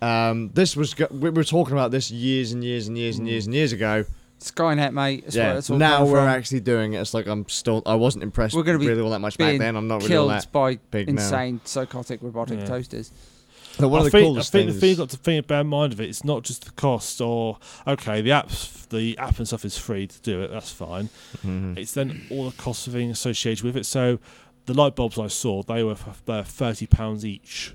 Um, 0.01 0.51
this 0.55 0.77
was 0.77 0.95
we 1.11 1.31
were 1.31 1.45
talking 1.45 1.73
about 1.73 1.91
this 1.91 2.11
years 2.11 2.53
and 2.53 2.65
years 2.65 2.89
and 2.89 2.97
years 2.97 3.19
and 3.19 3.29
years 3.29 3.47
and 3.47 3.55
years 3.55 3.73
ago. 3.73 4.05
Skynet, 4.41 4.93
mate. 4.93 5.25
That's 5.25 5.37
where 5.37 5.53
yeah, 5.53 5.59
it's 5.59 5.71
all 5.71 5.79
now 5.79 6.05
we're 6.05 6.19
from. 6.19 6.29
actually 6.29 6.61
doing 6.61 6.93
it. 6.93 7.01
It's 7.01 7.15
like 7.15 7.27
I'm 7.27 7.49
still. 7.49 7.83
I 7.87 7.95
wasn't 7.95 8.23
impressed. 8.25 8.55
We're 8.55 8.63
gonna 8.63 8.79
be 8.79 8.87
really 8.89 9.01
all 9.03 9.11
that 9.11 9.21
much 9.21 9.39
back 9.39 9.59
then. 9.59 9.77
I'm 9.77 9.89
not 9.89 10.03
really 10.03 10.15
all 10.17 10.29
killed 10.29 10.31
that 10.43 10.53
by 10.53 10.77
big 10.91 11.09
now. 11.09 11.23
insane 11.23 11.61
psychotic 11.65 12.21
robotic 12.23 12.61
Yeah. 12.61 12.67
toasters. 12.67 13.11
But 13.79 13.89
one 13.89 13.99
I 14.03 14.07
of 14.07 14.13
the 14.13 14.19
think, 14.19 14.27
coolest 14.27 14.55
I 14.55 14.59
think 14.59 14.67
things. 14.69 14.75
the 14.77 14.81
thing 14.81 14.89
you've 14.91 14.99
got 14.99 15.11
to 15.11 15.17
think 15.19 15.47
bear 15.47 15.61
in 15.61 15.67
mind 15.67 15.93
of 15.93 16.01
it, 16.01 16.09
it's 16.09 16.25
not 16.25 16.45
just 16.45 16.65
the 16.65 16.71
cost 16.73 17.21
or 17.21 17.59
okay, 17.87 18.23
the 18.23 18.31
apps, 18.31 18.89
the 18.89 19.19
app 19.19 19.37
and 19.39 19.47
stuff 19.47 19.65
is 19.67 19.77
free 19.77 20.07
to 20.07 20.21
do 20.21 20.41
it. 20.43 20.51
That's 20.51 20.71
fine. 20.71 21.11
Mhm. 21.45 21.77
It's 21.77 21.93
then 21.93 22.27
all 22.31 22.49
the 22.49 22.57
costs 22.57 22.87
of 22.87 22.95
being 22.95 23.11
associated 23.11 23.65
with 23.65 23.77
it. 23.77 23.85
So 23.85 24.19
the 24.67 24.73
light 24.75 24.97
bulbs 24.97 25.19
I 25.19 25.27
saw, 25.29 25.63
they 25.63 25.83
were 25.83 25.93
f- 25.93 26.23
they're 26.25 26.43
thirty 26.45 26.87
pounds 26.87 27.25
each. 27.27 27.75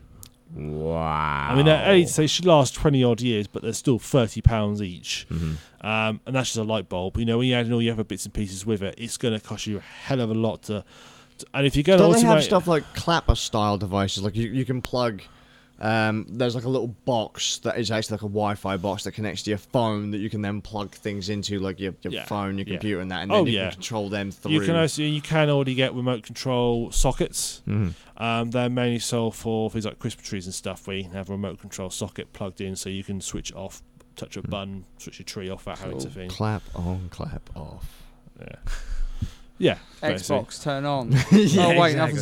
Wow. 0.55 1.47
I 1.51 1.55
mean, 1.55 1.65
they're 1.65 1.91
eight, 1.91 2.09
they 2.09 2.27
should 2.27 2.45
last 2.45 2.73
twenty 2.73 3.03
odd 3.03 3.21
years, 3.21 3.47
but 3.47 3.61
they're 3.61 3.73
still 3.73 3.99
thirty 3.99 4.41
pounds 4.41 4.81
each. 4.81 5.25
Mhm. 5.31 5.55
Um, 5.81 6.19
and 6.25 6.35
that's 6.35 6.49
just 6.49 6.57
a 6.57 6.63
light 6.63 6.89
bulb. 6.89 7.17
You 7.17 7.25
know, 7.25 7.37
when 7.37 7.47
you 7.47 7.55
add 7.55 7.65
in 7.67 7.73
all 7.73 7.81
your 7.81 7.93
other 7.93 8.03
bits 8.03 8.25
and 8.25 8.33
pieces 8.33 8.65
with 8.65 8.81
it, 8.83 8.95
it's 8.97 9.17
going 9.17 9.33
to 9.33 9.39
cost 9.39 9.65
you 9.67 9.77
a 9.77 9.81
hell 9.81 10.19
of 10.19 10.29
a 10.29 10.33
lot 10.33 10.63
to. 10.63 10.83
to 11.39 11.45
and 11.53 11.65
if 11.65 11.75
you're 11.75 11.83
going 11.83 11.99
to 11.99 12.03
Don't 12.03 12.13
they 12.13 12.21
have 12.21 12.43
stuff 12.43 12.67
like 12.67 12.83
clapper 12.93 13.35
style 13.35 13.77
devices? 13.77 14.23
Like 14.23 14.35
you, 14.35 14.49
you 14.49 14.65
can 14.65 14.81
plug. 14.81 15.21
Um, 15.81 16.27
there's 16.29 16.53
like 16.53 16.63
a 16.65 16.69
little 16.69 16.89
box 17.05 17.57
that 17.59 17.79
is 17.79 17.89
actually 17.89 18.13
like 18.15 18.21
a 18.21 18.25
Wi-Fi 18.29 18.77
box 18.77 19.03
that 19.05 19.13
connects 19.13 19.41
to 19.43 19.49
your 19.49 19.57
phone 19.57 20.11
that 20.11 20.19
you 20.19 20.29
can 20.29 20.41
then 20.43 20.61
plug 20.61 20.91
things 20.91 21.27
into, 21.29 21.59
like 21.59 21.79
your, 21.79 21.95
your 22.03 22.13
Yeah, 22.13 22.25
phone, 22.25 22.59
your 22.59 22.67
yeah. 22.67 22.73
computer, 22.75 22.99
and 23.01 23.09
that, 23.09 23.23
and 23.23 23.31
Oh, 23.31 23.37
then 23.37 23.47
you 23.47 23.53
yeah. 23.53 23.63
can 23.69 23.73
control 23.73 24.07
them 24.09 24.29
through. 24.31 24.51
you 24.51 24.61
can 24.61 24.75
also 24.75 25.01
you 25.01 25.21
can 25.21 25.49
already 25.49 25.73
get 25.73 25.95
remote 25.95 26.21
control 26.23 26.91
sockets. 26.91 27.63
Mhm. 27.67 27.93
Um, 28.17 28.51
they're 28.51 28.69
mainly 28.69 28.99
sold 28.99 29.33
for 29.35 29.71
things 29.71 29.85
like 29.85 29.97
Christmas 29.97 30.27
trees 30.27 30.45
and 30.45 30.53
stuff, 30.53 30.85
where 30.85 30.97
you 30.97 31.03
can 31.05 31.13
have 31.13 31.29
a 31.29 31.33
remote 31.33 31.59
control 31.59 31.89
socket 31.89 32.31
plugged 32.31 32.61
in, 32.61 32.75
so 32.75 32.87
you 32.89 33.03
can 33.03 33.19
switch 33.19 33.51
off, 33.53 33.81
touch 34.15 34.37
a 34.37 34.43
button, 34.43 34.85
switch 34.99 35.17
your 35.17 35.25
tree 35.25 35.49
off, 35.49 35.65
that 35.65 35.79
how 35.79 35.89
it's 35.89 36.03
a 36.05 36.07
Cool. 36.09 36.13
thing. 36.15 36.29
Clap 36.29 36.61
on, 36.75 37.07
clap 37.09 37.49
off. 37.55 38.03
Yeah, 38.39 38.55
yeah. 39.61 39.77
Xbox, 40.01 40.61
turn 40.63 40.83
on. 40.85 41.11
Yeah, 41.31 41.65
oh 41.75 41.79
wait, 41.79 41.91
exactly. 41.91 41.95
nothing's 41.95 42.21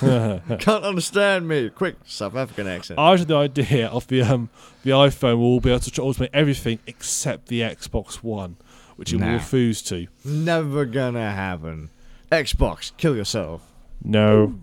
happening. 0.00 0.58
Can't 0.58 0.82
understand 0.84 1.46
me. 1.46 1.68
Quick 1.68 1.96
South 2.06 2.34
African 2.34 2.66
accent. 2.66 2.98
I 2.98 3.10
had 3.16 3.28
the 3.28 3.36
idea 3.36 3.88
of 3.88 4.06
the 4.06 4.22
um 4.22 4.48
the 4.82 4.90
iPhone 4.92 5.38
will 5.38 5.60
be 5.60 5.68
able 5.70 5.80
to 5.80 5.90
automate 6.00 6.30
everything 6.32 6.78
except 6.86 7.48
the 7.48 7.60
Xbox 7.60 8.14
One, 8.22 8.56
which 8.96 9.12
it 9.12 9.16
will 9.20 9.26
Nah. 9.26 9.34
refuse 9.34 9.82
to. 9.82 10.06
Never 10.24 10.86
gonna 10.86 11.30
happen. 11.32 11.90
Xbox, 12.30 12.92
kill 12.96 13.14
yourself. 13.14 13.60
No. 14.02 14.54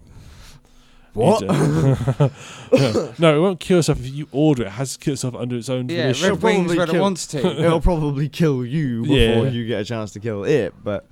What? 1.13 1.41
You 1.41 1.47
don't. 1.47 3.19
no, 3.19 3.37
it 3.37 3.41
won't 3.41 3.59
kill 3.59 3.79
itself 3.79 3.99
if 3.99 4.07
you 4.11 4.27
order 4.31 4.63
it. 4.63 4.67
It 4.67 4.71
has 4.71 4.93
to 4.97 4.99
kill 5.03 5.13
itself 5.13 5.35
under 5.35 5.55
its 5.55 5.69
own 5.69 5.87
Yeah, 5.89 6.01
volition. 6.03 6.29
Red 6.29 6.41
Wings 6.41 6.57
probably 6.65 6.77
when 6.79 6.89
it 6.89 6.91
kill- 6.91 7.01
wants 7.01 7.27
to. 7.27 7.37
It'll 7.65 7.81
probably 7.81 8.29
kill 8.29 8.65
you 8.65 9.01
before 9.03 9.15
Yeah. 9.17 9.49
you 9.49 9.67
get 9.67 9.81
a 9.81 9.85
chance 9.85 10.11
to 10.13 10.19
kill 10.19 10.43
it. 10.45 10.73
But 10.83 11.07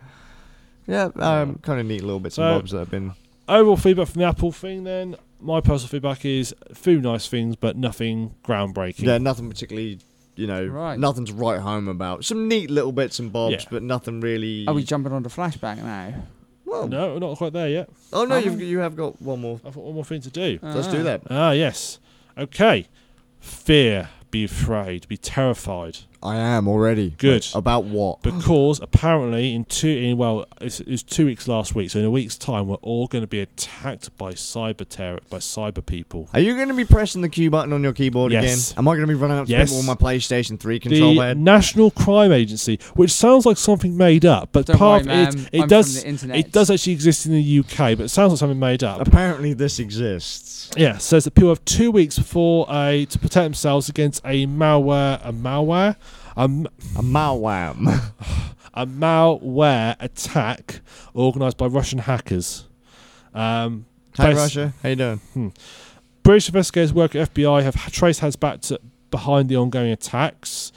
yeah, 0.87 1.09
um, 1.17 1.59
kind 1.61 1.79
of 1.79 1.85
neat 1.85 2.01
little 2.03 2.19
bits 2.19 2.35
So- 2.35 2.43
and 2.43 2.59
bobs 2.61 2.71
that 2.71 2.79
have 2.79 2.91
been. 2.91 3.13
Overall 3.49 3.77
feedback 3.77 4.07
from 4.07 4.19
the 4.21 4.27
Apple 4.27 4.51
thing, 4.51 4.83
then 4.83 5.15
my 5.39 5.61
personal 5.61 5.87
feedback 5.89 6.25
is 6.25 6.53
a 6.69 6.75
few 6.75 6.99
nice 6.99 7.27
things, 7.27 7.55
but 7.55 7.77
nothing 7.77 8.33
groundbreaking. 8.43 9.03
Yeah, 9.03 9.17
nothing 9.19 9.47
particularly. 9.49 9.99
You 10.35 10.45
know, 10.47 10.65
Right. 10.67 10.99
nothing 10.99 11.25
to 11.25 11.33
write 11.33 11.61
home 11.61 11.87
about. 11.87 12.23
Some 12.25 12.47
neat 12.47 12.69
little 12.69 12.91
bits 12.91 13.17
and 13.19 13.31
bobs, 13.33 13.53
Yeah. 13.53 13.69
but 13.71 13.81
nothing 13.83 14.19
really. 14.19 14.67
Are 14.67 14.73
we 14.73 14.83
jumping 14.83 15.11
on 15.13 15.23
to 15.23 15.29
flashback 15.29 15.77
now? 15.77 16.13
Well, 16.65 16.87
No, 16.87 17.13
we're 17.13 17.19
not 17.19 17.37
quite 17.37 17.53
there 17.53 17.69
yet. 17.69 17.89
Oh 18.13 18.25
no, 18.25 18.35
you've, 18.37 18.61
you 18.61 18.79
have 18.79 18.95
got 18.95 19.19
one 19.21 19.39
more. 19.41 19.59
I've 19.65 19.73
got 19.73 19.83
one 19.85 19.95
more 19.95 20.03
thing 20.05 20.21
to 20.21 20.29
do. 20.29 20.59
Let's 20.61 20.87
do 20.89 20.99
Ah. 20.99 21.03
that. 21.03 21.21
Ah, 21.29 21.51
yes. 21.51 21.97
Okay. 22.37 22.85
Fear. 23.39 24.09
Be 24.29 24.43
afraid. 24.43 25.07
Be 25.07 25.17
terrified. 25.17 25.99
I 26.23 26.37
am 26.37 26.67
already. 26.67 27.11
Good. 27.17 27.43
Wait, 27.43 27.55
about 27.55 27.83
what? 27.85 28.21
Because 28.21 28.79
apparently, 28.79 29.53
in 29.53 29.65
two, 29.65 29.87
in 29.89 30.17
well, 30.17 30.45
it's, 30.61 30.79
it 30.79 30.87
was 30.87 31.03
two 31.03 31.25
weeks 31.27 31.47
last 31.47 31.75
week. 31.75 31.91
So 31.91 31.99
in 31.99 32.05
a 32.05 32.09
week's 32.11 32.37
time, 32.37 32.67
we're 32.67 32.75
all 32.77 33.07
going 33.07 33.21
to 33.23 33.27
be 33.27 33.39
attacked 33.39 34.15
by 34.17 34.33
cyber 34.33 34.87
terror, 34.87 35.19
by 35.29 35.37
cyber 35.37 35.85
people. 35.85 36.29
Are 36.33 36.39
you 36.39 36.55
going 36.55 36.69
to 36.69 36.73
be 36.73 36.85
pressing 36.85 37.21
the 37.21 37.29
Q 37.29 37.49
button 37.51 37.71
on 37.73 37.83
your 37.83 37.93
keyboard 37.93 38.31
Yes. 38.31 38.71
again? 38.71 38.79
Am 38.79 38.87
I 38.87 38.91
going 38.95 39.01
to 39.01 39.07
be 39.07 39.13
running 39.13 39.37
up 39.37 39.45
to 39.45 39.51
Yes. 39.51 39.69
people 39.69 39.77
with 39.77 39.87
my 39.87 39.93
PlayStation 39.95 40.59
3 40.59 40.79
control 40.79 41.13
the 41.13 41.19
pad? 41.19 41.37
National 41.37 41.91
Crime 41.91 42.31
Agency, 42.31 42.79
which 42.95 43.11
sounds 43.11 43.45
like 43.45 43.57
something 43.57 43.95
made 43.95 44.25
up, 44.25 44.49
but 44.51 44.65
Don't 44.65 44.77
part 44.77 45.05
worry, 45.05 45.21
of 45.23 45.29
it, 45.29 45.35
ma'am, 45.37 45.47
it 45.51 45.61
I'm 45.61 45.67
does, 45.67 45.93
from 45.93 46.01
the 46.03 46.07
internet. 46.09 46.37
it 46.37 46.51
does 46.51 46.69
actually 46.71 46.93
exist 46.93 47.25
in 47.25 47.33
the 47.33 47.59
UK, 47.59 47.95
but 47.95 48.01
it 48.01 48.09
sounds 48.09 48.31
like 48.31 48.39
something 48.39 48.59
made 48.59 48.83
up. 48.83 48.99
Apparently, 49.05 49.53
this 49.53 49.79
exists. 49.79 50.69
Yeah, 50.75 50.97
says 50.97 51.23
that 51.23 51.31
people 51.33 51.49
have 51.49 51.63
two 51.63 51.91
weeks 51.91 52.17
before 52.17 52.65
a 52.69 53.05
to 53.05 53.17
protect 53.19 53.45
themselves 53.45 53.87
against 53.87 54.21
a 54.25 54.45
malware, 54.47 55.19
a 55.23 55.31
malware, 55.31 55.95
a, 56.37 56.43
A 56.45 57.01
malwam. 57.03 57.87
a 58.73 58.85
malware 58.85 59.95
attack 59.99 60.81
organised 61.15 61.57
by 61.57 61.65
Russian 61.65 61.99
hackers. 61.99 62.67
Um, 63.33 63.85
Hi, 64.17 64.33
Bas- 64.33 64.37
Russia. 64.37 64.73
How 64.81 64.89
you 64.89 64.95
doing? 64.95 65.53
British 66.23 66.47
investigators 66.49 66.93
work 66.93 67.15
at 67.15 67.33
FBI 67.33 67.63
have 67.63 67.75
traced 67.91 68.19
hands 68.19 68.35
back 68.35 68.61
to 68.61 68.79
behind 69.11 69.49
the 69.49 69.55
ongoing 69.55 69.91
attacks. 69.91 70.71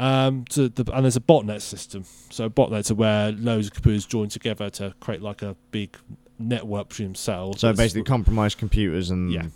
Um, 0.00 0.44
to 0.50 0.68
the, 0.68 0.90
and 0.92 1.04
there's 1.04 1.16
a 1.16 1.20
botnet 1.20 1.60
system. 1.60 2.04
So 2.30 2.48
botnets 2.48 2.90
are 2.90 2.94
where 2.94 3.32
loads 3.32 3.66
of 3.66 3.74
computers 3.74 4.06
join 4.06 4.28
together 4.28 4.70
to 4.70 4.94
create 5.00 5.22
like 5.22 5.42
a 5.42 5.56
big 5.72 5.96
network 6.38 6.90
between 6.90 7.08
themselves. 7.08 7.60
So 7.62 7.72
basically, 7.72 8.04
compromised 8.04 8.58
computers 8.58 9.10
and 9.10 9.32
Yeah. 9.32 9.46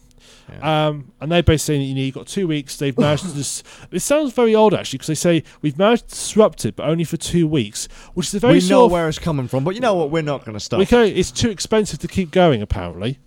Yeah. 0.50 0.88
Um, 0.88 1.12
and 1.20 1.30
they're 1.30 1.42
basically 1.42 1.76
saying, 1.76 1.88
you 1.88 1.94
know, 1.94 2.00
you've 2.00 2.14
got 2.14 2.26
two 2.26 2.46
weeks. 2.46 2.76
They've 2.76 2.96
managed 2.96 3.24
to 3.28 3.34
just. 3.34 3.66
It 3.90 4.00
sounds 4.00 4.32
very 4.32 4.54
odd, 4.54 4.74
actually, 4.74 4.98
because 4.98 5.08
they 5.08 5.14
say 5.14 5.44
we've 5.60 5.78
managed 5.78 6.08
to 6.08 6.14
disrupt 6.14 6.64
it, 6.64 6.76
but 6.76 6.88
only 6.88 7.04
for 7.04 7.16
two 7.16 7.46
weeks, 7.46 7.88
which 8.14 8.28
is 8.28 8.34
a 8.34 8.40
very 8.40 8.54
we 8.54 8.68
know 8.68 8.86
of. 8.86 8.92
where 8.92 9.08
it's 9.08 9.18
coming 9.18 9.48
from, 9.48 9.64
but 9.64 9.74
you 9.74 9.80
know 9.80 9.94
what? 9.94 10.10
We're 10.10 10.22
not 10.22 10.44
going 10.44 10.54
to 10.54 10.60
stop. 10.60 10.78
we 10.78 10.86
can, 10.86 11.06
it's 11.06 11.30
too 11.30 11.50
expensive 11.50 11.98
to 12.00 12.08
keep 12.08 12.30
going, 12.30 12.62
apparently. 12.62 13.18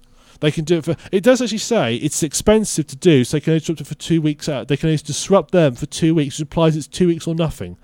They 0.41 0.52
can 0.52 0.65
do 0.65 0.77
it 0.80 0.86
for. 0.86 0.95
It 1.11 1.23
does 1.23 1.41
actually 1.41 1.60
say 1.60 1.95
it's 1.95 2.22
expensive 2.22 2.88
to 2.88 2.95
do, 2.95 3.23
so 3.23 3.38
they 3.38 3.41
can 3.41 3.52
only 3.52 3.60
disrupt 3.60 3.82
it 3.82 3.88
for 3.88 3.95
two 3.95 4.22
weeks 4.22 4.49
out. 4.49 4.68
They 4.68 4.77
can 4.77 4.90
only 4.90 4.98
disrupt 4.98 5.52
them 5.52 5.76
for 5.76 5.86
two 5.86 6.14
weeks, 6.14 6.36
which 6.36 6.41
implies 6.41 6.76
it's 6.76 6.88
two 6.88 7.07
weeks 7.07 7.26
or 7.26 7.36
nothing. 7.36 7.77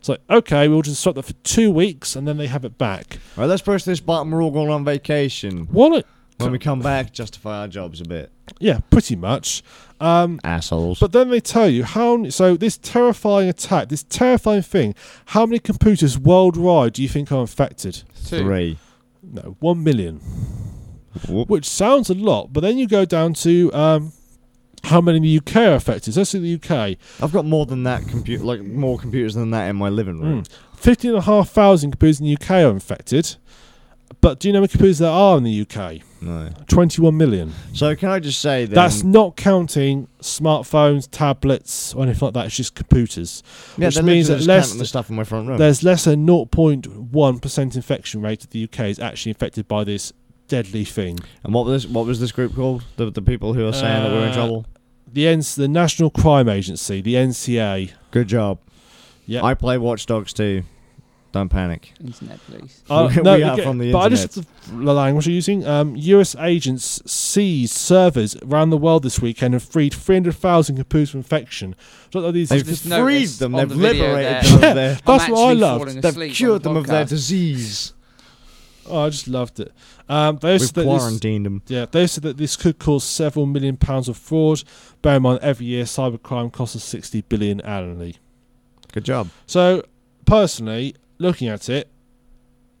It's 0.00 0.08
like, 0.08 0.20
okay, 0.30 0.66
we'll 0.66 0.80
just 0.80 0.96
disrupt 0.96 1.16
that 1.16 1.24
for 1.24 1.34
two 1.44 1.70
weeks 1.70 2.16
and 2.16 2.26
then 2.26 2.38
they 2.38 2.46
have 2.46 2.64
it 2.64 2.78
back. 2.78 3.18
Right, 3.36 3.44
let's 3.44 3.60
push 3.60 3.84
this 3.84 4.00
button. 4.00 4.30
We're 4.30 4.42
all 4.42 4.50
going 4.50 4.70
on 4.70 4.82
vacation. 4.82 5.66
What? 5.66 6.06
When 6.40 6.52
we 6.52 6.58
come 6.58 6.80
back, 6.80 7.12
justify 7.12 7.60
our 7.60 7.68
jobs 7.68 8.00
a 8.00 8.04
bit. 8.04 8.30
Yeah, 8.58 8.80
pretty 8.90 9.16
much. 9.16 9.62
Um, 10.00 10.40
Assholes. 10.44 10.98
But 10.98 11.12
then 11.12 11.30
they 11.30 11.40
tell 11.40 11.68
you 11.68 11.84
how. 11.84 12.28
So 12.30 12.56
this 12.56 12.78
terrifying 12.78 13.48
attack, 13.48 13.88
this 13.88 14.02
terrifying 14.04 14.62
thing. 14.62 14.94
How 15.26 15.46
many 15.46 15.58
computers 15.58 16.18
worldwide 16.18 16.94
do 16.94 17.02
you 17.02 17.08
think 17.08 17.30
are 17.30 17.40
infected? 17.40 18.02
Two. 18.26 18.38
Three. 18.38 18.78
No, 19.22 19.56
one 19.60 19.84
million. 19.84 20.20
Whoop. 21.28 21.48
Which 21.48 21.68
sounds 21.68 22.08
a 22.08 22.14
lot, 22.14 22.52
but 22.52 22.60
then 22.60 22.78
you 22.78 22.86
go 22.86 23.04
down 23.04 23.34
to 23.34 23.72
um, 23.74 24.12
how 24.84 25.00
many 25.00 25.16
in 25.16 25.22
the 25.22 25.38
UK 25.38 25.56
are 25.56 25.74
affected. 25.74 26.16
Let's 26.16 26.30
see 26.30 26.38
the 26.38 26.54
UK. 26.54 26.96
I've 27.22 27.32
got 27.32 27.44
more 27.44 27.66
than 27.66 27.82
that 27.82 28.06
computer, 28.08 28.44
like 28.44 28.62
more 28.62 28.98
computers 28.98 29.34
than 29.34 29.50
that 29.50 29.68
in 29.68 29.76
my 29.76 29.88
living 29.88 30.20
room. 30.20 30.44
Mm. 30.44 30.48
Fifteen 30.76 31.10
and 31.10 31.18
a 31.18 31.22
half 31.22 31.50
thousand 31.50 31.90
computers 31.90 32.20
in 32.20 32.26
the 32.26 32.34
UK 32.34 32.50
are 32.50 32.70
infected. 32.70 33.36
But 34.20 34.40
do 34.40 34.48
you 34.48 34.52
know 34.52 34.58
how 34.58 34.62
many 34.62 34.68
computers 34.68 34.98
there 34.98 35.10
are 35.10 35.36
in 35.36 35.44
the 35.44 35.60
UK? 35.62 36.02
No. 36.22 36.50
Twenty-one 36.68 37.16
million. 37.16 37.52
So 37.72 37.94
can 37.96 38.10
I 38.10 38.18
just 38.20 38.40
say 38.40 38.66
that 38.66 38.74
That's 38.74 39.02
not 39.02 39.36
counting 39.36 40.06
smartphones, 40.20 41.08
tablets, 41.10 41.94
or 41.94 42.02
anything 42.04 42.26
like 42.26 42.34
that. 42.34 42.46
It's 42.46 42.56
just 42.56 42.74
computers. 42.74 43.42
yeah, 43.78 43.86
which 43.88 44.02
means 44.02 44.28
that 44.28 44.42
less 44.42 44.72
the 44.74 44.84
stuff 44.84 45.08
in 45.08 45.16
my 45.16 45.24
front 45.24 45.48
room. 45.48 45.56
There's 45.58 45.82
less 45.82 46.04
than 46.04 46.26
0.1% 46.26 47.76
infection 47.76 48.20
rate 48.22 48.44
of 48.44 48.50
the 48.50 48.64
UK 48.64 48.80
is 48.80 48.98
actually 48.98 49.30
infected 49.30 49.66
by 49.68 49.84
this 49.84 50.12
deadly 50.48 50.84
thing. 50.84 51.18
And 51.44 51.54
what 51.54 51.64
was 51.66 51.86
what 51.86 52.06
was 52.06 52.20
this 52.20 52.32
group 52.32 52.54
called? 52.54 52.84
The 52.96 53.10
the 53.10 53.22
people 53.22 53.54
who 53.54 53.66
are 53.66 53.72
saying 53.72 54.02
that 54.02 54.10
we're 54.12 54.24
in 54.24 54.30
Uh, 54.30 54.34
trouble. 54.34 54.66
The 55.12 55.26
N- 55.26 55.42
the 55.56 55.68
National 55.68 56.10
Crime 56.10 56.48
Agency, 56.48 57.00
the 57.00 57.14
NCA. 57.14 57.92
Good 58.10 58.28
job. 58.28 58.58
Yeah. 59.26 59.44
I 59.44 59.54
play 59.54 59.78
Watch 59.78 60.06
Dogs 60.06 60.32
too. 60.32 60.64
Don't 61.32 61.48
panic. 61.48 61.92
Internet 62.04 62.40
police. 62.46 62.82
Uh, 62.90 63.08
We- 63.16 63.22
no, 63.22 63.32
are 63.34 63.52
okay, 63.52 63.62
from 63.62 63.78
the 63.78 63.86
internet. 63.86 63.92
but 63.92 63.98
I 63.98 64.04
internet. 64.06 64.30
just 64.32 64.76
the 64.84 64.94
language 64.94 65.26
you're 65.28 65.34
using. 65.34 65.64
Um, 65.66 65.94
U.S. 65.94 66.34
agents 66.36 67.00
seized 67.10 67.74
servers 67.74 68.34
around 68.36 68.70
the 68.70 68.76
world 68.76 69.04
this 69.04 69.20
weekend 69.20 69.54
and 69.54 69.62
freed 69.62 69.94
300,000 69.94 70.76
computers 70.76 71.10
from 71.10 71.18
infection. 71.20 71.76
It's 72.12 72.32
these 72.32 72.48
They've 72.48 72.66
just 72.66 72.84
freed 72.88 73.28
them. 73.28 73.52
They've 73.52 73.68
the 73.68 73.74
liberated 73.76 74.44
them 74.44 74.54
of 74.54 74.60
their. 74.60 74.74
That's 74.74 75.06
what 75.06 75.18
I 75.18 75.22
actually 75.50 75.54
loved. 75.54 76.02
They've 76.02 76.32
cured 76.32 76.62
the 76.64 76.68
them 76.70 76.76
of 76.76 76.86
their 76.88 77.04
disease. 77.04 77.92
oh, 78.88 79.06
I 79.06 79.10
just 79.10 79.28
loved 79.28 79.60
it. 79.60 79.72
Um, 80.08 80.38
they 80.42 80.52
We've 80.54 80.62
said 80.62 80.74
that 80.74 80.82
this, 80.82 81.00
quarantined 81.00 81.46
them. 81.46 81.62
yeah, 81.68 81.86
they 81.88 82.08
said 82.08 82.24
that 82.24 82.38
this 82.38 82.56
could 82.56 82.80
cause 82.80 83.04
several 83.04 83.46
million 83.46 83.76
pounds 83.76 84.08
of 84.08 84.16
fraud. 84.16 84.64
Bear 85.02 85.18
in 85.18 85.22
mind, 85.22 85.38
every 85.42 85.66
year 85.66 85.84
cybercrime 85.84 86.50
costs 86.50 86.74
us 86.74 86.82
60 86.82 87.20
billion 87.28 87.60
annually. 87.60 88.16
Good 88.92 89.04
job. 89.04 89.28
So, 89.46 89.84
personally, 90.26 90.96
looking 91.20 91.46
at 91.48 91.68
it, 91.68 91.88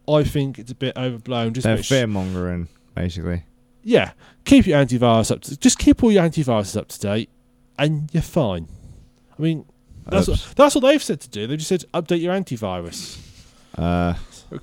I 0.08 0.24
think 0.24 0.58
it's 0.58 0.72
a 0.72 0.74
bit 0.74 0.96
overblown. 0.96 1.54
Just 1.54 1.64
They're 1.64 1.76
because- 1.76 1.88
fear 1.88 2.06
mongering, 2.08 2.66
basically. 2.96 3.44
yeah, 3.84 4.12
keep 4.44 4.66
your 4.66 4.84
antivirus 4.84 5.30
up. 5.30 5.42
To, 5.42 5.56
just 5.56 5.78
keep 5.78 6.02
all 6.02 6.10
your 6.10 6.24
antiviruses 6.24 6.76
up 6.76 6.88
to 6.88 6.98
date, 6.98 7.30
and 7.78 8.10
you're 8.12 8.22
fine. 8.22 8.66
I 9.38 9.42
mean, 9.42 9.64
that's 10.06 10.28
Oops. 10.28 10.46
what, 10.48 10.56
that's 10.56 10.74
what 10.74 10.80
they've 10.82 11.02
said 11.02 11.20
to 11.20 11.28
do. 11.28 11.46
They 11.46 11.56
just 11.56 11.68
said 11.68 11.84
update 11.94 12.20
your 12.20 12.34
antivirus. 12.34 13.18
Uh, 13.78 14.14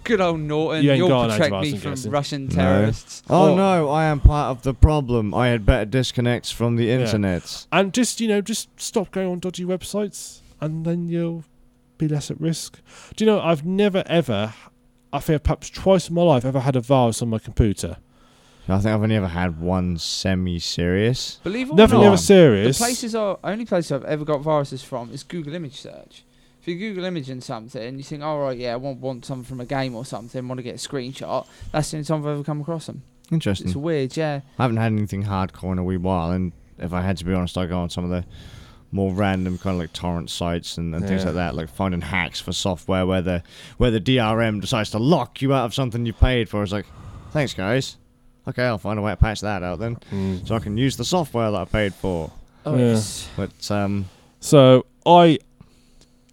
Good 0.03 0.19
old 0.19 0.41
Norton, 0.41 0.83
You 0.83 0.91
ain't 0.91 0.97
you'll 0.97 1.27
protect 1.29 1.53
me 1.61 1.77
from 1.77 1.91
guessing. 1.91 2.11
Russian 2.11 2.47
No. 2.47 2.55
terrorists. 2.55 3.23
oh 3.29 3.55
no, 3.55 3.87
I 3.87 4.03
am 4.05 4.19
part 4.19 4.51
of 4.57 4.63
the 4.63 4.73
problem. 4.73 5.33
I 5.33 5.47
had 5.47 5.65
better 5.65 5.85
disconnect 5.85 6.53
from 6.53 6.75
the 6.75 6.85
Yeah. 6.85 6.99
internet. 6.99 7.65
And 7.71 7.93
just 7.93 8.19
you 8.19 8.27
know, 8.27 8.41
just 8.41 8.67
stop 8.79 9.11
going 9.11 9.29
on 9.29 9.39
dodgy 9.39 9.63
websites, 9.63 10.41
and 10.59 10.85
then 10.85 11.07
you'll 11.07 11.45
be 11.97 12.07
less 12.07 12.31
at 12.31 12.39
risk. 12.39 12.79
Do 13.15 13.23
you 13.23 13.31
know? 13.31 13.39
I've 13.39 13.65
never 13.65 14.03
ever, 14.07 14.53
I 15.11 15.19
think 15.19 15.43
perhaps 15.43 15.69
twice 15.69 16.09
in 16.09 16.15
my 16.15 16.23
life, 16.23 16.45
ever 16.45 16.59
had 16.59 16.75
a 16.75 16.81
virus 16.81 17.21
on 17.21 17.29
my 17.29 17.39
computer. 17.39 17.97
I 18.69 18.79
think 18.79 18.93
I've 18.93 19.01
only 19.01 19.15
ever 19.15 19.29
had 19.29 19.61
one 19.61 19.97
semi-serious. 19.97 21.39
Believe 21.43 21.69
it 21.69 21.71
or 21.71 21.75
Never, 21.75 21.95
not, 21.95 22.01
never 22.01 22.17
the 22.17 22.73
places 22.73 23.15
are 23.15 23.39
only 23.41 23.63
places 23.63 23.93
I've 23.93 24.03
ever 24.03 24.25
got 24.25 24.41
viruses 24.41 24.83
from 24.83 25.11
is 25.13 25.23
Google 25.23 25.53
image 25.53 25.79
search. 25.79 26.25
If 26.61 26.67
you 26.67 26.77
Google 26.77 27.05
imaging 27.05 27.39
something, 27.39 27.97
you 27.97 28.03
think, 28.03 28.23
oh 28.23 28.39
right, 28.39 28.57
yeah, 28.57 28.73
I 28.73 28.75
want 28.75 28.99
want 28.99 29.23
something 29.23 29.45
from 29.45 29.61
a 29.61 29.65
game 29.65 29.95
or 29.95 30.03
something, 30.03 30.45
want 30.49 30.59
to 30.59 30.63
get 30.63 30.75
a 30.75 30.89
screenshot." 30.89 31.47
That's 31.71 31.91
the 31.91 31.97
only 31.97 32.05
time 32.05 32.19
I've 32.23 32.27
ever 32.27 32.43
come 32.43 32.59
across 32.59 32.87
them. 32.87 33.03
Interesting. 33.31 33.67
It's 33.67 33.75
weird, 33.75 34.17
yeah. 34.17 34.41
I 34.59 34.63
haven't 34.63 34.77
had 34.77 34.91
anything 34.91 35.23
hardcore 35.23 35.71
in 35.71 35.77
a 35.77 35.83
wee 35.85 35.95
while, 35.95 36.31
and 36.31 36.51
if 36.77 36.91
I 36.91 37.01
had 37.01 37.15
to 37.17 37.25
be 37.25 37.33
honest, 37.33 37.57
I 37.57 37.67
go 37.67 37.79
on 37.79 37.89
some 37.89 38.03
of 38.03 38.09
the 38.09 38.25
more 38.91 39.11
random 39.13 39.57
kind 39.57 39.75
of 39.75 39.79
like 39.81 39.93
torrent 39.93 40.29
sites 40.29 40.77
and, 40.77 40.95
and 40.95 41.05
things 41.07 41.21
Yeah. 41.21 41.27
like 41.27 41.35
that, 41.35 41.55
like 41.55 41.69
finding 41.69 42.01
hacks 42.01 42.39
for 42.39 42.53
software 42.53 43.05
where 43.05 43.21
the 43.21 43.43
where 43.77 43.91
the 43.91 43.99
DRM 43.99 44.61
decides 44.61 44.91
to 44.91 44.97
lock 44.99 45.41
you 45.41 45.53
out 45.53 45.65
of 45.65 45.73
something 45.73 46.05
you 46.05 46.13
paid 46.13 46.47
for. 46.49 46.63
It's 46.63 46.71
like, 46.71 46.85
thanks 47.31 47.53
guys. 47.53 47.97
Okay, 48.47 48.63
I'll 48.63 48.77
find 48.77 48.97
a 48.97 49.01
way 49.01 49.11
to 49.11 49.17
patch 49.17 49.41
that 49.41 49.61
out 49.61 49.79
then, 49.79 49.97
Mm. 50.11 50.47
so 50.47 50.55
I 50.55 50.59
can 50.59 50.77
use 50.77 50.95
the 50.95 51.03
software 51.03 51.51
that 51.51 51.57
I 51.61 51.65
paid 51.65 51.93
for. 51.93 52.31
Oh, 52.65 52.75
Yeah. 52.77 52.91
yes. 52.91 53.27
But 53.35 53.69
um, 53.71 54.05
So 54.39 54.85
I, 55.05 55.39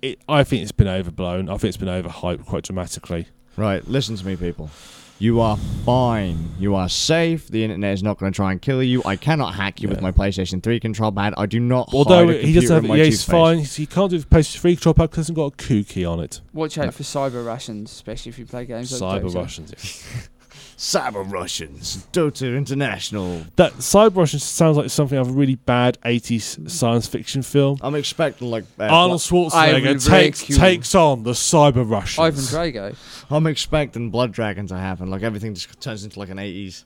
it, 0.00 0.20
I 0.28 0.44
think 0.44 0.62
it's 0.62 0.70
been 0.72 0.86
overblown. 0.88 1.48
I 1.48 1.52
think 1.56 1.64
it's 1.70 1.76
been 1.76 1.88
overhyped 1.88 2.46
quite 2.46 2.62
dramatically. 2.64 3.26
right, 3.56 3.86
listen 3.88 4.14
to 4.16 4.24
me, 4.26 4.36
people. 4.36 4.70
You 5.20 5.40
are 5.40 5.56
fine. 5.84 6.50
You 6.58 6.74
are 6.74 6.88
safe. 6.88 7.46
The 7.48 7.62
internet 7.62 7.94
is 7.94 8.02
not 8.02 8.18
going 8.18 8.32
to 8.32 8.36
try 8.36 8.50
and 8.52 8.60
kill 8.60 8.82
you. 8.82 9.00
I 9.06 9.14
cannot 9.16 9.54
hack 9.54 9.80
you 9.80 9.88
with 9.88 10.00
my 10.02 10.10
PlayStation 10.10 10.60
3 10.62 10.80
control 10.80 11.12
pad. 11.12 11.34
I 11.36 11.46
do 11.46 11.60
not. 11.60 11.90
Although 11.94 12.26
hide 12.26 12.36
a 12.36 12.38
he 12.46 12.52
does 12.52 12.64
computer 12.64 12.74
have, 12.74 12.84
in 12.84 12.88
my 12.90 12.96
yeah, 12.96 13.04
he's 13.04 13.24
toothpaste. 13.24 13.30
fine. 13.30 13.58
He 13.82 13.86
can't 13.86 14.10
do 14.10 14.18
the 14.18 14.26
PlayStation 14.26 14.58
3 14.60 14.76
control 14.76 14.94
pad 14.94 15.02
because 15.10 15.16
it 15.16 15.20
hasn't 15.20 15.36
got 15.36 15.46
a 15.52 15.56
kooky 15.56 16.10
on 16.10 16.20
it. 16.20 16.40
Watch 16.52 16.78
out 16.78 16.86
No. 16.86 16.90
for 16.90 17.04
cyber 17.04 17.46
Russians, 17.46 17.92
especially 17.92 18.30
if 18.30 18.38
you 18.40 18.46
play 18.46 18.64
games 18.66 19.00
like 19.00 19.22
Cyber 19.22 19.26
Dota. 19.30 19.34
Russians. 19.36 20.04
yeah. 20.76 21.10
Cyber 21.10 21.30
Russians, 21.30 22.06
Dota 22.12 22.56
International. 22.56 23.44
That 23.56 23.72
Cyber 23.74 24.16
Russians 24.16 24.44
sounds 24.44 24.76
like 24.76 24.90
something 24.90 25.18
of 25.18 25.28
a 25.28 25.32
really 25.32 25.54
bad 25.56 25.98
80s 26.04 26.70
science 26.70 27.06
fiction 27.06 27.42
film. 27.42 27.78
I'm 27.80 27.94
expecting 27.94 28.50
like 28.50 28.64
uh, 28.78 28.84
Arnold 28.84 29.20
I 29.20 29.24
Schwarzenegger 29.24 30.06
takes 30.06 30.40
ridicule- 30.42 30.58
takes 30.58 30.94
on 30.94 31.22
the 31.22 31.32
Cyber 31.32 31.88
Russians. 31.88 32.18
Ivan 32.54 32.72
Drago. 32.92 32.96
I'm 33.30 33.46
expecting 33.46 34.10
Blood 34.10 34.32
Dragon 34.32 34.66
to 34.68 34.76
happen. 34.76 35.10
Like 35.10 35.22
everything 35.22 35.54
just 35.54 35.80
turns 35.80 36.04
into 36.04 36.18
like 36.18 36.30
an 36.30 36.38
80s. 36.38 36.84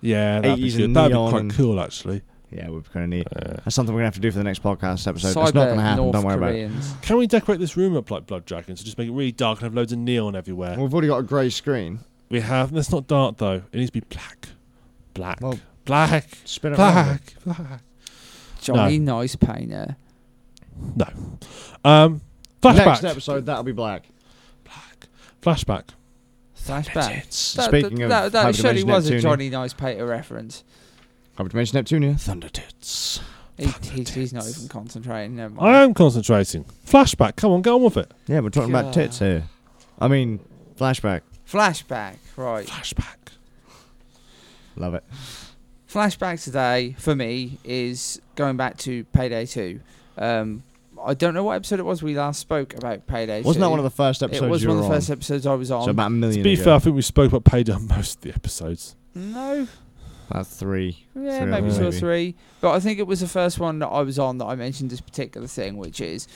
Yeah, 0.00 0.40
that'd 0.40 0.56
be 0.58 0.68
80s 0.70 0.76
good. 0.76 0.84
and 0.84 0.96
That'd 0.96 1.10
be 1.10 1.14
neon 1.14 1.30
quite 1.30 1.40
and- 1.42 1.54
cool, 1.54 1.80
actually. 1.80 2.22
Yeah, 2.52 2.68
we're 2.70 2.80
going 2.94 3.10
to 3.10 3.16
need. 3.16 3.26
Uh, 3.26 3.56
That's 3.64 3.74
something 3.74 3.92
we're 3.92 3.98
gonna 4.02 4.06
have 4.06 4.14
to 4.14 4.20
do 4.20 4.30
for 4.30 4.38
the 4.38 4.44
next 4.44 4.62
podcast 4.62 5.06
episode. 5.08 5.34
cyber 5.34 5.46
it's 5.46 5.54
not 5.54 5.68
gonna 5.68 5.82
happen. 5.82 5.96
North 6.04 6.12
don't 6.12 6.24
worry 6.24 6.36
Koreans. 6.38 6.94
can 7.02 7.16
we 7.16 7.26
decorate 7.26 7.58
this 7.58 7.76
room 7.76 7.96
up 7.96 8.08
like 8.10 8.26
Blood 8.26 8.44
Dragons? 8.46 8.78
And 8.80 8.84
just 8.86 8.96
make 8.98 9.08
it 9.08 9.12
really 9.12 9.32
dark 9.32 9.58
and 9.58 9.64
have 9.64 9.74
loads 9.74 9.92
of 9.92 9.98
neon 9.98 10.36
everywhere. 10.36 10.74
about. 10.74 10.82
We've 10.82 10.92
already 10.94 11.08
got 11.08 11.18
a 11.18 11.22
grey 11.24 11.50
screen. 11.50 11.98
We 12.28 12.40
have. 12.40 12.72
That's 12.72 12.90
not 12.90 13.06
dark 13.06 13.36
though. 13.38 13.62
It 13.72 13.74
needs 13.78 13.90
to 13.90 14.00
be 14.00 14.06
black, 14.08 14.48
black, 15.14 15.40
Well, 15.40 15.58
black, 15.84 16.26
spin 16.44 16.72
it 16.72 16.78
around. 16.78 17.20
black, 17.44 17.58
black. 17.58 17.80
Johnny 18.60 18.98
Nice 18.98 19.36
Painter. 19.36 19.96
No. 20.96 21.06
Um, 21.84 22.20
flashback. 22.60 22.86
Next 22.86 23.04
episode, 23.04 23.46
that'll 23.46 23.62
be 23.62 23.72
black. 23.72 24.04
Black. 24.64 25.06
Flashback. 25.40 25.84
Flashback. 26.58 26.94
That, 26.94 27.32
Speaking 27.32 27.98
that, 28.08 28.26
of 28.26 28.32
that, 28.32 28.44
that 28.46 28.56
surely 28.56 28.82
Hyperdimension 28.82 28.86
was 28.88 29.08
a 29.08 29.12
Neptunia- 29.14 29.20
Johnny 29.20 29.50
Nice 29.50 29.72
Painter 29.72 30.06
reference. 30.06 30.64
Hyperdimension 31.38 31.74
Neptunia, 31.74 32.20
Thunder 32.20 32.48
Tits. 32.48 33.20
He, 33.56 33.66
he's, 33.90 34.10
he's 34.10 34.32
not 34.34 34.46
even 34.48 34.68
concentrating. 34.68 35.36
Never 35.36 35.58
I 35.62 35.82
am 35.82 35.94
concentrating. 35.94 36.64
Flashback. 36.86 37.36
Come 37.36 37.52
on, 37.52 37.62
get 37.62 37.70
on 37.70 37.82
with 37.84 37.96
it. 37.96 38.12
Yeah, 38.26 38.40
we're 38.40 38.50
talking 38.50 38.70
about 38.74 38.92
tits 38.92 39.18
here. 39.20 39.44
I 39.98 40.08
mean, 40.08 40.40
flashback. 40.76 41.22
Flashback, 41.48 42.16
right. 42.36 42.66
Flashback. 42.66 43.16
Love 44.76 44.94
it. 44.94 45.04
Flashback 45.88 46.42
today 46.42 46.94
for 46.98 47.14
me 47.14 47.58
is 47.64 48.20
going 48.34 48.56
back 48.56 48.76
to 48.78 49.04
Payday 49.04 49.46
2. 49.46 49.80
Um, 50.18 50.62
I 51.02 51.14
don't 51.14 51.34
know 51.34 51.44
what 51.44 51.54
episode 51.56 51.78
it 51.78 51.84
was 51.84 52.02
we 52.02 52.14
last 52.16 52.40
spoke 52.40 52.74
about 52.74 53.06
Payday 53.06 53.42
Wasn't 53.42 53.60
that 53.60 53.70
one 53.70 53.78
of 53.78 53.84
the 53.84 53.90
first 53.90 54.22
episodes? 54.22 54.46
It 54.46 54.50
was 54.50 54.62
you 54.62 54.68
one 54.68 54.78
of 54.78 54.82
the 54.84 54.88
on? 54.90 54.96
first 54.96 55.10
episodes 55.10 55.46
I 55.46 55.54
was 55.54 55.70
on. 55.70 55.84
So 55.84 55.90
about 55.90 56.06
a 56.06 56.08
To 56.10 56.16
million 56.16 56.42
be 56.42 56.54
ago. 56.54 56.64
fair, 56.64 56.74
I 56.74 56.78
think 56.80 56.96
we 56.96 57.02
spoke 57.02 57.32
about 57.32 57.44
payday 57.44 57.72
on 57.72 57.86
most 57.86 58.16
of 58.16 58.20
the 58.22 58.30
episodes. 58.34 58.96
no, 59.14 59.68
About 60.30 60.46
three. 60.46 61.06
yeah, 61.14 61.40
Three, 61.42 61.50
maybe 61.50 61.70
two 61.72 61.86
or 61.86 61.92
three. 61.92 62.34
But 62.60 62.72
I 62.72 62.80
think 62.80 62.98
it 62.98 63.06
was 63.06 63.20
the 63.20 63.28
first 63.28 63.58
one 63.60 63.78
that 63.78 63.88
I 63.88 64.02
was 64.02 64.18
on 64.18 64.38
that 64.38 64.46
I 64.46 64.56
mentioned 64.56 64.90
this 64.90 65.00
particular 65.00 65.46
thing, 65.46 65.76
which 65.76 66.00
is 66.00 66.26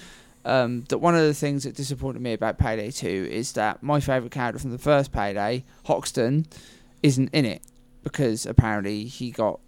um, 0.45 0.85
that 0.89 0.99
one 0.99 1.15
of 1.15 1.23
the 1.23 1.35
things 1.35 1.65
that 1.65 1.77
disappointed 1.77 2.23
me 2.23 2.33
about 2.33 2.59
Payday 2.59 2.91
2 2.91 3.29
is 3.31 3.53
that 3.53 3.83
my 3.83 4.01
favourite 4.01 4.33
character 4.33 4.59
from 4.59 4.71
the 4.71 4.79
first 4.79 5.13
Payday, 5.13 5.65
Hoxton, 5.85 6.47
isn't 7.03 7.29
in 7.33 7.45
it 7.45 7.63
because 8.03 8.47
apparently 8.47 9.05
he 9.05 9.31
got 9.31 9.61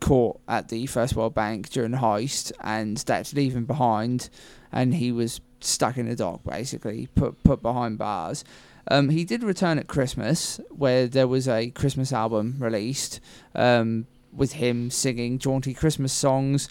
caught 0.00 0.40
at 0.48 0.68
the 0.68 0.86
First 0.86 1.14
World 1.14 1.34
Bank 1.34 1.70
during 1.70 1.92
the 1.92 1.98
heist 1.98 2.52
and 2.60 2.96
they 2.98 3.14
had 3.14 3.26
to 3.26 3.36
leave 3.36 3.54
him 3.54 3.64
behind 3.64 4.30
and 4.72 4.94
he 4.94 5.12
was 5.12 5.40
stuck 5.60 5.96
in 5.96 6.08
the 6.08 6.16
dock 6.16 6.42
basically, 6.44 7.08
put 7.14 7.42
put 7.42 7.62
behind 7.62 7.98
bars. 7.98 8.44
Um, 8.90 9.10
he 9.10 9.24
did 9.24 9.42
return 9.42 9.78
at 9.78 9.86
Christmas, 9.86 10.60
where 10.70 11.06
there 11.06 11.28
was 11.28 11.46
a 11.46 11.70
Christmas 11.70 12.10
album 12.10 12.56
released 12.58 13.20
um, 13.54 14.06
with 14.32 14.52
him 14.54 14.90
singing 14.90 15.38
jaunty 15.38 15.74
Christmas 15.74 16.12
songs 16.12 16.70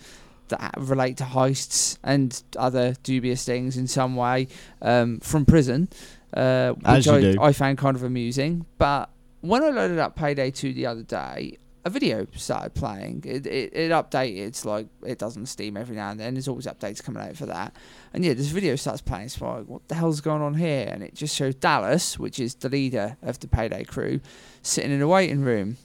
that 0.50 0.74
relate 0.78 1.18
to 1.18 1.24
heists 1.24 1.98
and 2.04 2.42
other 2.58 2.96
dubious 3.04 3.46
things 3.46 3.78
in 3.78 3.88
some 3.88 4.16
way 4.16 4.48
um, 4.82 5.20
from 5.20 5.46
prison, 5.46 5.90
uh, 6.34 6.72
which 6.74 7.08
I, 7.08 7.22
do. 7.22 7.38
I 7.42 7.52
found 7.54 7.78
kind 7.78 7.96
of 7.96 8.04
amusing. 8.04 8.66
But 8.78 9.10
when 9.42 9.64
I 9.64 9.70
loaded 9.70 10.00
up 10.00 10.16
Payday 10.16 10.52
2 10.52 10.74
the 10.74 10.86
other 10.86 11.04
day, 11.04 11.58
a 11.88 11.90
video 11.90 12.28
started 12.36 12.74
playing. 12.74 13.24
It, 13.26 13.48
it, 13.48 13.74
it 13.74 13.92
updated. 13.92 14.48
It's 14.48 14.66
like 14.66 14.88
it 15.06 15.20
does 15.20 15.38
on 15.38 15.46
Steam 15.46 15.78
every 15.78 15.96
now 15.96 16.12
and 16.12 16.20
then. 16.20 16.34
There's 16.34 16.50
always 16.50 16.66
updates 16.68 17.02
coming 17.02 17.24
out 17.24 17.38
for 17.38 17.46
that. 17.46 17.74
And 18.14 18.26
yeah, 18.26 18.34
this 18.34 18.48
video 18.48 18.76
starts 18.76 19.02
playing. 19.02 19.28
It's 19.28 19.42
like, 19.42 19.66
what 19.66 19.88
the 19.88 19.96
hell's 19.96 20.20
going 20.20 20.42
on 20.42 20.56
here? 20.56 20.90
And 20.92 21.02
it 21.02 21.16
just 21.16 21.34
shows 21.34 21.56
Dallas, 21.56 22.20
which 22.20 22.40
is 22.40 22.56
the 22.56 22.68
leader 22.68 23.16
of 23.22 23.40
the 23.40 23.48
Payday 23.48 23.86
crew, 23.86 24.20
sitting 24.62 24.92
in 24.92 25.02
a 25.02 25.08
waiting 25.08 25.42
room 25.42 25.78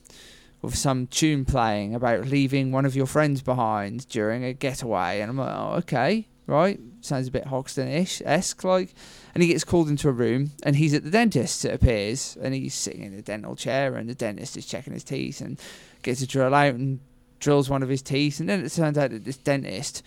with 0.63 0.77
some 0.77 1.09
tune 1.09 1.45
playing 1.45 1.95
about 1.95 2.27
leaving 2.27 2.71
one 2.71 2.87
of 2.87 2.97
your 2.97 3.07
friends 3.07 3.43
behind 3.43 4.09
during 4.09 4.45
a 4.45 4.53
getaway. 4.53 5.21
And 5.21 5.31
I'm 5.31 5.37
like, 5.37 5.55
oh, 5.55 5.75
okay, 5.79 6.29
right. 6.47 6.81
Sounds 7.01 7.27
a 7.27 7.33
bit 7.33 7.47
Hoxton-ish, 7.47 8.23
esque 8.25 8.63
like. 8.63 8.95
And 9.35 9.43
he 9.43 9.49
gets 9.49 9.65
called 9.65 9.89
into 9.89 10.09
a 10.09 10.13
room, 10.13 10.53
and 10.63 10.77
he's 10.77 10.95
at 10.95 11.03
the 11.03 11.11
dentist. 11.11 11.65
It 11.65 11.75
appears, 11.75 12.39
and 12.41 12.55
he's 12.55 12.75
sitting 12.75 13.03
in 13.03 13.13
a 13.15 13.23
dental 13.23 13.57
chair, 13.57 13.97
and 13.97 14.09
the 14.09 14.15
dentist 14.15 14.57
is 14.57 14.65
checking 14.65 14.93
his 14.93 15.05
teeth 15.05 15.41
and 15.41 15.59
gets 16.03 16.23
a 16.23 16.27
drill 16.27 16.55
out 16.55 16.75
and 16.75 17.01
drills 17.41 17.69
one 17.69 17.83
of 17.83 17.89
his 17.89 18.03
teeth. 18.03 18.39
And 18.39 18.49
then 18.49 18.65
it 18.65 18.71
turns 18.71 18.97
out 18.97 19.11
that 19.11 19.25
this 19.25 19.37
dentist 19.37 20.05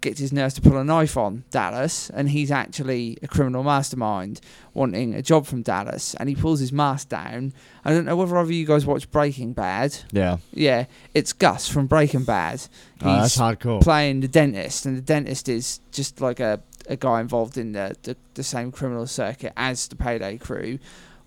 gets 0.00 0.20
his 0.20 0.32
nurse 0.32 0.54
to 0.54 0.60
pull 0.60 0.76
a 0.76 0.84
knife 0.84 1.16
on 1.16 1.44
Dallas, 1.50 2.10
and 2.10 2.30
he's 2.30 2.50
actually 2.50 3.18
a 3.22 3.28
criminal 3.28 3.62
mastermind 3.62 4.40
wanting 4.74 5.14
a 5.14 5.22
job 5.22 5.46
from 5.46 5.62
Dallas. 5.62 6.14
And 6.14 6.28
he 6.28 6.34
pulls 6.34 6.60
his 6.60 6.72
mask 6.72 7.08
down. 7.08 7.52
I 7.84 7.92
don't 7.92 8.04
know 8.04 8.16
whether 8.16 8.36
either 8.36 8.44
of 8.44 8.50
you 8.50 8.66
guys 8.66 8.86
watch 8.86 9.10
Breaking 9.10 9.52
Bad. 9.52 9.96
Yeah. 10.12 10.38
Yeah, 10.52 10.86
it's 11.14 11.32
Gus 11.32 11.68
from 11.68 11.86
Breaking 11.86 12.24
Bad. 12.24 12.62
Oh, 13.02 13.20
that's 13.20 13.36
hardcore. 13.36 13.82
playing 13.82 14.20
the 14.20 14.28
dentist, 14.28 14.86
and 14.86 14.96
the 14.96 15.02
dentist 15.02 15.48
is 15.48 15.80
just 15.92 16.20
like 16.20 16.40
a, 16.40 16.60
a 16.88 16.96
guy 16.96 17.20
involved 17.20 17.56
in 17.56 17.72
the, 17.72 17.96
the, 18.02 18.16
the 18.34 18.42
same 18.42 18.72
criminal 18.72 19.06
circuit 19.06 19.52
as 19.56 19.88
the 19.88 19.96
Payday 19.96 20.38
crew 20.38 20.78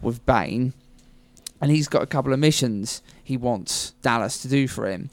with 0.02 0.26
Bain. 0.26 0.74
And 1.60 1.70
he's 1.70 1.88
got 1.88 2.02
a 2.02 2.08
couple 2.08 2.34
of 2.34 2.40
missions 2.40 3.04
he 3.24 3.38
wants 3.38 3.92
Dallas 4.02 4.42
to 4.42 4.48
do 4.48 4.68
for 4.68 4.88
him. 4.88 5.12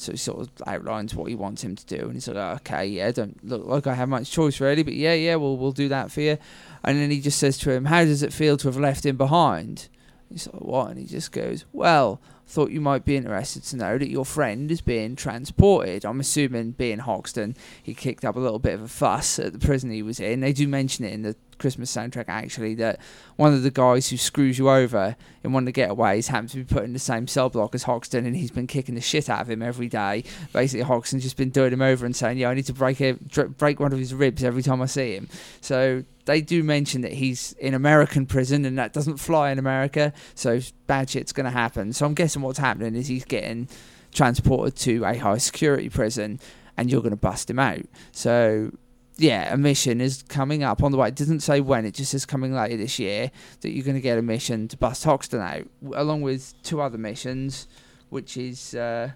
So 0.00 0.12
he 0.12 0.18
sort 0.18 0.40
of 0.40 0.50
outlines 0.66 1.14
what 1.14 1.28
he 1.28 1.34
wants 1.34 1.62
him 1.62 1.76
to 1.76 1.86
do, 1.86 2.04
and 2.04 2.14
he's 2.14 2.28
like, 2.28 2.36
oh, 2.36 2.56
"Okay, 2.56 2.86
yeah, 2.86 3.10
don't 3.10 3.44
look 3.44 3.64
like 3.66 3.86
I 3.86 3.94
have 3.94 4.08
much 4.08 4.30
choice 4.30 4.60
really, 4.60 4.82
but 4.82 4.94
yeah, 4.94 5.14
yeah, 5.14 5.36
we'll 5.36 5.56
we'll 5.56 5.72
do 5.72 5.88
that 5.88 6.10
for 6.10 6.20
you." 6.20 6.38
And 6.82 6.98
then 6.98 7.10
he 7.10 7.20
just 7.20 7.38
says 7.38 7.58
to 7.58 7.70
him, 7.70 7.84
"How 7.86 8.04
does 8.04 8.22
it 8.22 8.32
feel 8.32 8.56
to 8.58 8.68
have 8.68 8.76
left 8.76 9.04
him 9.04 9.16
behind?" 9.16 9.88
He's 10.30 10.46
like, 10.46 10.62
what? 10.62 10.90
And 10.90 10.98
he 10.98 11.06
just 11.06 11.32
goes, 11.32 11.64
well, 11.72 12.20
thought 12.50 12.72
you 12.72 12.80
might 12.80 13.04
be 13.04 13.16
interested 13.16 13.62
to 13.62 13.76
know 13.76 13.96
that 13.96 14.10
your 14.10 14.24
friend 14.24 14.70
is 14.72 14.80
being 14.80 15.14
transported. 15.14 16.04
I'm 16.04 16.18
assuming, 16.18 16.72
being 16.72 16.98
Hoxton, 16.98 17.54
he 17.80 17.94
kicked 17.94 18.24
up 18.24 18.34
a 18.34 18.40
little 18.40 18.58
bit 18.58 18.74
of 18.74 18.82
a 18.82 18.88
fuss 18.88 19.38
at 19.38 19.52
the 19.52 19.58
prison 19.58 19.90
he 19.90 20.02
was 20.02 20.18
in. 20.18 20.40
They 20.40 20.52
do 20.52 20.66
mention 20.66 21.04
it 21.04 21.12
in 21.12 21.22
the 21.22 21.36
Christmas 21.60 21.94
soundtrack, 21.94 22.24
actually, 22.26 22.74
that 22.76 22.98
one 23.36 23.54
of 23.54 23.62
the 23.62 23.70
guys 23.70 24.08
who 24.08 24.16
screws 24.16 24.58
you 24.58 24.68
over 24.68 25.14
in 25.44 25.52
one 25.52 25.66
of 25.66 25.72
the 25.72 25.80
getaways 25.80 26.26
happens 26.26 26.52
to 26.52 26.58
be 26.58 26.64
put 26.64 26.82
in 26.82 26.92
the 26.92 26.98
same 26.98 27.28
cell 27.28 27.48
block 27.50 27.74
as 27.74 27.84
Hoxton, 27.84 28.26
and 28.26 28.34
he's 28.34 28.50
been 28.50 28.66
kicking 28.66 28.96
the 28.96 29.00
shit 29.00 29.30
out 29.30 29.42
of 29.42 29.50
him 29.50 29.62
every 29.62 29.88
day. 29.88 30.24
Basically, 30.52 30.82
Hoxton's 30.82 31.22
just 31.22 31.36
been 31.36 31.50
doing 31.50 31.72
him 31.72 31.82
over 31.82 32.04
and 32.04 32.16
saying, 32.16 32.38
"Yeah, 32.38 32.48
I 32.48 32.54
need 32.54 32.66
to 32.66 32.72
break 32.72 33.00
a, 33.00 33.12
break 33.12 33.78
one 33.78 33.92
of 33.92 33.98
his 33.98 34.12
ribs 34.12 34.42
every 34.42 34.62
time 34.62 34.82
I 34.82 34.86
see 34.86 35.14
him." 35.14 35.28
So 35.60 36.04
they 36.24 36.40
do 36.40 36.62
mention 36.62 37.00
that 37.02 37.12
he's 37.14 37.52
in 37.54 37.74
American 37.74 38.26
prison, 38.26 38.64
and 38.64 38.78
that 38.78 38.92
doesn't 38.92 39.18
fly 39.18 39.50
in 39.50 39.58
America. 39.58 40.12
So 40.34 40.60
bad 40.86 41.10
shit's 41.10 41.32
going 41.32 41.44
to 41.44 41.50
happen. 41.50 41.92
So 41.92 42.06
I'm 42.06 42.14
guessing 42.14 42.39
what's 42.42 42.58
happening 42.58 42.94
is 42.94 43.08
he's 43.08 43.24
getting 43.24 43.68
transported 44.12 44.76
to 44.76 45.04
a 45.04 45.16
high 45.16 45.38
security 45.38 45.88
prison, 45.88 46.40
and 46.76 46.90
you're 46.90 47.02
going 47.02 47.10
to 47.10 47.16
bust 47.16 47.50
him 47.50 47.58
out. 47.58 47.82
So 48.12 48.72
yeah, 49.20 49.52
a 49.52 49.56
mission 49.58 50.00
is 50.00 50.22
coming 50.22 50.62
up 50.62 50.82
on 50.82 50.92
the 50.92 50.98
way. 50.98 51.08
It 51.08 51.14
doesn't 51.14 51.40
say 51.40 51.60
when, 51.60 51.84
it 51.84 51.94
just 51.94 52.12
says 52.12 52.24
coming 52.24 52.54
later 52.54 52.78
this 52.78 52.98
year 52.98 53.30
that 53.60 53.70
you're 53.70 53.84
going 53.84 53.96
to 53.96 54.00
get 54.00 54.18
a 54.18 54.22
mission 54.22 54.66
to 54.68 54.76
bust 54.78 55.04
Hoxton 55.04 55.40
out, 55.40 55.68
along 55.94 56.22
with 56.22 56.54
two 56.62 56.80
other 56.80 56.96
missions, 56.96 57.68
which 58.08 58.38
is 58.38 58.74
uh, 58.74 59.10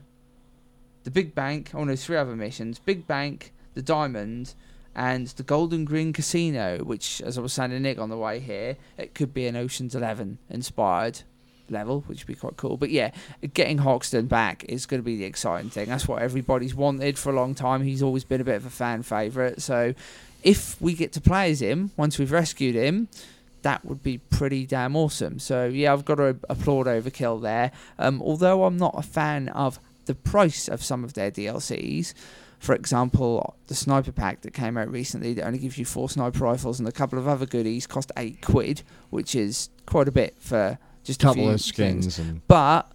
the 1.04 1.10
Big 1.10 1.34
Bank. 1.34 1.70
Oh 1.74 1.84
no, 1.84 1.96
three 1.96 2.16
other 2.16 2.36
missions: 2.36 2.78
Big 2.78 3.06
Bank, 3.06 3.54
the 3.72 3.82
Diamond, 3.82 4.54
and 4.94 5.28
the 5.28 5.42
Golden 5.42 5.86
Grin 5.86 6.12
Casino. 6.12 6.84
Which, 6.84 7.22
as 7.22 7.38
I 7.38 7.40
was 7.40 7.54
saying 7.54 7.70
to 7.70 7.80
Nick 7.80 7.98
on 7.98 8.10
the 8.10 8.18
way 8.18 8.40
here, 8.40 8.76
it 8.98 9.14
could 9.14 9.32
be 9.32 9.46
an 9.46 9.56
Ocean's 9.56 9.94
Eleven 9.94 10.38
inspired 10.50 11.22
level, 11.70 12.02
which 12.06 12.20
would 12.20 12.26
be 12.26 12.34
quite 12.34 12.56
cool. 12.56 12.76
But 12.76 12.90
yeah, 12.90 13.10
getting 13.54 13.78
Hoxton 13.78 14.26
back 14.26 14.64
is 14.68 14.86
going 14.86 15.00
to 15.00 15.04
be 15.04 15.16
the 15.16 15.24
exciting 15.24 15.70
thing. 15.70 15.88
That's 15.88 16.08
what 16.08 16.22
everybody's 16.22 16.74
wanted 16.74 17.18
for 17.18 17.30
a 17.30 17.34
long 17.34 17.54
time. 17.54 17.82
He's 17.82 18.02
always 18.02 18.24
been 18.24 18.40
a 18.40 18.44
bit 18.44 18.56
of 18.56 18.66
a 18.66 18.70
fan 18.70 19.02
favourite. 19.02 19.60
So 19.62 19.94
if 20.42 20.80
we 20.80 20.94
get 20.94 21.12
to 21.12 21.20
play 21.20 21.50
as 21.50 21.62
him 21.62 21.90
once 21.96 22.18
we've 22.18 22.32
rescued 22.32 22.74
him, 22.74 23.08
that 23.62 23.84
would 23.84 24.02
be 24.02 24.18
pretty 24.18 24.66
damn 24.66 24.94
awesome. 24.94 25.38
So 25.38 25.66
yeah, 25.66 25.92
I've 25.92 26.04
got 26.04 26.16
to 26.16 26.36
applaud 26.48 26.86
Overkill 26.86 27.42
there. 27.42 27.72
Um, 27.98 28.22
although 28.22 28.64
I'm 28.64 28.76
not 28.76 28.94
a 28.96 29.02
fan 29.02 29.48
of 29.48 29.80
the 30.04 30.14
price 30.14 30.68
of 30.68 30.84
some 30.84 31.02
of 31.02 31.14
their 31.14 31.30
DLCs. 31.30 32.14
For 32.58 32.74
example, 32.74 33.56
the 33.66 33.74
sniper 33.74 34.12
pack 34.12 34.40
that 34.42 34.54
came 34.54 34.78
out 34.78 34.90
recently 34.90 35.34
that 35.34 35.44
only 35.44 35.58
gives 35.58 35.76
you 35.76 35.84
four 35.84 36.08
sniper 36.08 36.44
rifles 36.44 36.78
and 36.78 36.88
a 36.88 36.92
couple 36.92 37.18
of 37.18 37.28
other 37.28 37.46
goodies 37.46 37.86
cost 37.86 38.10
eight 38.16 38.40
quid, 38.40 38.82
which 39.10 39.34
is 39.34 39.68
quite 39.86 40.08
a 40.08 40.12
bit 40.12 40.34
for 40.38 40.78
just 41.04 41.22
a 41.22 41.26
couple 41.26 41.48
of 41.48 41.60
skins 41.60 42.18
and 42.18 42.46
But 42.48 42.90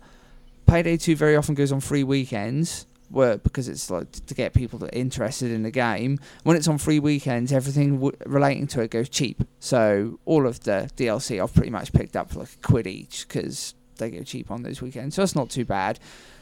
Payday 0.68 0.98
2 0.98 1.16
very 1.16 1.36
often 1.36 1.56
goes 1.56 1.72
on 1.72 1.80
free 1.80 2.04
weekends. 2.04 2.86
Where, 3.12 3.40
because 3.40 3.68
it's 3.68 3.90
like 3.90 4.12
to 4.28 4.36
get 4.36 4.54
people 4.54 4.78
that 4.80 4.94
are 4.94 4.98
interested 4.98 5.50
in 5.50 5.64
the 5.64 5.72
game. 5.72 6.20
When 6.44 6.56
it's 6.56 6.68
on 6.68 6.78
free 6.78 7.00
weekends, 7.00 7.52
everything 7.52 7.96
w- 7.96 8.16
relating 8.28 8.68
to 8.68 8.82
it 8.82 8.92
goes 8.92 9.10
cheap. 9.10 9.42
So 9.60 10.20
all 10.26 10.46
of 10.46 10.60
the 10.60 10.92
DLC 10.96 11.42
I've 11.42 11.52
pretty 11.52 11.72
much 11.72 11.92
picked 11.92 12.16
up 12.16 12.30
for 12.30 12.42
like 12.42 12.54
a 12.54 12.68
quid 12.68 12.86
each 12.86 13.28
because 13.28 13.74
they 13.98 14.12
go 14.12 14.22
cheap 14.22 14.52
on 14.52 14.62
those 14.62 14.80
weekends. 14.80 15.16
So 15.16 15.24
it's 15.24 15.36
not 15.36 15.50
too 15.50 15.66
bad. 15.66 16.00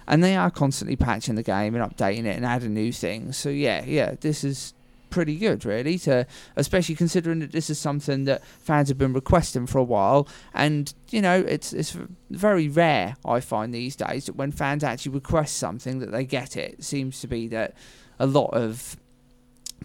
And 0.10 0.22
they 0.22 0.36
are 0.36 0.52
constantly 0.52 0.98
patching 0.98 1.36
the 1.36 1.44
game 1.44 1.74
and 1.74 1.90
updating 1.90 2.26
it 2.26 2.36
and 2.36 2.46
adding 2.46 2.74
new 2.74 2.92
things. 2.92 3.38
So 3.38 3.48
yeah, 3.48 3.86
yeah, 3.86 4.16
this 4.20 4.44
is 4.44 4.74
pretty 5.10 5.38
good 5.38 5.66
really 5.66 5.98
to 5.98 6.26
especially 6.56 6.96
considering 6.96 7.40
that 7.40 7.52
this 7.52 7.70
is 7.70 7.80
something 7.80 8.26
that 8.26 8.44
fans 8.46 8.90
have 8.90 8.98
been 8.98 9.14
requesting 9.14 9.68
for 9.68 9.78
a 9.78 9.84
while. 9.84 10.28
And 10.54 10.94
you 11.10 11.22
know 11.22 11.40
it's 11.40 11.74
it's 11.74 11.98
very 12.30 12.68
rare 12.68 13.16
i 13.24 13.40
find 13.40 13.74
these 13.74 13.96
days 13.96 14.26
that 14.26 14.36
when 14.36 14.52
fans 14.52 14.84
actually 14.84 15.14
request 15.14 15.58
something 15.58 16.00
that 16.00 16.12
they 16.12 16.26
get 16.26 16.58
it, 16.58 16.76
it 16.80 16.84
seems 16.84 17.22
to 17.22 17.28
be 17.28 17.48
that 17.50 17.76
a 18.20 18.26
lot 18.26 18.50
of 18.54 18.98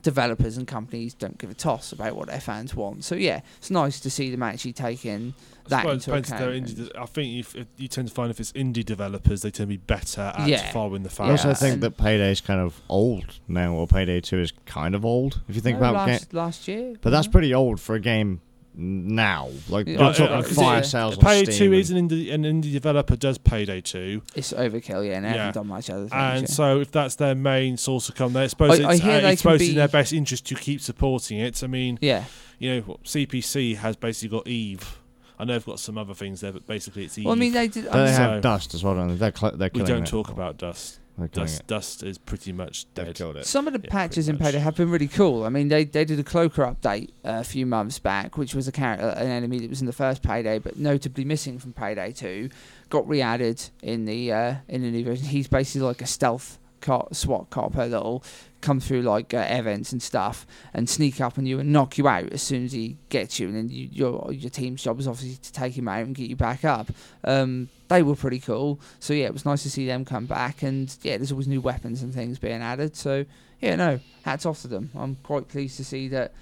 developers 0.02 0.56
and 0.56 0.66
companies 0.66 1.14
don't 1.14 1.38
give 1.38 1.50
a 1.50 1.54
toss 1.54 1.92
about 1.92 2.16
what 2.16 2.28
their 2.28 2.40
fans 2.40 2.74
want. 2.74 3.04
So 3.04 3.14
yeah 3.14 3.40
it's 3.58 3.70
nice 3.70 4.00
to 4.00 4.10
see 4.10 4.30
them 4.30 4.42
actually 4.42 4.72
taking 4.72 5.34
I 5.66 5.68
that 5.70 5.80
suppose 5.82 5.94
into 5.94 6.06
depends 6.10 6.28
account 6.28 6.40
they're 6.40 6.50
and- 6.52 6.66
indie, 6.66 6.90
I 7.02 7.06
think 7.06 7.38
if, 7.40 7.56
if 7.56 7.66
you 7.76 7.88
tend 7.88 8.08
to 8.08 8.14
find 8.14 8.30
if 8.30 8.40
it's 8.40 8.52
indie 8.52 8.84
developers, 8.84 9.42
they 9.42 9.50
tend 9.50 9.64
to 9.68 9.74
be 9.74 9.76
better 9.76 10.32
at 10.36 10.48
Yeah. 10.48 10.70
following 10.72 11.02
the 11.02 11.10
I 11.22 11.30
also 11.30 11.54
think 11.54 11.74
and- 11.74 11.82
that 11.82 11.96
is 12.30 12.40
kind 12.40 12.60
of 12.60 12.80
old 12.88 13.38
now, 13.48 13.74
or 13.74 13.86
Payday 13.86 14.20
2 14.20 14.38
is 14.40 14.52
kind 14.66 14.94
of 14.94 15.04
old. 15.04 15.40
If 15.48 15.54
you 15.54 15.60
think 15.60 15.78
No, 15.80 15.90
about 15.90 16.08
last, 16.08 16.30
ga- 16.30 16.36
last 16.38 16.68
year 16.68 16.94
But 17.00 17.10
that's 17.10 17.26
pretty 17.28 17.54
old 17.54 17.80
for 17.80 17.94
a 17.94 18.00
game 18.00 18.40
now. 18.74 19.50
Like, 19.68 19.86
Yeah. 19.86 19.92
you're 19.98 20.02
Uh, 20.04 20.12
talking 20.14 20.34
uh, 20.36 20.42
fire 20.42 20.76
yeah. 20.76 20.82
sales 20.82 21.18
on 21.18 21.24
Payday 21.24 21.52
Two 21.52 21.72
is 21.74 21.90
an 21.90 22.08
indie, 22.08 22.32
an 22.32 22.44
indie 22.44 22.72
developer 22.72 23.16
does 23.16 23.36
Payday 23.38 23.82
Two, 23.82 24.22
it's 24.34 24.52
overkill 24.54 25.06
yeah 25.06 25.16
and 25.16 25.24
they 25.26 25.28
Yeah. 25.30 25.36
haven't 25.36 25.54
done 25.54 25.66
much 25.66 25.90
other 25.90 26.02
things 26.08 26.12
and 26.14 26.40
yeah. 26.42 26.46
so 26.46 26.80
if 26.80 26.90
that's 26.90 27.16
their 27.16 27.34
main 27.34 27.76
source 27.76 28.08
of 28.08 28.14
come, 28.14 28.34
I 28.36 28.46
suppose 28.46 28.80
I- 28.80 28.88
I 28.88 28.92
it's, 28.94 29.02
hear 29.02 29.12
uh, 29.12 29.20
they 29.20 29.32
it's 29.32 29.42
can 29.42 29.52
supposed 29.58 29.68
in 29.70 29.76
their 29.76 29.88
best 29.88 30.12
interest 30.14 30.46
to 30.46 30.54
keep 30.54 30.80
supporting 30.80 31.38
it. 31.38 31.62
I 31.62 31.66
mean, 31.66 31.98
yeah 32.00 32.24
you 32.58 32.76
know, 32.86 32.96
CPC 33.04 33.74
has 33.76 33.96
basically 33.96 34.38
got 34.38 34.46
Eve. 34.48 34.98
I 35.42 35.44
know 35.44 35.54
they've 35.54 35.66
got 35.66 35.80
some 35.80 35.98
other 35.98 36.14
things 36.14 36.40
there, 36.40 36.52
but 36.52 36.66
basically 36.66 37.04
it's 37.04 37.18
Eve. 37.18 37.24
well 37.24 37.34
i 37.34 37.36
mean 37.38 37.52
they 37.52 37.66
did 37.68 37.88
I 37.88 37.92
Don't 37.92 38.04
they 38.04 38.04
mean, 38.04 38.14
So- 38.16 38.22
have 38.34 38.42
Dust 38.42 38.74
as 38.74 38.84
well, 38.84 38.94
don't 38.94 39.08
they? 39.08 39.14
They're, 39.16 39.32
cl- 39.36 39.56
they're 39.56 39.70
we 39.74 39.82
don't 39.82 40.04
it. 40.04 40.06
talk 40.06 40.28
about 40.30 40.56
Dust. 40.56 41.00
Dust, 41.32 41.60
it. 41.60 41.66
Dust 41.66 42.02
is 42.02 42.16
pretty 42.16 42.52
much 42.52 42.86
They've 42.94 43.06
dead. 43.06 43.14
killed 43.16 43.36
it. 43.36 43.44
Some 43.46 43.66
of 43.66 43.74
the 43.74 43.80
Yeah, 43.84 43.90
patches 43.90 44.28
in. 44.30 44.38
Payday 44.38 44.58
have 44.58 44.76
been 44.76 44.88
really 44.90 45.08
cool. 45.08 45.44
I 45.44 45.50
mean, 45.50 45.68
they 45.68 45.84
they 45.84 46.06
did 46.06 46.18
a 46.18 46.24
Cloaker 46.24 46.62
update 46.64 47.10
uh, 47.24 47.40
a 47.40 47.44
few 47.44 47.66
months 47.66 47.98
back, 47.98 48.38
which 48.38 48.54
was 48.54 48.66
a 48.66 48.72
character, 48.72 49.08
an 49.08 49.26
enemy 49.28 49.58
that 49.60 49.68
was 49.68 49.80
in 49.82 49.86
the 49.86 49.92
first 49.92 50.22
Payday, 50.22 50.58
but 50.58 50.78
notably 50.78 51.24
missing 51.24 51.58
from 51.58 51.74
Payday 51.74 52.12
Two. 52.12 52.48
Got 52.88 53.06
re-added 53.06 53.62
in 53.82 54.06
the 54.06 54.32
uh, 54.32 54.54
in 54.68 54.82
the 54.82 54.90
new 54.90 55.04
version. 55.04 55.26
He's 55.26 55.48
basically 55.48 55.86
like 55.86 56.00
a 56.00 56.06
stealth 56.06 56.58
cop, 56.80 57.14
SWAT 57.14 57.50
copper 57.50 57.88
that'll 57.88 58.24
come 58.62 58.80
through 58.80 59.02
like 59.02 59.34
uh, 59.34 59.46
events 59.48 59.92
and 59.92 60.02
stuff 60.02 60.46
and 60.72 60.88
sneak 60.88 61.20
up 61.20 61.36
on 61.36 61.44
you 61.44 61.58
and 61.58 61.72
knock 61.72 61.98
you 61.98 62.08
out 62.08 62.32
as 62.32 62.40
soon 62.40 62.64
as 62.64 62.72
he 62.72 62.96
gets 63.10 63.38
you. 63.38 63.48
And 63.48 63.56
then 63.56 63.68
you, 63.68 63.88
your 63.92 64.32
your 64.32 64.50
team's 64.50 64.82
job 64.82 64.98
is 64.98 65.06
obviously 65.06 65.36
to 65.36 65.52
take 65.52 65.76
him 65.76 65.88
out 65.88 66.04
and 66.04 66.14
get 66.14 66.30
you 66.30 66.36
back 66.36 66.64
up. 66.64 66.90
Um, 67.24 67.68
they 67.88 68.02
were 68.02 68.16
pretty 68.16 68.40
cool. 68.40 68.80
So 69.00 69.12
yeah, 69.12 69.26
it 69.26 69.32
was 69.32 69.44
nice 69.44 69.62
to 69.64 69.70
see 69.70 69.86
them 69.86 70.04
come 70.06 70.26
back. 70.26 70.62
And 70.62 70.96
yeah, 71.02 71.18
there's 71.18 71.32
always 71.32 71.48
new 71.48 71.60
weapons 71.60 72.02
and 72.02 72.14
things 72.14 72.38
being 72.38 72.62
added. 72.62 72.96
So 72.96 73.26
yeah, 73.60 73.76
no, 73.76 74.00
hats 74.24 74.46
off 74.46 74.62
to 74.62 74.68
them. 74.68 74.90
I'm 74.94 75.16
quite 75.16 75.48
pleased 75.48 75.76
to 75.76 75.84
see 75.84 76.08
that. 76.08 76.32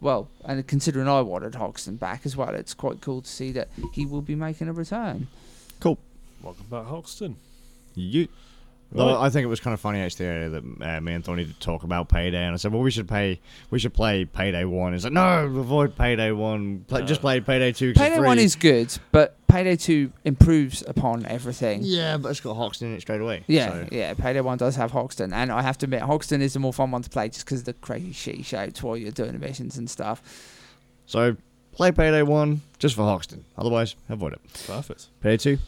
Well, 0.00 0.28
and 0.44 0.66
considering 0.66 1.08
I 1.08 1.22
wanted 1.22 1.54
Hoxton 1.54 1.96
back 1.96 2.26
as 2.26 2.36
well, 2.36 2.54
it's 2.54 2.74
quite 2.74 3.00
cool 3.00 3.22
to 3.22 3.30
see 3.30 3.52
that 3.52 3.68
he 3.94 4.04
will 4.04 4.20
be 4.20 4.34
making 4.34 4.68
a 4.68 4.72
return. 4.74 5.28
Cool. 5.80 5.98
Welcome 6.42 6.66
back, 6.70 6.86
Hoxton. 6.86 7.36
You. 7.94 8.28
Well, 8.94 9.20
I 9.20 9.28
think 9.28 9.42
it 9.44 9.48
was 9.48 9.58
kind 9.60 9.74
of 9.74 9.80
funny 9.80 10.00
actually 10.00 10.48
that 10.50 10.62
uh, 10.80 11.00
me 11.00 11.14
and 11.14 11.24
Tony 11.24 11.44
did 11.44 11.58
talk 11.58 11.82
about 11.82 12.08
Payday, 12.08 12.44
and 12.44 12.54
I 12.54 12.56
said, 12.56 12.72
"Well, 12.72 12.80
we 12.82 12.90
should 12.92 13.08
pay, 13.08 13.40
we 13.70 13.78
should 13.80 13.92
play 13.92 14.24
Payday 14.24 14.64
One." 14.64 14.92
He's 14.92 15.02
like, 15.04 15.12
"No, 15.12 15.44
avoid 15.46 15.96
Payday 15.96 16.30
One. 16.30 16.84
Play, 16.86 17.02
just 17.02 17.18
Uh, 17.18 17.22
play 17.22 17.40
Payday 17.40 17.72
Two. 17.72 17.92
'cause 17.92 18.00
it's 18.02 18.14
Payday 18.14 18.24
One 18.26 18.38
is 18.38 18.54
good, 18.54 18.96
but 19.10 19.36
Payday 19.48 19.74
Two 19.76 20.12
improves 20.24 20.84
upon 20.86 21.26
everything. 21.26 21.80
yeah, 21.82 22.16
but 22.16 22.28
it's 22.28 22.40
got 22.40 22.54
Hoxton 22.54 22.88
in 22.90 22.94
it 22.94 23.00
straight 23.00 23.20
away. 23.20 23.42
Yeah, 23.48 23.68
so- 23.70 23.88
yeah. 23.90 24.14
Payday 24.14 24.40
One 24.42 24.58
does 24.58 24.76
have 24.76 24.92
Hoxton, 24.92 25.32
and 25.32 25.50
I 25.50 25.62
have 25.62 25.76
to 25.78 25.86
admit, 25.86 26.02
Hoxton 26.02 26.40
is 26.40 26.52
the 26.52 26.60
more 26.60 26.72
fun 26.72 26.92
one 26.92 27.02
to 27.02 27.10
play 27.10 27.28
just 27.28 27.44
because 27.44 27.60
of 27.60 27.64
the 27.66 27.72
crazy 27.74 28.12
shit 28.12 28.36
he 28.36 28.42
shouts 28.44 28.80
while 28.82 28.96
you're 28.96 29.10
doing 29.10 29.38
missions 29.40 29.76
and 29.76 29.90
stuff. 29.90 30.22
So 31.06 31.36
play 31.72 31.90
Payday 31.90 32.22
One 32.22 32.60
just 32.78 32.94
for 32.94 33.02
Hoxton. 33.02 33.44
Otherwise, 33.58 33.96
avoid 34.08 34.34
it. 34.34 34.40
Perfect. 34.68 35.08
Payday 35.20 35.36
Two. 35.36 35.58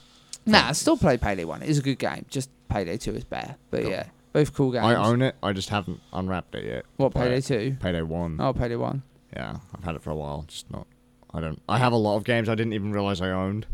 Nah, 0.48 0.70
still 0.72 0.96
play 0.96 1.16
Payday 1.16 1.44
One. 1.44 1.60
It 1.62 1.68
is 1.68 1.78
a 1.78 1.82
good 1.82 1.98
game. 1.98 2.24
Just 2.30 2.50
Payday 2.68 2.96
Two 2.98 3.14
is 3.14 3.24
better. 3.24 3.56
But 3.70 3.82
Cool. 3.82 3.90
yeah, 3.90 4.06
both 4.32 4.52
cool 4.54 4.72
games. 4.72 4.84
I 4.84 4.94
own 4.94 5.22
it. 5.22 5.34
I 5.42 5.52
just 5.52 5.68
haven't 5.68 6.00
unwrapped 6.12 6.54
it 6.54 6.64
yet. 6.64 6.84
what 6.96 7.12
Play 7.12 7.28
Payday. 7.28 7.40
Two? 7.40 7.76
Payday 7.80 8.02
One. 8.02 8.38
Oh, 8.40 8.52
Payday 8.52 8.76
One. 8.76 9.02
Yeah, 9.34 9.56
I've 9.76 9.84
had 9.84 9.94
it 9.96 10.02
for 10.02 10.10
a 10.10 10.14
while. 10.16 10.44
Just 10.48 10.70
not. 10.70 10.86
I 11.34 11.40
don't. 11.40 11.60
I 11.68 11.78
have 11.78 11.92
a 11.92 11.96
lot 11.96 12.16
of 12.16 12.24
games 12.24 12.48
I 12.48 12.54
didn't 12.54 12.72
even 12.72 12.92
realize 12.92 13.20
I 13.20 13.30
owned. 13.30 13.66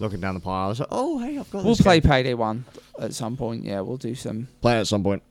Looking 0.00 0.20
down 0.20 0.34
the 0.34 0.40
pile, 0.40 0.66
I 0.66 0.68
was 0.68 0.78
like, 0.78 0.88
"Oh, 0.92 1.18
hey, 1.18 1.38
I've 1.38 1.50
got." 1.50 1.64
We'll 1.64 1.74
this 1.74 1.82
play 1.82 1.98
game. 2.00 2.08
Payday 2.10 2.34
One 2.34 2.64
at 3.00 3.14
some 3.14 3.36
point. 3.36 3.64
Yeah, 3.64 3.80
we'll 3.80 3.96
do 3.96 4.14
some. 4.14 4.46
Play 4.60 4.76
it 4.76 4.80
at 4.80 4.86
some 4.86 5.02
point. 5.02 5.22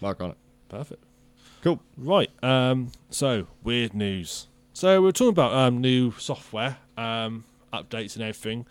Mark 0.00 0.20
on 0.22 0.30
it. 0.30 0.36
Perfect. 0.70 1.02
Cool. 1.62 1.80
Right. 1.98 2.30
Um, 2.42 2.92
so 3.10 3.48
weird 3.64 3.92
news. 3.92 4.46
So 4.72 5.02
we're 5.02 5.10
talking 5.12 5.30
about 5.30 5.52
um, 5.52 5.80
new 5.80 6.12
software 6.12 6.78
um, 6.96 7.44
updates 7.72 8.14
and 8.14 8.22
everything. 8.22 8.64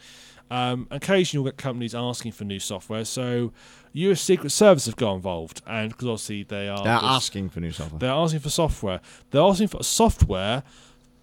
Um, 0.50 0.88
occasionally, 0.92 1.44
you'll 1.44 1.52
get 1.52 1.58
companies 1.58 1.94
asking 1.94 2.32
for 2.32 2.44
new 2.46 2.60
software. 2.60 3.04
So, 3.06 3.52
U.S. 3.94 4.22
Secret 4.22 4.52
Service 4.52 4.86
have 4.86 4.96
got 4.96 5.16
involved, 5.16 5.62
and 5.68 5.90
because 5.90 6.08
obviously 6.08 6.44
they 6.44 6.68
are 6.70 6.84
They're 6.84 6.96
this- 6.96 7.04
asking 7.04 7.50
for 7.50 7.60
new 7.60 7.72
software. 7.72 8.00
they're 8.00 8.12
asking 8.12 8.40
for 8.40 8.50
software. 8.50 9.02
They're 9.32 9.42
asking 9.42 9.68
for 9.70 9.84
software. 9.84 10.64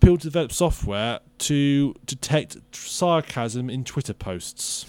People 0.01 0.19
to 0.19 0.25
develop 0.25 0.53
software 0.53 1.21
to 1.39 1.95
detect 2.05 2.59
sarcasm 2.73 3.71
in 3.71 3.85
Twitter 3.85 4.13
posts. 4.13 4.85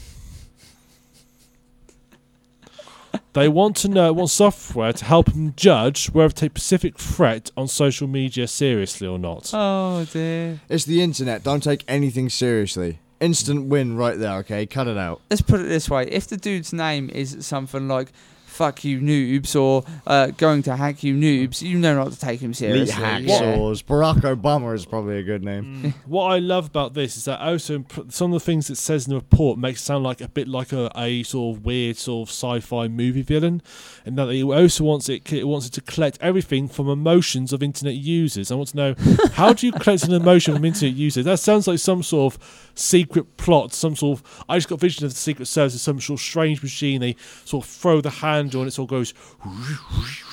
they 3.33 3.47
want 3.47 3.75
to 3.77 3.87
know 3.87 4.11
want 4.13 4.29
software 4.29 4.91
to 4.93 5.05
help 5.05 5.27
them 5.27 5.53
judge 5.55 6.07
whether 6.07 6.29
to 6.29 6.35
take 6.35 6.51
specific 6.51 6.97
threat 6.97 7.51
on 7.55 7.67
social 7.67 8.07
media 8.07 8.47
seriously 8.47 9.07
or 9.07 9.17
not. 9.19 9.51
Oh 9.53 10.05
dear. 10.11 10.59
It's 10.69 10.85
the 10.85 11.01
internet. 11.01 11.43
Don't 11.43 11.63
take 11.63 11.83
anything 11.87 12.29
seriously. 12.29 12.99
Instant 13.19 13.67
win 13.67 13.95
right 13.95 14.17
there. 14.17 14.37
Okay, 14.39 14.65
cut 14.65 14.87
it 14.87 14.97
out. 14.97 15.21
let's 15.29 15.41
put 15.41 15.59
it 15.59 15.67
this 15.67 15.89
way: 15.89 16.07
if 16.07 16.27
the 16.27 16.37
dude's 16.37 16.73
name 16.73 17.09
is 17.09 17.45
something 17.45 17.87
like 17.87 18.11
"fuck 18.56 18.84
you 18.84 18.99
noobs" 18.99 19.60
or 19.60 19.84
uh, 20.07 20.27
"going 20.27 20.64
to 20.64 20.76
hack 20.76 21.03
you 21.03 21.14
noobs," 21.14 21.61
you 21.61 21.77
know 21.77 21.95
not 21.95 22.11
to 22.11 22.19
take 22.19 22.40
him 22.40 22.52
Elite 22.52 22.57
seriously. 22.57 22.95
hacksaws. 23.03 23.84
Barack 23.84 24.22
Obama 24.22 24.73
is 24.73 24.86
probably 24.86 25.19
a 25.19 25.23
good 25.23 25.44
name. 25.44 25.94
what 26.06 26.26
I 26.26 26.40
love 26.40 26.68
about 26.68 26.94
this 26.94 27.18
is 27.18 27.26
that 27.26 27.40
also 27.41 27.76
imp- 27.76 28.11
some 28.11 28.34
of 28.34 28.41
the 28.41 28.45
things 28.45 28.69
it 28.69 28.77
says 28.77 29.07
in 29.07 29.11
the 29.11 29.18
report 29.18 29.57
makes 29.60 29.82
it 29.82 29.86
sound 29.86 30.03
like 30.03 30.22
a 30.22 30.27
bit 30.30 30.48
like 30.48 30.72
a, 30.72 30.91
a 30.95 31.23
sort 31.23 31.57
of 31.57 31.65
weird 31.65 31.98
sort 31.98 32.30
of 32.30 32.32
sci-fi 32.34 32.88
movie 32.88 33.22
villain, 33.22 33.61
and 34.06 34.18
that 34.18 34.30
it 34.30 34.44
also 34.44 34.84
wants 34.84 35.10
it 35.10 35.32
it 35.34 35.48
wants 35.48 35.68
it 35.68 35.73
to 35.73 35.82
collect 35.82 36.18
everything 36.22 36.68
from 36.68 36.90
emotions 36.90 37.52
of 37.52 37.61
internet 37.61 37.95
users. 37.95 38.52
I 38.52 38.56
want 38.56 38.69
to 38.69 38.77
know 38.77 38.95
how 39.34 39.53
do 39.53 39.65
you 39.65 39.72
collect 39.73 40.03
an 40.06 40.14
emotion 40.14 40.53
from 40.56 40.64
internet 40.65 40.95
users? 40.95 41.26
That 41.26 41.40
sounds 41.40 41.68
like 41.68 41.80
some 41.80 42.03
sort 42.03 42.34
of 42.34 42.72
secret 42.76 43.38
plot, 43.38 43.73
some 43.73 43.95
sort 43.95 44.19
of. 44.19 44.44
I 44.48 44.57
just 44.57 44.69
got 44.69 44.80
vision 44.80 45.06
of 45.06 45.11
the 45.11 45.18
Secret 45.18 45.45
Service 45.48 45.76
as 45.76 45.82
some 45.82 45.99
sort 45.99 46.19
of 46.19 46.23
strange 46.23 46.61
machine. 46.61 47.02
They 47.02 47.15
sort 47.45 47.65
of 47.65 47.69
throw 47.69 48.02
the 48.02 48.10
handle 48.45 48.61
and 48.61 48.67
it 48.67 48.80
all 48.80 48.85
goes, 48.85 49.13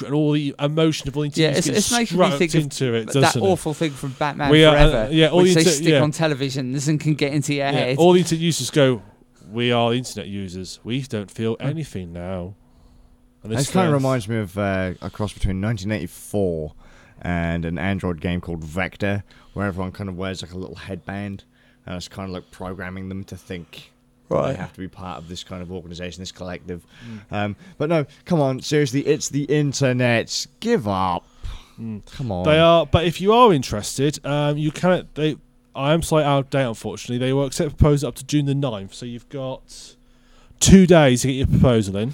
and 0.05 0.15
all 0.15 0.33
the 0.33 0.55
emotion 0.59 1.09
of 1.09 1.17
all 1.17 1.23
the 1.23 1.29
Yeah, 1.35 1.49
internet 1.49 1.59
it's, 1.59 1.67
gets 1.67 1.79
it's 1.79 1.93
making 1.93 2.19
me 2.19 2.25
struck 2.27 2.39
think 2.39 2.55
of 2.55 2.63
into 2.63 2.95
it, 2.95 3.13
that 3.13 3.37
it? 3.37 3.43
awful 3.43 3.75
thing 3.75 3.91
from 3.93 4.11
Batman 4.13 4.51
We 4.51 4.65
are, 4.65 4.75
uh, 4.77 4.91
Forever, 4.91 5.13
yeah, 5.13 5.29
all 5.29 5.43
which 5.43 5.55
the 5.55 5.63
they 5.65 5.71
stick 5.71 5.89
yeah. 5.95 6.01
on 6.03 6.13
televisions 6.13 6.89
and 6.89 7.01
can 7.01 7.15
get 7.15 7.33
into 7.33 7.55
your 7.55 7.67
Yeah, 7.67 7.73
head. 7.73 7.99
all 7.99 8.13
the 8.13 8.21
internet 8.21 8.41
users 8.43 8.71
go, 8.71 9.03
we 9.51 9.71
are 9.73 9.91
the 9.91 9.97
internet 9.99 10.29
users. 10.29 10.81
We 10.85 11.03
don't 11.03 11.31
feel 11.31 11.57
anything 11.61 12.13
now. 12.13 12.55
And 13.43 13.53
This 13.53 13.71
kind 13.71 13.89
of 13.89 13.93
reminds 13.95 14.29
me 14.29 14.37
of 14.39 14.57
uh, 14.57 14.95
a 15.03 15.11
cross 15.11 15.33
between 15.33 15.61
1984 15.61 16.75
and 17.23 17.65
an 17.65 17.77
Android 17.79 18.21
game 18.21 18.41
called 18.41 18.63
Vector, 18.65 19.25
where 19.53 19.67
everyone 19.67 19.93
kind 19.93 20.09
of 20.09 20.17
wears 20.17 20.43
like 20.43 20.53
a 20.53 20.59
little 20.59 20.77
headband, 20.77 21.45
and 21.87 21.97
it's 21.97 22.09
kind 22.09 22.29
of 22.29 22.35
like 22.35 22.51
programming 22.51 23.09
them 23.09 23.25
to 23.25 23.37
think 23.37 23.67
that 23.77 23.92
Right. 24.33 24.53
they 24.53 24.59
have 24.59 24.73
to 24.73 24.81
be 24.81 24.89
part 24.89 25.19
of 25.19 25.29
this 25.29 25.45
kind 25.45 25.63
of 25.63 25.71
organization, 25.73 26.23
this 26.23 26.33
collective. 26.33 26.85
Mm. 27.07 27.37
Um, 27.37 27.57
but 27.79 27.89
no, 27.89 28.07
come 28.25 28.41
on, 28.41 28.61
seriously, 28.61 29.01
it's 29.07 29.29
the 29.29 29.45
internet. 29.45 30.47
Give 30.61 30.87
up. 30.89 31.27
Mm. 31.79 32.05
Come 32.13 32.33
on. 32.33 32.45
They 32.45 32.59
are, 32.59 32.87
but 32.87 33.05
if 33.05 33.21
you 33.21 33.33
are 33.33 33.53
interested, 33.53 34.25
um, 34.25 34.57
you 34.57 34.71
can. 34.71 35.09
They, 35.15 35.37
I 35.75 35.93
am 35.95 36.03
slightly 36.03 36.27
out 36.27 36.39
of 36.41 36.51
date, 36.51 36.65
unfortunately. 36.65 37.19
They 37.19 37.33
will 37.33 37.47
accept 37.47 37.77
proposals 37.77 38.05
up 38.05 38.15
to 38.17 38.25
June 38.25 38.47
the 38.47 38.53
9th, 38.53 38.93
so 38.93 39.07
you've 39.07 39.29
got 39.31 39.95
two 40.61 40.87
days 40.87 41.23
to 41.23 41.29
get 41.29 41.35
your 41.35 41.47
proposal 41.47 41.97
in. 41.97 42.13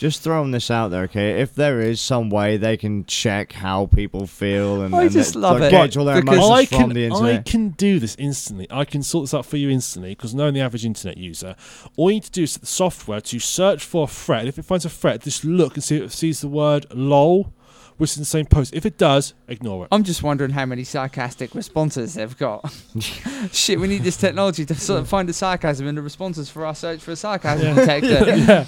Just 0.00 0.22
throwing 0.22 0.50
this 0.50 0.70
out 0.70 0.88
there, 0.90 1.02
okay? 1.02 1.42
If 1.42 1.54
there 1.54 1.78
is 1.78 2.00
some 2.00 2.30
way 2.30 2.56
they 2.56 2.78
can 2.78 3.04
check 3.04 3.52
how 3.52 3.84
people 3.84 4.26
feel 4.26 4.80
and, 4.80 4.94
I 4.94 5.02
and 5.02 5.10
just 5.10 5.34
that- 5.34 5.40
love 5.40 5.60
like, 5.60 5.70
it, 5.70 5.76
gauge 5.76 5.96
all 5.98 6.06
their 6.06 6.22
because- 6.22 6.36
emotions 6.38 6.58
I 6.58 6.64
from 6.64 6.78
can, 6.78 7.10
the 7.10 7.10
I 7.14 7.36
can 7.42 7.68
do 7.72 7.98
this 8.00 8.16
instantly. 8.18 8.66
I 8.70 8.86
can 8.86 9.02
sort 9.02 9.24
this 9.24 9.34
out 9.34 9.44
for 9.44 9.58
you 9.58 9.68
instantly 9.68 10.12
because 10.12 10.34
knowing 10.34 10.54
the 10.54 10.60
average 10.60 10.86
internet 10.86 11.18
user, 11.18 11.54
all 11.98 12.10
you 12.10 12.14
need 12.16 12.22
to 12.24 12.30
do 12.30 12.44
is 12.44 12.52
set 12.52 12.62
the 12.62 12.66
software 12.66 13.20
to 13.20 13.38
search 13.38 13.84
for 13.84 14.04
a 14.04 14.06
threat. 14.06 14.46
If 14.46 14.58
it 14.58 14.64
finds 14.64 14.86
a 14.86 14.88
threat, 14.88 15.20
just 15.20 15.44
look 15.44 15.74
and 15.74 15.84
see 15.84 15.96
if 15.98 16.02
it 16.04 16.12
sees 16.12 16.40
the 16.40 16.48
word 16.48 16.86
"lol," 16.94 17.52
which 17.98 18.12
is 18.12 18.16
in 18.16 18.22
the 18.22 18.24
same 18.24 18.46
post. 18.46 18.72
If 18.72 18.86
it 18.86 18.96
does, 18.96 19.34
ignore 19.48 19.84
it. 19.84 19.88
I'm 19.92 20.04
just 20.04 20.22
wondering 20.22 20.52
how 20.52 20.64
many 20.64 20.82
sarcastic 20.82 21.54
responses 21.54 22.14
they've 22.14 22.38
got. 22.38 22.72
Shit, 23.52 23.78
we 23.78 23.86
need 23.86 24.02
this 24.02 24.16
technology 24.16 24.64
to 24.64 24.74
sort 24.74 24.98
of 25.00 25.08
find 25.10 25.28
the 25.28 25.34
sarcasm 25.34 25.86
in 25.86 25.94
the 25.94 26.00
responses 26.00 26.48
for 26.48 26.64
our 26.64 26.74
search 26.74 27.00
for 27.00 27.10
a 27.10 27.16
sarcasm 27.16 27.66
Yeah. 27.66 27.74
detector. 27.74 28.36
yeah. 28.36 28.64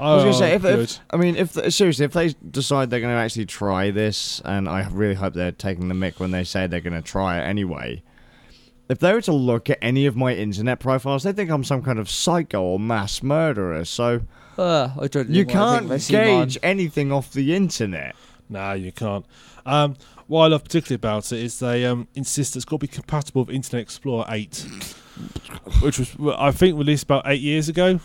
I 0.00 0.14
was 0.14 0.24
gonna 0.24 0.34
say, 0.34 0.52
Oh, 0.52 0.56
if, 0.56 0.64
if 0.64 1.00
I 1.10 1.16
mean, 1.16 1.36
if 1.36 1.52
seriously, 1.72 2.04
if 2.04 2.12
they 2.12 2.34
decide 2.50 2.90
they're 2.90 3.00
going 3.00 3.14
to 3.14 3.18
actually 3.20 3.46
try 3.46 3.90
this, 3.90 4.40
and 4.44 4.68
I 4.68 4.86
really 4.90 5.14
hope 5.14 5.34
they're 5.34 5.52
taking 5.52 5.88
the 5.88 5.94
mick 5.94 6.18
when 6.20 6.30
they 6.30 6.44
say 6.44 6.66
they're 6.66 6.80
going 6.80 7.00
to 7.00 7.02
try 7.02 7.38
it 7.38 7.42
anyway. 7.42 8.02
If 8.88 9.00
they 9.00 9.12
were 9.12 9.20
to 9.22 9.32
look 9.32 9.68
at 9.68 9.78
any 9.82 10.06
of 10.06 10.16
my 10.16 10.34
internet 10.34 10.80
profiles, 10.80 11.22
they 11.22 11.32
think 11.32 11.50
I'm 11.50 11.62
some 11.64 11.82
kind 11.82 11.98
of 11.98 12.08
psycho 12.08 12.62
or 12.62 12.78
mass 12.80 13.22
murderer. 13.22 13.84
So 13.84 14.22
Ugh, 14.56 14.90
I 14.98 15.06
don't 15.08 15.28
you 15.28 15.42
even 15.42 15.54
wanna 15.58 15.78
think 15.80 15.80
can't 15.80 15.88
they 15.90 15.98
see 15.98 16.12
mine. 16.14 16.24
gauge 16.46 16.58
anything 16.62 17.12
off 17.12 17.30
the 17.32 17.54
internet. 17.54 18.16
No, 18.48 18.72
you 18.72 18.92
can't. 18.92 19.26
Um, 19.66 19.96
what 20.26 20.44
I 20.44 20.46
love 20.48 20.64
particularly 20.64 20.96
about 20.96 21.30
it 21.32 21.38
is 21.40 21.58
they 21.58 21.84
um, 21.84 22.08
insist 22.14 22.56
it's 22.56 22.64
got 22.64 22.76
to 22.76 22.78
be 22.80 22.88
compatible 22.88 23.44
with 23.44 23.54
Internet 23.54 23.82
Explorer 23.82 24.24
8, 24.28 24.66
which 25.80 25.98
was, 25.98 26.14
I 26.36 26.50
think, 26.50 26.78
released 26.78 27.04
about 27.04 27.22
eight 27.26 27.40
years 27.40 27.68
ago. 27.68 28.00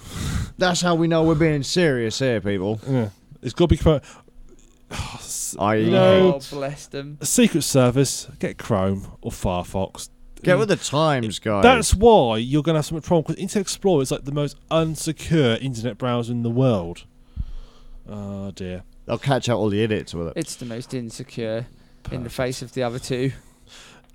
That's 0.58 0.82
how 0.82 0.96
we 0.96 1.08
know 1.08 1.24
we're 1.24 1.36
being 1.36 1.64
serious 1.64 2.20
here, 2.20 2.40
people. 2.42 2.80
Yeah. 2.88 3.10
It's 3.42 3.54
got 3.54 3.66
to 3.70 3.76
be 3.76 3.78
compatible. 3.78 4.22
I 5.60 5.76
You 5.76 5.92
know- 5.92 6.34
Oh, 6.36 6.42
bless 6.56 6.88
them. 6.88 7.18
Secret 7.22 7.64
Service, 7.64 8.28
get 8.40 8.58
Chrome 8.58 9.08
or 9.22 9.32
Firefox. 9.32 10.10
get 10.44 10.58
with 10.58 10.70
the 10.70 10.76
times, 10.76 11.40
guys. 11.40 11.64
That's 11.64 11.94
why 11.94 12.38
you're 12.38 12.64
going 12.64 12.74
to 12.74 12.80
have 12.80 12.86
so 12.86 12.96
much 12.96 13.04
problem 13.06 13.24
because 13.24 13.42
Internet 13.42 13.62
Explorer 13.62 14.02
is 14.02 14.12
like 14.12 14.26
the 14.26 14.32
most 14.32 14.58
unsecure 14.70 15.62
internet 15.62 15.98
browser 15.98 16.32
in 16.32 16.44
the 16.44 16.50
world. 16.50 17.06
Oh 18.10 18.52
dear. 18.52 18.84
They'll 19.06 19.18
catch 19.18 19.48
out 19.50 19.58
all 19.58 19.70
the 19.70 19.82
idiots 19.84 20.14
with 20.14 20.28
it. 20.28 20.34
It's 20.36 20.56
the 20.56 20.66
most 20.66 20.94
insecure 20.94 21.66
in 22.12 22.24
the 22.24 22.30
face 22.30 22.62
of 22.62 22.74
the 22.74 22.84
other 22.84 23.00
two. 23.00 23.32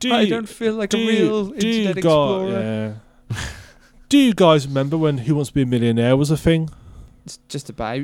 Do 0.00 0.12
I 0.12 0.22
you- 0.22 0.30
don't 0.30 0.48
feel 0.48 0.74
like 0.74 0.90
do 0.90 0.98
a 0.98 1.00
you- 1.00 1.08
real 1.08 1.46
do 1.46 1.54
Internet 1.54 2.02
got- 2.02 2.42
Explorer. 2.44 2.96
yeah. 3.30 3.36
do 4.08 4.18
you 4.18 4.34
guys 4.34 4.66
remember 4.66 4.96
when 4.96 5.18
Who 5.18 5.34
Wants 5.34 5.50
to 5.50 5.54
Be 5.54 5.62
a 5.62 5.66
Millionaire 5.66 6.16
was 6.16 6.30
a 6.30 6.36
thing? 6.36 6.70
It's 7.26 7.38
just 7.48 7.68
about. 7.68 8.02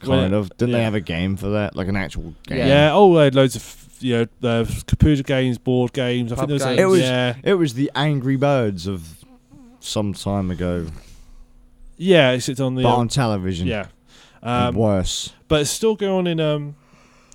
Kind 0.00 0.34
of. 0.34 0.48
Didn't 0.56 0.72
they 0.72 0.82
have 0.82 0.94
a 0.94 1.00
game 1.00 1.36
for 1.36 1.50
that? 1.50 1.76
Like 1.76 1.86
an 1.88 1.96
actual 1.96 2.34
game? 2.46 2.58
Yeah. 2.58 2.66
Yeah. 2.66 2.90
Oh, 2.92 3.14
they 3.16 3.24
had 3.24 3.34
loads 3.36 3.54
of 3.54 3.86
you 4.00 4.16
know 4.16 4.26
the 4.40 4.84
computer 4.88 5.22
games, 5.22 5.58
board 5.58 5.92
games. 5.92 6.32
I 6.32 6.36
Pub 6.36 6.48
think 6.48 6.60
there 6.60 6.68
was. 6.68 6.76
games. 6.76 6.78
A, 6.78 6.82
It 6.82 6.86
was- 6.86 7.00
yeah. 7.00 7.34
It 7.44 7.54
was 7.54 7.74
the 7.74 7.90
Angry 7.94 8.36
Birds 8.36 8.86
of 8.88 9.24
some 9.80 10.12
time 10.12 10.50
ago. 10.50 10.86
Yeah, 11.96 12.32
it's 12.32 12.48
it's 12.48 12.60
on 12.60 12.74
the. 12.74 12.82
but 12.82 12.94
um, 12.94 13.00
on 13.00 13.08
television. 13.08 13.66
yeah. 13.68 13.86
Um, 14.42 14.74
worse. 14.74 15.32
but 15.46 15.60
it's 15.60 15.70
still 15.70 15.94
going 15.94 16.12
on 16.12 16.26
in 16.26 16.40
um 16.40 16.74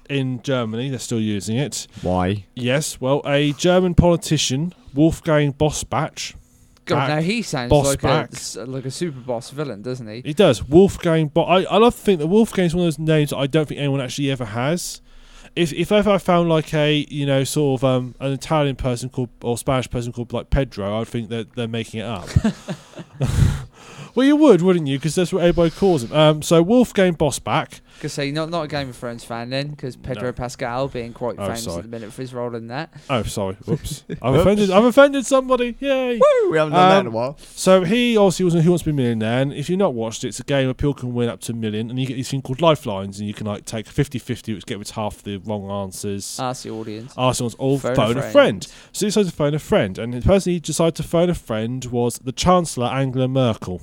in 0.09 0.41
Germany. 0.41 0.89
They're 0.89 0.99
still 0.99 1.19
using 1.19 1.57
it. 1.57 1.87
Why? 2.01 2.45
Yes. 2.55 2.99
Well, 3.01 3.21
a 3.25 3.53
German 3.53 3.93
politician, 3.95 4.73
Wolfgang 4.93 5.53
Bosbach. 5.53 6.33
God, 6.85 6.95
Back. 6.95 7.09
now 7.09 7.21
he 7.21 7.41
sounds 7.41 7.69
Boss 7.69 7.85
like 7.85 7.99
a, 8.03 8.07
back. 8.07 8.29
s- 8.33 8.55
like 8.55 8.85
a 8.85 8.91
super 8.91 9.19
boss 9.19 9.49
villain, 9.49 9.81
doesn't 9.81 10.07
he? 10.07 10.21
He 10.23 10.33
does. 10.33 10.63
Wolfgang. 10.63 11.27
But 11.27 11.43
I, 11.43 11.63
I 11.63 11.77
love 11.77 11.93
to 11.95 12.01
think 12.01 12.19
that 12.19 12.27
Wolfgang 12.27 12.63
is 12.65 12.73
one 12.73 12.85
of 12.87 12.93
those 12.95 12.99
names 12.99 13.31
that 13.31 13.37
I 13.37 13.45
don't 13.47 13.67
think 13.67 13.79
anyone 13.79 13.99
actually 13.99 14.31
ever 14.31 14.45
has. 14.45 15.01
If 15.55 15.73
if 15.73 15.91
ever 15.91 16.11
I 16.11 16.17
found 16.17 16.47
like 16.49 16.73
a 16.73 17.05
you 17.09 17.25
know 17.25 17.43
sort 17.43 17.81
of 17.81 17.83
um 17.83 18.15
an 18.21 18.31
Italian 18.31 18.75
person 18.77 19.09
called 19.09 19.29
or 19.41 19.57
Spanish 19.57 19.89
person 19.89 20.13
called 20.13 20.31
like 20.31 20.49
Pedro, 20.49 21.01
I'd 21.01 21.07
think 21.09 21.27
that 21.29 21.55
they're 21.55 21.67
making 21.67 21.99
it 21.99 22.05
up. 22.05 22.29
well, 24.15 24.25
you 24.25 24.35
would, 24.35 24.61
wouldn't 24.61 24.87
you? 24.87 24.97
Because 24.97 25.15
that's 25.15 25.33
what 25.33 25.39
everybody 25.43 25.71
calls 25.71 26.03
him. 26.03 26.13
Um, 26.13 26.41
so 26.41 26.61
Wolfgang 26.61 27.15
Bosbach. 27.15 27.81
Because 27.97 28.13
say 28.13 28.31
not 28.31 28.49
not 28.49 28.61
a 28.63 28.67
Game 28.67 28.89
of 28.89 28.95
Thrones 28.95 29.23
fan 29.23 29.49
then, 29.49 29.69
because 29.69 29.95
Pedro 29.95 30.25
No. 30.29 30.31
Pascal 30.33 30.87
being 30.87 31.13
quite 31.13 31.35
Oh, 31.39 31.45
famous 31.45 31.63
sorry. 31.63 31.77
at 31.77 31.83
the 31.83 31.89
minute 31.89 32.13
for 32.13 32.21
his 32.21 32.33
role 32.33 32.53
in 32.55 32.67
that. 32.67 32.93
Oh, 33.09 33.23
sorry. 33.23 33.55
Whoops. 33.65 34.03
I've 34.21 34.35
offended. 34.35 34.69
I've 34.69 34.83
offended 34.83 35.25
somebody. 35.25 35.75
Yay. 35.79 36.19
Woo, 36.19 36.51
we 36.51 36.57
haven't 36.57 36.73
done 36.73 36.89
that 36.89 36.99
in 37.01 37.05
a 37.07 37.09
Um, 37.09 37.13
while. 37.13 37.37
So 37.55 37.83
he 37.83 38.15
obviously 38.15 38.45
was 38.45 38.53
in 38.55 38.61
Who 38.61 38.69
Wants 38.71 38.83
to 38.83 38.89
Be 38.89 38.91
a 38.91 38.93
Millionaire, 38.93 39.41
and 39.41 39.51
if 39.53 39.69
you've 39.69 39.79
not 39.79 39.93
watched 39.95 40.23
it, 40.23 40.27
it's 40.29 40.39
a 40.39 40.43
game 40.43 40.67
where 40.67 40.73
people 40.75 40.93
can 40.93 41.13
win 41.13 41.27
up 41.29 41.41
to 41.41 41.51
a 41.53 41.55
million, 41.55 41.89
and 41.89 41.99
you 41.99 42.05
get 42.05 42.13
these 42.15 42.29
thing 42.29 42.41
called 42.43 42.61
lifelines, 42.61 43.19
and 43.19 43.27
you 43.27 43.33
can 43.33 43.47
like 43.47 43.65
take 43.65 43.87
50-50, 43.87 44.53
which 44.53 44.65
get 44.65 44.77
with 44.79 44.91
half 44.91 45.23
the 45.23 45.37
wrong 45.37 45.69
answers. 45.69 46.39
Ask 46.39 46.63
the 46.63 46.69
audience. 46.69 47.13
Arsenal's 47.17 47.55
all 47.55 47.79
Phone 47.79 47.95
phone, 47.95 48.15
a 48.17 48.19
a, 48.19 48.21
friend. 48.21 48.31
friend. 48.31 48.67
So 48.91 49.05
he 49.05 49.09
decided 49.09 49.29
to 49.31 49.35
phone 49.35 49.53
a 49.55 49.59
friend, 49.59 49.97
and 49.97 50.13
the 50.13 50.21
person 50.21 50.53
he 50.53 50.59
decided 50.59 50.95
to 50.95 51.03
phone 51.03 51.29
a 51.29 51.33
friend 51.35 51.83
was 51.85 52.19
the 52.19 52.31
Chancellor 52.31 52.85
Angela 52.87 53.27
Merkel, 53.27 53.81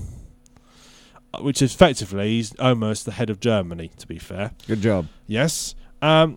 which 1.42 1.62
effectively 1.62 2.28
he's 2.28 2.54
almost 2.56 3.04
the 3.04 3.12
head 3.12 3.30
of 3.30 3.40
Germany. 3.40 3.90
To 3.98 4.06
be 4.06 4.18
fair, 4.18 4.52
Good 4.66 4.80
job. 4.80 5.06
yes. 5.26 5.74
Um, 6.02 6.34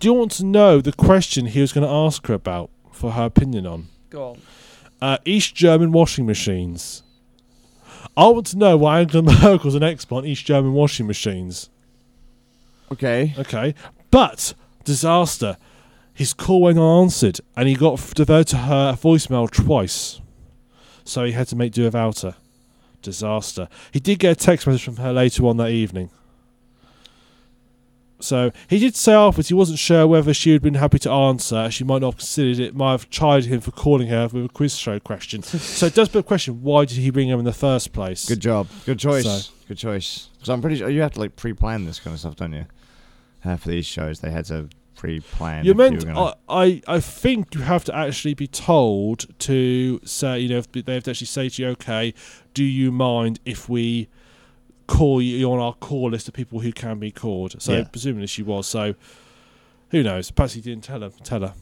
do 0.00 0.08
you 0.08 0.14
want 0.14 0.32
to 0.32 0.44
know 0.44 0.80
the 0.80 0.92
question 0.92 1.46
he 1.46 1.60
was 1.60 1.72
going 1.72 1.86
to 1.86 1.92
ask 1.92 2.26
her 2.26 2.34
about 2.34 2.70
for 2.92 3.12
her 3.12 3.24
opinion 3.24 3.66
on? 3.66 3.88
Go 4.10 4.30
on. 4.30 4.40
Uh, 5.00 5.18
East 5.24 5.54
German 5.54 5.92
washing 5.92 6.24
machines. 6.26 7.02
I 8.16 8.28
want 8.28 8.46
to 8.48 8.58
know 8.58 8.76
why 8.76 9.00
Angela 9.00 9.22
Merkel's 9.42 9.74
an 9.74 9.82
expert 9.82 10.16
on 10.16 10.26
East 10.26 10.44
German 10.46 10.72
washing 10.72 11.06
machines. 11.06 11.68
Okay. 12.92 13.34
Okay, 13.38 13.74
but 14.10 14.54
disaster. 14.84 15.56
His 16.12 16.32
call 16.32 16.62
went 16.62 16.78
unanswered, 16.78 17.40
and 17.56 17.66
he 17.66 17.74
got 17.74 17.94
f- 17.94 18.14
diverted 18.14 18.46
to 18.48 18.56
her 18.58 18.92
voicemail 18.92 19.50
twice. 19.50 20.20
So 21.04 21.24
he 21.24 21.32
had 21.32 21.48
to 21.48 21.56
make 21.56 21.72
do 21.72 21.82
without 21.82 22.20
her. 22.20 22.36
Disaster. 23.04 23.68
He 23.92 24.00
did 24.00 24.18
get 24.18 24.32
a 24.32 24.34
text 24.34 24.66
message 24.66 24.84
from 24.84 24.96
her 24.96 25.12
later 25.12 25.46
on 25.46 25.56
that 25.58 25.70
evening. 25.70 26.10
So 28.20 28.52
he 28.68 28.78
did 28.78 28.96
say 28.96 29.12
afterwards 29.12 29.48
he 29.48 29.54
wasn't 29.54 29.78
sure 29.78 30.06
whether 30.06 30.32
she 30.32 30.50
would 30.50 30.56
have 30.56 30.62
been 30.62 30.74
happy 30.74 30.98
to 31.00 31.10
answer. 31.10 31.70
She 31.70 31.84
might 31.84 32.00
not 32.00 32.12
have 32.14 32.18
considered 32.18 32.58
it. 32.58 32.74
Might 32.74 32.92
have 32.92 33.10
chided 33.10 33.46
him 33.46 33.60
for 33.60 33.70
calling 33.70 34.08
her 34.08 34.28
with 34.28 34.46
a 34.46 34.48
quiz 34.48 34.76
show 34.78 34.98
question. 34.98 35.42
so 35.42 35.86
it 35.86 35.94
does 35.94 36.08
put 36.08 36.20
a 36.20 36.22
question: 36.22 36.62
Why 36.62 36.84
did 36.86 36.96
he 36.98 37.10
bring 37.10 37.28
her 37.28 37.38
in 37.38 37.44
the 37.44 37.52
first 37.52 37.92
place? 37.92 38.26
Good 38.26 38.40
job. 38.40 38.68
Good 38.86 38.98
choice. 38.98 39.24
So- 39.24 39.52
Good 39.68 39.78
choice. 39.78 40.28
Because 40.34 40.50
I'm 40.50 40.60
pretty 40.60 40.76
sure 40.76 40.90
you 40.90 41.00
have 41.00 41.12
to 41.12 41.20
like 41.20 41.36
pre-plan 41.36 41.86
this 41.86 41.98
kind 41.98 42.12
of 42.12 42.20
stuff, 42.20 42.36
don't 42.36 42.52
you? 42.52 42.66
Uh, 43.42 43.56
for 43.56 43.68
these 43.70 43.86
shows, 43.86 44.20
they 44.20 44.30
had 44.30 44.44
to 44.46 44.68
pre-plan. 44.94 45.64
You're 45.64 45.74
you 45.74 45.90
meant. 45.90 46.06
I, 46.16 46.34
I 46.48 46.82
I 46.86 47.00
think 47.00 47.54
you 47.54 47.62
have 47.62 47.82
to 47.84 47.94
actually 47.96 48.34
be 48.34 48.46
told 48.46 49.26
to 49.40 50.00
say. 50.04 50.38
You 50.40 50.48
know, 50.50 50.60
they 50.60 50.94
have 50.94 51.04
to 51.04 51.10
actually 51.10 51.26
say 51.26 51.48
to 51.48 51.62
you, 51.62 51.68
"Okay, 51.70 52.12
do 52.54 52.64
you 52.64 52.90
mind 52.90 53.40
if 53.44 53.68
we 53.68 54.08
call 54.86 55.20
you 55.20 55.50
on 55.50 55.58
our 55.58 55.74
call 55.74 56.10
list 56.10 56.28
of 56.28 56.34
people 56.34 56.60
who 56.60 56.72
can 56.72 56.98
be 56.98 57.10
called?" 57.10 57.60
So 57.60 57.72
Yeah. 57.72 57.84
presumably 57.84 58.26
she 58.26 58.42
was. 58.42 58.66
So 58.66 58.94
who 59.90 60.02
knows? 60.02 60.30
Perhaps 60.30 60.54
he 60.54 60.60
didn't 60.60 60.84
tell 60.84 61.00
her. 61.02 61.10
Tell 61.22 61.40
her. 61.40 61.54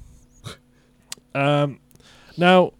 um, 1.35 1.81
now. 2.37 2.73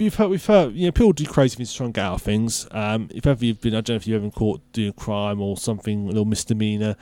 We've 0.00 0.14
heard, 0.14 0.28
we've 0.28 0.46
heard, 0.46 0.74
you 0.74 0.86
know, 0.86 0.92
people 0.92 1.12
do 1.12 1.24
crazy 1.24 1.56
things 1.56 1.72
to 1.72 1.78
try 1.78 1.86
and 1.86 1.92
get 1.92 2.04
out 2.04 2.14
of 2.14 2.22
things. 2.22 2.68
Um, 2.70 3.08
if 3.12 3.26
ever 3.26 3.44
you've 3.44 3.60
been, 3.60 3.74
I 3.74 3.80
don't 3.80 3.88
know 3.88 3.96
if 3.96 4.06
you've 4.06 4.14
ever 4.14 4.22
been 4.22 4.30
caught 4.30 4.60
doing 4.72 4.90
a 4.90 4.92
crime 4.92 5.40
or 5.40 5.56
something, 5.56 6.04
a 6.04 6.06
little 6.06 6.24
misdemeanor, 6.24 6.94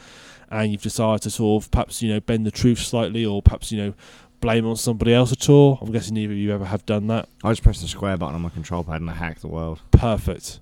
and 0.50 0.72
you've 0.72 0.80
decided 0.80 1.20
to 1.24 1.30
sort 1.30 1.62
of 1.62 1.70
perhaps 1.70 2.00
you 2.00 2.10
know 2.10 2.20
bend 2.20 2.46
the 2.46 2.50
truth 2.50 2.78
slightly 2.78 3.22
or 3.22 3.42
perhaps 3.42 3.70
you 3.70 3.76
know 3.76 3.94
blame 4.46 4.64
on 4.64 4.76
somebody 4.76 5.12
else 5.12 5.32
at 5.32 5.48
all. 5.48 5.76
I'm 5.82 5.90
guessing 5.90 6.14
neither 6.14 6.32
of 6.32 6.38
you 6.38 6.52
ever 6.52 6.64
have 6.64 6.86
done 6.86 7.08
that. 7.08 7.28
I 7.42 7.50
just 7.50 7.64
pressed 7.64 7.82
the 7.82 7.88
square 7.88 8.16
button 8.16 8.36
on 8.36 8.42
my 8.42 8.48
control 8.48 8.84
pad 8.84 9.00
and 9.00 9.10
I 9.10 9.14
hacked 9.14 9.40
the 9.40 9.48
world. 9.48 9.80
Perfect. 9.90 10.60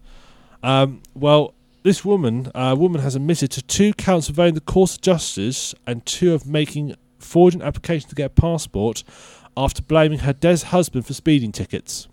Um, 0.63 1.03
well, 1.15 1.53
this 1.83 2.03
woman, 2.03 2.51
uh, 2.55 2.75
woman 2.79 3.03
has 3.03 3.15
admitted 3.15 3.51
to 3.51 3.61
two 3.61 3.93
counts 3.93 4.31
of 4.31 4.37
evading 4.37 4.55
the 4.55 4.63
course 4.63 4.95
of 4.95 5.03
justice 5.03 5.75
and 5.87 6.05
two 6.07 6.33
of 6.33 6.47
making 6.47 6.97
fraudulent 7.19 7.67
applications 7.67 8.09
to 8.09 8.15
get 8.15 8.25
a 8.25 8.31
passport 8.31 9.05
after 9.55 9.83
blaming 9.83 10.21
her 10.21 10.33
dead 10.33 10.63
husband 10.63 11.05
for 11.05 11.13
speeding 11.13 11.53
tickets. 11.53 12.09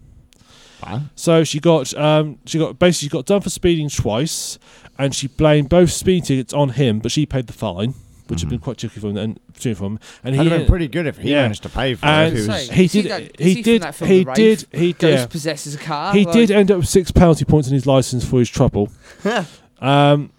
Wow. 0.86 1.04
So 1.16 1.46
she 1.46 1.62
got 1.62 1.94
um, 1.94 2.40
she 2.46 2.60
got 2.60 2.80
basically 2.80 3.06
she 3.06 3.12
got 3.12 3.26
done 3.26 3.40
for 3.40 3.50
speeding 3.50 3.88
twice, 3.88 4.60
and 5.00 5.16
she 5.16 5.28
blamed 5.28 5.70
both 5.70 5.92
speeding 5.92 6.24
tickets 6.24 6.54
on 6.54 6.70
him, 6.70 7.00
but 7.00 7.14
she 7.14 7.26
paid 7.26 7.48
the 7.48 7.54
fine, 7.54 7.94
which 8.32 8.42
had 8.42 8.50
been 8.50 8.60
quite 8.60 8.78
tricky 8.78 9.00
for 9.00 9.10
him. 9.10 9.18
And 9.18 9.40
tricky 9.54 9.76
for 9.76 9.84
him, 9.86 10.00
and 10.24 10.34
That'd 10.36 10.46
he 10.46 10.50
have 10.50 10.60
been 10.62 10.68
pretty 10.68 10.88
good 10.88 11.06
if 11.06 11.18
he 11.18 11.30
yeah. 11.32 11.44
managed 11.44 11.64
to 11.64 11.70
pay 11.70 11.94
for 11.94 12.06
And 12.06 12.34
it. 12.34 12.40
He 12.40 12.46
Say, 12.46 12.52
was, 12.52 12.70
he 12.70 12.88
did 13.02 13.12
that- 13.12 13.40
he 13.40 13.62
did 13.62 13.82
that 13.84 13.96
film, 13.96 14.10
he 14.10 14.24
The 14.24 14.34
did 14.34 14.66
he 14.72 14.94
Goes 14.94 15.20
did 15.22 15.30
possesses 15.30 15.76
a 15.76 15.78
car. 15.78 16.14
he 16.14 16.26
like- 16.26 16.34
did 16.34 16.50
end 16.52 16.72
up 16.72 16.78
with 16.78 16.88
six 16.88 17.12
penalty 17.12 17.46
points 17.46 17.68
on 17.68 17.74
his 17.74 17.86
license 17.86 18.26
for 18.26 18.40
his 18.40 18.50
trouble. 18.50 18.90
um, 19.82 20.32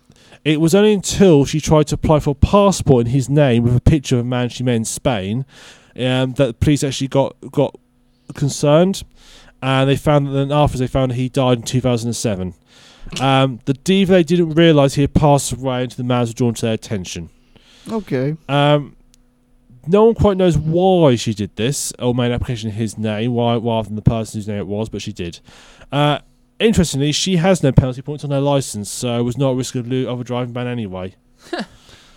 it 0.44 0.60
was 0.60 0.74
only 0.74 0.92
until 0.92 1.44
she 1.44 1.60
tried 1.60 1.86
to 1.88 1.94
apply 1.94 2.18
for 2.20 2.30
a 2.30 2.34
passport 2.34 3.06
in 3.06 3.12
his 3.12 3.28
name 3.28 3.62
with 3.62 3.76
a 3.76 3.80
picture 3.80 4.16
of 4.16 4.22
a 4.22 4.24
man 4.28 4.48
she 4.48 4.64
met 4.64 4.74
in 4.74 4.84
Spain 4.84 5.44
um, 5.94 6.32
that 6.32 6.46
the 6.46 6.54
police 6.54 6.82
actually 6.82 7.08
got 7.08 7.36
got 7.52 7.76
concerned, 8.34 9.02
and 9.62 9.88
they 9.88 9.96
found 9.96 10.26
that 10.26 10.32
then 10.32 10.50
after 10.50 10.78
they 10.78 10.86
found 10.86 11.10
that 11.12 11.16
he 11.16 11.28
died 11.28 11.58
in 11.58 11.64
2007. 11.64 12.54
Um, 13.20 13.60
the 13.66 13.74
diva 13.74 14.24
didn't 14.24 14.50
realise 14.54 14.94
he 14.94 15.02
had 15.02 15.12
passed 15.12 15.52
away 15.52 15.82
until 15.82 15.98
the 15.98 16.04
matters 16.04 16.30
were 16.30 16.34
drawn 16.34 16.54
to 16.54 16.62
their 16.62 16.74
attention. 16.74 17.28
Okay. 17.90 18.36
Um, 18.48 18.96
no 19.86 20.04
one 20.04 20.14
quite 20.14 20.36
knows 20.36 20.56
why 20.56 21.16
she 21.16 21.34
did 21.34 21.54
this 21.56 21.92
or 21.98 22.14
made 22.14 22.30
application 22.32 22.70
in 22.70 22.76
his 22.76 22.96
name, 22.98 23.32
why 23.34 23.56
rather 23.56 23.86
than 23.88 23.96
the 23.96 24.02
person 24.02 24.38
whose 24.38 24.48
name 24.48 24.58
it 24.58 24.66
was, 24.66 24.88
but 24.88 25.02
she 25.02 25.12
did. 25.12 25.40
Uh, 25.90 26.20
interestingly, 26.60 27.10
she 27.12 27.36
has 27.36 27.62
no 27.62 27.72
penalty 27.72 28.02
points 28.02 28.22
on 28.24 28.30
her 28.30 28.40
license, 28.40 28.88
so 28.90 29.22
was 29.24 29.36
not 29.36 29.50
at 29.52 29.56
risk 29.56 29.74
of, 29.74 29.88
lo- 29.90 30.08
of 30.12 30.20
a 30.20 30.24
driving 30.24 30.52
ban 30.52 30.66
anyway. 30.68 31.14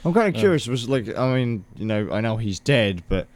I'm 0.05 0.13
kind 0.13 0.27
of 0.29 0.35
Yeah. 0.35 0.39
curious. 0.41 0.67
Was 0.67 0.87
like, 0.87 1.17
I 1.17 1.33
mean, 1.35 1.65
you 1.75 1.85
know, 1.85 2.09
I 2.11 2.21
know 2.21 2.37
he's 2.37 2.59
dead, 2.59 3.01
but 3.09 3.27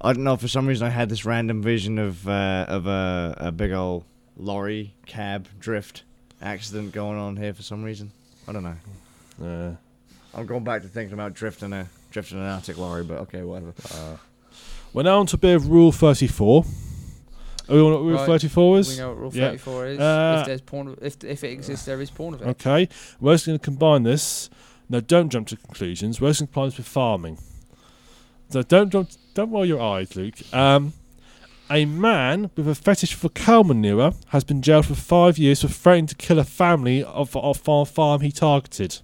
I 0.00 0.14
don't 0.14 0.24
know. 0.24 0.36
For 0.38 0.48
some 0.48 0.66
reason, 0.66 0.86
I 0.86 0.90
had 0.90 1.10
this 1.10 1.26
random 1.26 1.62
vision 1.62 1.98
of 1.98 2.26
uh, 2.26 2.64
of 2.66 2.86
a, 2.86 3.34
a 3.38 3.52
big 3.52 3.72
old 3.72 4.04
lorry 4.38 4.94
cab 5.04 5.46
drift 5.60 6.02
accident 6.40 6.92
going 6.92 7.18
on 7.18 7.36
here 7.36 7.52
for 7.52 7.62
some 7.62 7.84
reason. 7.84 8.10
I 8.48 8.52
don't 8.52 8.62
know. 8.64 8.76
Uh, 9.46 9.76
I'm 10.34 10.46
going 10.46 10.64
back 10.64 10.82
to 10.82 10.88
thinking 10.88 11.14
about 11.14 11.34
drifting 11.34 11.72
a 11.72 11.88
drifting 12.10 12.38
an 12.38 12.44
Arctic 12.46 12.76
lorry, 12.78 13.04
but 13.04 13.18
okay, 13.20 13.42
whatever. 13.42 13.72
we're 14.92 15.02
now 15.02 15.20
on 15.20 15.26
to 15.26 15.36
a 15.36 15.38
bit 15.38 15.56
of 15.56 15.68
Rule 15.68 15.92
34. 15.92 16.64
Are 17.68 17.74
we 17.74 17.80
on 17.80 17.92
what 17.92 18.02
Rule 18.02 18.16
Right. 18.18 18.26
34 18.26 18.72
We 18.74 18.78
is? 18.80 18.98
know 18.98 19.08
what 19.10 19.18
Rule 19.18 19.30
Yeah. 19.34 19.48
34 19.48 19.86
is. 19.86 19.98
Uh, 20.00 20.36
if 20.40 20.46
there's 20.46 20.60
porn, 20.60 20.96
if 21.00 21.24
if 21.24 21.44
it 21.44 21.50
exists, 21.52 21.86
there 21.86 22.00
is 22.00 22.10
porn 22.10 22.34
of 22.34 22.42
it. 22.42 22.48
Okay, 22.48 22.88
we're 23.20 23.34
just 23.34 23.46
going 23.46 23.58
to 23.58 23.64
combine 23.64 24.02
this. 24.02 24.50
Now, 24.88 25.00
don't 25.00 25.30
jump 25.30 25.48
to 25.48 25.56
conclusions. 25.56 26.20
We're 26.20 26.28
just 26.30 26.40
going 26.40 26.48
to 26.48 26.52
combine 26.52 26.68
this 26.68 26.76
with 26.78 26.88
farming. 26.88 27.38
So 28.50 28.62
don't 28.62 28.90
jump, 28.90 29.08
don't 29.32 29.50
roll 29.50 29.64
your 29.64 29.80
eyes, 29.80 30.14
Luke. 30.14 30.34
Um, 30.52 30.92
a 31.70 31.86
man 31.86 32.50
with 32.54 32.68
a 32.68 32.74
fetish 32.74 33.14
for 33.14 33.30
cow 33.30 33.62
manure 33.62 34.12
has 34.28 34.44
been 34.44 34.60
jailed 34.60 34.84
for 34.86 34.94
five 34.94 35.38
years 35.38 35.62
for 35.62 35.68
threatening 35.68 36.06
to 36.08 36.14
kill 36.14 36.38
a 36.38 36.44
family 36.44 37.02
of 37.02 37.34
of 37.34 37.66
our 37.68 37.86
farm 37.86 38.20
he 38.20 38.30
targeted. 38.30 38.98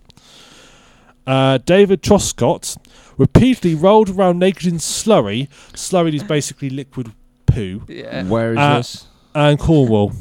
Uh, 1.30 1.58
David 1.58 2.02
Truscott 2.02 2.76
repeatedly 3.16 3.74
rolled 3.76 4.10
around 4.10 4.38
naked 4.40 4.66
in 4.66 4.78
slurry. 4.78 5.48
Slurry 5.74 6.12
is 6.14 6.24
basically 6.24 6.70
liquid 6.70 7.12
poo 7.46 7.82
Yeah. 7.88 8.24
Where 8.24 8.52
is 8.52 8.58
Uh, 8.58 8.76
this? 8.78 9.06
and 9.34 9.58
Cornwall. 9.58 10.12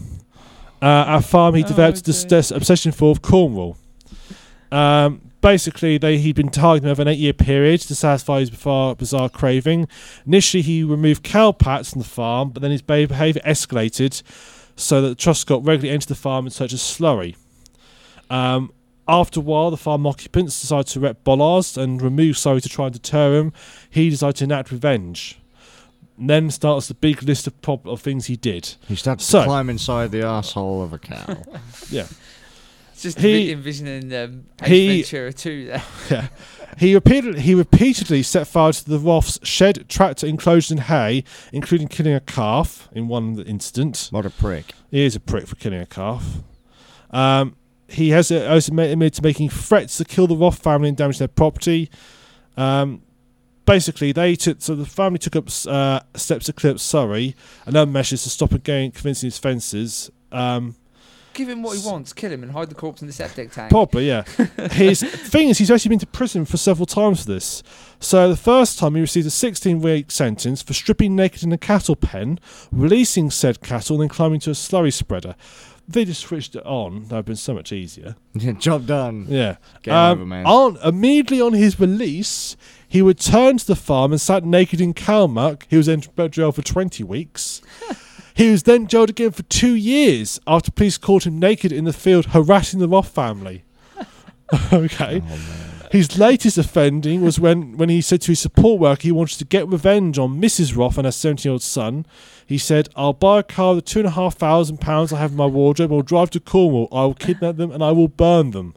Uh, 0.82 1.06
a 1.08 1.22
farm 1.22 1.56
he 1.56 1.64
Oh, 1.64 1.68
developed 1.68 2.06
this, 2.06 2.22
okay. 2.22 2.30
this 2.36 2.52
obsession 2.52 2.92
for 2.92 3.12
of 3.12 3.22
Cornwall. 3.24 3.76
Um, 4.72 5.22
basically, 5.42 5.98
they, 5.98 6.18
he'd 6.20 6.36
been 6.36 6.50
targeting 6.50 6.90
over 6.90 7.02
an 7.02 7.08
eight-year 7.08 7.34
period 7.34 7.82
to 7.82 7.96
satisfy 7.96 8.42
his 8.42 8.50
bizarre, 8.52 8.96
bizarre 8.96 9.30
craving. 9.30 9.88
Initially, 10.28 10.62
he 10.62 10.84
removed 10.84 11.24
cow 11.24 11.52
pats 11.52 11.92
from 11.92 12.02
the 12.02 12.08
farm, 12.08 12.52
but 12.52 12.62
then 12.62 12.72
his 12.72 12.82
behaviour 12.84 13.42
escalated, 13.46 14.22
so 14.76 15.02
that 15.02 15.18
Truscott 15.18 15.66
regularly 15.66 15.90
entered 15.90 16.10
the 16.10 16.16
farm 16.16 16.46
in 16.46 16.52
search 16.52 16.72
of 16.74 16.80
slurry. 16.80 17.36
Um, 18.30 18.72
after 19.10 19.40
a 19.40 19.44
while, 19.44 19.72
the 19.72 19.78
farm 19.78 20.06
occupants 20.08 20.60
decided 20.62 20.88
to 20.88 21.00
erect 21.00 21.24
bollards 21.24 21.78
and 21.78 22.02
remove 22.02 22.36
slurry 22.36 22.62
to 22.62 22.70
try 22.70 22.86
and 22.86 22.94
deter 22.94 23.40
him. 23.40 23.54
He 23.90 24.10
decided 24.10 24.36
to 24.38 24.44
enact 24.46 24.72
revenge. 24.72 25.40
And 26.18 26.30
then 26.30 26.52
starts 26.52 26.88
the 26.88 26.94
big 26.94 27.24
list 27.24 27.48
of, 27.48 27.62
prob- 27.62 27.88
of 27.88 28.02
things 28.02 28.26
he 28.28 28.36
did. 28.36 28.76
He 28.88 28.96
started 28.96 29.24
so- 29.24 29.40
to 29.40 29.46
climb 29.46 29.70
inside 29.70 30.12
the 30.12 30.24
asshole 30.26 30.82
of 30.84 30.94
a 30.94 31.00
cow. 31.00 31.38
Yeah. 31.90 32.08
Just 33.00 33.20
He- 33.20 33.52
envisioning 33.54 34.14
um, 34.14 34.46
Ace 34.62 34.70
he- 34.70 35.02
Ventura 35.02 35.32
2 35.34 35.66
there. 35.68 35.84
Yeah. 36.12 36.28
He 36.78 36.94
repeatedly, 36.94 37.42
he 37.42 37.56
repeatedly 37.56 38.22
set 38.24 38.48
fire 38.48 38.72
to 38.72 38.90
the 38.90 39.00
Roth's 39.00 39.40
shed, 39.44 39.90
tractor, 39.90 40.28
enclosures, 40.28 40.72
and 40.72 40.82
hay, 40.82 41.24
including 41.52 41.88
killing 41.88 42.14
a 42.14 42.20
calf 42.20 42.88
in 42.92 43.08
one 43.08 43.40
incident. 43.42 44.08
what 44.12 44.26
a 44.26 44.30
prick. 44.30 44.74
He 44.92 45.04
is 45.04 45.16
a 45.16 45.20
prick 45.20 45.48
for 45.48 45.56
killing 45.56 45.80
a 45.82 45.86
calf. 45.86 46.26
Um, 47.12 47.56
he 47.92 48.10
has 48.10 48.32
uh, 48.32 48.48
also 48.50 48.72
admitted 48.72 49.14
to 49.16 49.24
making 49.24 49.50
threats 49.50 49.98
to 49.98 50.06
kill 50.06 50.28
the 50.28 50.36
Roth 50.36 50.60
family 50.60 50.90
and 50.90 50.98
damage 50.98 51.18
their 51.20 51.28
property. 51.28 51.90
Um, 52.58 53.02
basically, 53.66 54.12
they 54.12 54.36
took 54.36 54.62
so 54.62 54.76
the 54.76 54.86
family 54.86 55.20
took 55.20 55.36
up 55.36 55.50
uh, 55.68 56.02
steps 56.16 56.46
to 56.46 56.54
clear 56.54 56.74
up 56.74 56.78
slurry 56.78 57.36
and 57.66 57.76
other 57.76 57.90
measures 57.90 58.24
to 58.24 58.30
stop 58.30 58.52
him 58.52 58.60
getting 58.60 58.92
convincing 58.92 59.28
his 59.28 59.38
fences. 59.38 60.12
Um, 60.32 60.76
Give 61.34 61.48
him 61.48 61.62
what 61.62 61.78
he 61.78 61.88
wants, 61.88 62.12
kill 62.12 62.32
him, 62.32 62.44
and 62.44 62.52
hide 62.52 62.70
the 62.70 62.76
corpse 62.76 63.02
in 63.02 63.08
the 63.08 63.14
septic 63.14 63.52
tank. 63.52 63.70
Probably, 63.70 64.08
yeah. 64.08 64.24
His 64.72 65.02
thing 65.02 65.50
is, 65.50 65.58
he's 65.60 65.72
actually 65.72 65.90
been 65.90 66.00
to 66.00 66.08
prison 66.08 66.44
for 66.44 66.58
several 66.58 66.86
times 66.86 67.24
for 67.24 67.32
this. 67.32 67.64
So 68.00 68.28
the 68.28 68.36
first 68.36 68.80
time 68.80 68.96
he 68.96 69.02
received 69.02 69.28
a 69.28 69.30
16-week 69.30 70.12
sentence 70.12 70.62
for 70.62 70.74
stripping 70.74 71.16
naked 71.16 71.44
in 71.44 71.54
a 71.54 71.58
cattle 71.58 71.96
pen, 71.96 72.40
releasing 72.72 73.30
said 73.30 73.62
cattle, 73.62 73.96
and 73.96 74.02
then 74.02 74.10
climbing 74.10 74.40
to 74.42 74.50
a 74.50 74.54
slurry 74.54 74.92
spreader. 74.92 75.36
They 75.92 76.06
just 76.06 76.22
switched 76.22 76.56
it 76.56 76.64
on. 76.68 77.06
That 77.06 77.10
would 77.10 77.16
have 77.16 77.26
been 77.26 77.36
so 77.36 77.54
much 77.56 77.72
easier. 77.72 78.16
Yeah, 78.36 78.52
Job 78.54 78.86
done. 78.86 79.26
Yeah. 79.28 79.56
Game 79.82 79.94
Um, 79.96 80.12
over, 80.20 80.26
man. 80.28 80.46
On 80.46 80.78
immediately 80.84 81.42
on 81.42 81.54
his 81.54 81.80
release, 81.80 82.56
he 82.88 83.02
returned 83.02 83.62
to 83.62 83.68
the 83.68 83.76
farm 83.76 84.12
and 84.12 84.22
sat 84.22 84.46
naked 84.46 84.80
in 84.80 84.94
cow 84.94 85.26
muck. 85.26 85.66
He 85.68 85.78
was 85.78 85.88
in 85.88 86.04
jail 86.30 86.52
for 86.52 86.62
20 86.62 87.04
weeks. 87.04 87.62
he 88.36 88.52
was 88.52 88.64
then 88.64 88.86
jailed 88.86 89.10
again 89.10 89.32
for 89.32 89.42
two 89.44 89.74
years 89.74 90.40
after 90.46 90.70
police 90.72 91.00
caught 91.00 91.26
him 91.26 91.40
naked 91.40 91.72
in 91.72 91.86
the 91.86 91.94
field 91.94 92.28
harassing 92.28 92.80
the 92.80 92.88
Roth 92.88 93.10
family. 93.10 93.64
okay. 94.72 95.22
Oh, 95.26 95.28
man. 95.28 95.69
His 95.90 96.20
latest 96.20 96.58
offending 96.60 97.22
was 97.22 97.40
when, 97.40 97.76
when 97.76 97.90
he 97.90 98.00
said 98.02 98.22
to 98.22 98.32
his 98.32 98.40
support 98.40 98.80
worker 98.80 99.02
he 99.04 99.12
wanted 99.12 99.40
to 99.40 99.46
get 99.46 99.68
revenge 99.68 100.20
on 100.20 100.40
Mrs. 100.40 100.78
Roth 100.78 100.98
and 100.98 101.06
her 101.06 101.12
17 101.12 101.50
year 101.50 101.54
old 101.54 101.64
son. 101.64 102.06
He 102.46 102.60
said, 102.60 102.90
I'll 102.96 103.14
buy 103.14 103.40
a 103.40 103.44
car 103.44 103.76
with 103.76 103.86
two 103.86 104.00
and 104.00 104.08
a 104.08 104.12
half 104.12 104.36
thousand 104.38 104.78
pounds 104.80 105.12
I 105.12 105.18
have 105.18 105.32
in 105.32 105.38
my 105.38 105.48
wardrobe. 105.48 105.92
I'll 105.92 106.04
drive 106.04 106.30
to 106.32 106.40
Cornwall. 106.40 106.90
I 106.92 107.06
will 107.06 107.16
kidnap 107.16 107.56
them 107.56 107.72
and 107.72 107.84
I 107.84 107.92
will 107.92 108.08
burn 108.08 108.52
them. 108.52 108.76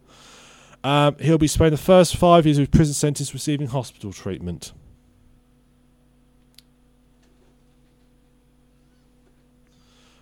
Um, 0.83 1.17
he'll 1.21 1.39
be 1.39 1.47
spending 1.47 1.73
the 1.73 1.77
first 1.77 2.17
five 2.17 2.47
years 2.47 2.57
of 2.57 2.63
his 2.63 2.71
prison 2.71 2.95
sentence 2.95 3.35
receiving 3.35 3.69
hospital 3.69 4.13
treatment. 4.13 4.73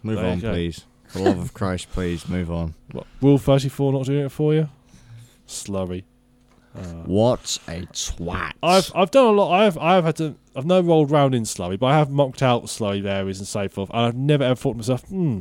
Move 0.03 0.17
There 0.17 0.27
on, 0.27 0.41
please. 0.41 0.85
For 1.07 1.19
the 1.19 1.25
love 1.25 1.39
of 1.39 1.55
Christ, 1.55 1.91
please 1.93 2.29
move 2.29 2.51
on. 2.51 2.75
What, 2.93 3.07
Rule 3.21 3.39
34 3.39 3.93
not 3.93 4.07
doing 4.07 4.27
it 4.27 4.33
for 4.33 4.55
you? 4.55 4.69
Slurry. 5.47 6.05
Uh, 6.77 6.83
What 7.05 7.59
a 7.67 7.83
twat. 7.93 8.53
I've 8.63 8.93
I've 8.95 9.11
done 9.11 9.27
a 9.27 9.31
lot. 9.31 9.53
I've 9.53 9.77
I've 9.79 10.05
had 10.05 10.17
to. 10.17 10.37
I've 10.55 10.67
no 10.67 10.81
rolled 10.81 11.11
round 11.11 11.35
in 11.35 11.43
slurry, 11.43 11.79
but 11.79 11.87
I 11.87 11.99
have 11.99 12.11
mocked 12.11 12.43
out 12.43 12.65
slurry 12.67 13.05
areas 13.05 13.39
and 13.39 13.49
so 13.49 13.69
forth. 13.69 13.91
And 13.91 14.01
I've 14.01 14.17
never 14.17 14.45
ever 14.45 14.55
thought 14.55 14.73
to 14.73 14.77
myself, 14.79 15.03
hmm, 15.09 15.41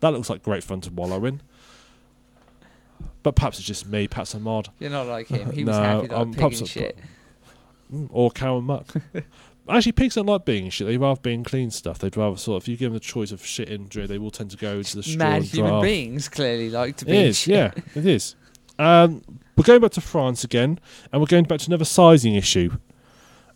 that 0.00 0.12
looks 0.12 0.30
like 0.30 0.42
great 0.42 0.62
fun 0.62 0.80
to 0.82 0.90
wallow 0.92 1.24
in. 1.24 1.40
But 3.22 3.34
perhaps 3.36 3.58
it's 3.58 3.66
just 3.66 3.86
me. 3.86 4.06
Perhaps 4.08 4.34
I'm 4.34 4.46
odd. 4.46 4.68
You're 4.78 4.90
not 4.90 5.06
like 5.06 5.28
him. 5.28 5.50
He 5.52 5.64
was 5.64 5.76
No, 5.76 5.82
happy 5.82 6.06
that 6.08 6.14
I'm 6.16 6.20
I'm 6.22 6.30
pig 6.32 6.36
perhaps 6.38 6.60
a- 6.60 6.66
shit. 6.66 6.98
Mm, 7.92 8.08
or 8.12 8.30
cow 8.30 8.58
and 8.58 8.66
muck. 8.66 8.86
Actually, 9.68 9.92
pigs 9.92 10.14
don't 10.14 10.26
like 10.26 10.44
being 10.46 10.70
shit. 10.70 10.86
They 10.86 10.96
rather 10.96 11.20
be 11.20 11.34
in 11.34 11.44
clean 11.44 11.70
stuff. 11.70 11.98
They'd 11.98 12.16
rather 12.16 12.36
sort 12.38 12.56
of, 12.56 12.64
if 12.64 12.68
you 12.68 12.76
give 12.78 12.90
them 12.90 12.94
the 12.94 13.00
choice 13.00 13.32
of 13.32 13.44
shit 13.44 13.68
and 13.68 13.88
drink, 13.88 14.08
they 14.08 14.16
will 14.16 14.30
tend 14.30 14.50
to 14.52 14.56
go 14.56 14.82
to 14.82 14.96
the 14.96 15.02
straw 15.02 15.18
Mad 15.18 15.36
and 15.38 15.44
human 15.44 15.70
draft. 15.72 15.82
beings 15.82 16.28
clearly 16.28 16.70
like 16.70 16.96
to 16.98 17.04
be. 17.04 17.12
in 17.16 17.26
is, 17.26 17.38
shit. 17.38 17.54
yeah, 17.54 17.72
it 17.94 18.06
is. 18.06 18.34
Um, 18.78 19.22
we're 19.56 19.64
going 19.64 19.80
back 19.80 19.90
to 19.92 20.00
France 20.00 20.44
again, 20.44 20.78
and 21.12 21.20
we're 21.20 21.26
going 21.26 21.44
back 21.44 21.60
to 21.60 21.66
another 21.66 21.84
sizing 21.84 22.34
issue. 22.34 22.78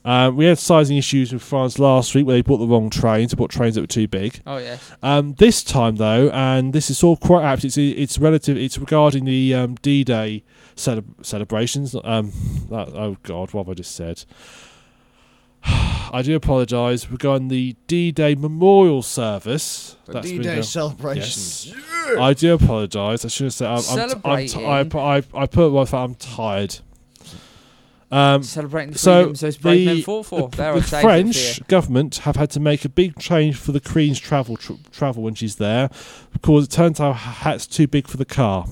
Um, 0.04 0.36
we 0.36 0.46
had 0.46 0.58
sizing 0.58 0.96
issues 0.96 1.32
with 1.32 1.42
France 1.42 1.78
last 1.78 2.12
week 2.14 2.26
where 2.26 2.34
they 2.34 2.42
bought 2.42 2.58
the 2.58 2.66
wrong 2.66 2.90
trains, 2.90 3.30
they 3.30 3.36
bought 3.36 3.50
trains 3.52 3.76
that 3.76 3.82
were 3.82 3.86
too 3.86 4.08
big. 4.08 4.40
Oh 4.46 4.56
yeah. 4.56 4.78
Um, 5.02 5.34
this 5.34 5.62
time, 5.62 5.96
though, 5.96 6.28
and 6.30 6.72
this 6.72 6.90
is 6.90 7.04
all 7.04 7.16
quite 7.16 7.44
apt. 7.44 7.64
It's 7.64 7.78
it's 7.78 8.18
relative. 8.18 8.56
It's 8.56 8.78
regarding 8.78 9.24
the 9.24 9.54
um, 9.54 9.76
D-Day 9.76 10.42
cele- 10.74 11.04
celebrations. 11.22 11.94
Um, 12.02 12.32
that, 12.70 12.88
oh 12.88 13.16
God, 13.22 13.52
what 13.52 13.66
have 13.66 13.70
I 13.70 13.74
just 13.74 13.94
said? 13.94 14.24
I 16.14 16.22
do 16.24 16.34
apologise 16.36 17.06
We're 17.08 17.12
regarding 17.12 17.48
the 17.48 17.76
D-Day 17.86 18.34
memorial 18.34 19.02
service. 19.02 19.96
The 20.06 20.12
that's 20.14 20.28
been 20.28 20.38
D-Day 20.42 20.54
done- 20.56 20.62
celebrations. 20.64 21.74
I 22.18 22.34
do 22.34 22.52
apologise. 22.54 23.24
I 23.24 23.28
should 23.28 23.44
have 23.44 23.54
said 23.54 23.68
I'm, 23.68 23.76
I'm, 24.24 24.46
t- 24.46 24.66
I'm 24.66 24.90
t- 24.90 24.98
I, 24.98 25.16
I, 25.16 25.22
I 25.34 25.46
put 25.46 25.72
it. 25.74 25.94
I'm 25.94 26.14
tired. 26.16 26.78
Um, 28.10 28.42
Celebrating 28.42 28.92
the 28.92 28.98
so 28.98 29.32
those 29.32 29.56
brave 29.56 29.86
men 29.86 29.96
the- 29.96 30.02
fought 30.02 30.26
for. 30.26 30.48
the, 30.50 30.56
the 30.56 30.68
I've 30.68 30.86
saved 30.86 30.94
it 30.94 31.00
French 31.02 31.66
government 31.68 32.16
have 32.18 32.36
had 32.36 32.50
to 32.50 32.60
make 32.60 32.84
a 32.84 32.90
big 32.90 33.18
change 33.18 33.56
for 33.56 33.72
the 33.72 33.80
Queen's 33.80 34.18
travel 34.20 34.58
tr- 34.58 34.74
travel 34.90 35.22
when 35.22 35.34
she's 35.34 35.56
there, 35.56 35.88
because 36.30 36.64
it 36.66 36.70
turns 36.72 37.00
out 37.00 37.12
her 37.14 37.30
hat's 37.30 37.66
too 37.66 37.86
big 37.86 38.06
for 38.06 38.18
the 38.18 38.26
car. 38.26 38.66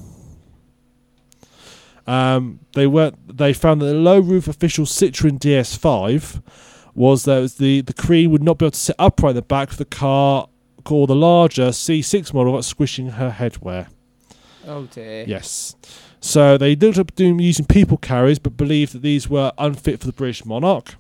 Um, 2.07 2.61
they 2.75 2.87
were 2.87 3.13
they 3.29 3.55
found 3.55 3.81
that 3.81 3.87
the 3.87 3.95
low 3.95 4.19
roof 4.19 4.47
official 4.49 4.85
Citroen 4.85 5.39
DS5 5.39 6.43
was 6.95 7.25
that 7.25 7.55
the 7.59 7.81
the 7.83 7.95
Queen 7.95 8.31
would 8.31 8.43
not 8.43 8.59
be 8.59 8.67
able 8.67 8.73
to 8.73 8.79
sit 8.79 8.97
upright 8.99 9.31
in 9.31 9.37
the 9.37 9.43
back 9.43 9.71
of 9.71 9.77
the 9.77 9.85
car, 9.85 10.49
or 10.89 11.07
the 11.07 11.15
larger 11.15 11.69
C6 11.69 12.33
model 12.35 12.55
got 12.55 12.65
squishing 12.65 13.11
her 13.11 13.31
headwear. 13.31 13.89
Oh 14.67 14.85
dear. 14.87 15.25
Yes. 15.27 15.75
So 16.21 16.59
they 16.59 16.77
looked 16.77 16.99
up 16.99 17.15
doing 17.15 17.39
using 17.39 17.65
people 17.65 17.97
carriers, 17.97 18.39
but 18.39 18.57
believed 18.57 18.93
that 18.93 19.03
these 19.03 19.29
were 19.29 19.53
unfit 19.57 20.01
for 20.01 20.07
the 20.07 20.13
British 20.13 20.45
monarch. 20.45 20.97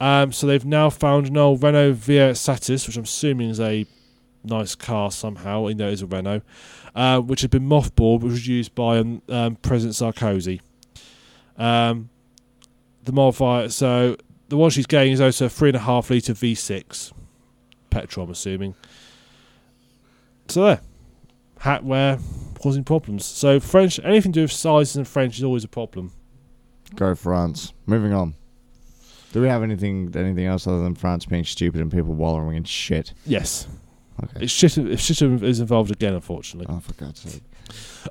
Um, 0.00 0.32
so 0.32 0.46
they've 0.46 0.64
now 0.64 0.90
found 0.90 1.26
an 1.28 1.36
old 1.36 1.62
Renault 1.62 1.94
Vel 1.94 2.34
Satis, 2.34 2.86
which 2.86 2.96
I'm 2.96 3.04
assuming 3.04 3.50
is 3.50 3.60
a 3.60 3.86
nice 4.42 4.74
car 4.74 5.10
somehow, 5.10 5.66
even 5.66 5.78
though 5.78 5.88
it 5.88 5.94
is 5.94 6.02
a 6.02 6.06
Renault, 6.06 6.42
uh, 6.94 7.20
which 7.20 7.42
had 7.42 7.50
been 7.50 7.68
mothballed, 7.68 8.20
which 8.20 8.32
was 8.32 8.48
used 8.48 8.74
by 8.74 8.98
um, 8.98 9.22
um, 9.28 9.56
President 9.56 9.94
Sarkozy. 9.94 10.60
Um, 11.56 12.08
the 13.04 13.12
modifier, 13.12 13.68
so 13.68 14.16
the 14.48 14.56
one 14.56 14.70
she's 14.70 14.86
getting 14.86 15.12
is 15.12 15.20
also 15.20 15.46
a 15.46 15.48
three 15.48 15.70
and 15.70 15.76
a 15.76 15.80
half 15.80 16.10
litre 16.10 16.34
V6 16.34 17.12
petrol, 17.90 18.26
I'm 18.26 18.32
assuming. 18.32 18.74
So 20.48 20.64
there, 20.64 20.80
hat 21.60 21.84
wear 21.84 22.18
causing 22.60 22.84
problems. 22.84 23.24
So 23.24 23.60
French, 23.60 23.98
anything 24.04 24.32
to 24.32 24.40
do 24.40 24.42
with 24.42 24.52
sizes 24.52 24.96
and 24.96 25.08
French 25.08 25.38
is 25.38 25.44
always 25.44 25.64
a 25.64 25.68
problem. 25.68 26.12
Go 26.94 27.14
France. 27.14 27.72
Moving 27.86 28.12
on. 28.12 28.34
Do 29.32 29.40
we 29.40 29.48
have 29.48 29.62
anything 29.64 30.12
anything 30.14 30.44
else 30.46 30.66
other 30.66 30.82
than 30.82 30.94
France 30.94 31.26
being 31.26 31.44
stupid 31.44 31.80
and 31.80 31.90
people 31.90 32.14
wallowing 32.14 32.56
in 32.56 32.64
shit? 32.64 33.12
Yes, 33.26 33.66
Okay. 34.22 34.44
it's 34.44 34.52
shit. 34.52 34.78
If 34.78 35.00
shit 35.00 35.20
is 35.22 35.58
involved 35.58 35.90
again, 35.90 36.14
unfortunately. 36.14 36.72
Oh, 36.72 36.78
for 36.78 36.92
God's 36.94 37.20
sake. 37.20 37.42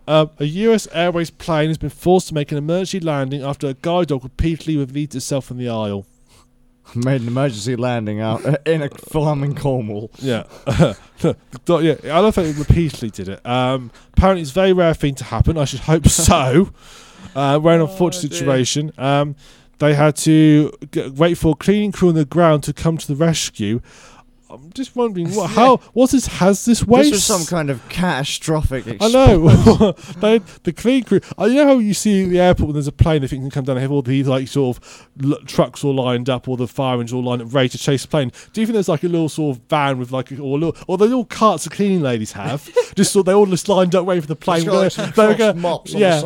Um, 0.07 0.31
a 0.39 0.43
U.S. 0.45 0.87
Airways 0.91 1.29
plane 1.29 1.69
has 1.69 1.77
been 1.77 1.89
forced 1.91 2.27
to 2.29 2.33
make 2.33 2.51
an 2.51 2.57
emergency 2.57 2.99
landing 2.99 3.41
after 3.41 3.67
a 3.67 3.73
guide 3.75 4.07
dog 4.07 4.23
repeatedly 4.23 4.75
revealed 4.75 5.15
itself 5.15 5.49
in 5.49 5.57
the 5.57 5.69
aisle. 5.69 6.05
Made 6.95 7.21
an 7.21 7.27
emergency 7.27 7.75
landing 7.75 8.19
out 8.21 8.41
in 8.67 8.83
a 8.83 8.89
farm 8.89 9.43
in 9.43 9.55
Cornwall. 9.55 10.11
Yeah, 10.19 10.43
Do- 11.19 11.81
yeah. 11.81 11.95
I 12.15 12.19
love 12.19 12.35
that 12.35 12.45
it 12.45 12.55
repeatedly 12.57 13.09
did 13.09 13.29
it. 13.29 13.45
Um, 13.45 13.89
apparently, 14.15 14.41
it's 14.43 14.51
a 14.51 14.53
very 14.53 14.73
rare 14.73 14.93
thing 14.93 15.15
to 15.15 15.23
happen. 15.23 15.57
I 15.57 15.65
should 15.65 15.79
hope 15.79 16.07
so. 16.07 16.69
uh, 17.35 17.59
we're 17.61 17.73
in 17.75 17.81
an 17.81 17.87
unfortunate 17.89 18.29
dear. 18.29 18.39
situation. 18.39 18.91
Um, 18.97 19.35
they 19.79 19.95
had 19.95 20.15
to 20.17 20.71
g- 20.91 21.09
wait 21.09 21.35
for 21.37 21.53
a 21.53 21.55
cleaning 21.55 21.91
crew 21.91 22.09
on 22.09 22.15
the 22.15 22.25
ground 22.25 22.63
to 22.63 22.73
come 22.73 22.97
to 22.97 23.07
the 23.07 23.15
rescue. 23.15 23.81
I'm 24.53 24.71
just 24.73 24.95
wondering 24.95 25.33
what, 25.33 25.49
how 25.55 25.77
what 25.93 26.13
is 26.13 26.27
has 26.27 26.65
this 26.65 26.85
waste? 26.85 27.11
This 27.11 27.13
was 27.13 27.23
some 27.25 27.45
kind 27.45 27.69
of 27.69 27.87
catastrophic 27.89 28.85
I 29.01 29.07
know. 29.09 29.91
they, 30.19 30.39
the 30.63 30.73
clean 30.73 31.03
crew. 31.03 31.19
I 31.37 31.47
you 31.47 31.55
know 31.55 31.65
how 31.67 31.77
you 31.79 31.93
see 31.93 32.23
at 32.23 32.29
the 32.29 32.39
airport 32.39 32.67
when 32.67 32.73
there's 32.73 32.87
a 32.87 32.91
plane, 32.91 33.21
they 33.21 33.27
think 33.27 33.43
can 33.43 33.49
come 33.51 33.65
down 33.65 33.77
and 33.77 33.81
have 33.81 33.91
all 33.91 34.01
these 34.01 34.27
like 34.27 34.47
sort 34.47 34.77
of 34.77 35.09
l- 35.23 35.37
trucks 35.45 35.83
all 35.83 35.95
lined 35.95 36.29
up, 36.29 36.47
or 36.47 36.57
the 36.57 36.67
fire 36.67 36.93
engines 36.95 37.13
all 37.13 37.23
lined 37.23 37.41
up, 37.41 37.53
ready 37.53 37.69
to 37.69 37.77
chase 37.77 38.03
the 38.03 38.07
plane. 38.07 38.31
Do 38.53 38.61
you 38.61 38.67
think 38.67 38.73
there's 38.73 38.89
like 38.89 39.03
a 39.03 39.07
little 39.07 39.29
sort 39.29 39.57
of 39.57 39.63
van 39.69 39.97
with 39.97 40.11
like, 40.11 40.31
a, 40.31 40.35
or 40.39 40.57
a 40.57 40.61
little, 40.61 40.83
or 40.87 40.97
the 40.97 41.05
little 41.05 41.25
carts 41.25 41.63
the 41.63 41.69
cleaning 41.69 42.01
ladies 42.01 42.31
have, 42.33 42.69
just 42.95 43.11
so 43.13 43.23
they 43.23 43.33
all 43.33 43.45
just 43.45 43.67
lined 43.67 43.95
up 43.95 44.05
waiting 44.05 44.21
for 44.21 44.27
the 44.27 44.35
plane. 44.35 44.65
They're 44.65 44.89
they're 45.15 45.27
gonna- 45.37 45.61
yeah, 45.99 46.21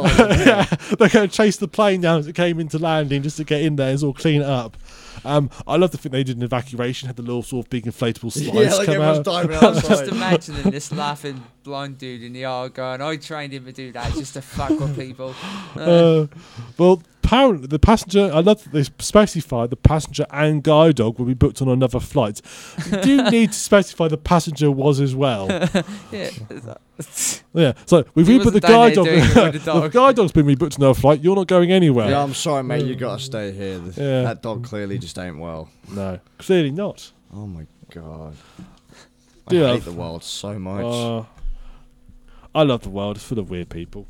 yeah, 0.45 0.63
they're 0.97 1.09
going 1.09 1.29
to 1.29 1.35
chase 1.35 1.57
the 1.57 1.67
plane 1.67 2.01
down 2.01 2.19
as 2.19 2.27
it 2.27 2.33
came 2.35 2.59
into 2.59 2.77
landing 2.79 3.21
just 3.23 3.37
to 3.37 3.43
get 3.43 3.61
in 3.61 3.75
there 3.75 3.89
and 3.91 3.99
sort 3.99 4.15
of 4.17 4.21
clean 4.21 4.41
it 4.41 4.47
up. 4.47 4.77
Um, 5.27 5.49
I 5.67 5.75
love 5.75 5.91
the 5.91 5.97
thing 5.97 6.11
they 6.13 6.23
did 6.23 6.37
an 6.37 6.43
evacuation, 6.43 7.07
had 7.07 7.17
the 7.17 7.21
little 7.21 7.43
sort 7.43 7.65
of 7.65 7.69
big 7.69 7.85
inflatable 7.85 8.31
slides 8.31 8.85
come 8.85 9.01
out. 9.01 9.25
Just 9.87 10.07
imagining 10.07 10.71
this 10.71 10.91
laughing 10.91 11.43
blind 11.63 11.97
dude 11.97 12.23
in 12.23 12.33
the 12.33 12.39
yard 12.39 12.73
going, 12.73 13.01
I 13.01 13.17
trained 13.17 13.53
him 13.53 13.65
to 13.65 13.73
do 13.73 13.91
that 13.91 14.13
just 14.13 14.35
to 14.35 14.41
fuck 14.41 14.69
with 14.69 14.97
people. 14.97 15.35
Uh, 15.75 15.87
Uh, 15.97 16.27
well, 16.77 17.01
apparently 17.27 17.67
the 17.67 17.79
passenger. 17.79 18.31
I 18.33 18.39
love 18.39 18.63
that 18.63 18.71
they 18.71 18.83
specified 18.83 19.69
the 19.69 19.75
passenger 19.75 20.25
and 20.31 20.63
guide 20.63 20.95
dog 20.95 21.19
will 21.19 21.25
be 21.25 21.33
booked 21.33 21.61
on 21.61 21.67
another 21.67 21.99
flight. 21.99 22.41
You 22.91 23.01
do 23.01 23.23
need 23.31 23.51
to 23.51 23.57
specify 23.57 24.07
the 24.07 24.17
passenger 24.17 24.71
was 24.71 24.99
as 24.99 25.13
well. 25.15 25.47
yeah. 26.11 26.29
Yeah, 27.53 27.73
so 27.85 28.05
we've 28.15 28.27
He 28.27 28.39
rebooked 28.39 28.53
the 28.53 28.59
guide 28.61 28.93
dog. 28.95 29.05
doing 29.05 29.19
it 29.19 29.35
with 29.35 29.53
the 29.53 29.59
the 29.59 29.65
dog. 29.65 29.91
guide 29.91 30.15
dog's 30.15 30.31
been 30.31 30.45
rebooked 30.45 30.71
to 30.71 30.77
another 30.77 30.99
flight. 30.99 31.21
You're 31.21 31.35
not 31.35 31.47
going 31.47 31.71
anywhere. 31.71 32.09
Yeah, 32.09 32.23
I'm 32.23 32.33
sorry, 32.33 32.63
mate. 32.63 32.85
You 32.85 32.95
gotta 32.95 33.21
stay 33.21 33.51
here. 33.51 33.77
The- 33.79 34.01
Yeah. 34.01 34.21
That 34.23 34.41
dog 34.41 34.63
clearly 34.65 34.97
just 34.97 35.17
ain't 35.19 35.37
well. 35.37 35.69
No, 35.91 36.19
clearly 36.39 36.71
not. 36.71 37.11
Oh 37.33 37.45
my 37.45 37.67
god. 37.93 38.35
I 39.47 39.49
Do 39.49 39.55
you 39.57 39.65
hate 39.65 39.83
the 39.85 39.91
world 39.91 40.23
so 40.23 40.57
much. 40.59 40.83
Uh, 40.85 41.23
I 42.55 42.63
love 42.63 42.81
the 42.81 42.89
world. 42.89 43.17
It's 43.17 43.25
full 43.25 43.39
of 43.39 43.49
weird 43.49 43.69
people. 43.69 44.07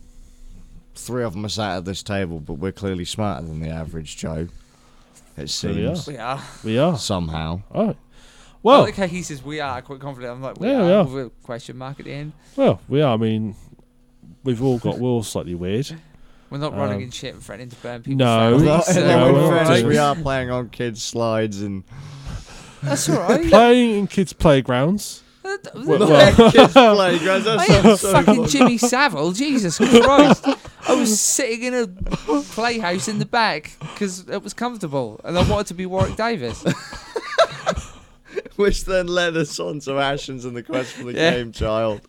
Three 0.98 1.24
of 1.24 1.34
them 1.34 1.46
are 1.46 1.50
sat 1.50 1.78
at 1.78 1.86
this 1.86 2.04
table, 2.04 2.40
but 2.40 2.54
we're 2.56 2.72
clearly 2.72 3.06
smarter 3.06 3.46
than 3.46 3.60
the 3.62 3.70
average 3.70 4.18
Joe. 4.18 4.48
It 4.50 4.50
There 5.36 5.44
we 5.44 5.48
seems 5.48 6.08
we 6.08 6.18
are. 6.18 6.42
We 6.64 6.78
are. 6.80 6.98
somehow. 6.98 7.62
All 7.72 7.88
right. 7.88 7.98
Well, 8.64 8.74
Well, 8.74 8.82
I 8.82 8.86
like 8.86 8.96
how 8.96 9.08
he 9.08 9.22
says 9.22 9.44
we 9.44 9.60
are 9.60 9.82
quite 9.84 10.00
confident. 10.00 10.34
I'm 10.34 10.42
like, 10.42 10.60
we 10.60 10.68
Yeah, 10.68 10.82
are. 10.82 10.86
we 10.86 10.92
are. 10.94 11.04
With 11.06 11.26
a 11.28 11.30
question 11.44 11.78
mark 11.78 12.00
at 12.00 12.06
the 12.08 12.12
end. 12.14 12.34
well, 12.56 12.82
we 12.90 13.02
are. 13.02 13.14
I 13.14 13.18
mean, 13.18 13.56
we've 14.44 14.62
all 14.64 14.80
got. 14.80 14.98
We're 14.98 15.10
all 15.10 15.24
slightly 15.24 15.54
weird. 15.56 15.96
We're 16.50 16.58
not 16.58 16.76
running 16.76 16.98
Um, 16.98 17.02
in 17.04 17.12
shit 17.12 17.34
and 17.36 17.44
threatening 17.44 17.70
to 17.70 17.76
burn 17.78 18.02
people. 18.02 18.18
no. 18.18 18.26
families, 18.58 18.64
Well, 18.64 18.82
so- 18.82 19.00
And 19.02 19.08
No, 19.10 19.34
we're 19.34 19.42
not 19.42 19.50
fairness, 19.50 19.70
doing- 19.82 19.88
we 19.88 19.98
are 19.98 20.16
playing 20.16 20.50
on 20.50 20.70
kids' 20.70 21.04
slides 21.04 21.62
and 21.62 21.84
That's 22.82 23.08
all 23.10 23.18
right. 23.30 23.46
Playing 23.48 24.00
in 24.00 24.08
kids' 24.08 24.34
playgrounds. 24.34 25.24
Uh, 25.46 25.58
Well, 25.76 26.00
well- 26.00 26.36
kids' 26.52 26.74
playgrounds. 26.74 27.46
That 27.46 27.60
I 27.60 27.66
am 27.66 27.98
so 27.98 28.12
fucking 28.12 28.36
fun. 28.36 28.48
Jimmy 28.48 28.78
Savile. 28.78 29.32
Jesus 29.34 29.78
Christ. 29.78 30.46
I 30.88 30.96
was 30.96 31.20
sitting 31.20 31.64
in 31.64 31.74
a 31.74 31.88
playhouse 32.42 33.08
in 33.08 33.20
the 33.20 33.26
back 33.26 33.72
because 33.80 34.28
it 34.30 34.42
was 34.44 34.54
comfortable 34.54 35.20
and 35.24 35.38
I 35.38 35.48
wanted 35.50 35.68
to 35.68 35.74
be 35.74 35.86
Warwick 35.86 36.16
Davis. 36.16 36.64
Which 38.56 38.86
then 38.86 39.08
led 39.08 39.36
us 39.38 39.60
on 39.60 39.80
to 39.82 39.92
Ashens 39.92 40.46
and 40.46 40.56
the 40.56 40.64
quest 40.64 40.94
for 40.94 41.04
the 41.06 41.14
Yeah. 41.14 41.32
game 41.32 41.52
child. 41.52 42.02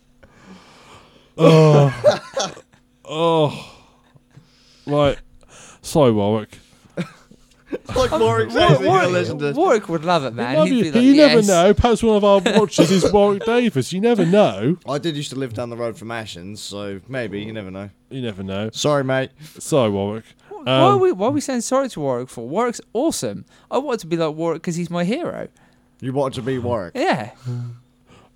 Oh. 1.37 2.53
oh. 3.05 3.75
Right. 4.87 5.17
Sorry, 5.81 6.11
Warwick. 6.11 6.57
Like 7.95 8.11
Warwick 8.11 8.49
War- 8.49 8.67
says, 8.67 8.79
you 8.79 8.87
Warwick, 8.87 9.09
listen 9.11 9.39
to. 9.39 9.51
Warwick 9.53 9.89
would 9.89 10.05
love 10.05 10.23
it, 10.23 10.33
man. 10.33 10.65
He'd 10.67 10.75
you. 10.75 10.83
be 10.83 10.91
like, 10.91 11.03
you 11.03 11.15
never 11.15 11.35
yes. 11.37 11.47
know. 11.47 11.73
Perhaps 11.73 12.03
one 12.03 12.17
of 12.17 12.23
our 12.23 12.39
watchers 12.59 12.91
is 12.91 13.11
Warwick 13.11 13.45
Davis. 13.45 13.91
You 13.93 14.01
never 14.01 14.25
know. 14.25 14.77
I 14.87 14.97
did 14.99 15.15
used 15.17 15.31
to 15.31 15.35
live 15.35 15.53
down 15.53 15.69
the 15.69 15.77
road 15.77 15.97
from 15.97 16.09
Ashens, 16.09 16.59
so 16.59 17.01
maybe 17.07 17.41
you 17.41 17.51
never 17.53 17.71
know. 17.71 17.89
You 18.09 18.21
never 18.21 18.43
know. 18.43 18.69
Sorry, 18.73 19.03
mate. 19.03 19.31
Sorry, 19.59 19.89
Warwick. 19.89 20.23
why, 20.49 20.63
are 20.71 20.93
Um, 20.93 20.99
we, 21.01 21.11
why 21.11 21.27
are 21.27 21.31
we 21.31 21.41
saying 21.41 21.61
sorry 21.61 21.89
to 21.89 21.99
Warwick 21.99 22.29
for? 22.29 22.47
Warwick's 22.47 22.81
awesome. 22.93 23.45
I 23.69 23.77
wanted 23.79 23.99
to 24.01 24.07
be 24.07 24.17
like 24.17 24.35
Warwick 24.35 24.61
because 24.61 24.75
he's 24.75 24.89
my 24.89 25.03
hero. 25.03 25.47
You 25.99 26.13
wanted 26.13 26.35
to 26.35 26.41
be 26.43 26.57
Warwick? 26.59 26.93
Yeah. 26.95 27.31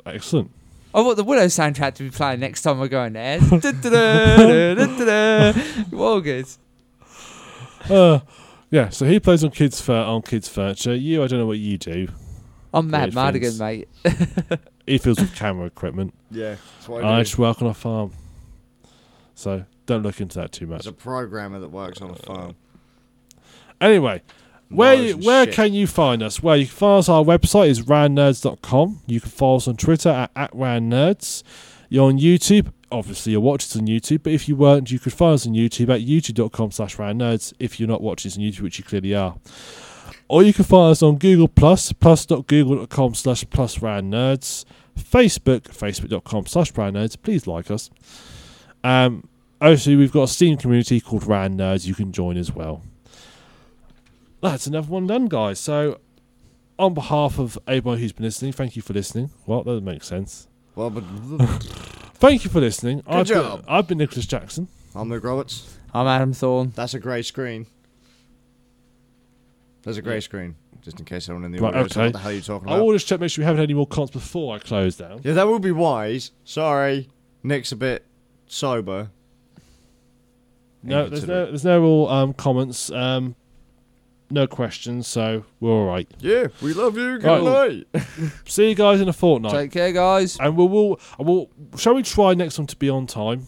Excellent. 0.06 0.52
I 0.94 1.02
want 1.02 1.18
the 1.18 1.24
Willow 1.24 1.46
soundtrack 1.46 1.96
to 1.96 2.04
be 2.04 2.12
playing 2.12 2.40
next 2.42 2.62
time 2.62 2.80
we're 2.80 2.88
going 2.88 3.14
there. 3.14 3.40
All 5.94 6.22
good. 6.22 6.46
Uh, 7.90 8.20
yeah. 8.74 8.90
So 8.90 9.06
he 9.06 9.20
plays 9.20 9.44
on 9.44 9.52
kids 9.52 9.80
fur 9.80 9.96
on 9.96 10.22
kids 10.24 10.50
furniture. 10.50 10.96
You, 10.96 11.24
I 11.24 11.28
don't 11.28 11.40
know 11.40 11.46
what 11.46 11.60
you 11.60 11.78
do. 11.78 12.08
I'm 12.74 12.90
Matt 12.90 13.14
Weird 13.14 13.16
Madigan, 13.16 13.58
mate. 13.60 13.88
He 14.86 14.98
feels 14.98 15.18
with 15.18 15.34
camera 15.34 15.66
equipment. 15.66 16.14
Yeah, 16.30 16.56
that's 16.76 16.90
what 16.90 17.06
I 17.06 17.14
I 17.14 17.18
do. 17.20 17.24
just 17.24 17.38
work 17.38 17.62
on 17.62 17.70
a 17.70 17.74
farm. 17.74 18.12
So 19.34 19.64
don't 19.86 20.04
look 20.04 20.20
into 20.20 20.40
that 20.40 20.52
too 20.52 20.68
much. 20.68 20.84
There's 20.84 20.88
a 20.88 20.92
programmer 20.92 21.60
that 21.60 21.70
works 21.70 22.02
on 22.02 22.10
a 22.10 22.16
farm. 22.16 22.56
Anyway, 23.80 24.22
Where 24.68 24.96
Knowledge 24.98 25.12
and 25.12 25.24
where 25.26 25.46
shit. 25.46 25.54
can 25.56 25.74
you 25.74 25.88
find 25.88 26.22
us? 26.22 26.44
Well, 26.44 26.58
you 26.58 26.66
can 26.66 26.76
find 26.76 27.00
us. 27.00 27.08
Our 27.08 27.24
website 27.24 27.70
is 27.70 27.82
randnerds.com. 27.84 29.00
You 29.08 29.22
can 29.22 29.30
follow 29.30 29.56
us 29.56 29.68
on 29.70 29.78
Twitter 29.78 30.10
at, 30.10 30.32
at 30.36 30.52
randnerds. 30.52 31.44
You're 31.90 32.10
on 32.10 32.20
YouTube. 32.20 32.74
Obviously, 32.94 33.32
you're 33.32 33.42
watching 33.42 33.68
us 33.68 33.76
on 33.76 33.88
YouTube. 33.88 34.24
But 34.24 34.34
if 34.34 34.48
you 34.48 34.56
weren't, 34.56 34.92
you 34.92 35.00
could 35.00 35.14
find 35.14 35.34
us 35.34 35.48
on 35.48 35.54
YouTube 35.54 35.94
at 35.94 36.02
youtube.com 36.02 36.72
slash 36.72 36.98
randnerds 36.98 37.54
if 37.60 37.80
you're 37.80 37.90
not 37.90 38.02
watching 38.02 38.30
us 38.30 38.38
on 38.38 38.44
YouTube, 38.44 38.62
which 38.62 38.78
you 38.78 38.86
clearly 38.86 39.16
are. 39.16 39.36
Or 40.28 40.44
you 40.44 40.54
can 40.54 40.64
find 40.64 40.92
us 40.92 41.04
on 41.04 41.18
Google 41.18 41.48
Plus, 41.48 41.92
plus.google.com 41.92 43.16
slash 43.16 43.44
plus 43.50 43.80
randnerds. 43.80 44.66
Facebook, 44.98 45.64
facebook.com 45.64 46.46
slash 46.46 46.72
randnerds. 46.74 47.22
Please 47.22 47.48
like 47.48 47.72
us. 47.72 47.90
Um, 48.84 49.28
obviously, 49.60 49.96
we've 49.96 50.12
got 50.12 50.24
a 50.24 50.28
Steam 50.28 50.58
community 50.58 51.02
called 51.02 51.26
Rand 51.26 51.60
Nerds. 51.60 51.86
You 51.88 51.96
can 51.96 52.12
join 52.12 52.38
as 52.38 52.54
well 52.54 52.84
that's 54.44 54.68
another 54.68 54.88
one 54.88 55.08
done, 55.08 55.28
guys. 55.28 55.60
So, 55.60 56.00
on 56.78 56.94
behalf 56.94 57.40
of 57.40 57.58
everyone 57.68 58.00
who's 58.00 58.12
been 58.12 58.26
listening, 58.26 58.52
thank 58.52 58.76
you 58.76 58.82
for 58.82 58.94
listening. 58.94 59.32
Well, 59.46 59.64
that 59.64 59.84
doesn't 59.84 60.04
sense. 60.04 60.48
Well, 60.76 60.90
but 60.90 61.04
Thank 62.24 62.46
you 62.46 62.50
for 62.50 62.62
listening. 62.62 63.00
Good 63.00 63.14
I've 63.14 63.26
job. 63.28 63.66
Been, 63.66 63.76
I've 63.76 63.86
been 63.86 63.98
Nicholas 63.98 64.26
Jackson. 64.26 64.70
I'm 64.96 65.10
Luke 65.10 65.26
Roberts. 65.26 65.78
I'm 65.94 66.08
Adam 66.08 66.32
Thorne. 66.32 66.72
That's 66.74 66.94
a 66.94 67.00
grey 67.00 67.22
screen. 67.22 67.66
There's 69.82 69.98
a 69.98 70.02
grey 70.02 70.22
screen, 70.22 70.56
just 70.82 71.00
in 71.00 71.06
case 71.06 71.28
anyone 71.28 71.44
in 71.44 71.52
the 71.52 71.60
Right, 71.60 71.74
audience 71.76 71.92
okay. 71.98 72.06
what 72.06 72.14
the 72.14 72.20
hell 72.20 72.32
are 72.32 72.34
you 72.34 72.40
talking 72.40 72.70
I 72.70 72.76
about. 72.76 72.86
will 72.86 72.94
just 72.94 73.08
check 73.08 73.20
make 73.20 73.30
sure 73.30 73.42
we 73.42 73.46
haven't 73.46 73.58
had 73.60 73.66
any 73.66 73.74
more 73.74 73.86
comments 73.86 74.14
before 74.14 74.56
I 74.56 74.60
close 74.60 74.96
down. 74.96 75.20
Yeah, 75.26 75.34
that 75.34 75.46
would 75.46 75.62
be 75.62 75.74
wise. 75.74 76.32
Sorry, 76.46 77.10
Nick's 77.44 77.74
a 77.74 77.76
bit 77.76 78.06
sober. 78.48 79.10
No, 80.82 81.10
there's 81.10 81.28
no, 81.28 81.48
there's 81.48 81.66
no 81.66 81.82
real 81.82 82.08
um, 82.08 82.34
comments. 82.34 82.90
Um, 82.90 83.36
no 84.34 84.48
questions, 84.48 85.08
so 85.08 85.46
we're 85.60 85.72
all 85.72 85.86
right. 85.86 86.10
Yeah, 86.20 86.48
we 86.62 86.74
love 86.74 86.98
you. 86.98 87.20
Good 87.20 87.26
Right. 87.46 87.86
night. 87.94 88.04
See 88.46 88.70
you 88.70 88.76
guys 88.76 89.00
in 89.00 89.08
a 89.08 89.14
fortnight, 89.14 89.52
Take 89.54 89.72
care, 89.72 89.92
guys. 89.94 90.38
and 90.40 90.58
we'll, 90.58 90.68
we'll, 90.70 91.00
we'll. 91.20 91.50
Shall 91.78 91.94
we 91.96 92.04
try 92.04 92.34
next 92.34 92.58
one 92.58 92.68
to 92.68 92.76
be 92.76 92.90
on 92.90 93.08
time? 93.08 93.46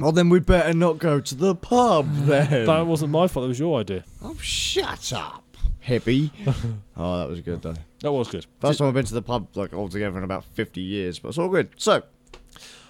well, 0.00 0.10
then 0.12 0.28
we'd 0.28 0.44
better 0.46 0.72
not 0.74 0.98
go 0.98 1.20
to 1.20 1.34
the 1.34 1.54
pub 1.54 2.12
then. 2.26 2.66
That 2.66 2.86
wasn't 2.86 3.12
my 3.12 3.28
fault. 3.28 3.44
That 3.44 3.48
was 3.48 3.58
your 3.58 3.78
idea. 3.80 4.04
oh, 4.22 4.36
shut 4.38 5.12
up, 5.12 5.56
hippie. 5.86 6.30
oh, 6.96 7.18
that 7.18 7.28
was 7.28 7.40
good 7.40 7.62
though. 7.62 7.74
That 8.00 8.10
was 8.12 8.28
good. 8.28 8.44
First 8.60 8.80
time 8.80 8.88
I've 8.88 8.94
been 8.94 9.04
to 9.04 9.14
the 9.14 9.22
pub 9.22 9.48
like 9.54 9.72
altogether 9.72 10.18
in 10.18 10.24
about 10.24 10.44
50 10.44 10.80
years, 10.80 11.18
but 11.20 11.28
it's 11.28 11.38
all 11.38 11.48
good. 11.48 11.68
So, 11.76 12.02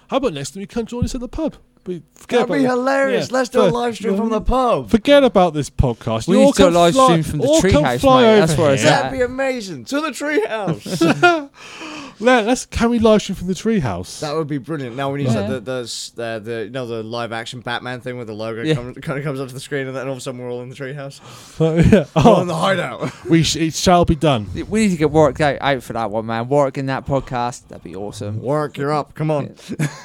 How 0.09 0.17
about 0.17 0.33
next 0.33 0.51
time 0.51 0.61
you 0.61 0.67
come 0.67 0.85
join 0.87 1.03
us 1.03 1.13
at 1.13 1.21
the 1.21 1.27
pub? 1.27 1.55
We 1.85 2.01
forget 2.15 2.47
that'd 2.47 2.53
be 2.53 2.63
about- 2.65 2.77
hilarious. 2.77 3.29
yeah. 3.29 3.37
Let's 3.37 3.49
do 3.49 3.61
a 3.61 3.63
live 3.67 3.95
stream 3.95 4.15
from 4.15 4.29
the 4.29 4.39
pub. 4.41 4.89
Forget 4.89 5.23
about 5.23 5.53
this 5.53 5.69
podcast. 5.69 6.27
We 6.27 6.35
You 6.35 6.39
need 6.41 6.45
all 6.45 6.53
to 6.53 6.57
do 6.61 6.63
a 6.63 6.71
come 6.71 6.73
live 6.75 6.93
fly- 6.93 7.05
stream 7.07 7.23
from 7.23 7.39
the 7.39 7.45
all 7.47 7.61
come 7.61 7.71
treehouse, 7.71 7.99
fly 7.99 8.21
mate. 8.21 8.39
That's 8.39 8.57
where 8.57 8.73
it's 8.73 8.85
at. 8.85 9.01
That'd 9.03 9.19
be 9.19 9.23
amazing. 9.25 9.85
To 9.85 9.99
the 10.01 10.09
treehouse. 10.09 11.49
Let, 12.19 12.47
us 12.47 12.65
can 12.67 12.89
we 12.91 12.99
live 12.99 13.21
stream 13.21 13.35
from 13.35 13.47
the 13.47 13.53
treehouse? 13.53 14.19
that 14.21 14.33
would 14.35 14.47
be 14.47 14.59
brilliant. 14.59 14.95
Now 14.95 15.11
we 15.11 15.23
need 15.23 15.31
Yeah. 15.33 15.47
to, 15.47 15.53
the, 15.55 15.59
the, 15.59 16.11
the, 16.15 16.41
the, 16.43 16.63
you 16.65 16.69
know, 16.69 16.85
the 16.85 17.03
live 17.03 17.31
action 17.33 17.59
Batman 17.59 17.99
thing 18.01 18.17
with 18.17 18.27
the 18.27 18.33
logo 18.33 18.61
Yeah. 18.61 18.75
come, 18.75 18.93
kind 18.95 19.17
of 19.19 19.25
comes 19.25 19.39
up 19.41 19.47
to 19.49 19.53
the 19.53 19.59
screen 19.59 19.87
and 19.87 19.95
then 19.95 20.05
all 20.05 20.13
of 20.13 20.19
a 20.19 20.21
sudden 20.21 20.39
we're 20.39 20.49
all 20.51 20.61
in 20.61 20.69
the 20.69 20.75
treehouse. 20.75 21.19
Oh, 21.59 21.75
yeah. 21.75 22.05
Oh, 22.15 22.41
in 22.41 22.43
Oh, 22.43 22.45
the 22.45 22.55
hideout. 22.55 23.25
we 23.29 23.43
sh- 23.43 23.55
it 23.57 23.73
shall 23.73 24.05
be 24.05 24.15
done. 24.15 24.47
We 24.69 24.81
need 24.85 24.91
to 24.91 24.97
get 24.97 25.11
Warwick 25.11 25.41
out, 25.41 25.57
out 25.59 25.83
for 25.83 25.93
that 25.93 26.11
one, 26.11 26.25
man. 26.27 26.47
Warwick 26.47 26.77
in 26.77 26.85
that 26.85 27.05
podcast. 27.05 27.67
That'd 27.67 27.83
be 27.83 27.95
awesome. 27.95 28.41
Work, 28.41 28.77
you're 28.77 28.93
up. 28.93 29.15
Come 29.15 29.29
on. 29.31 29.55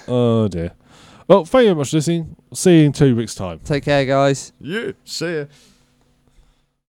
Oh 0.08 0.48
dear. 0.48 0.72
Well, 1.28 1.44
thank 1.44 1.64
you 1.64 1.68
very 1.68 1.76
much 1.76 1.90
for 1.90 1.96
listening. 1.98 2.36
See 2.54 2.80
you 2.80 2.86
in 2.86 2.92
two 2.92 3.14
weeks' 3.14 3.34
time. 3.34 3.60
Take 3.62 3.84
care, 3.84 4.06
guys. 4.06 4.54
Yeah, 4.60 4.92
see 5.04 5.36
ya. 5.36 5.44